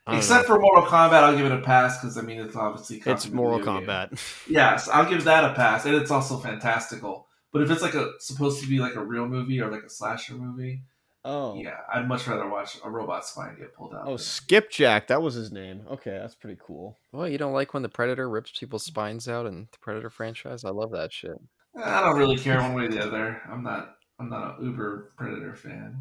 Except 0.09 0.47
for 0.47 0.59
Mortal 0.61 0.85
Kombat, 0.85 1.23
I'll 1.25 1.37
give 1.37 1.47
it 1.47 1.53
a 1.53 1.61
pass 1.61 1.99
because 2.01 2.17
I 2.17 2.23
mean 2.23 2.39
it's 2.41 2.55
obviously 2.57 3.03
it's 3.05 3.29
Mortal 3.31 3.59
video 3.59 3.81
game. 3.81 3.89
Kombat. 3.89 4.45
Yes, 4.49 4.89
I'll 4.89 5.09
give 5.09 5.25
that 5.25 5.45
a 5.45 5.55
pass, 5.55 5.85
and 5.85 5.95
it's 5.95 6.11
also 6.11 6.39
fantastical. 6.39 7.27
But 7.53 7.63
if 7.63 7.71
it's 7.71 7.83
like 7.83 7.95
a 7.95 8.11
supposed 8.21 8.63
to 8.63 8.69
be 8.69 8.79
like 8.79 8.95
a 8.97 9.05
real 9.05 9.27
movie 9.27 9.61
or 9.61 9.71
like 9.71 9.83
a 9.83 9.91
slasher 9.91 10.35
movie, 10.35 10.83
Oh. 11.25 11.57
yeah, 11.61 11.79
I'd 11.93 12.07
much 12.07 12.25
rather 12.29 12.49
watch 12.49 12.79
a 12.85 12.89
robot 12.91 13.25
spine 13.27 13.57
get 13.59 13.75
pulled 13.75 13.93
out. 13.95 14.03
Oh, 14.05 14.11
than- 14.11 14.19
Skipjack. 14.19 15.09
That 15.09 15.23
was 15.23 15.35
his 15.35 15.51
name. 15.51 15.83
Okay, 15.91 16.13
that's 16.13 16.37
pretty 16.37 16.57
cool. 16.65 16.97
Well, 17.11 17.29
you 17.29 17.37
don't 17.37 17.53
like 17.53 17.75
when 17.75 17.83
the 17.83 17.89
Predator 17.89 18.29
rips 18.31 18.57
people's 18.57 18.85
spines 18.85 19.29
out 19.29 19.45
in 19.47 19.67
the 19.73 19.79
Predator 19.81 20.09
franchise? 20.09 20.65
I 20.65 20.71
love 20.71 20.93
that 20.93 21.13
shit. 21.13 21.37
I 21.77 22.01
don't 22.03 22.17
really 22.17 22.39
care 22.39 22.61
one 22.61 22.75
way 22.75 22.85
or 22.85 22.89
the 22.89 23.03
other. 23.05 23.43
I'm 23.51 23.65
not. 23.65 23.97
I'm 24.21 24.31
not 24.31 24.61
an 24.61 24.65
uber 24.67 25.13
predator 25.19 25.55
fan 25.57 26.01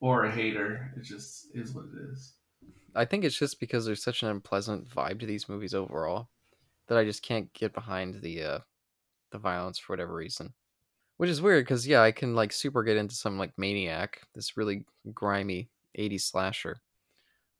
or 0.00 0.24
a 0.24 0.30
hater. 0.30 0.92
It 0.96 1.02
just 1.04 1.46
is 1.54 1.72
what 1.72 1.84
it 1.86 2.10
is. 2.12 2.34
I 2.98 3.04
think 3.04 3.24
it's 3.24 3.38
just 3.38 3.60
because 3.60 3.86
there's 3.86 4.02
such 4.02 4.22
an 4.22 4.28
unpleasant 4.28 4.88
vibe 4.88 5.20
to 5.20 5.26
these 5.26 5.48
movies 5.48 5.72
overall 5.72 6.28
that 6.88 6.98
I 6.98 7.04
just 7.04 7.22
can't 7.22 7.52
get 7.52 7.72
behind 7.72 8.22
the 8.22 8.42
uh 8.42 8.58
the 9.30 9.38
violence 9.38 9.78
for 9.78 9.92
whatever 9.92 10.14
reason. 10.14 10.54
Which 11.16 11.30
is 11.30 11.40
weird 11.40 11.64
because 11.64 11.86
yeah, 11.86 12.02
I 12.02 12.12
can 12.12 12.34
like 12.34 12.52
super 12.52 12.82
get 12.82 12.96
into 12.96 13.14
some 13.14 13.38
like 13.38 13.52
Maniac, 13.56 14.22
this 14.34 14.56
really 14.56 14.84
grimy 15.14 15.70
80s 15.98 16.22
slasher. 16.22 16.80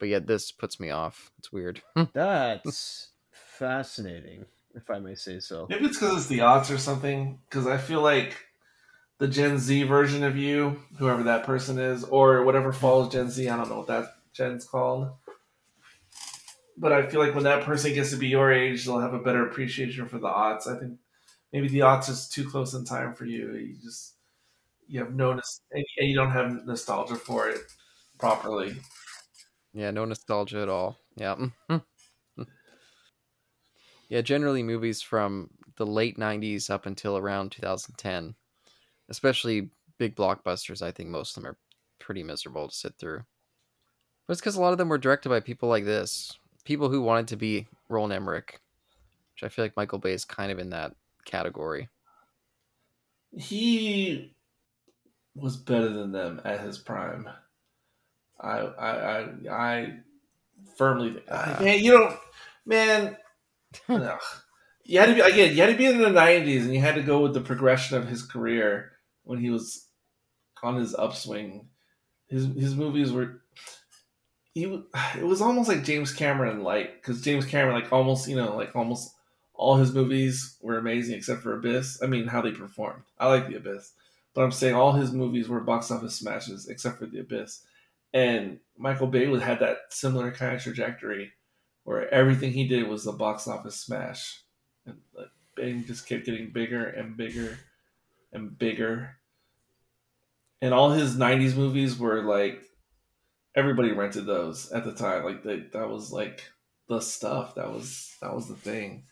But 0.01 0.09
yet 0.09 0.27
this 0.27 0.53
puts 0.53 0.81
me 0.81 0.91
off. 0.91 1.31
It's 1.39 1.53
weird. 1.53 1.83
That's 2.13 3.09
fascinating, 3.33 4.47
if 4.75 4.91
I 4.91 5.01
may 5.01 5.17
say 5.17 5.41
so. 5.41 5.67
Maybe 5.69 5.87
it's 5.87 5.99
because 5.99 6.17
it's 6.17 6.27
the 6.27 6.43
odds 6.43 6.71
or 6.71 6.79
something. 6.79 7.41
Because 7.49 7.67
I 7.67 7.79
feel 7.79 8.01
like 8.01 8.37
the 9.19 9.27
Gen 9.27 9.59
Z 9.59 9.83
version 9.85 10.23
of 10.23 10.37
you, 10.37 10.81
whoever 10.99 11.25
that 11.25 11.45
person 11.45 11.79
is, 11.81 12.05
or 12.05 12.45
whatever 12.45 12.73
follows 12.73 13.13
Gen 13.13 13.29
Z, 13.29 13.49
I 13.49 13.57
don't 13.57 13.69
know 13.69 13.79
what 13.79 13.89
that 13.89 14.15
Gen's 14.33 14.65
called. 14.65 15.11
But 16.81 16.93
I 16.93 17.07
feel 17.07 17.21
like 17.21 17.35
when 17.35 17.45
that 17.45 17.65
person 17.65 17.93
gets 17.93 18.11
to 18.11 18.17
be 18.17 18.29
your 18.29 18.53
age, 18.53 18.85
they'll 18.85 19.01
have 19.01 19.15
a 19.15 19.19
better 19.19 19.47
appreciation 19.47 20.07
for 20.07 20.19
the 20.19 20.29
odds. 20.29 20.69
I 20.69 20.79
think 20.79 20.99
maybe 21.53 21.69
the 21.69 21.83
odds 21.83 22.09
is 22.09 22.29
too 22.29 22.49
close 22.49 22.75
in 22.75 22.85
time 22.85 23.15
for 23.15 23.25
you. 23.25 23.55
You 23.55 23.77
just 23.83 24.15
you 24.87 25.01
have 25.01 25.13
no 25.13 25.33
and 25.33 25.85
you 25.99 26.15
don't 26.15 26.31
have 26.31 26.65
nostalgia 26.67 27.17
for 27.17 27.49
it 27.49 27.61
properly. 28.19 28.77
Yeah, 29.73 29.91
no 29.91 30.05
nostalgia 30.05 30.61
at 30.61 30.69
all. 30.69 30.99
Yeah. 31.17 31.35
Mm, 31.35 31.53
mm, 31.71 31.85
mm. 32.39 32.47
yeah, 34.09 34.21
generally 34.21 34.63
movies 34.63 35.03
from 35.03 35.51
the 35.77 35.87
late 35.87 36.19
90s 36.19 36.71
up 36.71 36.87
until 36.87 37.17
around 37.17 37.53
2010, 37.53 38.35
especially 39.09 39.71
big 39.99 40.17
blockbusters, 40.17 40.83
I 40.83 40.91
think 40.91 41.11
most 41.11 41.37
of 41.37 41.43
them 41.43 41.53
are 41.53 41.59
pretty 41.99 42.23
miserable 42.23 42.69
to 42.69 42.75
sit 42.75 42.95
through. 42.99 43.23
But 44.27 44.33
it's 44.33 44.41
because 44.41 44.57
a 44.57 44.61
lot 44.61 44.73
of 44.73 44.79
them 44.79 44.89
were 44.89 44.99
directed 44.99 45.29
by 45.29 45.41
people 45.41 45.69
like 45.69 45.85
this, 45.85 46.33
people 46.69 46.91
who 46.91 47.01
wanted 47.01 47.29
to 47.29 47.37
be 47.37 47.67
Roland 47.89 48.13
Emmerich, 48.13 48.61
which 49.33 49.43
I 49.43 49.49
feel 49.49 49.65
like 49.65 49.75
Michael 49.75 49.99
Bay 49.99 50.13
is 50.13 50.27
kind 50.27 50.53
of 50.53 50.59
in 50.59 50.69
that 50.69 50.95
category. 51.25 51.89
He 53.35 54.35
was 55.35 55.57
better 55.57 55.89
than 55.89 56.13
them 56.13 56.43
at 56.45 56.61
his 56.61 56.77
prime. 56.77 57.27
I 58.39 58.59
I 58.59 58.91
I, 58.91 59.29
I 59.51 59.95
firmly 60.77 61.23
Ah. 61.31 61.57
man, 61.59 61.79
you 61.83 61.93
don't 61.93 62.17
man. 62.67 63.17
ugh. 63.89 64.21
You 64.85 65.01
had 65.01 65.07
to 65.07 65.15
be 65.15 65.21
again. 65.23 65.57
You 65.57 65.63
had 65.63 65.71
to 65.71 65.77
be 65.77 65.87
in 65.87 65.99
the 66.03 66.11
'90s, 66.11 66.65
and 66.65 66.75
you 66.75 66.81
had 66.81 66.97
to 66.97 67.03
go 67.03 67.21
with 67.21 67.33
the 67.33 67.41
progression 67.41 67.97
of 67.97 68.07
his 68.07 68.23
career 68.23 68.93
when 69.25 69.39
he 69.39 69.49
was 69.49 69.87
on 70.63 70.77
his 70.77 70.95
upswing. 70.95 71.69
His 72.27 72.45
his 72.45 72.75
movies 72.75 73.11
were. 73.11 73.41
He, 74.59 74.65
it 75.19 75.25
was 75.25 75.41
almost 75.41 75.69
like 75.69 75.85
James 75.85 76.13
Cameron 76.13 76.63
light 76.63 77.01
because 77.01 77.23
James 77.23 77.45
Cameron 77.45 77.81
like 77.81 77.93
almost 77.93 78.29
you 78.29 78.37
know 78.37 78.57
like 78.57 78.75
almost 78.75 79.15
all 79.55 79.77
his 79.77 79.93
movies 79.93 80.57
were 80.61 80.79
amazing 80.79 81.17
except 81.17 81.43
for 81.43 81.55
Abyss. 81.55 82.01
I 82.03 82.07
mean 82.07 82.27
how 82.27 82.43
they 82.43 82.53
performed. 82.53 83.03
I 83.19 83.29
like 83.29 83.49
the 83.49 83.57
Abyss, 83.57 83.93
but 84.35 84.43
I'm 84.43 84.53
saying 84.53 84.75
all 84.75 84.93
his 84.93 85.13
movies 85.13 85.49
were 85.49 85.61
box 85.61 85.91
office 85.91 86.17
smashes 86.17 86.69
except 86.69 86.99
for 86.99 87.07
the 87.07 87.21
Abyss. 87.21 87.63
And 88.13 88.61
Michael 88.77 89.07
Bay 89.07 89.27
would 89.27 89.43
had 89.43 89.61
that 89.61 89.79
similar 89.91 90.31
kind 90.31 90.57
of 90.57 90.63
trajectory 90.63 91.33
where 91.85 92.13
everything 92.13 92.53
he 92.53 92.67
did 92.67 92.87
was 92.87 93.07
a 93.07 93.13
box 93.13 93.47
office 93.47 93.77
smash. 93.77 94.43
And 94.87 94.99
like 95.15 95.29
Bang 95.57 95.85
just 95.85 96.07
kept 96.07 96.27
getting 96.27 96.51
bigger 96.51 96.85
and 96.85 97.17
bigger 97.17 97.59
and 98.33 98.57
bigger. 98.57 99.17
And 100.61 100.73
all 100.73 100.91
his 100.91 101.17
'90s 101.17 101.57
movies 101.57 101.99
were 101.99 102.23
like 102.23 102.68
everybody 103.59 103.93
rented 103.93 104.27
those 104.27 104.71
at 104.73 104.85
the 104.85 104.93
time. 104.93 105.25
Like 105.25 105.43
they, 105.43 105.61
that 105.73 105.89
was 105.89 106.13
like 106.13 106.43
the 106.89 107.01
stuff. 107.01 107.57
That 107.57 107.71
was 107.71 108.17
that 108.23 108.35
was 108.35 108.49
the 108.49 108.55
thing. 108.55 109.05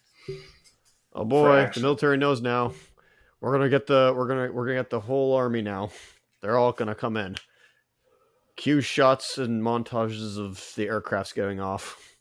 Oh 1.13 1.25
boy, 1.25 1.69
the 1.75 1.81
military 1.81 2.17
knows 2.17 2.41
now. 2.41 2.73
We're 3.41 3.53
gonna 3.53 3.69
get 3.69 3.87
the 3.87 4.13
we're 4.17 4.29
gonna 4.29 4.53
we're 4.53 4.67
gonna 4.67 4.79
get 4.79 4.91
the 4.91 5.01
whole 5.01 5.35
army 5.35 5.63
now. 5.63 5.91
They're 6.41 6.57
all 6.57 6.73
gonna 6.73 6.95
come 6.95 7.17
in. 7.17 7.37
Cue 8.57 8.81
shots 8.81 9.37
and 9.37 9.63
montages 9.63 10.39
of 10.39 10.73
the 10.77 10.87
aircrafts 10.87 11.35
going 11.35 11.61
off. 11.61 12.15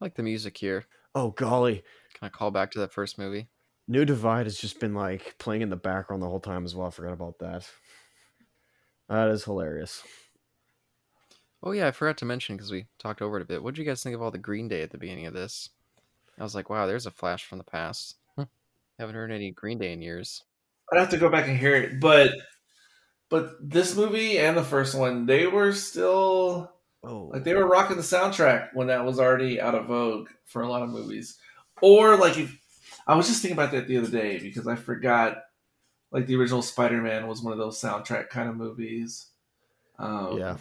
I 0.00 0.06
like 0.06 0.14
the 0.14 0.22
music 0.22 0.56
here. 0.56 0.86
Oh 1.14 1.30
golly, 1.30 1.84
Can 2.14 2.26
I 2.26 2.28
call 2.28 2.50
back 2.50 2.70
to 2.72 2.80
that 2.80 2.92
first 2.92 3.18
movie? 3.18 3.48
New 3.86 4.04
Divide 4.04 4.46
has 4.46 4.56
just 4.56 4.80
been 4.80 4.94
like 4.94 5.36
playing 5.38 5.62
in 5.62 5.70
the 5.70 5.76
background 5.76 6.22
the 6.22 6.28
whole 6.28 6.40
time 6.40 6.64
as 6.64 6.74
well. 6.74 6.88
I 6.88 6.90
forgot 6.90 7.12
about 7.12 7.38
that. 7.40 7.68
That 9.08 9.28
is 9.28 9.44
hilarious. 9.44 10.02
Oh 11.62 11.72
yeah, 11.72 11.86
I 11.86 11.92
forgot 11.92 12.18
to 12.18 12.24
mention 12.24 12.56
because 12.56 12.72
we 12.72 12.86
talked 12.98 13.22
over 13.22 13.36
it 13.36 13.42
a 13.42 13.46
bit. 13.46 13.62
What 13.62 13.74
did 13.74 13.80
you 13.80 13.86
guys 13.86 14.02
think 14.02 14.14
of 14.14 14.22
all 14.22 14.30
the 14.30 14.38
Green 14.38 14.68
Day 14.68 14.82
at 14.82 14.90
the 14.90 14.98
beginning 14.98 15.26
of 15.26 15.34
this? 15.34 15.70
I 16.38 16.42
was 16.42 16.54
like, 16.54 16.70
wow, 16.70 16.86
there's 16.86 17.06
a 17.06 17.10
flash 17.10 17.44
from 17.44 17.58
the 17.58 17.64
past. 17.64 18.16
Huh. 18.36 18.46
Haven't 18.98 19.14
heard 19.14 19.30
any 19.30 19.50
Green 19.52 19.78
Day 19.78 19.92
in 19.92 20.02
years. 20.02 20.42
I'd 20.92 20.98
have 20.98 21.10
to 21.10 21.18
go 21.18 21.28
back 21.28 21.46
and 21.46 21.56
hear 21.56 21.74
it, 21.74 22.00
but 22.00 22.32
but 23.28 23.56
this 23.60 23.96
movie 23.96 24.38
and 24.38 24.56
the 24.56 24.64
first 24.64 24.94
one, 24.94 25.26
they 25.26 25.46
were 25.46 25.72
still 25.72 26.72
Oh, 27.04 27.30
like 27.32 27.42
they 27.42 27.54
were 27.54 27.66
rocking 27.66 27.96
the 27.96 28.02
soundtrack 28.02 28.68
when 28.74 28.86
that 28.86 29.04
was 29.04 29.18
already 29.18 29.60
out 29.60 29.74
of 29.74 29.86
vogue 29.86 30.28
for 30.44 30.62
a 30.62 30.68
lot 30.68 30.82
of 30.82 30.90
movies. 30.90 31.36
Or 31.80 32.16
like 32.16 32.38
if 32.38 32.56
I 33.06 33.16
was 33.16 33.26
just 33.26 33.42
thinking 33.42 33.58
about 33.58 33.72
that 33.72 33.88
the 33.88 33.98
other 33.98 34.10
day 34.10 34.38
because 34.38 34.68
I 34.68 34.76
forgot 34.76 35.38
like 36.12 36.26
the 36.26 36.36
original 36.36 36.62
Spider-Man 36.62 37.26
was 37.26 37.42
one 37.42 37.52
of 37.52 37.58
those 37.58 37.80
soundtrack 37.80 38.28
kind 38.28 38.48
of 38.48 38.56
movies. 38.56 39.26
Um, 39.98 40.38
yeah, 40.38 40.56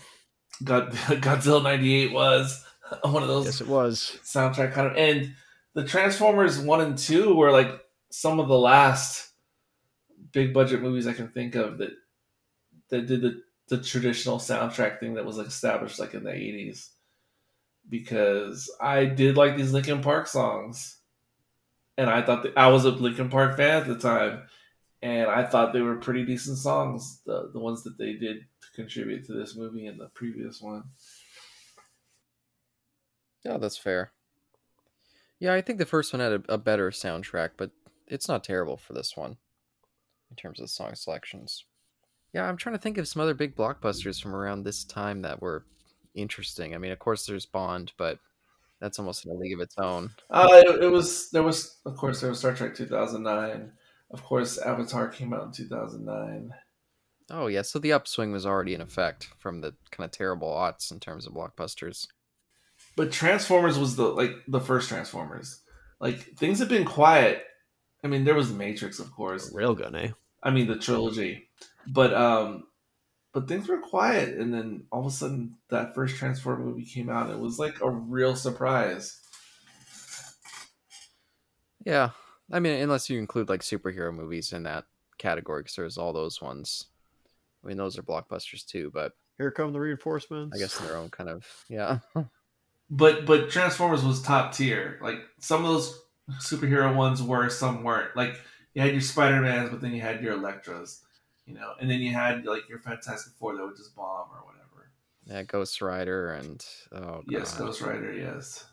God, 0.64 0.92
Godzilla 0.94 1.64
'98 1.64 2.12
was 2.12 2.64
one 3.04 3.24
of 3.24 3.30
those 3.30 3.46
yes, 3.46 3.62
it 3.62 3.68
was. 3.68 4.18
soundtrack 4.24 4.74
kind 4.74 4.88
of 4.88 4.98
and 4.98 5.34
the 5.74 5.86
transformers 5.86 6.60
1 6.60 6.82
and 6.82 6.98
2 6.98 7.34
were 7.36 7.52
like 7.52 7.82
some 8.10 8.40
of 8.40 8.48
the 8.48 8.58
last 8.58 9.30
big 10.32 10.54
budget 10.54 10.82
movies 10.82 11.08
i 11.08 11.14
can 11.14 11.30
think 11.30 11.56
of 11.56 11.78
that 11.78 11.92
that 12.90 13.08
did 13.08 13.22
the, 13.22 13.42
the 13.70 13.78
traditional 13.78 14.38
soundtrack 14.38 15.00
thing 15.00 15.14
that 15.14 15.26
was 15.26 15.38
like 15.38 15.48
established 15.48 16.00
like 16.00 16.14
in 16.14 16.24
the 16.24 16.32
80s 16.32 16.90
because 17.90 18.70
i 18.82 19.06
did 19.06 19.38
like 19.38 19.56
these 19.58 19.74
linkin 19.74 20.02
park 20.02 20.28
songs 20.28 20.98
and 21.98 22.10
i 22.10 22.22
thought 22.22 22.44
that 22.44 22.58
i 22.58 22.68
was 22.68 22.86
a 22.86 22.92
linkin 22.92 23.30
park 23.30 23.58
fan 23.58 23.82
at 23.82 23.88
the 23.88 23.98
time 23.98 24.44
and 25.02 25.30
i 25.30 25.44
thought 25.44 25.74
they 25.74 25.82
were 25.82 25.96
pretty 25.96 26.26
decent 26.26 26.58
songs 26.58 27.22
the, 27.26 27.50
the 27.54 27.60
ones 27.60 27.84
that 27.84 27.98
they 27.98 28.14
did 28.14 28.46
contribute 28.76 29.26
to 29.26 29.34
this 29.34 29.56
movie 29.56 29.86
and 29.86 30.00
the 30.00 30.08
previous 30.08 30.62
one 30.62 30.84
Yeah, 33.44 33.58
that's 33.58 33.78
fair. 33.78 34.12
Yeah, 35.40 35.54
I 35.56 35.62
think 35.62 35.80
the 35.80 35.86
first 35.86 36.14
one 36.14 36.20
had 36.20 36.34
a, 36.34 36.54
a 36.54 36.58
better 36.58 36.92
soundtrack, 36.92 37.52
but 37.58 37.72
it's 38.08 38.28
not 38.28 38.44
terrible 38.44 38.78
for 38.78 38.94
this 38.94 39.18
one 39.18 39.38
in 40.30 40.36
terms 40.36 40.60
of 40.60 40.70
song 40.70 40.94
selections. 40.94 41.66
Yeah, 42.34 42.48
I'm 42.48 42.58
trying 42.58 42.76
to 42.76 42.82
think 42.82 42.98
of 42.98 43.08
some 43.08 43.22
other 43.22 43.34
big 43.34 43.56
blockbusters 43.56 44.22
from 44.22 44.36
around 44.36 44.64
this 44.64 44.84
time 44.84 45.24
that 45.24 45.42
were 45.42 45.66
interesting. 46.14 46.76
I 46.76 46.78
mean, 46.78 46.92
of 46.92 47.00
course, 47.00 47.26
there's 47.26 47.46
Bond, 47.46 47.92
but 47.98 48.20
that's 48.80 49.00
almost 49.00 49.26
in 49.26 49.32
a 49.32 49.36
league 49.36 49.54
of 49.54 49.60
its 49.60 49.76
own. 49.78 50.12
Uh, 50.30 50.48
it, 50.52 50.84
it 50.84 50.92
was 50.92 51.30
there 51.32 51.44
was 51.44 51.80
of 51.86 51.96
course 51.98 52.22
there 52.22 52.30
was 52.30 52.40
Star 52.40 52.54
Trek 52.54 52.76
2009. 52.76 53.72
Of 54.12 54.24
course, 54.24 54.58
Avatar 54.58 55.08
came 55.08 55.34
out 55.34 55.46
in 55.46 55.52
2009. 55.52 56.54
Oh, 57.30 57.48
yeah, 57.48 57.62
so 57.62 57.80
the 57.80 57.94
upswing 57.94 58.32
was 58.32 58.46
already 58.46 58.74
in 58.74 58.82
effect 58.82 59.30
from 59.38 59.62
the 59.62 59.74
kind 59.92 60.06
of 60.06 60.12
terrible 60.12 60.50
aughts 60.50 60.92
in 60.92 61.00
terms 61.00 61.26
of 61.26 61.34
blockbusters. 61.34 62.08
But 62.96 63.12
Transformers 63.12 63.78
was 63.78 63.96
the 63.96 64.06
like 64.06 64.36
the 64.48 64.60
first 64.60 64.90
Transformers. 64.90 65.62
Like 66.00 66.38
things 66.38 66.60
have 66.60 66.70
been 66.70 66.86
quiet. 66.86 67.44
I 68.04 68.08
mean, 68.08 68.24
there 68.24 68.36
was 68.36 68.52
Matrix, 68.52 69.00
of 69.00 69.12
course. 69.12 69.54
Railgun, 69.54 69.96
eh? 69.96 70.12
I 70.44 70.50
mean, 70.50 70.68
the 70.68 70.78
trilogy. 70.78 71.50
But 71.88 72.14
um, 72.14 72.64
but 73.34 73.48
things 73.48 73.68
were 73.68 73.80
quiet, 73.80 74.38
and 74.38 74.54
then 74.54 74.86
all 74.92 75.02
of 75.02 75.06
a 75.08 75.12
sudden, 75.12 75.58
that 75.70 75.96
first 75.96 76.16
Transformer 76.16 76.66
movie 76.66 76.86
came 76.86 77.10
out. 77.10 77.30
It 77.30 77.40
was 77.40 77.60
like 77.60 77.80
a 77.82 77.90
real 77.90 78.36
surprise. 78.36 79.20
Yeah, 81.86 82.10
I 82.52 82.60
mean, 82.60 82.82
unless 82.82 83.10
you 83.10 83.18
include 83.20 83.50
like 83.50 83.62
superhero 83.62 84.14
movies 84.14 84.52
in 84.52 84.64
that 84.64 84.86
category, 85.18 85.62
because 85.62 85.76
there's 85.76 85.98
all 85.98 86.14
those 86.14 86.42
ones. 86.42 86.88
I 87.64 87.68
mean, 87.68 87.78
those 87.78 87.98
are 87.98 88.04
blockbusters 88.04 88.66
too, 88.66 88.92
but 88.94 89.14
Here 89.38 89.52
come 89.52 89.74
the 89.74 89.80
reinforcements. 89.80 90.56
I 90.56 90.60
guess 90.60 90.80
in 90.80 90.88
their 90.88 90.98
own 90.98 91.10
kind 91.10 91.30
of 91.30 91.46
yeah. 91.70 92.00
But 92.94 93.26
but 93.26 93.50
Transformers 93.50 94.04
was 94.04 94.22
top 94.22 94.54
tier. 94.54 95.00
Like 95.02 95.20
some 95.40 95.64
of 95.64 95.72
those 95.72 95.98
superhero 96.42 96.94
ones 96.94 97.24
were, 97.24 97.50
some 97.50 97.84
weren't. 97.84 98.18
Like 98.18 98.36
you 98.74 98.82
had 98.82 98.92
your 98.92 99.00
Spider 99.02 99.40
Mans, 99.40 99.70
but 99.70 99.80
then 99.80 99.94
you 99.94 100.02
had 100.02 100.22
your 100.22 100.36
Elektras, 100.38 101.00
you 101.46 101.54
know, 101.54 101.72
and 101.80 101.90
then 101.90 102.02
you 102.02 102.12
had 102.12 102.46
like 102.46 102.68
your 102.68 102.80
Fantastic 102.80 103.32
Four 103.40 103.56
that 103.56 103.66
would 103.66 103.78
just 103.78 103.96
bomb 103.96 104.28
or 104.34 104.44
whatever. 104.46 104.92
yeah, 105.26 105.44
Ghost 105.44 105.82
Rider 105.82 106.34
and 106.34 106.66
oh 106.92 107.22
Yes, 107.30 107.58
Ghost 107.58 107.82
Rider. 107.82 108.12
Yes. 108.12 108.66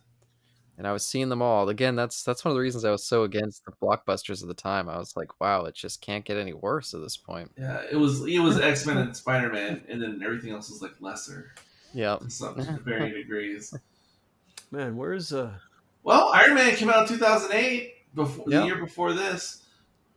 And 0.79 0.87
I 0.87 0.93
was 0.93 1.05
seeing 1.05 1.29
them 1.29 1.43
all 1.43 1.69
again. 1.69 1.97
That's 1.97 2.23
that's 2.23 2.45
one 2.45 2.53
of 2.53 2.55
the 2.57 2.63
reasons 2.63 2.85
I 2.85 2.91
was 2.91 3.05
so 3.05 3.25
against 3.25 3.65
the 3.67 3.73
blockbusters 3.83 4.41
at 4.43 4.49
the 4.49 4.55
time. 4.55 4.89
I 4.89 4.97
was 4.97 5.17
like, 5.17 5.41
wow, 5.41 5.65
it 5.65 5.75
just 5.75 6.01
can't 6.01 6.25
get 6.25 6.37
any 6.39 6.55
worse 6.55 6.95
at 6.95 7.01
this 7.01 7.17
point. 7.17 7.51
Yeah, 7.59 7.83
it 7.91 7.97
was 7.97 8.25
it 8.27 8.39
was 8.39 8.59
X 8.59 8.87
Men 8.87 8.97
and 8.99 9.17
Spider 9.17 9.51
Man, 9.53 9.83
and 9.89 10.01
then 10.01 10.23
everything 10.25 10.53
else 10.53 10.71
was 10.71 10.81
like 10.81 10.93
lesser. 11.01 11.53
Yeah. 11.93 12.17
to 12.17 12.31
some 12.31 12.55
to 12.57 12.63
varying 12.85 13.15
degrees. 13.15 13.75
Man, 14.71 14.97
where's 14.97 15.33
uh? 15.33 15.53
Well, 16.05 16.29
Iron 16.33 16.55
Man 16.55 16.75
came 16.77 16.89
out 16.91 17.03
in 17.11 17.19
2008, 17.19 18.15
before 18.15 18.45
Yeah. 18.49 18.61
the 18.61 18.67
year 18.67 18.77
before 18.77 19.13
this, 19.15 19.65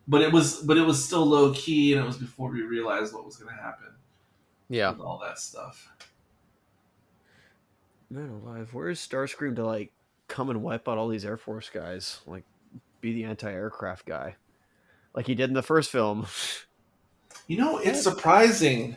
but 0.07 0.21
it 0.21 0.31
was 0.31 0.57
but 0.61 0.77
it 0.77 0.83
was 0.85 1.03
still 1.03 1.25
low 1.25 1.53
key, 1.53 1.93
and 1.93 2.03
it 2.03 2.05
was 2.05 2.17
before 2.17 2.49
we 2.51 2.61
realized 2.61 3.13
what 3.13 3.25
was 3.25 3.35
going 3.38 3.53
to 3.55 3.61
happen 3.61 3.88
Yeah. 4.69 4.91
with 4.91 4.99
all 5.01 5.19
that 5.23 5.39
stuff. 5.39 5.89
Man 8.09 8.29
alive, 8.29 8.73
where's 8.73 8.99
Starscream 9.05 9.55
to 9.55 9.65
like 9.65 9.91
come 10.31 10.49
and 10.49 10.63
wipe 10.63 10.87
out 10.87 10.97
all 10.97 11.07
these 11.07 11.25
Air 11.25 11.37
Force 11.37 11.69
guys? 11.69 12.21
Like, 12.25 12.43
be 13.01 13.13
the 13.13 13.25
anti-aircraft 13.25 14.05
guy, 14.05 14.35
like 15.13 15.27
he 15.27 15.35
did 15.35 15.49
in 15.49 15.53
the 15.53 15.61
first 15.61 15.91
film. 15.91 16.25
You 17.47 17.57
know, 17.57 17.79
it's 17.79 18.01
surprising 18.01 18.95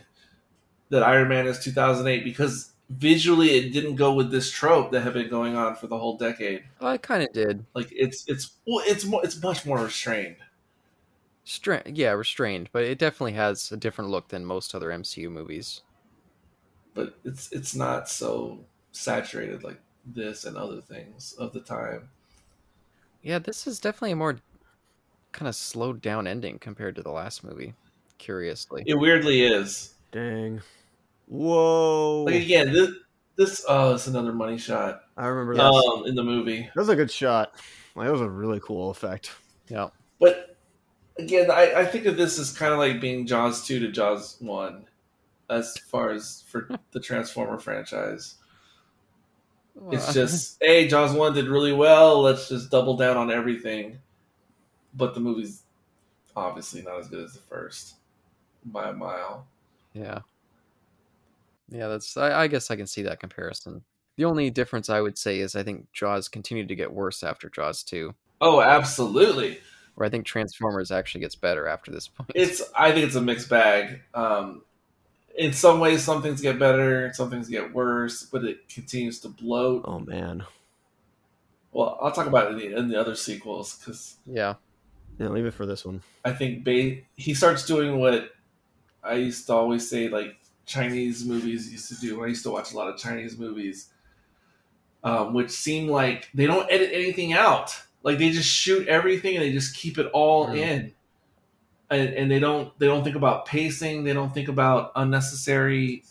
that 0.89 1.03
Iron 1.03 1.27
Man 1.27 1.45
is 1.47 1.59
2008 1.59 2.23
because 2.23 2.71
visually 2.89 3.49
it 3.51 3.73
didn't 3.73 3.95
go 3.95 4.13
with 4.13 4.31
this 4.31 4.49
trope 4.49 4.91
that 4.91 5.01
had 5.01 5.13
been 5.13 5.29
going 5.29 5.57
on 5.57 5.75
for 5.75 5.87
the 5.87 5.97
whole 5.97 6.17
decade. 6.17 6.63
Well, 6.79 6.91
I 6.91 6.97
kind 6.97 7.21
of 7.23 7.33
did. 7.33 7.65
Like 7.73 7.87
it's 7.91 8.23
it's 8.27 8.51
well, 8.65 8.81
it's 8.85 9.03
more 9.03 9.21
it's 9.25 9.41
much 9.41 9.65
more 9.65 9.79
restrained. 9.79 10.37
Stra- 11.43 11.83
yeah, 11.85 12.11
restrained, 12.11 12.69
but 12.71 12.83
it 12.83 12.97
definitely 12.97 13.33
has 13.33 13.71
a 13.73 13.77
different 13.77 14.09
look 14.09 14.29
than 14.29 14.45
most 14.45 14.73
other 14.73 14.89
MCU 14.89 15.29
movies. 15.29 15.81
but 16.93 17.17
it's 17.25 17.51
it's 17.51 17.75
not 17.75 18.07
so 18.07 18.59
saturated 18.93 19.63
like 19.63 19.81
this 20.05 20.45
and 20.45 20.57
other 20.57 20.81
things 20.81 21.33
of 21.37 21.53
the 21.53 21.61
time. 21.61 22.09
Yeah, 23.21 23.39
this 23.39 23.65
is 23.65 23.79
definitely 23.79 24.11
a 24.11 24.17
more 24.17 24.37
kind 25.31 25.49
of 25.49 25.55
slowed 25.55 26.01
down 26.01 26.27
ending 26.27 26.59
compared 26.59 26.95
to 26.95 27.03
the 27.03 27.11
last 27.11 27.43
movie. 27.43 27.73
Curiously. 28.17 28.83
It 28.85 28.95
weirdly 28.95 29.43
is. 29.43 29.93
Dang. 30.11 30.61
Whoa. 31.27 32.23
Like 32.23 32.35
again, 32.35 32.71
this 32.71 32.91
this 33.35 33.65
oh, 33.67 33.95
it's 33.95 34.07
another 34.07 34.31
money 34.31 34.57
shot. 34.57 35.01
I 35.17 35.27
remember 35.27 35.55
that. 35.55 35.63
Um, 35.63 36.05
in 36.05 36.15
the 36.15 36.23
movie, 36.23 36.61
that 36.61 36.75
was 36.75 36.89
a 36.89 36.95
good 36.95 37.11
shot. 37.11 37.53
Like, 37.95 38.05
that 38.07 38.11
was 38.11 38.21
a 38.21 38.29
really 38.29 38.59
cool 38.61 38.89
effect. 38.89 39.31
Yeah. 39.67 39.89
but 40.19 40.57
again, 41.17 41.49
I, 41.49 41.73
I 41.81 41.85
think 41.85 42.05
of 42.05 42.17
this 42.17 42.37
as 42.37 42.55
kind 42.55 42.71
of 42.71 42.79
like 42.79 43.01
being 43.01 43.25
Jaws 43.25 43.65
two 43.65 43.79
to 43.79 43.91
Jaws 43.91 44.37
one, 44.39 44.85
as 45.49 45.77
far 45.77 46.11
as 46.11 46.43
for 46.47 46.69
the 46.91 46.99
Transformer 46.99 47.59
franchise. 47.59 48.35
It's 49.91 50.13
just 50.13 50.57
hey, 50.61 50.87
Jaws 50.87 51.13
one 51.13 51.33
did 51.33 51.47
really 51.47 51.73
well. 51.73 52.21
Let's 52.21 52.47
just 52.49 52.69
double 52.71 52.95
down 52.97 53.17
on 53.17 53.31
everything. 53.31 53.99
But 54.93 55.13
the 55.13 55.19
movie's 55.19 55.63
obviously 56.35 56.81
not 56.81 56.99
as 56.99 57.07
good 57.07 57.23
as 57.23 57.33
the 57.33 57.39
first 57.39 57.95
by 58.65 58.89
a 58.89 58.93
mile. 58.93 59.47
Yeah. 59.93 60.19
Yeah, 61.69 61.87
that's. 61.87 62.15
I, 62.17 62.43
I 62.43 62.47
guess 62.47 62.69
I 62.71 62.75
can 62.75 62.87
see 62.87 63.01
that 63.03 63.19
comparison. 63.19 63.83
The 64.17 64.25
only 64.25 64.49
difference 64.49 64.89
I 64.89 65.01
would 65.01 65.17
say 65.17 65.39
is 65.39 65.55
I 65.55 65.63
think 65.63 65.91
Jaws 65.91 66.27
continued 66.29 66.67
to 66.69 66.75
get 66.75 66.93
worse 66.93 67.21
after 67.23 67.49
Jaws 67.49 67.83
2, 67.83 68.13
Oh, 68.39 68.61
absolutely. 68.61 69.59
where 69.95 70.07
I 70.07 70.09
think 70.09 70.25
Transformers 70.25 70.89
actually 70.91 71.19
gets 71.21 71.35
better 71.35 71.67
after 71.67 71.91
this 71.91 72.07
point. 72.07 72.31
It's 72.33 72.61
I 72.77 72.91
think 72.93 73.05
it's 73.07 73.15
a 73.15 73.21
mixed 73.21 73.49
bag. 73.49 73.99
Um, 74.13 74.61
in 75.37 75.53
some 75.53 75.79
ways, 75.79 76.03
some 76.03 76.21
things 76.21 76.41
get 76.41 76.57
better, 76.59 77.11
some 77.13 77.29
things 77.29 77.47
get 77.49 77.73
worse, 77.73 78.23
but 78.23 78.43
it 78.43 78.67
continues 78.69 79.19
to 79.21 79.29
bloat. 79.29 79.83
Oh 79.85 79.99
man. 79.99 80.45
Well, 81.71 81.97
I'll 82.01 82.11
talk 82.11 82.27
about 82.27 82.47
it 82.47 82.51
in 82.51 82.57
the, 82.71 82.77
in 82.77 82.87
the 82.89 82.99
other 82.99 83.15
sequels 83.15 83.77
because 83.77 84.15
yeah. 84.25 84.55
Yeah, 85.17 85.29
leave 85.29 85.45
it 85.45 85.53
for 85.53 85.65
this 85.65 85.85
one. 85.85 86.01
I 86.25 86.31
think 86.33 86.63
ba- 86.65 86.97
he 87.15 87.33
starts 87.33 87.65
doing 87.65 87.99
what 87.99 88.31
I 89.03 89.13
used 89.15 89.47
to 89.47 89.53
always 89.53 89.89
say, 89.89 90.09
like 90.09 90.35
Chinese 90.65 91.23
movies 91.25 91.71
used 91.71 91.87
to 91.89 91.95
do. 91.99 92.23
I 92.23 92.27
used 92.27 92.43
to 92.43 92.51
watch 92.51 92.73
a 92.73 92.77
lot 92.77 92.89
of 92.89 92.97
Chinese 92.97 93.37
movies, 93.37 93.89
um, 95.03 95.33
which 95.33 95.51
seem 95.51 95.87
like 95.87 96.29
they 96.33 96.45
don't 96.47 96.69
edit 96.71 96.89
anything 96.91 97.31
out. 97.33 97.73
Like 98.03 98.17
they 98.17 98.31
just 98.31 98.49
shoot 98.49 98.87
everything 98.87 99.35
and 99.35 99.43
they 99.45 99.51
just 99.51 99.75
keep 99.75 99.97
it 99.97 100.07
all 100.13 100.47
Mm. 100.47 100.57
in, 100.57 100.93
and, 101.89 102.13
and 102.13 102.31
they 102.31 102.39
don't 102.39 102.77
they 102.79 102.87
don't 102.87 103.03
think 103.03 103.15
about 103.15 103.45
pacing. 103.45 104.03
They 104.03 104.13
don't 104.13 104.33
think 104.33 104.47
about 104.47 104.91
unnecessary 104.95 106.03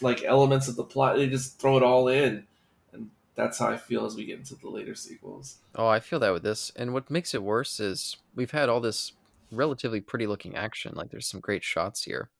like 0.00 0.24
elements 0.24 0.68
of 0.68 0.76
the 0.76 0.84
plot. 0.84 1.16
They 1.16 1.28
just 1.28 1.58
throw 1.58 1.76
it 1.76 1.82
all 1.82 2.08
in, 2.08 2.44
and 2.92 3.10
that's 3.34 3.58
how 3.58 3.68
I 3.68 3.76
feel 3.76 4.04
as 4.04 4.16
we 4.16 4.24
get 4.24 4.38
into 4.38 4.54
the 4.56 4.68
later 4.68 4.94
sequels. 4.94 5.58
Oh, 5.74 5.88
I 5.88 6.00
feel 6.00 6.18
that 6.20 6.32
with 6.32 6.42
this. 6.42 6.72
And 6.76 6.92
what 6.92 7.10
makes 7.10 7.34
it 7.34 7.42
worse 7.42 7.80
is 7.80 8.16
we've 8.34 8.50
had 8.50 8.68
all 8.68 8.80
this 8.80 9.12
relatively 9.50 10.00
pretty 10.00 10.26
looking 10.26 10.56
action. 10.56 10.92
Like 10.94 11.10
there's 11.10 11.26
some 11.28 11.40
great 11.40 11.64
shots 11.64 12.04
here. 12.04 12.30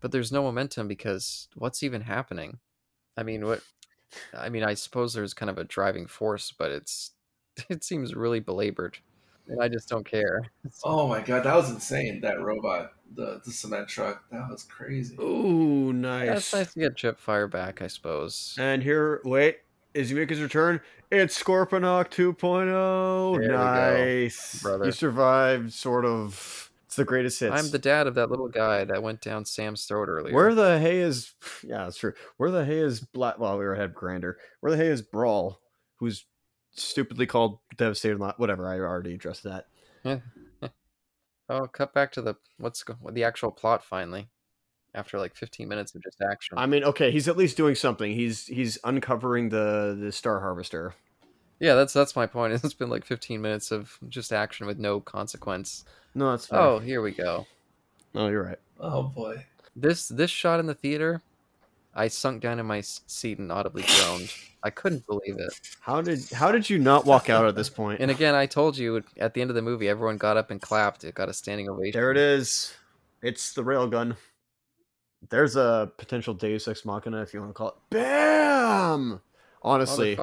But 0.00 0.10
there's 0.10 0.32
no 0.32 0.42
momentum 0.42 0.88
because 0.88 1.48
what's 1.54 1.82
even 1.82 2.02
happening? 2.02 2.58
I 3.16 3.22
mean, 3.22 3.46
what 3.46 3.60
I 4.36 4.48
mean, 4.48 4.64
I 4.64 4.74
suppose 4.74 5.14
there's 5.14 5.34
kind 5.34 5.48
of 5.50 5.58
a 5.58 5.64
driving 5.64 6.06
force, 6.06 6.52
but 6.56 6.70
it's 6.70 7.12
it 7.68 7.84
seems 7.84 8.14
really 8.14 8.40
belabored. 8.40 8.98
And 9.48 9.62
I 9.62 9.68
just 9.68 9.88
don't 9.88 10.04
care. 10.04 10.42
Oh 10.84 11.06
my 11.06 11.20
god, 11.20 11.44
that 11.44 11.54
was 11.54 11.70
insane! 11.70 12.20
That 12.22 12.40
robot, 12.40 12.92
the 13.14 13.40
the 13.44 13.52
cement 13.52 13.88
truck, 13.88 14.24
that 14.30 14.48
was 14.50 14.64
crazy. 14.64 15.16
Ooh, 15.20 15.92
nice. 15.92 16.28
That's 16.28 16.52
nice 16.54 16.72
to 16.74 16.80
get 16.80 16.96
Chip 16.96 17.20
Fire 17.20 17.46
back, 17.46 17.82
I 17.82 17.86
suppose. 17.88 18.56
And 18.58 18.82
here, 18.82 19.20
wait, 19.24 19.58
is 19.94 20.08
he 20.08 20.14
make 20.16 20.30
his 20.30 20.40
return? 20.40 20.80
It's 21.10 21.40
Scorponok 21.40 22.08
2.0. 22.10 23.32
There 23.32 23.40
we 23.42 23.46
go, 23.48 23.54
nice, 23.54 24.62
brother. 24.62 24.86
He 24.86 24.92
survived, 24.92 25.72
sort 25.72 26.04
of. 26.04 26.70
It's 26.86 26.96
the 26.96 27.04
greatest 27.04 27.40
hits. 27.40 27.54
I'm 27.54 27.70
the 27.70 27.78
dad 27.78 28.06
of 28.06 28.14
that 28.16 28.30
little 28.30 28.48
guy 28.48 28.84
that 28.84 29.02
went 29.02 29.20
down 29.22 29.44
Sam's 29.44 29.84
throat 29.86 30.08
earlier. 30.08 30.34
Where 30.34 30.54
the 30.54 30.78
hay 30.78 31.00
is? 31.00 31.32
Yeah, 31.64 31.84
that's 31.84 31.96
true. 31.98 32.12
Where 32.38 32.50
the 32.50 32.64
hay 32.64 32.78
is 32.78 33.00
black? 33.00 33.38
Well, 33.38 33.58
we 33.58 33.64
were 33.64 33.74
ahead 33.74 33.94
Grindor. 33.94 34.34
Where 34.60 34.72
the 34.72 34.78
hay 34.78 34.88
is 34.88 35.00
Brawl, 35.02 35.60
who's 35.96 36.24
stupidly 36.74 37.26
called 37.26 37.58
Devastated. 37.76 38.18
Lot. 38.18 38.38
Whatever. 38.38 38.68
I 38.68 38.78
already 38.78 39.14
addressed 39.14 39.44
that. 39.44 39.66
Oh, 41.48 41.66
cut 41.66 41.92
back 41.92 42.12
to 42.12 42.22
the 42.22 42.36
what's 42.58 42.82
the 43.10 43.24
actual 43.24 43.50
plot 43.50 43.84
finally. 43.84 44.28
After 44.94 45.18
like 45.18 45.34
15 45.34 45.68
minutes 45.68 45.94
of 45.94 46.02
just 46.02 46.20
action. 46.22 46.56
I 46.58 46.66
mean, 46.66 46.84
okay, 46.84 47.10
he's 47.10 47.26
at 47.26 47.36
least 47.36 47.56
doing 47.56 47.74
something. 47.74 48.12
He's 48.12 48.46
he's 48.46 48.78
uncovering 48.84 49.48
the 49.48 49.96
the 50.00 50.12
Star 50.12 50.40
Harvester. 50.40 50.94
Yeah, 51.60 51.74
that's 51.74 51.92
that's 51.92 52.16
my 52.16 52.26
point. 52.26 52.52
It's 52.64 52.74
been 52.74 52.90
like 52.90 53.04
15 53.04 53.40
minutes 53.40 53.70
of 53.70 53.98
just 54.08 54.32
action 54.32 54.66
with 54.66 54.78
no 54.78 55.00
consequence. 55.00 55.84
No, 56.14 56.30
that's 56.30 56.46
fair. 56.46 56.60
Oh, 56.60 56.78
here 56.78 57.02
we 57.02 57.10
go. 57.12 57.46
oh 58.14 58.28
you're 58.28 58.44
right. 58.44 58.58
Oh 58.80 59.02
boy. 59.02 59.44
This 59.74 60.08
this 60.08 60.30
shot 60.30 60.60
in 60.60 60.66
the 60.66 60.74
theater, 60.74 61.22
I 61.94 62.08
sunk 62.08 62.42
down 62.42 62.58
in 62.58 62.66
my 62.66 62.80
seat 62.80 63.38
and 63.38 63.52
audibly 63.52 63.82
groaned. 63.82 64.32
I 64.62 64.70
couldn't 64.70 65.06
believe 65.06 65.38
it. 65.38 65.52
How 65.80 66.00
did 66.00 66.30
how 66.30 66.52
did 66.52 66.70
you 66.70 66.78
not 66.78 67.04
walk 67.04 67.28
out 67.28 67.46
at 67.46 67.54
this 67.54 67.68
point? 67.68 68.00
And 68.00 68.10
again, 68.10 68.34
I 68.34 68.46
told 68.46 68.78
you 68.78 69.02
at 69.18 69.34
the 69.34 69.40
end 69.40 69.50
of 69.50 69.56
the 69.56 69.62
movie, 69.62 69.88
everyone 69.88 70.16
got 70.16 70.36
up 70.36 70.50
and 70.50 70.60
clapped. 70.60 71.04
It 71.04 71.14
got 71.14 71.28
a 71.28 71.32
standing 71.32 71.68
ovation. 71.68 72.00
There 72.00 72.10
it 72.10 72.16
is. 72.16 72.72
It's 73.22 73.52
the 73.52 73.62
railgun. 73.62 74.16
There's 75.30 75.56
a 75.56 75.92
potential 75.98 76.34
Deus 76.34 76.66
Ex 76.66 76.84
Machina, 76.84 77.22
if 77.22 77.32
you 77.32 77.40
want 77.40 77.50
to 77.50 77.54
call 77.54 77.68
it. 77.68 77.74
Bam! 77.90 79.20
Honestly, 79.62 80.18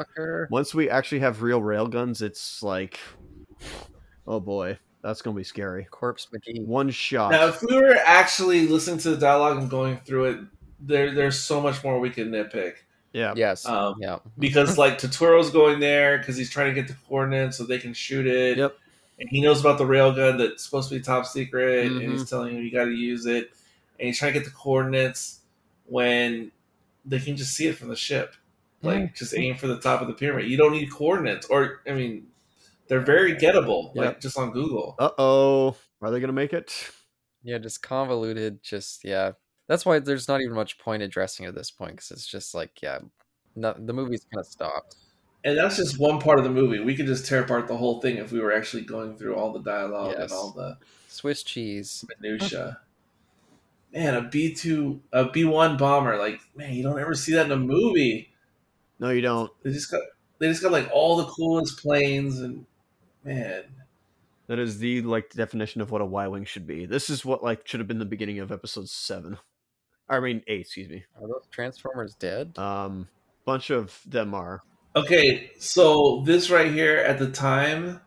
once 0.49 0.73
we 0.73 0.89
actually 0.89 1.19
have 1.19 1.41
real 1.41 1.61
railguns, 1.61 2.21
it's 2.21 2.61
like, 2.61 2.99
oh 4.27 4.39
boy, 4.41 4.77
that's 5.01 5.21
gonna 5.21 5.37
be 5.37 5.43
scary. 5.43 5.85
Corpse 5.85 6.27
McGee. 6.33 6.65
One 6.65 6.89
shot. 6.89 7.31
Now, 7.31 7.47
if 7.47 7.61
we 7.61 7.77
were 7.77 7.97
actually 8.03 8.67
listening 8.67 8.97
to 8.99 9.11
the 9.11 9.17
dialogue 9.17 9.57
and 9.57 9.69
going 9.69 9.97
through 9.99 10.25
it, 10.25 10.39
there 10.81 11.13
there's 11.13 11.39
so 11.39 11.59
much 11.61 11.83
more 11.83 11.99
we 11.99 12.09
can 12.09 12.29
nitpick. 12.31 12.75
yeah. 13.13 13.33
Yes. 13.35 13.65
Um, 13.65 13.95
yeah. 13.99 14.19
Because 14.37 14.77
like 14.77 14.97
Turturro's 14.99 15.49
going 15.49 15.79
there 15.79 16.17
because 16.17 16.37
he's 16.37 16.49
trying 16.49 16.73
to 16.73 16.79
get 16.81 16.87
the 16.87 16.95
coordinates 17.07 17.57
so 17.57 17.65
they 17.65 17.79
can 17.79 17.93
shoot 17.93 18.25
it. 18.27 18.57
Yep. 18.57 18.77
And 19.19 19.29
he 19.29 19.41
knows 19.41 19.59
about 19.59 19.77
the 19.77 19.83
railgun 19.83 20.37
that's 20.37 20.63
supposed 20.63 20.87
to 20.89 20.95
be 20.95 21.01
top 21.01 21.25
secret, 21.25 21.87
and 21.87 21.99
Mhm. 22.01 22.11
he's 22.11 22.29
telling 22.29 22.55
you 22.55 22.61
you 22.61 22.71
got 22.71 22.85
to 22.85 22.91
use 22.91 23.25
it. 23.25 23.51
And 23.99 24.07
he's 24.07 24.17
trying 24.17 24.31
to 24.33 24.39
get 24.39 24.45
the 24.45 24.51
coordinates 24.55 25.39
when 25.87 26.51
they 27.05 27.19
can 27.19 27.35
just 27.35 27.53
see 27.53 27.67
it 27.67 27.77
from 27.77 27.89
the 27.89 27.95
ship. 27.95 28.35
Like 28.81 29.13
just 29.15 29.35
aim 29.35 29.55
for 29.57 29.67
the 29.67 29.77
top 29.77 30.01
of 30.01 30.07
the 30.07 30.13
pyramid. 30.13 30.49
You 30.49 30.55
don't 30.55 30.71
need 30.71 30.89
coordinates, 30.89 31.47
or 31.47 31.81
I 31.85 31.91
mean, 31.91 32.27
they're 32.87 33.01
very 33.01 33.35
gettable. 33.35 33.93
Like 33.93 34.21
just 34.21 34.37
on 34.37 34.51
Google. 34.51 34.95
Uh 34.97 35.09
oh. 35.17 35.75
Are 36.01 36.11
they 36.11 36.21
gonna 36.21 36.31
make 36.31 36.53
it? 36.53 36.73
Yeah, 37.43 37.57
just 37.57 37.81
convoluted. 37.81 38.63
Just 38.63 39.03
yeah. 39.03 39.33
That's 39.69 39.85
why 39.85 39.99
there's 39.99 40.27
not 40.27 40.41
even 40.41 40.55
much 40.55 40.77
point 40.79 41.01
addressing 41.03 41.45
at 41.45 41.55
this 41.55 41.71
point 41.71 41.91
because 41.91 42.11
it's 42.11 42.27
just 42.27 42.53
like 42.53 42.81
yeah, 42.81 42.99
no, 43.55 43.73
the 43.77 43.93
movie's 43.93 44.25
kind 44.25 44.41
of 44.41 44.47
stopped. 44.47 44.95
And 45.45 45.57
that's 45.57 45.77
just 45.77 45.97
one 45.97 46.19
part 46.19 46.39
of 46.39 46.43
the 46.43 46.51
movie. 46.51 46.81
We 46.81 46.95
could 46.95 47.05
just 47.05 47.25
tear 47.25 47.43
apart 47.43 47.67
the 47.69 47.77
whole 47.77 48.01
thing 48.01 48.17
if 48.17 48.33
we 48.33 48.41
were 48.41 48.51
actually 48.51 48.83
going 48.83 49.15
through 49.15 49.35
all 49.35 49.53
the 49.53 49.61
dialogue 49.61 50.15
Yes. 50.17 50.23
and 50.23 50.31
all 50.33 50.51
the 50.51 50.77
Swiss 51.07 51.43
cheese. 51.43 52.03
minutia. 52.19 52.79
Man, 53.93 54.15
a 54.15 54.21
B 54.21 54.53
two, 54.53 55.01
a 55.13 55.29
B 55.29 55.45
one 55.45 55.77
bomber. 55.77 56.17
Like, 56.17 56.41
man, 56.55 56.73
you 56.73 56.83
don't 56.83 56.99
ever 56.99 57.13
see 57.15 57.33
that 57.35 57.45
in 57.45 57.51
a 57.51 57.57
movie. 57.57 58.31
No, 58.99 59.11
you 59.11 59.21
don't. 59.21 59.49
They 59.63 59.71
just 59.71 59.89
got, 59.89 60.01
they 60.39 60.47
just 60.49 60.61
got 60.61 60.71
like 60.73 60.89
all 60.91 61.15
the 61.17 61.25
coolest 61.25 61.79
planes, 61.79 62.39
and 62.39 62.65
man, 63.23 63.63
That 64.47 64.59
is 64.59 64.79
the 64.79 65.01
like 65.03 65.29
definition 65.31 65.79
of 65.79 65.89
what 65.91 66.01
a 66.01 66.05
Y 66.05 66.27
wing 66.27 66.43
should 66.45 66.67
be. 66.67 66.85
This 66.85 67.09
is 67.09 67.23
what 67.23 67.43
like 67.43 67.65
should 67.67 67.79
have 67.79 67.87
been 67.87 67.99
the 67.99 68.05
beginning 68.05 68.39
of 68.39 68.51
episode 68.51 68.89
seven. 68.89 69.37
I 70.09 70.19
mean, 70.19 70.41
eight. 70.47 70.61
Excuse 70.61 70.89
me. 70.89 71.03
Are 71.21 71.27
those 71.27 71.47
Transformers 71.51 72.15
dead? 72.15 72.57
Um, 72.57 73.07
bunch 73.45 73.69
of 73.69 73.99
them 74.05 74.33
are. 74.33 74.63
Okay, 74.95 75.51
so 75.59 76.23
this 76.25 76.49
right 76.49 76.71
here 76.71 76.97
at 76.97 77.19
the 77.19 77.29
time 77.29 78.01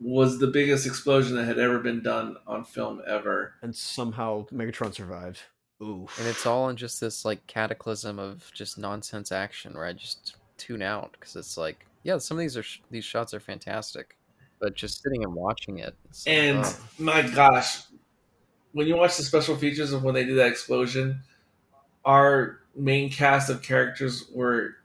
was 0.00 0.38
the 0.38 0.48
biggest 0.48 0.86
explosion 0.86 1.36
that 1.36 1.44
had 1.44 1.58
ever 1.58 1.78
been 1.78 2.02
done 2.02 2.36
on 2.46 2.64
film 2.64 3.00
ever. 3.08 3.54
and 3.62 3.74
somehow 3.74 4.44
Megatron 4.52 4.92
survived. 4.92 5.40
Ooh, 5.82 6.06
And 6.18 6.26
it's 6.26 6.44
all 6.46 6.68
in 6.68 6.76
just 6.76 7.00
this 7.00 7.24
like 7.24 7.46
cataclysm 7.46 8.18
of 8.18 8.50
just 8.54 8.76
nonsense 8.78 9.30
action 9.30 9.74
where 9.74 9.84
I 9.84 9.92
just 9.92 10.36
tune 10.58 10.82
out 10.82 11.12
because 11.12 11.36
it's 11.36 11.56
like, 11.56 11.86
yeah, 12.02 12.18
some 12.18 12.36
of 12.36 12.40
these 12.40 12.56
are 12.56 12.62
sh- 12.62 12.80
these 12.90 13.04
shots 13.04 13.32
are 13.32 13.40
fantastic, 13.40 14.16
but 14.60 14.74
just 14.74 15.02
sitting 15.02 15.22
and 15.22 15.32
watching 15.34 15.78
it, 15.78 15.94
it's 16.10 16.26
like, 16.26 16.34
And 16.36 16.58
oh. 16.64 16.80
my 16.98 17.22
gosh, 17.22 17.82
when 18.72 18.86
you 18.86 18.96
watch 18.96 19.16
the 19.16 19.22
special 19.22 19.56
features 19.56 19.92
of 19.92 20.02
when 20.02 20.14
they 20.14 20.24
do 20.24 20.34
that 20.36 20.48
explosion, 20.48 21.20
our 22.06 22.60
main 22.74 23.10
cast 23.10 23.50
of 23.50 23.60
characters 23.62 24.24
were 24.32 24.76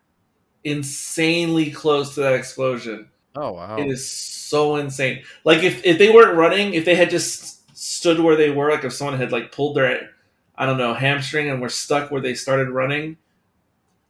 insanely 0.65 1.71
close 1.71 2.15
to 2.15 2.21
that 2.21 2.33
explosion. 2.33 3.09
oh 3.35 3.53
wow, 3.53 3.77
It 3.77 3.87
is 3.87 4.09
so 4.09 4.75
insane. 4.75 5.23
Like 5.45 5.63
if, 5.63 5.85
if 5.85 5.97
they 5.97 6.09
weren't 6.09 6.37
running, 6.37 6.73
if 6.73 6.83
they 6.83 6.95
had 6.95 7.09
just 7.09 7.77
stood 7.77 8.19
where 8.19 8.35
they 8.35 8.49
were, 8.49 8.71
like 8.71 8.83
if 8.83 8.91
someone 8.93 9.17
had 9.17 9.31
like 9.31 9.51
pulled 9.53 9.77
their 9.77 10.09
I 10.55 10.65
don't 10.65 10.77
know, 10.77 10.93
hamstring 10.93 11.49
and 11.49 11.61
were 11.61 11.69
stuck 11.69 12.11
where 12.11 12.21
they 12.21 12.33
started 12.33 12.69
running, 12.69 13.17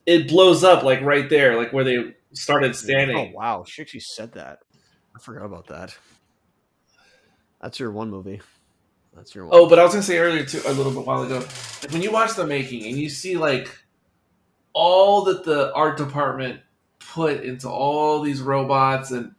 it 0.06 0.28
blows 0.28 0.64
up 0.64 0.84
like 0.84 1.02
right 1.02 1.30
there, 1.30 1.56
like 1.56 1.72
where 1.72 1.84
they 1.84 2.16
started 2.34 2.76
standing. 2.76 3.18
Oh 3.18 3.38
wow, 3.38 3.64
she 3.68 3.82
actually 3.82 4.02
said 4.02 4.34
that. 4.34 4.60
I 5.16 5.20
forgot 5.20 5.46
about 5.46 5.68
that. 5.68 5.96
That's 7.62 7.80
your 7.80 7.92
one 7.92 8.10
movie. 8.10 8.42
That's 9.16 9.36
your 9.36 9.46
one. 9.46 9.58
Oh, 9.58 9.68
but 9.68 9.80
I 9.80 9.84
was 9.84 9.94
gonna 9.94 10.04
say 10.04 10.20
earlier 10.20 10.46
too, 10.46 10.62
a 10.66 10.74
little 10.74 10.94
bit 10.94 11.06
while 11.06 11.24
ago, 11.24 11.42
when 11.90 12.02
you 12.02 12.12
watch 12.12 12.36
the 12.36 12.46
making 12.46 12.86
and 12.86 12.98
you 12.98 13.10
see 13.10 13.38
like 13.38 13.70
all 14.74 15.26
that 15.26 15.44
the 15.44 15.74
art 15.74 15.98
department 15.98 16.62
put 17.00 17.44
into 17.44 17.70
all 17.70 18.22
these 18.22 18.42
robots 18.42 19.12
and 19.12 19.36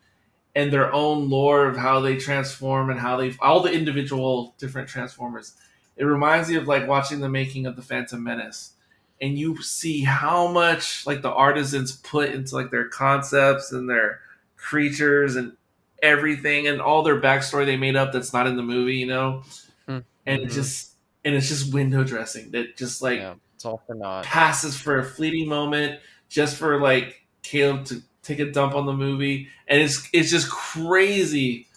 and 0.54 0.70
their 0.70 0.92
own 0.92 1.30
lore 1.30 1.66
of 1.66 1.76
how 1.76 2.00
they 2.00 2.16
transform 2.16 2.90
and 2.90 3.00
how 3.00 3.16
they 3.16 3.34
all 3.40 3.60
the 3.60 3.72
individual 3.72 4.54
different 4.58 4.88
transformers. 4.88 5.54
It 5.96 6.04
reminds 6.04 6.48
me 6.48 6.56
of 6.56 6.68
like 6.68 6.86
watching 6.86 7.20
the 7.20 7.28
making 7.28 7.66
of 7.66 7.76
the 7.76 7.82
Phantom 7.82 8.22
Menace, 8.22 8.74
and 9.20 9.38
you 9.38 9.62
see 9.62 10.02
how 10.02 10.48
much 10.48 11.06
like 11.06 11.22
the 11.22 11.32
artisans 11.32 11.92
put 11.96 12.30
into 12.30 12.54
like 12.54 12.70
their 12.70 12.88
concepts 12.88 13.72
and 13.72 13.88
their 13.88 14.20
creatures 14.56 15.36
and 15.36 15.56
everything 16.02 16.66
and 16.66 16.80
all 16.80 17.02
their 17.02 17.20
backstory 17.20 17.64
they 17.64 17.76
made 17.76 17.96
up 17.96 18.12
that's 18.12 18.32
not 18.32 18.46
in 18.46 18.56
the 18.56 18.62
movie, 18.62 18.96
you 18.96 19.06
know? 19.06 19.42
Hmm. 19.86 19.98
and 20.26 20.42
it 20.42 20.50
just 20.50 20.92
and 21.24 21.34
it's 21.34 21.48
just 21.48 21.72
window 21.72 22.04
dressing 22.04 22.50
that 22.52 22.76
just 22.76 23.02
like 23.02 23.18
yeah, 23.18 23.34
it's 23.54 23.64
all 23.64 23.82
for 23.86 23.94
naught. 23.94 24.24
passes 24.24 24.76
for 24.76 24.98
a 24.98 25.04
fleeting 25.04 25.48
moment 25.48 26.00
just 26.28 26.56
for 26.56 26.80
like 26.80 27.22
Caleb 27.42 27.84
to 27.86 28.02
take 28.22 28.38
a 28.38 28.50
dump 28.50 28.74
on 28.74 28.86
the 28.86 28.92
movie. 28.92 29.48
And 29.68 29.80
it's 29.80 30.08
it's 30.12 30.30
just 30.30 30.50
crazy 30.50 31.68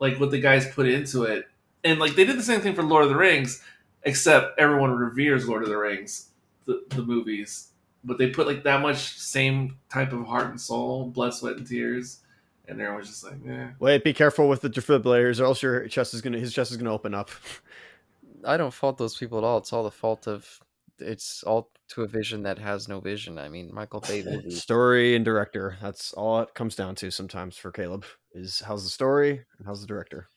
like 0.00 0.18
what 0.18 0.30
the 0.30 0.40
guys 0.40 0.66
put 0.72 0.88
into 0.88 1.24
it. 1.24 1.46
And 1.84 1.98
like 2.00 2.14
they 2.14 2.24
did 2.24 2.38
the 2.38 2.42
same 2.42 2.60
thing 2.60 2.74
for 2.74 2.82
Lord 2.82 3.04
of 3.04 3.10
the 3.10 3.16
Rings 3.16 3.62
except 4.02 4.58
everyone 4.58 4.90
reveres 4.90 5.48
Lord 5.48 5.62
of 5.62 5.68
the 5.68 5.76
Rings 5.76 6.28
the, 6.66 6.82
the 6.90 7.02
movies. 7.02 7.68
But 8.02 8.18
they 8.18 8.30
put 8.30 8.46
like 8.46 8.64
that 8.64 8.82
much 8.82 9.18
same 9.18 9.78
type 9.88 10.12
of 10.12 10.26
heart 10.26 10.46
and 10.46 10.60
soul 10.60 11.06
blood 11.06 11.34
sweat 11.34 11.56
and 11.56 11.66
tears 11.66 12.20
and 12.68 12.80
everyone's 12.80 13.08
just 13.08 13.24
like 13.24 13.34
eh. 13.48 13.68
Wait, 13.78 14.04
be 14.04 14.12
careful 14.12 14.48
with 14.48 14.60
the 14.60 14.70
defibrillators, 14.70 15.40
or 15.40 15.44
else 15.44 15.62
your 15.62 15.86
chest 15.88 16.14
is 16.14 16.20
gonna 16.22 16.38
his 16.38 16.54
chest 16.54 16.70
is 16.70 16.76
gonna 16.76 16.92
open 16.92 17.14
up. 17.14 17.30
I 18.44 18.56
don't 18.56 18.74
fault 18.74 18.98
those 18.98 19.16
people 19.16 19.38
at 19.38 19.44
all. 19.44 19.58
It's 19.58 19.72
all 19.72 19.84
the 19.84 19.90
fault 19.90 20.26
of 20.26 20.60
it's 20.98 21.42
all 21.42 21.70
to 21.88 22.02
a 22.02 22.06
vision 22.06 22.42
that 22.44 22.58
has 22.58 22.88
no 22.88 23.00
vision. 23.00 23.38
I 23.38 23.48
mean, 23.48 23.70
Michael 23.72 24.00
Bay 24.08 24.22
movies. 24.22 24.62
Story 24.62 25.16
and 25.16 25.24
director. 25.24 25.76
That's 25.82 26.12
all 26.12 26.40
it 26.40 26.54
comes 26.54 26.76
down 26.76 26.94
to 26.96 27.10
sometimes 27.10 27.56
for 27.56 27.72
Caleb. 27.72 28.04
Is 28.32 28.60
how's 28.60 28.84
the 28.84 28.90
story 28.90 29.44
and 29.58 29.66
how's 29.66 29.80
the 29.80 29.86
director? 29.86 30.28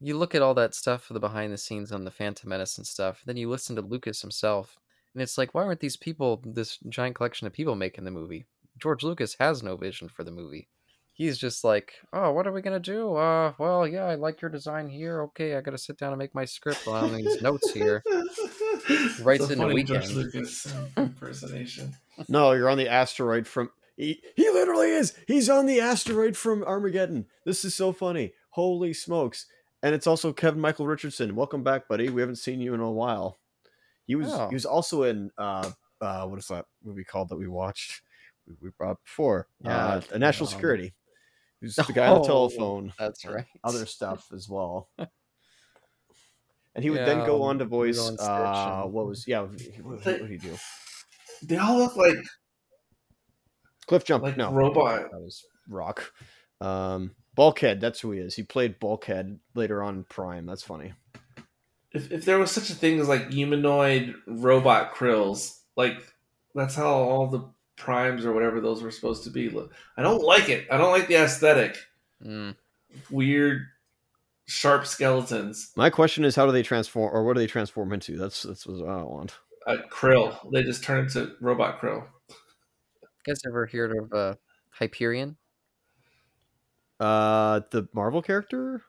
you 0.00 0.16
look 0.16 0.34
at 0.34 0.42
all 0.42 0.54
that 0.54 0.74
stuff, 0.74 1.04
for 1.04 1.14
the 1.14 1.20
behind 1.20 1.52
the 1.52 1.58
scenes 1.58 1.92
on 1.92 2.04
the 2.04 2.10
Phantom 2.10 2.48
Menace 2.48 2.76
and 2.78 2.86
stuff. 2.86 3.22
Then 3.24 3.36
you 3.36 3.48
listen 3.48 3.76
to 3.76 3.82
Lucas 3.82 4.20
himself, 4.20 4.76
and 5.14 5.22
it's 5.22 5.38
like, 5.38 5.54
why 5.54 5.64
aren't 5.64 5.80
these 5.80 5.96
people, 5.96 6.42
this 6.44 6.78
giant 6.88 7.16
collection 7.16 7.46
of 7.46 7.52
people, 7.52 7.74
making 7.74 8.04
the 8.04 8.10
movie? 8.10 8.46
George 8.78 9.02
Lucas 9.02 9.36
has 9.40 9.62
no 9.62 9.76
vision 9.76 10.08
for 10.08 10.22
the 10.22 10.30
movie. 10.30 10.68
He's 11.16 11.38
just 11.38 11.64
like, 11.64 11.94
oh, 12.12 12.32
what 12.32 12.46
are 12.46 12.52
we 12.52 12.60
gonna 12.60 12.78
do? 12.78 13.16
Uh, 13.16 13.54
well, 13.56 13.88
yeah, 13.88 14.04
I 14.04 14.16
like 14.16 14.42
your 14.42 14.50
design 14.50 14.86
here. 14.86 15.22
Okay, 15.22 15.56
I 15.56 15.62
gotta 15.62 15.78
sit 15.78 15.96
down 15.96 16.12
and 16.12 16.18
make 16.18 16.34
my 16.34 16.44
script 16.44 16.86
on 16.86 17.16
these 17.16 17.40
notes 17.40 17.72
here. 17.72 18.04
Writes 19.22 19.48
in 19.48 19.58
a 19.58 19.62
funny 19.62 19.82
George 19.82 20.08
weekend. 20.08 20.14
Lucas 20.14 20.74
impersonation. 20.94 21.96
No, 22.28 22.52
you're 22.52 22.68
on 22.68 22.76
the 22.76 22.90
asteroid 22.90 23.46
from. 23.46 23.70
He, 23.96 24.20
he 24.36 24.50
literally 24.50 24.90
is. 24.90 25.14
He's 25.26 25.48
on 25.48 25.64
the 25.64 25.80
asteroid 25.80 26.36
from 26.36 26.62
Armageddon. 26.64 27.24
This 27.46 27.64
is 27.64 27.74
so 27.74 27.94
funny. 27.94 28.34
Holy 28.50 28.92
smokes! 28.92 29.46
And 29.82 29.94
it's 29.94 30.06
also 30.06 30.34
Kevin 30.34 30.60
Michael 30.60 30.86
Richardson. 30.86 31.34
Welcome 31.34 31.62
back, 31.62 31.88
buddy. 31.88 32.10
We 32.10 32.20
haven't 32.20 32.36
seen 32.36 32.60
you 32.60 32.74
in 32.74 32.80
a 32.80 32.92
while. 32.92 33.38
He 34.06 34.16
was. 34.16 34.28
Oh. 34.30 34.48
He 34.50 34.54
was 34.54 34.66
also 34.66 35.04
in. 35.04 35.30
Uh, 35.38 35.70
uh, 35.98 36.26
what 36.26 36.38
is 36.38 36.48
that 36.48 36.66
movie 36.84 37.04
called 37.04 37.30
that 37.30 37.38
we 37.38 37.48
watched? 37.48 38.02
We, 38.46 38.54
we 38.60 38.70
brought 38.76 38.92
up 38.92 39.00
before. 39.02 39.48
Yeah, 39.64 40.02
uh, 40.12 40.18
National 40.18 40.46
um, 40.46 40.52
Security. 40.52 40.92
He 41.60 41.66
was 41.66 41.76
the 41.86 41.92
guy 41.92 42.06
on 42.08 42.16
the 42.16 42.20
Oh, 42.20 42.26
telephone. 42.26 42.92
That's 42.98 43.24
right. 43.24 43.46
Other 43.64 43.86
stuff 43.86 44.26
as 44.32 44.48
well. 44.48 44.88
And 46.74 46.84
he 46.84 46.90
would 46.90 47.06
then 47.06 47.24
go 47.24 47.42
on 47.44 47.56
to 47.60 47.64
um, 47.64 47.70
voice. 47.70 47.96
Lilo 47.96 48.08
and 48.10 48.18
Stitch 48.18 48.28
Uh, 48.28 48.82
what 48.82 49.06
was? 49.06 49.26
Yeah. 49.26 49.40
What, 49.40 49.60
what, 49.82 50.04
what 50.04 50.04
did 50.04 50.30
he 50.30 50.36
do? 50.36 50.58
They 51.42 51.56
all 51.56 51.78
look 51.78 51.96
like 51.96 52.18
Cliff 53.86 54.04
Jump. 54.04 54.22
Like 54.24 54.36
no, 54.36 54.52
robot. 54.52 55.10
That 55.10 55.20
was 55.22 55.42
Rock. 55.70 56.12
Um, 56.60 57.12
Bulkhead. 57.34 57.80
That's 57.80 58.00
who 58.00 58.12
he 58.12 58.20
is. 58.20 58.34
He 58.36 58.42
played 58.42 58.78
Bulkhead 58.78 59.38
later 59.54 59.82
on 59.82 60.04
Prime. 60.10 60.44
That's 60.44 60.62
funny. 60.62 60.92
if, 61.92 62.12
if 62.12 62.26
there 62.26 62.38
was 62.38 62.50
such 62.50 62.68
a 62.68 62.74
thing 62.74 63.00
as 63.00 63.08
like 63.08 63.32
humanoid 63.32 64.14
robot 64.26 64.94
krills, 64.94 65.58
like 65.76 65.96
that's 66.54 66.74
how 66.74 66.88
all 66.88 67.28
the 67.28 67.40
primes 67.76 68.24
or 68.24 68.32
whatever 68.32 68.60
those 68.60 68.82
were 68.82 68.90
supposed 68.90 69.24
to 69.24 69.30
be. 69.30 69.48
I 69.96 70.02
don't 70.02 70.22
like 70.22 70.48
it. 70.48 70.66
I 70.70 70.76
don't 70.76 70.92
like 70.92 71.08
the 71.08 71.16
aesthetic. 71.16 71.76
Mm. 72.24 72.56
Weird, 73.10 73.62
sharp 74.46 74.86
skeletons. 74.86 75.72
My 75.76 75.90
question 75.90 76.24
is, 76.24 76.34
how 76.34 76.46
do 76.46 76.52
they 76.52 76.62
transform, 76.62 77.14
or 77.14 77.24
what 77.24 77.34
do 77.34 77.40
they 77.40 77.46
transform 77.46 77.92
into? 77.92 78.16
That's 78.16 78.42
that's 78.42 78.66
what 78.66 78.88
I 78.88 79.02
want. 79.02 79.34
Uh, 79.66 79.76
krill. 79.90 80.38
They 80.52 80.62
just 80.62 80.82
turn 80.82 81.04
into 81.04 81.32
robot 81.40 81.80
krill. 81.80 82.06
You 82.30 83.32
guys 83.34 83.40
ever 83.46 83.66
heard 83.66 83.96
of 83.96 84.12
uh, 84.12 84.34
Hyperion? 84.70 85.36
Uh, 86.98 87.60
the 87.70 87.88
Marvel 87.92 88.22
character. 88.22 88.82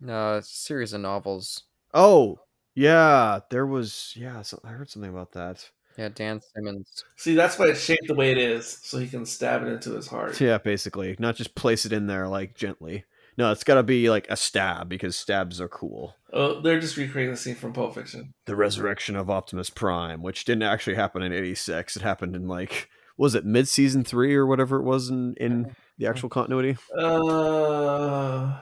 No, 0.00 0.36
it's 0.36 0.50
a 0.50 0.56
series 0.56 0.92
of 0.92 1.00
novels. 1.00 1.64
Oh, 1.92 2.38
yeah. 2.74 3.40
There 3.50 3.66
was. 3.66 4.14
Yeah, 4.16 4.42
so, 4.42 4.60
I 4.64 4.68
heard 4.68 4.88
something 4.88 5.10
about 5.10 5.32
that. 5.32 5.68
Yeah, 5.98 6.10
Dan 6.14 6.40
Simmons. 6.54 7.04
See, 7.16 7.34
that's 7.34 7.58
why 7.58 7.66
it's 7.66 7.82
shaped 7.82 8.06
the 8.06 8.14
way 8.14 8.30
it 8.30 8.38
is, 8.38 8.78
so 8.82 8.98
he 8.98 9.08
can 9.08 9.26
stab 9.26 9.64
it 9.64 9.68
into 9.68 9.90
his 9.90 10.06
heart. 10.06 10.40
Yeah, 10.40 10.58
basically, 10.58 11.16
not 11.18 11.34
just 11.34 11.56
place 11.56 11.84
it 11.84 11.92
in 11.92 12.06
there 12.06 12.28
like 12.28 12.54
gently. 12.54 13.04
No, 13.36 13.50
it's 13.50 13.64
got 13.64 13.74
to 13.74 13.82
be 13.82 14.08
like 14.08 14.28
a 14.30 14.36
stab 14.36 14.88
because 14.88 15.16
stabs 15.16 15.60
are 15.60 15.68
cool. 15.68 16.14
Oh, 16.32 16.60
they're 16.60 16.78
just 16.78 16.96
recreating 16.96 17.32
the 17.32 17.36
scene 17.36 17.56
from 17.56 17.72
Pulp 17.72 17.96
Fiction. 17.96 18.32
the 18.46 18.54
resurrection 18.54 19.16
of 19.16 19.28
Optimus 19.28 19.70
Prime, 19.70 20.22
which 20.22 20.44
didn't 20.44 20.62
actually 20.62 20.94
happen 20.94 21.22
in 21.22 21.32
'86. 21.32 21.96
It 21.96 22.02
happened 22.02 22.36
in 22.36 22.46
like 22.46 22.88
was 23.16 23.34
it 23.34 23.44
mid 23.44 23.66
season 23.66 24.04
three 24.04 24.36
or 24.36 24.46
whatever 24.46 24.76
it 24.76 24.84
was 24.84 25.10
in 25.10 25.34
in 25.34 25.74
the 25.98 26.06
actual 26.06 26.28
continuity. 26.28 26.76
Uh, 26.96 28.56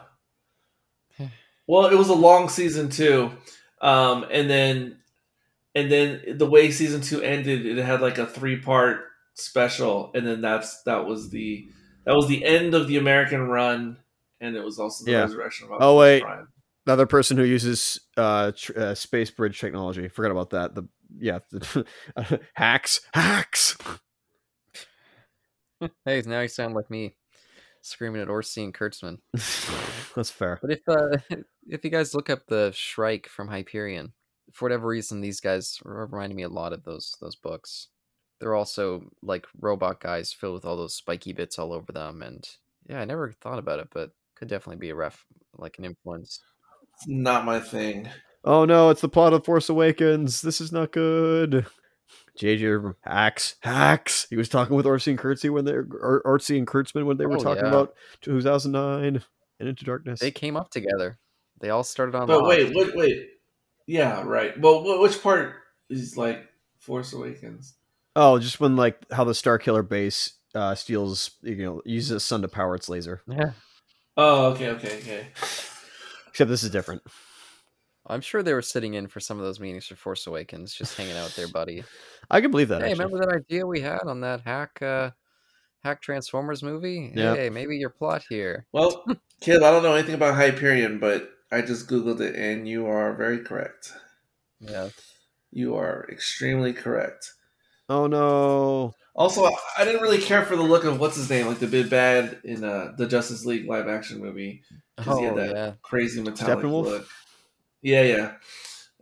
well, 1.66 1.86
it 1.86 1.96
was 1.96 2.08
a 2.08 2.14
long 2.14 2.48
season 2.48 2.88
too, 2.88 3.30
um, 3.82 4.24
and 4.30 4.48
then 4.48 4.96
and 5.76 5.92
then 5.92 6.38
the 6.38 6.46
way 6.46 6.72
season 6.72 7.00
two 7.02 7.22
ended, 7.22 7.64
it 7.66 7.76
had 7.84 8.00
like 8.00 8.18
a 8.18 8.26
three 8.26 8.56
part 8.60 9.02
special, 9.34 10.10
and 10.14 10.26
then 10.26 10.40
that's 10.40 10.82
that 10.84 11.06
was 11.06 11.30
the 11.30 11.68
that 12.04 12.16
was 12.16 12.26
the 12.26 12.44
end 12.44 12.74
of 12.74 12.88
the 12.88 12.96
American 12.96 13.42
run, 13.48 13.98
and 14.40 14.56
it 14.56 14.64
was 14.64 14.78
also 14.80 15.04
the 15.04 15.12
Yeah. 15.12 15.20
resurrection 15.20 15.68
of 15.70 15.78
Oh, 15.80 15.96
wait. 15.98 16.22
Prime. 16.22 16.48
Another 16.86 17.06
person 17.06 17.36
who 17.36 17.44
uses 17.44 18.00
uh, 18.16 18.52
tr- 18.56 18.78
uh 18.78 18.94
space 18.94 19.30
bridge 19.30 19.60
technology. 19.60 20.08
Forgot 20.08 20.30
about 20.32 20.50
that. 20.50 20.74
The 20.74 20.88
yeah, 21.18 21.38
the, 21.50 21.84
hacks, 22.54 23.00
hacks. 23.12 23.76
Hey, 26.06 26.22
now 26.24 26.40
you 26.40 26.48
sound 26.48 26.74
like 26.74 26.90
me, 26.90 27.16
screaming 27.82 28.22
at 28.22 28.28
Orci 28.28 28.64
and 28.64 28.72
Kurtzman. 28.72 29.18
That's 30.14 30.30
fair. 30.30 30.58
But 30.62 30.70
if 30.72 30.80
uh, 30.88 31.18
if 31.66 31.84
you 31.84 31.90
guys 31.90 32.14
look 32.14 32.30
up 32.30 32.46
the 32.46 32.72
Shrike 32.74 33.28
from 33.28 33.48
Hyperion, 33.48 34.12
for 34.56 34.64
whatever 34.64 34.88
reason, 34.88 35.20
these 35.20 35.40
guys 35.40 35.78
reminded 35.84 36.34
me 36.34 36.42
a 36.42 36.48
lot 36.48 36.72
of 36.72 36.82
those 36.84 37.14
those 37.20 37.36
books. 37.36 37.88
They're 38.40 38.54
also 38.54 39.10
like 39.22 39.46
robot 39.60 40.00
guys 40.00 40.32
filled 40.32 40.54
with 40.54 40.64
all 40.64 40.76
those 40.76 40.94
spiky 40.94 41.34
bits 41.34 41.58
all 41.58 41.72
over 41.74 41.92
them, 41.92 42.22
and 42.22 42.42
yeah, 42.88 43.00
I 43.00 43.04
never 43.04 43.32
thought 43.32 43.58
about 43.58 43.80
it, 43.80 43.88
but 43.92 44.12
could 44.34 44.48
definitely 44.48 44.80
be 44.80 44.90
a 44.90 44.94
ref, 44.94 45.26
like 45.58 45.76
an 45.78 45.84
influence. 45.84 46.40
It's 46.94 47.06
not 47.06 47.44
my 47.44 47.60
thing. 47.60 48.08
Oh 48.44 48.64
no, 48.64 48.88
it's 48.88 49.02
the 49.02 49.08
plot 49.10 49.34
of 49.34 49.44
Force 49.44 49.68
Awakens. 49.68 50.40
This 50.40 50.60
is 50.62 50.72
not 50.72 50.90
good. 50.90 51.66
JJ 52.38 52.94
hacks, 53.02 53.56
hacks. 53.60 54.26
He 54.30 54.36
was 54.36 54.48
talking 54.48 54.76
with 54.76 54.86
Orci 54.86 55.08
and 55.08 55.18
Kurtzy 55.18 55.50
when 55.50 55.64
they 55.66 55.72
or 55.72 56.22
Orci 56.24 56.56
and 56.56 56.66
Kurtzman 56.66 57.04
when 57.04 57.18
they 57.18 57.26
were 57.26 57.36
Oh, 57.36 57.42
talking 57.42 57.64
yeah. 57.64 57.70
about 57.70 57.94
2009 58.22 59.22
and 59.60 59.68
Into 59.68 59.84
Darkness. 59.84 60.20
They 60.20 60.30
came 60.30 60.56
up 60.56 60.70
together. 60.70 61.18
They 61.60 61.70
all 61.70 61.84
started 61.84 62.14
on. 62.14 62.26
But 62.26 62.44
wait, 62.44 62.74
wait, 62.74 62.94
wait. 62.96 63.28
Yeah, 63.86 64.22
right. 64.24 64.58
Well, 64.60 65.00
which 65.00 65.22
part 65.22 65.54
is 65.88 66.16
like 66.16 66.48
Force 66.80 67.12
Awakens? 67.12 67.74
Oh, 68.14 68.38
just 68.38 68.60
when 68.60 68.76
like 68.76 68.98
how 69.12 69.24
the 69.24 69.34
Star 69.34 69.58
Killer 69.58 69.82
base 69.82 70.32
uh, 70.54 70.74
steals, 70.74 71.32
you 71.42 71.56
know, 71.56 71.82
uses 71.84 72.10
the 72.10 72.20
sun 72.20 72.42
to 72.42 72.48
power 72.48 72.74
its 72.74 72.88
laser. 72.88 73.22
Yeah, 73.28 73.52
Oh, 74.16 74.46
okay, 74.52 74.70
okay, 74.70 74.98
okay. 74.98 75.26
Except 76.28 76.48
this 76.48 76.62
is 76.62 76.70
different. 76.70 77.02
I'm 78.06 78.20
sure 78.20 78.42
they 78.42 78.54
were 78.54 78.62
sitting 78.62 78.94
in 78.94 79.08
for 79.08 79.20
some 79.20 79.38
of 79.38 79.44
those 79.44 79.60
meetings 79.60 79.86
for 79.86 79.96
Force 79.96 80.26
Awakens, 80.26 80.72
just 80.72 80.96
hanging 80.96 81.16
out 81.16 81.24
with 81.24 81.36
their 81.36 81.48
buddy. 81.48 81.84
I 82.30 82.40
can 82.40 82.50
believe 82.50 82.68
that. 82.68 82.80
hey, 82.80 82.90
actually. 82.90 83.04
remember 83.04 83.26
that 83.26 83.36
idea 83.36 83.66
we 83.66 83.80
had 83.80 84.02
on 84.06 84.20
that 84.20 84.40
hack 84.42 84.80
uh, 84.80 85.10
hack 85.84 86.00
Transformers 86.00 86.62
movie? 86.62 87.12
Yeah. 87.14 87.34
Hey, 87.34 87.50
maybe 87.50 87.76
your 87.76 87.90
plot 87.90 88.24
here. 88.28 88.66
Well, 88.72 89.04
kid, 89.40 89.62
I 89.62 89.70
don't 89.70 89.82
know 89.82 89.94
anything 89.94 90.14
about 90.14 90.34
Hyperion, 90.34 90.98
but 90.98 91.30
I 91.50 91.62
just 91.62 91.88
googled 91.88 92.20
it, 92.20 92.34
and 92.34 92.68
you 92.68 92.86
are 92.86 93.14
very 93.14 93.38
correct. 93.40 93.92
Yeah. 94.60 94.88
You 95.52 95.76
are 95.76 96.06
extremely 96.10 96.72
correct. 96.72 97.32
Oh 97.88 98.06
no. 98.06 98.92
Also, 99.14 99.44
I 99.78 99.84
didn't 99.84 100.02
really 100.02 100.18
care 100.20 100.44
for 100.44 100.56
the 100.56 100.62
look 100.62 100.84
of 100.84 101.00
what's 101.00 101.16
his 101.16 101.30
name, 101.30 101.46
like 101.46 101.58
the 101.60 101.66
big 101.66 101.88
bad 101.88 102.38
in 102.44 102.62
uh, 102.64 102.92
the 102.98 103.06
Justice 103.06 103.46
League 103.46 103.66
live 103.68 103.88
action 103.88 104.18
movie. 104.20 104.62
'Cause 104.98 105.06
Oh 105.08 105.18
he 105.18 105.24
had 105.24 105.36
that 105.36 105.50
yeah. 105.54 105.72
crazy 105.82 106.20
metallic 106.22 106.64
look. 106.64 107.06
Yeah, 107.82 108.02
yeah. 108.02 108.32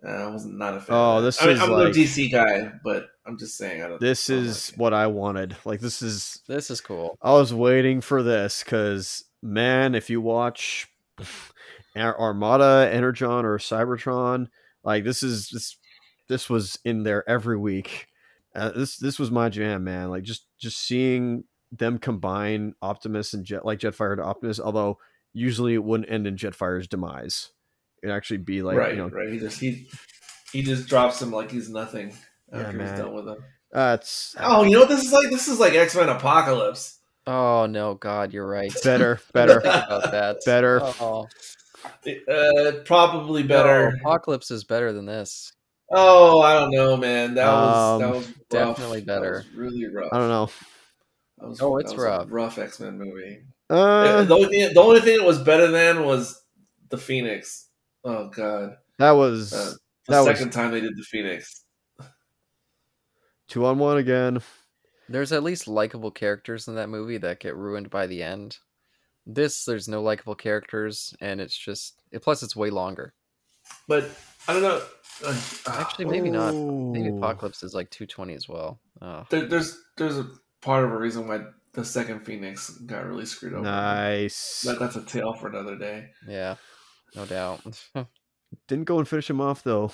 Uh, 0.07 0.11
I 0.11 0.27
was 0.29 0.45
not 0.45 0.75
a 0.77 0.81
fan. 0.81 0.95
Oh, 0.97 1.23
this 1.23 1.41
I 1.43 1.47
mean, 1.47 1.55
is 1.57 1.63
I'm 1.63 1.71
like- 1.71 1.89
a 1.89 1.91
DC 1.91 2.31
guy, 2.31 2.73
but 2.85 3.09
I'm 3.27 3.39
just 3.39 3.57
saying. 3.57 3.83
I 3.83 3.89
don't. 3.89 4.01
This 4.01 4.29
I 4.29 4.35
don't 4.35 4.45
is 4.45 4.71
like 4.73 4.79
what 4.81 4.93
I 4.95 5.07
wanted. 5.07 5.57
Like 5.65 5.81
this 5.81 6.03
is 6.03 6.43
This 6.47 6.71
is 6.71 6.81
cool. 6.83 7.17
I 7.23 7.33
was 7.33 7.55
waiting 7.55 8.01
for 8.03 8.23
this 8.23 8.63
because 8.63 9.25
man, 9.43 9.95
if 9.95 10.11
you 10.11 10.21
watch 10.21 10.89
Ar- 11.97 12.19
Armada, 12.19 12.89
Energon, 12.93 13.45
or 13.45 13.59
Cybertron, 13.59 14.49
like 14.83 15.05
this 15.05 15.23
is 15.23 15.49
this 15.51 15.77
this 16.29 16.49
was 16.51 16.79
in 16.85 17.03
there 17.03 17.29
every 17.29 17.57
week. 17.59 18.07
Uh, 18.55 18.71
this 18.71 18.97
this 18.97 19.19
was 19.19 19.31
my 19.31 19.49
jam, 19.49 19.85
man. 19.85 20.11
Like 20.11 20.23
just 20.23 20.47
just 20.59 20.79
seeing 20.79 21.45
them 21.73 21.99
combine 21.99 22.75
Optimus 22.83 23.35
and 23.35 23.45
Jet, 23.45 23.65
like 23.65 23.81
Jetfire 23.81 24.17
to 24.17 24.23
Optimus. 24.23 24.61
Although 24.61 24.99
usually 25.33 25.75
it 25.75 25.83
wouldn't 25.85 26.11
end 26.11 26.27
in 26.27 26.37
Jetfire's 26.37 26.87
demise. 26.89 27.51
It'd 28.03 28.15
actually 28.15 28.39
be 28.39 28.63
like 28.63 28.77
right, 28.77 28.93
you 28.93 28.97
know 28.99 29.09
right. 29.09 29.29
He 29.33 29.39
just 29.39 29.59
he 29.61 29.89
he 30.53 30.63
just 30.63 30.89
drops 30.89 31.21
him 31.21 31.31
like 31.33 31.51
he's 31.51 31.69
nothing 31.69 32.15
Yeah, 32.53 32.61
after 32.61 32.81
he's 32.81 32.91
done 32.99 33.13
with 33.15 33.27
him. 33.27 33.39
that's 33.73 34.37
Oh, 34.39 34.63
you 34.63 34.71
know 34.73 34.81
what 34.81 34.89
this 34.89 35.05
is 35.05 35.13
like? 35.13 35.31
This 35.31 35.49
is 35.49 35.59
like 35.59 35.75
X 35.75 35.97
Men 35.97 36.09
Apocalypse. 36.09 37.01
Oh 37.27 37.67
no, 37.67 37.95
God, 37.95 38.33
you're 38.33 38.47
right. 38.47 38.73
better, 38.85 39.19
better, 39.33 39.59
about 39.65 40.11
that. 40.13 40.37
better. 40.47 40.81
Oh, 40.83 41.27
Uh, 41.85 42.73
probably 42.85 43.43
better. 43.43 43.93
no, 43.93 43.99
Apocalypse 44.01 44.51
is 44.51 44.65
better 44.65 44.93
than 44.93 45.07
this. 45.07 45.53
Oh, 45.91 46.41
I 46.41 46.55
don't 46.59 46.71
know, 46.71 46.97
man. 46.97 47.35
That 47.35 47.47
was 47.47 48.01
that 48.01 48.07
Um, 48.07 48.13
was 48.17 48.27
rough. 48.27 48.37
definitely 48.49 49.01
That 49.01 49.07
better. 49.07 49.33
was 49.37 49.51
really 49.55 49.87
rough. 49.87 50.09
I 50.13 50.19
don't 50.19 50.29
know. 50.29 50.51
That 51.39 51.49
was, 51.49 51.61
Oh, 51.61 51.77
it's 51.79 51.91
that 51.91 51.97
was 51.97 52.05
a 52.05 52.09
rough. 52.09 52.27
rough 52.31 52.59
X 52.59 52.81
Men 52.81 52.99
movie. 52.99 53.43
Uh, 53.71 54.25
the 54.25 54.35
only 54.35 54.49
thing, 54.49 54.75
the 54.75 54.81
only 54.81 55.01
thing 55.01 55.19
that 55.19 55.27
was 55.27 55.43
better 55.43 55.69
than 55.71 56.05
was 56.05 56.43
the 56.91 56.99
Phoenix. 56.99 57.69
Oh 58.05 58.29
God, 58.29 58.77
that 58.99 59.13
was 59.13 59.53
uh, 59.53 59.75
the 60.07 60.13
That 60.13 60.19
was- 60.21 60.27
second 60.39 60.51
time 60.53 60.71
they 60.71 60.81
did 60.81 60.97
the 60.97 61.03
Phoenix. 61.03 61.65
two 63.49 63.65
on 63.67 63.79
one 63.79 63.99
again. 63.99 64.41
There's 65.09 65.33
at 65.33 65.43
least 65.43 65.69
likable 65.69 66.11
characters 66.11 66.67
in 66.67 66.77
that 66.77 66.89
movie 66.89 67.19
that 67.19 67.41
get 67.41 67.57
ruined 67.57 67.91
by 67.91 68.07
the 68.07 68.23
end. 68.23 68.59
This, 69.27 69.65
there's 69.65 69.89
no 69.89 70.03
likable 70.03 70.35
characters, 70.35 71.15
and 71.21 71.41
it's 71.41 71.57
just. 71.57 72.01
It, 72.11 72.23
plus, 72.23 72.43
it's 72.43 72.55
way 72.55 72.71
longer. 72.71 73.15
But 73.89 74.11
I 74.47 74.53
don't 74.53 74.63
know. 74.63 74.83
Uh, 75.25 75.41
Actually, 75.67 76.07
maybe 76.07 76.31
not. 76.31 76.55
Maybe 76.55 77.09
Apocalypse 77.09 77.63
is 77.63 77.75
like 77.75 77.91
220 77.91 78.35
as 78.35 78.49
well. 78.49 78.81
Oh. 79.01 79.27
there, 79.31 79.47
there's 79.47 79.79
there's 79.97 80.19
a 80.19 80.29
part 80.61 80.85
of 80.85 80.93
a 80.93 80.97
reason 80.97 81.29
why 81.29 81.41
the 81.73 81.85
second 81.85 82.21
Phoenix 82.21 82.71
got 82.71 83.07
really 83.07 83.27
screwed 83.27 83.55
over. 83.55 83.63
Nice. 83.63 84.63
That, 84.63 84.79
that's 84.79 84.97
a 84.97 85.03
tale 85.03 85.35
for 85.35 85.49
another 85.49 85.77
day. 85.77 86.11
Yeah, 86.27 86.57
no 87.15 87.27
doubt. 87.27 87.61
Didn't 88.69 88.85
go 88.85 88.99
and 88.99 89.09
finish 89.09 89.29
him 89.29 89.41
off 89.41 89.63
though. 89.63 89.93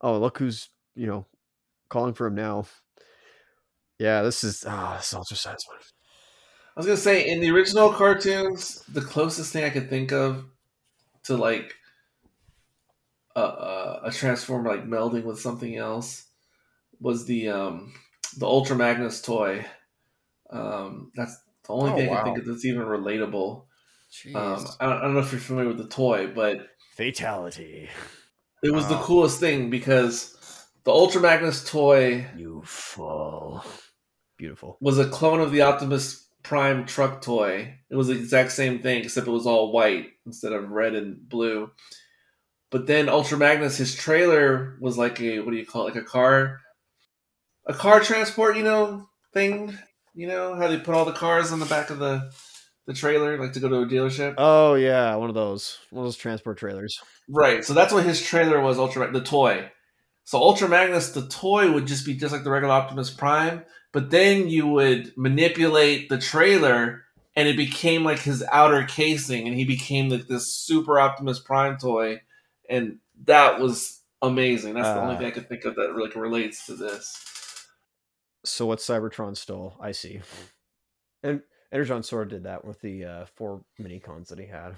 Oh, 0.00 0.18
look 0.18 0.38
who's 0.38 0.68
you 0.94 1.06
know 1.06 1.26
calling 1.88 2.14
for 2.14 2.26
him 2.26 2.34
now. 2.34 2.66
Yeah, 3.98 4.22
this 4.22 4.44
is 4.44 4.64
ah, 4.66 4.96
this 4.96 5.08
is 5.08 5.14
Ultra 5.14 5.36
Size 5.36 5.64
one. 5.68 5.78
I 6.76 6.80
was 6.80 6.86
gonna 6.86 6.96
say 6.98 7.26
in 7.28 7.40
the 7.40 7.50
original 7.50 7.92
cartoons, 7.92 8.82
the 8.88 9.00
closest 9.00 9.52
thing 9.52 9.64
I 9.64 9.70
could 9.70 9.88
think 9.88 10.12
of 10.12 10.44
to 11.24 11.36
like 11.36 11.74
a, 13.34 13.40
a, 13.40 14.00
a 14.04 14.12
transformer 14.12 14.68
like 14.70 14.86
melding 14.86 15.24
with 15.24 15.40
something 15.40 15.76
else 15.76 16.24
was 17.00 17.26
the 17.26 17.48
um 17.48 17.94
the 18.38 18.46
Ultra 18.46 18.76
Magnus 18.76 19.22
toy. 19.22 19.64
Um, 20.50 21.12
that's 21.14 21.36
the 21.66 21.72
only 21.72 21.92
Oh, 21.92 21.96
thing 21.96 22.10
I 22.10 22.16
can 22.16 22.24
think 22.24 22.38
of 22.38 22.46
that's 22.46 22.64
even 22.64 22.82
relatable. 22.82 23.64
Um, 24.34 24.66
I, 24.80 24.86
don't, 24.86 24.98
I 24.98 25.02
don't 25.02 25.14
know 25.14 25.20
if 25.20 25.32
you're 25.32 25.40
familiar 25.40 25.68
with 25.68 25.78
the 25.78 25.88
toy, 25.88 26.28
but 26.28 26.68
Fatality. 26.94 27.88
it 28.62 28.70
was 28.72 28.88
the 28.88 28.98
coolest 28.98 29.40
thing 29.40 29.68
because 29.70 30.36
the 30.84 30.92
Ultra 30.92 31.20
Magnus 31.20 31.68
toy 31.68 32.26
You 32.36 32.62
fall. 32.64 33.64
Beautiful. 34.36 34.76
was 34.80 34.98
a 34.98 35.08
clone 35.08 35.40
of 35.40 35.50
the 35.52 35.62
Optimus 35.62 36.25
Prime 36.46 36.86
truck 36.86 37.22
toy. 37.22 37.74
It 37.90 37.96
was 37.96 38.06
the 38.06 38.14
exact 38.14 38.52
same 38.52 38.78
thing, 38.78 39.02
except 39.02 39.26
it 39.26 39.32
was 39.32 39.48
all 39.48 39.72
white 39.72 40.10
instead 40.26 40.52
of 40.52 40.70
red 40.70 40.94
and 40.94 41.28
blue. 41.28 41.72
But 42.70 42.86
then 42.86 43.08
Ultra 43.08 43.36
Magnus, 43.36 43.76
his 43.76 43.96
trailer 43.96 44.78
was 44.80 44.96
like 44.96 45.20
a 45.20 45.40
what 45.40 45.50
do 45.50 45.56
you 45.56 45.66
call 45.66 45.82
it? 45.82 45.94
Like 45.94 46.04
a 46.04 46.06
car, 46.06 46.60
a 47.66 47.74
car 47.74 47.98
transport, 47.98 48.56
you 48.56 48.62
know, 48.62 49.08
thing. 49.34 49.76
You 50.14 50.28
know 50.28 50.54
how 50.54 50.68
they 50.68 50.78
put 50.78 50.94
all 50.94 51.04
the 51.04 51.10
cars 51.10 51.50
on 51.50 51.58
the 51.58 51.66
back 51.66 51.90
of 51.90 51.98
the 51.98 52.30
the 52.86 52.94
trailer, 52.94 53.36
like 53.38 53.52
to 53.54 53.60
go 53.60 53.68
to 53.68 53.78
a 53.78 53.86
dealership. 53.86 54.36
Oh 54.38 54.74
yeah, 54.74 55.16
one 55.16 55.28
of 55.28 55.34
those. 55.34 55.78
One 55.90 56.02
of 56.02 56.06
those 56.06 56.16
transport 56.16 56.58
trailers. 56.58 57.00
Right. 57.28 57.64
So 57.64 57.74
that's 57.74 57.92
what 57.92 58.04
his 58.04 58.22
trailer 58.22 58.60
was. 58.60 58.78
Ultra 58.78 59.10
the 59.10 59.20
toy. 59.20 59.68
So 60.22 60.38
Ultra 60.38 60.68
Magnus, 60.68 61.10
the 61.10 61.26
toy 61.26 61.72
would 61.72 61.86
just 61.86 62.06
be 62.06 62.14
just 62.14 62.32
like 62.32 62.44
the 62.44 62.50
regular 62.50 62.72
Optimus 62.72 63.10
Prime, 63.10 63.64
but 63.96 64.10
then 64.10 64.46
you 64.50 64.66
would 64.66 65.16
manipulate 65.16 66.10
the 66.10 66.18
trailer, 66.18 67.06
and 67.34 67.48
it 67.48 67.56
became 67.56 68.04
like 68.04 68.18
his 68.18 68.44
outer 68.52 68.84
casing, 68.84 69.48
and 69.48 69.56
he 69.56 69.64
became 69.64 70.10
like 70.10 70.26
this 70.26 70.52
super 70.52 71.00
Optimus 71.00 71.38
Prime 71.38 71.78
toy, 71.78 72.20
and 72.68 72.98
that 73.24 73.58
was 73.58 74.02
amazing. 74.20 74.74
That's 74.74 74.88
the 74.88 75.00
only 75.00 75.14
Uh. 75.14 75.18
thing 75.18 75.26
I 75.28 75.30
could 75.30 75.48
think 75.48 75.64
of 75.64 75.76
that 75.76 75.94
really 75.94 76.14
relates 76.14 76.66
to 76.66 76.74
this. 76.74 77.66
So 78.44 78.66
what 78.66 78.80
Cybertron 78.80 79.34
stole, 79.34 79.78
I 79.80 79.92
see. 79.92 80.20
And 81.22 81.40
Energon 81.72 82.02
of 82.12 82.28
did 82.28 82.42
that 82.42 82.66
with 82.66 82.82
the 82.82 83.02
uh, 83.02 83.24
four 83.34 83.64
mini 83.78 83.98
cons 83.98 84.28
that 84.28 84.38
he 84.38 84.46
had. 84.48 84.74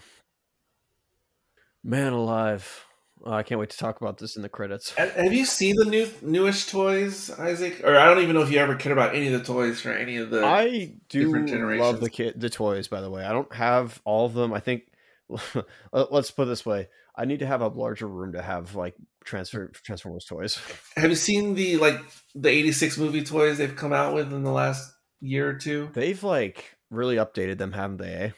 Man 1.83 2.13
alive. 2.13 2.87
Oh, 3.25 3.33
I 3.33 3.43
can't 3.43 3.59
wait 3.61 3.71
to 3.71 3.77
talk 3.77 4.01
about 4.01 4.19
this 4.19 4.37
in 4.37 4.43
the 4.43 4.49
credits. 4.49 4.95
Have 4.95 5.33
you 5.33 5.45
seen 5.45 5.77
the 5.77 5.85
new 5.85 6.09
newish 6.23 6.67
toys, 6.67 7.31
Isaac? 7.31 7.81
Or 7.85 7.97
I 7.97 8.07
don't 8.07 8.23
even 8.23 8.35
know 8.35 8.43
if 8.43 8.51
you 8.51 8.59
ever 8.59 8.75
cared 8.77 8.93
about 8.93 9.15
any 9.15 9.27
of 9.27 9.33
the 9.33 9.45
toys 9.45 9.81
for 9.81 9.91
any 9.91 10.17
of 10.17 10.31
the. 10.31 10.45
I 10.45 10.95
do 11.09 11.33
love 11.79 12.01
the 12.01 12.11
kit, 12.11 12.39
the 12.39 12.51
toys. 12.51 12.89
By 12.89 13.01
the 13.01 13.11
way, 13.11 13.25
I 13.25 13.33
don't 13.33 13.53
have 13.55 14.01
all 14.05 14.27
of 14.27 14.35
them. 14.35 14.53
I 14.53 14.61
think. 14.61 14.83
let- 15.93 16.13
Let's 16.13 16.31
put 16.31 16.43
it 16.43 16.47
this 16.47 16.65
way: 16.65 16.89
I 17.17 17.25
need 17.25 17.41
to 17.41 17.47
have 17.47 17.61
a 17.61 17.69
larger 17.69 18.07
room 18.07 18.33
to 18.33 18.41
have 18.43 18.75
like 18.75 18.95
transfer 19.25 19.69
Transformers 19.69 20.25
toys. 20.25 20.59
Have 20.97 21.11
you 21.11 21.17
seen 21.17 21.55
the 21.55 21.77
like 21.77 22.01
the 22.35 22.49
'86 22.49 22.97
movie 22.99 23.25
toys 23.25 23.59
they've 23.59 23.75
come 23.77 23.93
out 23.93 24.15
with 24.15 24.33
in 24.33 24.43
the 24.43 24.53
last 24.53 24.91
year 25.21 25.49
or 25.51 25.55
two? 25.55 25.91
They've 25.93 26.23
like 26.23 26.77
really 26.91 27.17
updated 27.17 27.59
them, 27.59 27.73
haven't 27.73 27.99
they? 27.99 28.13
eh? 28.15 28.31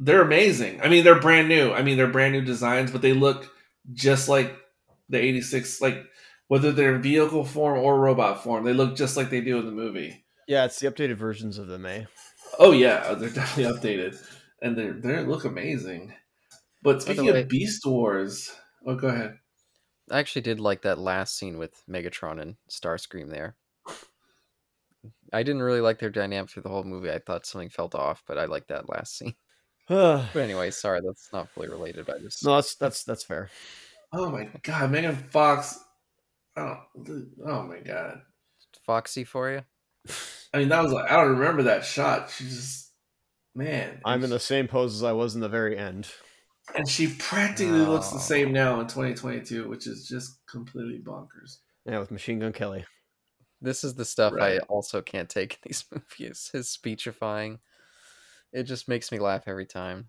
They're 0.00 0.22
amazing. 0.22 0.80
I 0.82 0.88
mean, 0.88 1.04
they're 1.04 1.20
brand 1.20 1.48
new. 1.48 1.72
I 1.72 1.82
mean, 1.82 1.96
they're 1.96 2.08
brand 2.08 2.32
new 2.32 2.42
designs, 2.42 2.90
but 2.90 3.02
they 3.02 3.12
look 3.12 3.48
just 3.92 4.28
like 4.28 4.56
the 5.08 5.18
'86. 5.18 5.80
Like 5.80 6.04
whether 6.48 6.72
they're 6.72 6.98
vehicle 6.98 7.44
form 7.44 7.78
or 7.78 7.98
robot 7.98 8.42
form, 8.42 8.64
they 8.64 8.74
look 8.74 8.96
just 8.96 9.16
like 9.16 9.30
they 9.30 9.40
do 9.40 9.58
in 9.58 9.66
the 9.66 9.72
movie. 9.72 10.24
Yeah, 10.46 10.64
it's 10.64 10.78
the 10.80 10.90
updated 10.90 11.16
versions 11.16 11.58
of 11.58 11.68
them, 11.68 11.86
eh? 11.86 12.04
Oh 12.58 12.72
yeah, 12.72 13.14
they're 13.14 13.30
definitely 13.30 13.72
updated, 13.72 14.18
and 14.60 14.76
they 14.76 14.88
they 14.90 15.24
look 15.24 15.44
amazing. 15.44 16.14
But 16.82 17.02
speaking 17.02 17.26
way- 17.26 17.42
of 17.42 17.48
Beast 17.48 17.86
Wars, 17.86 18.52
oh 18.86 18.96
go 18.96 19.08
ahead. 19.08 19.38
I 20.10 20.18
actually 20.18 20.42
did 20.42 20.60
like 20.60 20.82
that 20.82 20.98
last 20.98 21.38
scene 21.38 21.58
with 21.58 21.82
Megatron 21.88 22.40
and 22.40 22.56
Starscream 22.68 23.30
there. 23.30 23.56
I 25.32 25.42
didn't 25.42 25.62
really 25.62 25.80
like 25.80 25.98
their 25.98 26.10
dynamic 26.10 26.50
through 26.50 26.64
the 26.64 26.68
whole 26.68 26.84
movie. 26.84 27.10
I 27.10 27.18
thought 27.18 27.46
something 27.46 27.70
felt 27.70 27.94
off, 27.94 28.22
but 28.26 28.36
I 28.36 28.44
liked 28.44 28.68
that 28.68 28.90
last 28.90 29.16
scene. 29.16 29.34
No, 29.90 30.24
But 30.32 30.40
anyway, 30.40 30.70
sorry, 30.70 31.00
that's 31.04 31.28
not 31.32 31.48
fully 31.50 31.68
related. 31.68 32.08
I 32.10 32.18
just 32.18 32.44
no, 32.44 32.56
that's 32.56 32.74
that's 32.76 33.04
that's 33.04 33.24
fair. 33.24 33.50
Oh 34.12 34.30
my 34.30 34.48
god, 34.62 34.90
Megan 34.90 35.16
Fox. 35.16 35.78
Oh, 36.56 36.76
oh 37.46 37.62
my 37.62 37.80
god. 37.80 38.20
Foxy 38.86 39.24
for 39.24 39.50
you. 39.50 39.62
I 40.52 40.58
mean, 40.58 40.68
that 40.68 40.82
was 40.82 40.92
like 40.92 41.10
I 41.10 41.16
don't 41.16 41.38
remember 41.38 41.62
that 41.64 41.84
shot. 41.84 42.30
She 42.30 42.44
just 42.44 42.92
man. 43.54 44.00
I'm 44.04 44.22
in 44.24 44.30
the 44.30 44.40
same 44.40 44.68
pose 44.68 44.94
as 44.94 45.02
I 45.02 45.12
was 45.12 45.34
in 45.34 45.40
the 45.40 45.48
very 45.48 45.76
end. 45.78 46.08
and 46.76 46.88
she 46.88 47.08
practically 47.08 47.80
looks 47.80 48.08
the 48.10 48.16
Oh. 48.16 48.20
same 48.20 48.52
now 48.52 48.80
in 48.80 48.86
2022, 48.86 49.68
which 49.68 49.86
is 49.86 50.06
just 50.06 50.38
completely 50.46 51.00
bonkers. 51.04 51.58
Yeah, 51.86 51.98
with 51.98 52.10
Machine 52.10 52.38
Gun 52.38 52.52
Kelly. 52.52 52.84
This 53.60 53.84
is 53.84 53.94
the 53.94 54.04
stuff 54.04 54.34
I 54.40 54.58
also 54.68 55.00
can't 55.02 55.28
take 55.28 55.54
in 55.54 55.58
these 55.64 55.84
movies. 55.92 56.50
His 56.52 56.68
speechifying. 56.68 57.60
It 58.52 58.64
just 58.64 58.88
makes 58.88 59.10
me 59.10 59.18
laugh 59.18 59.44
every 59.46 59.66
time. 59.66 60.08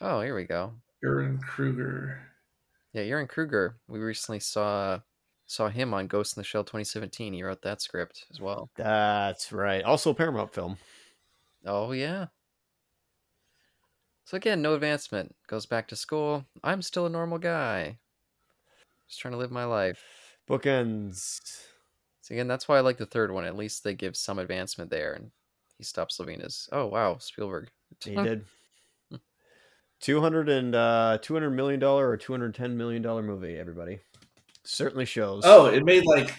Oh, 0.00 0.20
here 0.20 0.34
we 0.34 0.44
go. 0.44 0.72
Ehren 1.04 1.40
Kruger. 1.40 2.20
Yeah, 2.92 3.02
Ehren 3.02 3.28
Kruger. 3.28 3.76
We 3.88 4.00
recently 4.00 4.40
saw 4.40 5.00
saw 5.46 5.68
him 5.68 5.92
on 5.92 6.06
Ghost 6.06 6.36
in 6.36 6.40
the 6.40 6.44
Shell 6.44 6.64
2017. 6.64 7.32
He 7.32 7.42
wrote 7.42 7.62
that 7.62 7.82
script 7.82 8.26
as 8.30 8.40
well. 8.40 8.70
That's 8.76 9.52
right. 9.52 9.82
Also 9.84 10.10
a 10.10 10.14
Paramount 10.14 10.52
film. 10.52 10.76
Oh 11.66 11.92
yeah. 11.92 12.26
So 14.24 14.36
again, 14.36 14.62
no 14.62 14.74
advancement. 14.74 15.34
Goes 15.46 15.66
back 15.66 15.88
to 15.88 15.96
school. 15.96 16.44
I'm 16.62 16.82
still 16.82 17.06
a 17.06 17.10
normal 17.10 17.38
guy. 17.38 17.98
Just 19.08 19.20
trying 19.20 19.32
to 19.32 19.38
live 19.38 19.50
my 19.50 19.64
life. 19.64 20.02
Bookends. 20.48 21.40
So 22.22 22.34
again, 22.34 22.48
that's 22.48 22.68
why 22.68 22.78
I 22.78 22.80
like 22.80 22.98
the 22.98 23.06
third 23.06 23.30
one. 23.30 23.44
At 23.44 23.56
least 23.56 23.84
they 23.84 23.94
give 23.94 24.16
some 24.16 24.38
advancement 24.38 24.90
there, 24.90 25.12
and 25.12 25.30
he 25.82 25.84
stops 25.84 26.20
living 26.20 26.40
as 26.42 26.68
oh 26.70 26.86
wow 26.86 27.16
Spielberg. 27.18 27.68
He 28.04 28.14
did. 28.14 28.44
200 30.00 30.48
and 30.48 30.74
uh 30.76 31.18
200 31.20 31.50
million 31.50 31.80
dollar 31.80 32.08
or 32.08 32.16
210 32.16 32.76
million 32.76 33.02
dollar 33.02 33.20
movie 33.22 33.56
everybody 33.56 33.98
certainly 34.64 35.04
shows 35.04 35.42
Oh, 35.44 35.66
it 35.66 35.84
made 35.84 36.04
like 36.06 36.32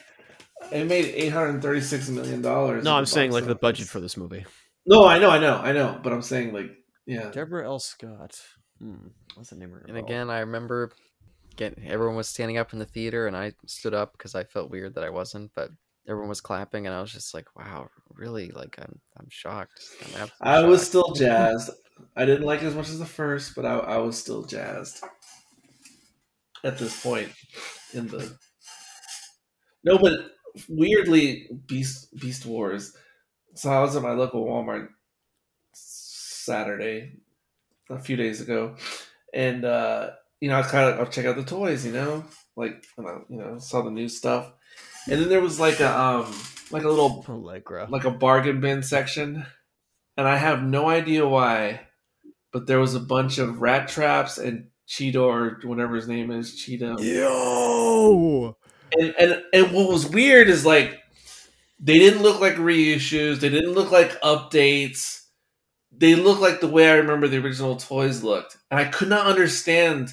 it 0.72 0.88
made 0.88 1.06
836 1.06 2.10
million 2.10 2.42
dollars. 2.42 2.86
no 2.86 2.96
i'm 2.96 3.06
saying 3.06 3.32
like 3.32 3.46
the 3.46 3.56
budget 3.56 3.88
for 3.88 4.00
this 4.00 4.16
movie 4.18 4.46
No, 4.86 5.06
I 5.06 5.20
know, 5.20 5.30
I 5.30 5.40
know, 5.40 5.58
I 5.58 5.72
know, 5.74 6.00
but 6.02 6.14
I'm 6.14 6.22
saying 6.22 6.54
like 6.54 6.72
yeah. 7.06 7.32
deborah 7.32 7.66
l 7.66 7.80
scott 7.80 8.40
hmm 8.80 9.08
what's 9.36 9.50
the 9.50 9.58
name 9.58 9.74
of 9.74 9.82
her 9.82 9.86
And 9.88 9.98
again, 9.98 10.30
I 10.30 10.40
remember 10.40 10.92
getting 11.58 11.86
everyone 11.88 12.16
was 12.16 12.30
standing 12.30 12.58
up 12.58 12.72
in 12.74 12.80
the 12.80 12.86
theater, 12.86 13.28
and 13.28 13.36
I 13.36 13.54
stood 13.66 13.94
up 13.94 14.14
because 14.14 14.36
I 14.36 14.44
felt 14.46 14.72
weird 14.72 14.96
that 14.96 15.04
I 15.04 15.10
wasn't, 15.10 15.52
but 15.56 15.70
everyone 16.08 16.30
was 16.30 16.42
clapping, 16.42 16.86
and 16.88 16.96
I 16.96 17.02
was 17.02 17.12
just 17.12 17.34
like, 17.34 17.56
"Wow, 17.56 17.90
really? 18.14 18.50
Like, 18.52 18.78
I'm 18.80 19.00
I'm 19.18 19.28
shocked." 19.30 19.82
I'm 20.02 20.30
I 20.42 20.62
was 20.64 20.82
shocked. 20.82 20.88
still 20.88 21.14
jazzed. 21.16 21.72
I 22.16 22.26
didn't 22.26 22.46
like 22.46 22.62
it 22.62 22.68
as 22.68 22.76
much 22.76 22.90
as 22.90 23.00
the 23.00 23.06
first, 23.06 23.56
but 23.56 23.66
I, 23.66 23.78
I 23.78 23.98
was 23.98 24.18
still 24.18 24.44
jazzed 24.44 25.04
at 26.64 26.78
this 26.78 27.02
point 27.02 27.32
in 27.94 28.08
the. 28.08 28.38
No, 29.84 29.98
but 29.98 30.32
weirdly, 30.70 31.50
Beast 31.68 32.16
Beast 32.20 32.46
Wars. 32.46 32.96
So 33.56 33.72
I 33.72 33.82
was 33.82 33.96
at 33.96 34.04
my 34.04 34.14
local 34.14 34.46
Walmart 34.46 34.90
Saturday, 35.74 37.18
a 37.90 38.00
few 38.00 38.16
days 38.18 38.42
ago, 38.42 38.78
and 39.34 39.66
uh, 39.66 40.12
you 40.42 40.50
know 40.50 40.60
I 40.60 40.64
kind 40.64 40.90
of 40.94 41.00
I'll 41.00 41.08
check 41.12 41.26
out 41.26 41.36
the 41.38 41.44
toys, 41.46 41.86
you 41.86 41.94
know, 41.94 42.26
like 42.56 42.86
you 42.98 43.38
know 43.38 43.60
saw 43.60 43.82
the 43.84 43.92
new 43.92 44.10
stuff, 44.10 44.54
and 45.10 45.22
then 45.22 45.30
there 45.30 45.42
was 45.42 45.60
like 45.60 45.80
a 45.80 46.00
um 46.00 46.34
like 46.72 46.84
a 46.84 46.90
little 46.90 47.24
allegra 47.30 47.88
like 47.90 48.06
a 48.06 48.12
bargain 48.12 48.60
bin 48.62 48.84
section, 48.84 49.46
and 50.18 50.28
I 50.28 50.38
have 50.38 50.64
no 50.64 50.90
idea 50.90 51.28
why, 51.28 51.82
but 52.52 52.68
there 52.68 52.80
was 52.80 52.96
a 52.96 53.00
bunch 53.00 53.38
of 53.38 53.58
Rattraps 53.58 54.44
and 54.44 54.68
Cheeto 54.88 55.24
or 55.24 55.60
whatever 55.68 55.96
his 55.96 56.08
name 56.08 56.32
is, 56.32 56.52
Cheeto. 56.52 57.00
yo 57.00 58.58
And, 58.98 59.14
and 59.20 59.44
and 59.54 59.72
what 59.72 59.90
was 59.90 60.08
weird 60.10 60.50
is 60.50 60.66
like 60.66 61.00
they 61.80 62.00
didn't 62.00 62.22
look 62.22 62.40
like 62.40 62.56
reissues, 62.56 63.40
they 63.40 63.50
didn't 63.50 63.74
look 63.74 63.92
like 63.92 64.20
updates. 64.22 65.22
They 65.96 66.16
look 66.16 66.40
like 66.40 66.60
the 66.60 66.68
way 66.68 66.90
I 66.90 66.96
remember 66.96 67.28
the 67.28 67.38
original 67.38 67.76
toys 67.76 68.24
looked, 68.24 68.58
and 68.72 68.80
I 68.80 68.86
could 68.86 69.10
not 69.10 69.28
understand. 69.28 70.12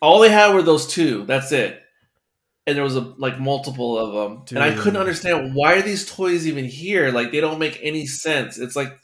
All 0.00 0.20
they 0.20 0.30
had 0.30 0.54
were 0.54 0.62
those 0.62 0.86
two. 0.86 1.26
That's 1.26 1.52
it. 1.52 1.82
And 2.66 2.76
there 2.76 2.84
was 2.84 2.96
a 2.96 3.00
like 3.00 3.40
multiple 3.40 3.98
of 3.98 4.12
them, 4.12 4.44
and 4.50 4.62
I 4.62 4.74
couldn't 4.74 5.00
understand 5.00 5.54
why 5.54 5.74
are 5.74 5.82
these 5.82 6.08
toys 6.08 6.46
even 6.46 6.66
here? 6.66 7.10
Like 7.10 7.32
they 7.32 7.40
don't 7.40 7.58
make 7.58 7.80
any 7.82 8.06
sense. 8.06 8.58
It's 8.58 8.76
like 8.76 8.96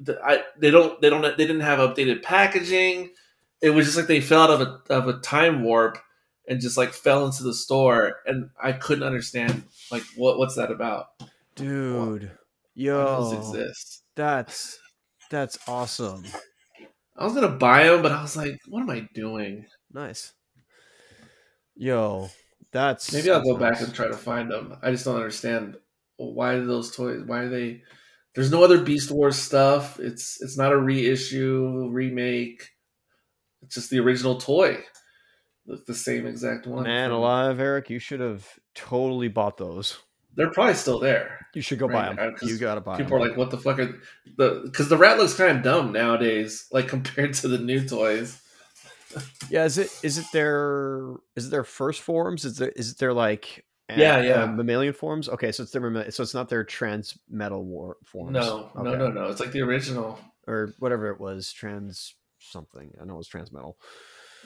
the, 0.00 0.18
I 0.24 0.42
they 0.58 0.70
don't 0.70 1.00
they 1.00 1.10
don't 1.10 1.22
they 1.22 1.46
didn't 1.46 1.60
have 1.60 1.78
updated 1.78 2.22
packaging. 2.22 3.10
It 3.60 3.70
was 3.70 3.84
just 3.84 3.96
like 3.98 4.06
they 4.06 4.20
fell 4.22 4.42
out 4.42 4.50
of 4.50 4.60
a 4.62 4.94
of 4.94 5.08
a 5.08 5.20
time 5.20 5.62
warp 5.62 5.98
and 6.48 6.60
just 6.60 6.76
like 6.78 6.92
fell 6.92 7.26
into 7.26 7.42
the 7.44 7.54
store, 7.54 8.16
and 8.26 8.48
I 8.60 8.72
couldn't 8.72 9.04
understand 9.04 9.62
like 9.92 10.02
what 10.16 10.38
what's 10.38 10.56
that 10.56 10.72
about? 10.72 11.08
dude 11.56 12.22
Why 12.22 12.30
yo 12.74 13.04
does 13.04 13.32
exist? 13.54 14.02
that's 14.16 14.78
that's 15.30 15.58
awesome 15.68 16.24
I 17.16 17.24
was 17.24 17.34
gonna 17.34 17.48
buy 17.48 17.84
them, 17.88 18.00
but 18.02 18.12
I 18.12 18.22
was 18.22 18.36
like, 18.36 18.56
what 18.68 18.80
am 18.80 18.88
I 18.88 19.06
doing? 19.14 19.66
nice 19.92 20.32
yo 21.76 22.30
that's 22.72 23.12
Maybe 23.12 23.30
I'll 23.30 23.42
go 23.42 23.56
back 23.56 23.80
and 23.80 23.92
try 23.94 24.06
to 24.08 24.16
find 24.16 24.50
them. 24.50 24.76
I 24.82 24.90
just 24.90 25.04
don't 25.04 25.16
understand 25.16 25.76
why 26.16 26.54
do 26.56 26.66
those 26.66 26.94
toys. 26.94 27.22
Why 27.26 27.40
are 27.40 27.48
they? 27.48 27.82
There's 28.34 28.50
no 28.50 28.62
other 28.62 28.80
Beast 28.82 29.10
Wars 29.10 29.36
stuff. 29.36 29.98
It's 29.98 30.40
it's 30.40 30.56
not 30.56 30.72
a 30.72 30.78
reissue 30.78 31.88
remake. 31.90 32.68
It's 33.62 33.74
just 33.74 33.90
the 33.90 33.98
original 34.00 34.38
toy, 34.40 34.78
the, 35.66 35.82
the 35.86 35.94
same 35.94 36.26
exact 36.26 36.66
one. 36.66 36.84
man 36.84 37.10
alive 37.10 37.60
eric 37.60 37.90
you 37.90 37.98
should 37.98 38.20
have 38.20 38.46
totally 38.74 39.28
bought 39.28 39.58
those 39.58 39.98
They're 40.34 40.50
probably 40.50 40.74
still 40.74 40.98
there. 40.98 41.46
you 41.54 41.60
should 41.60 41.78
go 41.78 41.86
buy 41.88 42.12
them 42.14 42.34
you 42.42 42.56
gotta 42.56 42.80
buy 42.80 42.96
People 42.96 43.18
them 43.18 43.26
are 43.26 43.28
like, 43.28 43.36
"What 43.36 43.50
the 43.50 43.58
fuck 43.58 43.78
are 43.78 44.00
the?" 44.36 44.62
Because 44.64 44.88
the 44.88 44.96
rat 44.96 45.18
looks 45.18 45.34
kind 45.34 45.58
of 45.58 45.62
dumb 45.62 45.92
nowadays, 45.92 46.66
like 46.72 46.88
compared 46.96 47.34
to 47.34 47.48
the 47.48 47.58
new 47.58 47.86
toys. 47.86 48.40
Yeah, 49.50 49.64
is 49.64 49.78
it 49.78 49.90
is 50.02 50.18
it 50.18 50.26
their 50.32 51.14
is 51.36 51.46
it 51.46 51.50
their 51.50 51.64
first 51.64 52.00
forms? 52.02 52.44
Is 52.44 52.60
it 52.60 52.74
is 52.76 52.92
it 52.92 52.98
their 52.98 53.12
like 53.12 53.64
Yeah, 53.88 54.16
uh, 54.16 54.22
yeah. 54.22 54.46
mammalian 54.46 54.92
forms? 54.92 55.28
Okay, 55.28 55.50
so 55.52 55.62
it's 55.64 55.72
their 55.72 56.10
so 56.10 56.22
it's 56.22 56.34
not 56.34 56.48
their 56.48 56.64
trans 56.64 57.18
metal 57.28 57.64
war 57.64 57.96
forms. 58.04 58.32
No, 58.32 58.70
no, 58.76 58.94
no, 58.94 59.08
no. 59.10 59.24
It's 59.28 59.40
like 59.40 59.52
the 59.52 59.62
original. 59.62 60.18
or 60.46 60.74
whatever 60.78 61.10
it 61.10 61.20
was, 61.20 61.52
trans 61.52 62.14
something. 62.38 62.92
I 63.00 63.04
know 63.04 63.14
it 63.14 63.18
was 63.18 63.28
trans 63.28 63.52
metal. 63.52 63.78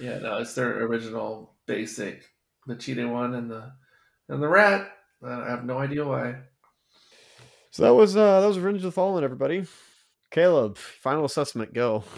Yeah, 0.00 0.18
no, 0.18 0.38
it's 0.38 0.54
their 0.54 0.84
original 0.84 1.54
basic, 1.66 2.24
the 2.66 2.74
cheetah 2.74 3.06
one 3.06 3.34
and 3.34 3.50
the 3.50 3.72
and 4.28 4.42
the 4.42 4.48
rat. 4.48 4.90
I 5.22 5.48
have 5.50 5.64
no 5.64 5.78
idea 5.78 6.04
why. 6.06 6.36
So 7.70 7.82
that 7.82 7.94
was 7.94 8.16
uh 8.16 8.40
that 8.40 8.46
was 8.46 8.58
Revenge 8.58 8.78
of 8.78 8.82
the 8.84 8.92
Fallen, 8.92 9.24
everybody. 9.24 9.66
Caleb, 10.30 10.76
final 10.78 11.24
assessment, 11.24 11.74
go. 11.74 12.04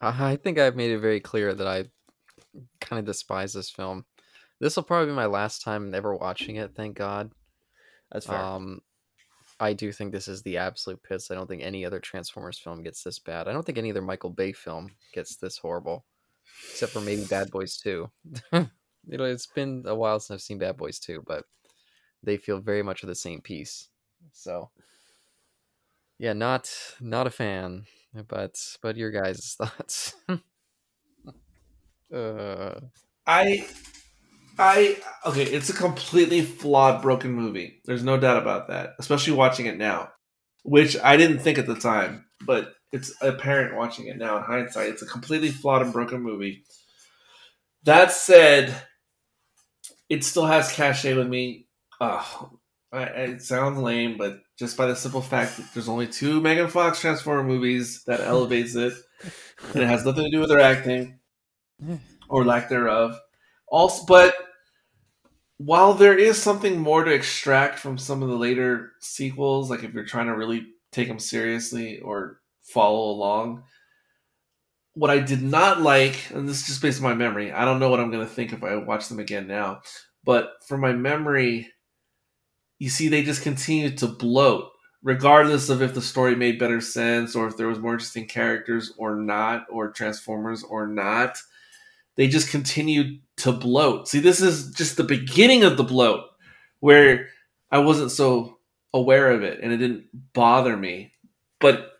I 0.00 0.32
I 0.32 0.36
think 0.36 0.58
I've 0.58 0.76
made 0.76 0.90
it 0.90 0.98
very 0.98 1.20
clear 1.20 1.54
that 1.54 1.66
I 1.66 1.86
kind 2.80 2.98
of 2.98 3.06
despise 3.06 3.52
this 3.52 3.70
film. 3.70 4.04
This 4.60 4.76
will 4.76 4.82
probably 4.82 5.06
be 5.06 5.12
my 5.12 5.26
last 5.26 5.62
time 5.62 5.94
ever 5.94 6.14
watching 6.14 6.56
it. 6.56 6.74
Thank 6.74 6.96
God. 6.96 7.30
That's 8.10 8.26
fair. 8.26 8.38
Um, 8.38 8.80
I 9.60 9.72
do 9.72 9.92
think 9.92 10.12
this 10.12 10.28
is 10.28 10.42
the 10.42 10.56
absolute 10.58 11.02
pits. 11.02 11.30
I 11.30 11.34
don't 11.34 11.48
think 11.48 11.62
any 11.62 11.84
other 11.84 11.98
Transformers 11.98 12.58
film 12.58 12.82
gets 12.82 13.02
this 13.02 13.18
bad. 13.18 13.48
I 13.48 13.52
don't 13.52 13.64
think 13.64 13.78
any 13.78 13.90
other 13.90 14.02
Michael 14.02 14.30
Bay 14.30 14.52
film 14.52 14.90
gets 15.12 15.36
this 15.36 15.58
horrible, 15.58 16.04
except 16.70 16.92
for 16.92 17.00
maybe 17.00 17.24
Bad 17.24 17.50
Boys 17.50 17.76
2. 17.78 18.08
you 18.52 18.68
know, 19.06 19.24
it's 19.24 19.46
been 19.46 19.84
a 19.86 19.94
while 19.94 20.20
since 20.20 20.36
I've 20.36 20.42
seen 20.42 20.58
Bad 20.58 20.76
Boys 20.76 20.98
2, 21.00 21.24
but 21.26 21.44
they 22.22 22.36
feel 22.36 22.60
very 22.60 22.82
much 22.82 23.02
of 23.02 23.08
the 23.08 23.14
same 23.14 23.40
piece. 23.40 23.88
So, 24.32 24.70
yeah, 26.18 26.34
not 26.34 26.70
not 27.00 27.26
a 27.26 27.30
fan. 27.30 27.84
But 28.26 28.54
but 28.82 28.96
your 28.96 29.10
guys' 29.10 29.56
thoughts? 29.58 30.14
uh, 32.14 32.80
I, 33.26 33.66
I 34.58 34.96
okay. 35.26 35.44
It's 35.44 35.70
a 35.70 35.74
completely 35.74 36.40
flawed, 36.42 37.02
broken 37.02 37.32
movie. 37.32 37.80
There's 37.84 38.02
no 38.02 38.18
doubt 38.18 38.42
about 38.42 38.68
that. 38.68 38.94
Especially 38.98 39.34
watching 39.34 39.66
it 39.66 39.78
now, 39.78 40.10
which 40.64 40.96
I 41.02 41.16
didn't 41.16 41.40
think 41.40 41.58
at 41.58 41.66
the 41.66 41.76
time, 41.76 42.26
but 42.46 42.74
it's 42.92 43.14
apparent 43.20 43.76
watching 43.76 44.06
it 44.06 44.16
now 44.16 44.38
in 44.38 44.42
hindsight. 44.42 44.88
It's 44.90 45.02
a 45.02 45.06
completely 45.06 45.50
flawed 45.50 45.82
and 45.82 45.92
broken 45.92 46.22
movie. 46.22 46.64
That 47.84 48.10
said, 48.12 48.74
it 50.08 50.24
still 50.24 50.46
has 50.46 50.72
cachet 50.72 51.14
with 51.14 51.28
me. 51.28 51.66
Oh, 52.00 52.57
it 52.92 53.42
sounds 53.42 53.78
lame, 53.78 54.16
but 54.16 54.40
just 54.58 54.76
by 54.76 54.86
the 54.86 54.96
simple 54.96 55.20
fact 55.20 55.56
that 55.56 55.66
there's 55.74 55.88
only 55.88 56.06
two 56.06 56.40
Megan 56.40 56.68
Fox 56.68 57.00
Transformer 57.00 57.44
movies 57.44 58.02
that 58.06 58.20
elevates 58.20 58.74
it, 58.74 58.94
and 59.74 59.82
it 59.82 59.86
has 59.86 60.04
nothing 60.04 60.24
to 60.24 60.30
do 60.30 60.40
with 60.40 60.48
their 60.48 60.60
acting 60.60 61.18
or 62.28 62.44
lack 62.44 62.68
thereof. 62.68 63.18
Also, 63.68 64.04
but 64.06 64.34
while 65.58 65.92
there 65.92 66.16
is 66.16 66.40
something 66.40 66.78
more 66.78 67.04
to 67.04 67.12
extract 67.12 67.78
from 67.78 67.98
some 67.98 68.22
of 68.22 68.28
the 68.28 68.36
later 68.36 68.92
sequels, 69.00 69.70
like 69.70 69.84
if 69.84 69.92
you're 69.92 70.04
trying 70.04 70.26
to 70.26 70.36
really 70.36 70.66
take 70.92 71.08
them 71.08 71.18
seriously 71.18 71.98
or 71.98 72.40
follow 72.62 73.10
along, 73.10 73.64
what 74.94 75.10
I 75.10 75.18
did 75.18 75.42
not 75.42 75.80
like, 75.80 76.30
and 76.30 76.48
this 76.48 76.62
is 76.62 76.66
just 76.66 76.82
based 76.82 77.02
on 77.02 77.08
my 77.08 77.14
memory. 77.14 77.52
I 77.52 77.64
don't 77.64 77.80
know 77.80 77.90
what 77.90 78.00
I'm 78.00 78.10
going 78.10 78.26
to 78.26 78.32
think 78.32 78.52
if 78.52 78.64
I 78.64 78.76
watch 78.76 79.08
them 79.08 79.18
again 79.18 79.46
now, 79.46 79.82
but 80.24 80.52
from 80.66 80.80
my 80.80 80.92
memory, 80.92 81.70
you 82.78 82.88
see, 82.88 83.08
they 83.08 83.22
just 83.22 83.42
continue 83.42 83.90
to 83.96 84.06
bloat, 84.06 84.70
regardless 85.02 85.68
of 85.68 85.82
if 85.82 85.94
the 85.94 86.02
story 86.02 86.34
made 86.34 86.58
better 86.58 86.80
sense 86.80 87.34
or 87.34 87.46
if 87.46 87.56
there 87.56 87.68
was 87.68 87.78
more 87.78 87.94
interesting 87.94 88.26
characters 88.26 88.92
or 88.98 89.16
not, 89.16 89.66
or 89.70 89.90
Transformers 89.90 90.62
or 90.62 90.86
not. 90.86 91.38
They 92.16 92.28
just 92.28 92.50
continued 92.50 93.20
to 93.38 93.52
bloat. 93.52 94.08
See, 94.08 94.18
this 94.18 94.40
is 94.40 94.72
just 94.72 94.96
the 94.96 95.04
beginning 95.04 95.62
of 95.62 95.76
the 95.76 95.84
bloat, 95.84 96.24
where 96.80 97.28
I 97.70 97.78
wasn't 97.78 98.10
so 98.10 98.58
aware 98.92 99.30
of 99.30 99.42
it 99.42 99.60
and 99.62 99.72
it 99.72 99.78
didn't 99.78 100.06
bother 100.32 100.76
me. 100.76 101.12
But 101.60 101.92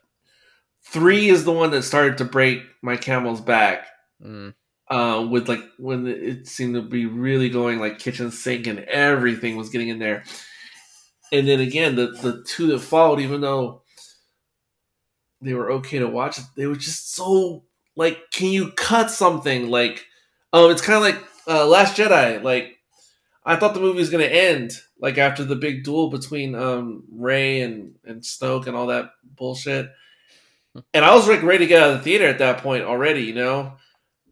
three 0.83 1.29
is 1.29 1.45
the 1.45 1.53
one 1.53 1.71
that 1.73 1.83
started 1.83 2.19
to 2.19 2.25
break 2.25 2.63
my 2.83 2.97
camel's 2.97 3.41
back. 3.41 3.87
Mm. 4.25 4.55
Uh, 4.91 5.27
with 5.31 5.51
like 5.51 5.63
when 5.77 6.07
it 6.07 6.49
seemed 6.49 6.75
to 6.75 6.81
be 6.81 7.05
really 7.05 7.51
going 7.51 7.79
like 7.79 7.99
kitchen 7.99 8.31
sink 8.31 8.67
and 8.67 8.79
everything 8.81 9.57
was 9.57 9.69
getting 9.69 9.89
in 9.89 9.99
there. 9.99 10.25
And 11.33 11.47
then 11.47 11.61
again, 11.61 11.97
the 11.97 12.09
the 12.09 12.43
two 12.47 12.69
that 12.69 12.81
followed, 12.81 13.21
even 13.21 13.41
though 13.41 13.83
they 15.41 15.55
were 15.55 15.71
okay 15.73 15.99
to 15.99 16.09
watch, 16.09 16.39
they 16.57 16.67
were 16.67 16.77
just 16.77 17.15
so 17.15 17.65
like, 17.97 18.31
can 18.31 18.49
you 18.49 18.73
cut 18.73 19.11
something? 19.11 19.69
Like, 19.69 20.07
um, 20.53 20.71
it's 20.71 20.83
kind 20.83 20.97
of 20.97 21.03
like 21.03 21.25
uh, 21.47 21.67
Last 21.67 21.97
Jedi. 21.97 22.43
Like, 22.43 22.79
I 23.45 23.57
thought 23.57 23.75
the 23.75 23.81
movie 23.81 23.99
was 23.99 24.11
gonna 24.11 24.25
end 24.25 24.73
like 25.01 25.19
after 25.19 25.45
the 25.45 25.57
big 25.57 25.85
duel 25.85 26.11
between 26.11 26.55
um 26.55 27.05
Rey 27.11 27.61
and 27.61 27.95
and 28.05 28.23
Snoke 28.23 28.67
and 28.67 28.77
all 28.77 28.87
that 28.89 29.13
bullshit. 29.23 29.91
And 30.95 31.05
I 31.05 31.15
was 31.15 31.27
like 31.27 31.43
ready 31.43 31.65
to 31.65 31.67
get 31.67 31.83
out 31.83 31.91
of 31.91 31.99
the 31.99 32.05
theater 32.05 32.27
at 32.27 32.39
that 32.39 32.59
point 32.59 32.85
already, 32.85 33.23
you 33.23 33.35
know. 33.35 33.75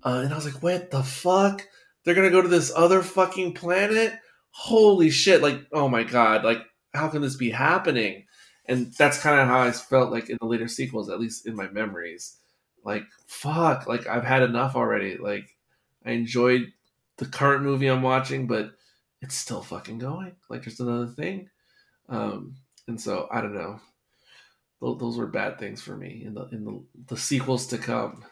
Uh, 0.05 0.21
and 0.23 0.33
I 0.33 0.37
was 0.37 0.45
like, 0.45 0.63
what 0.63 0.91
the 0.91 1.03
fuck? 1.03 1.67
They're 2.05 2.15
gonna 2.15 2.31
go 2.31 2.43
to 2.43 2.49
this 2.49 2.73
other 2.75 3.03
fucking 3.03 3.55
planet? 3.55 4.13
Holy 4.51 5.11
shit! 5.11 5.43
Like, 5.43 5.67
oh 5.73 5.89
my 5.89 6.05
god! 6.05 6.45
Like, 6.45 6.63
how 6.97 7.09
can 7.09 7.23
this 7.23 7.37
be 7.37 7.51
happening? 7.51 8.27
And 8.67 8.93
that's 8.95 9.21
kind 9.21 9.41
of 9.41 9.47
how 9.47 9.61
I 9.61 9.71
felt 9.71 10.11
like 10.11 10.29
in 10.29 10.39
the 10.41 10.47
later 10.47 10.69
sequels, 10.69 11.09
at 11.09 11.21
least 11.21 11.47
in 11.47 11.55
my 11.55 11.69
memories. 11.69 12.37
Like, 12.85 13.05
fuck! 13.27 13.87
Like, 13.87 14.07
I've 14.07 14.25
had 14.25 14.43
enough 14.43 14.75
already. 14.77 15.17
Like, 15.17 15.57
I 16.05 16.13
enjoyed 16.13 16.73
the 17.19 17.27
current 17.27 17.63
movie 17.63 17.87
I'm 17.87 18.03
watching, 18.03 18.47
but 18.47 18.73
it's 19.23 19.35
still 19.35 19.63
fucking 19.63 19.99
going. 19.99 20.37
Like, 20.49 20.65
there's 20.65 20.81
another 20.81 21.09
thing. 21.09 21.49
Um, 22.09 22.57
and 22.89 23.01
so 23.01 23.29
I 23.31 23.41
don't 23.41 23.55
know 23.55 23.81
those 24.81 25.17
were 25.17 25.27
bad 25.27 25.59
things 25.59 25.83
for 25.83 25.97
me 25.97 26.23
in 26.25 26.35
the 26.35 26.49
in 26.53 26.65
the, 26.65 26.83
the 27.09 27.17
sequels 27.17 27.67
to 27.69 27.79
come. 27.79 28.25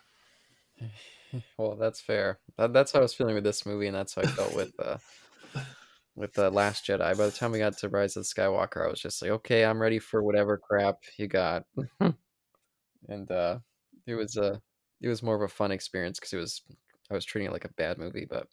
Well, 1.58 1.74
that's 1.74 2.00
fair. 2.00 2.38
That, 2.56 2.72
that's 2.72 2.92
how 2.92 3.00
I 3.00 3.02
was 3.02 3.12
feeling 3.12 3.34
with 3.34 3.42
this 3.42 3.66
movie, 3.66 3.88
and 3.88 3.96
that's 3.96 4.14
how 4.14 4.22
I 4.22 4.26
felt 4.26 4.54
with 4.54 4.72
uh, 4.78 4.98
with 6.16 6.32
the 6.34 6.50
Last 6.50 6.86
Jedi. 6.86 7.16
By 7.16 7.26
the 7.26 7.30
time 7.30 7.52
we 7.52 7.58
got 7.58 7.76
to 7.78 7.88
Rise 7.88 8.16
of 8.16 8.24
Skywalker, 8.24 8.84
I 8.84 8.90
was 8.90 9.00
just 9.00 9.20
like, 9.22 9.30
okay, 9.30 9.64
I'm 9.64 9.80
ready 9.80 9.98
for 9.98 10.22
whatever 10.22 10.58
crap 10.58 10.98
you 11.16 11.26
got. 11.26 11.64
and 13.08 13.30
uh, 13.30 13.58
it 14.06 14.14
was 14.14 14.36
a 14.36 14.60
it 15.00 15.08
was 15.08 15.22
more 15.22 15.36
of 15.36 15.42
a 15.42 15.48
fun 15.48 15.72
experience 15.72 16.18
because 16.18 16.32
it 16.32 16.38
was 16.38 16.62
I 17.10 17.14
was 17.14 17.24
treating 17.24 17.48
it 17.48 17.52
like 17.52 17.64
a 17.64 17.72
bad 17.74 17.98
movie, 17.98 18.26
but 18.28 18.46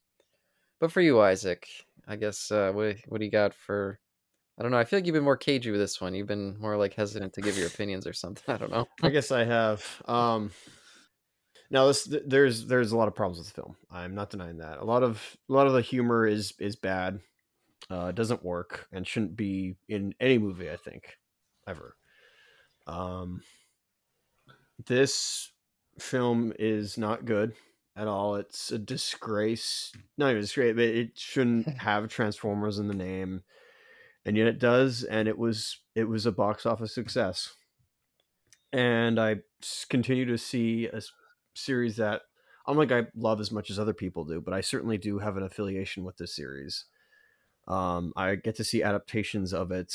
but 0.80 0.92
for 0.92 1.02
you, 1.02 1.22
Isaac, 1.22 1.68
I 2.08 2.16
guess 2.16 2.52
uh, 2.52 2.72
what 2.74 2.98
what 3.08 3.20
do 3.20 3.26
you 3.26 3.32
got 3.32 3.54
for 3.54 4.00
I 4.62 4.64
don't 4.64 4.72
know. 4.72 4.78
I 4.78 4.84
feel 4.84 5.00
like 5.00 5.08
you've 5.08 5.16
been 5.16 5.24
more 5.24 5.38
cagey 5.38 5.72
with 5.72 5.80
this 5.80 6.00
one. 6.00 6.14
You've 6.14 6.28
been 6.28 6.56
more 6.60 6.78
like 6.78 6.94
hesitant 6.94 7.34
to 7.34 7.42
give 7.42 7.58
your 7.58 7.68
opinions 7.68 8.06
or 8.06 8.14
something. 8.14 8.44
I 8.54 8.58
don't 8.58 8.72
know. 8.72 8.86
I 9.02 9.10
guess 9.10 9.32
I 9.32 9.44
have. 9.44 9.84
Um, 10.06 10.52
now 11.72 11.88
this 11.88 12.08
there's 12.26 12.68
there's 12.68 12.92
a 12.92 12.98
lot 12.98 13.08
of 13.08 13.16
problems 13.16 13.40
with 13.40 13.48
the 13.48 13.54
film. 13.62 13.76
I'm 13.90 14.14
not 14.14 14.30
denying 14.30 14.58
that. 14.58 14.80
A 14.80 14.86
lot 14.86 15.04
of 15.04 15.38
a 15.50 15.54
lot 15.54 15.68
of 15.68 15.74
the 15.74 15.82
humor 15.82 16.28
is 16.28 16.54
is 16.60 16.76
bad. 16.76 17.20
Uh, 17.92 18.12
doesn't 18.12 18.44
work 18.46 18.88
and 18.94 19.06
shouldn't 19.06 19.36
be 19.36 19.76
in 19.90 20.14
any 20.20 20.38
movie. 20.38 20.70
I 20.70 20.78
think 20.78 21.18
ever. 21.68 21.96
Um, 22.88 23.42
this 24.86 25.52
film 26.00 26.54
is 26.58 26.98
not 26.98 27.26
good 27.26 27.54
at 27.96 28.08
all. 28.08 28.36
It's 28.36 28.72
a 28.72 28.80
disgrace. 28.80 29.92
Not 30.18 30.30
even 30.30 30.38
a 30.38 30.42
disgrace, 30.42 30.76
but 30.76 30.86
it 30.86 31.20
shouldn't 31.20 31.68
have 31.80 32.08
Transformers 32.08 32.80
in 32.80 32.88
the 32.88 32.94
name 32.94 33.44
and 34.26 34.38
yet 34.38 34.48
it 34.48 34.60
does 34.60 35.04
and 35.04 35.28
it 35.28 35.38
was 35.38 35.80
it 35.96 36.06
was 36.06 36.26
a 36.26 36.32
box 36.32 36.66
office 36.66 36.94
success 36.94 37.54
and 38.72 39.20
i 39.20 39.38
continue 39.90 40.26
to 40.26 40.38
see 40.38 40.86
a 40.88 41.02
series 41.54 41.98
that 41.98 42.22
i'm 42.68 42.78
like 42.78 42.92
i 42.92 43.06
love 43.16 43.40
as 43.40 43.52
much 43.52 43.70
as 43.70 43.80
other 43.80 43.94
people 43.94 44.24
do 44.26 44.40
but 44.40 44.54
i 44.54 44.62
certainly 44.62 44.98
do 44.98 45.20
have 45.20 45.38
an 45.38 45.44
affiliation 45.44 46.04
with 46.04 46.18
this 46.18 46.36
series 46.36 46.86
um, 47.68 48.14
i 48.16 48.36
get 48.36 48.56
to 48.56 48.64
see 48.64 48.84
adaptations 48.84 49.54
of 49.54 49.72
it 49.72 49.94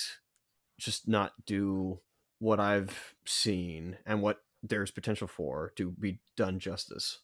just 0.79 1.09
not 1.09 1.33
do 1.47 2.01
what 2.39 2.61
i've 2.61 3.15
seen 3.25 3.97
and 4.07 4.23
what 4.23 4.39
there's 4.63 4.91
potential 4.91 5.29
for 5.29 5.73
to 5.77 5.91
be 5.93 6.19
done 6.37 6.59
justice 6.59 7.21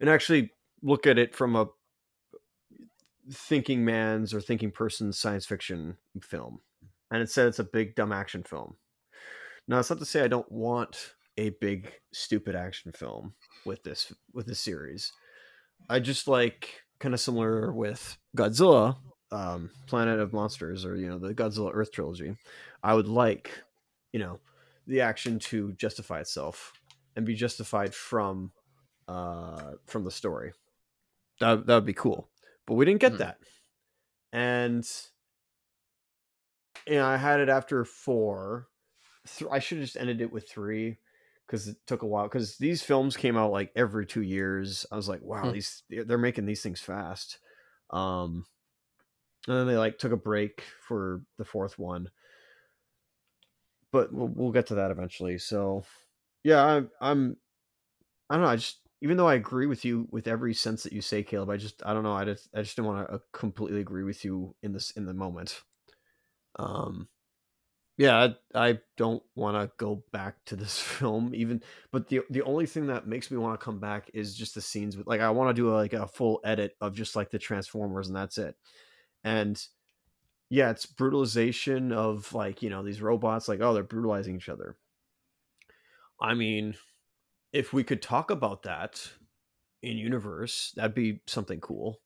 and 0.00 0.08
actually 0.08 0.52
look 0.82 1.06
at 1.06 1.18
it 1.18 1.34
from 1.34 1.56
a 1.56 1.66
thinking 3.30 3.84
man's 3.84 4.32
or 4.32 4.40
thinking 4.40 4.70
person's 4.70 5.18
science 5.18 5.46
fiction 5.46 5.96
film. 6.22 6.60
And 7.10 7.22
it 7.22 7.30
said 7.30 7.46
it's 7.46 7.58
a 7.58 7.64
big 7.64 7.94
dumb 7.94 8.12
action 8.12 8.42
film. 8.42 8.76
Now 9.66 9.78
it's 9.78 9.90
not 9.90 9.98
to 9.98 10.04
say 10.04 10.22
I 10.22 10.28
don't 10.28 10.50
want 10.50 11.14
a 11.36 11.50
big 11.50 11.92
stupid 12.12 12.54
action 12.54 12.92
film 12.92 13.34
with 13.64 13.82
this 13.82 14.12
with 14.32 14.46
this 14.46 14.60
series. 14.60 15.12
I 15.88 16.00
just 16.00 16.26
like 16.26 16.82
kind 17.00 17.14
of 17.14 17.20
similar 17.20 17.72
with 17.72 18.18
Godzilla, 18.36 18.96
um, 19.30 19.70
Planet 19.86 20.20
of 20.20 20.32
Monsters, 20.32 20.84
or 20.84 20.96
you 20.96 21.08
know 21.08 21.18
the 21.18 21.34
Godzilla 21.34 21.70
Earth 21.72 21.92
trilogy. 21.92 22.36
I 22.82 22.94
would 22.94 23.08
like, 23.08 23.50
you 24.12 24.20
know, 24.20 24.40
the 24.86 25.00
action 25.00 25.38
to 25.40 25.72
justify 25.72 26.20
itself 26.20 26.72
and 27.16 27.26
be 27.26 27.34
justified 27.34 27.94
from 27.94 28.52
uh, 29.06 29.72
from 29.86 30.04
the 30.04 30.10
story. 30.10 30.52
That 31.40 31.66
that 31.66 31.74
would 31.74 31.86
be 31.86 31.94
cool 31.94 32.28
but 32.68 32.74
we 32.74 32.84
didn't 32.84 33.00
get 33.00 33.14
mm. 33.14 33.18
that. 33.18 33.38
And 34.32 34.86
you 36.86 36.94
know, 36.94 37.06
I 37.06 37.16
had 37.16 37.40
it 37.40 37.48
after 37.48 37.84
four. 37.84 38.68
Th- 39.26 39.50
I 39.50 39.58
should 39.58 39.78
have 39.78 39.86
just 39.86 39.96
ended 39.96 40.20
it 40.20 40.30
with 40.30 40.48
three 40.48 40.98
because 41.46 41.66
it 41.66 41.78
took 41.86 42.02
a 42.02 42.06
while. 42.06 42.24
Because 42.24 42.58
these 42.58 42.82
films 42.82 43.16
came 43.16 43.38
out 43.38 43.50
like 43.50 43.72
every 43.74 44.04
two 44.06 44.20
years. 44.20 44.84
I 44.92 44.96
was 44.96 45.08
like, 45.08 45.22
wow, 45.22 45.44
hmm. 45.44 45.52
these 45.52 45.82
they're 45.88 46.18
making 46.18 46.44
these 46.44 46.62
things 46.62 46.80
fast. 46.80 47.38
Um, 47.90 48.44
and 49.46 49.56
then 49.56 49.66
they 49.66 49.76
like 49.76 49.98
took 49.98 50.12
a 50.12 50.16
break 50.16 50.62
for 50.86 51.22
the 51.38 51.44
fourth 51.44 51.78
one. 51.78 52.10
But 53.90 54.12
we'll, 54.12 54.28
we'll 54.28 54.52
get 54.52 54.66
to 54.66 54.74
that 54.76 54.90
eventually. 54.90 55.38
So, 55.38 55.84
yeah, 56.44 56.62
I'm, 56.62 56.90
I'm, 57.00 57.36
I 58.28 58.34
don't 58.34 58.44
know. 58.44 58.50
I 58.50 58.56
just 58.56 58.80
even 59.00 59.16
though 59.16 59.28
I 59.28 59.34
agree 59.34 59.66
with 59.66 59.84
you 59.84 60.08
with 60.10 60.26
every 60.26 60.54
sense 60.54 60.82
that 60.82 60.92
you 60.92 61.00
say, 61.00 61.22
Caleb, 61.22 61.50
I 61.50 61.56
just 61.56 61.82
I 61.86 61.94
don't 61.94 62.02
know. 62.02 62.12
I 62.12 62.24
just 62.24 62.48
I 62.54 62.62
just 62.62 62.76
didn't 62.76 62.88
want 62.88 63.08
to 63.08 63.14
uh, 63.14 63.18
completely 63.32 63.80
agree 63.80 64.02
with 64.02 64.24
you 64.24 64.54
in 64.62 64.72
this 64.72 64.90
in 64.92 65.06
the 65.06 65.14
moment. 65.14 65.62
Um, 66.58 67.08
yeah, 67.96 68.28
I, 68.54 68.68
I 68.70 68.78
don't 68.96 69.22
want 69.34 69.56
to 69.56 69.70
go 69.76 70.04
back 70.12 70.36
to 70.46 70.56
this 70.56 70.78
film 70.80 71.32
even. 71.34 71.62
But 71.92 72.08
the 72.08 72.22
the 72.30 72.42
only 72.42 72.66
thing 72.66 72.88
that 72.88 73.06
makes 73.06 73.30
me 73.30 73.36
want 73.36 73.58
to 73.58 73.64
come 73.64 73.78
back 73.78 74.10
is 74.14 74.34
just 74.34 74.54
the 74.54 74.60
scenes 74.60 74.96
with 74.96 75.06
like 75.06 75.20
I 75.20 75.30
want 75.30 75.54
to 75.54 75.60
do 75.60 75.72
a, 75.72 75.74
like 75.74 75.92
a 75.92 76.08
full 76.08 76.40
edit 76.44 76.76
of 76.80 76.94
just 76.94 77.14
like 77.14 77.30
the 77.30 77.38
Transformers 77.38 78.08
and 78.08 78.16
that's 78.16 78.38
it. 78.38 78.56
And 79.24 79.60
yeah, 80.50 80.70
it's 80.70 80.86
brutalization 80.86 81.92
of 81.92 82.32
like 82.32 82.62
you 82.62 82.70
know 82.70 82.82
these 82.82 83.02
robots 83.02 83.48
like 83.48 83.60
oh 83.60 83.74
they're 83.74 83.82
brutalizing 83.82 84.36
each 84.36 84.48
other. 84.48 84.76
I 86.20 86.34
mean, 86.34 86.74
if 87.52 87.72
we 87.72 87.84
could 87.84 88.02
talk 88.02 88.30
about 88.30 88.64
that 88.64 89.00
in 89.82 89.96
universe, 89.96 90.72
that'd 90.76 90.94
be 90.94 91.20
something 91.26 91.60
cool. 91.60 92.00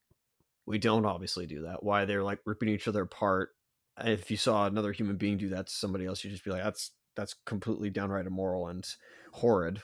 We 0.66 0.78
don't 0.78 1.06
obviously 1.06 1.46
do 1.46 1.62
that. 1.62 1.82
Why 1.82 2.04
they're 2.04 2.22
like 2.22 2.40
ripping 2.44 2.68
each 2.68 2.88
other 2.88 3.02
apart. 3.02 3.50
If 3.98 4.30
you 4.30 4.36
saw 4.36 4.66
another 4.66 4.92
human 4.92 5.16
being 5.16 5.38
do 5.38 5.48
that 5.50 5.66
to 5.66 5.72
somebody 5.72 6.06
else, 6.06 6.22
you'd 6.22 6.30
just 6.30 6.44
be 6.44 6.50
like, 6.50 6.62
that's 6.62 6.92
that's 7.14 7.34
completely 7.46 7.90
downright 7.90 8.26
immoral 8.26 8.68
and 8.68 8.86
horrid, 9.32 9.82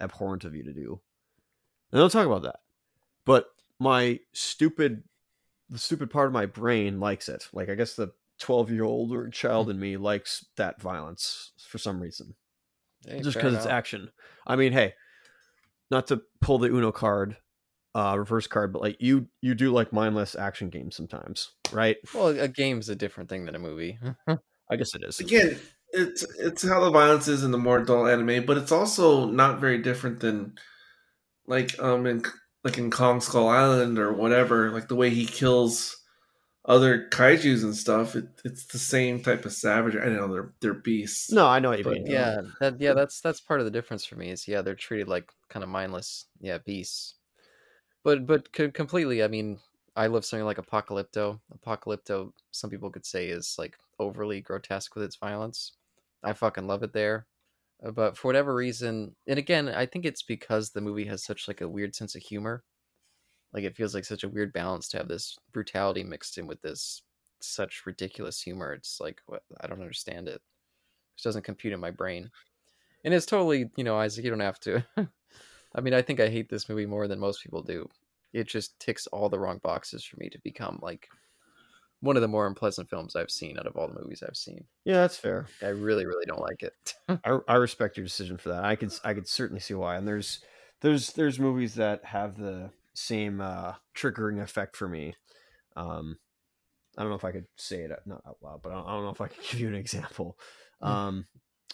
abhorrent 0.00 0.44
of 0.44 0.54
you 0.54 0.62
to 0.64 0.72
do. 0.72 1.00
And 1.92 2.00
don't 2.00 2.10
talk 2.10 2.26
about 2.26 2.42
that. 2.42 2.60
But 3.24 3.46
my 3.78 4.20
stupid 4.32 5.04
the 5.70 5.78
stupid 5.78 6.10
part 6.10 6.26
of 6.26 6.32
my 6.32 6.46
brain 6.46 7.00
likes 7.00 7.28
it. 7.28 7.48
Like 7.52 7.68
I 7.68 7.74
guess 7.74 7.94
the 7.94 8.12
12 8.38 8.70
year 8.70 8.84
old 8.84 9.12
or 9.12 9.28
child 9.28 9.70
in 9.70 9.78
me 9.78 9.96
likes 9.96 10.46
that 10.56 10.80
violence 10.80 11.52
for 11.66 11.78
some 11.78 12.00
reason. 12.00 12.34
Hey, 13.06 13.20
just 13.20 13.36
because 13.36 13.54
it's 13.54 13.66
action. 13.66 14.10
I 14.46 14.56
mean, 14.56 14.72
hey, 14.72 14.94
not 15.90 16.08
to 16.08 16.22
pull 16.40 16.58
the 16.58 16.68
Uno 16.68 16.92
card, 16.92 17.36
uh, 17.94 18.16
reverse 18.18 18.46
card, 18.46 18.72
but 18.72 18.82
like 18.82 18.96
you, 19.00 19.28
you 19.40 19.54
do 19.54 19.70
like 19.72 19.92
mindless 19.92 20.34
action 20.34 20.70
games 20.70 20.96
sometimes, 20.96 21.52
right? 21.72 21.96
Well, 22.12 22.28
a 22.28 22.48
game's 22.48 22.88
a 22.88 22.96
different 22.96 23.28
thing 23.28 23.44
than 23.44 23.54
a 23.54 23.60
movie. 23.60 23.98
I 24.68 24.76
guess 24.76 24.94
it 24.94 25.02
is. 25.04 25.20
Again, 25.20 25.58
it's 25.92 26.26
it's 26.38 26.66
how 26.66 26.80
the 26.80 26.90
violence 26.90 27.28
is 27.28 27.44
in 27.44 27.52
the 27.52 27.58
more 27.58 27.78
adult 27.78 28.08
anime, 28.08 28.44
but 28.44 28.58
it's 28.58 28.72
also 28.72 29.26
not 29.26 29.60
very 29.60 29.78
different 29.78 30.20
than 30.20 30.58
like 31.46 31.78
um 31.80 32.06
in 32.06 32.22
like 32.64 32.78
in 32.78 32.90
Kong 32.90 33.20
Skull 33.20 33.48
Island 33.48 33.98
or 33.98 34.12
whatever, 34.12 34.70
like 34.70 34.88
the 34.88 34.96
way 34.96 35.10
he 35.10 35.26
kills 35.26 35.96
other 36.64 37.08
kaiju's 37.10 37.62
and 37.62 37.76
stuff, 37.76 38.16
it, 38.16 38.26
it's 38.44 38.66
the 38.66 38.78
same 38.78 39.22
type 39.22 39.44
of 39.44 39.52
savagery. 39.52 40.02
I 40.02 40.08
know 40.08 40.28
they're 40.28 40.52
they're 40.60 40.74
beasts. 40.74 41.30
No, 41.30 41.46
I 41.46 41.58
know 41.60 41.70
what 41.70 41.78
you 41.78 41.84
But, 41.84 41.94
mean. 41.94 42.06
Yeah, 42.06 42.40
that 42.60 42.80
yeah, 42.80 42.92
that's 42.92 43.20
that's 43.20 43.40
part 43.40 43.60
of 43.60 43.66
the 43.66 43.70
difference 43.70 44.04
for 44.04 44.16
me. 44.16 44.30
Is 44.30 44.48
yeah, 44.48 44.62
they're 44.62 44.74
treated 44.74 45.08
like 45.08 45.30
kind 45.48 45.62
of 45.62 45.68
mindless, 45.68 46.26
yeah, 46.40 46.58
beasts. 46.58 47.14
But 48.02 48.26
but 48.26 48.52
completely. 48.52 49.22
I 49.22 49.28
mean, 49.28 49.58
I 49.96 50.08
love 50.08 50.24
something 50.24 50.44
like 50.44 50.58
Apocalypto. 50.58 51.40
Apocalypto, 51.56 52.32
some 52.50 52.70
people 52.70 52.90
could 52.90 53.06
say 53.06 53.28
is 53.28 53.56
like 53.58 53.76
overly 53.98 54.40
grotesque 54.40 54.94
with 54.94 55.04
its 55.04 55.16
violence. 55.16 55.72
I 56.22 56.32
fucking 56.32 56.66
love 56.66 56.82
it 56.82 56.92
there. 56.92 57.26
Uh, 57.84 57.90
But 57.90 58.16
for 58.16 58.28
whatever 58.28 58.54
reason, 58.54 59.16
and 59.26 59.38
again, 59.38 59.68
I 59.68 59.86
think 59.86 60.04
it's 60.04 60.22
because 60.22 60.70
the 60.70 60.80
movie 60.80 61.06
has 61.06 61.24
such 61.24 61.48
like 61.48 61.60
a 61.60 61.68
weird 61.68 61.94
sense 61.94 62.14
of 62.14 62.22
humor. 62.22 62.64
Like 63.52 63.64
it 63.64 63.76
feels 63.76 63.94
like 63.94 64.04
such 64.04 64.24
a 64.24 64.28
weird 64.28 64.52
balance 64.52 64.88
to 64.88 64.98
have 64.98 65.08
this 65.08 65.36
brutality 65.52 66.04
mixed 66.04 66.38
in 66.38 66.46
with 66.46 66.60
this 66.62 67.02
such 67.40 67.86
ridiculous 67.86 68.40
humor. 68.42 68.72
It's 68.72 69.00
like 69.00 69.20
what 69.26 69.42
I 69.60 69.66
don't 69.66 69.80
understand 69.80 70.28
it. 70.28 70.42
It 71.16 71.22
doesn't 71.22 71.44
compute 71.44 71.72
in 71.72 71.80
my 71.80 71.90
brain. 71.90 72.30
And 73.04 73.14
it's 73.14 73.26
totally, 73.26 73.70
you 73.76 73.84
know, 73.84 73.98
Isaac, 73.98 74.24
you 74.24 74.30
don't 74.30 74.40
have 74.40 74.60
to. 74.60 74.84
I 75.74 75.80
mean, 75.80 75.94
I 75.94 76.02
think 76.02 76.20
I 76.20 76.28
hate 76.28 76.48
this 76.48 76.68
movie 76.68 76.86
more 76.86 77.06
than 77.08 77.20
most 77.20 77.42
people 77.42 77.62
do. 77.62 77.88
It 78.32 78.48
just 78.48 78.78
ticks 78.80 79.06
all 79.08 79.28
the 79.28 79.38
wrong 79.38 79.58
boxes 79.62 80.04
for 80.04 80.16
me 80.18 80.28
to 80.30 80.38
become 80.42 80.78
like 80.82 81.08
one 82.06 82.16
of 82.16 82.22
the 82.22 82.28
more 82.28 82.46
unpleasant 82.46 82.88
films 82.88 83.16
I've 83.16 83.30
seen 83.30 83.58
out 83.58 83.66
of 83.66 83.76
all 83.76 83.88
the 83.88 84.00
movies 84.00 84.22
I've 84.26 84.36
seen. 84.36 84.64
Yeah, 84.84 85.02
that's 85.02 85.16
fair. 85.16 85.46
I 85.60 85.68
really, 85.68 86.06
really 86.06 86.24
don't 86.26 86.40
like 86.40 86.62
it. 86.62 86.94
I, 87.24 87.38
I 87.48 87.56
respect 87.56 87.96
your 87.96 88.04
decision 88.04 88.38
for 88.38 88.50
that. 88.50 88.64
I 88.64 88.76
could 88.76 88.92
I 89.04 89.14
could 89.14 89.28
certainly 89.28 89.60
see 89.60 89.74
why. 89.74 89.96
And 89.96 90.06
there's 90.06 90.40
there's 90.80 91.12
there's 91.12 91.38
movies 91.38 91.74
that 91.74 92.04
have 92.04 92.38
the 92.38 92.70
same 92.94 93.40
uh, 93.40 93.74
triggering 93.94 94.40
effect 94.42 94.76
for 94.76 94.88
me. 94.88 95.14
Um, 95.76 96.16
I 96.96 97.02
don't 97.02 97.10
know 97.10 97.16
if 97.16 97.24
I 97.24 97.32
could 97.32 97.46
say 97.56 97.82
it 97.82 97.90
not 98.06 98.22
out 98.26 98.38
loud, 98.40 98.62
but 98.62 98.72
I 98.72 98.76
don't, 98.76 98.86
I 98.86 98.92
don't 98.92 99.04
know 99.04 99.10
if 99.10 99.20
I 99.20 99.28
could 99.28 99.44
give 99.50 99.60
you 99.60 99.68
an 99.68 99.74
example. 99.74 100.38
Um, 100.80 101.26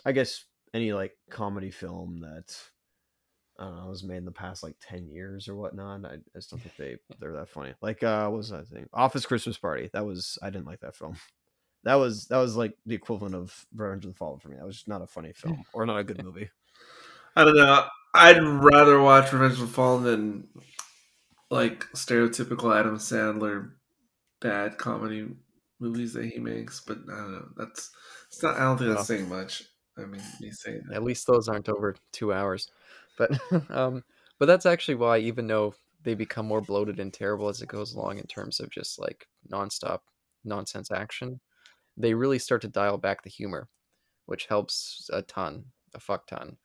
I 0.05 0.13
guess 0.13 0.45
any 0.75 0.93
like 0.93 1.13
comedy 1.31 1.71
film 1.71 2.21
that 2.21 2.57
I 3.63 3.67
don't 3.67 3.77
know 3.77 3.87
was 3.87 4.03
made 4.03 4.17
in 4.17 4.25
the 4.25 4.33
past 4.33 4.65
like 4.65 4.75
ten 4.81 5.09
years 5.09 5.49
or 5.49 5.55
whatnot. 5.55 6.05
I, 6.05 6.15
I 6.15 6.19
just 6.35 6.51
don't 6.51 6.61
think 6.61 6.77
they 6.77 6.97
they're 7.21 7.33
that 7.33 7.49
funny. 7.49 7.75
Like 7.81 8.03
uh, 8.03 8.29
what 8.29 8.39
was 8.39 8.51
that 8.51 8.67
thing? 8.67 8.89
Office 8.93 9.25
Christmas 9.25 9.57
Party. 9.57 9.89
That 9.93 10.05
was 10.05 10.37
I 10.43 10.51
didn't 10.51 10.67
like 10.67 10.81
that 10.81 10.97
film. 10.97 11.17
That 11.85 11.95
was 11.95 12.27
that 12.27 12.39
was 12.39 12.57
like 12.57 12.75
the 12.87 12.97
equivalent 12.97 13.37
of 13.37 13.67
Revenge 13.75 14.05
of 14.05 14.13
the 14.13 14.17
Fallen 14.17 14.41
for 14.41 14.49
me. 14.49 14.57
That 14.57 14.67
was 14.67 14.77
just 14.77 14.89
not 14.89 15.03
a 15.03 15.07
funny 15.07 15.33
film 15.33 15.65
or 15.73 15.87
not 15.87 15.99
a 15.99 16.05
good 16.05 16.25
movie. 16.25 16.51
I 17.37 17.45
don't 17.45 17.57
know. 17.57 17.87
I'd 18.15 18.43
rather 18.43 19.01
watch 19.01 19.33
Revenge 19.33 19.55
of 19.55 19.61
the 19.61 19.67
Fallen 19.69 20.03
than 20.03 20.49
like 21.51 21.85
stereotypical 21.95 22.77
Adam 22.77 22.99
Sandler 22.99 23.71
bad 24.41 24.77
comedy 24.77 25.29
movies 25.79 26.15
that 26.15 26.25
he 26.25 26.41
makes. 26.41 26.81
But 26.81 26.99
I 27.13 27.17
don't 27.17 27.33
know. 27.33 27.49
That's 27.57 27.91
it's 28.27 28.43
not. 28.43 28.57
I 28.57 28.65
don't 28.65 28.79
think 28.79 28.95
that's 28.95 29.07
saying 29.07 29.29
much. 29.29 29.65
I 29.97 30.03
mean, 30.03 30.23
me 30.41 30.51
saying 30.51 30.83
that. 30.89 30.97
At 30.97 31.05
least 31.05 31.27
those 31.27 31.49
aren't 31.49 31.69
over 31.69 31.95
two 32.13 32.33
hours. 32.33 32.69
But 33.23 33.71
um, 33.71 34.05
but 34.39 34.47
that's 34.47 34.67
actually 34.67 34.97
why, 34.97 35.19
even 35.19 35.47
though 35.47 35.75
they 36.03 36.15
become 36.15 36.47
more 36.47 36.61
bloated 36.61 36.99
and 36.99 37.13
terrible 37.13 37.49
as 37.49 37.63
it 37.63 37.69
goes 37.69 37.95
along 37.95 38.19
in 38.19 38.27
terms 38.27 38.59
of 38.61 38.71
just 38.71 38.99
like 38.99 39.27
nonstop 39.51 40.01
nonsense 40.45 40.91
action, 40.91 41.41
they 41.97 42.15
really 42.15 42.39
start 42.39 42.63
to 42.63 42.69
dial 42.69 42.99
back 42.99 43.23
the 43.23 43.31
humor, 43.31 43.69
which 44.27 44.47
helps 44.47 45.09
a 45.13 45.23
ton, 45.23 45.65
a 45.95 46.01
fuck 46.01 46.27
ton. 46.27 46.57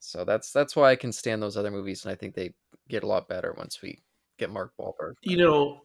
So 0.00 0.24
that's 0.24 0.52
that's 0.52 0.76
why 0.76 0.90
I 0.90 0.96
can 0.96 1.12
stand 1.12 1.42
those 1.42 1.56
other 1.56 1.70
movies, 1.70 2.04
and 2.04 2.12
I 2.12 2.14
think 2.14 2.34
they 2.34 2.54
get 2.88 3.02
a 3.02 3.06
lot 3.08 3.28
better 3.28 3.54
once 3.56 3.82
we 3.82 4.02
get 4.38 4.50
Mark 4.50 4.72
Wahlberg. 4.80 5.14
You 5.22 5.38
know, 5.38 5.82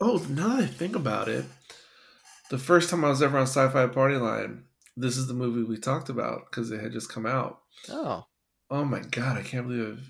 oh, 0.00 0.24
now 0.28 0.48
that 0.48 0.64
I 0.64 0.66
think 0.66 0.96
about 0.96 1.28
it, 1.28 1.44
the 2.50 2.58
first 2.58 2.90
time 2.90 3.04
I 3.04 3.08
was 3.08 3.22
ever 3.22 3.38
on 3.38 3.46
Sci-Fi 3.46 3.86
Party 3.86 4.16
Line, 4.16 4.64
this 4.96 5.16
is 5.16 5.28
the 5.28 5.34
movie 5.34 5.62
we 5.62 5.78
talked 5.78 6.08
about 6.08 6.46
because 6.50 6.70
it 6.70 6.80
had 6.80 6.92
just 6.92 7.08
come 7.08 7.24
out. 7.24 7.60
Oh, 7.88 8.26
Oh 8.74 8.84
my 8.84 8.98
god, 8.98 9.38
I 9.38 9.42
can't 9.42 9.68
believe. 9.68 10.00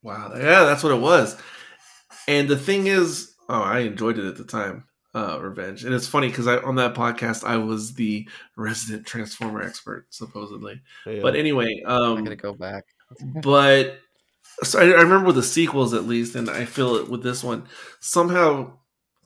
Wow, 0.00 0.30
yeah, 0.36 0.62
that's 0.62 0.84
what 0.84 0.92
it 0.92 1.00
was. 1.00 1.36
And 2.28 2.48
the 2.48 2.56
thing 2.56 2.86
is, 2.86 3.34
oh, 3.48 3.60
I 3.60 3.80
enjoyed 3.80 4.16
it 4.16 4.26
at 4.26 4.36
the 4.36 4.44
time, 4.44 4.84
uh, 5.12 5.40
Revenge. 5.40 5.84
And 5.84 5.92
it's 5.92 6.06
funny 6.06 6.28
because 6.28 6.46
I 6.46 6.58
on 6.58 6.76
that 6.76 6.94
podcast 6.94 7.42
I 7.42 7.56
was 7.56 7.94
the 7.94 8.28
resident 8.56 9.08
Transformer 9.08 9.60
expert, 9.60 10.06
supposedly. 10.10 10.80
But 11.04 11.34
anyway, 11.34 11.82
I'm 11.84 12.18
um, 12.18 12.22
gonna 12.22 12.36
go 12.36 12.52
back. 12.52 12.84
but 13.42 13.98
so 14.62 14.78
I, 14.78 14.84
I 14.84 15.02
remember 15.02 15.26
with 15.26 15.36
the 15.36 15.42
sequels 15.42 15.92
at 15.92 16.06
least, 16.06 16.36
and 16.36 16.48
I 16.48 16.66
feel 16.66 16.94
it 16.94 17.08
with 17.08 17.24
this 17.24 17.42
one. 17.42 17.66
Somehow, 17.98 18.74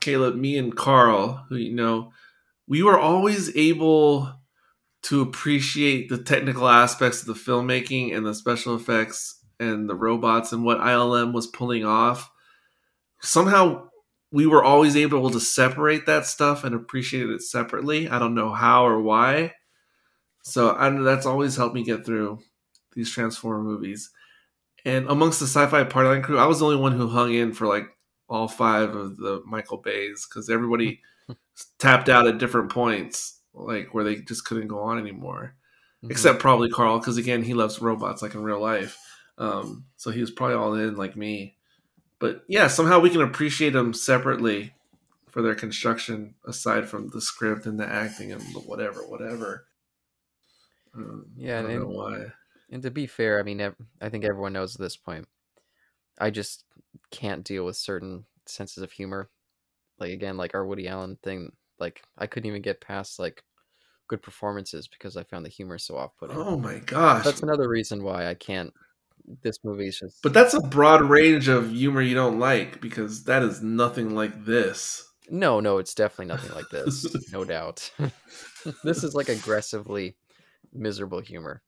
Caleb, 0.00 0.36
me 0.36 0.56
and 0.56 0.74
Carl, 0.74 1.44
who 1.50 1.56
you 1.56 1.74
know, 1.74 2.14
we 2.66 2.82
were 2.82 2.98
always 2.98 3.54
able 3.54 4.32
to 5.04 5.20
appreciate 5.20 6.08
the 6.08 6.18
technical 6.18 6.68
aspects 6.68 7.20
of 7.20 7.26
the 7.26 7.34
filmmaking 7.34 8.16
and 8.16 8.24
the 8.24 8.34
special 8.34 8.74
effects 8.74 9.40
and 9.60 9.88
the 9.88 9.94
robots 9.94 10.52
and 10.52 10.64
what 10.64 10.78
ILM 10.78 11.32
was 11.32 11.46
pulling 11.46 11.84
off. 11.84 12.30
Somehow, 13.20 13.88
we 14.32 14.46
were 14.46 14.64
always 14.64 14.96
able 14.96 15.30
to 15.30 15.40
separate 15.40 16.06
that 16.06 16.26
stuff 16.26 16.64
and 16.64 16.74
appreciate 16.74 17.28
it 17.28 17.42
separately. 17.42 18.08
I 18.08 18.18
don't 18.18 18.34
know 18.34 18.52
how 18.52 18.86
or 18.86 19.00
why. 19.00 19.52
So 20.42 20.74
I, 20.74 20.90
that's 20.90 21.26
always 21.26 21.56
helped 21.56 21.74
me 21.74 21.84
get 21.84 22.04
through 22.04 22.40
these 22.94 23.10
Transformer 23.10 23.62
movies. 23.62 24.10
And 24.84 25.08
amongst 25.08 25.40
the 25.40 25.46
sci-fi 25.46 25.84
partyline 25.84 26.22
crew, 26.22 26.38
I 26.38 26.46
was 26.46 26.58
the 26.58 26.66
only 26.66 26.76
one 26.76 26.92
who 26.92 27.08
hung 27.08 27.32
in 27.32 27.52
for 27.52 27.66
like 27.66 27.86
all 28.28 28.48
five 28.48 28.94
of 28.94 29.16
the 29.16 29.42
Michael 29.46 29.78
Bays 29.78 30.26
because 30.28 30.50
everybody 30.50 31.00
tapped 31.78 32.08
out 32.08 32.26
at 32.26 32.38
different 32.38 32.70
points, 32.70 33.40
like 33.54 33.94
where 33.94 34.04
they 34.04 34.16
just 34.16 34.44
couldn't 34.44 34.68
go 34.68 34.80
on 34.80 34.98
anymore. 34.98 35.54
Mhm. 36.02 36.10
Except 36.10 36.38
probably 36.40 36.68
Carl, 36.68 36.98
because 36.98 37.16
again, 37.16 37.42
he 37.42 37.54
loves 37.54 37.80
robots 37.80 38.20
like 38.22 38.34
in 38.34 38.42
real 38.42 38.60
life. 38.60 38.98
Um, 39.38 39.86
so 39.96 40.10
he 40.10 40.20
was 40.20 40.30
probably 40.30 40.56
all 40.56 40.74
in 40.74 40.96
like 40.96 41.16
me. 41.16 41.56
But 42.18 42.44
yeah, 42.48 42.68
somehow 42.68 43.00
we 43.00 43.10
can 43.10 43.20
appreciate 43.22 43.70
them 43.72 43.92
separately 43.94 44.74
for 45.28 45.42
their 45.42 45.54
construction, 45.54 46.34
aside 46.46 46.88
from 46.88 47.08
the 47.08 47.20
script 47.20 47.66
and 47.66 47.78
the 47.80 47.86
acting 47.86 48.30
and 48.32 48.40
the 48.54 48.60
whatever, 48.60 49.00
whatever. 49.08 49.66
Um, 50.94 51.26
Yeah, 51.36 51.58
I 51.58 51.62
don't 51.62 51.70
and- 51.72 51.80
know 51.82 51.88
why. 51.90 52.26
And 52.70 52.82
to 52.82 52.90
be 52.90 53.06
fair, 53.06 53.38
I 53.38 53.42
mean, 53.42 53.60
I 54.00 54.08
think 54.08 54.24
everyone 54.24 54.52
knows 54.52 54.74
at 54.74 54.80
this 54.80 54.96
point. 54.96 55.28
I 56.18 56.30
just 56.30 56.64
can't 57.10 57.44
deal 57.44 57.64
with 57.64 57.76
certain 57.76 58.24
senses 58.46 58.82
of 58.82 58.92
humor. 58.92 59.28
Like 59.98 60.12
again, 60.12 60.36
like 60.36 60.54
our 60.54 60.64
Woody 60.66 60.88
Allen 60.88 61.16
thing. 61.22 61.52
Like 61.84 62.02
I 62.16 62.26
couldn't 62.26 62.48
even 62.48 62.62
get 62.62 62.80
past 62.80 63.18
like 63.18 63.42
good 64.08 64.22
performances 64.22 64.88
because 64.88 65.18
I 65.18 65.22
found 65.24 65.44
the 65.44 65.50
humor 65.50 65.76
so 65.76 65.98
off-putting. 65.98 66.34
Oh 66.36 66.56
my 66.56 66.78
gosh! 66.78 67.24
That's 67.24 67.42
another 67.42 67.68
reason 67.68 68.02
why 68.02 68.26
I 68.26 68.32
can't. 68.34 68.72
This 69.42 69.58
movie 69.64 69.88
is 69.88 69.98
just. 69.98 70.22
But 70.22 70.32
that's 70.32 70.54
a 70.54 70.60
broad 70.60 71.02
range 71.02 71.48
of 71.48 71.70
humor 71.72 72.00
you 72.00 72.14
don't 72.14 72.38
like 72.38 72.80
because 72.80 73.24
that 73.24 73.42
is 73.42 73.60
nothing 73.62 74.14
like 74.14 74.46
this. 74.46 75.06
no, 75.28 75.60
no, 75.60 75.76
it's 75.76 75.94
definitely 75.94 76.26
nothing 76.34 76.54
like 76.54 76.68
this. 76.72 77.06
no 77.32 77.44
doubt. 77.44 77.90
this 78.82 79.04
is 79.04 79.14
like 79.14 79.28
aggressively 79.28 80.16
miserable 80.72 81.20
humor. 81.20 81.60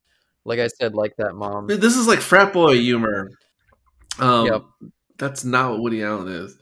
Like 0.47 0.61
I 0.61 0.69
said, 0.69 0.95
like 0.95 1.15
that 1.19 1.35
mom. 1.35 1.67
This 1.67 1.97
is 1.97 2.07
like 2.07 2.21
frat 2.21 2.53
boy 2.55 2.79
humor. 2.79 3.31
Um, 4.19 4.47
Yep. 4.47 4.63
That's 5.19 5.45
not 5.45 5.73
what 5.73 5.81
Woody 5.83 6.03
Allen 6.03 6.29
is. 6.29 6.57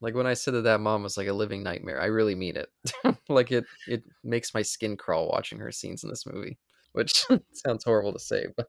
Like 0.00 0.14
when 0.14 0.26
I 0.26 0.34
said 0.34 0.54
that 0.54 0.62
that 0.64 0.80
mom 0.80 1.02
was 1.02 1.16
like 1.16 1.28
a 1.28 1.32
living 1.32 1.62
nightmare, 1.62 2.00
I 2.00 2.06
really 2.06 2.34
mean 2.34 2.56
it. 2.56 2.68
like 3.28 3.50
it 3.52 3.64
it 3.88 4.04
makes 4.22 4.52
my 4.54 4.62
skin 4.62 4.96
crawl 4.96 5.28
watching 5.28 5.58
her 5.58 5.72
scenes 5.72 6.04
in 6.04 6.10
this 6.10 6.26
movie, 6.26 6.58
which 6.92 7.24
sounds 7.52 7.84
horrible 7.84 8.12
to 8.12 8.18
say, 8.18 8.46
but 8.56 8.66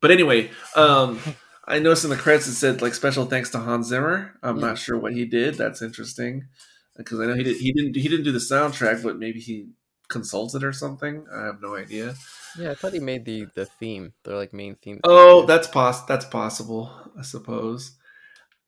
But 0.00 0.10
anyway, 0.10 0.50
um, 0.76 1.20
I 1.66 1.78
noticed 1.78 2.04
in 2.04 2.10
the 2.10 2.16
credits 2.16 2.46
it 2.46 2.54
said 2.54 2.80
like 2.82 2.94
special 2.94 3.26
thanks 3.26 3.50
to 3.50 3.58
Hans 3.58 3.88
Zimmer. 3.88 4.38
I'm 4.42 4.56
Hmm. 4.56 4.60
not 4.62 4.78
sure 4.78 4.98
what 4.98 5.12
he 5.12 5.24
did. 5.26 5.54
That's 5.56 5.82
interesting 5.82 6.48
because 6.96 7.20
I 7.20 7.26
know 7.26 7.34
he 7.34 7.42
did. 7.44 7.56
He 7.58 7.72
didn't. 7.72 7.96
He 7.96 8.08
didn't 8.08 8.24
do 8.24 8.32
the 8.32 8.38
soundtrack, 8.38 9.02
but 9.02 9.18
maybe 9.18 9.40
he 9.40 9.68
consulted 10.08 10.64
or 10.64 10.72
something. 10.72 11.26
I 11.32 11.44
have 11.44 11.60
no 11.60 11.76
idea. 11.76 12.14
yeah, 12.58 12.72
I 12.72 12.74
thought 12.74 12.94
he 12.94 12.98
made 13.00 13.24
the 13.26 13.46
the 13.54 13.66
theme, 13.66 14.14
the 14.24 14.34
like 14.34 14.52
main 14.52 14.74
theme. 14.82 15.00
Oh, 15.04 15.44
that's 15.46 15.68
poss. 15.68 16.04
That's 16.06 16.24
possible. 16.24 16.90
I 17.18 17.22
suppose. 17.22 17.92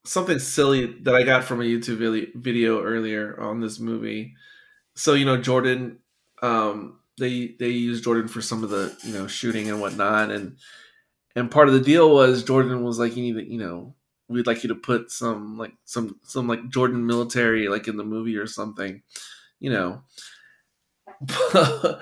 Something 0.04 0.38
silly 0.38 0.86
that 1.02 1.14
I 1.14 1.22
got 1.22 1.44
from 1.44 1.60
a 1.60 1.64
YouTube 1.64 2.34
video 2.34 2.82
earlier 2.82 3.38
on 3.40 3.60
this 3.60 3.78
movie. 3.78 4.34
So 4.96 5.14
you 5.14 5.24
know 5.24 5.36
Jordan, 5.36 5.98
um, 6.42 6.98
they 7.18 7.54
they 7.58 7.68
used 7.68 8.04
Jordan 8.04 8.28
for 8.28 8.42
some 8.42 8.64
of 8.64 8.70
the 8.70 8.96
you 9.04 9.12
know 9.12 9.26
shooting 9.26 9.70
and 9.70 9.80
whatnot, 9.80 10.30
and 10.30 10.56
and 11.36 11.50
part 11.50 11.68
of 11.68 11.74
the 11.74 11.80
deal 11.80 12.12
was 12.12 12.42
Jordan 12.44 12.82
was 12.82 12.98
like, 12.98 13.16
you 13.16 13.22
need 13.22 13.40
to 13.40 13.50
you 13.50 13.58
know 13.58 13.94
we'd 14.28 14.46
like 14.46 14.62
you 14.64 14.68
to 14.68 14.74
put 14.74 15.10
some 15.10 15.56
like 15.58 15.72
some 15.84 16.18
some 16.22 16.48
like 16.48 16.68
Jordan 16.68 17.06
military 17.06 17.68
like 17.68 17.86
in 17.88 17.96
the 17.96 18.04
movie 18.04 18.36
or 18.36 18.46
something, 18.46 19.02
you 19.60 19.70
know. 19.70 20.02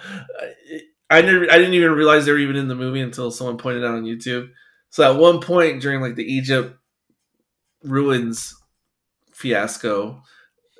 I 1.10 1.22
never 1.22 1.50
I 1.50 1.58
didn't 1.58 1.74
even 1.74 1.92
realize 1.92 2.24
they 2.24 2.32
were 2.32 2.38
even 2.38 2.56
in 2.56 2.68
the 2.68 2.74
movie 2.74 3.00
until 3.00 3.30
someone 3.30 3.58
pointed 3.58 3.84
out 3.84 3.94
on 3.94 4.04
YouTube. 4.04 4.50
So 4.90 5.10
at 5.10 5.20
one 5.20 5.40
point 5.40 5.82
during 5.82 6.00
like 6.00 6.14
the 6.14 6.24
Egypt 6.24 6.76
ruins 7.82 8.54
fiasco, 9.32 10.22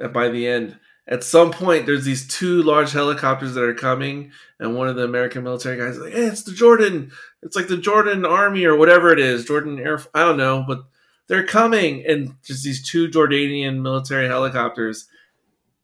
uh, 0.01 0.09
by 0.09 0.29
the 0.29 0.47
end, 0.47 0.79
at 1.09 1.25
some 1.25 1.51
point 1.51 1.87
there's 1.87 2.05
these 2.05 2.27
two 2.27 2.63
large 2.63 2.93
helicopters 2.93 3.55
that 3.55 3.65
are 3.65 3.75
coming, 3.75 4.31
and 4.59 4.77
one 4.77 4.89
of 4.89 4.97
the 4.97 5.05
American 5.05 5.43
military 5.43 5.77
guys 5.77 5.97
is 5.97 6.03
like, 6.03 6.13
"Hey, 6.13 6.27
it's 6.27 6.45
the 6.45 6.53
Jordan. 6.53 7.11
It's 7.43 7.57
like 7.57 7.69
the 7.69 7.77
Jordan 7.77 8.25
Army 8.25 8.65
or 8.65 8.77
whatever 8.77 9.13
it 9.13 9.19
is, 9.19 9.45
Jordan 9.45 9.79
Air. 9.79 10.01
I 10.15 10.21
don't 10.21 10.37
know, 10.37 10.65
but 10.67 10.85
they're 11.27 11.47
coming." 11.47 12.05
And 12.07 12.35
just 12.45 12.65
these 12.65 12.87
two 12.87 13.09
Jordanian 13.09 13.81
military 13.81 14.29
helicopters, 14.29 15.09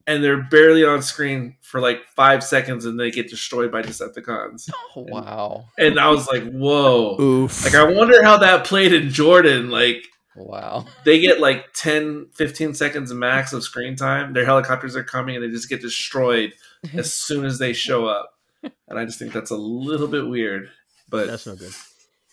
and 0.06 0.22
they're 0.22 0.42
barely 0.42 0.84
on 0.84 1.02
screen 1.02 1.56
for 1.60 1.80
like 1.80 2.04
five 2.14 2.44
seconds, 2.44 2.84
and 2.84 2.98
they 3.00 3.10
get 3.10 3.28
destroyed 3.28 3.72
by 3.72 3.82
Decepticons. 3.82 4.70
Oh, 4.98 5.02
wow. 5.10 5.64
And 5.78 5.98
I 6.00 6.08
was 6.08 6.28
like, 6.28 6.44
"Whoa!" 6.50 7.20
Oof. 7.20 7.64
Like, 7.64 7.74
I 7.74 7.84
wonder 7.84 8.22
how 8.22 8.38
that 8.38 8.64
played 8.64 8.92
in 8.92 9.10
Jordan. 9.10 9.70
Like, 9.70 10.04
Wow. 10.36 10.86
they 11.04 11.20
get 11.20 11.40
like 11.40 11.72
10, 11.74 12.28
15 12.34 12.74
seconds 12.74 13.12
max 13.12 13.52
of 13.52 13.62
screen 13.62 13.96
time. 13.96 14.32
Their 14.32 14.44
helicopters 14.44 14.96
are 14.96 15.04
coming 15.04 15.36
and 15.36 15.44
they 15.44 15.50
just 15.50 15.68
get 15.68 15.80
destroyed 15.80 16.52
as 16.94 17.12
soon 17.12 17.44
as 17.44 17.58
they 17.58 17.72
show 17.72 18.06
up. 18.06 18.32
And 18.62 18.98
I 18.98 19.04
just 19.04 19.18
think 19.18 19.32
that's 19.32 19.50
a 19.50 19.56
little 19.56 20.08
bit 20.08 20.26
weird, 20.26 20.70
but 21.08 21.28
That's 21.28 21.46
not 21.46 21.58
good. 21.58 21.72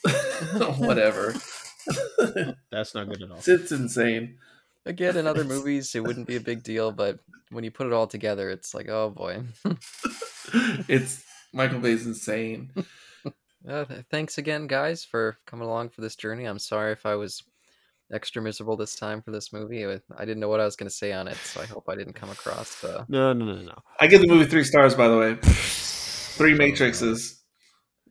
whatever. 0.80 1.34
That's 2.72 2.96
not 2.96 3.08
good 3.08 3.22
at 3.22 3.32
all. 3.32 3.38
It's, 3.38 3.48
it's 3.48 3.72
insane. 3.72 4.38
Again, 4.86 5.16
in 5.16 5.28
other 5.28 5.44
movies, 5.44 5.94
it 5.96 6.04
wouldn't 6.04 6.28
be 6.28 6.36
a 6.36 6.42
big 6.42 6.64
deal, 6.64 6.92
but 6.92 7.20
when 7.52 7.64
you 7.64 7.72
put 7.72 7.88
it 7.88 7.94
all 7.94 8.08
together, 8.08 8.50
it's 8.50 8.74
like, 8.74 8.90
oh 8.90 9.12
boy. 9.12 9.44
It's 10.88 11.24
Michael 11.54 11.80
Bay's 11.80 12.06
insane. 12.06 12.72
Uh, 13.68 13.86
thanks 14.12 14.38
again, 14.38 14.68
guys, 14.68 15.06
for 15.06 15.38
coming 15.46 15.68
along 15.68 15.90
for 15.90 16.02
this 16.02 16.16
journey. 16.16 16.46
I'm 16.46 16.60
sorry 16.60 16.92
if 16.92 17.06
I 17.06 17.16
was 17.16 17.44
extra 18.12 18.42
miserable 18.42 18.76
this 18.78 18.96
time 18.96 19.22
for 19.22 19.32
this 19.32 19.54
movie. 19.54 19.86
I 19.86 20.00
I 20.18 20.26
didn't 20.26 20.40
know 20.40 20.50
what 20.50 20.60
I 20.60 20.66
was 20.66 20.76
going 20.76 20.90
to 20.90 20.96
say 20.96 21.12
on 21.14 21.28
it, 21.28 21.38
so 21.38 21.62
I 21.62 21.66
hope 21.66 21.88
I 21.90 21.96
didn't 21.96 22.14
come 22.14 22.30
across. 22.30 22.84
Uh, 22.84 23.06
No, 23.08 23.34
no, 23.34 23.46
no, 23.46 23.62
no. 23.62 23.76
I 24.00 24.08
give 24.08 24.22
the 24.22 24.28
movie 24.28 24.46
three 24.50 24.64
stars, 24.64 24.96
by 24.96 25.08
the 25.08 25.18
way. 25.18 25.38
Three 25.42 26.58
Matrixes 26.58 27.40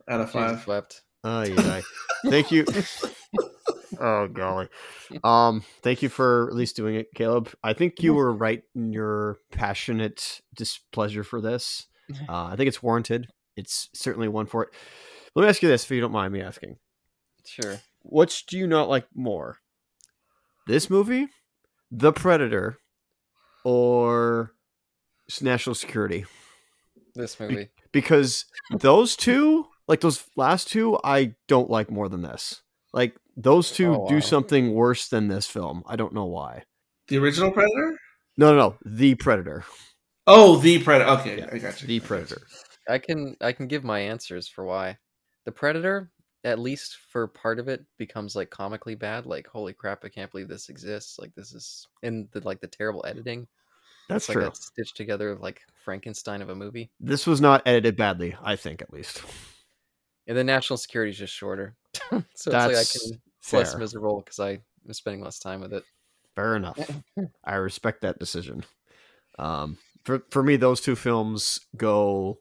out 0.07 0.19
of 0.21 0.27
Jesus 0.27 0.33
five. 0.33 0.67
wept. 0.67 1.01
Oh 1.23 1.43
yeah. 1.43 1.81
Thank 2.25 2.51
you. 2.51 2.65
oh 3.99 4.27
golly. 4.27 4.67
Um, 5.23 5.63
thank 5.81 6.01
you 6.01 6.09
for 6.09 6.47
at 6.49 6.55
least 6.55 6.75
doing 6.75 6.95
it, 6.95 7.07
Caleb. 7.15 7.49
I 7.63 7.73
think 7.73 8.01
you 8.01 8.13
were 8.13 8.31
right 8.33 8.63
in 8.75 8.91
your 8.93 9.37
passionate 9.51 10.41
displeasure 10.55 11.23
for 11.23 11.39
this. 11.41 11.87
Uh, 12.27 12.45
I 12.45 12.55
think 12.55 12.67
it's 12.67 12.83
warranted. 12.83 13.27
It's 13.55 13.89
certainly 13.93 14.27
one 14.27 14.45
for 14.45 14.63
it. 14.63 14.69
Let 15.35 15.43
me 15.43 15.49
ask 15.49 15.61
you 15.61 15.69
this, 15.69 15.83
if 15.83 15.91
you 15.91 16.01
don't 16.01 16.11
mind 16.11 16.33
me 16.33 16.41
asking. 16.41 16.77
Sure. 17.45 17.79
Which 18.03 18.45
do 18.45 18.57
you 18.57 18.67
not 18.67 18.89
like 18.89 19.07
more? 19.15 19.59
This 20.67 20.89
movie, 20.89 21.27
The 21.91 22.13
Predator, 22.13 22.77
or 23.63 24.53
National 25.41 25.75
Security? 25.75 26.25
This 27.15 27.39
movie. 27.39 27.69
because 27.91 28.45
those 28.79 29.15
two, 29.15 29.67
like 29.87 30.01
those 30.01 30.23
last 30.35 30.69
two, 30.69 30.97
I 31.03 31.35
don't 31.47 31.69
like 31.69 31.91
more 31.91 32.09
than 32.09 32.21
this. 32.21 32.61
Like 32.93 33.15
those 33.35 33.71
two 33.71 33.93
Oh, 33.95 34.07
do 34.07 34.21
something 34.21 34.73
worse 34.73 35.09
than 35.09 35.27
this 35.27 35.47
film. 35.47 35.83
I 35.85 35.95
don't 35.95 36.13
know 36.13 36.25
why. 36.25 36.63
The 37.07 37.17
original 37.17 37.51
Predator? 37.51 37.97
No, 38.37 38.51
no, 38.51 38.57
no. 38.57 38.75
The 38.85 39.15
Predator. 39.15 39.63
Oh, 40.25 40.55
the 40.57 40.79
Predator. 40.79 41.09
Okay, 41.19 41.37
Yeah, 41.39 41.49
I 41.51 41.57
got 41.57 41.81
you. 41.81 41.87
The 41.87 41.95
I 41.95 41.99
got 41.99 42.01
you. 42.01 42.01
Predator. 42.01 42.41
I 42.89 42.97
can 42.97 43.35
I 43.41 43.51
can 43.51 43.67
give 43.67 43.83
my 43.83 43.99
answers 43.99 44.47
for 44.47 44.63
why. 44.65 44.97
The 45.45 45.51
Predator, 45.51 46.09
at 46.43 46.59
least 46.59 46.97
for 47.09 47.27
part 47.27 47.59
of 47.59 47.67
it, 47.67 47.85
becomes 47.97 48.35
like 48.35 48.49
comically 48.49 48.95
bad. 48.95 49.25
Like, 49.25 49.47
holy 49.47 49.73
crap, 49.73 50.03
I 50.03 50.09
can't 50.09 50.31
believe 50.31 50.47
this 50.47 50.69
exists. 50.69 51.17
Like 51.19 51.33
this 51.35 51.53
is 51.53 51.87
in 52.01 52.27
the 52.31 52.41
like 52.41 52.61
the 52.61 52.67
terrible 52.67 53.05
editing. 53.07 53.47
That's 54.09 54.25
it's 54.25 54.33
true. 54.33 54.43
like 54.43 54.53
a 54.53 54.55
stitched 54.55 54.97
together 54.97 55.35
like 55.35 55.61
Frankenstein 55.83 56.41
of 56.41 56.49
a 56.49 56.55
movie. 56.55 56.91
This 56.99 57.25
was 57.25 57.39
not 57.39 57.61
edited 57.65 57.95
badly, 57.95 58.35
I 58.43 58.55
think, 58.55 58.81
at 58.81 58.91
least. 58.91 59.23
And 60.27 60.37
the 60.37 60.43
national 60.43 60.77
security 60.77 61.11
is 61.11 61.17
just 61.17 61.33
shorter. 61.33 61.75
so 62.09 62.17
it's 62.17 62.43
That's 62.45 62.73
like 62.73 62.77
I 62.77 62.83
can 62.83 63.21
it's 63.39 63.53
less 63.53 63.75
miserable 63.77 64.21
because 64.21 64.39
I 64.39 64.51
am 64.51 64.93
spending 64.93 65.23
less 65.23 65.39
time 65.39 65.61
with 65.61 65.73
it. 65.73 65.83
Fair 66.35 66.55
enough. 66.55 66.79
I 67.45 67.55
respect 67.55 68.01
that 68.01 68.19
decision. 68.19 68.63
Um, 69.37 69.77
for 70.03 70.23
for 70.29 70.43
me, 70.43 70.55
those 70.55 70.81
two 70.81 70.95
films 70.95 71.61
go 71.75 72.39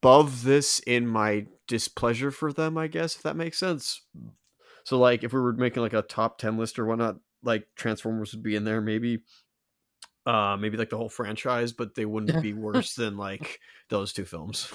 above 0.00 0.44
this 0.44 0.80
in 0.80 1.06
my 1.06 1.46
displeasure 1.66 2.30
for 2.30 2.52
them. 2.52 2.76
I 2.76 2.86
guess 2.86 3.16
if 3.16 3.22
that 3.22 3.36
makes 3.36 3.58
sense. 3.58 4.02
So, 4.84 4.98
like, 4.98 5.22
if 5.22 5.32
we 5.32 5.40
were 5.40 5.52
making 5.52 5.82
like 5.82 5.92
a 5.92 6.02
top 6.02 6.38
ten 6.38 6.56
list 6.56 6.78
or 6.78 6.86
whatnot, 6.86 7.16
like 7.42 7.66
Transformers 7.76 8.32
would 8.32 8.42
be 8.42 8.56
in 8.56 8.64
there, 8.64 8.80
maybe. 8.80 9.20
Uh, 10.26 10.58
maybe 10.58 10.76
like 10.76 10.90
the 10.90 10.96
whole 10.96 11.08
franchise, 11.08 11.72
but 11.72 11.94
they 11.94 12.04
wouldn't 12.04 12.42
be 12.42 12.52
worse 12.54 12.94
than 12.94 13.16
like 13.16 13.60
those 13.88 14.12
two 14.12 14.26
films. 14.26 14.70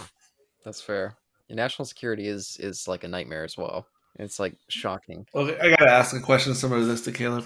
That's 0.66 0.82
fair. 0.82 1.16
And 1.48 1.58
national 1.58 1.86
security 1.86 2.28
is 2.28 2.58
is 2.60 2.88
like 2.88 3.04
a 3.04 3.08
nightmare 3.08 3.44
as 3.44 3.56
well. 3.56 3.86
It's 4.18 4.40
like 4.40 4.56
shocking. 4.68 5.28
Okay, 5.34 5.58
I 5.60 5.76
gotta 5.76 5.92
ask 5.92 6.16
a 6.16 6.20
question 6.20 6.54
similar 6.54 6.82
to 6.82 6.86
this 6.86 7.02
to 7.06 7.12
Caleb. 7.12 7.46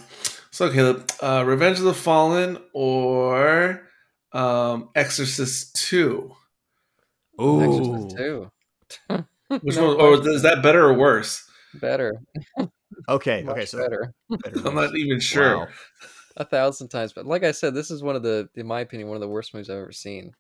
So, 0.52 0.72
Caleb, 0.72 1.10
uh, 1.22 1.44
Revenge 1.46 1.80
of 1.80 1.86
the 1.86 1.94
Fallen 1.94 2.58
or 2.74 3.88
um, 4.32 4.90
Exorcist 4.96 5.76
Two? 5.76 6.34
Exorcist 7.40 8.18
too. 8.18 8.52
Which 9.62 9.76
No 9.76 9.96
one? 9.96 10.02
Or 10.02 10.30
is 10.30 10.42
that 10.42 10.62
better 10.62 10.86
or 10.86 10.94
worse? 10.94 11.48
better. 11.80 12.22
Okay, 13.10 13.46
okay, 13.48 13.66
so 13.66 13.78
better. 13.78 14.14
better 14.30 14.68
I'm 14.68 14.76
not 14.76 14.96
even 14.96 15.20
sure. 15.20 15.60
Wow. 15.60 15.68
A 16.38 16.46
thousand 16.46 16.90
times. 16.90 17.14
But 17.14 17.26
like 17.26 17.44
I 17.44 17.52
said, 17.52 17.74
this 17.74 17.90
is 17.92 18.04
one 18.04 18.16
of 18.16 18.24
the, 18.24 18.50
in 18.56 18.68
my 18.68 18.82
opinion, 18.82 19.10
one 19.10 19.18
of 19.18 19.22
the 19.22 19.28
worst 19.28 19.54
movies 19.54 19.70
I've 19.70 19.78
ever 19.78 19.92
seen. 19.92 20.34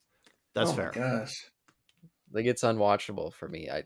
That's 0.54 0.72
oh 0.72 0.74
fair. 0.74 0.92
My 0.96 1.02
gosh. 1.02 1.46
Like 2.32 2.46
it's 2.46 2.64
unwatchable 2.64 3.34
for 3.34 3.48
me. 3.48 3.70
I 3.70 3.84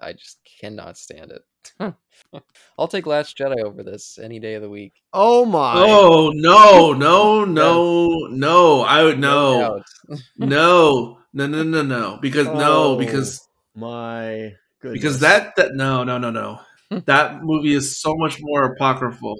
I 0.00 0.12
just 0.12 0.38
cannot 0.60 0.96
stand 0.96 1.32
it. 1.32 1.94
I'll 2.78 2.88
take 2.88 3.06
Last 3.06 3.36
Jedi 3.36 3.62
over 3.62 3.82
this 3.82 4.18
any 4.22 4.38
day 4.38 4.54
of 4.54 4.62
the 4.62 4.70
week. 4.70 4.94
Oh 5.12 5.44
my! 5.44 5.74
Oh 5.76 6.32
no, 6.34 6.92
no, 6.92 7.44
no, 7.44 8.08
no! 8.30 8.82
I 8.82 9.04
would 9.04 9.18
no, 9.18 9.82
no, 10.36 11.18
no, 11.46 11.62
no, 11.62 11.82
no, 11.82 11.82
no. 11.82 12.18
Because 12.20 12.46
no, 12.46 12.94
Oh. 12.94 12.98
because 12.98 13.46
my 13.74 14.52
goodness. 14.80 15.00
because 15.00 15.20
that 15.20 15.54
that 15.56 15.74
no, 15.74 16.04
no, 16.04 16.18
no, 16.18 16.30
no. 16.30 16.60
that 17.06 17.42
movie 17.42 17.74
is 17.74 18.00
so 18.00 18.14
much 18.16 18.38
more 18.40 18.64
apocryphal. 18.64 19.36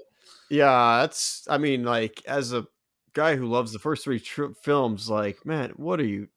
Yeah, 0.50 1.00
that's. 1.00 1.46
I 1.50 1.58
mean, 1.58 1.84
like 1.84 2.22
as 2.26 2.52
a 2.52 2.66
guy 3.14 3.36
who 3.36 3.46
loves 3.46 3.72
the 3.72 3.78
first 3.78 4.04
three 4.04 4.20
tr- 4.20 4.52
films, 4.62 5.08
like 5.10 5.44
man, 5.44 5.70
what 5.76 6.00
are 6.00 6.06
you? 6.06 6.28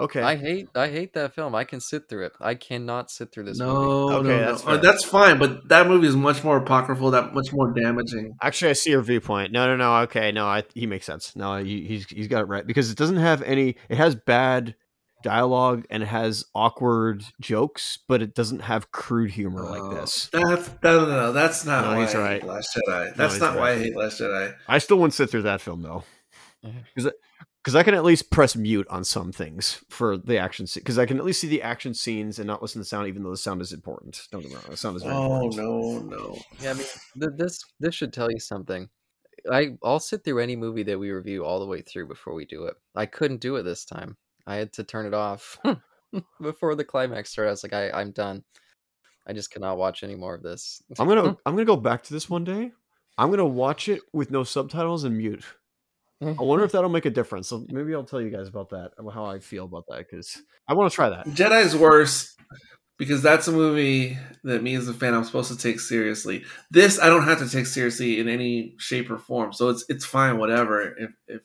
Okay, 0.00 0.22
I 0.22 0.36
hate 0.36 0.68
I 0.74 0.88
hate 0.88 1.12
that 1.12 1.34
film. 1.34 1.54
I 1.54 1.64
can 1.64 1.78
sit 1.78 2.08
through 2.08 2.24
it. 2.26 2.32
I 2.40 2.54
cannot 2.54 3.10
sit 3.10 3.30
through 3.30 3.44
this 3.44 3.58
movie. 3.60 3.70
No, 3.72 4.10
Okay, 4.20 4.28
no, 4.28 4.38
that's 4.52 4.64
no. 4.64 4.70
Uh, 4.70 4.74
fair. 4.74 4.82
That's 4.82 5.04
fine, 5.04 5.38
but 5.38 5.68
that 5.68 5.86
movie 5.86 6.06
is 6.06 6.16
much 6.16 6.42
more 6.42 6.56
apocryphal. 6.56 7.10
That 7.10 7.34
much 7.34 7.52
more 7.52 7.70
damaging. 7.72 8.34
actually, 8.40 8.70
I 8.70 8.72
see 8.72 8.90
your 8.90 9.02
viewpoint. 9.02 9.52
No, 9.52 9.66
no, 9.66 9.76
no. 9.76 9.96
Okay, 10.04 10.32
no, 10.32 10.46
I, 10.46 10.62
he 10.74 10.86
makes 10.86 11.04
sense. 11.04 11.36
No, 11.36 11.62
he, 11.62 11.84
he's 11.84 12.06
he's 12.06 12.26
got 12.26 12.40
it 12.40 12.46
right 12.48 12.66
because 12.66 12.90
it 12.90 12.96
doesn't 12.96 13.18
have 13.18 13.42
any. 13.42 13.76
It 13.90 13.98
has 13.98 14.14
bad 14.14 14.74
dialogue 15.22 15.84
and 15.90 16.02
it 16.02 16.06
has 16.06 16.44
awkward 16.54 17.24
jokes, 17.40 17.98
but 18.08 18.22
it 18.22 18.34
doesn't 18.34 18.60
have 18.60 18.90
crude 18.92 19.30
humor 19.32 19.62
like 19.62 19.82
Oh, 19.82 19.94
this. 19.94 20.28
That's 20.32 20.68
that, 20.68 20.82
no, 20.82 21.06
no, 21.06 21.32
that's 21.32 21.64
not 21.64 21.84
No, 21.84 21.96
why 21.96 22.00
he's 22.04 22.14
I 22.14 22.18
right. 22.20 22.40
hate 22.42 22.48
Last 22.48 22.76
Jedi. 22.76 23.14
That's 23.16 23.34
he's 23.34 23.40
not 23.40 23.56
why 23.56 23.70
I 23.70 23.72
right. 23.74 23.78
hate 23.82 23.96
Last 23.96 24.20
Jedi. 24.20 24.54
I 24.68 24.78
still 24.78 24.98
wouldn't 24.98 25.14
sit 25.14 25.30
through 25.30 25.42
that 25.42 25.60
film 25.60 25.82
though, 25.82 26.04
because 26.94 27.76
I 27.76 27.82
can 27.82 27.94
at 27.94 28.04
least 28.04 28.30
press 28.30 28.56
mute 28.56 28.86
on 28.90 29.04
some 29.04 29.32
things 29.32 29.84
for 29.88 30.16
the 30.16 30.38
action 30.38 30.66
scene. 30.66 30.80
Because 30.82 30.98
I 30.98 31.06
can 31.06 31.18
at 31.18 31.24
least 31.24 31.40
see 31.40 31.48
the 31.48 31.62
action 31.62 31.94
scenes 31.94 32.38
and 32.38 32.46
not 32.46 32.62
listen 32.62 32.80
to 32.80 32.84
sound, 32.84 33.08
even 33.08 33.22
though 33.22 33.30
the 33.30 33.36
sound 33.36 33.60
is 33.62 33.72
important. 33.72 34.20
Don't 34.32 34.42
get 34.42 34.50
me 34.50 34.56
wrong, 34.56 34.64
the 34.70 34.76
sound 34.76 34.96
is 34.96 35.02
very 35.02 35.14
Oh 35.14 35.46
important. 35.46 36.10
no, 36.10 36.16
no. 36.16 36.38
Yeah, 36.60 36.70
I 36.70 36.74
mean, 36.74 36.86
th- 37.20 37.32
this 37.36 37.58
this 37.80 37.94
should 37.94 38.12
tell 38.12 38.30
you 38.30 38.38
something. 38.40 38.88
I 39.50 39.70
I'll 39.82 39.98
sit 40.00 40.22
through 40.24 40.38
any 40.40 40.54
movie 40.56 40.84
that 40.84 40.98
we 40.98 41.10
review 41.10 41.44
all 41.44 41.58
the 41.58 41.66
way 41.66 41.80
through 41.82 42.06
before 42.06 42.34
we 42.34 42.44
do 42.44 42.66
it. 42.66 42.74
I 42.94 43.06
couldn't 43.06 43.40
do 43.40 43.56
it 43.56 43.64
this 43.64 43.84
time. 43.84 44.16
I 44.46 44.56
had 44.56 44.72
to 44.74 44.84
turn 44.84 45.06
it 45.06 45.14
off 45.14 45.58
hmm. 45.64 46.18
before 46.42 46.74
the 46.74 46.84
climax 46.84 47.30
started. 47.30 47.50
I 47.50 47.52
was 47.52 47.62
like, 47.62 47.72
I 47.72 47.90
I'm 47.90 48.10
done. 48.10 48.44
I 49.26 49.32
just 49.32 49.50
cannot 49.50 49.78
watch 49.78 50.02
any 50.02 50.14
more 50.14 50.34
of 50.34 50.42
this. 50.42 50.82
I'm 50.98 51.08
gonna 51.08 51.36
I'm 51.46 51.54
gonna 51.54 51.64
go 51.64 51.76
back 51.76 52.02
to 52.04 52.12
this 52.12 52.28
one 52.28 52.44
day. 52.44 52.72
I'm 53.18 53.30
gonna 53.30 53.46
watch 53.46 53.88
it 53.88 54.00
with 54.12 54.30
no 54.30 54.44
subtitles 54.44 55.04
and 55.04 55.16
mute. 55.16 55.44
I 56.20 56.42
wonder 56.42 56.64
if 56.64 56.72
that'll 56.72 56.90
make 56.90 57.06
a 57.06 57.10
difference. 57.10 57.48
So 57.48 57.66
maybe 57.68 57.94
I'll 57.94 58.04
tell 58.04 58.20
you 58.20 58.30
guys 58.30 58.48
about 58.48 58.70
that, 58.70 58.92
how 59.12 59.24
I 59.24 59.40
feel 59.40 59.64
about 59.64 59.86
that, 59.88 60.06
because 60.08 60.40
I 60.68 60.74
want 60.74 60.90
to 60.90 60.94
try 60.94 61.08
that. 61.10 61.26
Jedi's 61.26 61.76
worse 61.76 62.36
because 62.98 63.22
that's 63.22 63.48
a 63.48 63.52
movie 63.52 64.16
that 64.44 64.62
me 64.62 64.76
as 64.76 64.88
a 64.88 64.94
fan 64.94 65.14
I'm 65.14 65.24
supposed 65.24 65.50
to 65.50 65.58
take 65.58 65.80
seriously. 65.80 66.44
This 66.70 67.00
I 67.00 67.08
don't 67.08 67.24
have 67.24 67.38
to 67.40 67.48
take 67.48 67.66
seriously 67.66 68.20
in 68.20 68.28
any 68.28 68.74
shape 68.78 69.10
or 69.10 69.18
form, 69.18 69.52
so 69.52 69.70
it's 69.70 69.84
it's 69.88 70.04
fine, 70.04 70.38
whatever. 70.38 70.94
If 70.96 71.10
if 71.26 71.42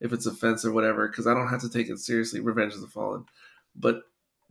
if 0.00 0.12
it's 0.12 0.26
offensive, 0.26 0.72
whatever, 0.74 1.08
because 1.08 1.26
I 1.26 1.34
don't 1.34 1.48
have 1.48 1.62
to 1.62 1.70
take 1.70 1.88
it 1.88 1.98
seriously. 1.98 2.40
Revenge 2.40 2.74
of 2.74 2.80
the 2.80 2.86
Fallen, 2.86 3.24
but 3.74 4.02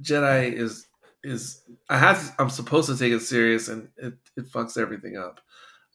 Jedi 0.02 0.52
is 0.54 0.88
is 1.24 1.62
I 1.90 1.98
have 1.98 2.24
to, 2.36 2.42
I'm 2.42 2.50
supposed 2.50 2.90
to 2.90 2.98
take 2.98 3.12
it 3.14 3.22
serious, 3.22 3.68
and 3.68 3.90
it 3.98 4.14
it 4.38 4.52
fucks 4.52 4.78
everything 4.78 5.18
up. 5.18 5.42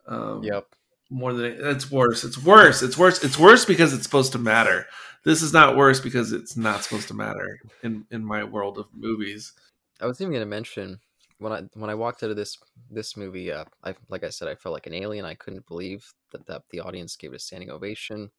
Um, 0.06 0.42
Yep. 0.42 0.66
more 1.10 1.32
than 1.32 1.56
it's 1.60 1.90
worse. 1.90 2.24
It's 2.24 2.42
worse. 2.42 2.82
It's 2.82 2.98
worse. 2.98 3.22
It's 3.22 3.38
worse 3.38 3.64
because 3.64 3.92
it's 3.92 4.04
supposed 4.04 4.32
to 4.32 4.38
matter. 4.38 4.86
This 5.24 5.42
is 5.42 5.52
not 5.52 5.76
worse 5.76 6.00
because 6.00 6.32
it's 6.32 6.56
not 6.56 6.82
supposed 6.82 7.08
to 7.08 7.14
matter 7.14 7.60
in 7.82 8.06
in 8.10 8.24
my 8.24 8.44
world 8.44 8.78
of 8.78 8.86
movies. 8.94 9.52
I 10.00 10.06
was 10.06 10.20
even 10.20 10.32
going 10.32 10.40
to 10.42 10.46
mention 10.46 10.98
when 11.38 11.52
I 11.52 11.62
when 11.74 11.90
I 11.90 11.94
walked 11.94 12.22
out 12.22 12.30
of 12.30 12.36
this 12.36 12.58
this 12.90 13.16
movie, 13.16 13.52
uh, 13.52 13.64
I 13.84 13.94
like 14.08 14.24
I 14.24 14.30
said, 14.30 14.48
I 14.48 14.54
felt 14.54 14.72
like 14.72 14.86
an 14.86 14.94
alien. 14.94 15.24
I 15.24 15.34
couldn't 15.34 15.66
believe 15.66 16.12
that, 16.32 16.46
that 16.46 16.62
the 16.70 16.80
audience 16.80 17.16
gave 17.16 17.32
it 17.32 17.36
a 17.36 17.38
standing 17.38 17.70
ovation. 17.70 18.30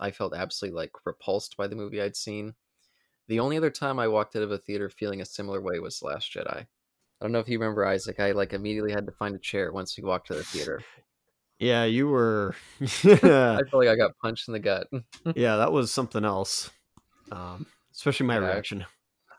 I 0.00 0.10
felt 0.10 0.34
absolutely 0.34 0.76
like 0.76 0.92
repulsed 1.04 1.56
by 1.56 1.66
the 1.66 1.76
movie 1.76 2.00
I'd 2.00 2.16
seen. 2.16 2.54
The 3.28 3.40
only 3.40 3.56
other 3.56 3.70
time 3.70 3.98
I 3.98 4.08
walked 4.08 4.36
out 4.36 4.42
of 4.42 4.50
a 4.50 4.58
theater 4.58 4.90
feeling 4.90 5.20
a 5.20 5.26
similar 5.26 5.60
way 5.60 5.78
was 5.78 6.02
Last 6.02 6.32
Jedi. 6.32 6.66
I 6.66 6.66
don't 7.24 7.32
know 7.32 7.38
if 7.38 7.48
you 7.48 7.58
remember 7.58 7.86
Isaac. 7.86 8.20
I 8.20 8.32
like 8.32 8.52
immediately 8.52 8.92
had 8.92 9.06
to 9.06 9.12
find 9.12 9.34
a 9.34 9.38
chair 9.38 9.72
once 9.72 9.96
we 9.96 10.04
walked 10.04 10.26
to 10.28 10.34
the 10.34 10.42
theater. 10.42 10.82
Yeah, 11.58 11.84
you 11.84 12.08
were. 12.08 12.54
I 12.80 12.86
feel 12.90 13.62
like 13.72 13.88
I 13.88 13.96
got 13.96 14.18
punched 14.20 14.48
in 14.48 14.52
the 14.52 14.58
gut. 14.60 14.88
yeah, 15.34 15.56
that 15.56 15.72
was 15.72 15.92
something 15.92 16.24
else. 16.24 16.70
Um, 17.30 17.66
especially 17.92 18.26
my 18.26 18.34
Yeah. 18.34 18.40
reaction. 18.40 18.84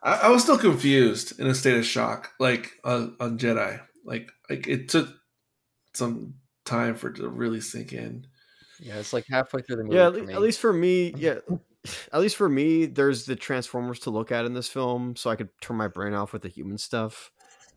I, 0.02 0.14
I 0.14 0.30
was 0.30 0.44
still 0.44 0.58
confused 0.58 1.40
in 1.40 1.48
a 1.48 1.54
state 1.54 1.78
of 1.78 1.86
shock, 1.86 2.32
like 2.40 2.72
on, 2.84 3.16
on 3.20 3.38
Jedi. 3.38 3.82
Like 4.06 4.32
like 4.50 4.68
it 4.68 4.90
took 4.90 5.10
some 5.94 6.36
time 6.64 6.96
for 6.96 7.10
it 7.10 7.18
to 7.18 7.28
really 7.28 7.62
sink 7.62 7.94
in. 7.94 8.28
Yeah, 8.80 8.98
it's 8.98 9.14
like 9.14 9.26
halfway 9.30 9.62
through 9.62 9.78
the 9.78 9.84
movie. 9.84 9.96
Yeah, 9.96 10.08
at, 10.08 10.16
for 10.16 10.24
me. 10.24 10.34
at 10.34 10.42
least 10.42 10.60
for 10.60 10.74
me, 10.74 11.14
yeah. 11.18 11.36
At 12.12 12.20
least 12.20 12.36
for 12.36 12.50
me, 12.50 12.88
there's 12.88 13.26
the 13.28 13.36
Transformers 13.36 14.00
to 14.00 14.10
look 14.10 14.32
at 14.32 14.46
in 14.46 14.56
this 14.56 14.68
film, 14.68 15.16
so 15.16 15.30
I 15.30 15.36
could 15.36 15.50
turn 15.62 15.78
my 15.78 15.88
brain 15.88 16.16
off 16.16 16.34
with 16.34 16.42
the 16.42 16.50
human 16.50 16.80
stuff. 16.80 17.30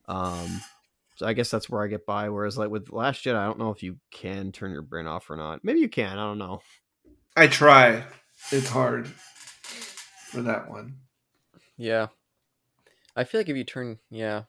Um, 0.07 0.63
so 1.17 1.27
I 1.27 1.35
guess 1.35 1.51
that's 1.51 1.69
where 1.69 1.85
I 1.85 1.89
get 1.89 2.07
by. 2.07 2.31
Whereas, 2.31 2.57
like 2.57 2.71
with 2.71 2.91
Last 2.91 3.23
Jedi, 3.23 3.37
I 3.37 3.45
don't 3.45 3.59
know 3.59 3.71
if 3.71 3.83
you 3.83 3.99
can 4.11 4.51
turn 4.51 4.71
your 4.71 4.81
brain 4.81 5.07
off 5.07 5.29
or 5.29 5.37
not. 5.37 5.63
Maybe 5.63 5.81
you 5.81 5.91
can. 5.91 6.19
I 6.19 6.25
don't 6.25 6.39
know. 6.39 6.63
I 7.37 7.49
try. 7.49 8.03
It's 8.51 8.71
hard 8.71 9.09
for 9.09 10.41
that 10.41 10.71
one. 10.71 10.95
Yeah. 11.77 12.07
I 13.17 13.25
feel 13.25 13.41
like 13.41 13.49
if 13.49 13.57
you 13.57 13.65
turn, 13.65 13.99
yeah, 14.11 14.45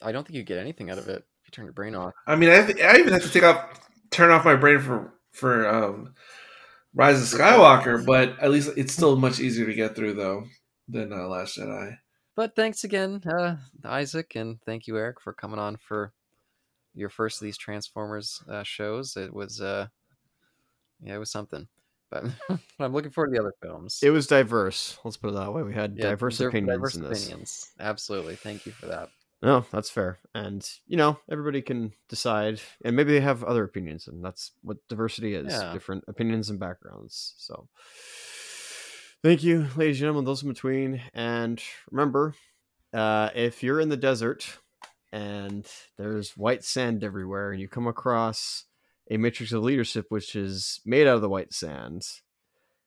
I 0.00 0.12
don't 0.12 0.26
think 0.26 0.36
you 0.36 0.42
get 0.42 0.58
anything 0.58 0.90
out 0.90 0.98
of 0.98 1.08
it 1.08 1.22
if 1.42 1.48
you 1.48 1.50
turn 1.52 1.66
your 1.66 1.74
brain 1.74 1.94
off. 1.94 2.12
I 2.26 2.34
mean, 2.34 2.48
I, 2.48 2.54
have 2.54 2.70
I 2.80 2.98
even 2.98 3.12
have 3.12 3.22
to 3.22 3.30
take 3.30 3.42
off, 3.42 3.88
turn 4.10 4.30
off 4.30 4.44
my 4.44 4.56
brain 4.56 4.80
for 4.80 5.12
for 5.34 5.68
um, 5.68 6.14
Rise 6.94 7.20
of 7.32 7.38
Skywalker, 7.38 8.04
but 8.06 8.38
at 8.40 8.50
least 8.50 8.70
it's 8.76 8.92
still 8.92 9.16
much 9.16 9.40
easier 9.40 9.66
to 9.66 9.74
get 9.74 9.94
through 9.96 10.14
though 10.14 10.44
than 10.88 11.12
uh, 11.12 11.26
Last 11.28 11.58
Jedi. 11.58 11.98
But 12.36 12.56
thanks 12.56 12.84
again, 12.84 13.22
uh, 13.26 13.56
Isaac, 13.84 14.34
and 14.34 14.60
thank 14.66 14.86
you, 14.86 14.96
Eric, 14.96 15.20
for 15.20 15.32
coming 15.32 15.58
on 15.58 15.76
for 15.76 16.12
your 16.94 17.08
first 17.08 17.40
of 17.40 17.44
these 17.44 17.56
Transformers 17.58 18.42
uh, 18.48 18.62
shows. 18.64 19.16
It 19.16 19.32
was, 19.32 19.60
uh, 19.60 19.86
yeah, 21.00 21.14
it 21.14 21.18
was 21.18 21.30
something. 21.30 21.68
But 22.10 22.24
I'm 22.80 22.92
looking 22.92 23.10
forward 23.12 23.28
to 23.28 23.34
the 23.34 23.40
other 23.40 23.54
films. 23.62 24.00
It 24.02 24.10
was 24.10 24.26
diverse. 24.26 24.98
Let's 25.04 25.16
put 25.16 25.28
it 25.30 25.34
that 25.34 25.52
way. 25.52 25.62
We 25.62 25.74
had 25.74 25.96
Yeah, 25.96 26.10
diverse 26.10 26.40
opinions 26.40 26.76
diverse 26.76 26.94
in 26.96 27.02
this. 27.02 27.26
opinions. 27.26 27.70
Absolutely. 27.78 28.34
Thank 28.36 28.66
you 28.66 28.72
for 28.72 28.86
that. 28.86 29.10
No, 29.44 29.66
that's 29.70 29.90
fair. 29.90 30.18
And 30.34 30.66
you 30.86 30.96
know, 30.96 31.18
everybody 31.30 31.60
can 31.60 31.92
decide, 32.08 32.62
and 32.82 32.96
maybe 32.96 33.12
they 33.12 33.20
have 33.20 33.44
other 33.44 33.62
opinions, 33.62 34.08
and 34.08 34.24
that's 34.24 34.52
what 34.62 34.78
diversity 34.88 35.34
is: 35.34 35.52
Yeah. 35.52 35.72
different 35.74 36.04
opinions 36.08 36.48
and 36.48 36.58
backgrounds. 36.58 37.34
So, 37.36 37.68
thank 39.22 39.42
you, 39.44 39.68
ladies 39.76 39.96
and 39.96 40.06
gentlemen, 40.06 40.24
those 40.24 40.42
in 40.42 40.48
between, 40.48 41.02
and 41.12 41.62
remember, 41.90 42.34
uh, 42.94 43.28
if 43.34 43.62
you're 43.62 43.80
in 43.80 43.90
the 43.90 43.98
desert 43.98 44.58
and 45.12 45.70
there's 45.98 46.38
white 46.38 46.64
sand 46.64 47.04
everywhere, 47.04 47.52
and 47.52 47.60
you 47.60 47.68
come 47.68 47.86
across 47.86 48.64
a 49.10 49.18
matrix 49.18 49.52
of 49.52 49.62
leadership 49.62 50.06
which 50.08 50.34
is 50.34 50.80
made 50.86 51.06
out 51.06 51.16
of 51.16 51.20
the 51.20 51.28
white 51.28 51.52
sand, 51.52 52.02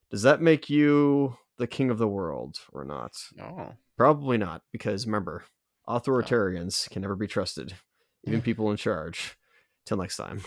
does 0.10 0.24
that 0.24 0.42
make 0.42 0.72
you 0.72 1.38
the 1.58 1.68
king 1.68 1.92
of 1.92 2.00
the 2.00 2.08
world 2.08 2.58
or 2.74 2.84
not? 2.84 3.12
Oh, 3.40 3.74
Probably 3.96 4.38
not, 4.38 4.64
because 4.72 5.06
remember, 5.06 5.44
authoritarians 5.88 6.90
can 6.90 7.02
never 7.02 7.16
be 7.16 7.28
trusted, 7.28 7.74
even 8.26 8.42
people 8.42 8.72
in 8.72 8.78
charge. 8.78 9.38
Till 9.86 9.98
next 9.98 10.18
time. 10.18 10.42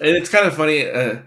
And 0.00 0.16
it's 0.16 0.30
kind 0.30 0.46
of 0.46 0.56
funny. 0.56 0.88
Uh, 0.88 1.20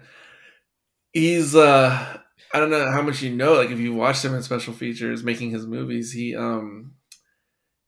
he's 1.12 1.56
uh, 1.56 2.18
I 2.54 2.60
don't 2.60 2.70
know 2.70 2.92
how 2.92 3.02
much 3.02 3.22
you 3.22 3.36
know. 3.36 3.54
Like 3.54 3.70
if 3.72 3.80
you 3.80 3.94
watched 3.94 4.24
him 4.26 4.36
in 4.36 4.44
special 4.44 4.74
features 4.74 5.24
making 5.24 5.52
his 5.52 5.66
movies, 5.66 6.12
he 6.12 6.36
um, 6.36 6.94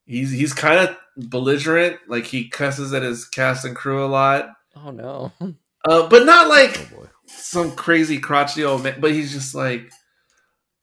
he's 0.06 0.32
he's 0.32 0.54
kind 0.54 0.88
of 0.90 1.30
belligerent. 1.30 1.98
Like 2.08 2.26
he 2.26 2.50
cusses 2.50 2.94
at 2.94 3.04
his 3.04 3.26
cast 3.26 3.66
and 3.66 3.76
crew 3.76 4.04
a 4.04 4.08
lot, 4.08 4.50
oh 4.76 4.92
no. 4.92 5.32
uh, 5.90 6.08
but 6.08 6.26
not 6.26 6.48
like 6.48 6.90
Oh 6.96 7.08
some 7.28 7.72
crazy 7.76 8.20
crotchety 8.20 8.64
old 8.64 8.84
man. 8.84 9.00
But 9.00 9.12
he's 9.12 9.32
just 9.34 9.56
like 9.56 9.92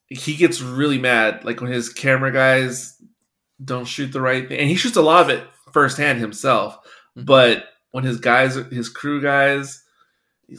he 0.08 0.36
gets 0.36 0.60
really 0.60 0.98
mad. 0.98 1.44
Like 1.44 1.60
when 1.60 1.72
his 1.72 1.88
camera 1.88 2.32
guys 2.32 3.00
don't 3.64 3.86
shoot 3.86 4.12
the 4.12 4.20
right 4.20 4.48
thing, 4.48 4.58
and 4.58 4.68
he 4.68 4.74
shoots 4.74 4.96
a 4.96 5.02
lot 5.02 5.22
of 5.22 5.30
it 5.30 5.44
firsthand 5.72 6.18
himself. 6.18 6.76
Mhm. 7.16 7.26
But 7.26 7.64
when 7.92 8.04
his 8.04 8.20
guys, 8.20 8.54
his 8.54 8.88
crew 8.88 9.20
guys, 9.20 9.81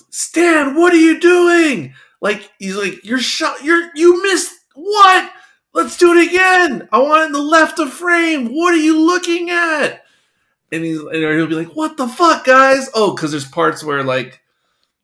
Stan, 0.09 0.75
what 0.75 0.93
are 0.93 0.97
you 0.97 1.19
doing? 1.19 1.93
Like 2.21 2.49
he's 2.59 2.75
like, 2.75 3.03
you're 3.03 3.19
shot. 3.19 3.63
You're 3.63 3.89
you 3.95 4.23
missed 4.23 4.53
what? 4.75 5.31
Let's 5.73 5.97
do 5.97 6.13
it 6.13 6.27
again. 6.27 6.87
I 6.91 6.99
want 6.99 7.23
it 7.23 7.25
in 7.27 7.31
the 7.31 7.41
left 7.41 7.79
of 7.79 7.91
frame. 7.91 8.53
What 8.53 8.73
are 8.73 8.77
you 8.77 8.99
looking 9.05 9.49
at? 9.49 10.03
And 10.71 10.83
he's 10.83 10.99
and 10.99 11.15
he'll 11.15 11.47
be 11.47 11.55
like, 11.55 11.75
what 11.75 11.97
the 11.97 12.07
fuck, 12.07 12.45
guys? 12.45 12.89
Oh, 12.93 13.15
because 13.15 13.31
there's 13.31 13.47
parts 13.47 13.83
where 13.83 14.03
like 14.03 14.41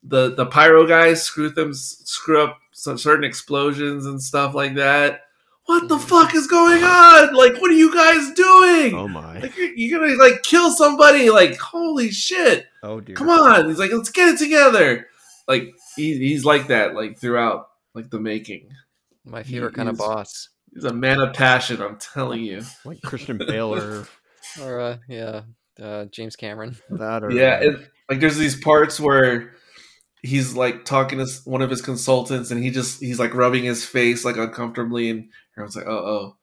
the 0.03 0.33
the 0.33 0.45
pyro 0.45 0.88
guys 0.88 1.24
screw 1.24 1.49
them 1.49 1.74
screw 1.74 2.41
up 2.41 2.59
certain 2.72 3.24
explosions 3.24 4.06
and 4.06 4.22
stuff 4.22 4.53
like 4.53 4.75
that. 4.75 5.22
What 5.69 5.88
the 5.88 5.99
fuck 5.99 6.33
is 6.33 6.48
going 6.48 6.83
on? 6.83 7.35
Like, 7.35 7.61
what 7.61 7.69
are 7.69 7.75
you 7.75 7.93
guys 7.93 8.31
doing? 8.31 8.95
Oh 8.95 9.07
my. 9.07 9.38
Like 9.38 9.56
you're, 9.56 9.72
you're 9.75 9.99
gonna 9.99 10.15
like 10.15 10.41
kill 10.41 10.72
somebody. 10.72 11.30
Like 11.30 11.59
holy 11.59 12.09
shit! 12.09 12.65
Oh 12.81 12.99
dear. 12.99 13.15
Come 13.15 13.30
on! 13.30 13.69
He's 13.69 13.77
like, 13.77 13.91
let's 13.91 14.09
get 14.09 14.30
it 14.30 14.39
together. 14.39 15.06
Like 15.48 15.75
he, 15.95 16.17
he's 16.17 16.43
like 16.43 16.69
that 16.69 16.95
like 16.95 17.19
throughout 17.19 17.67
like 17.93 18.09
the 18.09 18.19
making. 18.19 18.69
My 19.23 19.43
He 19.43 19.53
favorite 19.53 19.75
kind 19.75 19.89
of 19.89 19.99
boss. 19.99 20.49
He's 20.73 20.85
a 20.85 20.91
man 20.91 21.19
of 21.19 21.35
passion. 21.35 21.83
I'm 21.83 21.98
telling 21.98 22.41
you. 22.41 22.64
Like 22.83 23.03
Christian 23.03 23.38
Bale 23.38 23.75
or 23.75 24.07
Or, 24.59 24.80
uh, 24.80 24.98
yeah, 25.07 25.41
uh, 25.80 26.06
James 26.06 26.35
Cameron. 26.35 26.77
that 26.89 27.23
or 27.23 27.31
Yeah, 27.31 27.59
it, 27.59 27.91
like 28.09 28.19
there's 28.19 28.38
these 28.38 28.59
parts 28.59 28.99
where 28.99 29.53
he's 30.22 30.56
like 30.56 30.85
talking 30.85 31.19
to 31.19 31.27
one 31.45 31.61
of 31.61 31.69
his 31.69 31.83
consultants, 31.83 32.51
and 32.51 32.64
he 32.64 32.72
just 32.72 32.99
he's 32.99 33.19
like 33.19 33.35
rubbing 33.35 33.65
his 33.65 33.85
face 33.85 34.25
like 34.25 34.38
uncomfortably, 34.38 35.11
and 35.11 35.30
everyone's 35.60 35.76
like, 35.76 35.88
oh 35.88 36.36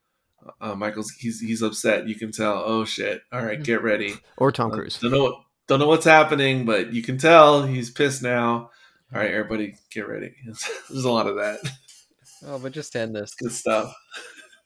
oh, 0.43 0.51
uh, 0.61 0.75
Michael's 0.75 1.11
he's 1.19 1.41
he's 1.41 1.63
upset. 1.63 2.07
You 2.09 2.15
can 2.15 2.33
tell. 2.33 2.63
Oh 2.65 2.85
shit! 2.85 3.23
All 3.33 3.45
right, 3.45 3.63
get 3.63 3.83
ready. 3.83 4.15
or 4.37 4.53
Tom 4.53 4.71
Uh, 4.71 4.75
Cruise. 4.77 4.99
Don't 4.99 5.11
know 5.13 5.25
what, 5.25 5.35
don't 5.67 5.79
know 5.81 5.89
what's 5.89 6.05
happening, 6.05 6.65
but 6.65 6.93
you 6.93 7.03
can 7.03 7.19
tell 7.19 7.65
he's 7.67 7.91
pissed 7.91 8.23
now. 8.23 8.71
All 9.15 9.21
right, 9.21 9.31
everybody, 9.33 9.77
get 9.91 10.09
ready. 10.09 10.35
There's 10.91 11.05
a 11.05 11.11
lot 11.11 11.27
of 11.29 11.37
that 11.37 11.59
Oh, 12.47 12.59
but 12.59 12.73
just 12.73 12.95
end 12.95 13.17
this, 13.17 13.35
good 13.35 13.53
stuff. 13.53 13.93